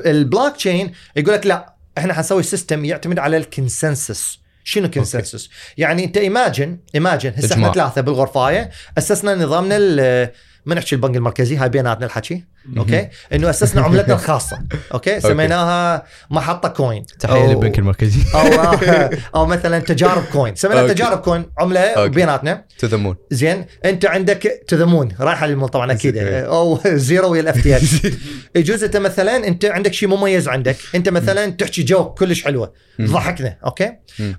البلوك 0.06 0.56
تشين 0.56 0.92
يقول 1.16 1.34
لك 1.34 1.45
لا 1.45 1.74
إحنا 1.98 2.14
حنسوي 2.14 2.43
system 2.44 2.86
يعتمد 2.85 3.19
على 3.19 3.38
ال 3.38 3.48
consensus 3.48 4.41
شنو 4.64 4.90
consensus؟ 4.90 5.50
يعني 5.78 6.04
أنت 6.04 6.18
imagine 6.18 6.78
imagine 6.95 7.34
هسه 7.38 7.54
إحنا. 7.54 7.72
ثلاثة 7.72 8.02
بالغرفاية 8.02 8.70
أسسنا 8.98 9.36
نظامنا 9.36 9.78
ما 10.66 10.76
نحكي 10.76 10.96
البنك 10.96 11.16
المركزي 11.16 11.58
هاي 11.58 11.70
بيناتنا 11.70 12.06
الحكي 12.06 12.44
أوكي؟ 12.78 13.08
إنه 13.34 13.50
أسسنا 13.50 13.82
عملتنا 13.82 14.14
الخاصة. 14.14 14.60
أوكي؟ 14.94 15.20
سميناها 15.20 16.04
محطة 16.30 16.70
كوين. 16.70 17.06
تحية 17.20 17.48
للبنك 17.48 17.80
المركزي. 17.80 18.20
أو 18.36 18.78
أو 19.42 19.46
مثلا 19.46 19.80
تجارب 19.80 20.24
كوين. 20.34 20.56
سميناها. 20.56 20.88
تجارب 20.88 21.18
كوين 21.18 21.46
عملة. 21.60 22.08
بيناتنا 22.08 22.66
تذمون. 22.80 23.16
زين. 23.32 23.66
أنت 23.86 24.06
عندك 24.06 24.64
تذمون. 24.68 25.10
رايحه 25.20 25.48
للمول 25.48 25.70
طبعا 25.70 25.92
أكيد. 25.92 26.18
أو 26.18 26.80
زيرو 26.86 27.32
ويا 27.32 27.42
الاف 27.42 27.64
تي 27.64 27.80
يجوز 28.56 28.84
أنت 28.84 28.98
مثلا 28.98 29.48
أنت 29.48 29.66
عندك 29.66 29.94
شيء 29.94 30.10
مميز 30.10 30.48
عندك. 30.48 30.76
أنت 30.96 31.10
مثلا 31.10 31.46
تحكي 31.52 31.84
جوك 31.84 32.20
كلش 32.20 32.44
حلوة. 32.44 32.74
ضحكنا. 33.02 33.58
أوكي. 33.66 33.92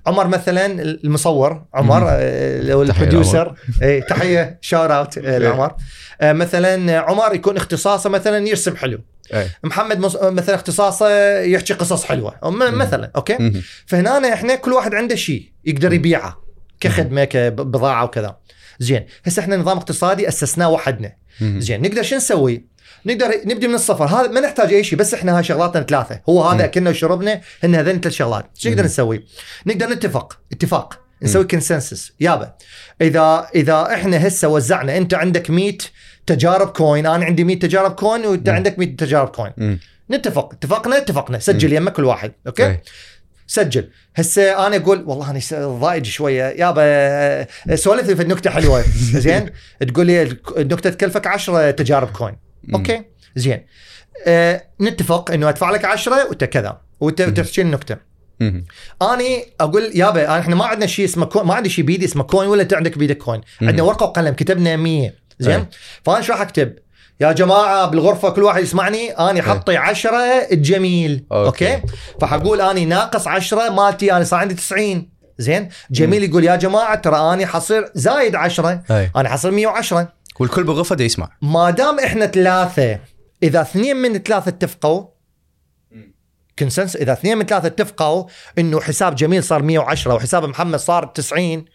عمر 0.07 0.27
مثلا 0.27 0.65
المصور 0.81 1.65
عمر. 1.73 2.03
آه، 2.09 2.61
ال 2.61 2.70
producer. 2.70 3.55
إيه، 3.81 4.01
تحية 4.01 4.57
shout 4.61 4.97
out 4.97 5.17
لعمر. 5.19 5.75
آه، 6.21 6.33
مثلا 6.33 6.99
عمر 6.99 7.35
يكون 7.35 7.57
اختصاصه 7.57 8.09
مثلا 8.13 8.47
يرسم 8.47 8.75
حلو. 8.75 8.99
أي. 9.33 9.49
محمد 9.63 9.99
مص- 9.99 10.17
مثلا 10.21 10.55
اختصاصه 10.55 11.39
يحكي 11.39 11.73
قصص 11.73 12.03
حلوة. 12.03 12.35
مثلا 12.51 13.11
okay؟ 13.15 13.37
مهم. 13.39 13.61
فهنا 13.85 14.33
إحنا 14.33 14.55
كل 14.55 14.73
واحد 14.73 14.95
عنده 14.95 15.15
شيء 15.15 15.51
يقدر 15.65 15.93
يبيعه 15.93 16.43
كخدمة 16.79 17.23
كبضاعه 17.23 18.03
وكذا. 18.03 18.37
زين. 18.79 19.05
هسه 19.25 19.39
إحنا 19.39 19.57
نظام 19.57 19.77
اقتصادي 19.77 20.27
أسسناه 20.27 20.69
وحدنا. 20.69 21.13
زين. 21.41 21.81
نقدر 21.81 22.03
شو 22.03 22.15
نسوي؟ 22.15 22.65
نقدر 23.05 23.31
نبدي 23.45 23.67
من 23.67 23.75
الصفر. 23.75 24.05
هذا 24.05 24.27
ما 24.27 24.39
نحتاج 24.41 24.73
أي 24.73 24.83
شيء 24.83 24.99
بس 24.99 25.13
إحنا 25.13 25.37
هاي 25.37 25.43
شغلاتنا 25.43 25.83
ثلاثة. 25.83 26.21
هو 26.29 26.43
هذا 26.43 26.57
مم. 26.57 26.61
اكلنا 26.61 26.89
وشربنا 26.89 27.41
هن 27.63 27.75
هذين 27.75 27.99
ثلاث 27.99 28.13
شغلات. 28.15 28.45
شو 28.57 28.69
نقدر 28.69 28.81
مم. 28.81 28.87
نسوي؟ 28.87 29.25
نقدر 29.65 29.89
نتفق. 29.89 30.39
اتفاق. 30.51 30.99
نسوي 31.23 31.43
consensus 31.43 32.11
يابا. 32.19 32.53
اذا 33.01 33.47
إذا 33.55 33.87
إحنا 33.93 34.27
هسه 34.27 34.47
وزعنا 34.47 34.97
أنت 34.97 35.13
عندك 35.13 35.49
100 35.49 35.77
تجارب 36.27 36.67
coin. 36.67 37.05
أنا 37.05 37.25
عندي 37.25 37.43
100 37.43 37.59
تجارب 37.59 37.91
coin 37.91 38.25
وأنت. 38.25 38.49
عندك 38.49 38.79
100 38.79 38.95
تجارب 38.95 39.27
coin. 39.27 39.51
مم. 39.57 39.79
نتفق. 40.11 40.53
اتفقنا؟ 40.53 40.97
اتفقنا. 40.97 41.39
سجل 41.39 41.73
يمك 41.73 41.93
كل 41.93 42.03
واحد 42.03 42.31
okay؟ 42.47 42.65
إيه. 42.65 42.83
سجل. 43.47 43.89
هسه 44.15 44.67
أنا 44.67 44.75
أقول 44.75 45.03
والله 45.07 45.31
أنا 45.31 45.39
ضايج 45.79 46.05
شوية. 46.05 46.43
يابا 46.43 47.75
سولف 47.75 48.11
في 48.11 48.21
النكتة 48.21 48.49
حلوة. 48.49 48.83
زين؟ 49.25 49.49
تقول 49.87 50.05
لي 50.05 50.37
النكتة 50.57 50.89
تكلفك 50.89 51.27
10 51.27 51.71
تجارب 51.71 52.07
coin. 52.07 52.35
okay؟ 52.73 53.01
زين. 53.35 53.65
آه 54.27 54.63
نتفق 54.81 55.31
إنه 55.31 55.49
أدفع 55.49 55.71
لك 55.71 55.85
10 55.85 56.27
وأنت 56.27 56.43
كذا. 56.43 56.81
وانت 56.99 57.21
مم. 57.21 57.33
تحكي 57.33 57.61
النكته. 57.61 58.13
أني 59.01 59.45
أقول 59.61 59.91
يابا 59.95 60.39
إحنا 60.39 60.55
ما 60.55 60.65
عندنا 60.65 60.85
شيء 60.85 61.05
اسمه 61.05 61.25
coin 61.25 61.45
ما 61.45 61.53
عندي 61.53 61.69
شيء 61.69 61.85
بيدي 61.85 62.05
اسمه 62.05 62.23
coin 62.23 62.49
ولا 62.49 62.61
أنت 62.61 62.73
عندك 62.73 62.97
بيدك 62.97 63.17
coin. 63.17 63.41
عندنا 63.61 63.83
ورقة 63.83 64.03
وقلم. 64.03 64.33
كتبنا 64.33 64.75
100 64.75 65.13
زين؟ 65.43 65.59
أي. 65.59 65.67
فأنا 66.03 66.21
شو 66.21 66.33
راح 66.33 66.41
أكتب؟ 66.41 66.75
يا 67.19 67.31
جماعة 67.31 67.85
بالغرفة 67.85 68.29
كل 68.29 68.43
واحد 68.43 68.63
يسمعني 68.63 69.11
أني 69.11 69.41
حطي 69.41 69.77
10 69.77 70.17
الجميل 70.51 71.25
okay. 71.31 71.73
okay, 71.75 71.87
فحقول 72.21 72.61
أني 72.61 72.85
ناقص 72.85 73.27
10 73.27 73.69
مالتي 73.69 74.13
أنا 74.13 74.23
صار 74.23 74.39
عندي 74.39 74.53
90 74.53 75.09
زين؟ 75.37 75.69
جميل 75.91 76.23
يقول 76.23 76.43
يا 76.43 76.55
جماعة 76.55 76.95
ترى 76.95 77.33
أني 77.33 77.45
حصير 77.45 77.91
زايد 77.95 78.35
10 78.35 78.83
اي 78.91 79.11
أنا 79.15 79.29
حصير 79.29 79.51
110 79.51 80.07
والكل 80.39 80.63
بالغرفة 80.63 80.95
دا 80.95 81.03
يسمع. 81.03 81.29
ما 81.41 81.69
دام 81.69 81.99
إحنا 81.99 82.25
ثلاثة 82.25 82.99
إذا 83.43 83.61
اثنين 83.61 83.95
من 83.95 84.17
ثلاثة 84.17 84.49
اتفقوا 84.49 85.05
consensus 86.59 86.95
إذا 86.95 87.13
اثنين 87.13 87.37
من 87.37 87.45
ثلاثة 87.45 87.67
اتفقوا 87.67 88.25
إنه 88.57 88.81
حساب 88.81 89.15
جميل 89.15 89.43
صار 89.43 89.63
110 89.63 90.13
وحساب 90.13 90.45
محمد 90.45 90.79
صار 90.79 91.05
90 91.05 91.65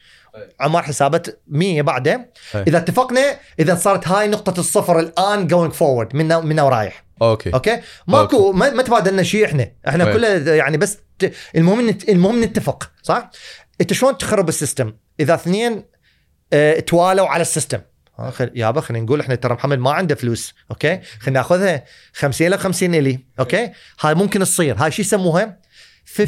عمار 0.61 0.83
حسابات 0.83 1.41
100 1.49 1.83
بعده 1.83 2.31
أي. 2.55 2.63
إذا 2.63 2.79
اتفقنا 2.79 3.37
إذا 3.61 3.75
صارت 3.75 4.09
هاي 4.09 4.29
نقطة 4.29 4.61
الصفر 4.61 4.99
الآن 4.99 5.47
going 5.47 5.73
forward 5.73 6.17
من 6.17 6.29
من 6.29 6.61
ورايح 6.61 7.05
okay. 7.23 7.55
okay؟ 7.55 7.81
ماكو 8.07 8.53
ما, 8.53 8.71
ما 8.71 8.83
تبادلنا 8.83 9.23
شيء 9.23 9.45
إحنا. 9.45 9.73
إحنا 9.89 10.09
أي. 10.09 10.13
كله 10.13 10.55
يعني 10.55 10.77
بس 10.77 10.99
ت... 11.19 11.33
المهم 11.57 11.89
نت... 11.89 12.09
المهم 12.09 12.45
نتفق 12.45 12.91
صح؟ 13.03 13.31
أنت 13.81 13.93
شلون 13.93 14.19
تخرب 14.19 14.49
ال 14.49 14.54
system؟ 14.54 14.93
إذا 15.21 15.35
اثنين 15.35 15.85
آه 16.53 16.81
توالوا 16.81 17.27
على 17.27 17.43
ال 17.43 17.47
system. 17.48 17.81
آه، 18.19 18.31
خل... 18.31 18.51
يابا 18.55 18.81
خلينا 18.81 19.05
نقول 19.05 19.21
إحنا 19.21 19.35
ترى 19.35 19.55
محمد 19.55 19.79
ما 19.79 19.91
عنده 19.91 20.15
فلوس 20.15 20.55
okay؟ 20.71 21.01
خلينا 21.21 21.41
ناخذها 21.41 21.85
50 22.13 22.49
ل 22.49 22.59
50 22.59 22.95
الي 22.95 23.19
okay؟ 23.41 23.73
هاي 24.01 24.15
ممكن 24.15 24.41
تصير. 24.41 24.77
هاي 24.79 24.91
شو 24.91 25.03
يسموها؟ 25.03 25.59
51% 26.17 26.23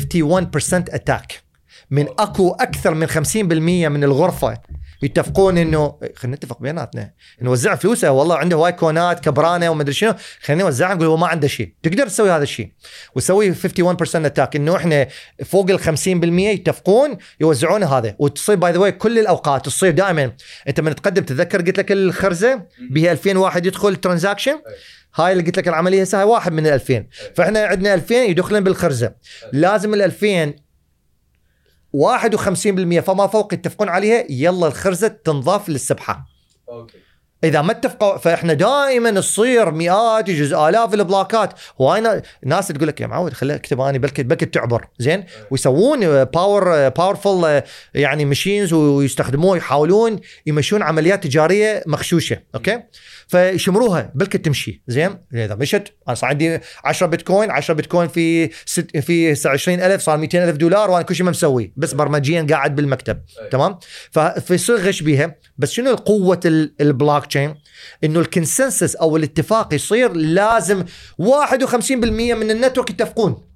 attack 0.73 1.43
من 1.91 2.07
أكو 2.19 2.51
أكثر 2.51 2.94
من 2.94 3.09
50% 3.09 3.89
من 3.89 4.05
الغرفة 4.05 4.59
يتفقون 5.02 5.59
انه 5.59 5.99
خلينا 6.17 6.36
نتفق 6.36 6.60
بيناتنا. 6.60 7.12
نوزع 7.43 7.75
فلوسه. 7.75 8.10
والله 8.10 8.36
عنده 8.36 8.57
هواي 8.57 8.73
coin 8.73 9.11
ات 9.11 9.20
كبرانة 9.20 9.70
وما 9.70 9.83
ادري 9.83 9.94
شنو. 9.94 10.15
خلينا 10.43 10.65
نوزعها 10.65 10.94
نقول 10.94 11.07
هو 11.07 11.17
ما 11.17 11.27
عنده 11.27 11.49
شيء. 11.49 11.75
تقدر 11.83 12.07
تسوي 12.07 12.31
هذا 12.31 12.43
الشيء. 12.43 12.73
وتسوي 13.15 13.55
51% 13.55 14.27
attack 14.27 14.57
إنه 14.57 14.77
إحنا 14.77 15.09
فوق 15.44 15.70
ال 15.70 15.81
50% 15.81 16.51
يتفقون 16.51 17.17
يوزعون 17.41 17.83
هذا. 17.83 18.17
وتصير 18.19 18.57
by 18.57 18.73
the 18.73 18.79
way 18.79 18.93
كل 18.93 19.19
الأوقات. 19.19 19.67
تصير 19.67 19.91
دائما. 19.91 20.33
أنت 20.69 20.81
من 20.81 20.94
تقدم 20.94 21.23
تتذكر 21.23 21.62
قلت 21.62 21.78
لك 21.78 21.93
الخرزة؟ 21.93 22.62
بها 22.91 23.12
2000 23.12 23.36
واحد 23.36 23.67
يدخل 23.67 23.97
transaction 23.97 24.61
هاي 25.15 25.33
اللي 25.33 25.44
قلت 25.44 25.59
لك 25.59 25.69
العملية 25.69 26.02
هسه 26.02 26.19
هاي 26.19 26.25
واحد 26.25 26.52
من 26.52 26.67
ال 26.67 26.73
2000 26.73 27.07
فإحنا 27.35 27.60
عندنا 27.60 27.94
2000 27.94 28.15
يدخلن 28.15 28.65
بالخرزة. 28.65 29.12
لازم 29.52 29.94
ال 29.94 30.02
2000 30.02 30.70
51% 31.97 33.01
فما 33.01 33.27
فوق 33.27 33.55
يتفقون 33.55 33.89
عليها 33.89 34.25
يلا 34.31 34.67
الخرزة 34.67 35.09
تنضاف 35.09 35.69
للسبحة. 35.69 36.27
okay. 36.69 36.99
إذا 37.44 37.62
ما 37.62 37.73
اتفقوا 37.73 38.17
فإحنا 38.19 38.52
دائما 38.52 39.10
تصير 39.10 39.70
مئات 39.70 40.28
يجوز 40.28 40.52
آلاف 40.52 40.94
ال 40.95 41.02
block 41.02 41.38
ات. 41.38 41.53
وهاي 41.78 42.01
نا- 42.01 42.23
ناس 42.44 42.69
تقول 42.69 42.89
لك 42.89 43.01
يا 43.01 43.07
معود 43.07 43.33
خليها 43.33 43.57
أكتب 43.57 43.81
اني 43.81 43.99
بلكي 43.99 44.23
بلكي 44.23 44.47
تعبر. 44.47 44.86
زين؟ 44.99 45.25
ويسوون 45.51 46.25
power 46.25 46.89
powerful 46.91 47.62
يعني 47.94 48.25
machines 48.25 48.73
ويستخدموه 48.73 49.57
يحاولون 49.57 50.20
يمشون 50.47 50.83
عمليات 50.83 51.25
تجارية 51.25 51.83
مغشوشة. 51.86 52.39
okay؟ 52.55 52.83
فيشمروها 53.31 54.12
بلكي 54.15 54.39
تمشي. 54.39 54.83
زين؟ 54.89 55.17
إذا 55.34 55.55
مشت 55.55 55.92
أنا 56.09 56.15
صار 56.15 56.31
عندي 56.31 56.60
10 56.84 57.07
بيتكوين 57.07 57.50
10 57.50 57.75
بيتكوين 57.75 58.09
في 58.09 58.50
ست 58.67 58.97
في 58.97 59.31
20000 59.47 60.02
صار 60.02 60.17
200000 60.17 60.57
دولار 60.57 60.91
وأنا 60.91 61.02
كل 61.05 61.15
شيء 61.15 61.25
ما 61.25 61.31
مسوي 61.31 61.73
بس 61.76 61.92
برمجيا 61.92 62.47
قاعد 62.50 62.76
بالمكتب. 62.76 63.20
تمام؟ 63.50 63.78
ف- 64.10 64.18
فيصير 64.18 64.76
غش 64.76 65.02
بيها 65.02 65.34
بس 65.59 65.70
شنو 65.73 65.94
قوة 65.94 66.41
ال- 66.44 66.75
البلوك 66.81 67.26
تشين 67.26 67.55
إنه 68.05 68.20
ال 68.20 68.28
consensus 68.28 68.97
أو 68.97 69.17
الاتفاق 69.17 69.75
يصير 69.75 70.12
لازم 70.12 70.84
51% 71.18 72.34
من 72.34 72.50
ال 72.51 72.56
network 72.56 72.91
يتفقون. 72.91 73.47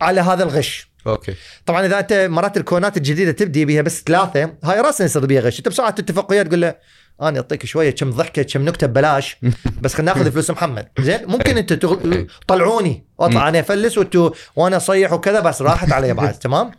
على 0.00 0.20
هذا 0.20 0.42
الغش. 0.44 0.92
okay. 1.06 1.34
طبعا 1.66 1.86
إذا 1.86 1.98
أنت 1.98 2.12
مرات 2.12 2.56
ال 2.56 2.63
coin 2.63 2.89
ات 2.89 2.96
الجديدة 2.96 3.32
تبدي 3.32 3.64
بها 3.64 3.82
بس 3.82 4.02
ثلاثة 4.06 4.54
هاي 4.64 4.80
راسا 4.80 5.04
يصير 5.04 5.26
بيها 5.26 5.40
غش. 5.40 5.58
أنت 5.58 5.68
بسرعة 5.68 5.90
تتفق 5.90 6.30
وياه 6.30 6.42
تقول 6.42 6.60
له 6.60 6.74
أنا 7.20 7.36
اعطيك 7.38 7.66
شوية 7.66 7.90
كم 7.90 8.10
ضحكة 8.10 8.42
كم 8.42 8.64
نكتة 8.64 8.86
ببلاش. 8.86 9.36
بس 9.82 9.94
خلينا 9.94 10.12
ناخذ 10.14 10.32
فلوس 10.32 10.50
محمد. 10.50 10.88
زين؟ 11.00 11.26
ممكن 11.26 11.58
انت 11.58 11.72
تغ... 11.72 11.96
طلعوني. 12.48 13.06
واطلع 13.18 13.48
أنا 13.48 13.60
أفلس 13.60 13.98
وانتوا 13.98 14.30
وأنا 14.56 14.76
اصيح 14.76 15.12
وكذا 15.12 15.40
بس 15.40 15.62
راحت 15.62 15.92
علي 15.92 16.14
بعد 16.14 16.34
تمام؟ 16.38 16.70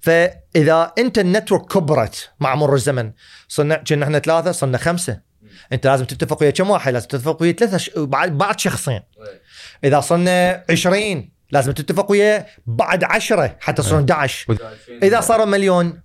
فإذا 0.00 0.92
أنت 0.98 1.18
ال 1.18 1.25
network 1.25 1.72
كبرت 1.72 2.30
مع 2.40 2.54
مر 2.54 2.74
الزمن 2.74 3.12
صرنا 3.48 3.76
كنا 3.76 4.04
إحنا 4.04 4.18
ثلاثة 4.18 4.52
صرنا 4.52 4.78
خمسة. 4.78 5.20
أنت 5.72 5.86
لازم 5.86 6.04
تتفق 6.04 6.42
ويا 6.42 6.50
كم 6.50 6.70
واحد؟ 6.70 6.92
لازم 6.92 7.08
تتفق 7.08 7.42
ويا 7.42 7.52
ثلاثة 7.52 7.76
ش... 7.76 7.90
بعد 7.96 8.38
بعد 8.38 8.60
شخصين. 8.60 9.00
إذا 9.84 10.00
صرنا 10.00 10.64
20 10.70 11.30
لازم 11.50 11.72
تتفق 11.72 12.10
ويا 12.10 12.46
بعد 12.66 13.04
10 13.04 13.56
حتى 13.60 13.82
تصيرون 13.82 14.10
11 14.10 14.56
إذا 15.02 15.20
صار 15.20 15.46
مليون 15.46 16.01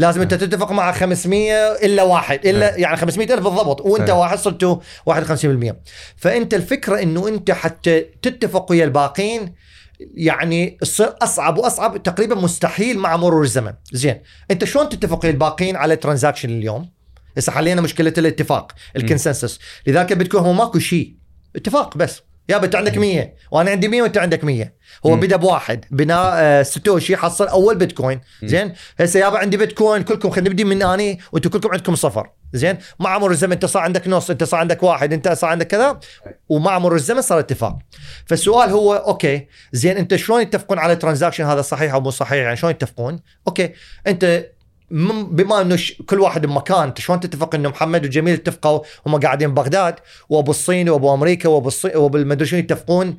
لازم 0.00 0.20
انت 0.20 0.34
تتفق 0.34 0.72
مع 0.72 0.92
500 0.92 1.52
إلا 1.72 2.02
واحد 2.02 2.46
إلا 2.46 2.76
يعني 2.76 2.96
500 2.96 3.34
ألف 3.34 3.44
بالضبط 3.44 3.80
وأنت 3.80 4.10
أي. 4.10 4.16
واحد 4.16 4.38
صرتوا 4.38 4.76
51% 5.10 5.74
فأنت 6.16 6.54
الفكرة 6.54 7.02
إنه 7.02 7.28
أنت 7.28 7.50
حتى 7.50 8.00
تتفق 8.00 8.70
ويا 8.70 8.84
الباقين 8.84 9.54
يعني 10.14 10.78
تصير 10.80 11.14
أصعب 11.22 11.58
وأصعب 11.58 12.02
تقريبا 12.02 12.34
مستحيل 12.34 12.98
مع 12.98 13.16
مرور 13.16 13.42
الزمن. 13.42 13.72
زين 13.92 14.20
أنت 14.50 14.64
شلون 14.64 14.88
تتفق 14.88 15.24
ويا 15.24 15.32
الباقين 15.32 15.76
على 15.76 15.96
transaction 15.96 16.48
اليوم؟ 16.48 16.90
هسه 17.36 17.52
حلينا 17.52 17.80
مشكلة 17.80 18.14
الاتفاق 18.18 18.72
ال 18.96 19.02
consensus. 19.02 19.58
لذلك 19.86 20.12
بتكون 20.12 20.40
هو 20.40 20.52
ماكو 20.52 20.78
شيء 20.78 21.14
اتفاق 21.56 21.96
بس. 21.96 22.22
يابا 22.50 22.64
انت 22.64 22.74
عندك 22.74 22.98
100 22.98 23.34
وأنا 23.50 23.70
عندي 23.70 23.88
100 23.88 24.02
وأنت 24.02 24.18
عندك 24.18 24.44
100 24.44 24.72
هو. 25.06 25.16
بدا 25.16 25.36
بواحد 25.36 25.84
بناء 25.90 26.32
آه، 26.34 26.62
ساتوشي 26.62 27.16
حصل 27.16 27.46
أول 27.48 27.76
بيتكوين. 27.78 28.20
زين؟ 28.44 28.72
هسه 29.00 29.20
يابا 29.20 29.38
عندي 29.38 29.56
بيتكوين 29.56 30.02
كلكم 30.02 30.30
خلينا 30.30 30.50
نبدي 30.50 30.64
من 30.64 30.82
أني 30.82 31.18
وأنتم 31.32 31.50
كلكم 31.50 31.70
عندكم 31.72 31.94
صفر. 31.94 32.30
زين؟ 32.52 32.78
مع 33.00 33.18
مرور 33.18 33.30
الزمن 33.30 33.52
أنت 33.52 33.64
صار 33.64 33.82
عندك 33.82 34.08
نص 34.08 34.30
أنت 34.30 34.44
صار 34.44 34.60
عندك 34.60 34.82
واحد 34.82 35.12
أنت 35.12 35.28
صار 35.28 35.50
عندك 35.50 35.66
كذا 35.66 36.00
ومع 36.48 36.78
مرور 36.78 36.96
الزمن 36.96 37.20
صار 37.22 37.38
اتفاق. 37.38 37.78
فالسؤال 38.26 38.70
هو 38.70 38.94
okay 38.94 39.46
زين 39.72 39.96
أنت 39.96 40.16
شلون 40.16 40.42
يتفقون 40.42 40.78
على 40.78 40.96
transaction 40.96 41.44
هذا 41.44 41.62
صحيح 41.62 41.94
أو 41.94 42.00
مو 42.00 42.10
صحيح؟ 42.10 42.42
يعني 42.44 42.56
شلون 42.56 42.70
يتفقون؟ 42.70 43.20
okay 43.48 43.72
أنت 44.06 44.46
بما 44.90 45.60
انه 45.60 45.78
كل 46.06 46.20
واحد 46.20 46.46
بمكان 46.46 46.92
شلون 46.98 47.20
تتفق 47.20 47.54
إنه 47.54 47.68
محمد 47.68 48.04
وجميل 48.04 48.34
اتفقوا 48.34 48.80
هم 49.06 49.20
قاعدين 49.20 49.50
ببغداد 49.50 49.94
وأبو 50.28 50.50
الصين 50.50 50.88
وأبو 50.88 51.14
أمريكا 51.14 51.48
وأبو 51.48 51.68
الصين 51.68 51.96
وأبو 51.96 52.16
المدري 52.16 52.46
شنو 52.46 52.58
يتفقون؟ 52.58 53.16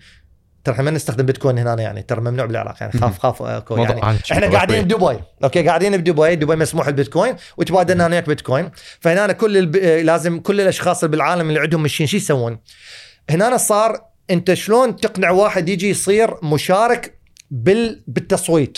ترى 0.64 0.74
إحنا 0.74 0.84
ما 0.84 0.92
نستخدم 0.92 1.26
بيتكوين 1.26 1.58
هنا 1.58 1.82
يعني 1.82 2.02
ترى 2.02 2.22
ممنوع 2.22 2.46
بالعراق 2.46 2.76
يعني. 2.82 2.94
خاف 3.00 3.20
خاف 3.20 3.42
آه، 3.42 3.60
كو- 3.60 3.76
موضوع 3.76 3.96
يعني. 3.96 4.06
عن- 4.08 4.18
إحنا 4.32 4.48
قاعدين 4.48 4.82
كبير. 4.82 4.98
بدبي 4.98 5.20
okay؟ 5.44 5.68
قاعدين 5.68 5.98
بدبي 5.98 6.36
دبي 6.36 6.56
مسموح 6.56 6.88
البيتكوين 6.88 7.36
وتبادلنا 7.58 8.08
وياك 8.08 8.28
بيتكوين. 8.28 8.72
فهنا 9.00 9.34
كل 9.34 9.58
الب... 9.58 9.76
آه، 9.76 10.02
لازم 10.02 10.40
كل 10.40 10.62
الأشخاص 10.62 11.04
اللي 11.04 11.12
بالعالم 11.12 11.50
اللي 11.50 11.60
عندهم 11.60 11.84
machine 11.84 12.08
شو 12.08 12.18
يسوون؟ 12.18 12.60
هنا 13.30 13.58
صار 13.58 14.02
أنت 14.30 14.54
شلون 14.54 14.96
تقنع 14.96 15.32
واحد 15.32 15.70
يجي 15.70 15.90
يصير 15.90 16.34
مشارك 16.44 17.20
بال... 17.52 18.04
بالتصويت؟ 18.08 18.78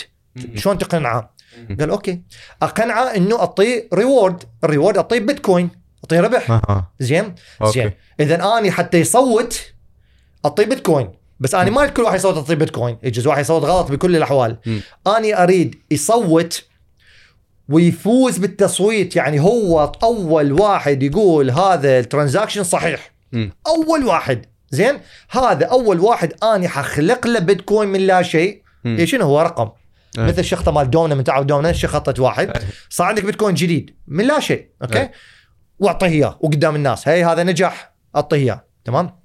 شلون 0.54 0.78
تقنعه؟ 0.78 1.33
قال 1.80 1.90
okay. 1.90 2.22
أقنعه 2.62 3.16
إنه 3.16 3.38
أعطيه 3.38 3.88
reward 3.94 4.42
ال 4.64 4.69
reward 4.69 4.96
أعطيه 4.96 5.18
بيتكوين 5.18 5.70
أعطيه 6.04 6.20
ربح. 6.20 6.60
زين. 7.00 7.34
زين. 7.64 7.90
اذا 8.20 8.58
أني 8.58 8.70
حتى 8.70 9.00
يصوت 9.00 9.60
أعطيه 10.44 10.64
بيتكوين 10.64 11.12
بس 11.40 11.54
أنا 11.54 11.70
ما 11.70 11.86
كل 11.86 12.02
واحد 12.02 12.18
يصوت 12.18 12.36
أعطيه 12.36 12.54
بيتكوين 12.54 12.98
يجوز 13.02 13.26
واحد 13.26 13.40
يصوت 13.40 13.62
غلط 13.62 13.90
بكل 13.90 14.16
الأحوال. 14.16 14.58
أني 15.06 15.42
أريد 15.42 15.74
يصوت 15.90 16.64
ويفوز 17.68 18.38
بالتصويت. 18.38 19.16
يعني 19.16 19.40
هو 19.40 19.92
أول 20.02 20.52
واحد 20.52 21.02
يقول 21.02 21.50
هذا 21.50 21.98
ال 21.98 22.03
transaction 22.03 22.62
صحيح. 22.62 23.12
مم. 23.32 23.52
أول 23.66 24.04
واحد. 24.04 24.46
زين؟ 24.70 25.00
هذا 25.30 25.66
أول 25.66 26.00
واحد 26.00 26.44
أني 26.44 26.68
حخلق 26.68 27.26
له 27.26 27.38
بيتكوين 27.38 27.88
من 27.88 28.00
لا 28.00 28.22
شيء. 28.22 28.62
إيه 28.86 29.04
شنو 29.04 29.24
هو؟ 29.24 29.40
رقم. 29.40 29.68
أي. 30.18 30.24
مثل 30.24 30.38
الشخطة 30.38 30.72
مال 30.72 30.90
دومنا 30.90 31.14
من 31.14 31.24
تعرف 31.24 31.46
دومنا 31.46 31.72
شخطت 31.72 32.20
واحد. 32.20 32.52
صار 32.90 33.06
عندك 33.06 33.24
بيتكوين 33.24 33.54
جديد 33.54 33.96
من 34.06 34.26
لا 34.26 34.40
شيء 34.40 34.68
okay؟ 34.82 35.00
أي. 35.00 35.10
واعطيه 35.78 36.06
إياه 36.06 36.38
وقدام 36.40 36.76
الناس. 36.76 37.08
هي 37.08 37.24
هذا 37.24 37.42
نجح 37.42 37.94
أعطيه 38.16 38.36
إياه 38.36 38.64
تمام؟ 38.84 39.20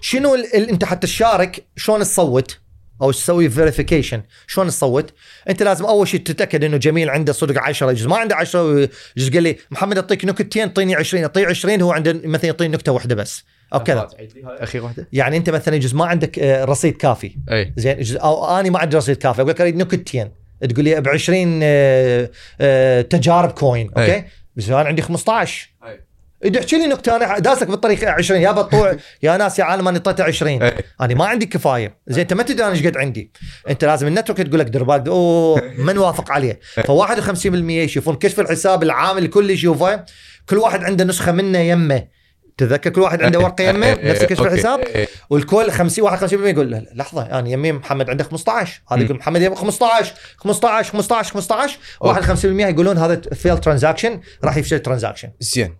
شنو 0.00 0.34
ال... 0.34 0.56
ال... 0.56 0.68
أنت 0.68 0.84
حتى 0.84 1.06
تشارك 1.06 1.66
شلون 1.76 2.00
تصوت؟ 2.00 2.58
أو 3.02 3.12
تسوي 3.12 3.50
verification 3.50 4.22
شلون 4.46 4.68
تصوت؟ 4.68 5.14
أنت 5.48 5.62
لازم 5.62 5.84
أول 5.84 6.08
شيء 6.08 6.20
تتأكد 6.20 6.64
إنه 6.64 6.76
جميل 6.76 7.10
عنده 7.10 7.32
صدق 7.32 7.62
10 7.62 7.92
جزء. 7.92 8.08
ما 8.08 8.16
عنده 8.16 8.36
10 8.36 8.88
جزء 9.16 9.32
قال 9.32 9.42
لي 9.42 9.56
محمد 9.70 9.98
أعطيك 9.98 10.24
نكتتين 10.24 10.62
اعطيني 10.62 10.94
20 10.94 11.22
أعطيه 11.22 11.46
20 11.46 11.82
هو 11.82 11.92
عنده 11.92 12.20
مثلا 12.24 12.46
يعطيني 12.46 12.74
نكتة 12.74 12.92
واحدة 12.92 13.14
بس. 13.14 13.44
أو 13.72 13.82
كذا. 13.82 14.08
اخير 14.44 14.84
واحدة. 14.84 15.08
يعني 15.12 15.36
أنت 15.36 15.50
مثلا 15.50 15.74
يجوز 15.76 15.94
ما 15.94 16.04
عندك 16.04 16.38
آه، 16.38 16.64
رصيد 16.64 16.96
كافي. 16.96 17.36
أي. 17.50 17.72
زين 17.76 17.98
يجوز 17.98 18.16
أو 18.16 18.60
أنا 18.60 18.70
ما 18.70 18.78
عندي 18.78 18.96
رصيد 18.96 19.16
كافي. 19.16 19.40
أقول 19.40 19.50
لك 19.50 19.60
أريد 19.60 19.76
نكتتين 19.76 20.30
تقول 20.68 20.84
لي 20.84 21.00
ب 21.00 21.08
20 21.08 21.60
آه، 21.62 22.30
آه، 22.60 23.00
تجارب 23.00 23.50
coin 23.50 23.90
أي. 23.98 24.14
okay؟ 24.14 24.24
بس 24.56 24.68
أنا 24.68 24.78
عندي 24.78 25.02
15 25.02 25.70
أي. 25.84 26.00
يحكي 26.44 26.78
لي 26.78 26.86
نكتة 26.86 27.16
أنا 27.16 27.38
داسك 27.38 27.66
بالطريق 27.66 28.08
20 28.08 28.40
يا 28.40 28.50
بطوع 28.50 28.96
يا 29.22 29.36
ناس 29.36 29.58
يا 29.58 29.64
عالم 29.64 29.88
أنا 29.88 29.96
اعطيته 29.96 30.24
20 30.24 30.62
أي. 30.62 30.72
أنا 31.00 31.14
ما 31.14 31.24
عندي 31.24 31.46
كفاية. 31.46 31.96
زين 32.06 32.20
أنت 32.20 32.32
ما 32.32 32.42
تدري 32.42 32.64
أنا 32.66 32.72
إيش 32.72 32.86
قد 32.86 32.96
عندي. 32.96 33.32
أنت 33.68 33.84
لازم 33.84 34.06
ال 34.06 34.10
network 34.10 34.38
تقول 34.38 34.60
لك 34.60 34.66
دير 34.66 34.84
بالك 34.84 35.08
أوه 35.08 35.62
من 35.78 35.98
وافق 35.98 36.32
عليه؟ 36.32 36.60
ف 36.74 36.90
51% 36.90 37.44
يشوفون 37.70 38.16
كشف 38.16 38.40
الحساب 38.40 38.82
العام 38.82 39.18
الكل 39.18 39.50
يشوفه 39.50 40.04
كل 40.48 40.58
واحد 40.58 40.84
عنده 40.84 41.04
نسخة 41.04 41.32
منه 41.32 41.58
يمه. 41.58 42.19
تذكر 42.60 42.90
كل 42.90 43.00
واحد 43.00 43.22
عنده 43.22 43.38
ورقة 43.44 43.64
يمه 43.64 43.92
نفس 44.02 44.24
كشف. 44.24 44.40
الحساب 44.42 44.80
إيه. 44.80 45.08
والكل 45.30 45.70
50 45.70 46.18
51% 46.18 46.32
يقول 46.32 46.70
لا، 46.70 46.84
لحظة 46.94 47.22
أنا 47.22 47.48
يمي 47.48 47.72
محمد 47.72 48.10
عنده 48.10 48.24
15 48.24 48.80
هذا 48.92 49.02
يقول 49.02 49.16
محمد 49.16 49.42
يمي 49.42 49.56
15 49.56 50.12
15 50.36 50.92
15 50.92 51.32
15 51.32 51.78
51% 52.04 52.44
يقولون 52.44 52.98
هذا 52.98 53.20
fail 53.34 53.58
transaction 53.58 54.20
راح 54.44 54.56
يفشل 54.56 54.78
transaction 54.78 55.28
زين. 55.40 55.76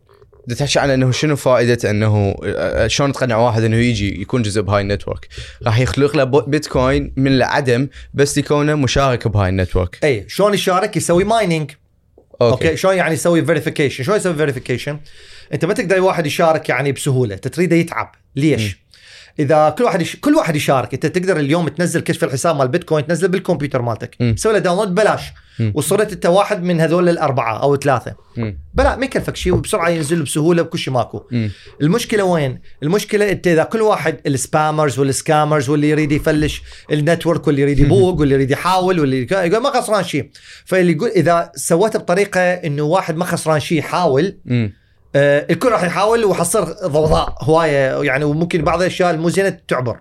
تحكي 0.59 0.79
عن 0.79 0.91
إنه 0.91 1.11
شنو 1.11 1.37
فائدة 1.37 1.91
إنه 1.91 2.35
آه، 2.45 2.87
شلون 2.87 3.13
تقنع 3.13 3.37
واحد 3.37 3.63
إنه 3.63 3.77
يجي 3.77 4.21
يكون 4.21 4.43
جزء 4.43 4.63
بهاي 4.63 4.83
ال 4.83 4.88
network؟ 4.88 5.29
راح 5.67 5.79
يخلق 5.81 6.17
له 6.17 6.25
بيتكوين 6.25 7.13
من 7.17 7.27
العدم 7.33 7.89
بس 8.15 8.39
يكونه 8.39 8.75
مشارك 8.75 9.29
بهاي 9.29 9.49
ال 9.49 9.54
network. 9.54 9.99
اي 10.05 10.25
شلون 10.29 10.55
يشارك؟ 10.55 10.97
يسوي 10.97 11.25
mining 11.25 11.71
okay, 12.43 12.53
okay 12.69 12.77
شلون 12.77 12.97
يعني 12.97 13.15
يسوي 13.15 13.45
verification 13.45 14.05
شلون 14.05 14.17
يسوي 14.17 14.35
verification 14.35 14.99
أنت 15.53 15.65
ما 15.65 15.75
تقدر 15.75 16.01
واحد 16.01 16.27
يشارك 16.27 16.69
يعني 16.69 16.93
بسهولة. 16.93 17.35
أنت 17.35 17.49
تريده 17.49 17.77
يتعب. 17.77 18.15
ليش؟ 18.37 18.79
إذا 19.39 19.71
كل 19.79 19.85
واحد 19.85 20.01
يش... 20.01 20.17
كل 20.17 20.35
واحد 20.35 20.57
يشارك 20.57 20.95
أنت 20.95 21.07
تقدر 21.07 21.37
اليوم 21.37 21.69
تنزل 21.69 22.01
كشف 22.01 22.25
الحساب 22.25 22.57
مال 22.57 22.69
بيتكوين 22.69 23.07
تنزله 23.07 23.29
بالكمبيوتر 23.29 23.83
مالتك. 23.83 24.15
تسوي 24.37 24.53
له 24.53 24.59
download 24.59 24.89
ببلاش 24.89 25.23
مم. 25.59 25.73
وصرت 25.75 26.13
أنت 26.13 26.27
واحد 26.27 26.63
من 26.63 26.81
هذول 26.81 27.09
الأربعة 27.09 27.63
أو 27.63 27.77
ثلاثة. 27.77 28.15
بلا 28.75 28.97
ما 28.97 29.05
يكلفك 29.05 29.37
شيء 29.37 29.55
وبسرعة 29.55 29.89
ينزل 29.89 30.23
بسهولة 30.23 30.63
بكل 30.63 30.79
شيء 30.79 30.95
ماكو. 30.95 31.23
المشكلة 31.83 32.25
وين؟ 32.25 32.61
المشكلة 32.83 33.31
أنت 33.31 33.47
إذا 33.47 33.63
كل 33.63 33.83
واحد 33.83 34.21
ال 34.27 34.35
spammers 34.35 34.99
وال 34.99 35.13
scammers 35.13 35.69
واللي 35.69 35.91
يريد 35.91 36.13
يفلش 36.13 36.63
ال 36.93 37.00
network 37.00 37.47
واللي 37.47 37.63
يريد 37.63 37.79
يبوق 37.79 38.21
واللي 38.21 38.35
يريد 38.35 38.51
يحاول 38.51 39.01
واللي 39.01 39.27
يقول 39.31 39.63
ما 39.63 39.81
خسران 39.81 40.05
شيء 40.05 40.31
فاللي 40.65 40.93
يقول 40.93 41.09
إذا 41.09 41.53
سويته 41.55 41.99
بطريقة 41.99 42.41
إنه 42.41 42.83
واحد 42.83 43.17
ما 43.17 43.25
خسران 43.25 43.61
شيء 43.61 43.79
يحاول. 43.79 44.39
آه 45.17 45.47
الكل 45.51 45.69
راح 45.69 45.83
يحاول 45.83 46.25
وحتصير 46.25 46.65
ضوضاء 46.87 47.35
هواية 47.41 48.03
يعني 48.03 48.25
وممكن 48.25 48.63
بعض 48.63 48.81
الأشياء 48.81 49.11
المو 49.11 49.29
زينة 49.29 49.59
تعبر. 49.69 50.01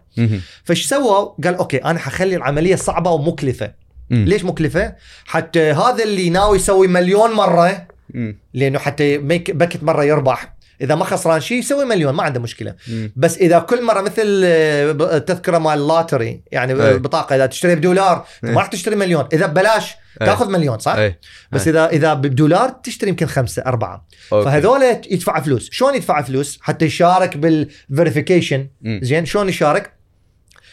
فايش 0.63 0.87
سوى؟ 0.87 1.35
قال 1.43 1.55
okay 1.55 1.77
أنا 1.77 1.99
حخلي 1.99 2.35
العملية 2.35 2.75
صعبة 2.75 3.11
ومكلفة 3.11 3.71
مم. 4.09 4.25
ليش 4.25 4.43
مكلفة؟ 4.43 4.93
حتى 5.25 5.71
هذا 5.71 6.03
اللي 6.03 6.29
ناوي 6.29 6.57
يسوي 6.57 6.87
مليون 6.87 7.31
مرة 7.31 7.87
مم. 8.13 8.37
لأنه 8.53 8.79
حتى 8.79 9.17
بفد 9.51 9.83
مرة 9.83 10.03
يربح 10.03 10.53
إذا 10.81 10.95
ما 10.95 11.05
خسران 11.05 11.41
شيء 11.41 11.57
يسوي 11.59 11.85
مليون 11.85 12.13
ما 12.13 12.23
عنده 12.23 12.39
مشكلة 12.39 12.75
مم. 12.87 13.11
بس 13.15 13.37
إذا 13.37 13.59
كل 13.59 13.83
مرة 13.83 14.01
مثل 14.01 14.41
آه، 14.45 14.91
التذكره 14.91 15.57
مال 15.57 15.73
ال 15.73 15.82
lottery 15.82 16.41
يعني 16.51 16.83
أي. 16.83 16.97
بطاقة 16.97 17.35
إذا 17.35 17.45
تشتري 17.45 17.75
بدولار. 17.75 18.25
ما 18.43 18.59
راح 18.59 18.67
تشتري 18.67 18.95
مليون 18.95 19.27
إذا 19.33 19.45
ببلاش. 19.45 19.95
تاخذ 20.19 20.49
مليون 20.51 20.79
صح؟ 20.79 20.95
اي 20.95 21.19
بس 21.51 21.67
أي. 21.67 21.73
اذا 21.73 21.89
إذا 21.89 22.13
بدولار 22.13 22.69
تشتري 22.69 23.09
يمكن 23.09 23.25
خمسة 23.25 23.61
أربعة. 23.65 24.07
okay. 24.33 24.45
فهذول 24.45 24.81
يدفع 25.11 25.41
فلوس. 25.41 25.69
شلون 25.71 25.95
يدفع 25.95 26.21
فلوس؟ 26.21 26.59
حتى 26.61 26.85
يشارك 26.85 27.37
بال 27.37 27.55
verification. 27.55 28.67
زين؟ 28.85 29.25
شلون 29.25 29.49
يشارك؟ 29.49 29.93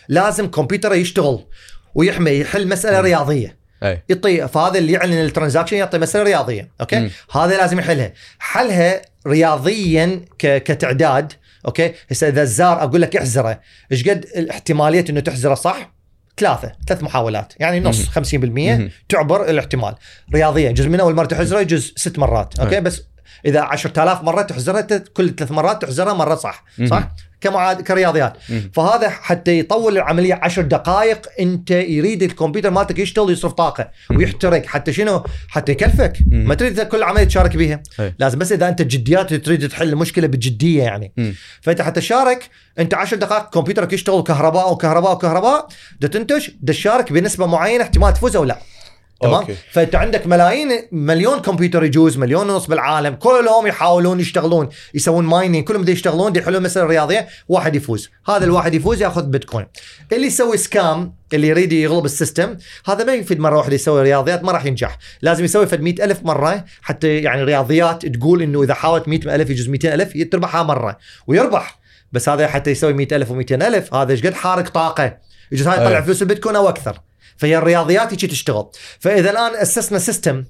لازم 0.08 0.46
كمبيوتره 0.46 0.94
يشتغل 0.94 1.46
ويحمي 1.94 2.30
يحل 2.30 2.68
مسألة 2.68 3.00
رياضية. 3.00 3.58
اي 3.82 4.02
يعطي 4.08 4.48
فهذا 4.48 4.78
اللي 4.78 4.92
يعلن 4.92 5.12
ال 5.12 5.18
transaction 5.18 5.76
يعطي 5.76 5.98
مسألة 5.98 6.24
رياضية 6.24 6.70
okay؟ 6.80 6.98
مم. 6.98 7.10
هذا 7.32 7.56
لازم 7.56 7.78
يحلها. 7.78 8.12
حلها 8.38 9.02
رياضيا 9.26 10.24
ك... 10.38 10.62
كتعداد 10.62 11.32
okay؟ 11.66 11.94
هسه 12.10 12.28
إذا 12.28 12.42
الزار 12.42 12.82
أقول 12.82 13.02
لك 13.02 13.16
احزره. 13.16 13.60
إيش 13.92 14.08
قد 14.08 14.26
الاحتمالية 14.36 15.04
إنه 15.10 15.20
تحزره 15.20 15.54
صح؟ 15.54 15.95
ثلاثة 16.38 16.72
ثلاث 16.86 17.02
محاولات 17.02 17.52
يعني 17.56 17.80
نص 17.80 18.08
50% 18.08 18.34
مم. 18.34 18.90
تعبر 19.08 19.50
الاحتمال 19.50 19.94
رياضيا 20.34 20.70
جزء 20.70 20.88
من 20.88 21.00
اول 21.00 21.14
مره 21.14 21.26
تحزره 21.26 21.60
يجوز 21.60 21.92
ست 21.96 22.18
مرات 22.18 22.58
أوكي. 22.58 22.80
بس 22.80 23.02
إذا 23.44 23.60
10000 23.60 24.22
مرة 24.22 24.42
تحزرها 24.42 24.80
كل 25.14 25.34
ثلاث 25.34 25.50
مرات 25.50 25.82
تحزرها 25.82 26.12
مرة 26.12 26.34
صح. 26.34 26.64
صح 26.86 27.08
كمعاد 27.40 27.80
كرياضيات. 27.82 28.36
فهذا 28.72 29.08
حتى 29.08 29.58
يطول 29.58 29.96
العملية 29.96 30.40
10 30.42 30.62
دقائق 30.62 31.26
انت 31.40 31.70
يريد 31.70 32.22
الكمبيوتر 32.22 32.70
مالتك 32.70 32.98
يشتغل 32.98 33.30
يصرف 33.30 33.52
طاقة 33.52 33.90
ويحترق 34.10 34.66
حتى 34.66 34.92
شنو 34.92 35.24
حتى 35.48 35.72
يكلفك. 35.72 36.12
ما 36.30 36.54
تريد 36.54 36.80
كل 36.80 37.02
عملية 37.02 37.24
تشارك 37.24 37.56
بيها 37.56 37.82
أي. 38.00 38.14
لازم 38.18 38.38
بس 38.38 38.52
إذا 38.52 38.68
أنت 38.68 38.82
جديات 38.82 39.34
تريد 39.34 39.68
تحل 39.68 39.88
المشكلة 39.88 40.26
بجدية 40.26 40.82
يعني. 40.82 41.12
فأنت 41.60 41.82
حتى 41.82 42.00
تشارك 42.00 42.50
أنت 42.78 42.94
10 42.94 43.16
دقائق 43.16 43.50
كمبيوترك 43.50 43.92
يشتغل 43.92 44.22
كهرباء 44.22 44.72
وكهرباء 44.72 45.12
وكهرباء 45.12 45.68
تنتج 46.00 46.48
تشارك 46.66 47.12
بنسبة 47.12 47.46
معينة 47.46 47.82
احتمال 47.84 48.14
تفوز 48.14 48.36
أو 48.36 48.44
لا 48.44 48.58
تمام؟ 49.20 49.34
okay. 49.34 49.56
فأنت 49.72 49.94
عندك 49.94 50.26
ملايين 50.26 50.68
مليون 50.92 51.38
كمبيوتر 51.38 51.84
يجوز 51.84 52.18
مليون 52.18 52.50
ونص 52.50 52.66
بالعالم 52.66 53.14
كلهم 53.14 53.66
يحاولون 53.66 54.20
يشتغلون 54.20 54.68
يسوون 54.94 55.24
mining 55.24 55.64
كلهم 55.64 55.84
دا 55.84 55.92
يشتغلون 55.92 56.32
دا 56.32 56.40
يحلون 56.40 56.62
مساله 56.62 56.86
رياضية 56.86 57.28
واحد 57.48 57.76
يفوز. 57.76 58.10
هذا 58.28 58.44
الواحد 58.44 58.74
يفوز 58.74 59.02
يأخذ 59.02 59.26
بيتكوين. 59.26 59.66
اللي 60.12 60.26
يسوي 60.26 60.56
scam 60.56 61.14
اللي 61.32 61.48
يريد 61.48 61.72
يغلب 61.72 62.04
ال 62.04 62.12
system 62.12 62.56
هذا 62.86 63.04
ما 63.04 63.14
يفيد 63.14 63.40
مرة 63.40 63.56
واحدة 63.56 63.74
يسوي 63.74 64.02
رياضيات 64.02 64.44
ما 64.44 64.52
راح 64.52 64.64
ينجح. 64.64 64.98
لازم 65.22 65.44
يسوي 65.44 65.66
فد 65.66 65.80
مئة 65.80 66.04
ألف 66.04 66.22
مرة 66.22 66.64
حتى 66.82 67.16
يعني 67.16 67.42
رياضيات 67.42 68.06
تقول 68.06 68.42
إنه 68.42 68.62
إذا 68.62 68.74
حاولت 68.74 69.08
مئة 69.08 69.34
ألف 69.34 69.50
يجوز 69.50 69.68
200 69.68 69.94
ألف 69.94 70.12
تربحها 70.32 70.62
مرة 70.62 70.98
ويربح. 71.26 71.78
بس 72.12 72.28
هذا 72.28 72.46
حتى 72.46 72.70
يسوي 72.70 72.92
مئة 72.92 73.16
ألف 73.16 73.28
و200 73.28 73.52
ألف 73.52 73.94
هذا 73.94 74.12
إيش 74.12 74.26
قد؟ 74.26 74.34
حارق 74.34 74.68
طاقة. 74.68 75.18
يجوز 75.52 75.68
هاي 75.68 75.84
يطلع. 75.84 76.00
فلوس 76.00 76.22
البيتكوين 76.22 76.56
أو 76.56 76.68
أكثر. 76.68 77.00
فهي 77.36 77.58
الرياضيات 77.58 78.12
هيك 78.12 78.30
تشتغل 78.30 78.66
فإذا 79.00 79.30
الآن 79.30 79.56
اسسنا 79.56 79.98
system. 79.98 80.44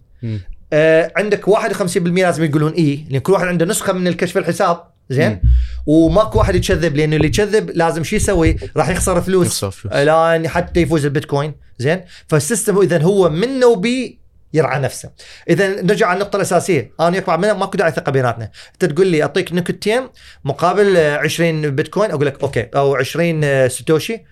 آه 0.72 1.12
عندك 1.16 1.50
51% 1.50 1.96
لازم 1.96 2.44
يقولون 2.44 2.72
اي 2.72 3.04
لأن 3.10 3.20
كل 3.20 3.32
واحد 3.32 3.46
عنده 3.46 3.66
نسخة 3.66 3.92
من 3.92 4.06
الكشف 4.08 4.38
الحساب 4.38 4.84
زين. 5.10 5.40
وماكو 5.86 6.38
واحد 6.38 6.54
يكذب 6.54 6.96
لأنه 6.96 7.16
اللي 7.16 7.26
يكذب 7.28 7.70
لازم 7.70 8.04
شو 8.04 8.16
يسوي؟ 8.16 8.56
راح 8.76 8.88
يخسر 8.88 9.20
فلوس 9.20 9.46
يخسر 9.46 9.70
فلوس. 9.70 9.92
الآن 9.92 10.48
حتى 10.48 10.80
يفوز 10.80 11.04
البيتكوين 11.04 11.54
زين 11.78 12.00
فال 12.28 12.41
system 12.41 12.78
اذا 12.80 13.02
هو 13.02 13.30
منه 13.30 13.66
وبيه 13.66 14.26
يرعى 14.54 14.80
نفسه 14.80 15.10
اذا 15.50 15.82
نرجع 15.82 16.06
على 16.06 16.16
النقطة 16.16 16.36
الأساسية 16.36 16.92
أنا 17.00 17.08
وياك 17.08 17.28
ماكو 17.28 17.78
داعي 17.78 17.90
ثقة 17.90 18.12
بيناتنا 18.12 18.50
أنت 18.72 18.84
تقول 18.84 19.06
لي 19.06 19.22
أعطيك 19.22 19.52
نكتين 19.52 20.08
مقابل 20.44 20.96
آه، 20.96 21.16
20 21.16 21.70
بيتكوين 21.70 22.10
أقول 22.10 22.26
لك 22.26 22.42
okay 22.42 22.68
أو 22.76 22.94
20 22.94 23.44
آه، 23.44 23.68
ساتوشي 23.68 24.24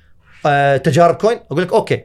تجارب 0.84 1.14
coin 1.15 1.39
أقول 1.50 1.62
لك 1.62 1.73
okay. 1.73 2.05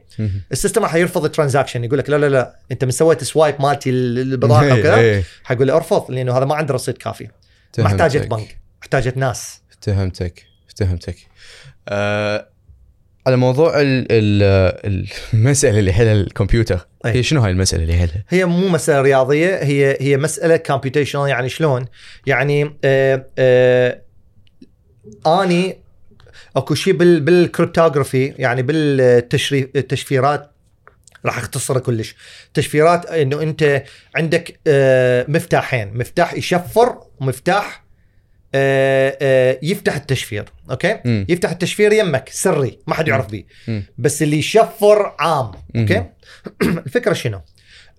ال 0.51 0.56
system 0.56 0.83
راح 0.83 0.95
يرفض 0.95 1.25
ال 1.25 1.30
transaction 1.30 1.83
يقول 1.83 1.99
لك 1.99 2.09
لا 2.09 2.15
لا 2.15 2.29
لا 2.29 2.55
أنت 2.71 2.85
من 2.85 2.91
سويت 2.91 3.23
swipe 3.23 3.55
مالتي 3.61 3.89
البضاعة 3.89 4.63
إيه، 4.63 4.73
وكذا 4.73 4.95
إيه. 4.95 5.23
حيقول 5.43 5.67
لي 5.67 5.73
ارفض 5.73 6.11
لأنه 6.11 6.37
هذا 6.37 6.45
ما 6.45 6.55
عنده 6.55 6.73
رصيد 6.73 6.97
كافي 6.97 7.27
فهمتك. 7.73 8.27
بنك 8.27 8.57
احتاجت 8.81 9.17
ناس 9.17 9.61
فهمتك 9.81 10.43
فهمتك 10.77 11.15
آه 11.89 12.49
على 13.27 13.35
موضوع 13.35 13.81
ال 13.81 14.07
ال 14.11 15.07
المسألة 15.33 15.79
اللي 15.79 15.89
يحلها 15.89 16.13
الكمبيوتر 16.13 16.87
أي. 17.05 17.11
هي 17.11 17.23
شنو 17.23 17.41
هاي 17.41 17.51
المسألة 17.51 17.83
اللي 17.83 17.93
يحلها؟ 17.93 18.23
هي 18.29 18.45
مو 18.45 18.67
مسألة 18.67 19.01
رياضية 19.01 19.55
هي 19.63 19.97
هي 20.01 20.17
مسألة 20.17 20.57
computational 20.57 21.29
يعني 21.29 21.49
شلون؟ 21.49 21.85
يعني 22.25 22.75
آه 22.83 23.25
آه 23.37 24.01
آني 25.27 25.77
اكو 26.59 26.75
شيء 26.75 26.93
بال 26.93 27.19
بال 27.19 27.35
cryptography 27.35 28.25
يعني 28.25 28.61
بالتشريف 28.61 29.67
التشفيرات 29.75 30.51
راح 31.25 31.38
اختصره 31.38 31.79
كلش 31.79 32.15
تشفيرات 32.53 33.05
انه 33.05 33.41
انت 33.41 33.83
عندك 34.15 34.59
آه 34.67 35.25
مفتاحين 35.27 35.97
مفتاح 35.97 36.33
يشفر 36.33 36.99
ومفتاح 37.19 37.83
آه 38.55 39.17
آه 39.21 39.59
يفتح 39.63 39.95
التشفير 39.95 40.45
okay 40.71 40.99
مم. 41.05 41.25
يفتح 41.29 41.51
التشفير 41.51 41.93
يمك 41.93 42.29
سري 42.31 42.79
ما 42.88 42.93
حد 42.93 43.07
يعرف 43.07 43.31
به. 43.31 43.43
بس 43.97 44.21
اللي 44.23 44.38
يشفر 44.38 45.15
عام 45.19 45.51
okay 45.75 45.99
مم. 45.99 46.77
الفكرة 46.85 47.13
شنو 47.13 47.41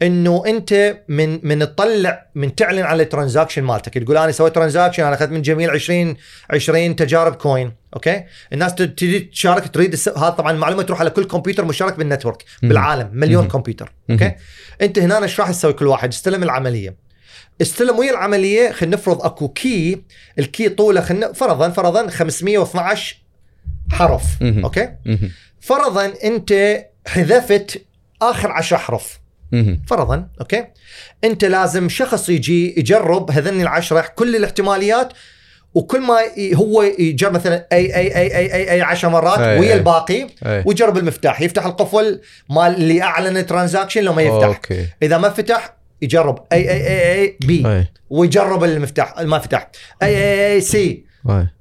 إنه 0.03 0.43
أنت 0.47 0.99
من 1.09 1.41
من 1.47 1.59
تطلع 1.59 2.27
من 2.35 2.55
تعلن 2.55 2.83
على 2.83 3.03
ال 3.03 3.08
transaction 3.08 3.63
مالتك 3.63 3.95
تقول 3.99 4.17
أنا 4.17 4.33
سويت 4.33 4.55
transaction 4.55 5.05
أنا 5.05 5.15
أخذت 5.15 5.31
من 5.31 5.43
جميل 5.43 5.71
20 5.71 6.17
20 6.51 6.97
تجارب 6.97 7.35
coin 7.35 7.73
okay 7.95 8.25
الناس 8.53 8.75
ت- 8.75 8.83
تجي 8.83 9.19
تشارك 9.21 9.69
تريد. 9.69 9.95
هذا 10.17 10.29
طبعا 10.31 10.51
المعلومه 10.53 10.83
تروح 10.83 11.01
على 11.01 11.11
كل 11.11 11.25
كمبيوتر 11.25 11.65
مشارك 11.65 11.97
بال 11.99 12.08
network. 12.08 12.45
بالعالم 12.63 13.11
مليون. 13.13 13.49
كمبيوتر. 13.49 13.93
okay 14.11 14.35
أنت 14.83 14.99
هنا 14.99 15.23
إيش 15.23 15.41
راح 15.41 15.51
تسوي 15.51 15.73
كل 15.73 15.87
واحد 15.87 16.09
استلم 16.09 16.43
العملية 16.43 16.97
استلم 17.63 17.99
ويا 17.99 18.11
العملية 18.11 18.73
خلينا 18.73 18.97
نفرض 18.97 19.23
أكو 19.23 19.49
key 19.49 20.03
ال 20.39 20.46
key 20.46 20.69
طوله 20.69 21.01
خلينا 21.01 21.33
فرضا 21.33 21.69
فرضا 21.71 22.09
512 22.11 23.17
حرف. 23.93 24.23
okay. 24.43 24.89
فرضا 25.61 26.13
أنت 26.25 26.85
حذفت 27.07 27.83
آخر 28.23 28.51
10 28.53 28.77
حرف. 28.77 29.20
فرضا 29.87 30.29
okay 30.41 30.67
انت 31.25 31.45
لازم 31.45 31.89
شخص 31.89 32.29
يجي 32.29 32.79
يجرب 32.79 33.31
هذني 33.31 33.63
العشره 33.63 34.05
كل 34.17 34.37
الاحتماليات 34.37 35.13
وكل 35.75 36.01
ما 36.01 36.19
هو 36.55 36.83
يجرب 36.83 37.33
مثلا 37.33 37.67
A 37.73 37.97
A 37.97 38.17
A 38.17 38.37
A 38.37 38.55
A, 38.55 38.71
A 38.71 38.81
10 38.81 39.09
مرات 39.09 39.39
A 39.39 39.59
ويا 39.61 39.73
A. 39.73 39.75
الباقي 39.75 40.27
أي. 40.47 40.63
ويجرب 40.67 40.97
المفتاح 40.97 41.41
يفتح 41.41 41.67
القفل 41.67 42.21
مال 42.51 42.75
اللي 42.75 43.03
اعلن 43.03 43.47
transaction 43.47 44.03
لو 44.03 44.13
ما 44.13 44.23
يفتح 44.23 44.47
okay 44.47 44.87
اذا 45.03 45.19
ما 45.19 45.29
فتح 45.29 45.77
يجرب 46.03 46.45
A 46.53 46.71
A 46.71 46.89
A 46.89 47.21
A 47.21 47.37
B 47.47 47.87
ويجرب 48.11 48.65
المفتاح 48.65 49.19
ما 49.21 49.39
فتح 49.39 49.71
اي 50.03 50.17
اي 50.17 50.53
اي 50.53 50.61
سي 50.61 51.10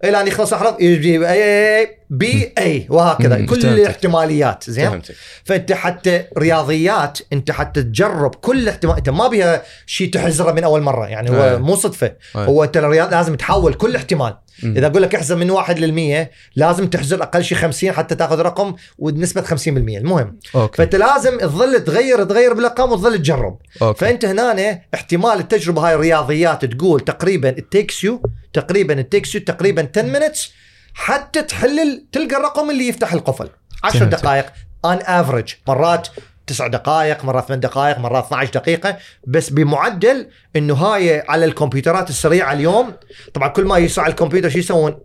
إلى 0.03 0.21
أن 0.21 0.27
يخلص 0.27 0.53
احرف 0.53 0.75
يجيب 0.81 1.23
A 1.23 1.79
A 1.79 1.97
B 2.09 2.53
A 2.57 2.87
وهكذا 2.89 3.37
مم. 3.37 3.45
كل 3.45 3.61
فهمتك. 3.61 3.79
الاحتماليات 3.79 4.69
زين 4.69 5.01
فأنت 5.43 5.71
حتى 5.71 6.23
رياضيات 6.37 7.19
أنت 7.33 7.51
حتى 7.51 7.83
تجرب 7.83 8.35
كل 8.35 8.69
احتمال 8.69 8.95
أنت 8.97 9.09
ما 9.09 9.27
بيها 9.27 9.63
شيء 9.85 10.09
تحزره 10.11 10.51
من 10.51 10.63
أول 10.63 10.81
مرة 10.81 11.07
يعني 11.07 11.29
هو. 11.29 11.59
مو 11.59 11.75
صدفة. 11.75 12.11
هو 12.35 12.63
انت 12.63 12.77
لازم 12.77 13.35
تحول 13.35 13.73
كل 13.73 13.95
احتمال 13.95 14.37
إذا 14.63 14.87
أقول 14.87 15.01
لك 15.01 15.15
احزر 15.15 15.35
من 15.35 15.51
واحد 15.51 15.79
للمية 15.79 16.31
لازم 16.55 16.87
تحزر 16.87 17.23
أقل 17.23 17.43
شيء 17.43 17.57
50 17.57 17.91
حتى 17.91 18.15
تاخذ 18.15 18.39
رقم 18.39 18.75
ونسبة 18.97 19.41
50% 19.41 19.67
المهم 19.67 20.39
okay. 20.55 20.77
فأنت 20.77 20.95
لازم 20.95 21.37
تظل 21.37 21.83
تغير 21.83 22.23
تغير 22.23 22.53
بالأرقام 22.53 22.91
وتظل 22.91 23.17
تجرب. 23.17 23.59
okay. 23.81 23.99
فأنت 23.99 24.25
هنا 24.25 24.81
احتمال 24.93 25.39
التجربة 25.39 25.87
هاي 25.87 25.93
الرياضيات 25.93 26.65
تقول 26.65 26.99
تقريبا 26.99 27.49
it 27.49 27.65
takes 27.65 28.03
you 28.03 28.21
تقريبا 28.53 28.99
it 28.99 29.09
takes 29.09 29.35
you 29.35 29.41
تقريبا 29.41 29.87
10 29.97 30.01
minutes 30.01 30.51
حتى 30.93 31.41
تحلل 31.41 32.05
تلقى 32.11 32.37
الرقم 32.37 32.69
اللي 32.69 32.87
يفتح 32.87 33.13
القفل. 33.13 33.49
10 33.83 33.99
فهمت. 33.99 34.11
دقائق 34.15 34.45
on 34.85 34.99
average 35.05 35.53
مرات 35.67 36.07
تسع 36.49 36.67
دقائق 36.67 37.25
مرات 37.25 37.47
ثمان 37.47 37.59
دقائق 37.59 37.99
مرات 37.99 38.25
12 38.25 38.51
دقيقة. 38.53 38.97
بس 39.27 39.49
بمعدل 39.49 40.27
إنه 40.55 40.73
هاي 40.73 41.23
على 41.27 41.45
الكمبيوترات 41.45 42.09
السريعة 42.09 42.53
اليوم 42.53 42.93
طبعا 43.33 43.47
كل 43.47 43.65
ما 43.65 43.77
يسرع 43.77 44.07
الكمبيوتر 44.07 44.49
شو 44.49 44.59
يسوون؟ 44.59 44.95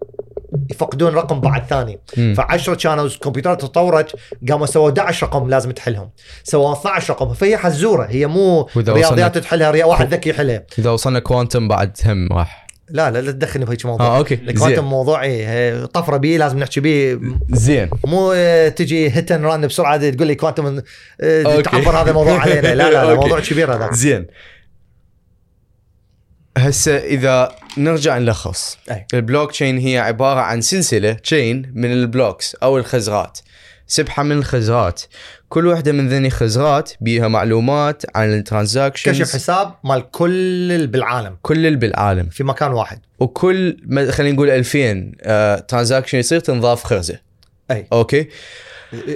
يفقدون 0.70 1.14
رقم 1.14 1.40
بعد 1.40 1.66
ثاني. 1.66 2.00
مم. 2.16 2.34
ف10 2.39 2.70
كانوا 2.70 3.05
الكمبيوترات 3.05 3.60
تطورت 3.60 4.16
قاموا 4.50 4.66
سووا 4.66 4.89
11 4.89 5.26
رقم 5.26 5.48
لازم 5.48 5.70
تحلهم. 5.70 6.10
سووا 6.44 6.73
12 6.73 7.10
رقم. 7.10 7.34
فهي 7.34 7.56
حزورة. 7.56 8.05
هي 8.05 8.26
مو 8.26 8.68
رياضيات 8.76 9.39
تحلها 9.39 9.84
واحد 9.84 10.14
ذكي 10.14 10.31
يحلها. 10.31 10.62
إذا 10.78 10.90
وصلنا 10.90 11.18
quantum 11.18 11.68
بعد 11.68 11.97
هم 12.06 12.28
راح. 12.32 12.64
لا 12.90 13.10
لا 13.10 13.20
لا 13.20 13.32
تدخلني 13.32 13.64
بهيك 13.64 13.86
موضوع. 13.86 14.06
آه 14.06 14.18
أوكي. 14.18 14.34
ال 14.34 14.41
quantum 14.41 14.84
موضوعي 14.84 15.46
آه، 15.46 15.84
طفرة 15.84 16.16
بيه 16.16 16.38
لازم 16.38 16.58
نحكي 16.58 16.80
بيه. 16.80 17.18
زين. 17.50 17.90
مو 18.06 18.32
آه، 18.36 18.68
تجي 18.68 19.10
hit 19.10 19.32
and 19.32 19.44
run 19.44 19.66
بسرعة 19.66 20.10
تقول 20.10 20.26
لي 20.26 20.34
quantum. 20.34 20.81
تعبر 21.64 21.96
هذا 22.02 22.10
الموضوع 22.10 22.40
علينا. 22.42 22.60
لا 22.60 22.74
لا, 22.74 23.04
لا. 23.04 23.14
موضوع 23.14 23.40
كبير 23.40 23.74
هذا. 23.74 23.90
زين. 23.92 24.26
هسه 26.56 26.96
إذا 26.96 27.52
نرجع 27.78 28.18
نلخص. 28.18 28.78
أي. 28.90 29.06
البلوك 29.14 29.50
تشين 29.50 29.78
هي 29.78 29.98
عبارة 29.98 30.40
عن 30.40 30.60
سلسلة 30.60 31.12
chain 31.12 31.73
من 31.74 31.92
ال 31.92 32.01
blocks 32.01 32.55
أو 32.54 32.78
الخزرات. 32.78 33.38
سبحة 33.86 34.22
من 34.22 34.38
الخزرات 34.38 35.02
كل 35.48 35.66
واحدة 35.66 35.92
من 35.92 36.08
ذني 36.08 36.26
الخزرات 36.26 36.92
بيها 37.00 37.28
معلومات 37.28 38.02
عن 38.16 38.28
كشف 38.28 38.38
ال 38.39 38.46
transactions 38.46 39.34
حساب 39.34 39.74
مال 39.84 40.10
كل 40.10 40.30
اللي 40.72 40.86
بالعالم. 40.86 41.36
كل 41.42 41.66
اللي 41.66 41.78
بالعالم. 41.78 42.28
في 42.28 42.44
مكان 42.44 42.72
واحد. 42.72 43.00
وكل 43.20 43.76
خلينا 44.10 44.34
نقول 44.34 44.50
2000 44.50 45.12
آه 45.22 45.58
transaction 45.58 46.18
يصير 46.18 46.40
تنضاف 46.40 46.84
خرزة. 46.84 47.18
أي. 47.70 47.86
أوكي؟ 47.92 48.28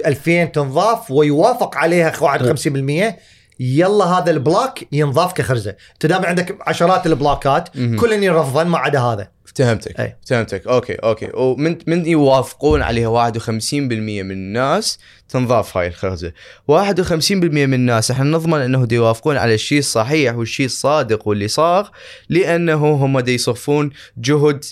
2000 0.05 0.45
تنضاف 0.45 1.11
ويوافق 1.11 1.77
عليها 1.77 2.11
51% 2.11 3.13
يلا 3.59 4.05
هذا 4.05 4.31
ال 4.31 4.40
block 4.40 4.87
ينضاف 4.91 5.33
كخرزة. 5.33 5.75
أنت 5.93 6.05
دائما 6.05 6.27
عندك 6.27 6.57
عشرات 6.61 7.05
ال 7.05 7.13
block 7.13 7.53
ات. 7.53 7.69
كلن 7.99 8.23
يرفضن 8.23 8.67
ما 8.67 8.77
عدا 8.77 8.99
هذا. 8.99 9.27
فهمتك 9.55 9.99
أي. 9.99 10.17
فهمتك 10.27 10.67
أوكي 10.67 10.93
أوكي. 10.93 11.29
ومن 11.33 11.77
من 11.87 12.05
يوافقون 12.05 12.81
عليها؟ 12.81 13.31
51% 13.31 13.63
من 13.71 14.31
الناس 14.31 14.99
تنضاف 15.29 15.77
هاي 15.77 15.87
الخرزة. 15.87 16.31
51% 16.67 17.65
من 17.65 17.73
الناس 17.73 18.11
إحنا 18.11 18.25
نضمن 18.25 18.61
إنه 18.61 18.85
دي 18.85 18.95
يوافقون 18.95 19.37
على 19.37 19.53
الشيء 19.53 19.79
الصحيح 19.79 20.35
والشيء 20.35 20.65
الصادق 20.65 21.27
واللي 21.27 21.47
صار 21.47 21.91
لأنه 22.29 22.87
هم 22.87 23.19
دي 23.19 23.33
يصرفون 23.33 23.89
جهد 24.17 24.63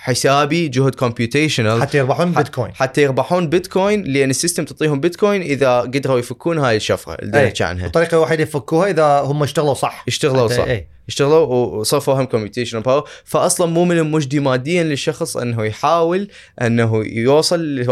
حسابي 0.00 0.68
جهد 0.68 0.94
computational 0.94 1.82
حتى 1.82 1.98
يربحون 1.98 2.32
بيتكوين. 2.32 2.74
حتى 2.74 3.02
يربحون 3.02 3.48
بيتكوين 3.48 4.04
لأن 4.04 4.30
ال 4.30 4.35
system 4.35 4.64
تعطيهم 4.64 5.00
بيتكوين 5.00 5.42
إذا 5.42 5.80
قدروا 5.80 6.18
يفكون 6.18 6.58
هاي 6.58 6.76
الشفرة 6.76 7.14
اللي 7.14 7.40
أي. 7.40 7.46
نحكي 7.46 7.64
عنها. 7.64 7.86
الطريقة 7.86 8.14
الوحيده 8.14 8.42
يفكوها 8.42 8.90
إذا 8.90 9.20
هم 9.20 9.42
اشتغلوا 9.42 9.74
صح. 9.74 10.04
اشتغلوا 10.08 10.48
صح. 10.48 10.64
اي 10.64 10.88
اشتغلوا 11.08 11.46
وصرفوا 11.46 12.14
هم 12.14 12.24
computation 12.24 12.80
power 12.80 13.08
فاصلا 13.24 13.66
مو 13.66 13.84
من 13.84 13.98
المجدي 13.98 14.40
ماديا 14.40 14.82
للشخص 14.82 15.36
إنه 15.36 15.64
يحاول 15.64 16.28
إنه 16.62 17.02
يوصل 17.06 17.60
ل 17.60 17.84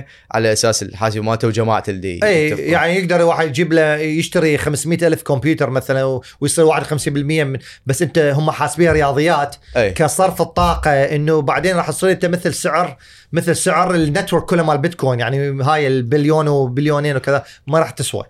51% 0.00 0.04
على 0.34 0.52
أساس 0.52 0.82
الحاسب 0.82 1.20
مالته 1.20 1.48
وجماعة 1.48 1.84
اللي 1.88 2.20
اي. 2.22 2.48
يعني 2.48 2.96
يقدر 2.96 3.22
واحد 3.22 3.46
يجيب 3.46 3.72
له 3.72 3.96
يشتري 3.96 4.58
500 4.58 5.06
ألف 5.06 5.22
كمبيوتر 5.22 5.70
مثلا 5.70 6.20
ويصير 6.40 6.70
51% 6.70 7.08
من 7.08 7.58
بس 7.86 8.02
أنت 8.02 8.18
هم 8.18 8.50
حاسبيها 8.50 8.92
رياضيات 8.92 9.56
اي 9.76 9.90
كصرف 9.90 10.42
الطاقة 10.42 10.90
إنه 10.90 11.42
بعدين 11.42 11.76
راح 11.76 11.90
تصير 11.90 12.10
أنت 12.10 12.26
مثل 12.26 12.54
سعر 12.54 12.96
مثل 13.32 13.56
سعر 13.56 13.94
ال 13.94 14.00
network 14.00 14.44
كله 14.44 14.62
مال 14.62 14.78
بيتكوين. 14.78 15.20
يعني 15.20 15.62
هاي 15.62 15.86
البليون 15.86 16.48
وبليونين 16.48 17.16
وكذا 17.16 17.44
ما 17.66 17.78
راح 17.78 17.90
تسوى. 17.90 18.24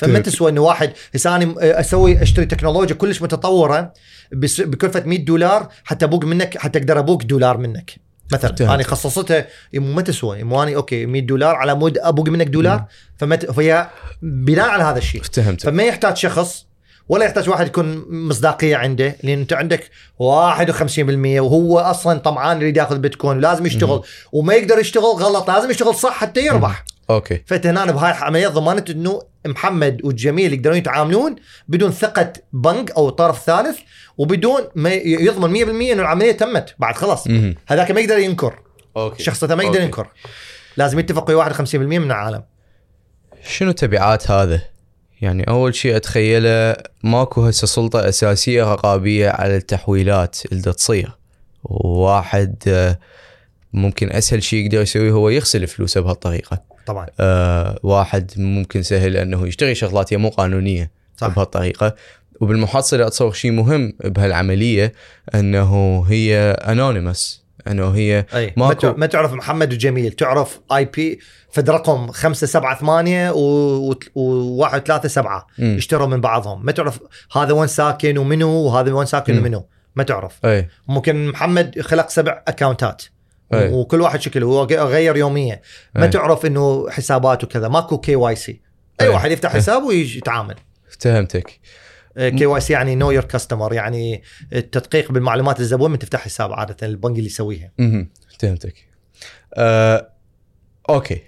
فما 0.00 0.12
فهمت. 0.12 0.26
تسوى 0.26 0.50
إنه 0.50 0.60
واحد 0.60 0.92
هسه 1.14 1.36
أنا 1.36 1.54
أسوي 1.60 2.22
أشتري 2.22 2.46
تكنولوجيا 2.46 2.94
كلش 2.94 3.22
متطورة 3.22 3.92
بكلفة 4.32 5.02
100 5.06 5.24
دولار 5.24 5.68
حتى 5.84 6.04
أبوق 6.04 6.24
منك 6.24 6.58
حتى 6.58 6.78
أقدر 6.78 6.98
أبوق 6.98 7.22
دولار 7.22 7.56
منك. 7.58 7.90
مثلا. 8.32 8.74
أنا 8.74 8.82
خصصتها 8.82 9.46
مو 9.74 9.92
ما 9.92 10.02
تسوى 10.02 10.42
مو 10.42 10.62
اني 10.62 10.76
أوكي 10.76 11.06
100 11.06 11.22
دولار 11.26 11.54
على 11.54 11.74
مود 11.74 11.98
أبوق 11.98 12.28
منك 12.28 12.46
دولار 12.46 12.84
فما 13.18 13.36
ت- 13.36 13.50
فهي 13.50 13.86
بناء 14.22 14.68
على 14.68 14.82
هذا 14.84 14.98
الشيء. 14.98 15.22
فهمت 15.22 15.60
فما 15.62 15.82
يحتاج 15.82 16.16
شخص 16.16 16.66
ولا 17.08 17.24
يحتاج 17.24 17.48
واحد 17.48 17.66
يكون 17.66 18.04
مصداقية 18.10 18.76
عنده 18.76 19.16
لأن 19.22 19.38
أنت 19.38 19.52
عندك 19.52 19.90
51% 20.18 21.40
وهو 21.40 21.78
أصلا 21.78 22.18
طمعان 22.18 22.60
يريد 22.60 22.76
يأخذ 22.76 22.98
بيتكوين 22.98 23.36
ولازم 23.36 23.66
يشتغل. 23.66 24.02
وما 24.32 24.54
يقدر 24.54 24.78
يشتغل 24.78 25.04
غلط 25.04 25.50
لازم 25.50 25.70
يشتغل 25.70 25.94
صح 25.94 26.12
حتى 26.12 26.40
يربح. 26.46 26.84
أوكي. 27.14 27.42
فانت 27.46 27.66
هنا 27.66 27.92
بهاي 27.92 28.10
العملية 28.10 28.48
ضمنت 28.48 28.90
إنه 28.90 29.22
محمد 29.46 30.00
والجميل 30.04 30.52
يقدرون 30.52 30.76
يتعاملون 30.76 31.36
بدون 31.68 31.90
ثقة 31.90 32.32
بنك 32.52 32.90
أو 32.90 33.10
طرف 33.10 33.44
ثالث 33.44 33.78
وبدون 34.18 34.60
ما 34.74 34.92
يضمن 34.94 35.64
100% 35.64 35.92
إنه 35.92 36.02
العملية 36.02 36.32
تمت 36.32 36.74
بعد 36.78 36.94
خلاص. 36.96 37.28
هذاك 37.66 37.90
ما 37.90 38.00
يقدر 38.00 38.18
ينكر. 38.18 38.58
أوكي. 38.96 39.22
شخصيته 39.22 39.54
ما 39.54 39.62
يقدر 39.62 39.74
أوكي. 39.74 39.84
ينكر. 39.84 40.08
لازم 40.76 40.98
يتفق 40.98 41.30
ويا 41.30 41.36
51% 41.36 41.74
من 41.74 42.06
العالم. 42.06 42.42
شنو 43.42 43.72
تبعات 43.72 44.30
هذا؟ 44.30 44.62
يعني 45.20 45.44
أول 45.48 45.74
شيء 45.74 45.96
أتخيله 45.96 46.76
ماكو 47.02 47.46
هسه 47.46 47.66
سلطة 47.66 48.08
أساسية 48.08 48.72
رقابية 48.72 49.30
على 49.30 49.56
التحويلات 49.56 50.38
اللي 50.52 50.72
تصير. 50.72 51.10
وواحد 51.64 52.56
آه، 52.68 52.98
ممكن 53.72 54.12
أسهل 54.12 54.42
شيء 54.42 54.64
يقدر 54.64 54.80
يسويه 54.80 55.10
هو 55.12 55.28
يغسل 55.28 55.66
فلوسه 55.66 56.00
بهالطريقة. 56.00 56.69
طبعا 56.86 57.06
آه 57.20 57.78
واحد 57.82 58.30
ممكن 58.36 58.82
سهل 58.82 59.16
أنه 59.16 59.46
يشتري 59.48 59.74
شغلات 59.74 60.12
هي 60.12 60.16
مو 60.16 60.28
قانونية 60.28 60.90
صح. 61.16 61.26
بهالطريقة 61.28 61.94
وبالمحصلة 62.40 63.06
أتصور 63.06 63.32
شيء 63.32 63.50
مهم 63.50 63.92
بهالعملية 64.04 64.92
أنه 65.34 66.04
هي 66.08 66.36
anonymous 66.50 67.44
أنه 67.68 67.90
هي 67.90 68.26
أي 68.34 68.50
ماكو- 68.50 68.58
ما, 68.58 68.74
تع- 68.74 68.92
ما 68.96 69.06
تعرف 69.06 69.32
محمد 69.32 69.72
وجميل 69.72 70.12
تعرف 70.12 70.60
IP 70.72 71.18
فد 71.52 71.70
رقم 71.70 72.10
5 72.10 72.46
7 72.46 72.78
8 72.78 73.30
و 73.30 73.94
1 74.14 74.82
3 74.86 75.08
7 75.08 75.46
مم. 75.58 75.74
اشتروا 75.76 76.06
من 76.06 76.20
بعضهم 76.20 76.64
ما 76.66 76.72
تعرف 76.72 77.00
هذا 77.36 77.52
وين 77.52 77.66
ساكن 77.68 78.18
ومنو 78.18 78.48
وهذا 78.50 78.92
وين 78.92 79.06
ساكن. 79.06 79.38
ومنو 79.38 79.66
ما 79.96 80.02
تعرف 80.02 80.38
أي 80.44 80.68
ممكن 80.88 81.28
محمد 81.28 81.80
خلق 81.80 82.08
سبع 82.08 82.42
account 82.48 82.95
ات 82.95 83.02
أي. 83.52 83.72
وكل 83.72 84.00
واحد 84.00 84.20
شكل 84.20 84.42
هو 84.44 84.64
غير 84.64 85.16
يوميا 85.16 85.60
ما 85.94 86.02
أي. 86.04 86.08
تعرف 86.08 86.46
إنه 86.46 86.90
حسابات 86.90 87.44
وكذا 87.44 87.68
ماكو 87.68 87.98
KYC 87.98 88.60
أي 89.00 89.06
إيه. 89.06 89.12
واحد 89.12 89.30
يفتح 89.30 89.52
حساب 89.52 89.82
ويتعامل 89.82 90.54
فهمتك 91.00 91.60
KYC 92.16 92.72
يعني 92.72 92.94
know 92.94 93.10
your 93.10 93.24
customer 93.24 93.72
يعني 93.72 94.22
التدقيق 94.52 95.12
بالمعلومات 95.12 95.60
الزبون 95.60 95.90
من 95.90 95.98
تفتح 95.98 96.20
حساب 96.20 96.52
عادة 96.52 96.86
البنك 96.86 97.16
اللي 97.16 97.26
يسويها. 97.26 97.72
فهمتك 98.38 98.74
آه، 99.54 100.10
أوكي. 100.90 101.22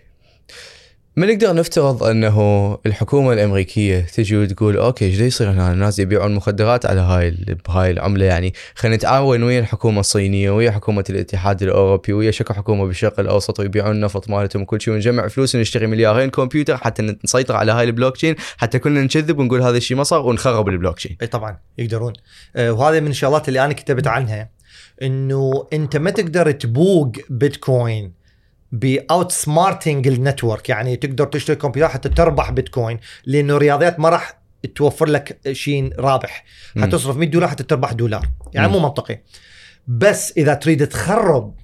ما 1.17 1.27
نقدر 1.27 1.55
نفترض 1.55 2.03
أنه 2.03 2.79
الحكومة 2.87 3.33
الأمريكية 3.33 4.01
تجي 4.01 4.37
وتقول 4.37 4.77
أوكي 4.77 5.05
إيش 5.05 5.19
يصير 5.19 5.51
هنا؟ 5.51 5.73
الناس 5.73 5.99
يبيعون 5.99 6.35
مخدرات 6.35 6.87
على 6.87 7.01
هاي 7.01 7.37
بهاي 7.67 7.91
العملة. 7.91 8.25
يعني 8.25 8.55
خلينا 8.75 8.97
نتعاون 8.97 9.43
ويا 9.43 9.61
الحكومة 9.61 10.01
الصينية 10.01 10.51
ويا 10.51 10.71
حكومة 10.71 11.05
الاتحاد 11.11 11.63
الأوروبي 11.63 12.13
ويا 12.13 12.31
شكل 12.31 12.55
حكومة 12.55 12.87
بالشرق 12.87 13.21
الأوسط 13.21 13.61
ويبيعون 13.61 13.91
النفط 13.91 14.31
مالتهم 14.31 14.63
وكل 14.63 14.81
شيء 14.81 14.95
ونجمع 14.95 15.29
فلوس 15.29 15.55
ونشتري 15.55 15.87
مليارين 15.87 16.31
كمبيوتر 16.31 16.77
حتى 16.77 17.17
نسيطر 17.25 17.57
على 17.57 17.73
هاي 17.73 17.85
البلوك 17.85 18.17
تشين 18.17 18.35
حتى 18.57 18.79
كنا 18.79 19.03
نكذب 19.03 19.39
ونقول 19.39 19.63
هذا 19.63 19.77
الشيء 19.77 19.97
ما 19.97 20.05
صار 20.05 20.27
ونخرب 20.27 20.69
البلوك 20.69 20.97
تشين 20.97 21.17
إي 21.23 21.27
طبعا 21.27 21.59
يقدرون. 21.79 22.13
آه، 22.57 22.73
وهذا 22.73 23.01
من 23.01 23.11
الشغلات 23.11 23.49
اللي 23.49 23.65
أنا 23.65 23.73
كتبت 23.73 24.07
عنها 24.07 24.51
إنه 25.03 25.69
أنت 25.73 25.97
ما 25.97 26.11
تقدر 26.11 26.51
تبوق 26.51 27.13
بيتكوين 27.31 28.22
but 28.73 29.33
outsmarting 29.33 30.09
ال 30.09 30.16
network. 30.16 30.69
يعني 30.69 30.97
تقدر 30.97 31.27
تشتري 31.27 31.57
كمبيوتر 31.57 31.93
حتى 31.93 32.09
تربح 32.09 32.51
بيتكوين 32.51 32.99
لأنه 33.27 33.57
الرياضيات 33.57 34.01
ما 34.01 34.09
راح 34.09 34.43
توفر 34.75 35.07
لك 35.07 35.39
شيء 35.53 36.01
رابح. 36.01 36.45
حتصرف 36.83 37.17
100 37.17 37.29
دولار 37.29 37.49
حتى 37.49 37.63
تربح 37.63 37.93
دولار. 37.93 38.29
يعني 38.55 38.69
مم. 38.69 38.73
مو 38.73 38.81
منطقي. 38.81 39.21
بس 39.87 40.33
إذا 40.37 40.55
تريد 40.55 40.87
تخرب 40.87 41.55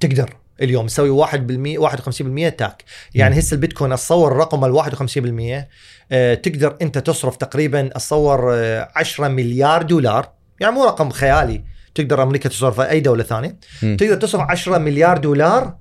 تقدر 0.00 0.30
اليوم 0.62 0.86
تسوي 0.86 1.26
1% 1.26 1.78
51% 1.78 2.48
attack. 2.48 2.84
يعني 3.14 3.38
هسه 3.38 3.54
البيتكوين 3.54 3.92
أتصور 3.92 4.32
الرقم 4.32 4.64
ال 4.64 4.72
51% 4.72 5.68
آه، 6.12 6.34
تقدر 6.34 6.76
أنت 6.82 6.98
تصرف 6.98 7.36
تقريبا 7.36 7.86
أتصور 7.86 8.54
آه، 8.54 8.88
10 8.96 9.28
مليار 9.28 9.82
دولار. 9.82 10.30
يعني 10.60 10.74
مو 10.74 10.84
رقم 10.84 11.10
خيالي 11.10 11.64
تقدر 11.94 12.22
أمريكا 12.22 12.48
تصرف 12.48 12.80
أي 12.80 13.00
دولة 13.00 13.22
ثانية. 13.22 13.58
تقدر 13.80 14.14
تصرف 14.14 14.40
10 14.40 14.78
مليار 14.78 15.18
دولار 15.18 15.76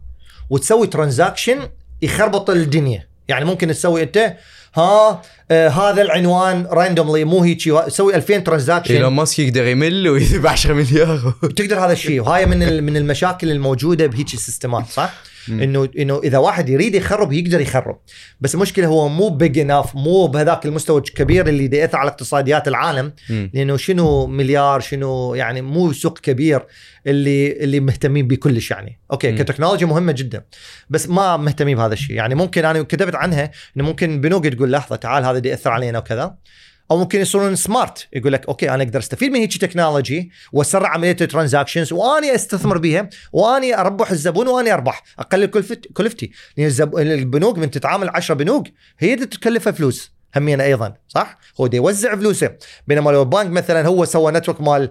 وتسوي 0.49 0.87
transaction 0.87 1.69
يخربط 2.01 2.49
الدنيا. 2.49 3.07
يعني 3.27 3.45
ممكن 3.45 3.67
تسوي 3.67 4.03
انت 4.03 4.35
ها 4.75 5.21
آه 5.51 5.69
هذا 5.69 6.01
العنوان 6.01 6.67
randomly 6.71 7.23
مو 7.23 7.43
هيك 7.43 7.63
تسوي 7.87 8.15
2000 8.15 8.37
transaction. 8.37 8.93
إيلون 8.93 9.13
ماسك 9.13 9.39
يقدر 9.39 9.65
يمل 9.65 10.09
ويذب 10.09 10.47
10 10.47 10.73
مليار. 10.73 11.33
تقدر 11.57 11.85
هذا 11.85 11.93
الشيء. 11.93 12.21
وهاي 12.21 12.45
من 12.45 12.83
من 12.83 12.97
المشاكل 12.97 13.51
الموجودة 13.51 14.05
بهيك 14.05 14.33
ال 14.33 14.40
system 14.40 14.80
ات 14.81 14.87
صح؟ 14.87 15.13
إنه 15.49 15.89
إنه 15.97 16.19
إذا 16.23 16.37
واحد 16.37 16.69
يريد 16.69 16.95
يخرب 16.95 17.33
يقدر 17.33 17.61
يخرب. 17.61 17.99
بس 18.41 18.55
المشكلة 18.55 18.87
هو 18.87 19.09
مو 19.09 19.29
big 19.29 19.59
enough 19.59 19.95
مو 19.95 20.27
بهذاك 20.27 20.65
المستوى 20.65 21.01
الكبير 21.01 21.47
اللي 21.47 21.77
يأثر 21.77 21.97
على 21.97 22.09
اقتصاديات 22.09 22.67
العالم. 22.67 23.13
مم. 23.29 23.51
لأنه 23.53 23.77
شنو 23.77 24.27
مليار 24.27 24.79
شنو 24.79 25.35
يعني 25.35 25.61
مو 25.61 25.93
سوق 25.93 26.19
كبير 26.19 26.65
اللي 27.07 27.63
اللي 27.63 27.79
مهتمين 27.79 28.27
به 28.27 28.35
كلش 28.35 28.71
يعني. 28.71 28.99
أوكي 29.11 29.31
مم. 29.31 29.37
كتكنولوجيا 29.37 29.87
مهمة 29.87 30.11
جدا 30.11 30.45
بس 30.89 31.09
ما 31.09 31.37
مهتمين 31.37 31.77
بهذا 31.77 31.93
الشيء. 31.93 32.15
يعني 32.15 32.35
ممكن 32.35 32.65
أنا 32.65 32.81
كتبت 32.81 33.15
عنها 33.15 33.51
إنه 33.77 33.83
ممكن 33.83 34.21
بنوك 34.21 34.47
تقول 34.47 34.71
لحظة 34.71 34.95
تعال 34.95 35.25
هذا 35.25 35.39
دي 35.39 35.49
يأثر 35.49 35.69
علينا 35.69 35.99
وكذا. 35.99 36.35
أو 36.91 36.97
ممكن 36.97 37.21
يصيرون 37.21 37.55
smart 37.55 38.07
يقول 38.13 38.33
لك 38.33 38.47
أوكي 38.47 38.69
أنا 38.69 38.83
أقدر 38.83 38.99
أستفيد 38.99 39.31
من 39.31 39.39
هيك 39.39 39.57
technology 39.57 40.31
وأسرع 40.53 40.89
عملية 40.89 41.17
ال 41.21 41.27
transactions 41.27 41.93
وأني 41.93 42.35
أستثمر 42.35 42.77
بها 42.77 43.09
وأني 43.31 43.77
أربح 43.77 44.11
الزبون 44.11 44.47
وأني 44.47 44.73
أربح. 44.73 45.03
أقلل 45.19 45.45
كلفت 45.45 45.87
كلفتي 45.93 46.31
لأن 46.57 46.67
الزب... 46.67 46.97
البنوك 46.97 47.57
من 47.57 47.71
تتعامل 47.71 48.09
10 48.09 48.35
بنوك 48.35 48.67
هي 48.99 49.13
اللي 49.13 49.25
تكلفها 49.25 49.71
فلوس 49.71 50.13
همين 50.35 50.61
أيضا 50.61 50.93
صح؟ 51.07 51.37
هو 51.61 51.67
دي 51.67 51.77
يوزع 51.77 52.15
فلوسه. 52.15 52.51
بينما 52.87 53.11
لو 53.11 53.25
بنك 53.25 53.49
مثلا 53.49 53.87
هو 53.87 54.05
سوى 54.05 54.31
network 54.31 54.61
مال 54.61 54.89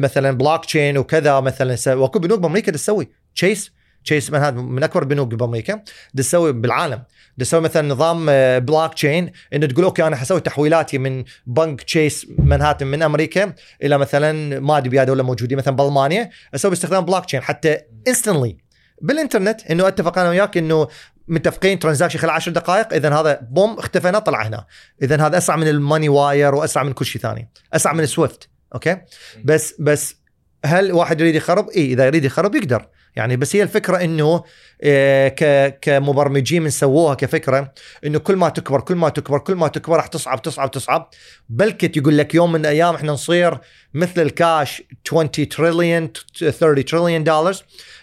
مثلا 0.00 0.30
بلوك 0.30 0.64
تشين 0.64 0.98
وكذا 0.98 1.40
مثلا 1.40 1.94
وأكو 1.94 2.18
بنوك 2.18 2.38
بأمريكا 2.38 2.72
تسوي. 2.72 3.08
تشيس 3.34 3.72
تشيس 4.04 4.30
من 4.30 4.38
هذا 4.38 4.60
من 4.60 4.82
أكبر 4.82 5.04
بنوك 5.04 5.34
بأمريكا 5.34 5.82
تسوي 6.16 6.52
بالعالم. 6.52 7.02
تسوي 7.38 7.60
مثلا 7.60 7.88
نظام 7.88 8.26
آه، 8.28 8.58
بلوك 8.58 8.94
تشين 8.94 9.32
إنه 9.52 9.66
تقول 9.66 9.84
okay 9.84 10.06
أنا 10.06 10.16
حسوي 10.16 10.40
تحويلاتي 10.40 10.98
من 10.98 11.24
بنك 11.46 11.82
Chase 11.82 12.26
Manhattan 12.38 12.86
من 12.86 13.02
أمريكا 13.02 13.54
إلى 13.82 13.98
مثلا 13.98 14.60
ما 14.60 14.78
أدري 14.78 14.88
بيا 14.88 15.04
دولة 15.04 15.22
موجودين 15.22 15.58
مثلا 15.58 15.76
بألمانيا 15.76 16.30
أسوي 16.54 16.70
باستخدام 16.70 17.04
بلوك 17.04 17.24
تشين 17.24 17.42
حتى 17.42 17.78
instantly 18.08 18.56
بالإنترنت 19.02 19.70
إنه 19.70 19.88
اتفق 19.88 20.18
أنا 20.18 20.28
وياك 20.28 20.56
إنه 20.56 20.88
متفقين 21.28 21.78
transaction 21.78 22.18
خلال 22.18 22.30
10 22.30 22.52
دقائق 22.52 22.94
اذا 22.94 23.14
هذا 23.14 23.40
boom 23.50 23.78
اختفينا 23.78 24.18
طلع 24.18 24.46
هنا. 24.46 24.66
اذا 25.02 25.26
هذا 25.26 25.38
أسرع 25.38 25.56
من 25.56 25.68
ال 25.68 25.75
money 25.75 26.08
wire 26.08 26.54
وأسرع 26.54 26.82
من 26.82 26.92
كل 26.92 27.04
شيء 27.04 27.22
ثاني. 27.22 27.50
أسرع 27.72 27.92
من 27.92 28.06
SWIFT 28.06 28.48
okay؟ 28.74 28.96
بس 29.44 29.74
بس 29.80 30.16
هل 30.64 30.92
واحد 30.92 31.20
يريد 31.20 31.34
يخرب؟ 31.34 31.68
اي 31.68 31.92
إذا 31.92 32.06
يريد 32.06 32.24
يخرب 32.24 32.54
يقدر. 32.54 32.86
يعني 33.16 33.36
بس 33.36 33.56
هي 33.56 33.62
الفكرة 33.62 33.96
إنه 34.04 34.44
آه، 34.82 35.68
كمبرمجين 35.68 36.62
من 36.62 36.70
سووها 36.70 37.14
كفكرة 37.14 37.72
إنه 38.06 38.18
كل 38.18 38.36
ما 38.36 38.48
تكبر 38.48 38.80
كل 38.80 38.94
ما 38.94 39.08
تكبر 39.08 39.38
كل 39.38 39.54
ما 39.54 39.68
تكبر 39.68 39.96
راح 39.96 40.06
تصعب 40.06 40.42
تصعب 40.42 40.70
تصعب. 40.70 41.10
بلكت 41.48 41.96
يقول 41.96 42.18
لك 42.18 42.34
يوم 42.34 42.52
من 42.52 42.60
الأيام 42.60 42.94
إحنا 42.94 43.12
نصير 43.12 43.58
مثل 43.94 44.22
الكاش 44.22 44.82
20 45.06 45.30
تريليون 45.30 46.12
30 46.38 46.84
تريليون 46.84 47.24
دولار 47.24 47.56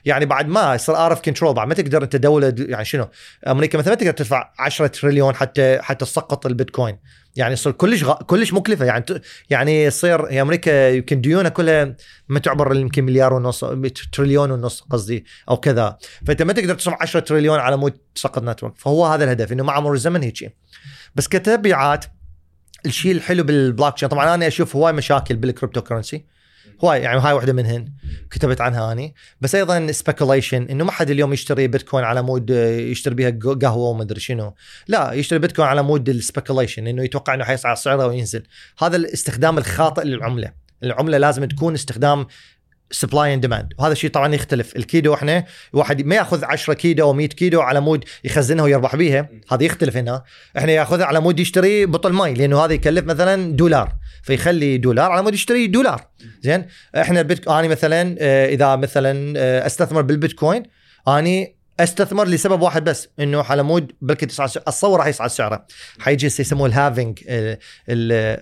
يعني 0.06 0.26
بعد 0.26 0.48
ما 0.48 0.76
يصير 0.76 0.96
out 0.96 1.12
of 1.12 1.22
control 1.22 1.54
بعد 1.54 1.68
ما 1.68 1.74
تقدر 1.74 2.04
أنت 2.04 2.16
دولة 2.16 2.56
يعني 2.58 2.86
شنو؟ 2.86 3.08
أمريكا 3.48 3.78
مثلا 3.78 3.90
ما 3.90 3.96
تقدر 3.96 4.12
تدفع 4.12 4.52
10 4.60 4.88
تريليون 4.88 5.36
حتى 5.36 5.80
حتى 5.82 6.06
تسقط 6.06 6.46
البيتكوين. 6.46 6.98
يعني 7.36 7.54
يصير 7.54 7.72
كلش 7.72 8.04
غ... 8.04 8.14
كلش 8.14 8.54
مكلفة. 8.54 8.86
يعني 8.86 9.04
ت... 9.04 9.22
يعني 9.50 9.84
يصير 9.84 10.26
هي 10.26 10.42
أمريكا 10.42 10.90
يمكن 10.90 11.22
ديونها 11.22 11.50
كلها 11.50 11.96
ما 12.30 12.40
تعبر 12.40 12.76
يمكن 12.76 13.04
مليار 13.04 13.34
ونص 13.34 13.66
تريليون 14.12 14.52
ونص 14.52 14.82
قصدي 14.82 15.26
أو 15.50 15.58
كذا. 15.58 15.98
فأنت 16.28 16.42
ما 16.42 16.54
تقدر 16.54 16.76
تصرف 16.76 16.96
10 17.02 17.20
تريليون 17.20 17.60
على 17.60 17.78
مود 17.78 17.98
تسقط 18.16 18.44
network. 18.44 18.74
فهو 18.78 19.06
هذا 19.06 19.24
الهدف 19.24 19.52
إنه 19.52 19.64
مع 19.64 19.80
مرور 19.80 19.94
الزمن 19.94 20.24
هيك. 20.24 20.56
بس 21.16 21.28
كتبعات 21.28 22.06
الشيء 22.86 23.12
الحلو 23.12 23.44
بالبلوك 23.44 23.96
تشين 23.96 24.10
طبعا 24.10 24.36
أنا 24.36 24.48
أشوف 24.48 24.76
هواي 24.76 24.94
مشاكل 24.94 25.36
بال 25.36 25.82
cryptocurrency 25.82 26.26
هواي 26.84 27.02
يعني 27.02 27.20
هاي 27.20 27.34
واحدة 27.34 27.54
منهن 27.54 27.86
كتبت 28.32 28.62
عنها 28.62 28.92
أني. 28.92 29.16
بس 29.42 29.56
أيضا 29.56 29.92
speculation 29.92 30.64
إنه 30.64 30.84
ما 30.84 30.92
حد 30.92 31.10
اليوم 31.10 31.34
يشتري 31.34 31.68
بيتكوين 31.68 32.04
على 32.04 32.22
مود 32.22 32.50
يشتري 32.50 33.16
بها 33.16 33.30
قهوة 33.62 33.90
وما 33.90 34.04
أدري 34.04 34.20
شنو. 34.20 34.54
لا 34.88 35.14
يشتري 35.14 35.40
بيتكوين 35.40 35.68
على 35.68 35.84
مود 35.84 36.10
ال 36.10 36.16
speculation 36.16 36.88
إنه 36.88 37.04
يتوقع 37.04 37.34
إنه 37.34 37.44
حيصعد 37.44 37.78
سعره 37.78 38.08
وينزل. 38.08 38.44
هذا 38.80 38.96
الاستخدام 38.96 39.58
الخاطئ 39.58 40.04
للعملة. 40.04 40.52
العملة 40.84 41.18
لازم 41.18 41.46
تكون 41.46 41.74
استخدام 41.74 42.28
supply 42.92 43.34
and 43.34 43.42
demand 43.42 43.74
وهذا 43.78 43.92
الشيء 43.92 44.10
طبعا 44.10 44.36
يختلف. 44.36 44.76
الكيدو 44.76 45.14
إحنا 45.14 45.46
واحد 45.74 46.06
ما 46.06 46.16
يأخذ 46.16 46.44
10 46.44 46.74
كيلو 46.74 47.06
أو 47.06 47.14
100 47.14 47.28
كيلو 47.28 47.62
على 47.62 47.82
مود 47.82 48.06
يخزنها 48.24 48.64
ويربح 48.64 48.96
بيها. 48.96 49.30
هذا 49.52 49.64
يختلف 49.64 49.98
هنا. 49.98 50.24
إحنا 50.58 50.72
يأخذها 50.72 51.06
على 51.06 51.20
مود 51.20 51.40
يشتري 51.40 51.86
بطل 51.86 52.14
ماي 52.14 52.34
لأنه 52.34 52.66
هذا 52.66 52.74
يكلف 52.74 53.06
مثلا 53.06 53.52
دولار. 53.52 53.96
فيخلي 54.24 54.78
دولار 54.78 55.12
على 55.12 55.24
مود 55.24 55.34
يشتري 55.34 55.68
دولار. 55.68 56.08
زين؟ 56.42 56.66
إحنا 56.96 57.20
البيت 57.20 57.48
أنا 57.48 57.68
مثلا 57.68 58.16
آه، 58.20 58.50
إذا 58.50 58.76
مثلا 58.76 59.34
آه، 59.38 59.66
أستثمر 59.66 60.02
بالبيتكوين 60.02 60.64
أني 61.08 61.59
أستثمر 61.80 62.28
لسبب 62.28 62.62
واحد 62.62 62.84
بس 62.84 63.08
إنه 63.20 63.44
على 63.44 63.64
مود 63.64 63.92
بلكي 64.02 64.26
تصعد 64.26 64.50
اتصور 64.58 65.00
راح 65.00 65.08
يصعد 65.08 65.30
سعره 65.30 65.66
حيجي 66.00 66.26
يسموه 66.26 66.68
ال 66.68 66.74
halving 66.74 67.20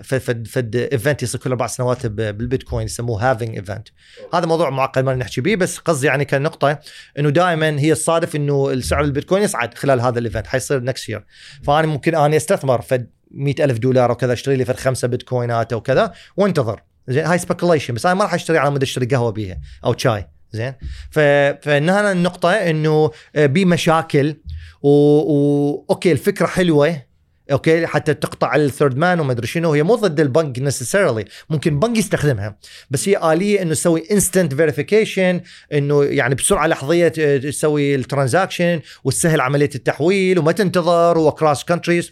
فد 0.03 0.47
فد 0.47 0.75
event 0.75 1.23
يصير 1.23 1.41
كل 1.41 1.49
أربع 1.49 1.67
سنوات 1.67 2.05
بالبيتكوين 2.05 2.85
يسموه 2.85 3.31
halving 3.31 3.55
event 3.55 3.87
هذا 4.33 4.45
موضوع 4.45 4.69
معقد 4.69 5.03
ما 5.03 5.15
نحكي 5.15 5.41
به 5.41 5.55
بس 5.55 5.77
قصدي 5.77 6.07
يعني 6.07 6.25
كنقطة 6.25 6.79
إنه 7.19 7.29
دائما 7.29 7.79
هي 7.79 7.91
الصادف 7.91 8.35
إنه 8.35 8.71
السعر 8.71 9.03
البيتكوين 9.03 9.43
يصعد 9.43 9.73
خلال 9.73 10.01
هذا 10.01 10.19
ال 10.19 10.24
event 10.24 10.47
حيصير 10.47 10.83
next 10.83 11.09
year 11.09 11.25
فأنا 11.63 11.87
ممكن 11.87 12.15
اني 12.15 12.37
أستثمر 12.37 12.81
فد 12.81 13.09
100 13.31 13.55
ألف 13.59 13.77
دولار 13.77 14.11
وكذا 14.11 14.33
أشتري 14.33 14.55
لي 14.55 14.65
فد 14.65 14.75
خمسه 14.75 15.07
بيتكوينات 15.07 15.73
أو 15.73 15.81
كذا 15.81 16.13
وانتظر. 16.37 16.83
زين 17.07 17.25
هاي 17.25 17.37
speculation 17.37 17.93
بس 17.93 18.05
أنا 18.05 18.15
ما 18.15 18.23
راح 18.23 18.33
أشتري 18.33 18.57
على 18.57 18.71
مود 18.71 18.81
أشتري 18.81 19.05
قهوة 19.05 19.31
بيها 19.31 19.59
أو 19.85 19.97
شاي. 19.97 20.27
زين. 20.51 20.73
فانها 21.11 22.11
النقطة 22.11 22.51
إنه 22.51 23.11
آه، 23.35 23.45
بمشاكل 23.45 24.35
و... 24.81 24.89
و... 24.89 25.85
okay 25.89 26.11
الفكرة 26.11 26.45
حلوة 26.45 27.07
okay 27.51 27.87
حتى 27.87 28.13
تقطع 28.13 28.55
ال 28.55 28.62
third 28.62 28.97
man 28.97 29.19
وما 29.19 29.31
أدري 29.31 29.47
شنو 29.47 29.71
هي 29.73 29.83
مو 29.83 29.95
ضد 29.95 30.19
البنك 30.19 30.59
necessarily 30.59 31.25
ممكن 31.49 31.79
بنك 31.79 31.97
يستخدمها 31.97 32.57
بس 32.91 33.09
هي 33.09 33.33
آلية 33.33 33.61
إنه 33.61 33.73
تسوي 33.73 34.03
instant 34.11 34.53
verification 34.53 35.41
إنه 35.73 36.03
يعني 36.03 36.35
بسرعة 36.35 36.67
لحظية 36.67 37.07
ت- 37.07 37.19
تسوي 37.19 37.95
ال 37.95 38.02
transaction 38.02 38.79
وتسهل 39.03 39.41
عملية 39.41 39.69
التحويل 39.75 40.39
وما 40.39 40.51
تنتظر 40.51 41.17
و 41.17 41.24
across 41.24 41.65
countries 41.65 42.11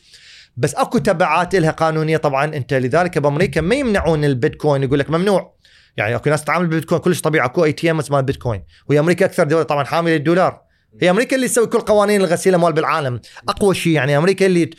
بس 0.58 0.76
أكو 0.76 0.98
تبعات 0.98 1.56
لها 1.56 1.72
قانونية 1.72 2.18
طبعا 2.18 2.56
أنت 2.56 2.74
لذلك 2.74 3.18
بأمريكا 3.18 3.62
ما 3.62 3.76
يمنعون 3.76 4.26
البيتكوين 4.26 4.84
يقول 4.84 5.00
لك 5.00 5.10
ممنوع 5.10 5.56
يعني 5.98 6.16
اكو 6.16 6.30
ناس 6.30 6.44
تتعامل 6.44 6.68
بالبيتكوين 6.68 7.02
كلش 7.02 7.22
طبيعي 7.22 7.46
اكو 7.46 7.66
ATM 7.66 8.02
مال 8.12 8.24
بيتكوين. 8.24 8.64
وهي 8.90 9.00
أمريكا 9.00 9.26
أكثر 9.26 9.44
دولة 9.44 9.64
طبعا 9.64 9.84
حامله 9.84 10.16
الدولار. 10.16 10.62
هي 11.02 11.10
أمريكا 11.10 11.36
اللي 11.36 11.48
تسوي 11.48 11.68
كل 11.68 11.80
قوانين 11.80 12.22
الغسيل 12.22 12.54
الاموال 12.54 12.74
بالعالم. 12.74 13.20
أقوى 13.50 13.76
شيء 13.76 13.94
يعني 13.94 14.18
أمريكا 14.18 14.46
اللي 14.46 14.70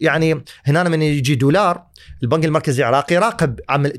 يعني 0.00 0.44
هنا 0.64 0.88
من 0.88 1.02
يجي 1.02 1.34
دولار 1.34 1.82
البنك 2.22 2.44
المركزي 2.44 2.82
العراقي 2.82 3.14
يراقب 3.14 3.60
عمل 3.68 3.90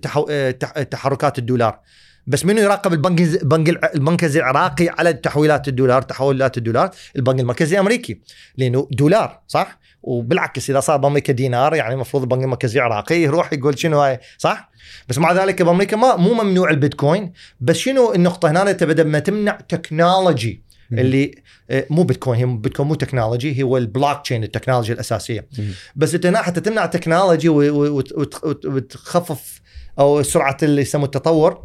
تحركات 0.92 1.40
الدولار. 1.40 1.80
بس 2.28 2.46
منو 2.46 2.62
يراقب 2.62 2.94
البنك 2.94 3.22
البنك 3.22 3.96
المركزي 3.96 4.40
العراقي 4.40 4.90
على 4.90 5.14
تحويلات 5.14 5.68
الدولار 5.68 6.02
تحولات 6.02 6.58
الدولار؟ 6.58 6.90
البنك 7.16 7.40
المركزي 7.40 7.76
الامريكي 7.76 8.22
لأنه 8.58 8.88
دولار 8.92 9.42
صح؟ 9.48 9.80
وبالعكس 10.06 10.70
إذا 10.70 10.80
صار 10.80 10.98
بأمريكا 10.98 11.34
دينار 11.34 11.76
يعني 11.76 11.94
المفروض 11.94 12.24
البنك 12.24 12.44
المركزي 12.44 12.80
العراقي 12.80 13.16
يروح 13.16 13.54
يقول 13.54 13.80
شنو 13.80 14.00
هاي 14.02 14.20
صح؟ 14.38 14.72
بس 15.10 15.18
مع 15.18 15.32
ذلك 15.32 15.62
بأمريكا 15.62 15.98
ما 15.98 16.16
مو 16.16 16.34
ممنوع 16.34 16.70
البيتكوين 16.70 17.34
بس 17.60 17.76
شنو 17.76 18.14
النقطة 18.14 18.52
هنا 18.52 18.72
انت 18.72 18.84
بدل 18.84 19.08
ما 19.08 19.20
تمنع 19.20 19.60
technology 19.70 20.66
اللي 20.92 21.36
آه، 21.70 21.86
مو 21.90 22.04
بيتكوين 22.04 22.40
هي 22.40 22.46
بيتكوين 22.46 22.88
مو 22.88 22.96
technology 22.96 23.64
هو 23.64 23.78
البلوك 23.78 24.22
تشين 24.22 24.44
التكنولوجيا 24.44 24.94
الاساسيه. 24.94 25.48
بس 25.96 26.16
إنت 26.16 26.26
هنا 26.26 26.42
حتى 26.42 26.62
تمنع 26.62 26.86
technology 26.86 27.50
وتخفف 28.66 29.62
أو 30.00 30.24
سرعة 30.24 30.58
اللي 30.64 30.82
يسموه 30.82 31.06
التطور 31.06 31.64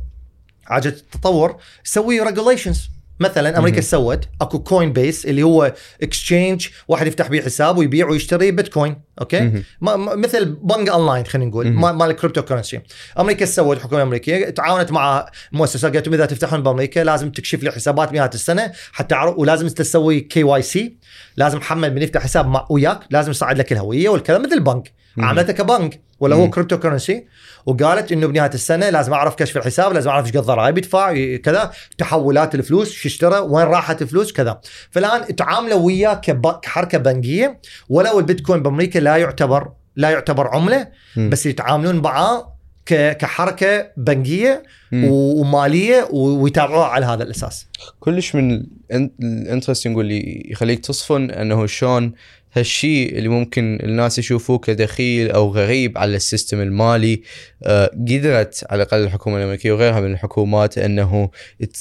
عجلة 0.66 0.92
التطور 0.92 1.56
سوي 1.84 2.20
regulations 2.20 2.90
مثلا 3.20 3.58
أمريكا 3.58 3.76
مهم. 3.76 3.84
سوت 3.84 4.24
أكو 4.40 4.58
Coinbase 4.58 5.26
اللي 5.26 5.42
هو 5.42 5.72
exchange 6.02 6.68
واحد 6.88 7.06
يفتح 7.06 7.28
بيه 7.28 7.42
حساب 7.42 7.78
ويبيع 7.78 8.08
ويشتري 8.08 8.50
بيتكوين 8.50 8.96
okay. 9.20 9.62
ما 9.80 9.96
مثل 9.96 10.44
بنك 10.44 10.88
أونلاين 10.88 11.24
خلينا 11.24 11.50
نقول 11.50 11.72
مال 11.72 12.10
ال 12.10 12.42
cryptocurrency 12.42 12.80
أمريكا 13.18 13.44
سوت 13.44 13.76
الحكومة 13.76 13.98
الامريكيه 13.98 14.50
تعاونت 14.50 14.92
مع 14.92 15.26
مؤسسات 15.52 15.94
قالت 15.94 16.08
إذا 16.08 16.26
تفتحون 16.26 16.62
بأمريكا 16.62 17.00
لازم 17.00 17.30
تكشف 17.30 17.62
لي 17.62 17.70
حسابات 17.70 18.12
نهايه 18.12 18.30
السنة 18.34 18.72
حتى 18.92 19.14
أعرف 19.14 19.38
ولازم 19.38 19.68
تسوي 19.68 20.20
KYC 20.20 20.96
لازم 21.36 21.58
محمد 21.58 21.92
من 21.92 22.02
يفتح 22.02 22.22
حساب 22.22 22.46
مع 22.46 22.66
وياك 22.70 23.00
لازم 23.10 23.30
يصعد 23.30 23.58
لك 23.58 23.72
الهوية 23.72 24.08
والكذا 24.08 24.38
مثل 24.38 24.52
البنك. 24.52 24.99
عاملته 25.18 25.52
كبنك 25.52 26.00
ولا 26.20 26.36
هو. 26.36 26.50
cryptocurrency 26.50 27.26
وقالت 27.66 28.12
إنه 28.12 28.26
بنهاية 28.26 28.50
السنة 28.54 28.90
لازم 28.90 29.12
أعرف 29.12 29.34
كشف 29.34 29.56
الحساب 29.56 29.92
لازم 29.92 30.10
أعرف 30.10 30.26
إيش 30.26 30.36
قد 30.36 30.42
ضرائب 30.42 30.78
يدفع 30.78 31.36
كذا 31.36 31.70
تحولات 31.98 32.54
الفلوس 32.54 32.90
شو 32.92 33.08
اشترى 33.08 33.38
وين 33.38 33.66
راحت 33.66 34.02
الفلوس 34.02 34.32
كذا 34.32 34.60
فالآن 34.90 35.36
تعاملوا 35.36 35.78
وياه 35.78 36.14
كحركة 36.62 36.98
بنكية 36.98 37.60
ولو 37.88 38.18
البيتكوين 38.18 38.62
بأمريكا 38.62 38.98
لا 38.98 39.16
يعتبر 39.16 39.72
لا 39.96 40.10
يعتبر 40.10 40.48
عملة. 40.48 40.88
بس 41.16 41.46
يتعاملون 41.46 41.96
معاه 41.96 42.56
كحركة 42.86 43.90
بنكية. 43.96 44.62
ومالية 44.92 46.08
ويتابعوها 46.12 46.86
على 46.86 47.06
هذا 47.06 47.22
الأساس 47.22 47.66
كلش 48.00 48.34
من 48.34 48.66
ال 48.92 49.01
interesting 49.01 49.96
واللي 49.96 50.46
يخليك 50.50 50.78
تصفن 50.78 51.30
إنه 51.30 51.66
شلون 51.66 52.12
هالشيء 52.52 53.18
اللي 53.18 53.28
ممكن 53.28 53.78
الناس 53.82 54.18
يشوفوه 54.18 54.58
كدخيل 54.58 55.30
أو 55.30 55.50
غريب 55.50 55.98
على 55.98 56.16
ال 56.16 56.22
system 56.22 56.60
المالي 56.60 57.22
آه، 57.62 57.86
قدرت 57.86 58.64
على 58.70 58.82
الأقل 58.82 59.04
الحكومة 59.04 59.38
الأمريكية 59.38 59.72
وغيرها 59.72 60.00
من 60.00 60.12
الحكومات 60.12 60.78
إنه 60.78 61.30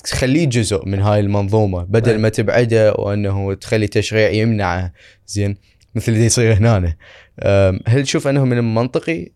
تخليه 0.04 0.46
جزء 0.46 0.86
من 0.86 1.00
هاي 1.00 1.20
المنظومة 1.20 1.84
بدل 1.84 2.12
نعم. 2.12 2.22
ما 2.22 2.30
تبعده 2.30 2.94
وإنه 2.94 3.54
تخلي 3.54 3.88
تشريع 3.88 4.30
يمنعه. 4.30 4.94
زين؟ 5.28 5.58
مثل 5.96 6.12
اللي 6.12 6.26
يصير 6.26 6.54
هنا. 6.54 6.96
آم، 7.40 7.80
هل 7.88 8.04
تشوف 8.04 8.28
أنه 8.28 8.46
من 8.46 8.58
المنطقي 8.58 9.32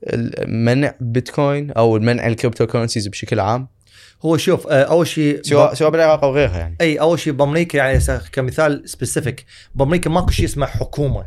منع 0.48 0.96
بيتكوين 1.00 1.72
أو 1.72 2.00
منع 2.00 2.28
ال 2.28 2.68
cryptocurrencies 2.68 3.08
بشكل 3.08 3.40
عام؟ 3.40 3.68
هو 4.26 4.38
شوف 4.38 4.68
آه، 4.68 4.84
أول 4.84 5.08
شيء 5.08 5.42
سواء 5.44 5.74
سواء 5.74 5.90
بالعراق 5.92 6.24
أو 6.24 6.34
غيرها 6.36 6.58
يعني 6.58 6.76
أي 6.82 7.00
أول 7.00 7.20
شيء 7.20 7.34
بأمريكا 7.34 7.78
يعني 7.78 8.00
كمثال 8.32 8.90
specific 8.90 9.46
بأمريكا 9.76 10.10
ماكو 10.10 10.32
شيء 10.32 10.46
اسمه 10.46 10.66
حكومة 10.66 11.26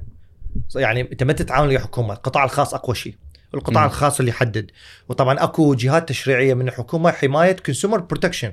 يعني 0.76 1.00
أنت 1.00 1.22
ما 1.22 1.32
تتعامل 1.32 1.68
ويا 1.68 1.78
حكومة 1.78 2.14
القطاع 2.14 2.44
الخاص 2.44 2.74
أقوى 2.74 2.94
شيء 2.96 3.14
القطاع 3.54 3.82
مم. 3.82 3.88
الخاص 3.88 4.18
اللي 4.18 4.30
يحدد 4.30 4.70
وطبعا 5.08 5.44
أكو 5.44 5.74
جهات 5.74 6.08
تشريعية 6.08 6.54
من 6.54 6.68
الحكومة 6.68 7.10
حماية 7.10 7.52
consumer 7.66 7.98
protection. 8.00 8.52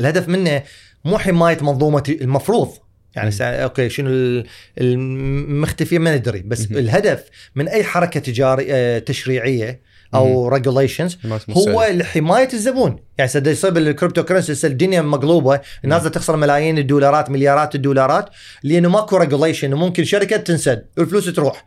الهدف 0.00 0.28
منه 0.28 0.62
مو 1.04 1.18
حماية 1.18 1.58
منظومة 1.62 2.02
المفروض 2.20 2.68
يعني. 3.16 3.30
سا... 3.30 3.62
okay 3.64 3.88
شنو 3.88 4.08
ال- 4.10 4.46
المختفي 4.78 5.98
ما 5.98 6.16
ندري 6.16 6.40
بس. 6.40 6.64
الهدف 6.70 7.24
من 7.54 7.68
أي 7.68 7.84
حركة 7.84 8.20
تجاريه 8.20 8.98
تشريعية 8.98 9.80
أو 10.14 10.48
regulations 10.48 11.18
هو. 11.50 11.86
لحماية 11.90 12.48
الزبون. 12.52 12.96
يعني 13.18 13.30
سد 13.30 13.46
يصير 13.46 13.70
بال 13.70 14.22
cryptocurrency 14.22 14.66
الدنيا 14.66 15.02
مقلوبة 15.02 15.60
الناس 15.84 16.04
تخسر 16.04 16.36
ملايين 16.36 16.78
الدولارات 16.78 17.30
مليارات 17.30 17.74
الدولارات 17.74 18.30
لأنه 18.62 18.88
ماكو 18.88 19.16
regulation 19.16 19.72
وممكن 19.72 20.04
شركة 20.04 20.36
تنسد 20.36 20.86
والفلوس 20.98 21.26
تروح. 21.26 21.64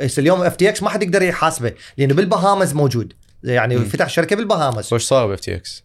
هسه 0.00 0.20
اليوم 0.20 0.42
FTX 0.42 0.82
ما 0.82 0.90
حد 0.90 1.02
يقدر 1.02 1.22
يحاسبه 1.22 1.72
لأنه 1.98 2.14
بالبهامز 2.14 2.72
موجود. 2.72 3.12
يعني. 3.44 3.78
فتح 3.78 4.08
شركة 4.08 4.36
بالبهامز. 4.36 4.94
وش 4.94 5.02
صار 5.02 5.26
ب 5.26 5.40
FTX؟ 5.40 5.83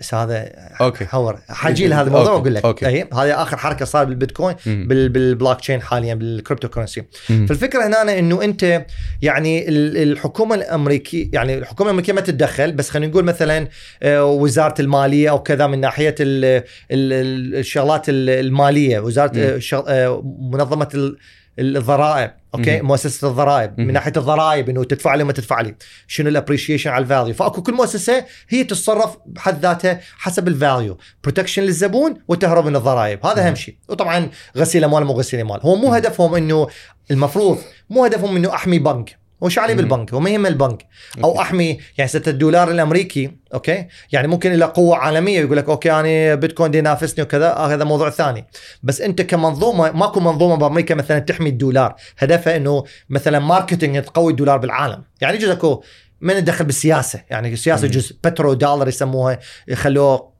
بس 0.00 0.14
هذا 0.14 0.48
okay 0.80 1.04
حور 1.04 1.38
حاجي 1.48 1.88
لهذا 1.88 2.06
الموضوع. 2.06 2.32
وأقول 2.32 2.54
لك 2.54 2.64
okay. 2.64 2.86
اي 2.86 3.00
هذه 3.12 3.42
آخر 3.42 3.56
حركة 3.56 3.84
صار 3.84 4.04
بالبيتكوين 4.04 4.54
بالبلوك 4.66 5.60
تشين 5.60 5.82
حاليا 5.82 6.14
بال 6.14 6.68
cryptocurrency. 6.68 7.02
فالفكرة 7.26 7.86
هنا 7.86 8.18
إنه 8.18 8.42
أنت 8.44 8.84
يعني 9.22 9.68
ال- 9.68 9.96
الحكومة 10.12 10.54
الامريكيه 10.54 11.28
يعني 11.32 11.58
الحكومة 11.58 11.90
الأمريكية 11.90 12.12
ما 12.12 12.20
تتدخل 12.20 12.72
بس 12.72 12.90
خلينا 12.90 13.10
نقول 13.12 13.24
مثلا 13.24 13.68
آه، 14.02 14.24
وزارة 14.24 14.74
المالية 14.80 15.30
أو 15.30 15.42
كذا 15.42 15.66
من 15.66 15.80
ناحية 15.80 16.14
ال 16.20 16.44
ال 16.44 16.62
ال 16.90 17.54
الشغلات 17.54 18.08
ال- 18.08 18.30
المالية 18.30 18.98
وزارة. 19.00 19.32
آه، 19.36 19.58
شغ- 19.58 19.84
آه، 19.88 20.22
منظمة 20.52 21.14
الضرائب 21.58 22.30
okay 22.54 22.80
مم. 22.80 22.88
مؤسسة 22.88 23.28
الضرائب 23.28 23.74
مم. 23.78 23.86
من 23.86 23.92
ناحية 23.92 24.12
الضرائب 24.16 24.68
إنه 24.68 24.84
تدفع 24.84 25.14
لي 25.14 25.22
وما 25.22 25.32
تدفع 25.32 25.60
لي 25.60 25.74
شنو 26.06 26.28
ال 26.28 26.33
appreciation 26.33 26.90
على 26.90 27.02
ال 27.02 27.07
value 27.07 27.34
فأكو 27.34 27.62
كل 27.62 27.72
مؤسسة 27.72 28.24
هي 28.48 28.64
تتصرف 28.64 29.16
بحد 29.26 29.62
ذاتها 29.62 30.00
حسب 30.18 30.48
ال 30.48 30.56
value 30.56 30.98
protection 31.24 31.62
للزبون 31.62 32.14
وتهرب 32.28 32.66
من 32.66 32.76
الضرائب 32.76 33.26
هذا. 33.26 33.48
أهم 33.48 33.54
شيء 33.54 33.76
وطبعا 33.88 34.30
غسيل 34.56 34.84
أموال 34.84 35.04
مو 35.04 35.12
غسيل 35.12 35.40
أموال 35.40 35.60
هو 35.62 35.76
مو. 35.76 35.94
هدفهم 35.94 36.34
إنه 36.34 36.66
المفروض 37.10 37.58
مو 37.90 38.04
هدفهم 38.04 38.36
إنه 38.36 38.54
أحمي 38.54 38.78
بنك 38.78 39.18
عليه 39.58 39.74
مم. 39.74 39.80
بالبنك؟ 39.80 40.14
هو 40.14 40.20
ما 40.20 40.30
يهم 40.30 40.46
البنك. 40.46 40.86
أو. 41.24 41.40
أحمي 41.40 41.78
يعني 41.98 42.08
ستة 42.08 42.30
الدولار 42.30 42.70
الأمريكي 42.70 43.30
okay؟ 43.54 43.86
يعني 44.12 44.28
ممكن 44.28 44.52
إلى 44.52 44.64
قوة 44.64 44.96
عالمية 44.96 45.40
يقول 45.40 45.56
لك 45.56 45.68
okay 45.68 45.92
أنا 45.92 46.34
بيتكوين 46.34 46.70
دي 46.70 46.78
ينافسني 46.78 47.24
وكذا 47.24 47.46
آه 47.46 47.66
هذا 47.66 47.84
موضوع 47.84 48.10
ثاني. 48.10 48.46
بس 48.82 49.00
أنت 49.00 49.22
كمنظومة 49.22 49.92
ماكو 49.92 50.20
منظومة 50.20 50.56
بأمريكا 50.56 50.94
مثلا 50.94 51.18
تحمي 51.18 51.48
الدولار. 51.48 51.94
هدفها 52.18 52.56
إنه 52.56 52.84
مثلا 53.10 53.38
marketing 53.38 54.02
تقوي 54.02 54.30
الدولار 54.32 54.58
بالعالم. 54.58 55.02
يعني 55.20 55.36
يجوز 55.36 55.50
أكو 55.50 55.82
من 56.20 56.36
ندخل 56.36 56.64
بالسياسة؟ 56.64 57.20
يعني 57.30 57.52
السياسة. 57.52 57.88
جزء. 57.88 58.16
بترو 58.24 58.52
دولار 58.52 58.88
يسموها 58.88 59.38
يخلوه 59.68 60.36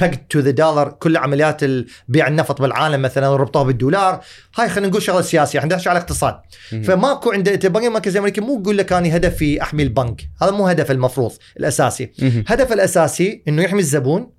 pegged 0.00 0.14
to 0.30 0.38
the 0.38 0.50
dollar 0.50 0.88
كل 0.88 1.16
عمليات 1.16 1.60
بيع 2.08 2.28
النفط 2.28 2.62
بالعالم 2.62 3.02
مثلا 3.02 3.36
ربطوها 3.36 3.64
بالدولار. 3.64 4.20
هاي 4.56 4.68
خلينا 4.68 4.88
نقول 4.88 5.02
شغلة 5.02 5.22
سياسية. 5.22 5.58
إحنا 5.58 5.78
على 5.86 5.98
اقتصاد. 5.98 6.40
مم. 6.72 6.82
فماكو 6.82 7.32
عند 7.32 7.48
البنك 7.48 7.84
المركزي 7.84 8.12
الامريكي 8.12 8.40
مو 8.40 8.60
يقول 8.60 8.78
لك 8.78 8.92
أنا 8.92 9.16
هدفي 9.16 9.62
أحمي 9.62 9.82
البنك. 9.82 10.28
هذا 10.42 10.50
مو 10.50 10.68
هدف 10.68 10.90
المفروض 10.90 11.32
الأساسي. 11.56 12.12
هدف 12.46 12.72
الأساسي 12.72 13.42
إنه 13.48 13.62
يحمي 13.62 13.80
الزبون 13.80 14.30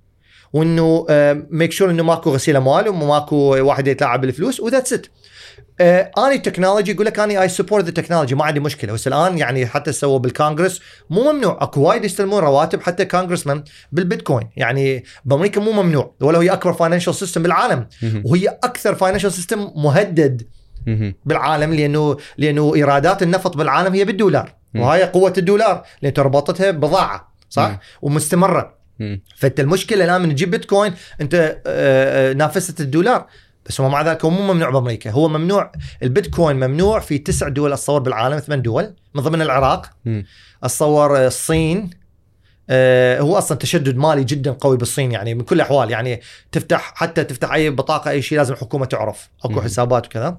وإنه 0.52 1.06
make 1.50 1.72
sure 1.72 1.90
إنه 1.90 2.02
ماكو 2.02 2.30
غسيل 2.30 2.56
أموال 2.56 2.88
وماكو 2.88 3.36
واحد 3.36 3.88
يتلاعب 3.88 4.20
بالفلوس 4.20 4.60
و 4.60 4.65
that's 4.65 4.92
it 4.92 5.06
آني 5.80 6.38
technology 6.38 6.92
يقول 6.92 7.06
لك 7.06 7.18
آني 7.18 7.42
I 7.42 7.48
support 7.48 7.84
the 7.84 7.90
technology 7.90 8.34
ما 8.34 8.44
عندي 8.44 8.60
مشكلة. 8.60 8.92
بس 8.92 9.06
الآن 9.06 9.38
يعني 9.38 9.66
حتى 9.66 9.92
سووا 9.92 10.18
بالكونغرس 10.18 10.80
مو 11.10 11.32
ممنوع. 11.32 11.58
أكو 11.60 11.80
وايد 11.80 12.04
يستلمون 12.04 12.42
رواتب 12.42 12.82
حتى 12.82 13.04
congressman 13.04 13.64
بالبيتكوين. 13.92 14.48
يعني 14.56 15.04
بأمريكا 15.24 15.60
مو 15.60 15.72
ممنوع. 15.72 16.14
ولو 16.20 16.40
هي 16.40 16.50
أكبر 16.50 16.72
financial 16.72 17.14
system 17.14 17.42
بالعالم. 17.42 17.86
وهي 18.24 18.48
أكثر 18.48 18.94
financial 18.94 19.32
system 19.32 19.70
مهدد. 19.76 20.42
بالعالم 21.24 21.74
لأنه 21.74 22.16
لأنه 22.38 22.74
إيرادات 22.74 23.22
النفط 23.22 23.56
بالعالم 23.56 23.94
هي 23.94 24.04
بالدولار. 24.04 24.54
وهاي 24.74 25.04
قوة 25.04 25.32
الدولار. 25.38 25.82
لأن 26.02 26.12
تربطتها 26.12 26.70
بضاعة. 26.70 27.32
صح. 27.50 27.78
ومستمرة. 28.02 28.76
فأنت 29.36 29.60
المشكلة 29.60 30.04
الآن 30.04 30.20
من 30.20 30.30
تجيب 30.30 30.50
بيتكوين 30.50 30.94
أنت 31.20 31.34
آه، 31.34 31.60
آه، 31.66 32.32
نافست 32.32 32.80
الدولار. 32.80 33.26
بس 33.68 33.80
هو 33.80 33.88
مع 33.88 34.02
ذلك 34.02 34.24
هو 34.24 34.30
مو 34.30 34.52
ممنوع 34.52 34.70
بأمريكا 34.70 35.10
هو 35.10 35.28
ممنوع 35.28 35.72
البيتكوين 36.02 36.56
ممنوع 36.56 37.00
في 37.00 37.18
تسع 37.18 37.48
دول 37.48 37.72
اتصور 37.72 38.00
بالعالم 38.00 38.38
ثمان 38.38 38.62
دول 38.62 38.94
من 39.14 39.22
ضمن 39.22 39.42
العراق. 39.42 39.90
اتصور 40.62 41.18
آه، 41.18 41.26
الصين 41.26 41.90
آه، 42.70 43.20
هو 43.20 43.38
أصلا 43.38 43.58
تشدد 43.58 43.96
مالي 43.96 44.24
جدا 44.24 44.52
قوي 44.52 44.76
بالصين 44.76 45.12
يعني 45.12 45.34
من 45.34 45.40
كل 45.40 45.56
الأحوال 45.56 45.90
يعني 45.90 46.20
تفتح 46.52 46.92
حتى 46.96 47.24
تفتح 47.24 47.52
أي 47.52 47.70
بطاقة 47.70 48.10
أي 48.10 48.22
شيء 48.22 48.38
لازم 48.38 48.54
الحكومة 48.54 48.86
تعرف 48.86 49.30
أكو. 49.44 49.60
حسابات 49.60 50.06
وكذا 50.06 50.38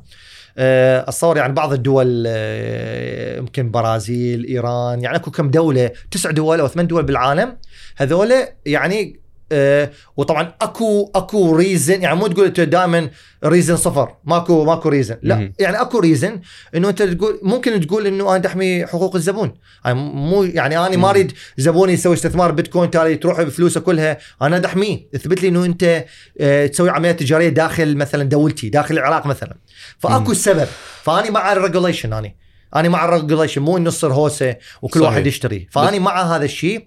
آه، 0.58 1.02
اتصور 1.02 1.38
يعني 1.38 1.54
بعض 1.54 1.74
الدول 1.74 2.24
آه، 2.28 3.38
يمكن 3.38 3.72
برازيل 3.72 4.46
إيران 4.46 5.02
يعني 5.04 5.16
أكو 5.16 5.32
كم 5.32 5.50
دولة 5.50 5.92
تسع 6.12 6.32
دول 6.32 6.60
أو 6.60 6.68
ثمان 6.68 6.88
دول 6.88 7.04
بالعالم 7.04 7.58
هذول 7.98 8.34
يعني 8.66 9.20
آه 9.52 9.92
وطبعا 10.18 10.54
أكو 10.62 11.12
أكو 11.16 11.56
reason 11.56 12.02
يعني 12.02 12.16
مو 12.16 12.28
تقول 12.28 12.46
أنت 12.46 12.60
دائما 12.60 13.10
reason 13.46 13.76
صفر 13.76 14.16
ماكو 14.26 14.66
ماكو 14.66 14.90
reason 14.90 15.18
لا 15.22 15.36
مهم. 15.36 15.54
يعني 15.60 15.82
أكو 15.82 16.00
reason 16.00 16.42
إنه 16.76 16.90
أنت 16.90 17.04
تقول 17.04 17.40
ممكن 17.44 17.88
تقول 17.88 18.08
إنه 18.08 18.36
أنا 18.36 18.44
تحمي 18.44 18.86
حقوق 18.86 19.16
الزبون. 19.16 19.54
يعني 19.86 20.00
مو 20.00 20.44
يعني 20.44 20.78
أنا 20.78 20.98
ما 20.98 21.10
أريد 21.10 21.32
زبوني 21.58 21.94
يسوي 21.94 22.14
استثمار 22.14 22.52
بيتكوين 22.52 22.92
تالي 22.92 23.16
تروح 23.16 23.42
بفلوسه 23.42 23.80
كلها. 23.80 24.18
أنا 24.42 24.66
احميه 24.66 25.08
اثبت 25.16 25.42
لي 25.42 25.48
إنه 25.48 25.66
أنت 25.66 26.06
آه، 26.42 26.68
تسوي 26.68 26.90
عمليات 26.90 27.20
تجارية 27.20 27.50
داخل 27.50 27.98
مثلا 27.98 28.24
دولتي 28.24 28.70
داخل 28.70 28.98
العراق 28.98 29.26
مثلا. 29.26 29.58
فأكو 30.00 30.24
مم. 30.24 30.32
السبب 30.32 30.68
فأني 31.04 31.30
مع 31.30 31.54
ال 31.54 31.59
regulation 31.59 32.14
أني. 32.14 32.38
أنا 32.76 32.90
مع 32.90 33.06
ال 33.06 33.11
regulation 33.11 33.62
مو 33.62 33.78
إنه 33.78 33.90
تصير 33.90 34.14
هوسه 34.14 34.56
وكل 34.82 35.00
صحيح. 35.00 35.12
واحد 35.12 35.28
يشتري. 35.28 35.68
فأني 35.72 36.00
مع 36.00 36.36
هذا 36.36 36.46
الشيء. 36.46 36.86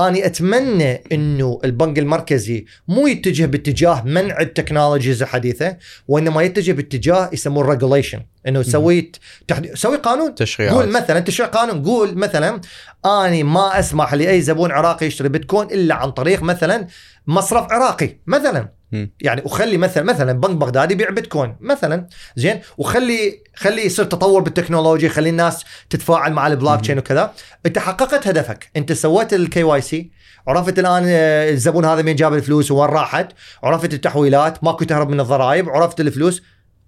أني 0.00 0.26
أتمنى 0.26 1.02
إنه 1.12 1.60
البنك 1.64 1.98
المركزي 1.98 2.64
مو 2.88 3.06
يتجه 3.06 3.46
باتجاه 3.46 4.02
منع 4.02 4.40
ال 4.40 4.46
technologies 4.46 5.22
الحديثة 5.22 5.76
وإنما 6.08 6.42
يتجه 6.42 6.72
باتجاه 6.72 7.30
يسموه 7.32 7.64
ال 7.64 7.69
regulation 7.69 8.20
إنه 8.48 8.62
سوي 8.62 9.12
تحدي... 9.48 9.70
سوي 9.74 9.96
قانون. 9.96 10.34
تشريعات. 10.34 10.74
قول 10.74 10.88
مثلا 10.88 11.20
تشريع 11.20 11.48
قانون. 11.48 11.82
قول 11.82 12.14
مثلا 12.14 12.60
أني 13.06 13.42
ما 13.42 13.78
أسمح 13.78 14.14
لأي 14.14 14.40
زبون 14.40 14.72
عراقي 14.72 15.06
يشتري 15.06 15.28
بيتكوين 15.28 15.70
إلا 15.70 15.94
عن 15.94 16.10
طريق 16.10 16.42
مثلا 16.42 16.86
مصرف 17.26 17.72
عراقي 17.72 18.16
مثلا. 18.26 18.77
يعني 19.20 19.42
وخلي 19.44 19.76
مثلا 19.76 20.02
مثلا 20.02 20.32
بنك 20.32 20.56
بغداد 20.56 20.90
يبيع 20.90 21.10
بيتكوين 21.10 21.56
مثلا. 21.60 22.06
زين؟ 22.36 22.60
وخلي 22.78 23.42
خلي 23.56 23.86
يصير 23.86 24.04
تطور 24.04 24.42
بالتكنولوجيا 24.42 25.08
خلي 25.08 25.30
الناس 25.30 25.64
تتفاعل 25.90 26.32
مع 26.32 26.46
البلوك 26.46 26.80
تشين 26.80 26.98
وكذا. 26.98 27.32
أنت 27.66 27.78
حققت 27.78 28.28
هدفك. 28.28 28.70
أنت 28.76 28.92
سويت 28.92 29.34
ال 29.34 29.62
KYC 29.62 30.10
عرفت 30.46 30.78
الآن 30.78 31.04
آه، 31.06 31.50
الزبون 31.50 31.84
هذا 31.84 32.02
مين 32.02 32.16
جاب 32.16 32.34
الفلوس 32.34 32.70
وين 32.70 32.90
راحت. 32.90 33.28
عرفت 33.62 33.94
التحويلات. 33.94 34.64
ماكو 34.64 34.84
تهرب 34.84 35.08
من 35.08 35.20
الضرائب. 35.20 35.68
عرفت 35.68 36.00
الفلوس. 36.00 36.42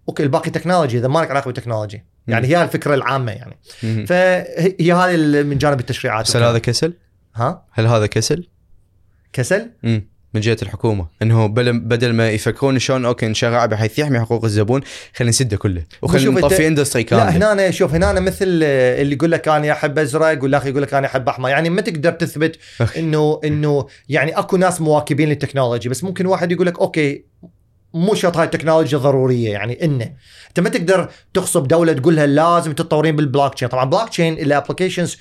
okay 0.09 0.23
الباقي 0.23 0.51
technology 0.51 0.99
اذا 0.99 1.09
ما 1.09 1.19
لك 1.19 1.31
علاقه 1.31 1.47
بالتكنولوجي 1.47 2.05
يعني 2.29 2.47
هي 2.47 2.63
الفكرة 2.63 2.95
العامة 2.95 3.33
يعني. 3.33 3.59
فهي 4.07 4.93
هذه 4.93 5.43
من 5.43 5.59
جانب 5.59 5.81
التشريعات 5.81 6.37
هل 6.37 6.43
هذا 6.43 6.59
كسل؟ 6.59 6.95
ها؟ 7.35 7.67
هل 7.73 7.87
هذا 7.87 8.07
كسل؟ 8.07 8.49
كسل؟ 9.33 9.71
مم. 9.83 10.10
من 10.35 10.41
جهة 10.41 10.57
الحكومة 10.63 11.07
إنه 11.23 11.47
بدل 11.47 12.13
ما 12.13 12.31
يفكرون 12.31 12.79
شلون 12.79 13.05
okay 13.05 13.27
نشرع 13.27 13.67
بحيث 13.67 13.99
يحمي 13.99 14.21
حقوق 14.21 14.45
الزبون 14.45 14.81
خلينا 15.17 15.31
نسده 15.31 15.57
كله. 15.57 15.83
وخلينا 16.03 16.41
نطفي 16.41 16.67
industry 16.67 17.03
لا 17.03 17.09
كامله 17.09 17.37
هنا 17.37 17.53
أنا 17.53 17.71
شوف 17.71 17.95
هنا 17.95 18.11
أنا 18.11 18.21
مثل 18.21 18.45
اللي 18.45 19.15
يقول 19.15 19.31
لك 19.31 19.49
أنا 19.49 19.73
أحب 19.73 19.99
أزرق 19.99 20.43
والاخ 20.43 20.67
يقول 20.67 20.83
لك 20.83 20.95
أنا 20.95 21.07
أحب 21.07 21.29
أحمر. 21.29 21.49
يعني 21.49 21.71
ما 21.71 21.81
تقدر 21.81 22.13
تثبت. 22.13 22.59
إنه 22.97 23.41
إنه 23.45 23.87
يعني 24.09 24.39
أكو 24.39 24.57
ناس 24.57 24.81
مواكبين 24.81 25.29
للتكنولوجي 25.29 25.89
بس 25.89 26.05
ممكن 26.05 26.27
واحد 26.27 26.53
يقول 26.53 26.67
لك 26.67 26.79
okay 26.79 27.25
مو 27.95 28.15
شرط 28.15 28.37
هاي 28.37 28.45
التكنولوجيا 28.45 28.99
ضرورية 28.99 29.53
يعني 29.53 29.85
إنه. 29.85 30.13
أنت 30.49 30.61
ما 30.61 30.69
تقدر 30.69 31.11
تغصب 31.35 31.69
دولة 31.69 31.93
تقول 31.93 32.17
لها 32.17 32.27
لازم 32.27 32.73
تتطورين 32.73 33.17
بالبلوك 33.17 33.55
تشين 33.55 33.69
طبعا 33.69 33.85
blockchain 33.85 34.33
applications 34.33 35.17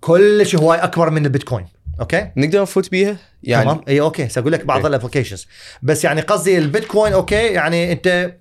كلش 0.00 0.56
هواي 0.56 0.78
أكبر 0.78 1.10
من 1.10 1.24
البيتكوين. 1.24 1.66
okay؟ 2.02 2.30
نقدر 2.36 2.62
نفوت 2.62 2.90
بيها؟ 2.90 3.16
يعني 3.42 3.64
تمام. 3.64 3.80
إي 3.88 4.00
okay. 4.00 4.28
سأقول 4.28 4.52
لك 4.52 4.64
بعض. 4.64 4.86
ال 4.86 4.91
applications 4.91 5.46
بس 5.82 6.04
يعني 6.04 6.20
قصدي 6.20 6.58
البيتكوين 6.58 7.12
okay؟ 7.12 7.34
يعني 7.34 7.92
أنت 7.92 8.34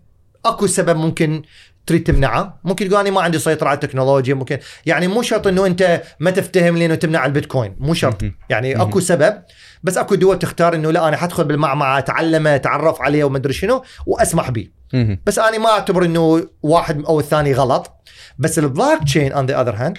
أكو 0.45 0.67
سبب 0.67 0.97
ممكن 0.97 1.41
تريد 1.85 2.03
تمنعه. 2.03 2.59
ممكن 2.63 2.89
تقول 2.89 2.99
أنا 2.99 3.09
ما 3.09 3.21
عندي 3.21 3.39
سيطرة 3.39 3.67
على 3.67 3.75
التكنولوجيا 3.75 4.33
ممكن. 4.33 4.59
يعني 4.85 5.07
مو 5.07 5.21
شرط 5.21 5.47
إنه 5.47 5.65
أنت 5.65 6.01
ما 6.19 6.31
تفتهم 6.31 6.77
لي 6.77 6.85
انه 6.85 6.95
تمنع 6.95 7.25
البيتكوين. 7.25 7.75
مو 7.79 7.93
شرط. 7.93 8.23
يعني. 8.49 8.81
أكو 8.81 8.99
سبب. 8.99 9.43
بس 9.83 9.97
أكو 9.97 10.15
دول 10.15 10.39
تختار 10.39 10.75
إنه 10.75 10.91
لا 10.91 11.07
أنا 11.07 11.17
حدخل 11.17 11.43
بالمعمعة 11.43 11.97
أتعلمه 11.97 12.55
أتعرف 12.55 13.01
عليه 13.01 13.23
وما 13.23 13.37
أدري 13.37 13.53
شنو 13.53 13.83
وأسمح 14.05 14.49
به. 14.49 14.67
بس 15.25 15.39
أنا 15.39 15.57
ما 15.57 15.69
أعتبر 15.69 16.05
إنه 16.05 16.47
واحد 16.63 17.05
أو 17.05 17.19
الثاني 17.19 17.53
غلط. 17.53 17.91
بس 18.39 18.59
ال 18.59 19.03
blockchain 19.03 19.31
on 19.31 19.45
the 19.45 19.61
other 19.61 19.75
hand. 19.75 19.97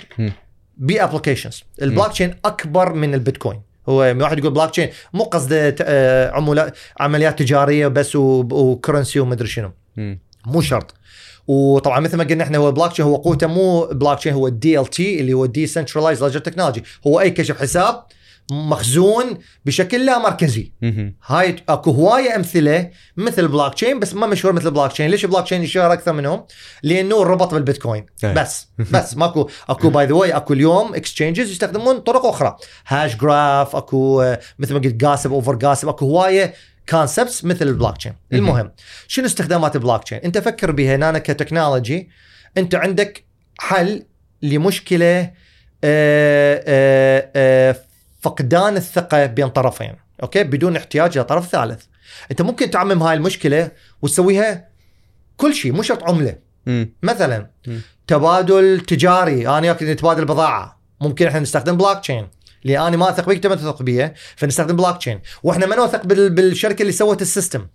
بي 0.77 1.05
applications 1.05 1.63
ال 1.83 2.09
blockchain 2.09 2.35
أكبر 2.45 2.93
من 2.93 3.15
البيتكوين. 3.15 3.63
هو 3.89 4.15
واحد 4.21 4.39
يقول 4.39 4.53
بلوك 4.53 4.71
تشين 4.71 4.89
مو 5.13 5.25
قصده 5.25 5.77
آه، 5.83 6.31
عملاء 6.31 6.73
عمليات 7.01 7.39
تجارية 7.39 7.87
بس 7.89 8.17
و 8.17 8.28
currency 8.28 9.21
ومدري 9.21 9.49
شنو. 9.49 9.71
مو 10.47 10.61
شرط. 10.61 10.95
وطبعا 11.47 12.01
مثل 12.01 12.17
ما 12.17 12.25
قلنا 12.25 12.45
إحنا 12.45 12.59
هو 12.59 12.69
البلوك 12.69 12.93
تشين 12.93 13.05
هو 13.05 13.17
قوته 13.17 13.47
مو 13.47 13.85
بلوك 13.85 14.19
تشين 14.19 14.33
هو 14.33 14.47
ال 14.47 14.87
DLT 14.87 15.21
اللي 15.21 15.33
هو 15.33 15.47
decentralized 15.47 16.25
ledger 16.25 16.41
technology 16.41 16.85
هو 17.07 17.21
أي 17.21 17.31
كشف 17.31 17.61
حساب 17.61 18.05
مخزون 18.53 19.39
بشكل 19.65 20.07
لا 20.07 20.19
مركزي. 20.19 20.73
هاي 21.27 21.57
اكو 21.69 21.91
هواية 21.91 22.37
امثلة 22.37 22.91
مثل 23.17 23.43
البلوك 23.43 23.75
تشين 23.75 24.01
بس 24.01 24.15
ما 24.15 24.27
مشهور 24.27 24.55
مثل 24.55 24.67
البلوك 24.67 24.93
تشين 24.93 25.11
ليش 25.11 25.25
البلوك 25.25 25.45
تشين 25.45 25.63
يشهر 25.63 25.93
أكثر 25.93 26.13
منهم؟ 26.13 26.47
لأنه 26.83 27.23
ربط 27.23 27.55
بالبيتكوين. 27.55 28.07
أي. 28.25 28.35
بس 28.35 28.69
بس. 28.91 29.17
ماكو 29.17 29.49
اكو 29.69 29.91
by 29.91 30.07
the 30.07 30.15
way 30.15 30.31
اكو 30.33 30.53
اليوم 30.53 30.95
exchanges 30.95 31.51
يستخدمون 31.51 31.99
طرق 31.99 32.27
أخرى. 32.27 32.57
hashgraph 32.87 33.77
اكو 33.77 34.23
آه، 34.23 34.41
مثل 34.59 34.75
ما 34.75 34.81
قلت 34.81 34.95
gossip 34.95 35.33
over 35.33 35.55
gossip 35.55 35.89
اكو 35.89 36.07
هواية 36.07 36.55
concepts 36.89 37.45
مثل 37.45 37.69
البلوك 37.69 37.97
تشين 37.97 38.13
مهم. 38.33 38.45
المهم 38.45 38.73
شنو 39.09 39.27
استخدامات 39.27 39.77
البلوك 39.77 40.05
تشين 40.05 40.19
انت 40.19 40.39
فكر 40.39 40.73
بها 40.73 40.97
هنا 40.97 41.19
كتكنولوجي. 41.19 42.09
انت 42.57 42.75
عندك 42.75 43.25
حل 43.59 44.03
لمشكلة 44.43 45.21
آه، 45.85 46.63
آه، 46.67 47.31
آه، 47.37 47.77
فقدان 48.23 48.77
الثقة 48.77 49.27
بين 49.27 49.49
طرفين 49.49 49.95
أوكي؟ 50.23 50.45
بدون 50.45 50.77
احتياج 50.77 51.19
إلى 51.19 51.25
طرف 51.25 51.49
ثالث. 51.49 51.85
أنت 52.31 52.43
ممكن 52.43 52.71
تعمم 52.71 53.03
هاي 53.03 53.17
المشكلة 53.17 53.71
وتسويها 54.03 54.69
كل 55.37 55.55
شيء 55.55 55.73
مو 55.73 55.83
شرط 55.83 56.05
عملة. 56.05 56.37
مثلا 57.03 57.51
مم. 57.67 57.81
تبادل 58.07 58.81
تجاري. 58.81 59.49
أنا 59.49 59.61
وياك 59.61 59.83
نتبادل 59.83 60.25
بضاعة. 60.25 60.81
ممكن 61.01 61.27
إحنا 61.27 61.41
نستخدم 61.41 61.77
بلوك 61.77 62.01
تشين 62.01 62.29
اللي 62.63 62.79
أنا 62.89 62.97
ما 62.97 63.11
أثق 63.11 63.27
بيك 63.27 63.37
انت 63.37 63.47
ما 63.47 63.55
تثق 63.55 63.83
بي 63.83 64.11
فنستخدم 64.37 64.77
بلوك 64.77 64.99
تشين 64.99 65.21
وإحنا 65.43 65.67
ما 65.67 65.77
نوثق 65.77 66.07
بال- 66.07 66.31
بالشركة 66.31 66.83
اللي 66.83 66.93
سوت 66.93 67.23
ال 67.23 67.28
system. 67.28 67.67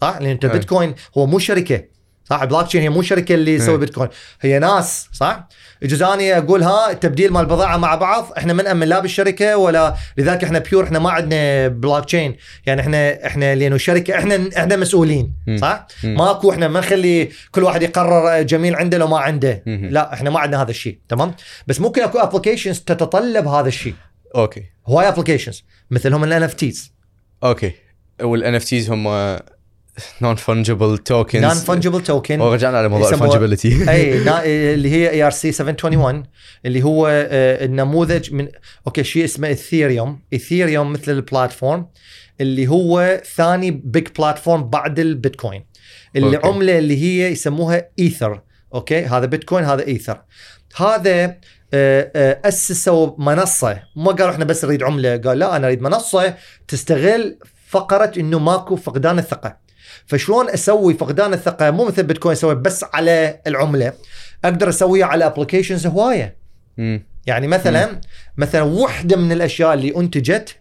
صح؟ 0.00 0.16
لأن 0.20 0.30
أنت. 0.30 0.46
بيتكوين 0.46 0.94
هو 1.18 1.26
مو 1.26 1.38
شركة. 1.38 1.84
صح؟ 2.30 2.44
بلوك 2.44 2.66
تشين 2.66 2.82
هي 2.82 2.88
مو 2.88 3.02
شركة 3.02 3.34
اللي 3.34 3.50
أي. 3.50 3.58
تسوي 3.58 3.78
بيتكوين 3.78 4.08
هي 4.40 4.58
ناس 4.58 5.08
صح؟ 5.12 5.48
يجوز 5.82 6.02
اني 6.02 6.38
أقول 6.38 6.62
ها 6.62 6.90
التبديل 6.90 7.32
مال 7.32 7.40
البضاعه 7.40 7.76
مع 7.76 7.94
بعض 7.94 8.32
إحنا 8.38 8.52
ما 8.52 8.62
نأمن 8.62 8.88
لا 8.88 9.00
بالشركة 9.00 9.56
ولا 9.56 9.94
لذلك 10.18 10.44
إحنا 10.44 10.58
Pure 10.58 10.84
إحنا 10.84 10.98
ما 10.98 11.10
عندنا 11.10 11.68
بلوك 11.68 12.04
تشين 12.04 12.36
يعني 12.66 12.80
إحنا 12.80 13.26
إحنا 13.26 13.54
لأنه 13.54 13.76
شركة 13.76 14.18
إحنا 14.18 14.50
إحنا 14.56 14.76
مسؤولين. 14.76 15.34
صح. 15.60 15.86
ماكو 16.04 16.50
إحنا 16.50 16.68
ما 16.68 16.80
نخلي 16.80 17.28
كل 17.50 17.62
واحد 17.62 17.82
يقرر 17.82 18.42
جميل 18.42 18.76
عنده 18.76 18.98
لو 18.98 19.06
ما 19.06 19.18
عنده. 19.18 19.62
لا 19.66 20.12
إحنا 20.12 20.30
ما 20.30 20.40
عندنا 20.40 20.62
هذا 20.62 20.70
الشيء 20.70 20.98
تمام؟ 21.08 21.34
بس 21.66 21.80
ممكن 21.80 22.02
أكو 22.02 22.18
applications 22.18 22.80
تتطلب 22.80 23.48
هذا 23.48 23.68
الشيء. 23.68 23.94
okay. 24.36 24.62
هواي 24.86 25.08
applications 25.08 25.64
مثلهم 25.90 26.24
الان 26.24 26.42
اف 26.42 26.54
تيز 26.54 26.92
أوكي. 27.44 27.72
والان 28.22 28.54
اف 28.54 28.64
تيز 28.64 28.90
هم 28.90 29.36
نون 30.22 30.34
فنجبل 30.36 30.98
توكنز 30.98 31.44
نون 31.44 31.54
فنجبل 31.54 32.02
توكن 32.02 32.40
ورجعنا 32.40 32.78
على 32.78 32.88
موضوع 32.88 33.10
ال 33.10 33.17
fungibility 33.17 33.90
اي 33.90 34.24
نا- 34.24 34.44
اللي 34.44 34.90
هي 34.92 35.10
ERC 35.10 35.52
721 35.52 36.22
اللي 36.66 36.82
هو 36.82 37.08
النموذج 37.62 38.32
من 38.32 38.48
okay 38.86 39.04
شيء 39.04 39.24
اسمه 39.24 39.50
اثيريوم 39.50 40.20
اثيريوم 40.34 40.92
مثل 40.92 41.12
ال 41.12 41.20
platform 41.20 41.86
اللي 42.40 42.68
هو 42.68 43.20
ثاني 43.36 43.70
big 43.70 44.08
platform 44.18 44.70
بعد 44.70 44.98
البيتكوين 44.98 45.66
اللي 46.16 46.36
okay. 46.36 46.48
عمله 46.48 46.78
اللي 46.78 47.02
هي 47.02 47.32
يسموها 47.32 47.88
ايثر 47.98 48.40
okay 48.74 49.04
هذا 49.04 49.26
بيتكوين 49.26 49.64
هذا 49.64 49.86
ايثر 49.86 50.22
هذا 50.76 51.36
اسسوا 52.44 53.10
منصه 53.18 53.82
ما 53.96 54.12
قالوا 54.12 54.30
إحنا 54.30 54.44
بس 54.44 54.64
نريد 54.64 54.82
عمله 54.82 55.16
قال 55.16 55.38
لا 55.38 55.56
أنا 55.56 55.66
اريد 55.66 55.82
منصه 55.82 56.34
تستغل 56.68 57.38
فقره 57.68 58.12
انه 58.18 58.38
ماكو 58.38 58.76
فقدان 58.76 59.18
الثقه 59.18 59.65
فشلون 60.06 60.50
أسوي 60.50 60.94
فقدان 60.94 61.32
الثقة؟ 61.32 61.70
مو 61.70 61.84
مثل 61.84 62.02
بيتكوين 62.02 62.32
أسوي 62.32 62.54
بس 62.54 62.84
على 62.94 63.40
العملة. 63.46 63.92
أقدر 64.44 64.68
أسويها 64.68 65.06
على 65.06 65.26
applications 65.26 65.86
هواية. 65.86 66.36
مم. 66.78 67.02
يعني 67.26 67.46
مثلا 67.46 68.00
مثلا 68.36 68.62
وحدة 68.62 69.16
من 69.16 69.32
الأشياء 69.32 69.74
اللي 69.74 69.96
أنتجت 69.96 70.56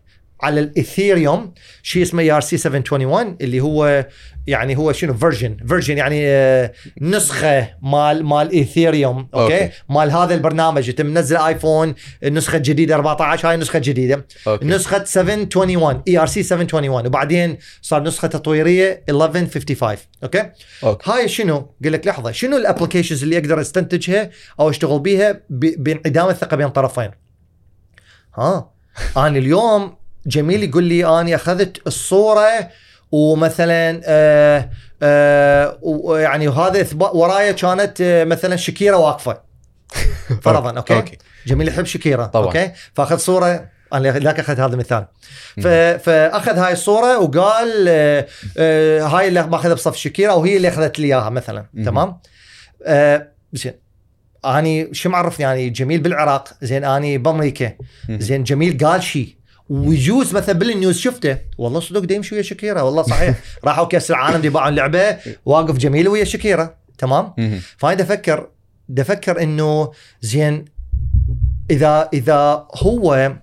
على 0.46 0.60
الايثيريوم 0.60 1.54
شيء 1.84 2.02
اسمه 2.02 2.22
ERC 2.22 2.58
721 2.58 3.38
اللي 3.42 3.62
هو 3.62 4.06
يعني 4.48 4.78
هو 4.78 4.92
شنو 4.92 5.14
version 5.14 5.58
version 5.68 5.98
يعني 5.98 6.28
آه، 6.28 6.72
نسخة 7.02 7.70
مال 7.82 8.26
مال 8.26 8.52
ايثيريوم 8.52 9.30
okay, 9.34 9.64
okay. 9.64 9.72
مال 9.90 10.12
هذا 10.12 10.34
البرنامج. 10.34 10.90
انت 10.90 11.02
منزل 11.02 11.38
آيفون 11.38 11.96
النسخه 12.24 12.58
الجديده 12.58 12.96
14 12.96 13.48
هاي 13.50 13.56
النسخه 13.56 13.78
الجديده 13.78 14.26
okay. 14.48 14.66
نسخة 14.66 15.04
721 15.04 16.04
ERC 16.08 16.44
721 16.44 17.08
وبعدين 17.08 17.58
صار 17.82 18.04
نسخة 18.04 18.28
تطويرية 18.28 19.04
1155 19.10 19.98
okay؟ 20.24 20.50
okay. 20.84 21.12
هاي 21.12 21.28
شنو؟ 21.28 21.58
قال 21.84 21.92
لك 21.92 22.08
لحظة 22.08 22.32
شنو 22.32 22.58
ال 22.58 22.63
applications 22.63 23.24
اللي 23.24 23.38
أقدر 23.38 23.62
أستنتجها 23.62 24.30
أو 24.60 24.70
أشتغل 24.70 25.00
بيها 25.00 25.42
بانعدام 25.50 26.30
الثقة 26.30 26.58
بين 26.58 26.70
طرفين؟ 26.70 27.12
ها 28.38 28.72
أنا 29.18 29.38
اليوم 29.38 29.96
جميل 30.28 30.64
يقول 30.64 30.84
لي 30.84 31.22
آني 31.22 31.36
أخذت 31.36 31.88
الصورة 31.88 32.70
ومثلا 33.12 34.02
آه 34.06 34.70
آه 35.04 35.78
ويعني 35.82 36.48
وهذا 36.48 36.84
إثبات- 36.84 37.16
ورايا 37.16 37.52
كانت 37.52 38.02
آه 38.02 38.24
مثلا 38.24 38.56
شكيرة 38.56 38.98
واقفة. 38.98 39.38
فرضا 40.44 40.78
okay, 40.78 40.96
okay. 40.96 41.18
جميل 41.48 41.68
يحب 41.68 41.86
شكيرة. 41.86 42.26
طبعاً. 42.26 42.46
okay؟ 42.48 42.72
فاخذ 42.94 43.18
صورة 43.18 43.68
أنا 43.94 44.12
ذاك 44.20 44.40
أخذت 44.40 44.60
هذا 44.60 44.74
المثال. 44.74 45.06
فأخذ 46.00 46.58
هاي 46.58 46.74
الصورة 46.74 47.20
وقال 47.20 47.86
آه 47.88 48.28
آه 48.58 49.02
هاي 49.02 49.28
اللي 49.28 49.48
ماخذها 49.48 49.74
بصف 49.74 49.96
شكيرة 49.96 50.36
وهي 50.36 50.58
اللي 50.58 50.68
أخذت 50.68 51.00
لي 51.00 51.08
إياها 51.08 51.30
مثلا. 51.30 51.66
مم. 51.74 51.86
تمام؟ 51.86 52.18
آه 52.86 53.28
زين. 53.54 53.74
آني 54.46 54.94
شو 54.94 55.10
معرفني؟ 55.10 55.44
يعني 55.46 55.70
جميل 55.70 56.00
بالعراق. 56.02 56.48
زين 56.62 56.84
آني 56.86 57.18
بأمريكا. 57.18 57.72
زين 58.10 58.44
جميل 58.44 58.86
قال 58.86 59.04
شيء 59.04 59.36
ويجوز 59.70 60.36
مثلا 60.36 60.60
بال 60.60 60.72
news 60.72 60.98
شفته. 60.98 61.38
والله 61.58 61.80
صدق 61.80 62.00
دا 62.00 62.16
يمشي 62.16 62.36
ويا 62.36 62.44
شكيرة. 62.44 62.84
والله 62.84 63.04
صحيح. 63.04 63.36
راحوا 63.66 63.86
كأس 63.86 64.12
العالم 64.12 64.42
دي 64.42 64.50
باعوا 64.50 64.70
اللعبة. 64.70 65.18
واقف 65.46 65.78
جميل 65.78 66.08
ويا 66.08 66.24
شكيرة. 66.24 66.76
تمام. 66.98 67.34
فانا 67.78 68.02
أفكر 68.02 68.50
أفكر 69.00 69.44
إنه 69.44 69.92
زين 70.22 70.66
اذا 71.72 72.10
إذا 72.14 72.68
هو 72.76 73.34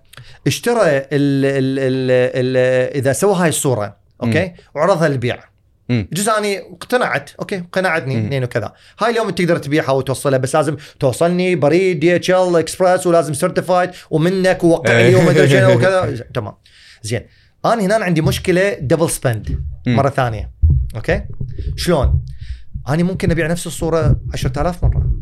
اشترى 0.47 0.83
ال 0.83 1.05
ال 1.13 1.79
ال 1.79 2.11
ال 2.11 2.57
إذا 2.97 3.13
سوى 3.13 3.35
هاي 3.35 3.49
الصورة 3.49 3.97
okay؟ 4.23 4.53
وعرضها 4.75 5.09
للبيع. 5.09 5.52
جزء 6.13 6.39
أني 6.39 6.59
اقتنعت 6.59 7.31
okay 7.41 7.63
قنعتني. 7.73 8.19
اثنين 8.27 8.45
وكذا 8.45 8.73
هاي 9.01 9.11
اليوم 9.11 9.31
تقدر 9.31 9.59
تبيعها 9.59 9.91
وتوصلها 9.91 10.39
بس 10.39 10.57
لازم 10.57 10.77
توصلني 11.01 11.57
بريد 11.57 12.01
DHL 12.01 12.57
Express 12.57 13.07
ولازم 13.07 13.35
certified 13.35 13.91
ومنك 14.11 14.65
ووقع 14.65 14.93
لي 14.93 14.99
إيه. 14.99 15.47
شنو 15.47 15.77
وكذا 15.77 16.15
تمام 16.35 16.55
زين 17.03 17.21
أنا 17.65 17.83
هنا 17.83 18.05
عندي 18.05 18.21
مشكلة 18.21 18.75
double 18.75 19.11
spend. 19.11 19.65
مرة 19.87 20.09
ثانية 20.09 20.51
okay 20.97 21.23
شلون؟ 21.77 22.25
أنا 22.89 23.03
ممكن 23.03 23.31
أبيع 23.31 23.47
نفس 23.47 23.67
الصورة 23.67 24.21
10000 24.35 24.85
مرة 24.85 25.13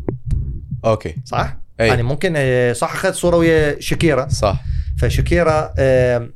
okay 0.85 1.15
صح؟ 1.25 1.57
أي. 1.79 1.87
يعني 1.87 2.03
ممكن 2.03 2.33
آه، 2.37 2.73
صح 2.73 2.93
أخذت 2.93 3.15
صورة 3.15 3.37
ويا 3.37 3.79
شكيرة 3.79 4.27
صح 4.27 4.63
فشكيرا 4.99 5.73
آه، 5.79 6.29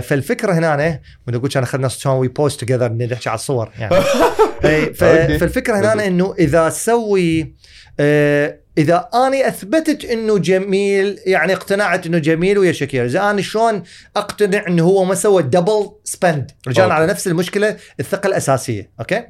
فالفكرة 0.00 0.52
هنا 0.52 1.00
ونقول 1.28 1.50
كان 1.50 1.62
أخذنا 1.62 1.88
can 2.04 2.12
we 2.12 2.28
both 2.28 2.60
together 2.60 2.92
نحكي 2.92 3.28
على 3.28 3.34
الصور 3.36 3.70
يعني 3.78 3.94
إي، 4.64 4.94
ف- 4.94 5.04
okay. 5.04 5.38
فالفكرة 5.38 5.76
هنا 5.76 6.06
إنه 6.06 6.34
إذا 6.38 6.68
سوي 6.68 7.54
آه، 8.00 8.58
إذا 8.78 9.08
أني 9.14 9.48
أثبتت 9.48 10.04
إنه 10.04 10.38
جميل 10.38 11.18
يعني 11.26 11.52
اقتنعت 11.52 12.06
إنه 12.06 12.18
جميل 12.18 12.58
ويا 12.58 12.72
شكيرا 12.72 13.06
إذا 13.06 13.30
أنا 13.30 13.42
شلون 13.42 13.82
أقتنع 14.16 14.66
إنه 14.68 14.84
هو 14.84 15.04
ما 15.04 15.14
سوى 15.14 15.42
double 15.42 15.90
spend 16.04 16.50
رجعنا. 16.68 16.94
على 16.94 17.06
نفس 17.06 17.26
المشكلة 17.26 17.76
الثقة 18.00 18.26
الأساسية 18.26 18.90
okay. 19.00 19.22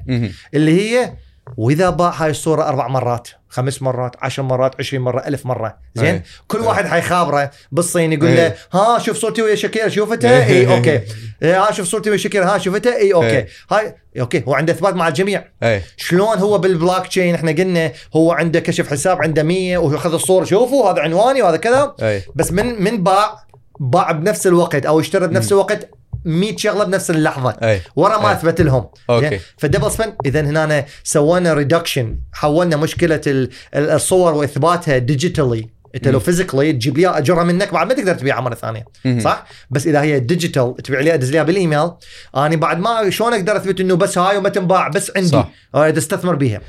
اللي 0.53 0.71
هي 0.81 1.13
وإذا 1.57 1.89
باع 1.89 2.09
هاي 2.09 2.29
الصورة 2.29 2.63
أربع 2.63 2.87
مرات 2.87 3.27
خمس 3.49 3.81
مرات 3.81 4.15
عشر 4.21 4.43
مرات 4.43 4.75
عشرين 4.79 5.01
مرة 5.01 5.27
ألف 5.27 5.45
مرة. 5.45 5.77
زين؟ 5.95 6.15
أي. 6.15 6.23
كل 6.47 6.59
واحد 6.59 6.85
حيخابره 6.85 7.51
بالصين 7.71 8.13
يقول 8.13 8.27
أي. 8.27 8.35
له 8.35 8.53
ها 8.73 8.99
شوف 8.99 9.17
صورتي 9.17 9.41
ويا 9.41 9.55
شكيرا 9.55 9.89
شوفتها 9.89 10.45
اي 10.45 10.77
okay. 10.77 11.01
إيه، 11.43 11.67
ها 11.67 11.71
شوف 11.71 11.87
صورتي 11.87 12.09
ويا 12.09 12.17
شكيرا 12.17 12.45
ها 12.45 12.57
شوفتها 12.57 12.95
اي 12.95 13.13
okay. 13.13 13.37
أي. 13.37 13.47
هاي 13.71 13.95
okay 14.19 14.43
هو 14.47 14.53
عنده 14.53 14.73
إثبات 14.73 14.93
مع 14.93 15.07
الجميع. 15.07 15.43
اي 15.63 15.81
شلون 15.97 16.37
هو 16.37 16.57
بالبلوك 16.57 17.07
تشين 17.07 17.35
إحنا 17.35 17.51
قلنا 17.51 17.91
هو 18.15 18.31
عنده 18.31 18.59
كشف 18.59 18.89
حساب 18.89 19.21
عنده 19.21 19.43
100 19.43 19.77
وأخذ 19.77 20.13
الصورة. 20.13 20.45
شوفوا 20.45 20.91
هذا 20.91 21.01
عنواني 21.01 21.41
وهذا 21.41 21.57
كذا 21.57 21.95
اي 22.01 22.23
بس 22.35 22.51
من 22.51 22.83
من 22.83 23.03
باع 23.03 23.43
باع 23.79 24.11
بنفس 24.11 24.47
الوقت 24.47 24.85
أو 24.85 24.99
اشترى 24.99 25.27
بنفس 25.27 25.51
الوقت 25.51 25.89
100 26.25 26.57
شغلة 26.57 26.83
بنفس 26.83 27.09
اللحظة 27.09 27.55
أي 27.63 27.81
ورا 27.95 28.17
ما 28.17 28.27
أي. 28.29 28.33
أثبت 28.33 28.61
لهم 28.61 28.85
okay. 29.09 29.29
زين؟ 29.29 29.39
فال 29.57 29.66
double 29.66 29.91
spend 29.91 30.13
اذا 30.25 30.41
هنا 30.41 30.85
سوينا 31.03 31.53
reduction 31.53 32.19
حولنا 32.33 32.75
مشكلة 32.77 33.21
ال- 33.27 33.49
ال- 33.75 33.89
الصور 33.89 34.33
وإثباتها 34.33 34.97
digitally 34.97 35.69
انت 35.95 36.07
لو. 36.07 36.19
physically 36.19 36.73
تجيب 36.73 36.97
لي 36.97 37.07
أجرها 37.07 37.43
منك 37.43 37.73
بعد 37.73 37.87
ما 37.87 37.93
تقدر 37.93 38.13
تبيعها 38.13 38.41
مرة 38.41 38.55
ثانية. 38.55 38.85
صح 39.19 39.45
بس 39.69 39.87
إذا 39.87 40.01
هي 40.01 40.19
digital 40.19 40.75
تبيع 40.83 40.99
لي 40.99 41.13
أدز 41.13 41.31
ليها 41.31 41.43
بالإيميل 41.43 41.91
أنا 42.37 42.55
بعد 42.55 42.79
ما 42.79 43.09
شلون 43.09 43.33
أقدر 43.33 43.57
أثبت 43.57 43.79
إنه 43.79 43.95
بس 43.95 44.17
هاي 44.17 44.37
وما 44.37 44.49
تنباع 44.49 44.87
بس 44.87 45.11
عندي 45.15 45.27
صح. 45.29 45.49
اريد 45.75 45.97
استثمر 45.97 46.35
بيها 46.35 46.61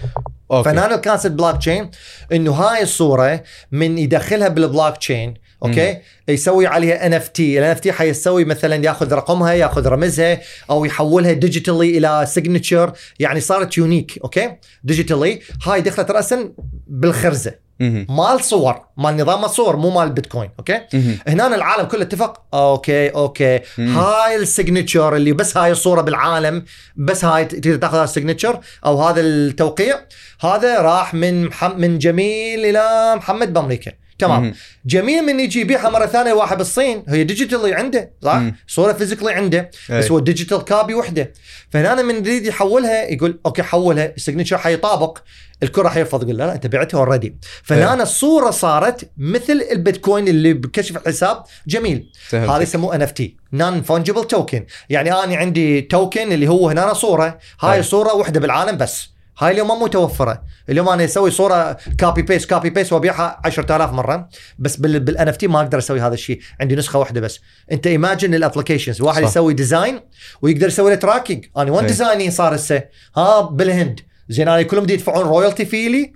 okay 0.51 0.65
فهنا 0.65 0.95
ال 0.94 1.33
concept 1.33 1.57
blockchain 1.57 1.91
إنه 2.33 2.53
هاي 2.53 2.83
الصورة 2.83 3.43
من 3.73 3.99
يدخلها 3.99 4.49
بال 4.49 4.97
blockchain 4.97 5.35
okay؟ 5.62 5.99
يسوي 6.29 6.67
عليها 6.67 7.07
NFT 7.07 7.59
ال 7.59 7.70
NFT 7.70 7.93
حيسوي 7.93 8.45
مثلا 8.45 8.85
ياخذ 8.85 9.15
رقمها 9.15 9.53
ياخذ 9.53 9.87
رمزها 9.87 10.41
أو 10.71 10.85
يحولها 10.85 11.33
digitally 11.33 11.99
إلى 11.99 12.27
signature 12.28 12.93
يعني 13.19 13.41
صارت 13.41 13.79
unique 13.78 14.19
okay؟ 14.25 14.57
digitally 14.85 15.41
هاي 15.67 15.81
دخلت 15.81 16.11
راسا 16.11 16.53
بالخرزة. 16.87 17.71
مال 18.09 18.45
صور 18.45 18.81
مال 18.97 19.17
نظام 19.17 19.45
الصور 19.45 19.77
مو 19.77 19.91
مال 19.91 20.05
البيتكوين 20.05 20.51
okay. 20.59 20.81
هنا 21.29 21.55
العالم 21.55 21.85
كله 21.87 22.03
اتفق 22.03 22.43
okay 22.55 23.09
okay. 23.09 23.60
هاي 23.79 24.37
ال 24.36 24.44
signature 24.44 25.17
اللي 25.17 25.33
بس 25.33 25.57
هاي 25.57 25.73
الصورة 25.73 26.01
بالعالم 26.01 26.65
بس 26.97 27.25
هاي 27.25 27.45
تقدر 27.45 27.77
تاخذ 27.77 27.95
هذا 27.95 28.05
ال 28.05 28.10
signature 28.10 28.60
أو 28.87 29.03
هذا 29.03 29.21
التوقيع. 29.21 30.01
هذا 30.41 30.81
راح 30.81 31.15
من 31.15 31.45
محم 31.45 31.81
من 31.81 31.99
جميل 31.99 32.65
إلى 32.65 33.15
محمد 33.17 33.53
بأمريكا. 33.53 33.93
تمام. 34.20 34.55
جميل 34.86 35.23
من 35.23 35.40
يجي 35.40 35.60
يبيعها 35.60 35.90
مرة 35.90 36.07
ثانية 36.07 36.32
واحد 36.32 36.58
بالصين 36.58 37.05
هي 37.08 37.24
digitally 37.25 37.75
عنده 37.74 38.12
صح؟ 38.23 38.34
مم. 38.34 38.57
صورة 38.66 38.92
physically 38.93 39.33
عنده 39.32 39.70
بس 39.90 40.05
أي. 40.05 40.10
هو 40.10 40.18
digital 40.19 40.65
copy 40.65 40.94
وحده. 40.94 41.32
فهنا 41.70 42.02
من 42.02 42.15
يريد 42.15 42.47
يحولها 42.47 43.10
يقول 43.10 43.40
okay 43.47 43.62
حولها 43.62 44.12
ال 44.17 44.21
signature 44.21 44.59
حيطابق. 44.58 45.18
الكره 45.62 45.89
حيرفض 45.89 46.23
يقول 46.23 46.36
لا 46.36 46.44
لا 46.47 46.55
أنت 46.55 46.66
بعتها 46.66 46.99
already 46.99 47.36
فهنا 47.62 48.02
الصورة 48.02 48.50
صارت 48.50 49.10
مثل 49.18 49.66
البيتكوين 49.73 50.28
اللي 50.28 50.52
بكشف 50.52 50.97
الحساب. 50.97 51.42
جميل. 51.66 52.10
هذا 52.32 52.62
يسموه 52.62 52.94
NFT 52.94 53.36
non-fungible 53.52 54.25
token 54.25 54.67
يعني 54.90 55.12
أنا 55.12 55.36
عندي 55.36 55.81
token 55.81 56.33
اللي 56.32 56.49
هو 56.49 56.68
هنا 56.68 56.92
صورة. 56.92 57.39
هاي 57.60 57.76
أي. 57.76 57.82
صورة 57.82 58.15
واحدة 58.15 58.40
بالعالم 58.40 58.76
بس. 58.76 59.10
هاي 59.41 59.52
اليوم 59.52 59.69
ما 59.69 59.75
متوفرة. 59.75 60.43
اليوم 60.69 60.89
أنا 60.89 61.05
أسوي 61.05 61.31
صورة 61.31 61.77
copy 61.99 62.23
paste 62.23 62.51
copy 62.51 62.70
paste 62.70 62.93
وأبيعها 62.93 63.41
10000 63.44 63.93
مرة. 63.93 64.28
بس 64.59 64.77
بال 64.77 65.28
NFT 65.28 65.47
ما 65.47 65.60
أقدر 65.60 65.78
أسوي 65.78 66.01
هذا 66.01 66.15
الشيء. 66.15 66.41
عندي 66.60 66.77
نسخة 66.77 66.99
واحدة 66.99 67.20
بس. 67.20 67.41
أنت 67.73 67.86
imagine 67.86 68.35
ال 68.35 68.40
applications 68.40 69.01
واحد 69.01 69.23
صح. 69.23 69.28
يسوي 69.28 69.55
design 69.55 70.01
ويقدر 70.43 70.67
يسوي 70.67 70.91
له 70.91 70.97
tracking 70.97 71.47
أنا 71.57 71.73
وين. 71.73 71.86
design 71.86 72.24
ي 72.24 72.31
صار 72.31 72.55
هسه 72.55 72.83
ها 73.17 73.41
بالهند. 73.41 74.01
زين 74.28 74.49
أنا 74.49 74.62
كلهم 74.62 74.85
دي 74.85 74.93
يدفعون 74.93 75.25
royalty 75.25 75.65
في 75.65 76.10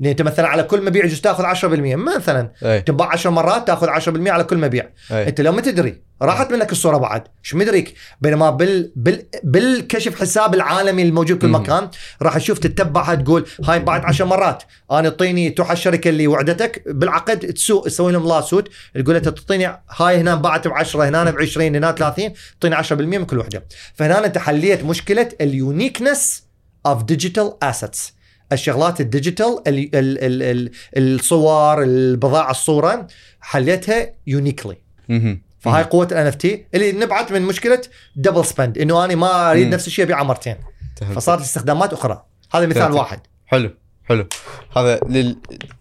إن 0.00 0.06
انت 0.06 0.22
مثلا 0.22 0.48
على 0.48 0.62
كل 0.62 0.84
مبيع 0.84 1.04
يجوز 1.04 1.20
تأخذ 1.20 1.44
10% 1.44 1.64
مثلا 1.96 2.52
أي. 2.62 2.80
تنباع 2.80 3.08
10 3.08 3.30
مرات 3.30 3.66
تأخذ 3.66 3.88
10% 3.88 4.28
على 4.28 4.44
كل 4.44 4.56
مبيع. 4.56 4.90
أي. 5.12 5.28
انت 5.28 5.40
لو 5.40 5.52
ما 5.52 5.60
تدري 5.60 6.02
راحت 6.22 6.52
منك 6.52 6.72
الصورة 6.72 6.96
بعد. 6.96 7.22
شو 7.42 7.58
مدريك 7.58 7.94
بينما 8.20 8.50
بال 8.50 8.92
بال 8.96 9.26
بالكشف 9.44 10.20
حساب 10.20 10.54
العالمي 10.54 11.02
الموجود 11.02 11.44
مم. 11.44 11.54
مكان 11.54 11.88
راح 12.22 12.38
تشوف 12.38 12.58
تتبعها 12.58 13.14
تقول 13.14 13.46
هاي 13.64 13.78
باعت 13.78 14.04
10 14.04 14.24
مرات. 14.24 14.62
أنا 14.90 15.08
اعطيني 15.08 15.50
تروح 15.50 15.70
الشركة 15.70 16.08
اللي 16.08 16.26
وعدتك. 16.26 16.82
بالعقد 16.86 17.38
تسوق 17.38 17.84
تسوي 17.84 18.12
لهم 18.12 18.28
لا 18.28 18.40
سوت 18.40 18.68
تقول 18.94 19.14
له 19.14 19.18
تعطيني 19.18 19.82
هاي 19.96 20.20
هنا 20.20 20.34
باعت 20.34 20.68
ب 20.68 20.72
10 20.72 21.08
هنا 21.08 21.30
ب 21.30 21.38
20 21.38 21.76
هنا 21.76 21.92
30 21.92 22.32
تعطيني 22.60 22.76
10% 22.76 22.92
من 22.92 23.24
كل 23.24 23.38
وحدة. 23.38 23.66
فهنا 23.94 24.26
أنت 24.26 24.38
حليت 24.38 24.84
مشكلة 24.84 25.28
ال 25.40 25.50
uniqueness 25.50 26.46
of 26.86 27.02
digital 27.02 27.52
assets 27.62 28.15
الشغلات 28.52 29.00
ال 29.00 29.08
digital 29.08 29.62
ال 29.66 29.78
ال 29.96 30.18
ال 30.24 30.42
ال 30.42 30.70
الصور 31.14 31.82
البضاعة 31.82 32.50
الصورة 32.50 33.06
حليتها 33.40 34.12
uniquely. 34.26 34.76
فهاي 35.60 35.82
قوة 35.82 36.08
ال 36.12 36.26
NFT 36.26 36.66
اللي 36.74 36.92
نبعت 36.92 37.32
من 37.32 37.42
مشكلة 37.42 37.80
double 38.16 38.44
spend 38.44 38.78
إنه 38.78 39.04
أنا 39.04 39.14
ما 39.14 39.50
أريد. 39.50 39.74
نفس 39.74 39.86
الشيء 39.86 40.04
أبيعه 40.04 40.22
مرتين. 40.22 40.56
فصارت 41.14 41.40
استخدامات 41.40 41.92
أخرى 41.92 42.24
هذا 42.52 42.66
مثال. 42.66 42.92
واحد 42.92 43.20
حلو 43.46 43.70
حلو 44.04 44.26
هذا 44.76 45.00
لل... 45.08 45.36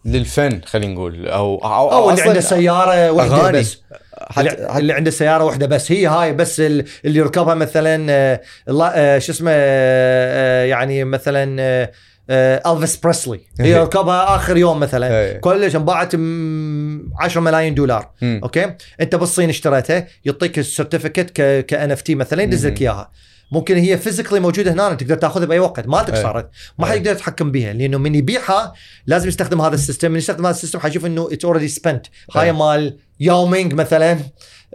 للفن 0.06 0.61
خلينا 0.66 0.94
نقول 0.94 1.27
أو 1.27 1.58
أو, 1.58 1.92
أو 1.92 2.10
اللي 2.10 2.22
عنده 2.22 2.40
سيارة 2.40 3.11
واحدة 3.11 3.35
أغاني. 3.35 3.60
بس 3.60 3.82
حتى 4.30 4.77
اللي, 4.77 4.94
عنده 4.94 5.11
سيارة 5.11 5.44
واحدة 5.44 5.66
بس 5.66 5.92
هي 5.92 6.06
هاي 6.08 6.34
بس 6.34 6.60
ال- 6.60 6.85
اللي 7.06 7.19
يركبها 7.19 7.56
مثلا 7.56 8.06
آه، 8.11 8.42
آه، 8.69 9.19
شو 9.19 9.32
اسمه 9.32 9.52
آه، 9.53 10.64
يعني 10.66 11.03
مثلا 11.03 11.92
إلفيس 12.30 12.98
بريسلي 12.97 13.39
هي 13.59 13.65
إيه. 13.65 13.75
يركبها 13.75 14.35
آخر 14.35 14.57
يوم 14.57 14.79
مثلا 14.79 15.07
إيه. 15.07 15.37
كلش 15.37 15.75
انباعت 15.75 16.15
م- 16.15 17.13
10 17.19 17.41
ملايين 17.41 17.75
دولار 17.75 18.09
مم. 18.21 18.39
okay 18.43 18.74
أنت 19.01 19.15
بالصين 19.15 19.49
اشتريتها 19.49 20.07
يعطيك 20.25 20.59
ال 20.59 21.32
certificate 21.67 21.91
ك 21.91 22.01
NFT 22.01 22.15
مثلا 22.15 22.43
يدز 22.43 22.65
لك 22.65 22.71
مم. 22.71 22.77
إياها 22.87 23.11
ممكن 23.51 23.75
هي 23.77 23.97
physically 23.98 24.40
موجودة 24.39 24.73
هنا 24.73 24.93
تقدر 24.93 25.15
تأخذها 25.15 25.45
بأي 25.45 25.59
وقت 25.59 25.87
مالتك 25.87 26.13
أي. 26.13 26.21
صارت 26.23 26.49
ما. 26.79 26.85
حد 26.85 26.95
يقدر 26.95 27.11
يتحكم 27.11 27.51
بها 27.51 27.73
لأنه 27.73 27.97
من 27.97 28.15
يبيعها 28.15 28.73
لازم 29.07 29.27
يستخدم 29.27 29.61
هذا 29.61 29.75
ال 29.75 29.81
system 29.81 30.11
من 30.11 30.17
يستخدم 30.17 30.45
هذا 30.45 30.55
ال 30.56 30.59
system 30.59 30.80
حيشوف 30.79 31.05
إنه 31.05 31.29
it's 31.32 31.45
already 31.45 31.67
spent 31.67 32.06
هاي. 32.35 32.51
مال 32.51 32.97
ياو 33.19 33.38
مينج 33.38 33.74
مثلا 33.73 34.17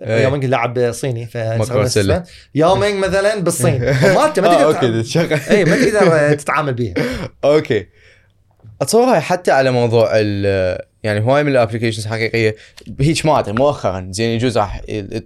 إيه. 0.02 0.22
ياو 0.22 0.30
مينج 0.30 0.44
لاعب 0.44 0.92
صيني 0.92 1.26
ف 1.26 1.38
سلة. 1.88 2.24
ياو 2.54 2.76
مينج 2.76 3.04
مثلا 3.04 3.40
بالصين. 3.40 3.80
مالته 4.16 4.42
ما 4.42 4.72
تقدر 4.72 5.04
اي 5.50 5.64
ما 5.64 5.76
تقدر 5.76 6.34
تتعامل 6.34 6.74
بيها. 6.74 6.94
okay. 7.44 7.86
أتصور 8.82 9.04
هاي 9.04 9.20
حتى 9.20 9.50
على 9.50 9.70
موضوع 9.70 10.10
ال 10.14 10.80
يعني 11.02 11.20
هواي 11.20 11.44
من 11.44 11.52
ال 11.52 11.57
applications 11.57 12.06
حقيقية. 12.06 12.56
هيك 13.00 13.26
ما 13.26 13.38
أدري 13.38 13.52
مؤخرا 13.52 14.08
زين 14.10 14.30
يجوز 14.30 14.58
راح 14.58 14.80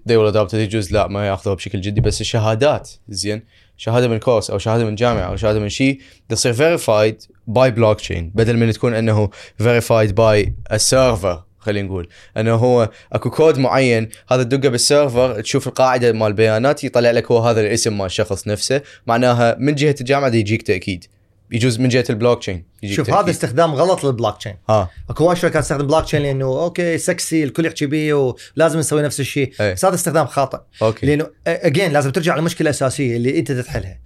adopt 0.09 0.51
it 0.51 0.55
يجوز 0.55 0.93
لا 0.93 1.07
ما 1.07 1.29
يأخذوها 1.29 1.57
بشكل 1.57 1.81
جدي 1.81 2.01
بس 2.01 2.21
الشهادات 2.21 2.91
زين 3.09 3.43
شهادة 3.77 4.09
من 4.09 4.19
course 4.19 4.51
أو 4.51 4.59
شهادة 4.59 4.85
من 4.85 4.95
جامعة 4.95 5.23
أو 5.23 5.37
شهادة 5.37 5.59
من 5.59 5.69
شيء 5.69 6.01
تصير 6.29 6.53
verified 6.53 7.23
by 7.47 7.71
blockchain 7.71 8.33
بدل 8.35 8.57
من 8.57 8.73
تكون 8.73 8.95
إنه 8.95 9.31
verified 9.59 10.15
by 10.15 10.55
ال 10.73 10.83
server 10.83 11.43
خلينا 11.65 11.89
نقول. 11.89 12.09
أنه 12.37 12.55
هو 12.55 12.91
أكو 13.13 13.31
كود 13.31 13.59
معين 13.59 14.09
هذا 14.31 14.43
تدقه 14.43 14.69
بال 14.69 14.87
server 14.87 15.41
تشوف 15.41 15.69
القاعدة 15.69 16.13
مال 16.13 16.27
البيانات 16.27 16.85
يطلع 16.85 17.11
لك 17.11 17.31
هو 17.31 17.39
هذا 17.39 17.61
الاسم 17.61 17.99
مال 17.99 18.07
الشخص 18.07 18.49
نفسه. 18.49 18.83
معناها 19.07 19.57
من 19.59 19.75
جهة 19.75 19.95
الجامعة 20.01 20.29
دي 20.29 20.39
يجيك 20.39 20.63
تأكيد. 20.63 21.05
يجوز 21.51 21.81
من 21.81 21.89
جهة 21.89 22.05
البلوك 22.11 22.39
تشين 22.39 22.65
شوف 22.85 23.07
تأكيد. 23.07 23.23
هذا 23.23 23.31
استخدام 23.31 23.75
غلط 23.75 24.05
للبلوك 24.05 24.39
تشين 24.39 24.55
ها. 24.69 24.91
أكو 25.11 25.25
وايد 25.25 25.39
شركات 25.39 25.63
تستخدم 25.63 25.87
بلوك 25.87 26.05
تشين 26.05 26.23
لأنه 26.23 26.45
okay 26.45 26.99
sexy 26.99 27.45
الكل 27.45 27.67
يحكي 27.67 27.87
بيه 27.87 28.15
ولازم 28.57 28.79
نسوي 28.79 29.03
نفس 29.03 29.21
الشيء. 29.21 29.53
أي. 29.61 29.73
بس 29.73 29.85
هذا 29.85 29.95
استخدام 29.95 30.27
خاطئ. 30.27 30.59
okay. 30.83 31.07
لأنه 31.07 31.27
again 31.47 31.93
لازم 31.93 32.11
ترجع 32.11 32.37
للمشكله 32.37 32.71
الاساسيه 32.71 33.17
اللي 33.17 33.39
أنت 33.39 33.53
تحلها 33.53 34.01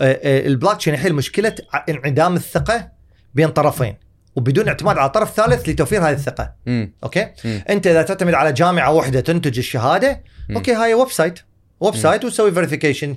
البلوك 0.00 0.76
تشين 0.76 0.94
يحل 0.94 1.12
مشكلة 1.12 1.54
انعدام 1.88 2.36
الثقة 2.36 2.88
بين 3.34 3.48
طرفين. 3.48 3.96
وبدون 4.40 4.68
اعتماد 4.68 4.98
على 4.98 5.10
طرف 5.10 5.34
ثالث 5.36 5.68
لتوفير 5.68 6.08
هذه 6.08 6.12
الثقة. 6.12 6.52
امم 6.68 6.92
okay؟ 7.04 7.26
مم. 7.44 7.62
أنت 7.70 7.86
إذا 7.86 8.02
تعتمد 8.02 8.34
على 8.34 8.52
جامعة 8.52 8.92
واحدة 8.92 9.20
تنتج 9.20 9.58
الشهادة 9.58 10.22
مم. 10.48 10.56
okay 10.56 10.72
هاي 10.72 10.94
website. 10.94 11.38
website 11.80 12.24
وتسوي 12.24 12.52
verification 12.52 13.16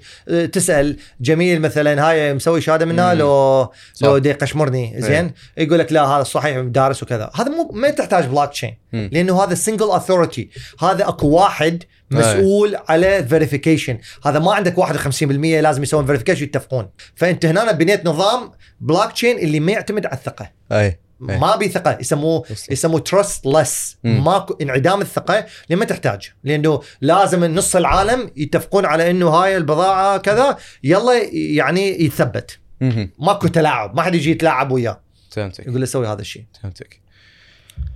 تسأل 0.51 0.97
جميل 1.21 1.61
مثلا 1.61 2.09
هاي 2.09 2.33
مسوي 2.33 2.61
شهادة 2.61 2.85
منها 2.85 3.13
مم. 3.13 3.19
لو 3.19 3.71
صح. 3.93 4.07
لو 4.07 4.17
دي 4.17 4.31
قشمرني. 4.31 4.93
زين؟ 4.97 5.31
يقول 5.57 5.79
لك 5.79 5.91
لا 5.91 6.05
هذا 6.05 6.23
صحيح 6.23 6.59
دارس 6.59 7.03
وكذا. 7.03 7.29
هذا 7.35 7.49
مو 7.49 7.71
ما 7.73 7.89
تحتاج 7.89 8.25
بلوك 8.25 8.49
تشين 8.49 8.77
مم. 8.93 9.09
لأنه 9.11 9.43
هذا 9.43 9.55
single 9.55 9.91
authority 9.91 10.49
هذا 10.79 11.07
أكو 11.07 11.27
واحد 11.27 11.83
مسؤول 12.11 12.77
على 12.89 13.23
verification 13.23 13.97
هذا 14.25 14.39
ما 14.39 14.53
عندك 14.53 14.79
51% 14.79 15.61
لازم 15.61 15.83
يسوون 15.83 16.05
verification 16.05 16.43
يتفقون. 16.43 16.89
فأنت 17.15 17.45
هنا 17.45 17.71
بنيت 17.71 18.05
نظام 18.05 18.51
بلوك 18.81 19.11
تشين 19.11 19.37
اللي 19.37 19.59
ما 19.59 19.71
يعتمد 19.71 20.05
على 20.05 20.15
الثقة. 20.15 20.49
اي 20.71 20.81
إيه. 20.81 21.02
ما 21.27 21.55
بي 21.55 21.69
ثقه 21.69 21.97
يسموه. 21.99 22.43
يسموه 22.71 22.99
تراست 22.99 23.45
لس. 23.45 23.97
ماكو 24.03 24.57
انعدام 24.61 25.01
الثقة 25.01 25.45
اللي 25.65 25.75
ما 25.75 25.85
تحتاج. 25.85 26.31
لأنه 26.43 26.81
لازم 27.01 27.45
نص 27.45 27.75
العالم 27.75 28.31
يتفقون 28.35 28.85
على 28.85 29.11
إنه 29.11 29.29
هاي 29.29 29.57
البضاعة 29.57 30.17
كذا 30.17 30.57
يلا 30.83 31.13
يعني 31.33 32.03
يتثبت 32.03 32.59
مهم. 32.81 33.11
ماكو 33.19 33.47
تلاعب 33.47 33.95
ما 33.95 34.01
حد 34.01 34.15
يجي 34.15 34.31
يتلاعب 34.31 34.71
وياه. 34.71 35.01
فهمتك. 35.31 35.67
يقول 35.67 35.79
له 35.79 35.85
سوي 35.85 36.07
هذا 36.07 36.21
الشيء. 36.21 36.45
فهمتك. 36.63 37.01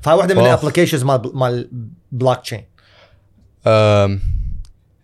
فهاي 0.02 0.18
واحدة 0.18 0.36
من. 0.36 0.42
الابلكيشنز 0.42 1.04
مال 1.04 1.32
مال 1.34 1.70
بلوك 2.12 2.42
تشين 2.42 2.66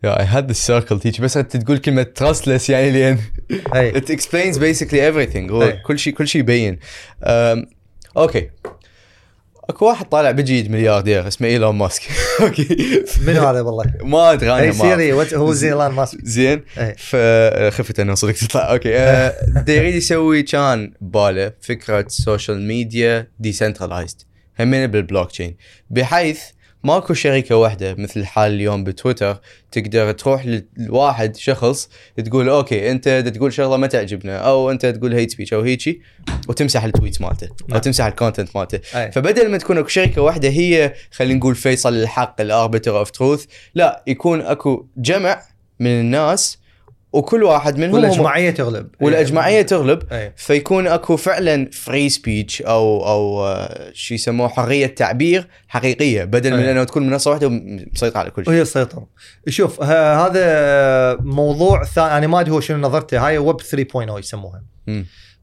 yeah, 0.06 0.16
I 0.18 0.26
had 0.36 0.48
the 0.48 0.54
circle 0.54 1.00
teach 1.00 1.22
بس 1.22 1.38
أنت 1.38 1.58
تقول 1.58 1.78
كلمة 1.78 2.08
trustless 2.20 2.70
يعني 2.70 2.92
لين 2.92 3.20
اي 3.76 4.02
it 4.02 4.06
explains 4.06 4.56
basically 4.56 5.00
everything. 5.12 5.52
هو 5.52 5.64
أي. 5.64 5.82
كل 5.86 6.00
شيء 6.00 6.14
كل 6.14 6.28
شيء 6.28 6.42
يبين. 6.42 6.80
um, 7.24 7.66
okay. 8.18 8.50
اكو 9.70 9.86
واحد 9.86 10.06
طالع 10.10 10.32
بجيد 10.32 10.72
ملياردير 10.72 11.28
اسمه 11.28 11.48
إيلون 11.48 11.76
ماسك. 11.76 12.02
okay. 12.42 13.04
منو 13.28 13.48
هذا 13.48 13.62
والله؟ 13.62 13.86
ما 14.04 14.32
أدري 14.34 14.52
أنا 14.54 14.60
hey 14.62 14.74
Siri 14.74 15.14
who's 15.14 15.54
Elon 15.54 15.92
Musk. 15.92 16.20
زين. 16.24 16.64
إيه. 16.78 16.96
فخفت 16.98 18.00
انه 18.00 18.16
صدق 18.16 18.32
تطلع 18.32 18.62
okay. 18.74 18.98
آه، 18.98 19.36
يريد 19.68 19.96
يسوي 19.96 20.44
كان 20.44 20.94
باله 21.02 21.52
فكرة 21.62 22.06
social 22.08 22.62
media 22.68 23.28
decentralized 23.40 24.22
همين 24.60 24.88
بالبلوك 24.88 25.32
تشين 25.32 25.56
بحيث 25.90 26.42
ماكو 26.84 27.14
شركة 27.14 27.56
واحدة 27.56 27.96
مثل 27.96 28.20
الحال 28.20 28.52
اليوم 28.52 28.84
بتويتر 28.84 29.40
تقدر 29.72 30.12
تروح 30.12 30.60
لواحد 30.78 31.36
شخص 31.36 31.90
تقول 32.26 32.50
okay 32.50 32.92
أنت 32.92 33.10
تقول 33.10 33.54
شغلة 33.54 33.78
ما 33.78 33.88
تعجبنا 33.88 34.38
أو 34.38 34.72
أنت 34.72 34.86
تقول 34.86 35.14
hate 35.14 35.32
speech 35.32 35.54
أو 35.54 35.62
هيجي 35.62 36.02
وتمسح 36.48 36.84
ال 36.84 36.90
tweet 36.90 37.22
مالته 37.22 37.48
أو 37.48 37.68
نعم. 37.70 37.80
تمسح 37.80 38.06
ال 38.06 38.12
content 38.12 38.56
مالته 38.56 38.80
أي. 39.00 39.12
فبدل 39.12 39.52
ما 39.52 39.58
تكون 39.58 39.78
أكو 39.78 39.88
شركة 39.88 40.22
واحدة 40.22 40.50
هي 40.50 40.94
خلينا 41.12 41.40
نقول 41.40 41.56
فيصل 41.56 41.94
الحق 41.94 42.42
ال 42.42 42.49
arbiter 42.49 43.00
of 43.00 43.12
truth 43.12 43.46
لا 43.76 44.04
يكون 44.08 44.42
أكو 44.42 44.88
جمع 44.98 45.42
من 45.80 46.00
الناس 46.00 46.63
وكل 47.14 47.44
واحد 47.44 47.78
منهم 47.78 47.90
هم- 47.90 47.96
والأجماعية 47.96 48.52
تغلب. 48.52 48.88
والأجماعية 49.02 49.62
تغلب. 49.62 50.04
اي 50.12 50.34
فيكون 50.36 50.88
أكو 50.88 51.16
فعلا 51.18 51.70
free 51.74 52.10
speech 52.10 52.62
أو 52.62 53.08
أو 53.08 53.46
آه، 53.46 53.92
شو 53.94 54.14
يسموه 54.14 54.48
حرية 54.48 54.86
تعبير 54.88 55.48
حقيقية 55.68 56.24
بدل 56.24 56.52
من 56.54 56.60
أي. 56.60 56.72
إنه 56.72 56.84
تكون 56.84 57.10
منصة 57.10 57.32
واحدة 57.32 57.50
مسيطره 57.50 58.18
على 58.20 58.30
كل 58.32 58.44
شيء. 58.46 58.54
وهي 58.54 58.62
السيطرة. 58.62 59.08
شوف 59.50 59.82
هذا 59.84 61.18
موضوع 61.22 61.84
ثاني 61.84 62.18
أنا 62.18 62.28
ما 62.28 62.40
أدري 62.40 62.52
هو 62.52 62.60
شنو 62.60 62.78
نظرته. 62.78 63.28
هاي 63.28 63.38
ويب 63.38 63.58
3.0 63.62 64.20
يسموها. 64.20 64.64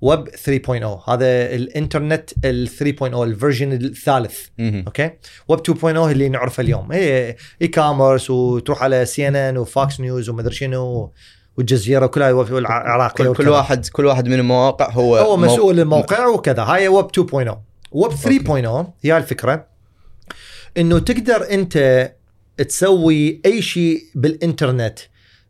ويب 0.01 0.29
3.0 0.29 1.09
هذا 1.11 1.55
الإنترنت 1.55 2.31
ال 2.45 2.69
3.0 2.69 3.03
ال 3.23 3.29
version 3.29 3.73
الثالث. 3.73 4.39
okay؟ 4.61 5.11
web 5.49 5.61
2.0 5.61 5.85
اللي 5.85 6.29
نعرفه 6.29 6.61
اليوم. 6.61 6.93
هي 6.93 7.37
e-commerce 7.63 8.31
وتروح 8.31 8.83
على 8.83 9.05
CNN 9.05 9.59
و 9.59 9.69
Fox 9.69 10.01
News 10.01 10.29
ومدري 10.29 10.55
شنو. 10.55 11.13
والجزيرة 11.61 12.05
وكلها 12.05 12.31
والعراقيه 12.33 13.25
كل, 13.25 13.35
كل 13.35 13.43
وكذا. 13.43 13.51
واحد 13.51 13.87
كل 13.89 14.07
واحد 14.07 14.29
من 14.29 14.35
المواقع 14.35 14.91
هو 14.91 15.17
هو 15.17 15.37
مسؤول 15.37 15.81
الموقع 15.81 16.27
وكذا 16.27 16.63
هاي 16.63 16.89
ويب 16.89 17.07
2.0 17.07 17.57
ويب 17.93 18.13
3.0 18.13 18.87
هي 19.03 19.17
الفكرة 19.17 19.67
إنه 20.77 20.99
تقدر 20.99 21.51
أنت 21.51 22.11
تسوي 22.69 23.41
أي 23.47 23.63
شيء 23.63 24.03
بالإنترنت 24.15 24.99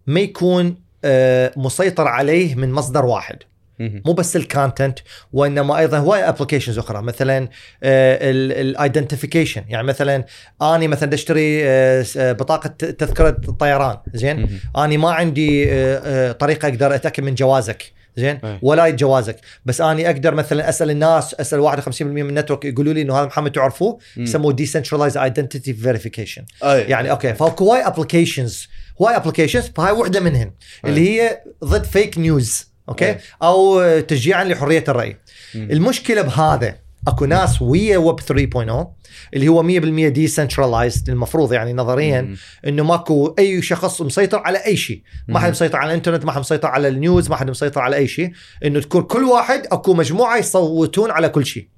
ما 0.06 0.20
يكون 0.20 0.76
آه، 1.05 1.52
مسيطر 1.56 2.08
عليه 2.08 2.55
من 2.55 2.72
مصدر 2.72 3.05
واحد. 3.06 3.36
مو 3.81 4.12
بس 4.12 4.36
ال 4.36 4.44
content 4.44 4.99
وإنما 5.33 5.78
أيضا 5.78 5.99
هواي 5.99 6.28
applications 6.28 6.78
أخرى 6.78 7.02
مثلا 7.02 7.49
ال 7.83 7.94
identification 7.94 9.62
يعني 9.68 9.86
مثلا 9.86 10.25
أني 10.62 10.89
مثلا 10.89 11.15
أشتري 11.15 11.65
آه، 11.65 12.05
آه، 12.17 12.33
بطاقة 12.33 12.68
تذكرة 12.68 13.31
طيران 13.60 13.97
زين. 14.15 14.60
أني 14.78 14.97
ما 14.97 15.10
عندي 15.10 15.73
آه، 15.73 16.00
آه، 16.05 16.33
طريقة 16.33 16.68
أقدر 16.68 16.94
أتأكد 16.94 17.23
من 17.23 17.34
جوازك 17.34 17.92
زين. 18.17 18.39
ولا 18.62 18.91
جوازك. 18.91 19.36
بس 19.65 19.81
أني 19.81 20.07
أقدر 20.10 20.34
مثلا 20.34 20.68
أسأل 20.68 20.91
الناس 20.91 21.34
أسأل 21.34 21.60
51% 21.60 22.02
من 22.02 22.28
ال 22.28 22.33
network 22.33 22.65
يقولوا 22.65 22.92
لي 22.92 23.02
إنه 23.02 23.18
هذا 23.18 23.26
محمد 23.26 23.52
تعرفوه. 23.52 23.99
يسموه 24.17 24.52
decentralized 24.52 25.17
identity 25.17 25.75
verification. 25.75 26.44
يعني 26.62 27.10
okay 27.10 27.34
فاكو 27.34 27.65
هواي 27.65 27.86
applications 27.86 28.68
هواي 29.02 29.17
applications 29.17 29.70
فهاي 29.76 29.92
وحدة 29.92 30.20
منهن 30.20 30.50
اللي 30.84 31.09
هي 31.20 31.41
ضد 31.65 31.84
fake 31.84 32.18
news 32.18 32.69
okay 32.91 33.10
أي. 33.10 33.19
أو 33.43 33.83
تشجيعا 34.01 34.44
لحرية 34.44 34.85
الرأي 34.89 35.17
مم. 35.55 35.69
المشكلة 35.70 36.23
بهذا 36.23 36.77
أكو 37.09 37.25
ناس 37.25 37.62
ويا 37.62 37.99
ويب 37.99 38.20
3.0 38.20 38.86
اللي 39.35 39.49
هو 39.49 39.62
100% 39.62 40.12
decentralized 40.12 41.10
المفروض 41.10 41.52
يعني 41.52 41.73
نظريا 41.73 42.20
مم. 42.20 42.36
إنه 42.67 42.85
ماكو 42.85 43.35
أي 43.39 43.62
شخص 43.62 44.02
مسيطر 44.02 44.39
على 44.39 44.59
أي 44.59 44.77
شيء 44.77 45.02
ما 45.28 45.39
حد 45.39 45.44
مم. 45.44 45.51
مسيطر 45.51 45.77
على 45.78 45.91
الإنترنت 45.91 46.25
ما 46.25 46.33
حد 46.33 46.41
مسيطر 46.41 46.69
على 46.69 46.89
ال 46.89 46.97
news 46.97 47.31
ما 47.31 47.36
حد 47.36 47.51
مسيطر 47.51 47.81
على 47.81 47.97
أي 47.97 48.09
شيء 48.09 48.33
إنه 48.65 48.81
تكون 48.81 49.02
كل 49.02 49.25
واحد 49.25 49.67
أكو 49.73 49.94
مجموعة 49.94 50.36
يصوتون 50.36 51.10
على 51.10 51.28
كل 51.28 51.47
شيء. 51.47 51.69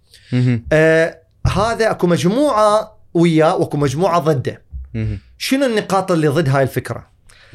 آه 0.73 1.19
هذا 1.47 1.91
أكو 1.91 2.07
مجموعة 2.07 2.99
وياه 3.15 3.57
وأكو 3.57 3.77
مجموعة 3.77 4.19
ضده 4.19 4.63
مهم. 4.95 5.19
شنو 5.39 5.67
النقاط 5.67 6.13
اللي 6.13 6.29
ضد 6.29 6.49
هاي 6.49 6.63
الفكرة 6.63 7.07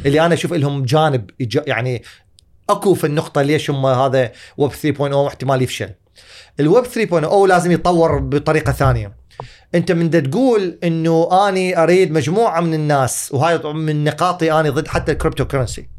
اللي 0.05 0.25
أنا 0.25 0.33
أشوف 0.33 0.53
لهم 0.53 0.85
جانب 0.85 1.29
يعني 1.67 2.03
أكو 2.69 2.93
في 2.93 3.07
النقطة 3.07 3.41
ليش 3.41 3.69
هم 3.69 3.85
هذا 3.85 4.31
ويب 4.57 4.71
3.0 4.71 5.27
احتمال 5.27 5.61
يفشل. 5.61 5.89
الويب 6.59 6.85
3.0 6.85 7.47
لازم 7.47 7.71
يتطور 7.71 8.19
بطريقة 8.19 8.71
ثانية. 8.71 9.17
أنت 9.75 9.91
من 9.91 10.31
تقول 10.31 10.79
إنه 10.83 11.47
أني 11.49 11.83
أريد 11.83 12.11
مجموعة 12.11 12.61
من 12.61 12.73
الناس 12.73 13.29
وهاي 13.31 13.59
من 13.73 14.03
نقاطي 14.03 14.51
أني 14.59 14.69
ضد 14.69 14.87
حتى 14.87 15.11
ال 15.11 15.45
cryptocurrency. 15.45 15.89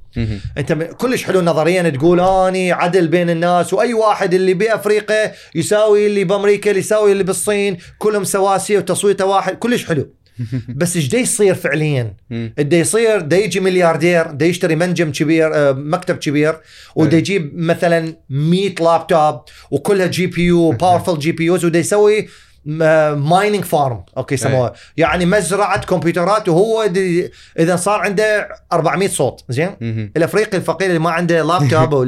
أنت 0.58 0.72
كلش 0.72 1.24
حلو 1.24 1.40
نظريا 1.40 1.90
تقول 1.90 2.20
أني 2.20 2.72
عدل 2.72 3.08
بين 3.08 3.30
الناس 3.30 3.72
وأي 3.72 3.94
واحد 3.94 4.34
اللي 4.34 4.54
بأفريقيا 4.54 5.32
يساوي 5.54 6.06
اللي 6.06 6.24
بأمريكا 6.24 6.70
اللي 6.70 6.80
يساوي 6.80 7.12
اللي 7.12 7.24
بالصين 7.24 7.78
كلهم 7.98 8.24
سواسية 8.24 8.78
وتصويته 8.78 9.24
واحد 9.26 9.54
كلش 9.54 9.84
حلو. 9.86 10.10
بس 10.68 10.96
إيش 10.96 11.08
دا 11.08 11.18
يصير 11.18 11.54
فعليا؟ 11.54 12.14
دا 12.58 12.76
يصير 12.76 13.20
دا 13.20 13.36
يجي 13.36 13.60
ملياردير 13.60 14.26
دا 14.30 14.46
يشتري 14.46 14.76
منجم 14.76 15.12
كبير 15.12 15.54
آه، 15.54 15.72
مكتب 15.72 16.16
كبير 16.16 16.56
ودا. 16.96 17.16
يجيب 17.18 17.58
مثلا 17.58 18.14
100 18.30 18.74
لابتوب 18.80 19.40
وكلها 19.70 20.06
جي 20.06 20.26
بي 20.26 20.42
يو 20.44 20.70
باورفل 20.80 21.18
جي 21.18 21.32
بي 21.32 21.44
يوز 21.44 21.64
ودا 21.64 21.78
يسوي 21.78 22.28
mining 22.64 23.64
farm 23.64 24.02
okay 24.16 24.34
يسموها 24.34 24.72
يعني 24.96 25.26
مزرعة 25.26 25.80
كمبيوترات 25.86 26.48
وهو 26.48 26.86
دي 26.86 27.30
إذا 27.58 27.76
صار 27.76 28.00
عنده 28.00 28.48
400 28.72 29.08
صوت 29.08 29.44
زين. 29.48 29.70
الأفريقي 30.16 30.56
الفقير 30.56 30.88
اللي 30.88 30.98
ما 30.98 31.10
عنده 31.10 31.42
لابتوب 31.42 31.92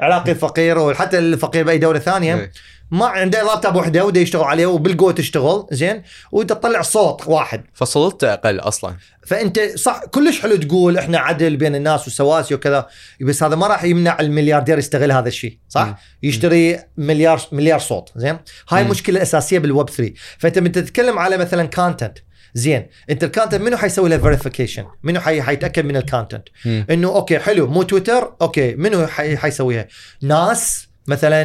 والعراقي 0.00 0.32
الفقير 0.32 0.78
وحتى 0.78 1.18
الفقير 1.18 1.64
بأي 1.64 1.78
دولة 1.78 1.98
ثانية. 1.98 2.50
ما 2.90 3.06
عنده 3.06 3.42
لابتوب 3.42 3.76
وحده 3.76 4.04
وده 4.04 4.20
يشتغل 4.20 4.44
عليه 4.44 4.66
وبالقوة 4.66 5.12
تشتغل 5.12 5.66
زين؟ 5.70 6.02
وانت 6.32 6.50
تطلع 6.50 6.82
صوت 6.82 7.28
واحد. 7.28 7.64
فصلته 7.74 8.32
أقل 8.32 8.60
أصلا. 8.60 8.96
فأنت 9.26 9.60
صح 9.60 10.04
كلش 10.04 10.40
حلو 10.40 10.56
تقول 10.56 10.98
إحنا 10.98 11.18
عدل 11.18 11.56
بين 11.56 11.74
الناس 11.74 12.06
وسواسي 12.06 12.54
وكذا 12.54 12.86
بس 13.20 13.42
هذا 13.42 13.56
ما 13.56 13.66
راح 13.66 13.84
يمنع 13.84 14.20
الملياردير 14.20 14.78
يستغل 14.78 15.12
هذا 15.12 15.28
الشيء 15.28 15.58
صح؟ 15.68 15.86
مم. 15.86 15.94
يشتري 16.22 16.78
مليار 16.96 17.40
مليار 17.52 17.78
صوت 17.78 18.12
زين؟ 18.16 18.38
هاي. 18.68 18.82
المشكلة 18.82 19.16
الاساسيه 19.16 19.58
بالويب 19.58 19.90
3 19.90 20.12
فأنت 20.38 20.58
من 20.58 20.72
تتكلم 20.72 21.18
على 21.18 21.36
مثلا 21.36 21.66
content 21.66 22.18
زين؟ 22.54 22.86
أنت 23.10 23.24
ال 23.24 23.29
content 23.29 23.62
منو 23.62 23.76
حيسوي 23.76 24.08
له 24.08 24.18
verification 24.18 24.84
منو 25.02 25.20
حي 25.20 25.42
حيتأكد 25.42 25.84
من 25.84 25.96
ال 25.96 26.02
content. 26.02 26.48
إنه 26.66 27.08
okay 27.08 27.38
حلو 27.38 27.66
مو 27.66 27.82
تويتر 27.82 28.34
okay 28.42 28.74
منو 28.74 29.06
حي 29.06 29.36
حيسويها؟ 29.36 29.88
ناس 30.22 30.89
مثلا 31.10 31.44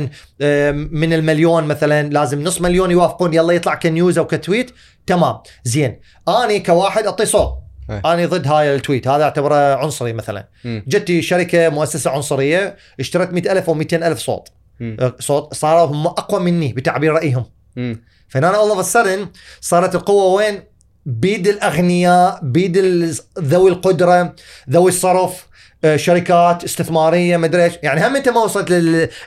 من 0.74 1.14
المليون 1.14 1.64
مثلا 1.64 2.10
لازم 2.10 2.44
نص 2.44 2.62
مليون 2.62 2.92
يوافقون 2.92 3.34
يلا 3.34 3.54
يطلع 3.54 3.76
ك 3.76 3.84
news 3.84 4.18
أو 4.18 4.28
ك 4.28 4.35
tweet 4.35 4.72
تمام 5.08 5.38
زين 5.64 6.00
أني 6.30 6.60
كواحد 6.60 7.06
أعطي 7.06 7.26
صوت 7.26 7.58
إيه. 7.90 8.02
أنا 8.06 8.26
ضد 8.26 8.48
هاي 8.48 8.76
ال 8.76 8.81
tweet 8.81 9.08
هذا 9.08 9.24
اعتبره 9.24 9.76
عنصري 9.76 10.14
مثلا. 10.14 10.48
جتي 10.66 11.22
شركة 11.22 11.70
مؤسسة 11.70 12.12
عنصرية 12.12 12.76
اشترت 13.00 13.34
100000 13.34 13.70
أو 13.70 13.74
200000 13.74 14.20
صوت 14.20 14.50
مم. 14.80 14.98
أه، 15.00 15.16
صوت 15.20 15.54
صاروا 15.54 15.86
هم 15.86 16.08
أقوى 16.08 16.40
مني 16.40 16.74
بتعبير 16.74 17.14
رأيهم. 17.14 17.46
فهنا 18.28 18.48
all 18.48 18.70
of 18.70 18.86
a 18.86 18.92
sudden 18.92 19.28
صارت 19.62 19.96
القوة 19.96 20.34
وين؟ 20.34 20.64
بيد 21.06 21.48
الأغنياء 21.48 22.40
بيد 22.44 22.78
ذوي 23.40 23.72
القدرة 23.72 24.36
ذوي 24.70 24.90
الصرف 24.90 25.48
شركات 25.96 26.64
استثمارية 26.64 27.38
مدري 27.38 27.64
إيش 27.64 27.74
يعني 27.84 28.08
هم 28.08 28.16
أنت 28.16 28.30
ما 28.30 28.44
وصلت 28.44 28.72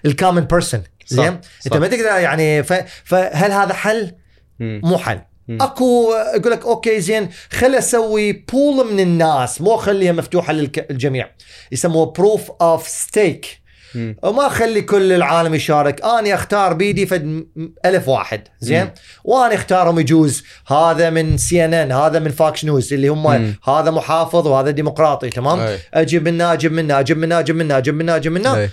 لل 0.04 0.13
common 0.13 0.40
person 0.40 0.82
زين. 1.06 1.40
أنت 1.66 1.76
ما 1.76 1.86
تقدر 1.86 2.04
يعني 2.04 2.62
ف... 2.62 2.72
فهل 3.04 3.52
هذا 3.52 3.74
حل؟ 3.74 4.12
مم. 4.58 4.80
مو 4.84 4.98
حل 4.98 5.20
مم. 5.48 5.62
أكو 5.62 6.12
أقول 6.12 6.52
لك 6.52 6.66
okay 6.66 7.00
زين 7.00 7.28
خل 7.50 7.74
أسوي 7.74 8.32
pool 8.32 8.92
من 8.92 9.00
الناس 9.00 9.60
مو 9.60 9.74
اخليها 9.74 10.12
مفتوحة 10.12 10.52
للجميع 10.52 11.30
يسموه 11.72 12.06
proof 12.06 12.50
of 12.50 12.88
stake 12.88 13.57
مم. 13.94 14.16
وما 14.22 14.46
أخلي 14.46 14.82
كل 14.82 15.12
العالم 15.12 15.54
يشارك. 15.54 16.04
أنا 16.04 16.34
أختار 16.34 16.72
بيدي 16.72 17.06
فد 17.06 17.46
ألف 17.84 18.08
واحد. 18.08 18.48
زين؟ 18.60 18.82
مم. 18.84 18.90
وأنا 19.24 19.54
أختارهم 19.54 19.98
يجوز. 19.98 20.42
هذا 20.66 21.10
من 21.10 21.36
سي 21.38 21.64
إن 21.64 21.74
إن 21.74 21.92
هذا 21.92 22.18
من 22.18 22.30
فاكس 22.30 22.64
نيوز 22.64 22.92
اللي 22.92 23.08
هم 23.08 23.22
مم. 23.22 23.54
هذا 23.64 23.90
محافظ 23.90 24.46
وهذا 24.46 24.70
ديمقراطي 24.70 25.30
تمام؟ 25.30 25.60
أي. 25.60 25.78
أجيب 25.94 26.28
منه 26.28 26.52
أجيب 26.52 26.72
منه 26.72 27.00
أجيب 27.00 27.18
منه 27.18 27.38
أجيب 27.38 27.56
منه 27.56 27.76
أجيب 27.76 27.94
منه 27.94 28.16
أجيب 28.16 28.32
منه 28.32 28.70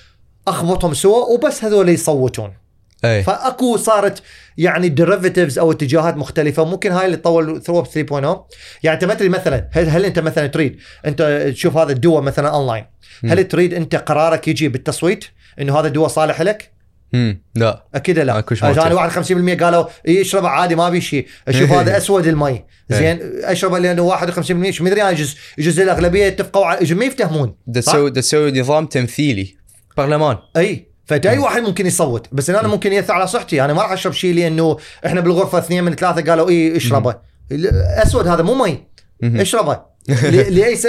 أخبطهم 0.47 0.93
سوا 0.93 1.25
وبس 1.25 1.63
هذول 1.63 1.89
يصوتون. 1.89 2.53
أي. 3.05 3.23
فأكو 3.23 3.77
صارت 3.77 4.21
يعني 4.57 4.89
derivatives 4.89 5.59
أو 5.59 5.71
اتجاهات 5.71 6.17
مختلفة. 6.17 6.65
ممكن 6.65 6.91
هاي 6.91 7.05
اللي 7.05 7.17
تطور 7.17 7.59
through 7.59 7.83
3.0 7.83 7.89
يعني 8.83 8.95
أنت 8.95 9.05
ما 9.05 9.13
تدري 9.13 9.29
مثلا 9.29 9.69
هل, 9.71 9.89
هل 9.89 10.05
أنت 10.05 10.19
مثلا 10.19 10.47
تريد 10.47 10.77
أنت 11.05 11.21
تشوف 11.53 11.77
هذا 11.77 11.91
الدواء 11.91 12.21
مثلا 12.21 12.49
اونلاين 12.49 12.85
هل 13.25 13.43
تريد 13.47 13.73
أنت 13.73 13.95
قرارك 13.95 14.47
يجي 14.47 14.67
بالتصويت؟ 14.67 15.25
إنه 15.61 15.79
هذا 15.79 15.87
الدواء 15.87 16.07
صالح 16.07 16.41
لك؟ 16.41 16.75
مم. 17.13 17.41
لا. 17.55 17.85
أكيد 17.95 18.19
لا. 18.19 18.43
أنا 18.63 19.09
51% 19.57 19.63
قالوا 19.63 19.85
إيه 20.07 20.21
اشربه 20.21 20.47
عادي 20.47 20.75
ما 20.75 20.89
بي 20.89 21.01
شيء. 21.01 21.27
أشوف 21.47 21.71
هذا 21.71 21.97
أسود 21.97 22.27
المي 22.27 22.63
زين 22.89 23.19
أشربه 23.43 23.79
لأنه 23.79 24.17
51% 24.17 24.69
شو 24.69 24.83
مدري 24.83 25.01
أنا 25.01 25.11
يجوز 25.11 25.35
يجوز 25.57 25.79
الأغلبية 25.79 26.27
اتفقوا 26.27 26.93
ما 26.93 27.05
يفتهمون؟ 27.05 27.55
تسوي 27.73 28.11
تسوي 28.11 28.59
نظام 28.59 28.85
تمثيلي. 28.85 29.55
برلمان. 29.97 30.37
اي 30.57 30.87
فأنت 31.05 31.25
أي 31.25 31.37
واحد 31.37 31.61
ممكن 31.61 31.85
يصوت 31.85 32.27
بس 32.31 32.49
أنا 32.49 32.67
ممكن 32.67 32.93
يأثر 32.93 33.13
على 33.13 33.27
صحتي. 33.27 33.65
أنا 33.65 33.73
ما 33.73 33.81
راح 33.81 33.91
أشرب 33.91 34.13
شيء 34.13 34.33
لأنه 34.33 34.77
إحنا 35.05 35.21
بالغرفة 35.21 35.57
اثنين 35.57 35.83
من 35.83 35.95
ثلاثة 35.95 36.31
قالوا 36.31 36.49
اي 36.49 36.77
اشربه. 36.77 37.15
أسود 38.03 38.27
هذا 38.27 38.43
مو 38.43 38.65
مي. 38.65 38.83
اشربه. 39.23 39.94
ليه 40.55 40.75
س- 40.75 40.87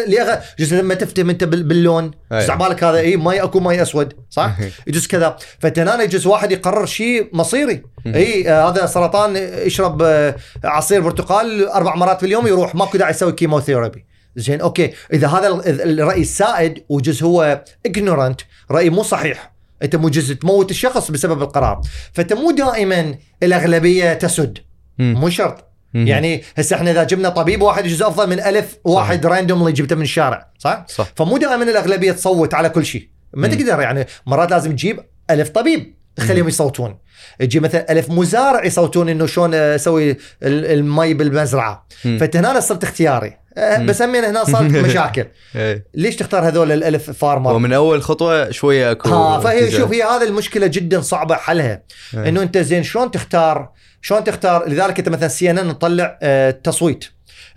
جزء 0.58 0.76
لما 0.76 0.94
تفتهم 0.94 1.30
انت 1.30 1.44
بال- 1.44 1.62
باللون. 1.62 2.10
يجوز 2.32 2.50
بالك 2.50 2.84
هذا 2.84 2.98
اي 2.98 3.16
مي 3.16 3.42
أكو 3.42 3.60
مي 3.60 3.82
أسود 3.82 4.12
صح؟ 4.30 4.56
يجوز 4.86 5.06
كذا. 5.06 5.36
فانت 5.58 5.78
هنا 5.78 6.02
يجوز 6.02 6.26
واحد 6.26 6.52
يقرر 6.52 6.86
شيء 6.86 7.28
مصيري. 7.32 7.82
اي 8.06 8.50
آه 8.50 8.70
هذا 8.70 8.86
سرطان 8.86 9.36
يشرب 9.66 10.02
آه 10.02 10.36
عصير 10.64 11.00
برتقال 11.00 11.68
أربع 11.68 11.94
مرات 11.94 12.20
في 12.20 12.26
اليوم 12.26 12.46
يروح. 12.46 12.74
ماكو 12.74 12.98
داعي 12.98 13.10
يسوي 13.10 13.32
chemotherapy 13.32 14.04
زين 14.36 14.60
okay. 14.60 14.92
إذا 15.12 15.28
هذا 15.28 15.48
ال- 15.48 16.00
الرأي 16.00 16.20
السائد 16.20 16.84
ويجوز 16.88 17.24
هو 17.24 17.64
ignorant 17.88 18.44
رأي 18.70 18.90
مو 18.90 19.02
صحيح. 19.02 19.52
أنت 19.82 19.96
مو 19.96 20.08
يجوز 20.08 20.34
تموت 20.34 20.70
الشخص 20.70 21.10
بسبب 21.10 21.42
القرار. 21.42 21.80
فأنت 22.12 22.32
مو 22.32 22.50
دائما 22.50 23.14
الأغلبية 23.42 24.12
تسد. 24.14 24.58
مو 24.98 25.28
شرط. 25.30 25.65
مم. 25.96 26.06
يعني 26.06 26.42
هسه 26.56 26.76
إحنا 26.76 26.90
إذا 26.90 27.04
جبنا 27.04 27.28
طبيب 27.28 27.62
واحد 27.62 27.86
يجوز 27.86 28.02
أفضل 28.02 28.30
من 28.30 28.40
ألف 28.40 28.76
واحد 28.84 29.26
randomly 29.26 29.72
جبته 29.72 29.96
من 29.96 30.02
الشارع 30.02 30.50
صح؟ 30.58 30.84
صح 30.88 31.06
فمو 31.16 31.38
دائما 31.38 31.62
الأغلبية 31.62 32.12
تصوت 32.12 32.54
على 32.54 32.68
كل 32.68 32.84
شيء 32.84 33.08
ما. 33.34 33.48
تقدر 33.48 33.80
يعني 33.80 34.06
مرات 34.26 34.50
لازم 34.50 34.72
تجيب 34.72 35.00
ألف 35.30 35.48
طبيب 35.48 35.96
تخليهم 36.16 36.48
يصوتون 36.48 36.98
تجيب 37.38 37.62
مثلا 37.62 37.92
ألف 37.92 38.10
مزارع 38.10 38.64
يصوتون 38.64 39.08
إنه 39.08 39.26
شلون 39.26 39.54
أسوي 39.54 40.10
ال- 40.10 40.18
المي 40.42 41.14
بالمزرعة 41.14 41.86
مم. 42.04 42.18
فإنت 42.18 42.36
هنا 42.36 42.60
صرت 42.60 42.84
اختياري 42.84 43.36
أه،. 43.58 43.78
بس 43.78 44.02
همين 44.02 44.24
هنا 44.24 44.44
صارت 44.44 44.70
مشاكل 44.86 45.24
اي 45.56 45.84
ليش 45.94 46.16
تختار 46.16 46.48
هذول 46.48 46.72
الألف 46.72 47.10
farmer 47.10 47.52
ومن 47.52 47.72
أول 47.72 48.02
خطوة 48.02 48.50
شوية 48.50 48.90
أكو 48.90 49.08
ها 49.08 49.40
فهي. 49.40 49.70
شوف 49.70 49.92
هي 49.92 50.02
هذا 50.02 50.24
المشكلة 50.24 50.66
جدا 50.66 51.00
صعبة 51.00 51.34
حلها 51.34 51.82
إيه. 52.14 52.28
إنه 52.28 52.42
أنت 52.42 52.58
زين 52.58 52.82
شلون 52.82 53.10
تختار 53.10 53.70
شلون 54.06 54.24
تختار؟ 54.24 54.68
لذلك 54.68 54.98
انت 54.98 55.08
مثلا 55.08 55.28
سي 55.28 55.50
ان 55.50 55.58
ان 55.58 55.66
نطلع 55.66 56.18
آه 56.22 56.50
تصويت 56.50 57.04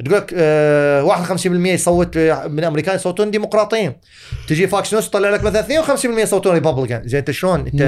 تقول 0.05 0.17
لك 0.17 0.33
آه 0.37 1.25
51% 1.25 1.45
يصوت 1.45 2.17
آه، 2.17 2.47
من 2.47 2.59
الامريكان 2.59 2.95
يصوتون 2.95 3.31
ديمقراطيين. 3.31 3.93
تجي 4.47 4.67
فاكس 4.67 4.93
نيوز 4.93 5.09
تطلع 5.09 5.29
لك 5.29 5.43
مثلا 5.43 5.61
52% 5.61 6.05
يصوتون 6.05 6.53
Republican 6.53 7.07
زين 7.07 7.19
انت 7.19 7.31
شلون؟ 7.31 7.59
انت. 7.59 7.81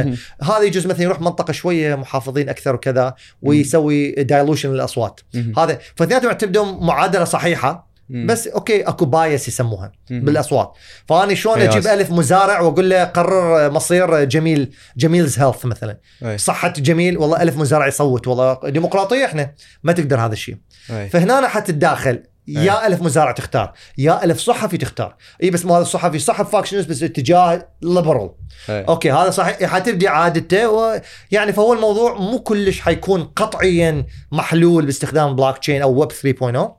هذا 0.43 0.61
يجوز 0.61 0.87
مثلا 0.87 1.03
يروح 1.03 1.21
منطقة 1.21 1.51
شوية 1.51 1.95
محافظين 1.95 2.49
أكثر 2.49 2.75
وكذا 2.75 3.15
ويسوي 3.41 4.11
dilution 4.11 4.73
للأصوات. 4.73 5.19
هذا 5.57 5.79
فاثنيناتهم 5.95 6.29
يعتمدون 6.29 6.85
معادلة 6.85 7.23
صحيحة. 7.23 7.90
مم. 8.11 8.27
بس 8.27 8.47
okay 8.47 8.81
أكو 8.81 9.05
bias 9.05 9.47
يسموها 9.47 9.91
مهم. 10.09 10.25
بالأصوات 10.25 10.73
فاني 11.07 11.35
شلون. 11.35 11.61
أجيب 11.61 11.87
ألف 11.87 12.11
مزارع 12.11 12.59
وأقول 12.59 12.89
له 12.89 13.03
قرر 13.03 13.71
مصير 13.71 14.23
جميل 14.23 14.73
جميل's 14.97 15.39
health 15.39 15.65
مثلا 15.65 15.97
أي. 16.25 16.37
صحة 16.37 16.73
جميل 16.77 17.17
والله 17.17 17.41
ألف 17.41 17.57
مزارع 17.57 17.87
يصوت 17.87 18.27
والله 18.27 18.59
ديمقراطية 18.65 19.25
إحنا 19.25 19.53
ما 19.83 19.93
تقدر 19.93 20.19
هذا 20.19 20.33
الشيء. 20.33 20.57
فهنا 20.87 21.47
حتتداخل 21.47 22.23
يا 22.47 22.87
ألف 22.87 23.01
مزارع 23.01 23.31
تختار 23.31 23.73
يا 23.97 24.23
ألف 24.23 24.39
صحفي 24.39 24.77
تختار 24.77 25.15
إي 25.43 25.49
بس 25.49 25.65
ما 25.65 25.75
هذا 25.75 25.81
الصحفي 25.81 26.19
صحف 26.19 26.51
فاكس 26.51 26.73
نيوز 26.73 26.85
بس 26.85 27.03
اتجاه 27.03 27.67
liberal. 27.81 28.29
okay 28.69 29.11
هذا 29.11 29.29
صحيح 29.29 29.69
حتبدي 29.69 30.07
عادته 30.07 30.69
و 30.69 31.01
يعني 31.31 31.53
فهو 31.53 31.73
الموضوع 31.73 32.13
مو 32.13 32.39
كلش 32.39 32.79
حيكون 32.79 33.23
قطعيا 33.23 34.05
محلول 34.31 34.85
باستخدام 34.85 35.35
بلوك 35.35 35.57
تشين 35.57 35.81
أو 35.81 35.99
ويب 35.99 36.11
3.0 36.11 36.69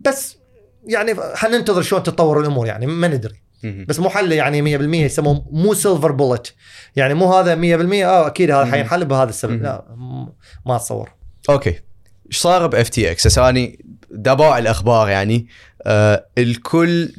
بس 0.00 0.41
يعني 0.86 1.14
حننتظر 1.34 1.82
شلون 1.82 2.02
تتطور 2.02 2.40
الأمور 2.40 2.66
يعني 2.66 2.86
ما 2.86 3.08
ندري. 3.08 3.42
بس 3.88 3.98
مو 3.98 4.08
حل 4.08 4.32
يعني 4.32 4.78
100% 4.78 4.82
يسموه 4.94 5.44
مو 5.50 5.74
silver 5.74 6.12
bullet 6.12 6.54
يعني 6.96 7.14
مو 7.14 7.34
هذا 7.34 7.54
100% 7.54 7.60
آه 8.04 8.26
أكيد 8.26 8.50
هذا. 8.50 8.70
حينحل 8.70 9.04
بهذا 9.04 9.28
السبب. 9.30 9.62
لا 9.62 9.84
ما 10.66 10.76
أتصور 10.76 11.10
okay 11.50 11.80
إيش 12.26 12.38
صار 12.38 12.66
ب 12.66 12.88
FTX 12.88 13.26
هسه 13.26 13.48
اني 13.48 13.84
دابا 14.10 14.58
الأخبار 14.58 15.08
يعني 15.08 15.46
آه 15.86 16.26
الكل 16.38 17.12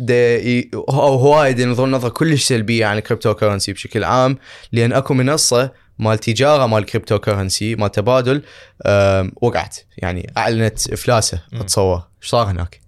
أو 0.74 1.16
هوايد 1.16 1.60
ينظرون 1.60 1.92
نظرة 1.92 2.10
كلش 2.10 2.44
سلبية 2.44 2.86
عن 2.86 2.98
ال 2.98 3.34
cryptocurrency 3.34 3.74
بشكل 3.74 4.04
عام 4.04 4.38
لأن 4.72 4.94
أكو 4.94 5.14
منصة 5.14 5.72
مال 6.00 6.18
تجارة 6.18 6.66
مال 6.66 6.86
cryptocurrency 6.86 7.76
مال 7.76 7.92
تبادل 7.92 8.42
آم، 8.86 9.32
وقعت 9.42 9.78
يعني 9.98 10.32
أعلنت 10.38 10.94
إفلاسه. 10.94 11.42
اتصور 11.54 12.04
إيش 12.22 12.30
صار 12.30 12.48
هناك؟ 12.52 12.83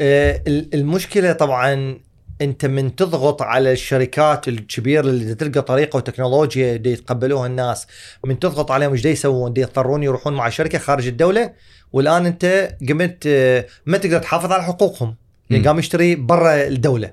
آه، 0.00 0.42
ال- 0.46 0.74
المشكلة 0.74 1.32
طبعا 1.32 1.98
أنت 2.40 2.66
من 2.66 2.96
تضغط 2.96 3.42
على 3.42 3.72
الشركات 3.72 4.48
الكبيرة 4.48 5.00
اللي 5.00 5.34
تلقى 5.34 5.62
طريقة 5.62 5.96
وتكنولوجيا 5.96 6.76
دي 6.76 6.92
يتقبلوها 6.92 7.46
الناس 7.46 7.86
من 8.24 8.38
تضغط 8.38 8.70
عليهم 8.70 8.92
إيش 8.92 9.04
يسوون 9.04 9.52
دي 9.52 9.60
يضطرون 9.60 10.02
يروحون 10.02 10.32
مع 10.34 10.48
شركة 10.48 10.78
خارج 10.78 11.06
الدولة 11.06 11.52
والآن 11.92 12.26
أنت 12.26 12.68
قمت 12.88 13.24
آه، 13.26 13.66
ما 13.86 13.98
تقدر 13.98 14.18
تحافظ 14.18 14.52
على 14.52 14.62
حقوقهم 14.62 15.16
مم. 15.50 15.64
قام 15.64 15.78
يشتري 15.78 16.14
برا 16.14 16.66
الدولة. 16.66 17.12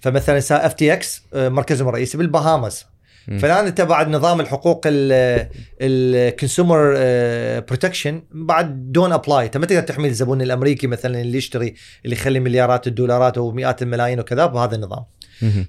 فمثلا 0.00 0.66
FTX 0.66 1.22
مركزهم 1.34 1.88
الرئيسي 1.88 2.18
بالبهامز. 2.18 2.84
فالآن 3.26 3.66
أنت 3.66 3.80
بعد 3.80 4.08
نظام 4.08 4.40
الحقوق 4.40 4.80
ال 5.80 5.93
consumer 5.93 6.94
protection 7.60 8.22
بعد 8.30 8.92
don't 8.92 9.12
apply 9.12 9.46
انت 9.46 9.56
ما 9.56 9.66
تقدر 9.66 9.82
تحمي 9.82 10.08
الزبون 10.08 10.42
الأمريكي 10.42 10.86
مثلا 10.86 11.20
اللي 11.20 11.38
يشتري 11.38 11.74
اللي 12.04 12.16
يخلي 12.16 12.40
مليارات 12.40 12.86
الدولارات 12.86 13.38
ومئات 13.38 13.82
الملايين 13.82 14.20
وكذا 14.20 14.46
بهذا 14.46 14.76
النظام. 14.76 15.04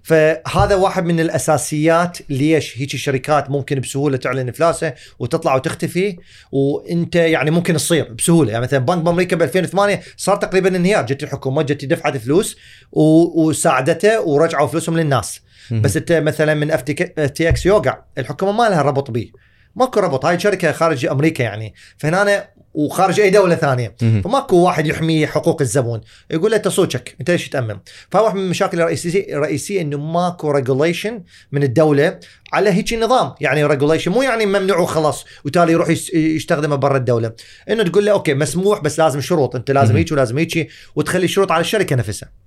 فهذا 0.03 0.75
واحد 0.75 1.06
من 1.06 1.19
الأساسيات 1.19 2.17
ليش 2.30 2.80
هيك 2.82 2.93
الشركات 2.93 3.50
ممكن 3.50 3.80
بسهولة 3.80 4.17
تعلن 4.17 4.50
إفلاسها 4.50 4.95
وتطلع 5.19 5.56
وتختفي. 5.56 6.17
وأنت 6.51 7.16
يعني 7.16 7.51
ممكن 7.51 7.74
تصير 7.74 8.14
بسهولة. 8.14 8.51
يعني 8.51 8.64
مثلا 8.64 8.80
بنك 8.80 8.98
بأمريكا 8.98 9.35
ب 9.35 9.42
2008 9.42 10.01
صار 10.17 10.35
تقريبا 10.35 10.75
انهيار. 10.75 11.06
جت 11.06 11.24
الحكومة 11.24 11.61
جت 11.61 11.85
دفعت 11.85 12.17
فلوس 12.17 12.58
وساعدته 12.92 14.22
ورجعوا 14.22 14.67
فلوسهم 14.67 14.98
للناس. 14.98 15.44
بس 15.72 15.98
انت 15.98 16.11
مثلا 16.11 16.53
من 16.53 16.72
FTX 16.72 17.66
يوقع 17.66 17.98
الحكومة 18.18 18.52
ما 18.52 18.69
لها 18.69 18.82
ربط 18.82 19.11
به 19.11 19.32
ماكو 19.76 20.00
ربط. 20.00 20.26
هاي 20.26 20.40
شركة 20.40 20.72
خارج 20.72 21.06
أمريكا 21.06 21.44
يعني. 21.44 21.74
فهنا 21.98 22.22
أنا 22.22 22.48
وخارج 22.74 23.19
أي 23.19 23.30
دولة 23.30 23.56
ثانية. 23.56 23.95
فماكو 24.24 24.56
واحد 24.56 24.88
يحمي 24.88 25.27
حقوق 25.27 25.61
الزبون. 25.61 26.02
يقول 26.32 26.52
له 26.52 26.58
انت 26.58 26.68
صوتك 26.68 27.16
أنت 27.19 27.32
ليش 27.32 27.50
تأمن؟ 27.50 27.77
فواحد 28.11 28.35
من 28.35 28.44
المشاكل 28.44 28.82
الرئيسيه 28.82 29.34
الرئيسية 29.35 29.82
إنه 29.82 29.98
ماكو 29.98 30.52
regulation 30.52 31.24
من 31.52 31.64
الدولة 31.64 32.19
على 32.53 32.69
هيك 32.69 32.94
نظام. 32.94 33.34
يعني 33.42 33.66
regulation 33.66 34.11
مو 34.11 34.22
يعني 34.22 34.45
ممنوع 34.45 34.77
وخلاص 34.77 35.26
وتالي 35.45 35.72
يروح 35.72 35.90
يس- 35.90 36.14
يستخدمه 36.14 36.76
برا 36.76 36.98
الدولة. 36.98 37.32
إنه 37.69 37.84
تقول 37.84 38.06
له 38.06 38.11
okay 38.11 38.34
مسموح 38.34 38.82
بس 38.82 39.00
لازم 39.00 39.22
شروط. 39.22 39.56
أنت 39.56 39.72
لازم. 39.72 39.95
هيك 39.98 40.11
ولازم 40.11 40.38
هيك 40.38 40.68
وتخلي 40.95 41.27
شروط 41.27 41.52
على 41.52 41.61
الشركة 41.61 41.95
نفسها. 41.95 42.44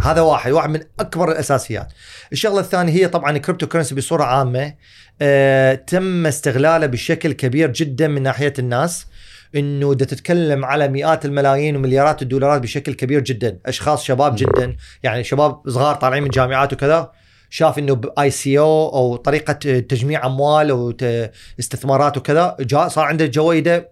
هذا 0.00 0.20
واحد 0.20 0.52
واحد 0.52 0.70
من 0.70 0.80
أكبر 1.00 1.32
الأساسيات. 1.32 1.92
الشغلة 2.32 2.60
الثانية 2.60 2.92
هي 2.92 3.08
طبعا 3.08 3.30
ال 3.30 3.66
cryptocurrency 3.66 3.94
بصورة 3.94 4.24
عامة 4.24 4.74
آه 5.22 5.74
تم 5.74 6.26
استغلاله 6.26 6.86
بشكل 6.86 7.32
كبير 7.32 7.72
جدا 7.72 8.08
من 8.08 8.22
ناحية 8.22 8.52
الناس 8.58 9.06
إنه 9.54 9.94
دا 9.94 10.04
تتكلم 10.04 10.64
على 10.64 10.88
مئات 10.88 11.24
الملايين 11.24 11.76
ومليارات 11.76 12.22
الدولارات 12.22 12.62
بشكل 12.62 12.94
كبير 12.94 13.20
جدا 13.20 13.58
أشخاص 13.66 14.04
شباب 14.04 14.34
جدا 14.36 14.76
يعني 15.02 15.24
شباب 15.24 15.68
صغار 15.68 15.94
طالعين 15.94 16.22
من 16.22 16.28
جامعات 16.28 16.72
وكذا 16.72 17.12
شاف 17.50 17.78
إنه 17.78 17.94
باي 17.94 18.30
سي 18.30 18.58
أو 18.58 18.88
أو 18.88 19.16
طريقة 19.16 19.52
تجميع 19.80 20.26
أموال 20.26 20.70
أو 20.70 20.94
استثمارات 21.60 22.16
وكذا 22.16 22.56
جاء 22.60 22.88
صار 22.88 23.04
عنده 23.04 23.26
جويده 23.26 23.90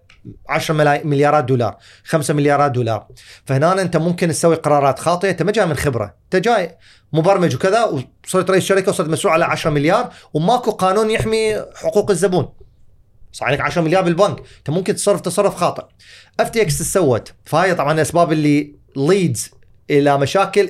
10 0.49 0.73
ملاي- 0.75 1.03
مليارات 1.03 1.43
دولار 1.43 1.77
5 2.03 2.33
مليارات 2.33 2.71
دولار. 2.71 3.07
فهنا 3.45 3.81
انت 3.81 3.97
ممكن 3.97 4.27
تسوي 4.27 4.55
قرارات 4.55 4.99
خاطئة 4.99 5.29
انت 5.29 5.41
ما 5.43 5.51
جاي 5.51 5.65
من 5.65 5.75
خبرة 5.75 6.15
انت 6.23 6.35
جاي 6.35 6.77
مبرمج 7.13 7.55
وكذا 7.55 7.83
وصرت 8.25 8.49
رئيس 8.51 8.63
شركة 8.63 8.89
وصرت 8.89 9.09
مسؤول 9.09 9.33
على 9.33 9.45
10 9.45 9.69
مليار 9.71 10.13
وماكو 10.33 10.71
قانون 10.71 11.09
يحمي 11.11 11.65
حقوق 11.75 12.09
الزبون. 12.11 12.53
صار 13.31 13.47
عليك 13.47 13.61
10 13.61 13.81
مليار 13.81 14.03
بالبنك. 14.03 14.39
انت 14.57 14.69
ممكن 14.69 14.95
تصرف 14.95 15.21
تصرف 15.21 15.55
خاطئ. 15.55 15.83
FTX 16.39 16.81
سوت 16.81 17.33
فهاي 17.45 17.75
طبعا 17.75 17.93
الأسباب 17.93 18.31
اللي 18.31 18.75
leads 18.95 19.51
إلى 19.89 20.17
مشاكل 20.17 20.69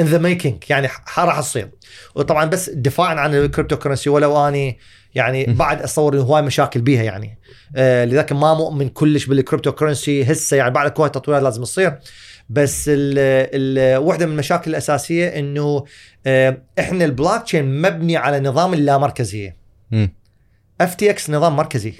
in 0.00 0.04
the 0.04 0.18
making 0.18 0.62
يعني 0.68 0.88
راح 1.18 1.40
تصير. 1.40 1.70
وطبعا 2.14 2.44
بس 2.44 2.70
دفاعا 2.70 3.14
عن 3.14 3.34
ال 3.34 3.76
cryptocurrency 3.76 4.10
ولو 4.10 4.48
أني 4.48 4.78
يعني. 5.16 5.44
بعد 5.44 5.82
اتصور 5.82 6.14
إنه 6.14 6.22
هواي 6.22 6.42
مشاكل 6.42 6.80
بيها 6.80 7.02
يعني 7.02 7.38
آه 7.76 8.04
لذلك 8.04 8.32
ما 8.32 8.54
مؤمن 8.54 8.88
كلش 8.88 9.26
بال 9.26 9.72
cryptocurrency 9.72 10.32
هسه 10.32 10.56
يعني 10.56 10.70
بعد 10.70 10.92
هواي 10.98 11.10
تطويرات 11.10 11.42
لازم 11.42 11.62
تصير 11.62 11.98
بس 12.50 12.84
ال 12.88 13.18
ال 13.54 13.96
واحدة 13.96 14.26
من 14.26 14.32
المشاكل 14.32 14.70
الأساسية 14.70 15.28
إنه 15.28 15.84
آه 16.26 16.62
إحنا 16.78 17.04
البلوك 17.04 17.42
تشين 17.42 17.82
مبني 17.82 18.16
على 18.16 18.40
نظام 18.40 18.74
اللامركزية. 18.74 19.56
FTX 20.80 21.30
نظام 21.30 21.56
مركزي. 21.56 21.94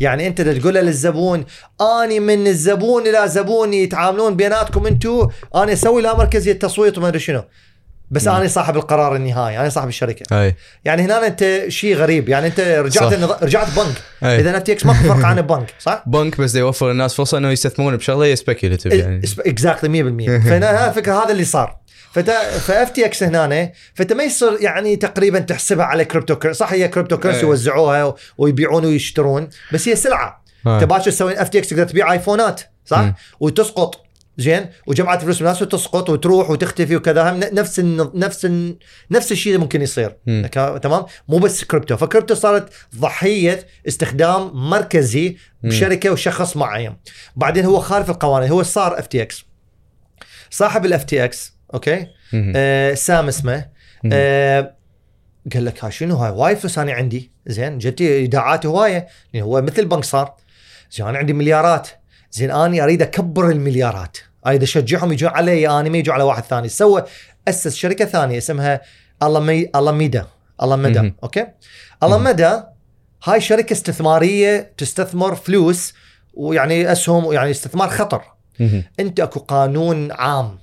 يعني 0.00 0.26
أنت 0.26 0.40
تقول 0.40 0.74
للزبون 0.74 1.44
أني 1.80 2.20
من 2.20 2.46
الزبون 2.46 3.06
إلى 3.06 3.28
زبون 3.28 3.74
يتعاملون 3.74 4.36
بيناتكم 4.36 4.86
أنتم 4.86 5.28
أنا 5.54 5.72
أسوي 5.72 6.02
لا 6.02 6.16
مركزيه 6.16 6.52
تصويت 6.52 6.98
وما 6.98 7.08
أدري 7.08 7.18
شنو 7.18 7.44
بس 8.10 8.28
مم. 8.28 8.34
أنا 8.34 8.48
صاحب 8.48 8.76
القرار 8.76 9.16
النهائي 9.16 9.58
أنا 9.58 9.68
صاحب 9.68 9.88
الشركة 9.88 10.24
هاي 10.32 10.54
يعني 10.84 11.02
هنا 11.02 11.26
أنت 11.26 11.64
شيء 11.68 11.96
غريب 11.96 12.28
يعني 12.28 12.46
أنت 12.46 12.60
رجعت. 12.60 13.12
النظ... 13.12 13.32
رجعت 13.42 13.66
بنك 13.76 13.94
أي. 14.24 14.40
إذا 14.40 14.56
FTX 14.56 14.86
ماكو 14.86 15.14
فرق 15.14 15.24
عن 15.24 15.38
البنك 15.38 15.74
صح؟ 15.78 16.04
بنك 16.06 16.40
بس 16.40 16.54
يوفر 16.54 16.90
الناس 16.90 17.14
فرصة 17.14 17.38
إنه 17.38 17.50
يستثمرون 17.50 17.96
بشغلة 17.96 18.24
هي 18.24 18.36
speculative 18.36 18.92
يعني 18.92 19.20
exactly 19.38 20.28
100% 20.28 20.44
فهنا 20.48 20.88
الفكرة 20.88 21.24
هذا 21.24 21.32
اللي 21.32 21.44
صار 21.44 21.78
ف 22.12 22.21
ف 22.21 22.30
FTX 22.60 23.22
هنا 23.22 23.72
فأنت 23.94 24.12
ما 24.12 24.24
يصير 24.24 24.56
يعني 24.60 24.96
تقريبا 24.96 25.38
تحسبها 25.38 25.84
على 25.84 26.04
crypto 26.04 26.36
cur... 26.36 26.52
صح 26.52 26.72
هي 26.72 26.88
cryptocurrency. 26.88 27.40
يوزعوها 27.40 28.14
ويبيعون 28.38 28.84
ويشترون 28.84 29.48
بس 29.72 29.88
هي 29.88 29.96
سلعة. 29.96 30.44
انت 30.66 30.84
باكر 30.84 31.04
تسوي 31.04 31.42
FTX 31.42 31.68
تقدر 31.68 31.84
تبيع 31.84 32.12
iPhone 32.12 32.53
ات 32.53 32.60
صح؟ 32.84 32.98
مم. 32.98 33.14
وتسقط 33.40 34.07
زين؟ 34.38 34.66
وجمعت 34.86 35.22
فلوس 35.22 35.40
من 35.42 35.46
الناس 35.46 35.62
وتسقط 35.62 36.10
وتروح 36.10 36.50
وتختفي 36.50 36.96
وكذا. 36.96 37.30
هم 37.30 37.40
نفس 37.40 37.78
الن- 37.78 38.10
نفس 38.14 38.44
ال... 38.44 38.78
نفس 39.10 39.32
الشيء 39.32 39.58
ممكن 39.58 39.82
يصير. 39.82 40.16
تمام؟ 40.82 41.04
مو 41.28 41.38
بس 41.38 41.64
crypto. 41.64 41.96
ف 41.96 42.01
crypto 42.01 42.34
صارت 42.34 42.72
ضحية 42.96 43.66
استخدام 43.88 44.50
مركزي. 44.70 45.36
بشركة 45.62 46.10
وشخص 46.10 46.56
معين. 46.56 46.96
بعدين 47.36 47.64
هو 47.64 47.80
خالف 47.80 48.10
القوانين. 48.10 48.50
هو 48.50 48.62
صار 48.62 48.98
FTX 48.98 49.44
صاحب 50.50 50.86
ال 50.86 51.04
FTX 51.04 51.52
okay. 51.74 52.06
آه 52.34 52.94
سام 52.94 53.28
اسمه. 53.28 53.66
آه 54.12 54.74
قال 55.54 55.64
لك 55.64 55.84
ها 55.84 55.90
شنو 55.90 56.16
هاي؟ 56.16 56.30
وايد 56.30 56.56
فلوس 56.56 56.78
أنا 56.78 56.92
عندي. 56.92 57.32
زين؟ 57.46 57.78
جتي 57.78 58.08
إيداعات 58.08 58.66
هواية. 58.66 59.06
لأن 59.34 59.42
هو 59.42 59.62
مثل 59.62 59.82
البنك 59.82 60.04
صار. 60.04 60.34
زين 60.92 61.06
أنا 61.06 61.18
عندي 61.18 61.32
مليارات. 61.32 61.88
زين 62.32 62.50
اني 62.50 62.84
أريد 62.84 63.02
أكبر 63.02 63.50
المليارات. 63.50 64.16
اريد 64.48 64.62
اشجعهم 64.62 65.12
يجون 65.12 65.30
علي 65.30 65.68
أنا 65.68 65.88
ما 65.88 65.98
يجوا 65.98 66.14
على 66.14 66.22
واحد 66.22 66.42
ثاني 66.42 66.68
سوى 66.68 67.04
أسس 67.48 67.76
شركة 67.76 68.04
ثانية 68.04 68.38
اسمها 68.38 68.80
Alameda 69.22 70.26
Alameda 70.62 71.00
مهم. 71.00 71.14
okay 71.22 71.46
Alameda 72.02 72.62
هاي 73.24 73.40
شركة 73.40 73.72
استثمارية 73.72 74.72
تستثمر 74.76 75.34
فلوس 75.34 75.94
ويعني 76.34 76.92
أسهم 76.92 77.24
ويعني 77.24 77.50
استثمار 77.50 77.88
خطر. 77.88 78.22
أنت 79.00 79.20
أكو 79.20 79.40
قانون 79.40 80.12
عام. 80.12 80.58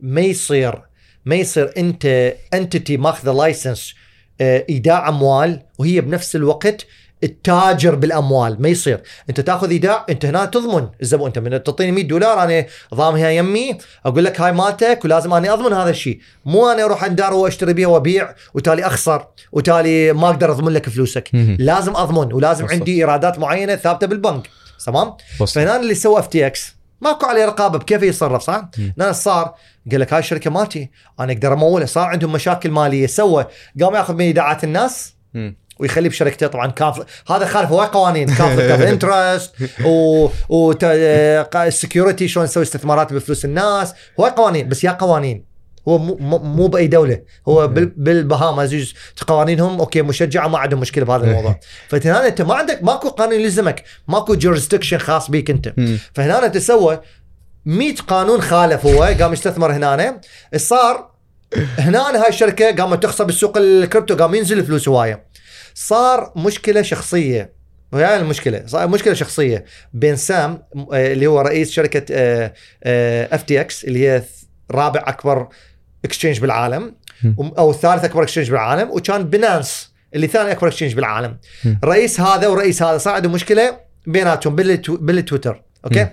ما 0.00 0.20
يصير 0.20 0.82
ما 1.24 1.34
يصير 1.34 1.72
أنت 1.76 2.34
entity 2.54 2.96
ماخذة 2.96 3.32
license 3.32 3.94
إيداع 4.40 5.08
أموال 5.08 5.62
وهي 5.78 6.00
بنفس 6.00 6.36
الوقت 6.36 6.86
التاجر 7.24 7.94
بالأموال 7.94 8.62
ما 8.62 8.68
يصير. 8.68 9.02
أنت 9.30 9.40
تأخذ 9.40 9.70
إيداع 9.70 10.06
أنت 10.10 10.24
هنا 10.24 10.44
تضمن. 10.44 10.88
الزبون 11.02 11.26
أنت 11.26 11.38
من 11.38 11.62
تعطيني 11.62 11.92
100 11.92 12.08
دولار 12.08 12.42
أنا 12.42 12.66
ضامنها 12.94 13.30
يمي 13.30 13.78
أقول 14.06 14.24
لك 14.24 14.40
هاي 14.40 14.52
مالتك 14.52 15.04
ولازم 15.04 15.32
أنا 15.32 15.52
أضمن 15.52 15.72
هذا 15.72 15.90
الشيء. 15.90 16.20
مو 16.44 16.70
أنا 16.70 16.84
أروح 16.84 17.04
اندار 17.04 17.34
وأشتري 17.34 17.72
بيها 17.72 17.88
وأبيع 17.88 18.34
وتالي 18.54 18.86
أخسر 18.86 19.26
وتالي 19.52 20.12
ما 20.12 20.28
أقدر 20.28 20.50
أضمن 20.50 20.72
لك 20.72 20.88
فلوسك. 20.88 21.30
لازم 21.58 21.96
أضمن 21.96 22.32
ولازم 22.32 22.64
وصل. 22.64 22.74
عندي 22.74 22.94
إيرادات 22.96 23.38
معينة 23.38 23.76
ثابتة 23.76 24.06
بالبنك. 24.06 24.48
تمام. 24.86 25.16
فهنا 25.54 25.76
اللي 25.76 25.94
سوى 25.94 26.18
FTX. 26.18 26.76
ماكو 27.00 27.26
عليه 27.26 27.44
رقابة 27.44 27.78
بكيف 27.78 28.02
يتصرف 28.02 28.42
صح؟ 28.42 28.70
هنا 28.98 29.12
صار. 29.12 29.54
قال 29.90 30.00
لك 30.00 30.12
هاي 30.12 30.20
الشركة 30.20 30.50
مالتي 30.50 30.90
أنا 31.20 31.32
أقدر 31.32 31.52
أمولها. 31.52 31.86
صار 31.86 32.04
عندهم 32.04 32.32
مشاكل 32.32 32.70
مالية. 32.70 33.06
سوى 33.06 33.46
قام 33.80 33.94
ياخذ 33.94 34.14
من 34.14 34.20
إيداعات 34.20 34.64
الناس. 34.64 35.14
ويخليه 35.80 36.08
بشركته 36.08 36.46
طبعا. 36.46 36.70
كاف 36.70 37.02
هذا 37.30 37.46
خالف 37.46 37.70
هواي 37.70 37.86
قوانين. 37.86 38.28
conflict 38.28 38.70
of 38.70 38.80
interest 38.82 39.54
و 39.84 40.28
وال 41.54 41.69
security 41.69 42.28
شلون 42.28 42.44
نسوي 42.44 42.62
استثمارات 42.62 43.12
بفلوس 43.12 43.44
الناس. 43.44 43.92
هواي 44.20 44.30
قوانين 44.30 44.68
بس 44.68 44.84
يا 44.84 44.90
قوانين. 44.90 45.50
هو 45.88 45.98
مو 45.98 46.38
مو- 46.38 46.66
بأي 46.68 46.86
دولة. 46.86 47.22
هو 47.48 47.68
بال- 47.68 47.92
بالبهامز 47.96 48.94
قوانينهم. 49.26 49.78
okay 49.80 50.02
مشجعه 50.02 50.48
ما 50.48 50.58
عندهم 50.58 50.80
مشكلة 50.80 51.04
بهذا 51.04 51.24
الموضوع. 51.30 51.60
فهنا 51.88 52.26
أنت 52.26 52.42
ما 52.42 52.54
عندك 52.54 52.82
ماكو 52.82 53.08
قانون 53.08 53.40
يلزمك. 53.40 53.84
ماكو 54.08 54.34
jurisdiction 54.34 54.98
خاص 54.98 55.30
بيك 55.30 55.50
أنت. 55.50 55.72
فهنا 56.14 56.46
أنت 56.46 56.58
سوى 56.58 57.00
100 57.64 57.94
قانون 58.08 58.40
خالف 58.42 58.86
هو 58.86 59.02
قام 59.02 59.32
يستثمر 59.32 59.72
هنا 59.72 60.20
صار 60.56 61.10
هنا 61.78 62.22
هاي 62.22 62.28
الشركة 62.28 62.76
قامت 62.76 63.02
تخسر 63.02 63.24
بالسوق 63.24 63.56
الكريبتو 63.58 64.16
قام 64.16 64.34
ينزل 64.34 64.64
فلوس 64.66 64.88
هواية. 64.88 65.24
صار 65.74 66.32
مشكلة 66.36 66.82
شخصية. 66.82 67.52
وهي 67.92 68.16
المشكلة. 68.16 68.62
صار 68.66 68.88
مشكلة 68.88 69.14
شخصية 69.14 69.64
بين 69.92 70.16
سام 70.16 70.62
آه، 70.92 71.12
اللي 71.12 71.26
هو 71.26 71.40
رئيس 71.40 71.70
شركة 71.70 72.04
FTX 73.34 73.84
اللي 73.84 74.08
هي 74.08 74.22
رابع 74.70 75.04
أكبر 75.06 75.48
exchange 76.04 76.40
بالعالم 76.40 76.94
أو 77.38 77.72
ثالث 77.72 78.04
أكبر 78.04 78.22
exchange 78.22 78.50
بالعالم 78.50 78.90
وكان 78.90 79.24
Binance 79.24 79.92
اللي 80.14 80.26
ثاني 80.26 80.52
أكبر 80.52 80.68
exchange 80.68 80.94
بالعالم. 80.94 81.36
رئيس 81.84 82.20
هذا 82.20 82.48
ورئيس 82.48 82.82
هذا 82.82 82.98
صار 82.98 83.14
عندهم 83.14 83.32
مشكلة 83.32 83.76
بيناتهم 84.06 84.56
بالتو- 84.56 84.90
بالتويتر 85.00 85.62
أوكي. 85.84 86.06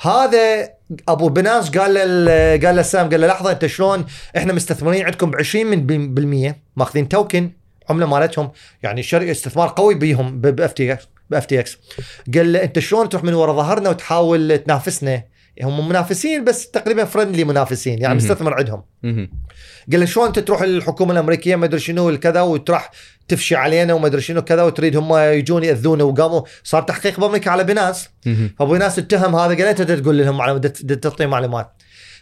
هذا 0.00 0.68
أبو 1.08 1.28
باينانس 1.28 1.70
قال 1.78 1.94
له 1.94 2.66
قال 2.66 2.76
له 2.76 2.82
سام 2.82 3.10
قال 3.10 3.20
له 3.20 3.26
لحظة 3.26 3.50
أنت 3.50 3.66
شلون؟ 3.66 4.04
إحنا 4.36 4.52
مستثمرين 4.52 5.04
عندكم 5.04 5.30
ب 5.30 5.36
20 5.36 5.66
من 5.66 6.14
بالمية 6.14 6.56
ماخذين 6.76 7.08
token 7.08 7.50
عملة 7.90 8.06
مالتهم 8.06 8.50
يعني 8.82 9.02
شركه 9.02 9.30
استثمار 9.30 9.68
قوي 9.68 9.94
بيهم 9.94 10.40
ب 10.40 10.72
FTX 10.72 11.08
ب 11.30 11.46
FTX 11.46 11.78
قال 12.34 12.52
له 12.52 12.62
أنت 12.62 12.78
شلون 12.78 13.08
تروح 13.08 13.24
من 13.24 13.34
ورا 13.34 13.52
ظهرنا 13.52 13.90
وتحاول 13.90 14.58
تنافسنا 14.58 15.24
هم 15.62 15.88
منافسين 15.88 16.44
بس 16.44 16.70
تقريبا 16.70 17.04
friendly 17.04 17.44
منافسين 17.44 17.98
يعني. 17.98 18.14
مستثمر 18.14 18.54
عندهم. 18.54 18.82
قال 19.92 20.00
له 20.00 20.04
شلون 20.06 20.26
انت 20.26 20.38
تروح 20.38 20.62
للحكومه 20.62 21.12
الأمريكية 21.12 21.56
ما 21.56 21.64
أدري 21.64 21.80
شنو 21.80 22.08
الكذا 22.08 22.40
وتروح 22.40 22.90
تفشي 23.28 23.56
علينا 23.56 23.94
وما 23.94 24.06
أدري 24.06 24.20
شنو 24.20 24.42
كذا 24.42 24.62
وتريد 24.62 24.96
هم 24.96 25.16
يجون 25.16 25.64
ياذونا 25.64 26.04
وقاموا 26.04 26.42
صار 26.64 26.82
تحقيق 26.82 27.20
بامريكا 27.20 27.50
على 27.50 27.64
بناس 27.64 28.08
مهم. 28.26 28.54
فأبو 28.58 28.76
ناس 28.76 28.98
اتهم 28.98 29.36
هذا 29.36 29.54
قال 29.54 29.62
أنت 29.62 29.82
تقول 29.82 30.18
لهم 30.18 30.36
معلومات 30.36 30.66
تعطيه 30.66 31.26
معلومات 31.26 31.72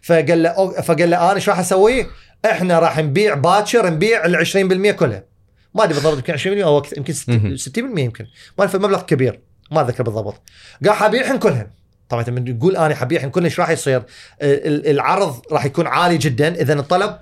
فقال 0.03 0.43
له 0.43 0.83
فقال 0.83 1.11
له 1.11 1.17
أنا 1.17 1.35
إيش 1.35 1.49
راح 1.49 1.59
أسوي؟ 1.59 2.07
إحنا 2.45 2.79
راح 2.79 2.99
نبيع 2.99 3.35
باكر 3.35 3.91
نبيع 3.91 4.25
ال 4.25 4.47
20% 4.47 4.91
كلها 4.91 5.30
ما 5.75 5.85
أدري 5.85 5.95
بالضبط 5.95 6.17
يمكن 6.17 6.37
20% 6.39 6.47
أو 6.65 6.79
أكثر، 6.79 6.97
يمكن 6.99 7.15
مهم. 7.29 7.57
60% 7.57 7.61
60% 7.61 7.79
يمكن 7.79 8.25
ما 8.59 8.65
أعرف 8.65 8.77
مبلغ 8.77 9.03
كبير 9.03 9.41
ما 9.71 9.81
أتذكر 9.81 10.03
بالضبط 10.03 10.43
قال 10.85 10.93
حبيعهم 10.93 11.37
كلهم 11.39 11.71
طبعا 12.09 12.25
من 12.31 12.59
تقول 12.59 12.77
أنا 12.77 12.95
حبيعهم 12.95 13.31
كلهم 13.31 13.45
إيش 13.45 13.61
راح 13.61 13.71
يصير؟ 13.71 14.03
ال- 14.43 14.87
العرض 14.91 15.41
راح 15.53 15.65
يكون 15.65 15.87
عالي 15.87 16.19
جدا 16.19 16.55
إذا 16.63 16.73
الطلب 16.73 17.19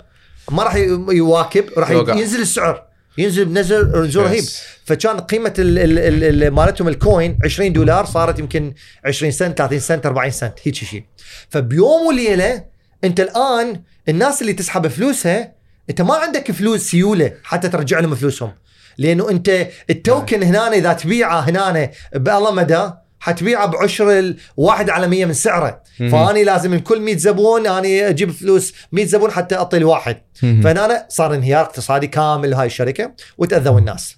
ما 0.51 0.63
راح 0.63 0.75
يواكب 1.09 1.65
راح. 1.77 1.89
ينزل 2.17 2.41
السعر 2.41 2.83
ينزل 3.17 3.45
بنزل 3.45 4.01
نزول 4.03 4.23
رهيب. 4.25 4.43
فكان 4.85 5.19
قيمة 5.19 5.53
ال- 5.59 5.79
ال- 5.79 5.99
ال- 5.99 6.43
ال- 6.43 6.51
مالتهم 6.53 6.87
الكوين 6.87 7.37
20 7.43 7.73
دولار 7.73 8.05
صارت 8.05 8.39
يمكن 8.39 8.73
20 9.05 9.31
سنت 9.31 9.57
30 9.57 9.79
سنت 9.79 10.05
40 10.05 10.31
سنت 10.31 10.53
هيك 10.63 10.75
شيء 10.75 11.03
فبيوم 11.49 12.07
وليلة 12.07 12.63
أنت 13.03 13.19
الآن 13.19 13.81
الناس 14.09 14.41
اللي 14.41 14.53
تسحب 14.53 14.87
فلوسها 14.87 15.53
أنت 15.89 16.01
ما 16.01 16.15
عندك 16.15 16.51
فلوس 16.51 16.81
سيولة 16.81 17.33
حتى 17.43 17.69
ترجع 17.69 17.99
لهم 17.99 18.15
فلوسهم. 18.15 18.51
لأنه 18.97 19.29
أنت 19.29 19.67
التوكن 19.89 20.43
هنا 20.43 20.67
إذا 20.67 20.93
تبيعه 20.93 21.39
هنا 21.39 21.91
بالله 22.15 22.51
مدى 22.51 22.89
حتبيعه 23.19 23.65
بعشر 23.65 24.19
الواحد 24.19 24.89
على 24.89 25.07
100 25.07 25.25
من 25.25 25.33
سعره. 25.33 25.81
فأني 26.11 26.43
لازم 26.43 26.71
من 26.71 26.79
كل 26.79 27.01
100 27.01 27.17
زبون 27.17 27.67
أني 27.67 28.09
أجيب 28.09 28.31
فلوس 28.31 28.73
100 28.91 29.05
زبون 29.05 29.31
حتى 29.31 29.55
اعطي 29.55 29.77
الواحد. 29.77 30.21
فهنا 30.41 31.05
صار 31.09 31.33
انهيار 31.33 31.61
اقتصادي 31.61 32.07
كامل 32.07 32.53
هاي 32.53 32.67
الشركة 32.67 33.13
وتأذوا 33.37 33.79
الناس. 33.79 34.15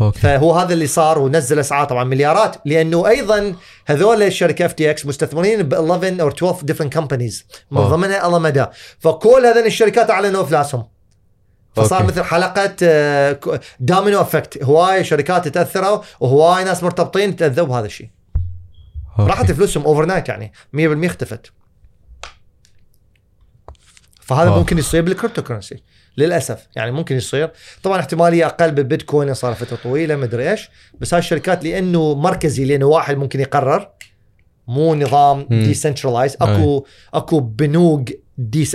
أوكي. 0.00 0.18
فهو 0.18 0.52
هذا 0.52 0.72
اللي 0.72 0.86
صار 0.86 1.18
ونزل 1.18 1.58
أسعار 1.58 1.86
طبعا 1.86 2.04
مليارات 2.04 2.56
لأنه 2.64 3.08
أيضا 3.08 3.54
هذول 3.86 4.22
الشركة 4.22 4.66
FTX 4.66 5.06
مستثمرين 5.06 5.62
ب 5.62 5.74
11 5.74 6.20
أو 6.20 6.28
12 6.28 6.62
different 6.62 6.92
companies 6.92 7.44
من. 7.70 7.80
ضمنها 7.80 8.26
الله 8.26 8.38
مدى 8.38 8.66
فكل 8.98 9.46
هذول 9.46 9.66
الشركات 9.66 10.10
أعلنوا 10.10 10.42
أفلاسهم. 10.42 10.93
فصار 11.74 12.00
أوكي. 12.00 12.12
مثل 12.12 12.22
حلقة 12.22 12.76
آه، 12.82 13.40
domino 13.80 14.20
effect 14.20 14.62
هواي 14.62 15.04
شركات 15.04 15.48
تاثروا 15.48 16.00
وهواي 16.20 16.64
ناس 16.64 16.82
مرتبطين 16.82 17.36
تأذوا 17.36 17.66
بهذا 17.66 17.86
الشيء. 17.86 18.10
راحت 19.18 19.52
فلوسهم 19.52 19.84
overnight 19.84 20.28
يعني 20.28 20.52
100% 20.72 21.06
اختفت 21.06 21.52
فهذا 24.20 24.50
wow. 24.50 24.58
ممكن 24.58 24.78
يصير 24.78 25.02
بال 25.02 25.42
cryptocurrency 25.42 25.82
للأسف 26.16 26.66
يعني 26.76 26.90
ممكن 26.92 27.16
يصير 27.16 27.50
طبعا 27.82 28.00
احتمالية 28.00 28.46
أقل 28.46 28.70
بالبيتكوين 28.70 29.34
صار 29.34 29.54
فترة 29.54 29.76
طويلة 29.76 30.16
مدري 30.16 30.50
إيش 30.50 30.70
بس 31.00 31.14
هاي 31.14 31.18
الشركات 31.18 31.64
لأنه 31.64 32.14
مركزي 32.14 32.64
لأنه 32.64 32.86
واحد 32.86 33.16
ممكن 33.16 33.40
يقرر 33.40 33.88
مو 34.68 34.94
نظام. 34.94 35.46
decentralized 35.50 36.36
أكو 36.40 36.86
أكو 37.14 37.40
بنوك 37.40 38.10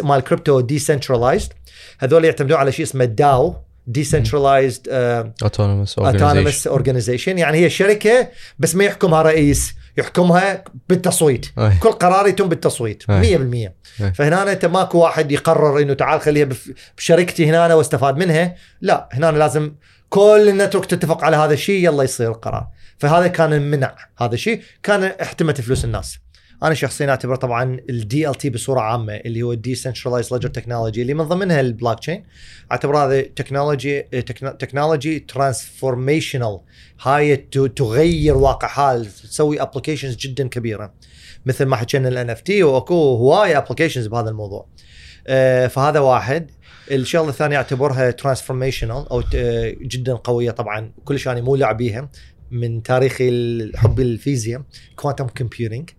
مال 0.03 0.21
crypto 0.21 0.59
decentralized 0.59 1.53
هذول 1.99 2.25
يعتمدون 2.25 2.57
على 2.57 2.71
شيء 2.71 2.85
اسمه 2.85 3.05
DAO 3.05 3.55
decentralized 3.87 4.87
autonomous 5.43 5.99
autonomous 5.99 6.67
organization 6.67 7.37
يعني 7.37 7.57
هي 7.57 7.69
شركة 7.69 8.29
بس 8.59 8.75
ما 8.75 8.83
يحكمها 8.83 9.21
رئيس 9.21 9.73
يحكمها 9.97 10.63
بالتصويت. 10.89 11.45
أي. 11.57 11.71
كل 11.79 11.91
قرار 11.91 12.27
يتم 12.27 12.49
بالتصويت 12.49 13.03
100% 13.03 13.11
أي. 13.11 13.73
فهنا 14.13 14.51
أنت 14.51 14.65
ماكو 14.65 14.97
واحد 14.97 15.31
يقرر 15.31 15.81
إنه 15.81 15.93
تعال 15.93 16.21
خليها 16.21 16.49
بشركتي 16.97 17.49
هنا 17.49 17.73
واستفاد 17.73 18.17
منها. 18.17 18.55
لا 18.81 19.09
هنا 19.11 19.31
لازم 19.31 19.71
كل 20.09 20.45
ال 20.49 20.54
network 20.54 20.85
تتفق 20.85 21.23
على 21.23 21.37
هذا 21.37 21.53
الشيء 21.53 21.85
يلا 21.85 22.03
يصير 22.03 22.31
القرار 22.31 22.67
فهذا 22.97 23.27
كان 23.27 23.53
المنع 23.53 23.95
هذا 24.17 24.33
الشيء. 24.33 24.61
كان 24.83 25.03
احتمت 25.03 25.61
فلوس 25.61 25.85
الناس. 25.85 26.19
أنا 26.63 26.73
شخصيا 26.73 27.09
اعتبر 27.09 27.35
طبعا 27.35 27.79
ال 27.89 28.35
DLT 28.35 28.49
بصورة 28.49 28.79
عامة 28.79 29.15
اللي 29.15 29.41
هو 29.41 29.51
ال 29.51 29.75
decentralized 29.75 30.33
ledger 30.33 30.49
technology 30.49 31.01
اللي 31.01 31.13
من 31.13 31.23
ضمنها 31.23 31.59
البلوك 31.59 31.99
تشين 31.99 32.23
اعتبر 32.71 32.97
هذا 32.97 33.21
technology 33.21 34.01
technology 34.59 35.19
transformational 35.19 36.59
هاي 37.01 37.35
تغير 37.75 38.37
واقع 38.37 38.67
حال 38.67 39.05
تسوي 39.05 39.61
applications 39.61 40.15
جدا 40.15 40.47
كبيرة. 40.47 40.93
مثل 41.45 41.65
ما 41.65 41.75
حكينا 41.75 42.07
الان 42.07 42.29
NFT 42.29 42.63
وأكو 42.63 42.93
هواي 42.93 43.57
applications 43.57 44.07
بهذا 44.07 44.29
الموضوع. 44.29 44.67
آه، 45.27 45.67
فهذا 45.67 45.99
واحد. 45.99 46.51
الشغلة 46.91 47.29
الثانية 47.29 47.57
أعتبرها 47.57 48.11
transformational 48.11 49.09
أو 49.11 49.23
جدا 49.81 50.13
قوية 50.13 50.51
طبعا 50.51 50.91
كل 51.05 51.19
شيء 51.19 51.31
أنا 51.31 51.41
مو 51.41 51.55
لاعب 51.55 51.77
بيها 51.77 52.09
من 52.51 52.83
تاريخي 52.83 53.29
لحب 53.29 53.99
الفيزياء 53.99 54.61
quantum 54.95 55.27
computing. 55.27 55.89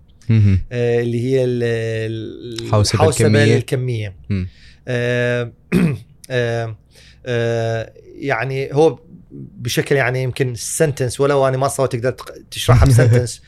آه، 0.73 1.01
اللي 1.01 1.25
هي 1.25 1.45
ال- 1.45 1.63
ال- 1.63 2.63
الحوسبة 2.67 3.09
الكمية. 3.09 3.57
الكمية 3.57 4.17
مم. 4.31 4.49
آه، 4.89 5.53
آه، 6.31 6.77
آه، 7.27 7.93
يعني 8.19 8.69
هو 8.75 8.99
بشكل 9.33 9.97
يعني 9.97 10.23
يمكن 10.23 10.55
sentence 10.55 11.21
ولو 11.21 11.49
أنا 11.49 11.57
ما 11.57 11.69
صوت 11.69 11.93
تقدر 11.93 12.11
تق- 12.11 12.35
تشرحها 12.51 12.87
ب 12.89 12.95
sentence 12.95 13.43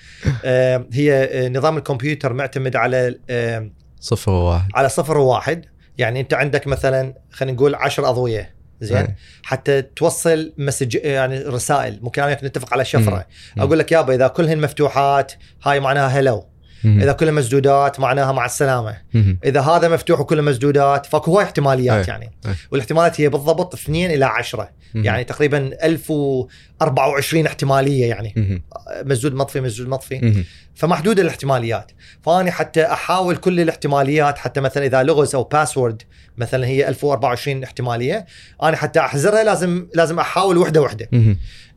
آه، 0.44 0.86
هي 0.92 1.12
آه، 1.24 1.48
نظام 1.48 1.76
الكمبيوتر 1.76 2.32
معتمد 2.32 2.76
على 2.76 3.18
آه، 3.30 3.70
صفر 4.00 4.30
وواحد 4.32 4.68
على 4.74 4.88
صفر 4.88 5.18
وواحد 5.18 5.64
يعني 5.98 6.20
أنت 6.20 6.34
عندك 6.34 6.66
مثلا 6.66 7.14
خلينا 7.30 7.56
نقول 7.56 7.74
10 7.74 8.08
أضوية 8.08 8.54
زين 8.80 8.96
أي. 8.96 9.14
حتى 9.42 9.82
توصل 9.82 10.52
message 10.58 10.94
يعني 10.94 11.38
رسائل 11.38 11.98
ممكن 12.02 12.22
نتفق 12.22 12.72
على 12.72 12.84
شفرة. 12.84 13.26
أقول 13.58 13.78
لك 13.78 13.92
يابا 13.92 14.14
إذا 14.14 14.28
كلهن 14.28 14.60
مفتوحات 14.60 15.32
هاي 15.62 15.80
معناها 15.80 16.06
hello. 16.08 16.46
إذا 16.84 17.12
كلها 17.12 17.32
مسدودات 17.32 18.00
معناها 18.00 18.32
مع 18.32 18.44
السلامة. 18.44 18.96
إذا 19.44 19.60
هذا 19.60 19.88
مفتوح 19.88 20.20
وكله 20.20 20.42
مسدودات 20.42 21.06
فاكو 21.06 21.30
هواي 21.30 21.44
احتماليات 21.44 22.08
أي. 22.08 22.14
يعني 22.14 22.30
أي. 22.46 22.54
والاحتمالات 22.70 23.20
هي 23.20 23.28
بالضبط 23.28 23.74
2 23.74 24.10
إلى 24.10 24.24
10 24.24 24.68
مهم. 24.94 25.04
يعني 25.04 25.24
تقريبا 25.24 25.70
1024 25.84 27.46
احتمالية 27.46 28.08
يعني. 28.08 28.62
مسدود 29.04 29.34
مطفي 29.34 29.60
مسدود 29.60 29.88
مطفي. 29.88 30.44
فمحدود 30.74 31.20
الاحتماليات. 31.20 31.92
فاني 32.22 32.50
حتى 32.50 32.82
أحاول 32.84 33.36
كل 33.36 33.60
الاحتماليات 33.60 34.38
حتى 34.38 34.60
مثلا 34.60 34.86
إذا 34.86 35.02
لغز 35.02 35.34
أو 35.34 35.44
password 35.44 36.02
مثلا 36.36 36.66
هي 36.66 36.88
1024 36.88 37.62
احتمالية 37.64 38.26
أنا 38.62 38.76
حتى 38.76 39.00
أحزرها 39.00 39.44
لازم 39.44 39.88
لازم 39.94 40.18
أحاول 40.18 40.58
وحدة 40.58 40.80
وحدة. 40.82 41.08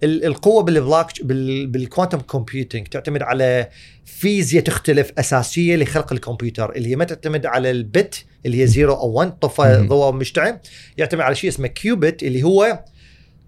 القوة 0.03 0.63
بال 0.63 0.76
block 0.76 1.07
بال- 1.23 1.67
بال 1.67 1.79
quantum 1.79 2.19
computing 2.19 2.87
تعتمد 2.87 3.21
على 3.21 3.69
فيزياء 4.05 4.63
تختلف 4.63 5.11
أساسية 5.19 5.75
لخلق 5.75 6.13
الكمبيوتر 6.13 6.71
اللي 6.75 6.89
هي 6.89 6.95
ما 6.95 7.05
تعتمد 7.05 7.45
على 7.45 7.71
ال 7.71 7.85
bit 7.85 8.25
اللي 8.45 8.61
هي 8.61 8.67
0 8.67 8.89
أو 8.91 9.11
1 9.11 9.31
طفى. 9.39 9.85
ضوء 9.87 10.13
مشتعل 10.13 10.59
يعتمد 10.97 11.21
على 11.21 11.35
شيء 11.35 11.49
اسمه 11.49 11.67
qubit 11.67 12.23
اللي 12.23 12.43
هو 12.43 12.83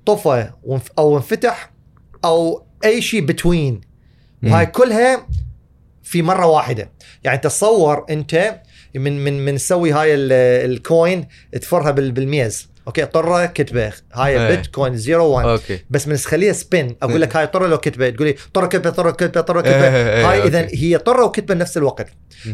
طفى 0.06 0.50
أو 1.00 1.18
انفتح 1.18 1.72
أو 2.26 2.66
أي 2.86 3.02
شيء 3.02 3.22
between 3.26 3.82
وهاي 4.44 4.66
كلها 4.66 5.28
في 6.04 6.22
مرة 6.22 6.46
واحدة 6.46 6.92
يعني 7.24 7.38
تصور 7.38 8.06
أنت 8.10 8.56
من 8.96 9.24
من 9.24 9.46
من 9.46 9.54
نسوي 9.56 9.92
هاي 9.92 10.14
ال- 10.16 10.72
ال 10.72 10.83
coin 10.83 11.28
تفرها 11.62 11.92
بال- 11.92 12.12
بالميز 12.12 12.70
أوكي 12.88 13.06
طرة 13.06 13.46
كتبة 13.46 13.94
هاي 14.14 14.40
إيه. 14.48 14.56
bit 14.56 14.68
coin 14.68 14.98
0 14.98 15.20
1 15.20 15.46
أوكي 15.48 15.80
بس 15.90 16.08
من 16.08 16.16
تخليها 16.16 16.54
spin 16.54 16.96
أقول 17.02 17.22
لك 17.22 17.36
هاي 17.36 17.48
طرة 17.48 17.68
لو 17.68 17.78
كتبة 17.78 18.10
تقول 18.10 18.28
لي 18.28 18.36
طرة 18.54 18.66
كتبة 18.68 18.90
طرة 18.90 19.12
كتبة 19.12 19.42
طرة 19.42 19.62
إيه، 19.66 19.72
كتبه 19.72 19.96
إيه، 19.96 20.32
هاي. 20.32 20.44
اذا 20.44 20.68
هي 20.74 20.98
طرة 20.98 21.26
وكتبة 21.26 21.54
بنفس 21.54 21.78
الوقت. 21.78 22.08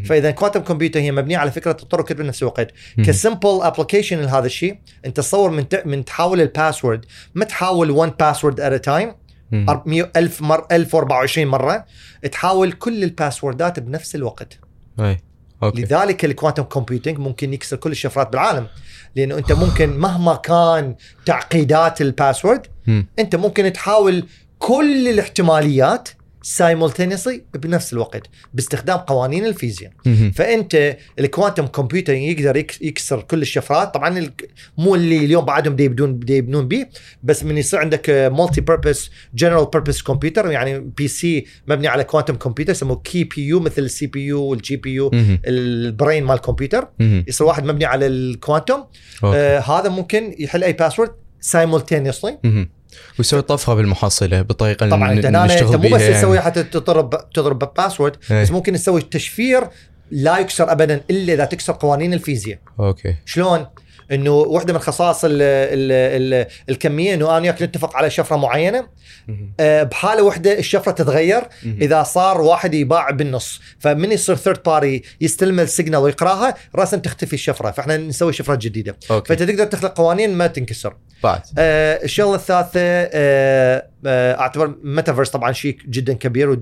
فإذا 0.06 0.32
quantum 0.32 0.60
computer 0.60 1.00
هي 1.00 1.12
مبنية 1.12 1.38
على 1.38 1.52
فكرة 1.52 1.78
الطره 1.84 2.02
وكتبة 2.02 2.24
بنفس 2.24 2.42
الوقت. 2.42 2.72
ك 3.06 3.14
simple 3.14 3.60
application 3.62 4.20
لهذا 4.22 4.46
الشيء 4.46 4.78
أنت 5.06 5.18
تصور 5.18 5.50
من. 5.52 5.66
من 5.86 6.06
تحاول 6.06 6.42
ال 6.42 6.49
password 6.49 7.06
ما 7.36 7.46
تحاول 7.46 7.92
1 7.92 8.12
password 8.20 8.60
at 8.60 8.86
a 8.86 8.91
time. 8.91 9.14
1000 10.18 10.42
مر 10.42 10.66
1024 10.72 11.48
مرة 11.48 11.86
تحاول 12.32 12.72
كل 12.72 13.04
الباسوردات 13.04 13.80
بنفس 13.80 14.16
الوقت. 14.16 14.60
أي. 15.00 15.22
أوكي. 15.64 15.82
لذلك 15.82 16.26
ال 16.26 16.31
quantum 16.31 16.64
computing 16.64 17.20
ممكن 17.20 17.54
يكسر 17.54 17.76
كل 17.76 17.92
الشفرات 17.92 18.32
بالعالم. 18.32 18.68
لأنه 19.16 19.38
أنت 19.38 19.52
ممكن 19.52 19.98
مهما 19.98 20.36
كان 20.36 20.96
تعقيدات 21.26 22.02
ال 22.02 22.09
password. 22.09 22.68
أنت 23.20 23.36
ممكن 23.36 23.74
تحاول 23.74 24.28
كل 24.60 25.08
الاحتماليات 25.08 26.10
simultaneously 26.48 27.40
بنفس 27.54 27.94
الوقت 27.94 28.28
باستخدام 28.54 28.98
قوانين 28.98 29.46
الفيزياء. 29.46 29.92
فأنت 30.32 30.98
ال 31.20 31.26
quantum 31.26 31.66
computer 31.68 32.14
يقدر 32.14 32.58
يك- 32.58 32.82
يكسر 32.82 33.22
كل 33.22 33.42
الشفرات 33.42 33.94
طبعا 33.94 34.30
مو 34.78 34.96
اللي 34.96 35.18
اليوم 35.18 35.46
بعدهم 35.46 35.76
دي 35.76 35.84
يبدون 35.84 36.20
دي 36.20 36.38
يبنون 36.38 36.68
به 36.68 36.86
بس 37.24 37.44
من 37.44 37.58
يصير 37.58 37.80
عندك 37.80 38.10
multi-purpose 38.10 39.10
general 39.36 39.68
purpose 39.74 40.02
computer 40.02 40.52
يعني 40.52 40.80
PC 40.80 41.46
مبني 41.68 41.88
على 41.88 42.04
quantum 42.04 42.36
computer 42.36 42.72
يسموه 42.72 43.02
QPU 43.04 43.60
مثل 43.60 43.82
ال 43.82 44.08
CPU 44.08 44.26
وال 44.26 44.76
GPU. 44.76 45.12
ال 45.48 45.61
brain 45.61 46.24
مال 46.24 46.36
الكمبيوتر. 46.36 46.88
يصير 47.00 47.48
واحد 47.48 47.64
مبني 47.66 47.86
على 47.86 48.08
ال 48.08 48.16
quantum. 48.16 48.84
آه 49.24 49.60
هذا 49.60 49.90
ممكن 49.90 50.36
يحل 50.40 50.64
أي 50.64 50.74
password 50.74 51.12
simultaneously 51.40 52.40
مهم. 52.44 52.70
ويسوي 53.20 53.42
طفره 53.42 53.74
بالمحصلة 53.74 54.42
بالطريقة 54.42 54.90
طبعا 54.90 55.10
اللي 55.10 55.18
انت 55.18 55.26
هنا 55.26 55.44
أنت 55.44 55.64
مو 55.64 55.78
بس 55.78 56.02
بيها 56.02 56.20
تسوي 56.20 56.36
يعني. 56.36 56.46
حتى 56.46 56.64
تضرب 56.64 57.30
تضرب 57.34 57.74
password 57.78 58.16
إيه. 58.32 58.42
بس 58.42 58.52
ممكن 58.52 58.74
تسوي 58.74 59.02
تشفير 59.02 59.64
لا 60.12 60.38
يكسر 60.38 60.72
ابدا 60.72 61.02
إلا 61.10 61.34
إذا 61.34 61.46
تكسر 61.46 61.74
قوانين 61.74 62.14
الفيزياء 62.14 62.60
أوكي 62.80 63.16
شلون 63.26 63.66
إنه 64.12 64.32
واحدة 64.32 64.74
من 64.74 64.80
خصائص 64.80 65.26
ال 65.26 65.32
ال 65.42 65.92
ال 65.92 66.48
الكمية 66.70 67.14
إنه 67.14 67.30
أنا 67.38 67.40
وياك 67.40 67.62
نتفق 67.62 67.96
على 67.96 68.10
شفرة 68.10 68.36
معينة. 68.36 68.88
آه، 69.60 69.84
بحالة 69.84 70.24
واحدة 70.24 70.60
الشفرة 70.60 70.92
تتغير. 70.92 71.44
إذا 71.82 72.04
صار 72.04 72.42
واحد 72.42 72.74
يباوع 72.74 73.10
بالنص. 73.10 73.62
فمن 73.80 74.12
يصير 74.12 74.36
third 74.36 74.64
party 74.66 75.02
يستلم 75.22 75.60
ال 75.60 75.66
signal 75.66 76.00
ويقراها 76.00 76.56
راسا 76.76 76.98
تختفي 76.98 77.34
الشفرة. 77.34 77.72
فإحنا 77.72 77.98
نسوي 77.98 78.34
شفرات 78.34 78.58
جديدة. 78.58 78.98
أوكي. 79.12 79.28
فإنت 79.28 79.44
تقدر 79.44 79.66
تخلق 79.66 79.98
قوانين 79.98 80.34
ما 80.34 80.48
تنكسر. 80.48 80.96
بعد. 81.24 81.42
آه 81.58 82.04
الشغلة 82.04 82.36
الثالثة 82.36 82.80
آه 82.80 83.10
آه 83.14 83.93
أعتبر 84.08 84.76
ميتافيرس 84.84 85.30
طبعا 85.30 85.52
شيء 85.52 85.78
جدا 85.90 86.14
كبير 86.14 86.60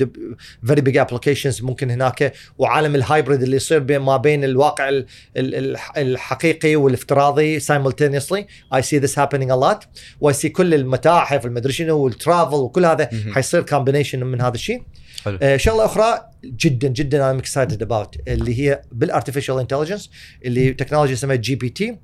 very 0.66 0.82
big 0.82 0.98
applications 0.98 1.62
ممكن 1.62 1.92
هناك 1.92 2.34
وعالم 2.58 2.96
ال 2.96 3.02
hybrid 3.02 3.42
اللي 3.44 3.56
يصير 3.56 3.80
بين 3.80 4.00
ما 4.00 4.18
بين 4.18 4.44
الواقع 4.44 4.90
ال- 4.90 5.06
ال- 5.38 5.56
الح- 5.56 5.98
الحقيقي 5.98 6.76
والافتراضي 6.76 7.60
simultaneously 7.60 8.42
I 8.76 8.82
see 8.82 9.00
this 9.04 9.16
happening 9.16 9.50
a 9.52 9.58
lot 9.64 9.86
و 10.22 10.34
I 10.34 10.38
see 10.38 10.50
كل 10.50 10.74
المتاحف 10.74 11.46
المدري 11.46 11.74
شنو 11.74 11.98
وال 11.98 12.12
travel 12.12 12.56
وكل 12.56 12.86
هذا. 12.86 13.10
حيصير 13.34 13.62
combination 13.62 14.24
من 14.24 14.42
هذا 14.42 14.54
الشيء 14.56 14.84
حلو. 15.26 15.38
آه 15.42 15.58
شغله 15.58 15.86
أخرى 15.86 16.22
جدا 16.44 16.88
جدا 16.88 17.32
أنا 17.32 17.40
excited 17.40 17.82
about 17.82 18.16
اللي 18.28 18.60
هي 18.60 18.82
بال 18.92 19.03
artificial 19.03 19.60
intelligence 19.60 20.10
اللي 20.46 20.74
technology 20.74 21.14
اسمها 21.14 21.36
جي 21.36 21.56
بي 21.56 21.70
تي. 21.70 21.98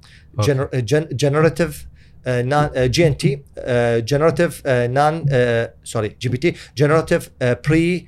جنراتيف 1.11 1.85
جي 2.75 3.07
ان 3.07 3.17
تي 3.17 3.41
جنراتيف 3.99 4.67
نان 4.67 5.25
سوري 5.83 6.15
جي 6.21 6.29
بي 6.29 6.37
تي 6.37 6.55
جنراتيف 6.77 7.29
بري 7.41 8.07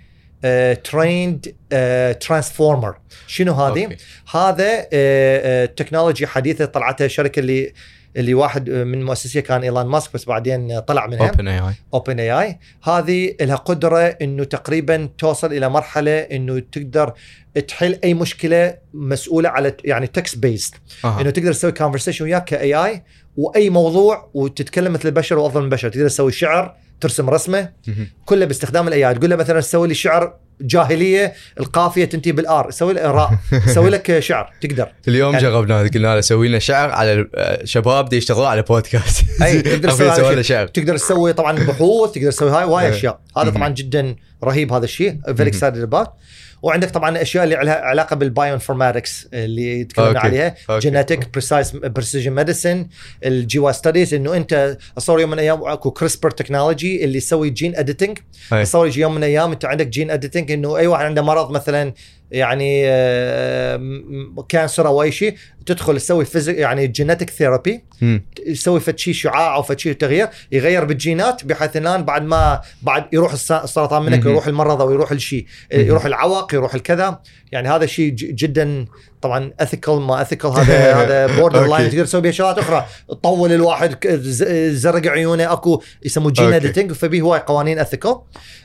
تريند 0.84 1.56
ترانسفورمر 2.20 2.96
شنو 3.28 3.54
هذه؟ 3.54 3.98
هذا 4.32 4.86
technology 5.66 6.28
حديثة 6.28 6.66
طلعتها 6.66 7.08
شركة 7.08 7.40
اللي 7.40 7.74
اللي 8.18 8.34
واحد 8.34 8.70
من 8.70 9.04
مؤسسية 9.04 9.40
كان 9.40 9.64
ايلون 9.64 9.86
ماسك 9.86 10.14
بس 10.14 10.26
بعدين 10.26 10.80
طلع 10.80 11.08
منها. 11.08 11.28
اوبن 11.28 11.48
اي 11.48 11.60
اي 11.60 11.74
اوبن 11.94 12.20
اي 12.20 12.32
اي 12.32 12.60
هذه 12.84 13.36
لها 13.42 13.56
قدرة 13.56 14.00
إنه 14.00 14.44
تقريبا 14.44 15.10
توصل 15.18 15.54
إلى 15.54 15.70
مرحلة 15.70 16.20
إنه 16.20 16.60
تقدر 16.60 17.14
تحل 17.68 18.00
أي 18.04 18.14
مشكلة 18.14 18.74
مسؤولة 18.94 19.50
على 19.50 19.74
يعني 19.84 20.08
text 20.08 20.38
based 20.38 20.76
إنه 21.06 21.30
تقدر 21.30 21.54
تسوي 21.54 21.72
conversation 21.72 22.26
وياك 22.26 22.46
ك 22.46 22.76
AI 22.86 23.04
وأي 23.38 23.70
موضوع 23.70 24.30
وتتكلم 24.34 24.94
مثل 24.94 25.08
البشر 25.08 25.38
وأفضل 25.38 25.60
من 25.60 25.66
البشر. 25.66 25.90
تقدر 25.90 26.08
تسوي 26.08 26.32
شعر 26.32 26.76
ترسم 27.02 27.30
رسمة. 27.30 27.70
كله 28.26 28.46
باستخدام 28.46 28.88
ال 28.88 29.08
AI 29.10 29.14
تقول 29.14 29.30
له 29.30 29.36
مثلا 29.36 29.62
سوي 29.62 29.88
لي 29.88 29.94
شعر 29.94 30.34
جاهلية 30.62 31.34
القافية 31.60 32.06
تنتهي 32.06 32.32
بال 32.32 32.59
R 32.59 32.72
سوي 32.72 32.94
لي 32.94 33.02
راء 33.02 33.32
سوي 33.76 33.90
لك 33.90 34.20
شعر. 34.20 34.54
تقدر. 34.62 34.88
اليوم 35.08 35.34
يعني- 35.34 35.44
جربنا 35.48 35.80
قلنا 35.80 36.16
له 36.16 36.22
سوي 36.22 36.48
لنا 36.48 36.60
شعر 36.60 36.90
على 36.92 37.28
شباب 37.64 38.10
دي 38.10 38.18
يشتغلون 38.18 38.48
على 38.48 38.62
بودكاست 38.62 39.26
إي 39.44 39.62
تقدر 39.62 39.92
تسوي. 40.12 40.44
شعر. 40.44 40.68
تقدر 40.68 40.98
تسوي 40.98 41.34
طبعا 41.34 41.60
بحوث 41.60 42.12
تقدر 42.12 42.32
تسوي 42.32 42.52
هاي 42.52 42.64
وايد 42.64 42.88
إيه. 42.90 42.98
أشياء. 42.98 43.20
هذا 43.38 43.50
طبعا 43.50 43.70
جدا 43.70 44.16
رهيب 44.44 44.74
هذا 44.74 44.86
الشيء. 44.86 45.18
very 45.36 45.50
excited 45.50 45.78
about 45.82 46.08
وعندك 46.62 46.90
طبعا 46.90 47.22
أشياء 47.22 47.44
اللي 47.44 47.56
لها 47.56 47.74
علاقة 47.74 48.16
بال 48.16 48.54
bioinformatics 48.54 49.28
اللي 49.34 49.84
تكلمنا 49.84 50.10
أوكي. 50.10 50.28
عليها. 50.28 50.56
genetic 50.80 51.32
precise 51.32 51.72
precision 51.72 52.32
medicine 52.32 52.88
الجيوا 53.26 53.72
studies 53.72 54.14
إنه 54.14 54.36
أنت 54.36 54.78
اتصور 54.98 55.20
يوم 55.20 55.30
من 55.30 55.34
الأيام 55.34 55.64
أكو 55.64 55.92
CRISPR 55.92 56.32
technology 56.32 57.04
اللي 57.04 57.18
يسوي 57.18 57.50
gene 57.50 57.76
editing 57.76 58.18
يجي 58.86 59.02
يوم 59.02 59.12
من 59.12 59.18
الأيام 59.18 59.52
أنت 59.52 59.66
عندك 59.66 59.88
gene 59.88 60.12
editing 60.12 60.52
إنه 60.52 60.78
أي 60.78 60.88
واحد 60.88 61.06
عنده 61.06 61.22
مرض 61.22 61.52
مثلا 61.52 61.94
يعني 62.32 62.82
آه، 62.86 64.46
cancer 64.50 64.88
أو 64.88 65.04
أي 65.04 65.12
شيء 65.12 65.36
تدخل 65.66 65.98
تسوي 65.98 66.26
فيزيك 66.26 66.58
يعني 66.58 66.88
genetic 66.88 67.30
therapy. 67.30 67.84
يسوي 68.48 68.80
فد 68.80 69.00
شيء 69.00 69.14
شعاع 69.14 69.56
أو 69.56 69.62
فد 69.62 69.80
شيء 69.80 69.94
تغيير 69.94 70.28
يغير 70.52 70.84
بالجينات 70.86 71.46
بحيث 71.46 71.78
الآن 71.78 72.04
بعد 72.06 72.24
ما 72.24 72.62
بعد 72.82 73.06
يروح 73.14 73.32
الس- 73.34 73.52
السرطان 73.52 74.02
منك. 74.02 74.26
يروح 74.26 74.48
المرض 74.48 74.82
أو 74.82 74.92
يروح 74.92 75.12
الشيء 75.12 75.46
مهم. 75.74 75.82
يروح 75.86 76.06
العوق 76.06 76.54
يروح 76.54 76.74
الكذا 76.76 77.20
يعني 77.52 77.70
هذا 77.70 77.86
شيء 77.86 78.12
جدا 78.14 78.86
طبعا 79.22 79.52
ethical 79.60 80.02
ما 80.02 80.22
ethical 80.22 80.50
هذا 80.50 80.94
هذا 81.04 81.36
borderline. 81.40 81.90
تقدر 81.90 82.06
تسوي 82.06 82.22
بها 82.22 82.32
شغلات 82.32 82.58
أخرى 82.58 82.86
تطول 83.10 83.52
الواحد 83.52 84.08
تزرق 84.72 85.08
عيونه 85.08 85.54
أكو 85.54 85.82
يسموه 86.06 86.32
gene. 86.32 86.54
editing 86.54 86.92
فبيه 86.92 87.22
هواي 87.22 87.40
قوانين 87.40 87.80
ethical 87.80 88.16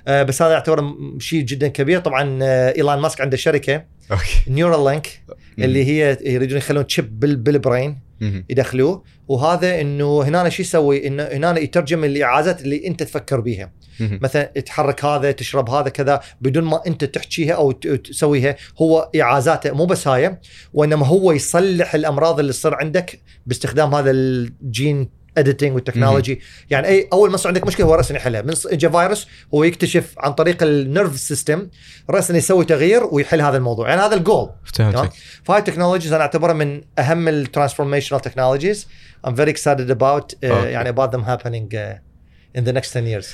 آه 0.09 0.23
بس 0.23 0.43
هذا 0.43 0.53
يعتبر 0.53 0.95
شيء 1.19 1.41
جدا 1.43 1.69
كبير 1.69 2.01
طبعا 2.01 2.39
آه 2.43 2.75
ايلون 2.77 2.99
ماسك 2.99 3.21
عنده 3.21 3.37
شركه 3.37 3.85
أوكي 4.13 4.43
Neuralink 4.49 5.23
اللي 5.59 5.85
هي 5.85 6.19
يريدون 6.25 6.59
يخلون 6.59 6.87
chip 6.87 7.21
بال- 7.21 7.37
بال 7.37 7.54
brain. 7.54 8.05
يدخلوه 8.51 9.03
وهذا 9.29 9.81
إنه 9.81 10.23
هنا 10.23 10.49
شو 10.49 10.63
يسوي 10.63 11.07
إنه 11.07 11.23
هنا 11.23 11.59
يترجم 11.59 12.05
الإيعازات 12.05 12.63
اللي 12.63 12.87
أنت 12.87 13.03
تفكر 13.03 13.41
بيها. 13.41 13.73
مثلا 14.01 14.43
تحرك 14.45 15.05
هذا 15.05 15.31
تشرب 15.33 15.71
هذا 15.71 15.89
كذا 15.89 16.21
بدون 16.41 16.65
ما 16.65 16.81
أنت 16.87 17.05
تحكيها 17.05 17.53
أو 17.55 17.73
تسويها 17.73 18.57
هو 18.83 19.11
إيعازاته 19.21 19.73
مو 19.73 19.87
بس 19.87 20.09
هاي 20.09 20.39
وإنما 20.73 21.07
هو 21.07 21.33
يصلح 21.33 21.95
الأمراض 21.95 22.39
اللي 22.41 22.53
تصير 22.53 22.75
عندك 22.75 23.21
باستخدام 23.47 23.95
هذا 23.95 24.11
ال 24.11 24.30
gene 24.30 25.09
editing 25.39 25.75
وال 25.75 25.86
technology 25.86 26.41
يعني 26.71 26.89
اي 26.89 27.09
أول 27.13 27.29
ما 27.29 27.35
يصير 27.35 27.49
عندك 27.49 27.67
مشكلة 27.67 27.87
هو 27.87 27.95
راسا 27.95 28.15
يحلها. 28.15 28.43
من 28.43 28.55
اجى 28.67 28.91
فيروس 28.91 29.29
هو 29.55 29.65
يكتشف 29.65 30.15
عن 30.19 30.33
طريق 30.33 30.63
ال 30.63 30.72
nerve 30.72 31.19
system 31.19 31.69
راسا 32.11 32.37
يسوي 32.37 32.65
تغيير 32.65 33.05
ويحل 33.05 33.41
هذا 33.41 33.57
الموضوع. 33.57 33.89
يعني 33.89 34.01
هذا 34.01 34.15
الجول 34.15 34.51
فهمتك 34.75 35.13
فهاي 35.45 35.59
ال 35.59 35.63
technologies 35.63 36.13
أنا 36.13 36.23
أعتبرها 36.23 36.55
من 36.55 36.83
أهم 36.99 37.29
ال 37.29 37.34
transformational 37.34 38.21
technologies 38.21 38.87
I'm 39.27 39.35
very 39.35 39.51
excited 39.51 39.91
about 39.91 40.35
uh. 40.35 40.47
يعني 40.47 40.93
about 40.93 41.11
them 41.13 41.23
happening 41.23 41.75
uh, 41.75 42.59
in 42.59 42.65
the 42.65 42.73
next 42.73 42.93
10 42.93 43.07
years. 43.07 43.27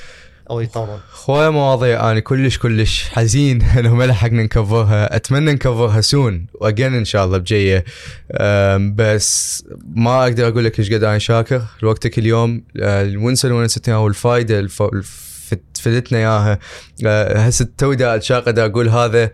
أو 0.51 0.61
يطورون. 0.61 1.01
خويا 1.13 1.51
مواضيع 1.51 2.11
أنا 2.11 2.21
كلش 2.21 2.59
كلش 2.59 3.09
حزين. 3.09 3.63
انه 3.79 3.95
ما 3.95 4.05
لحقنا 4.05 4.43
نكفرها. 4.43 5.17
أتمنى 5.17 5.53
نكفرها 5.53 6.01
سون 6.01 6.47
واجين 6.61 6.95
إن 6.95 7.05
شاء 7.05 7.25
الله 7.25 7.39
بجية. 7.39 7.85
بس 8.95 9.65
ما 9.95 10.23
أقدر 10.23 10.49
أقول 10.49 10.65
لك 10.65 10.79
إيش 10.79 10.93
قد 10.93 11.05
أنا 11.05 11.19
شاكر. 11.19 11.63
لوقتك 11.83 12.19
اليوم 12.19 12.63
أه، 12.81 13.03
الونسة 13.03 13.47
اللي 13.47 13.59
ونستها 13.59 13.97
والفائده 13.97 14.59
الف- 14.61 14.83
الف- 14.83 15.31
فدتنا 15.81 16.19
إياها. 16.19 16.59
أه، 17.07 17.39
هسه 17.39 17.69
اتشاق 17.83 18.51
دا 18.51 18.67
أقول 18.67 18.89
هذا. 18.89 19.31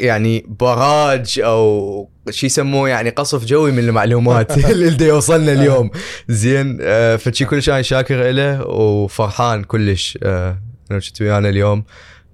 يعني 0.00 0.44
براج 0.48 1.40
أو 1.44 2.08
شو 2.30 2.46
يسموه 2.46 2.88
يعني 2.88 3.10
قصف 3.10 3.44
جوي 3.44 3.72
من 3.72 3.78
المعلومات 3.78 4.58
اللي 4.70 5.06
يوصلنا 5.06 5.52
اليوم. 5.52 5.90
زين 6.28 6.78
آه، 6.80 7.16
فشي 7.16 7.44
كلش 7.44 7.68
أنا 7.68 7.82
شاكر 7.82 8.30
له 8.30 8.66
وفرحان 8.66 9.64
كلش 9.64 10.18
آه، 10.22 10.58
انه 10.90 11.00
ويانا 11.20 11.48
اليوم. 11.48 11.84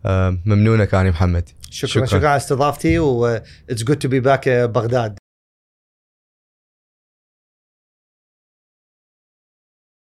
آه، 0.07 0.39
ممنونك 0.47 0.95
أنا 0.95 1.11
محمد. 1.11 1.49
شكرا 1.71 1.89
شكراً. 1.91 2.07
شكرا, 2.07 2.29
على 2.29 2.37
استضافتي 2.37 2.99
و 2.99 3.39
good 3.71 3.97
to 4.05 4.09
be 4.09 4.25
back 4.25 4.45
uh, 4.45 4.49
بغداد. 4.49 5.22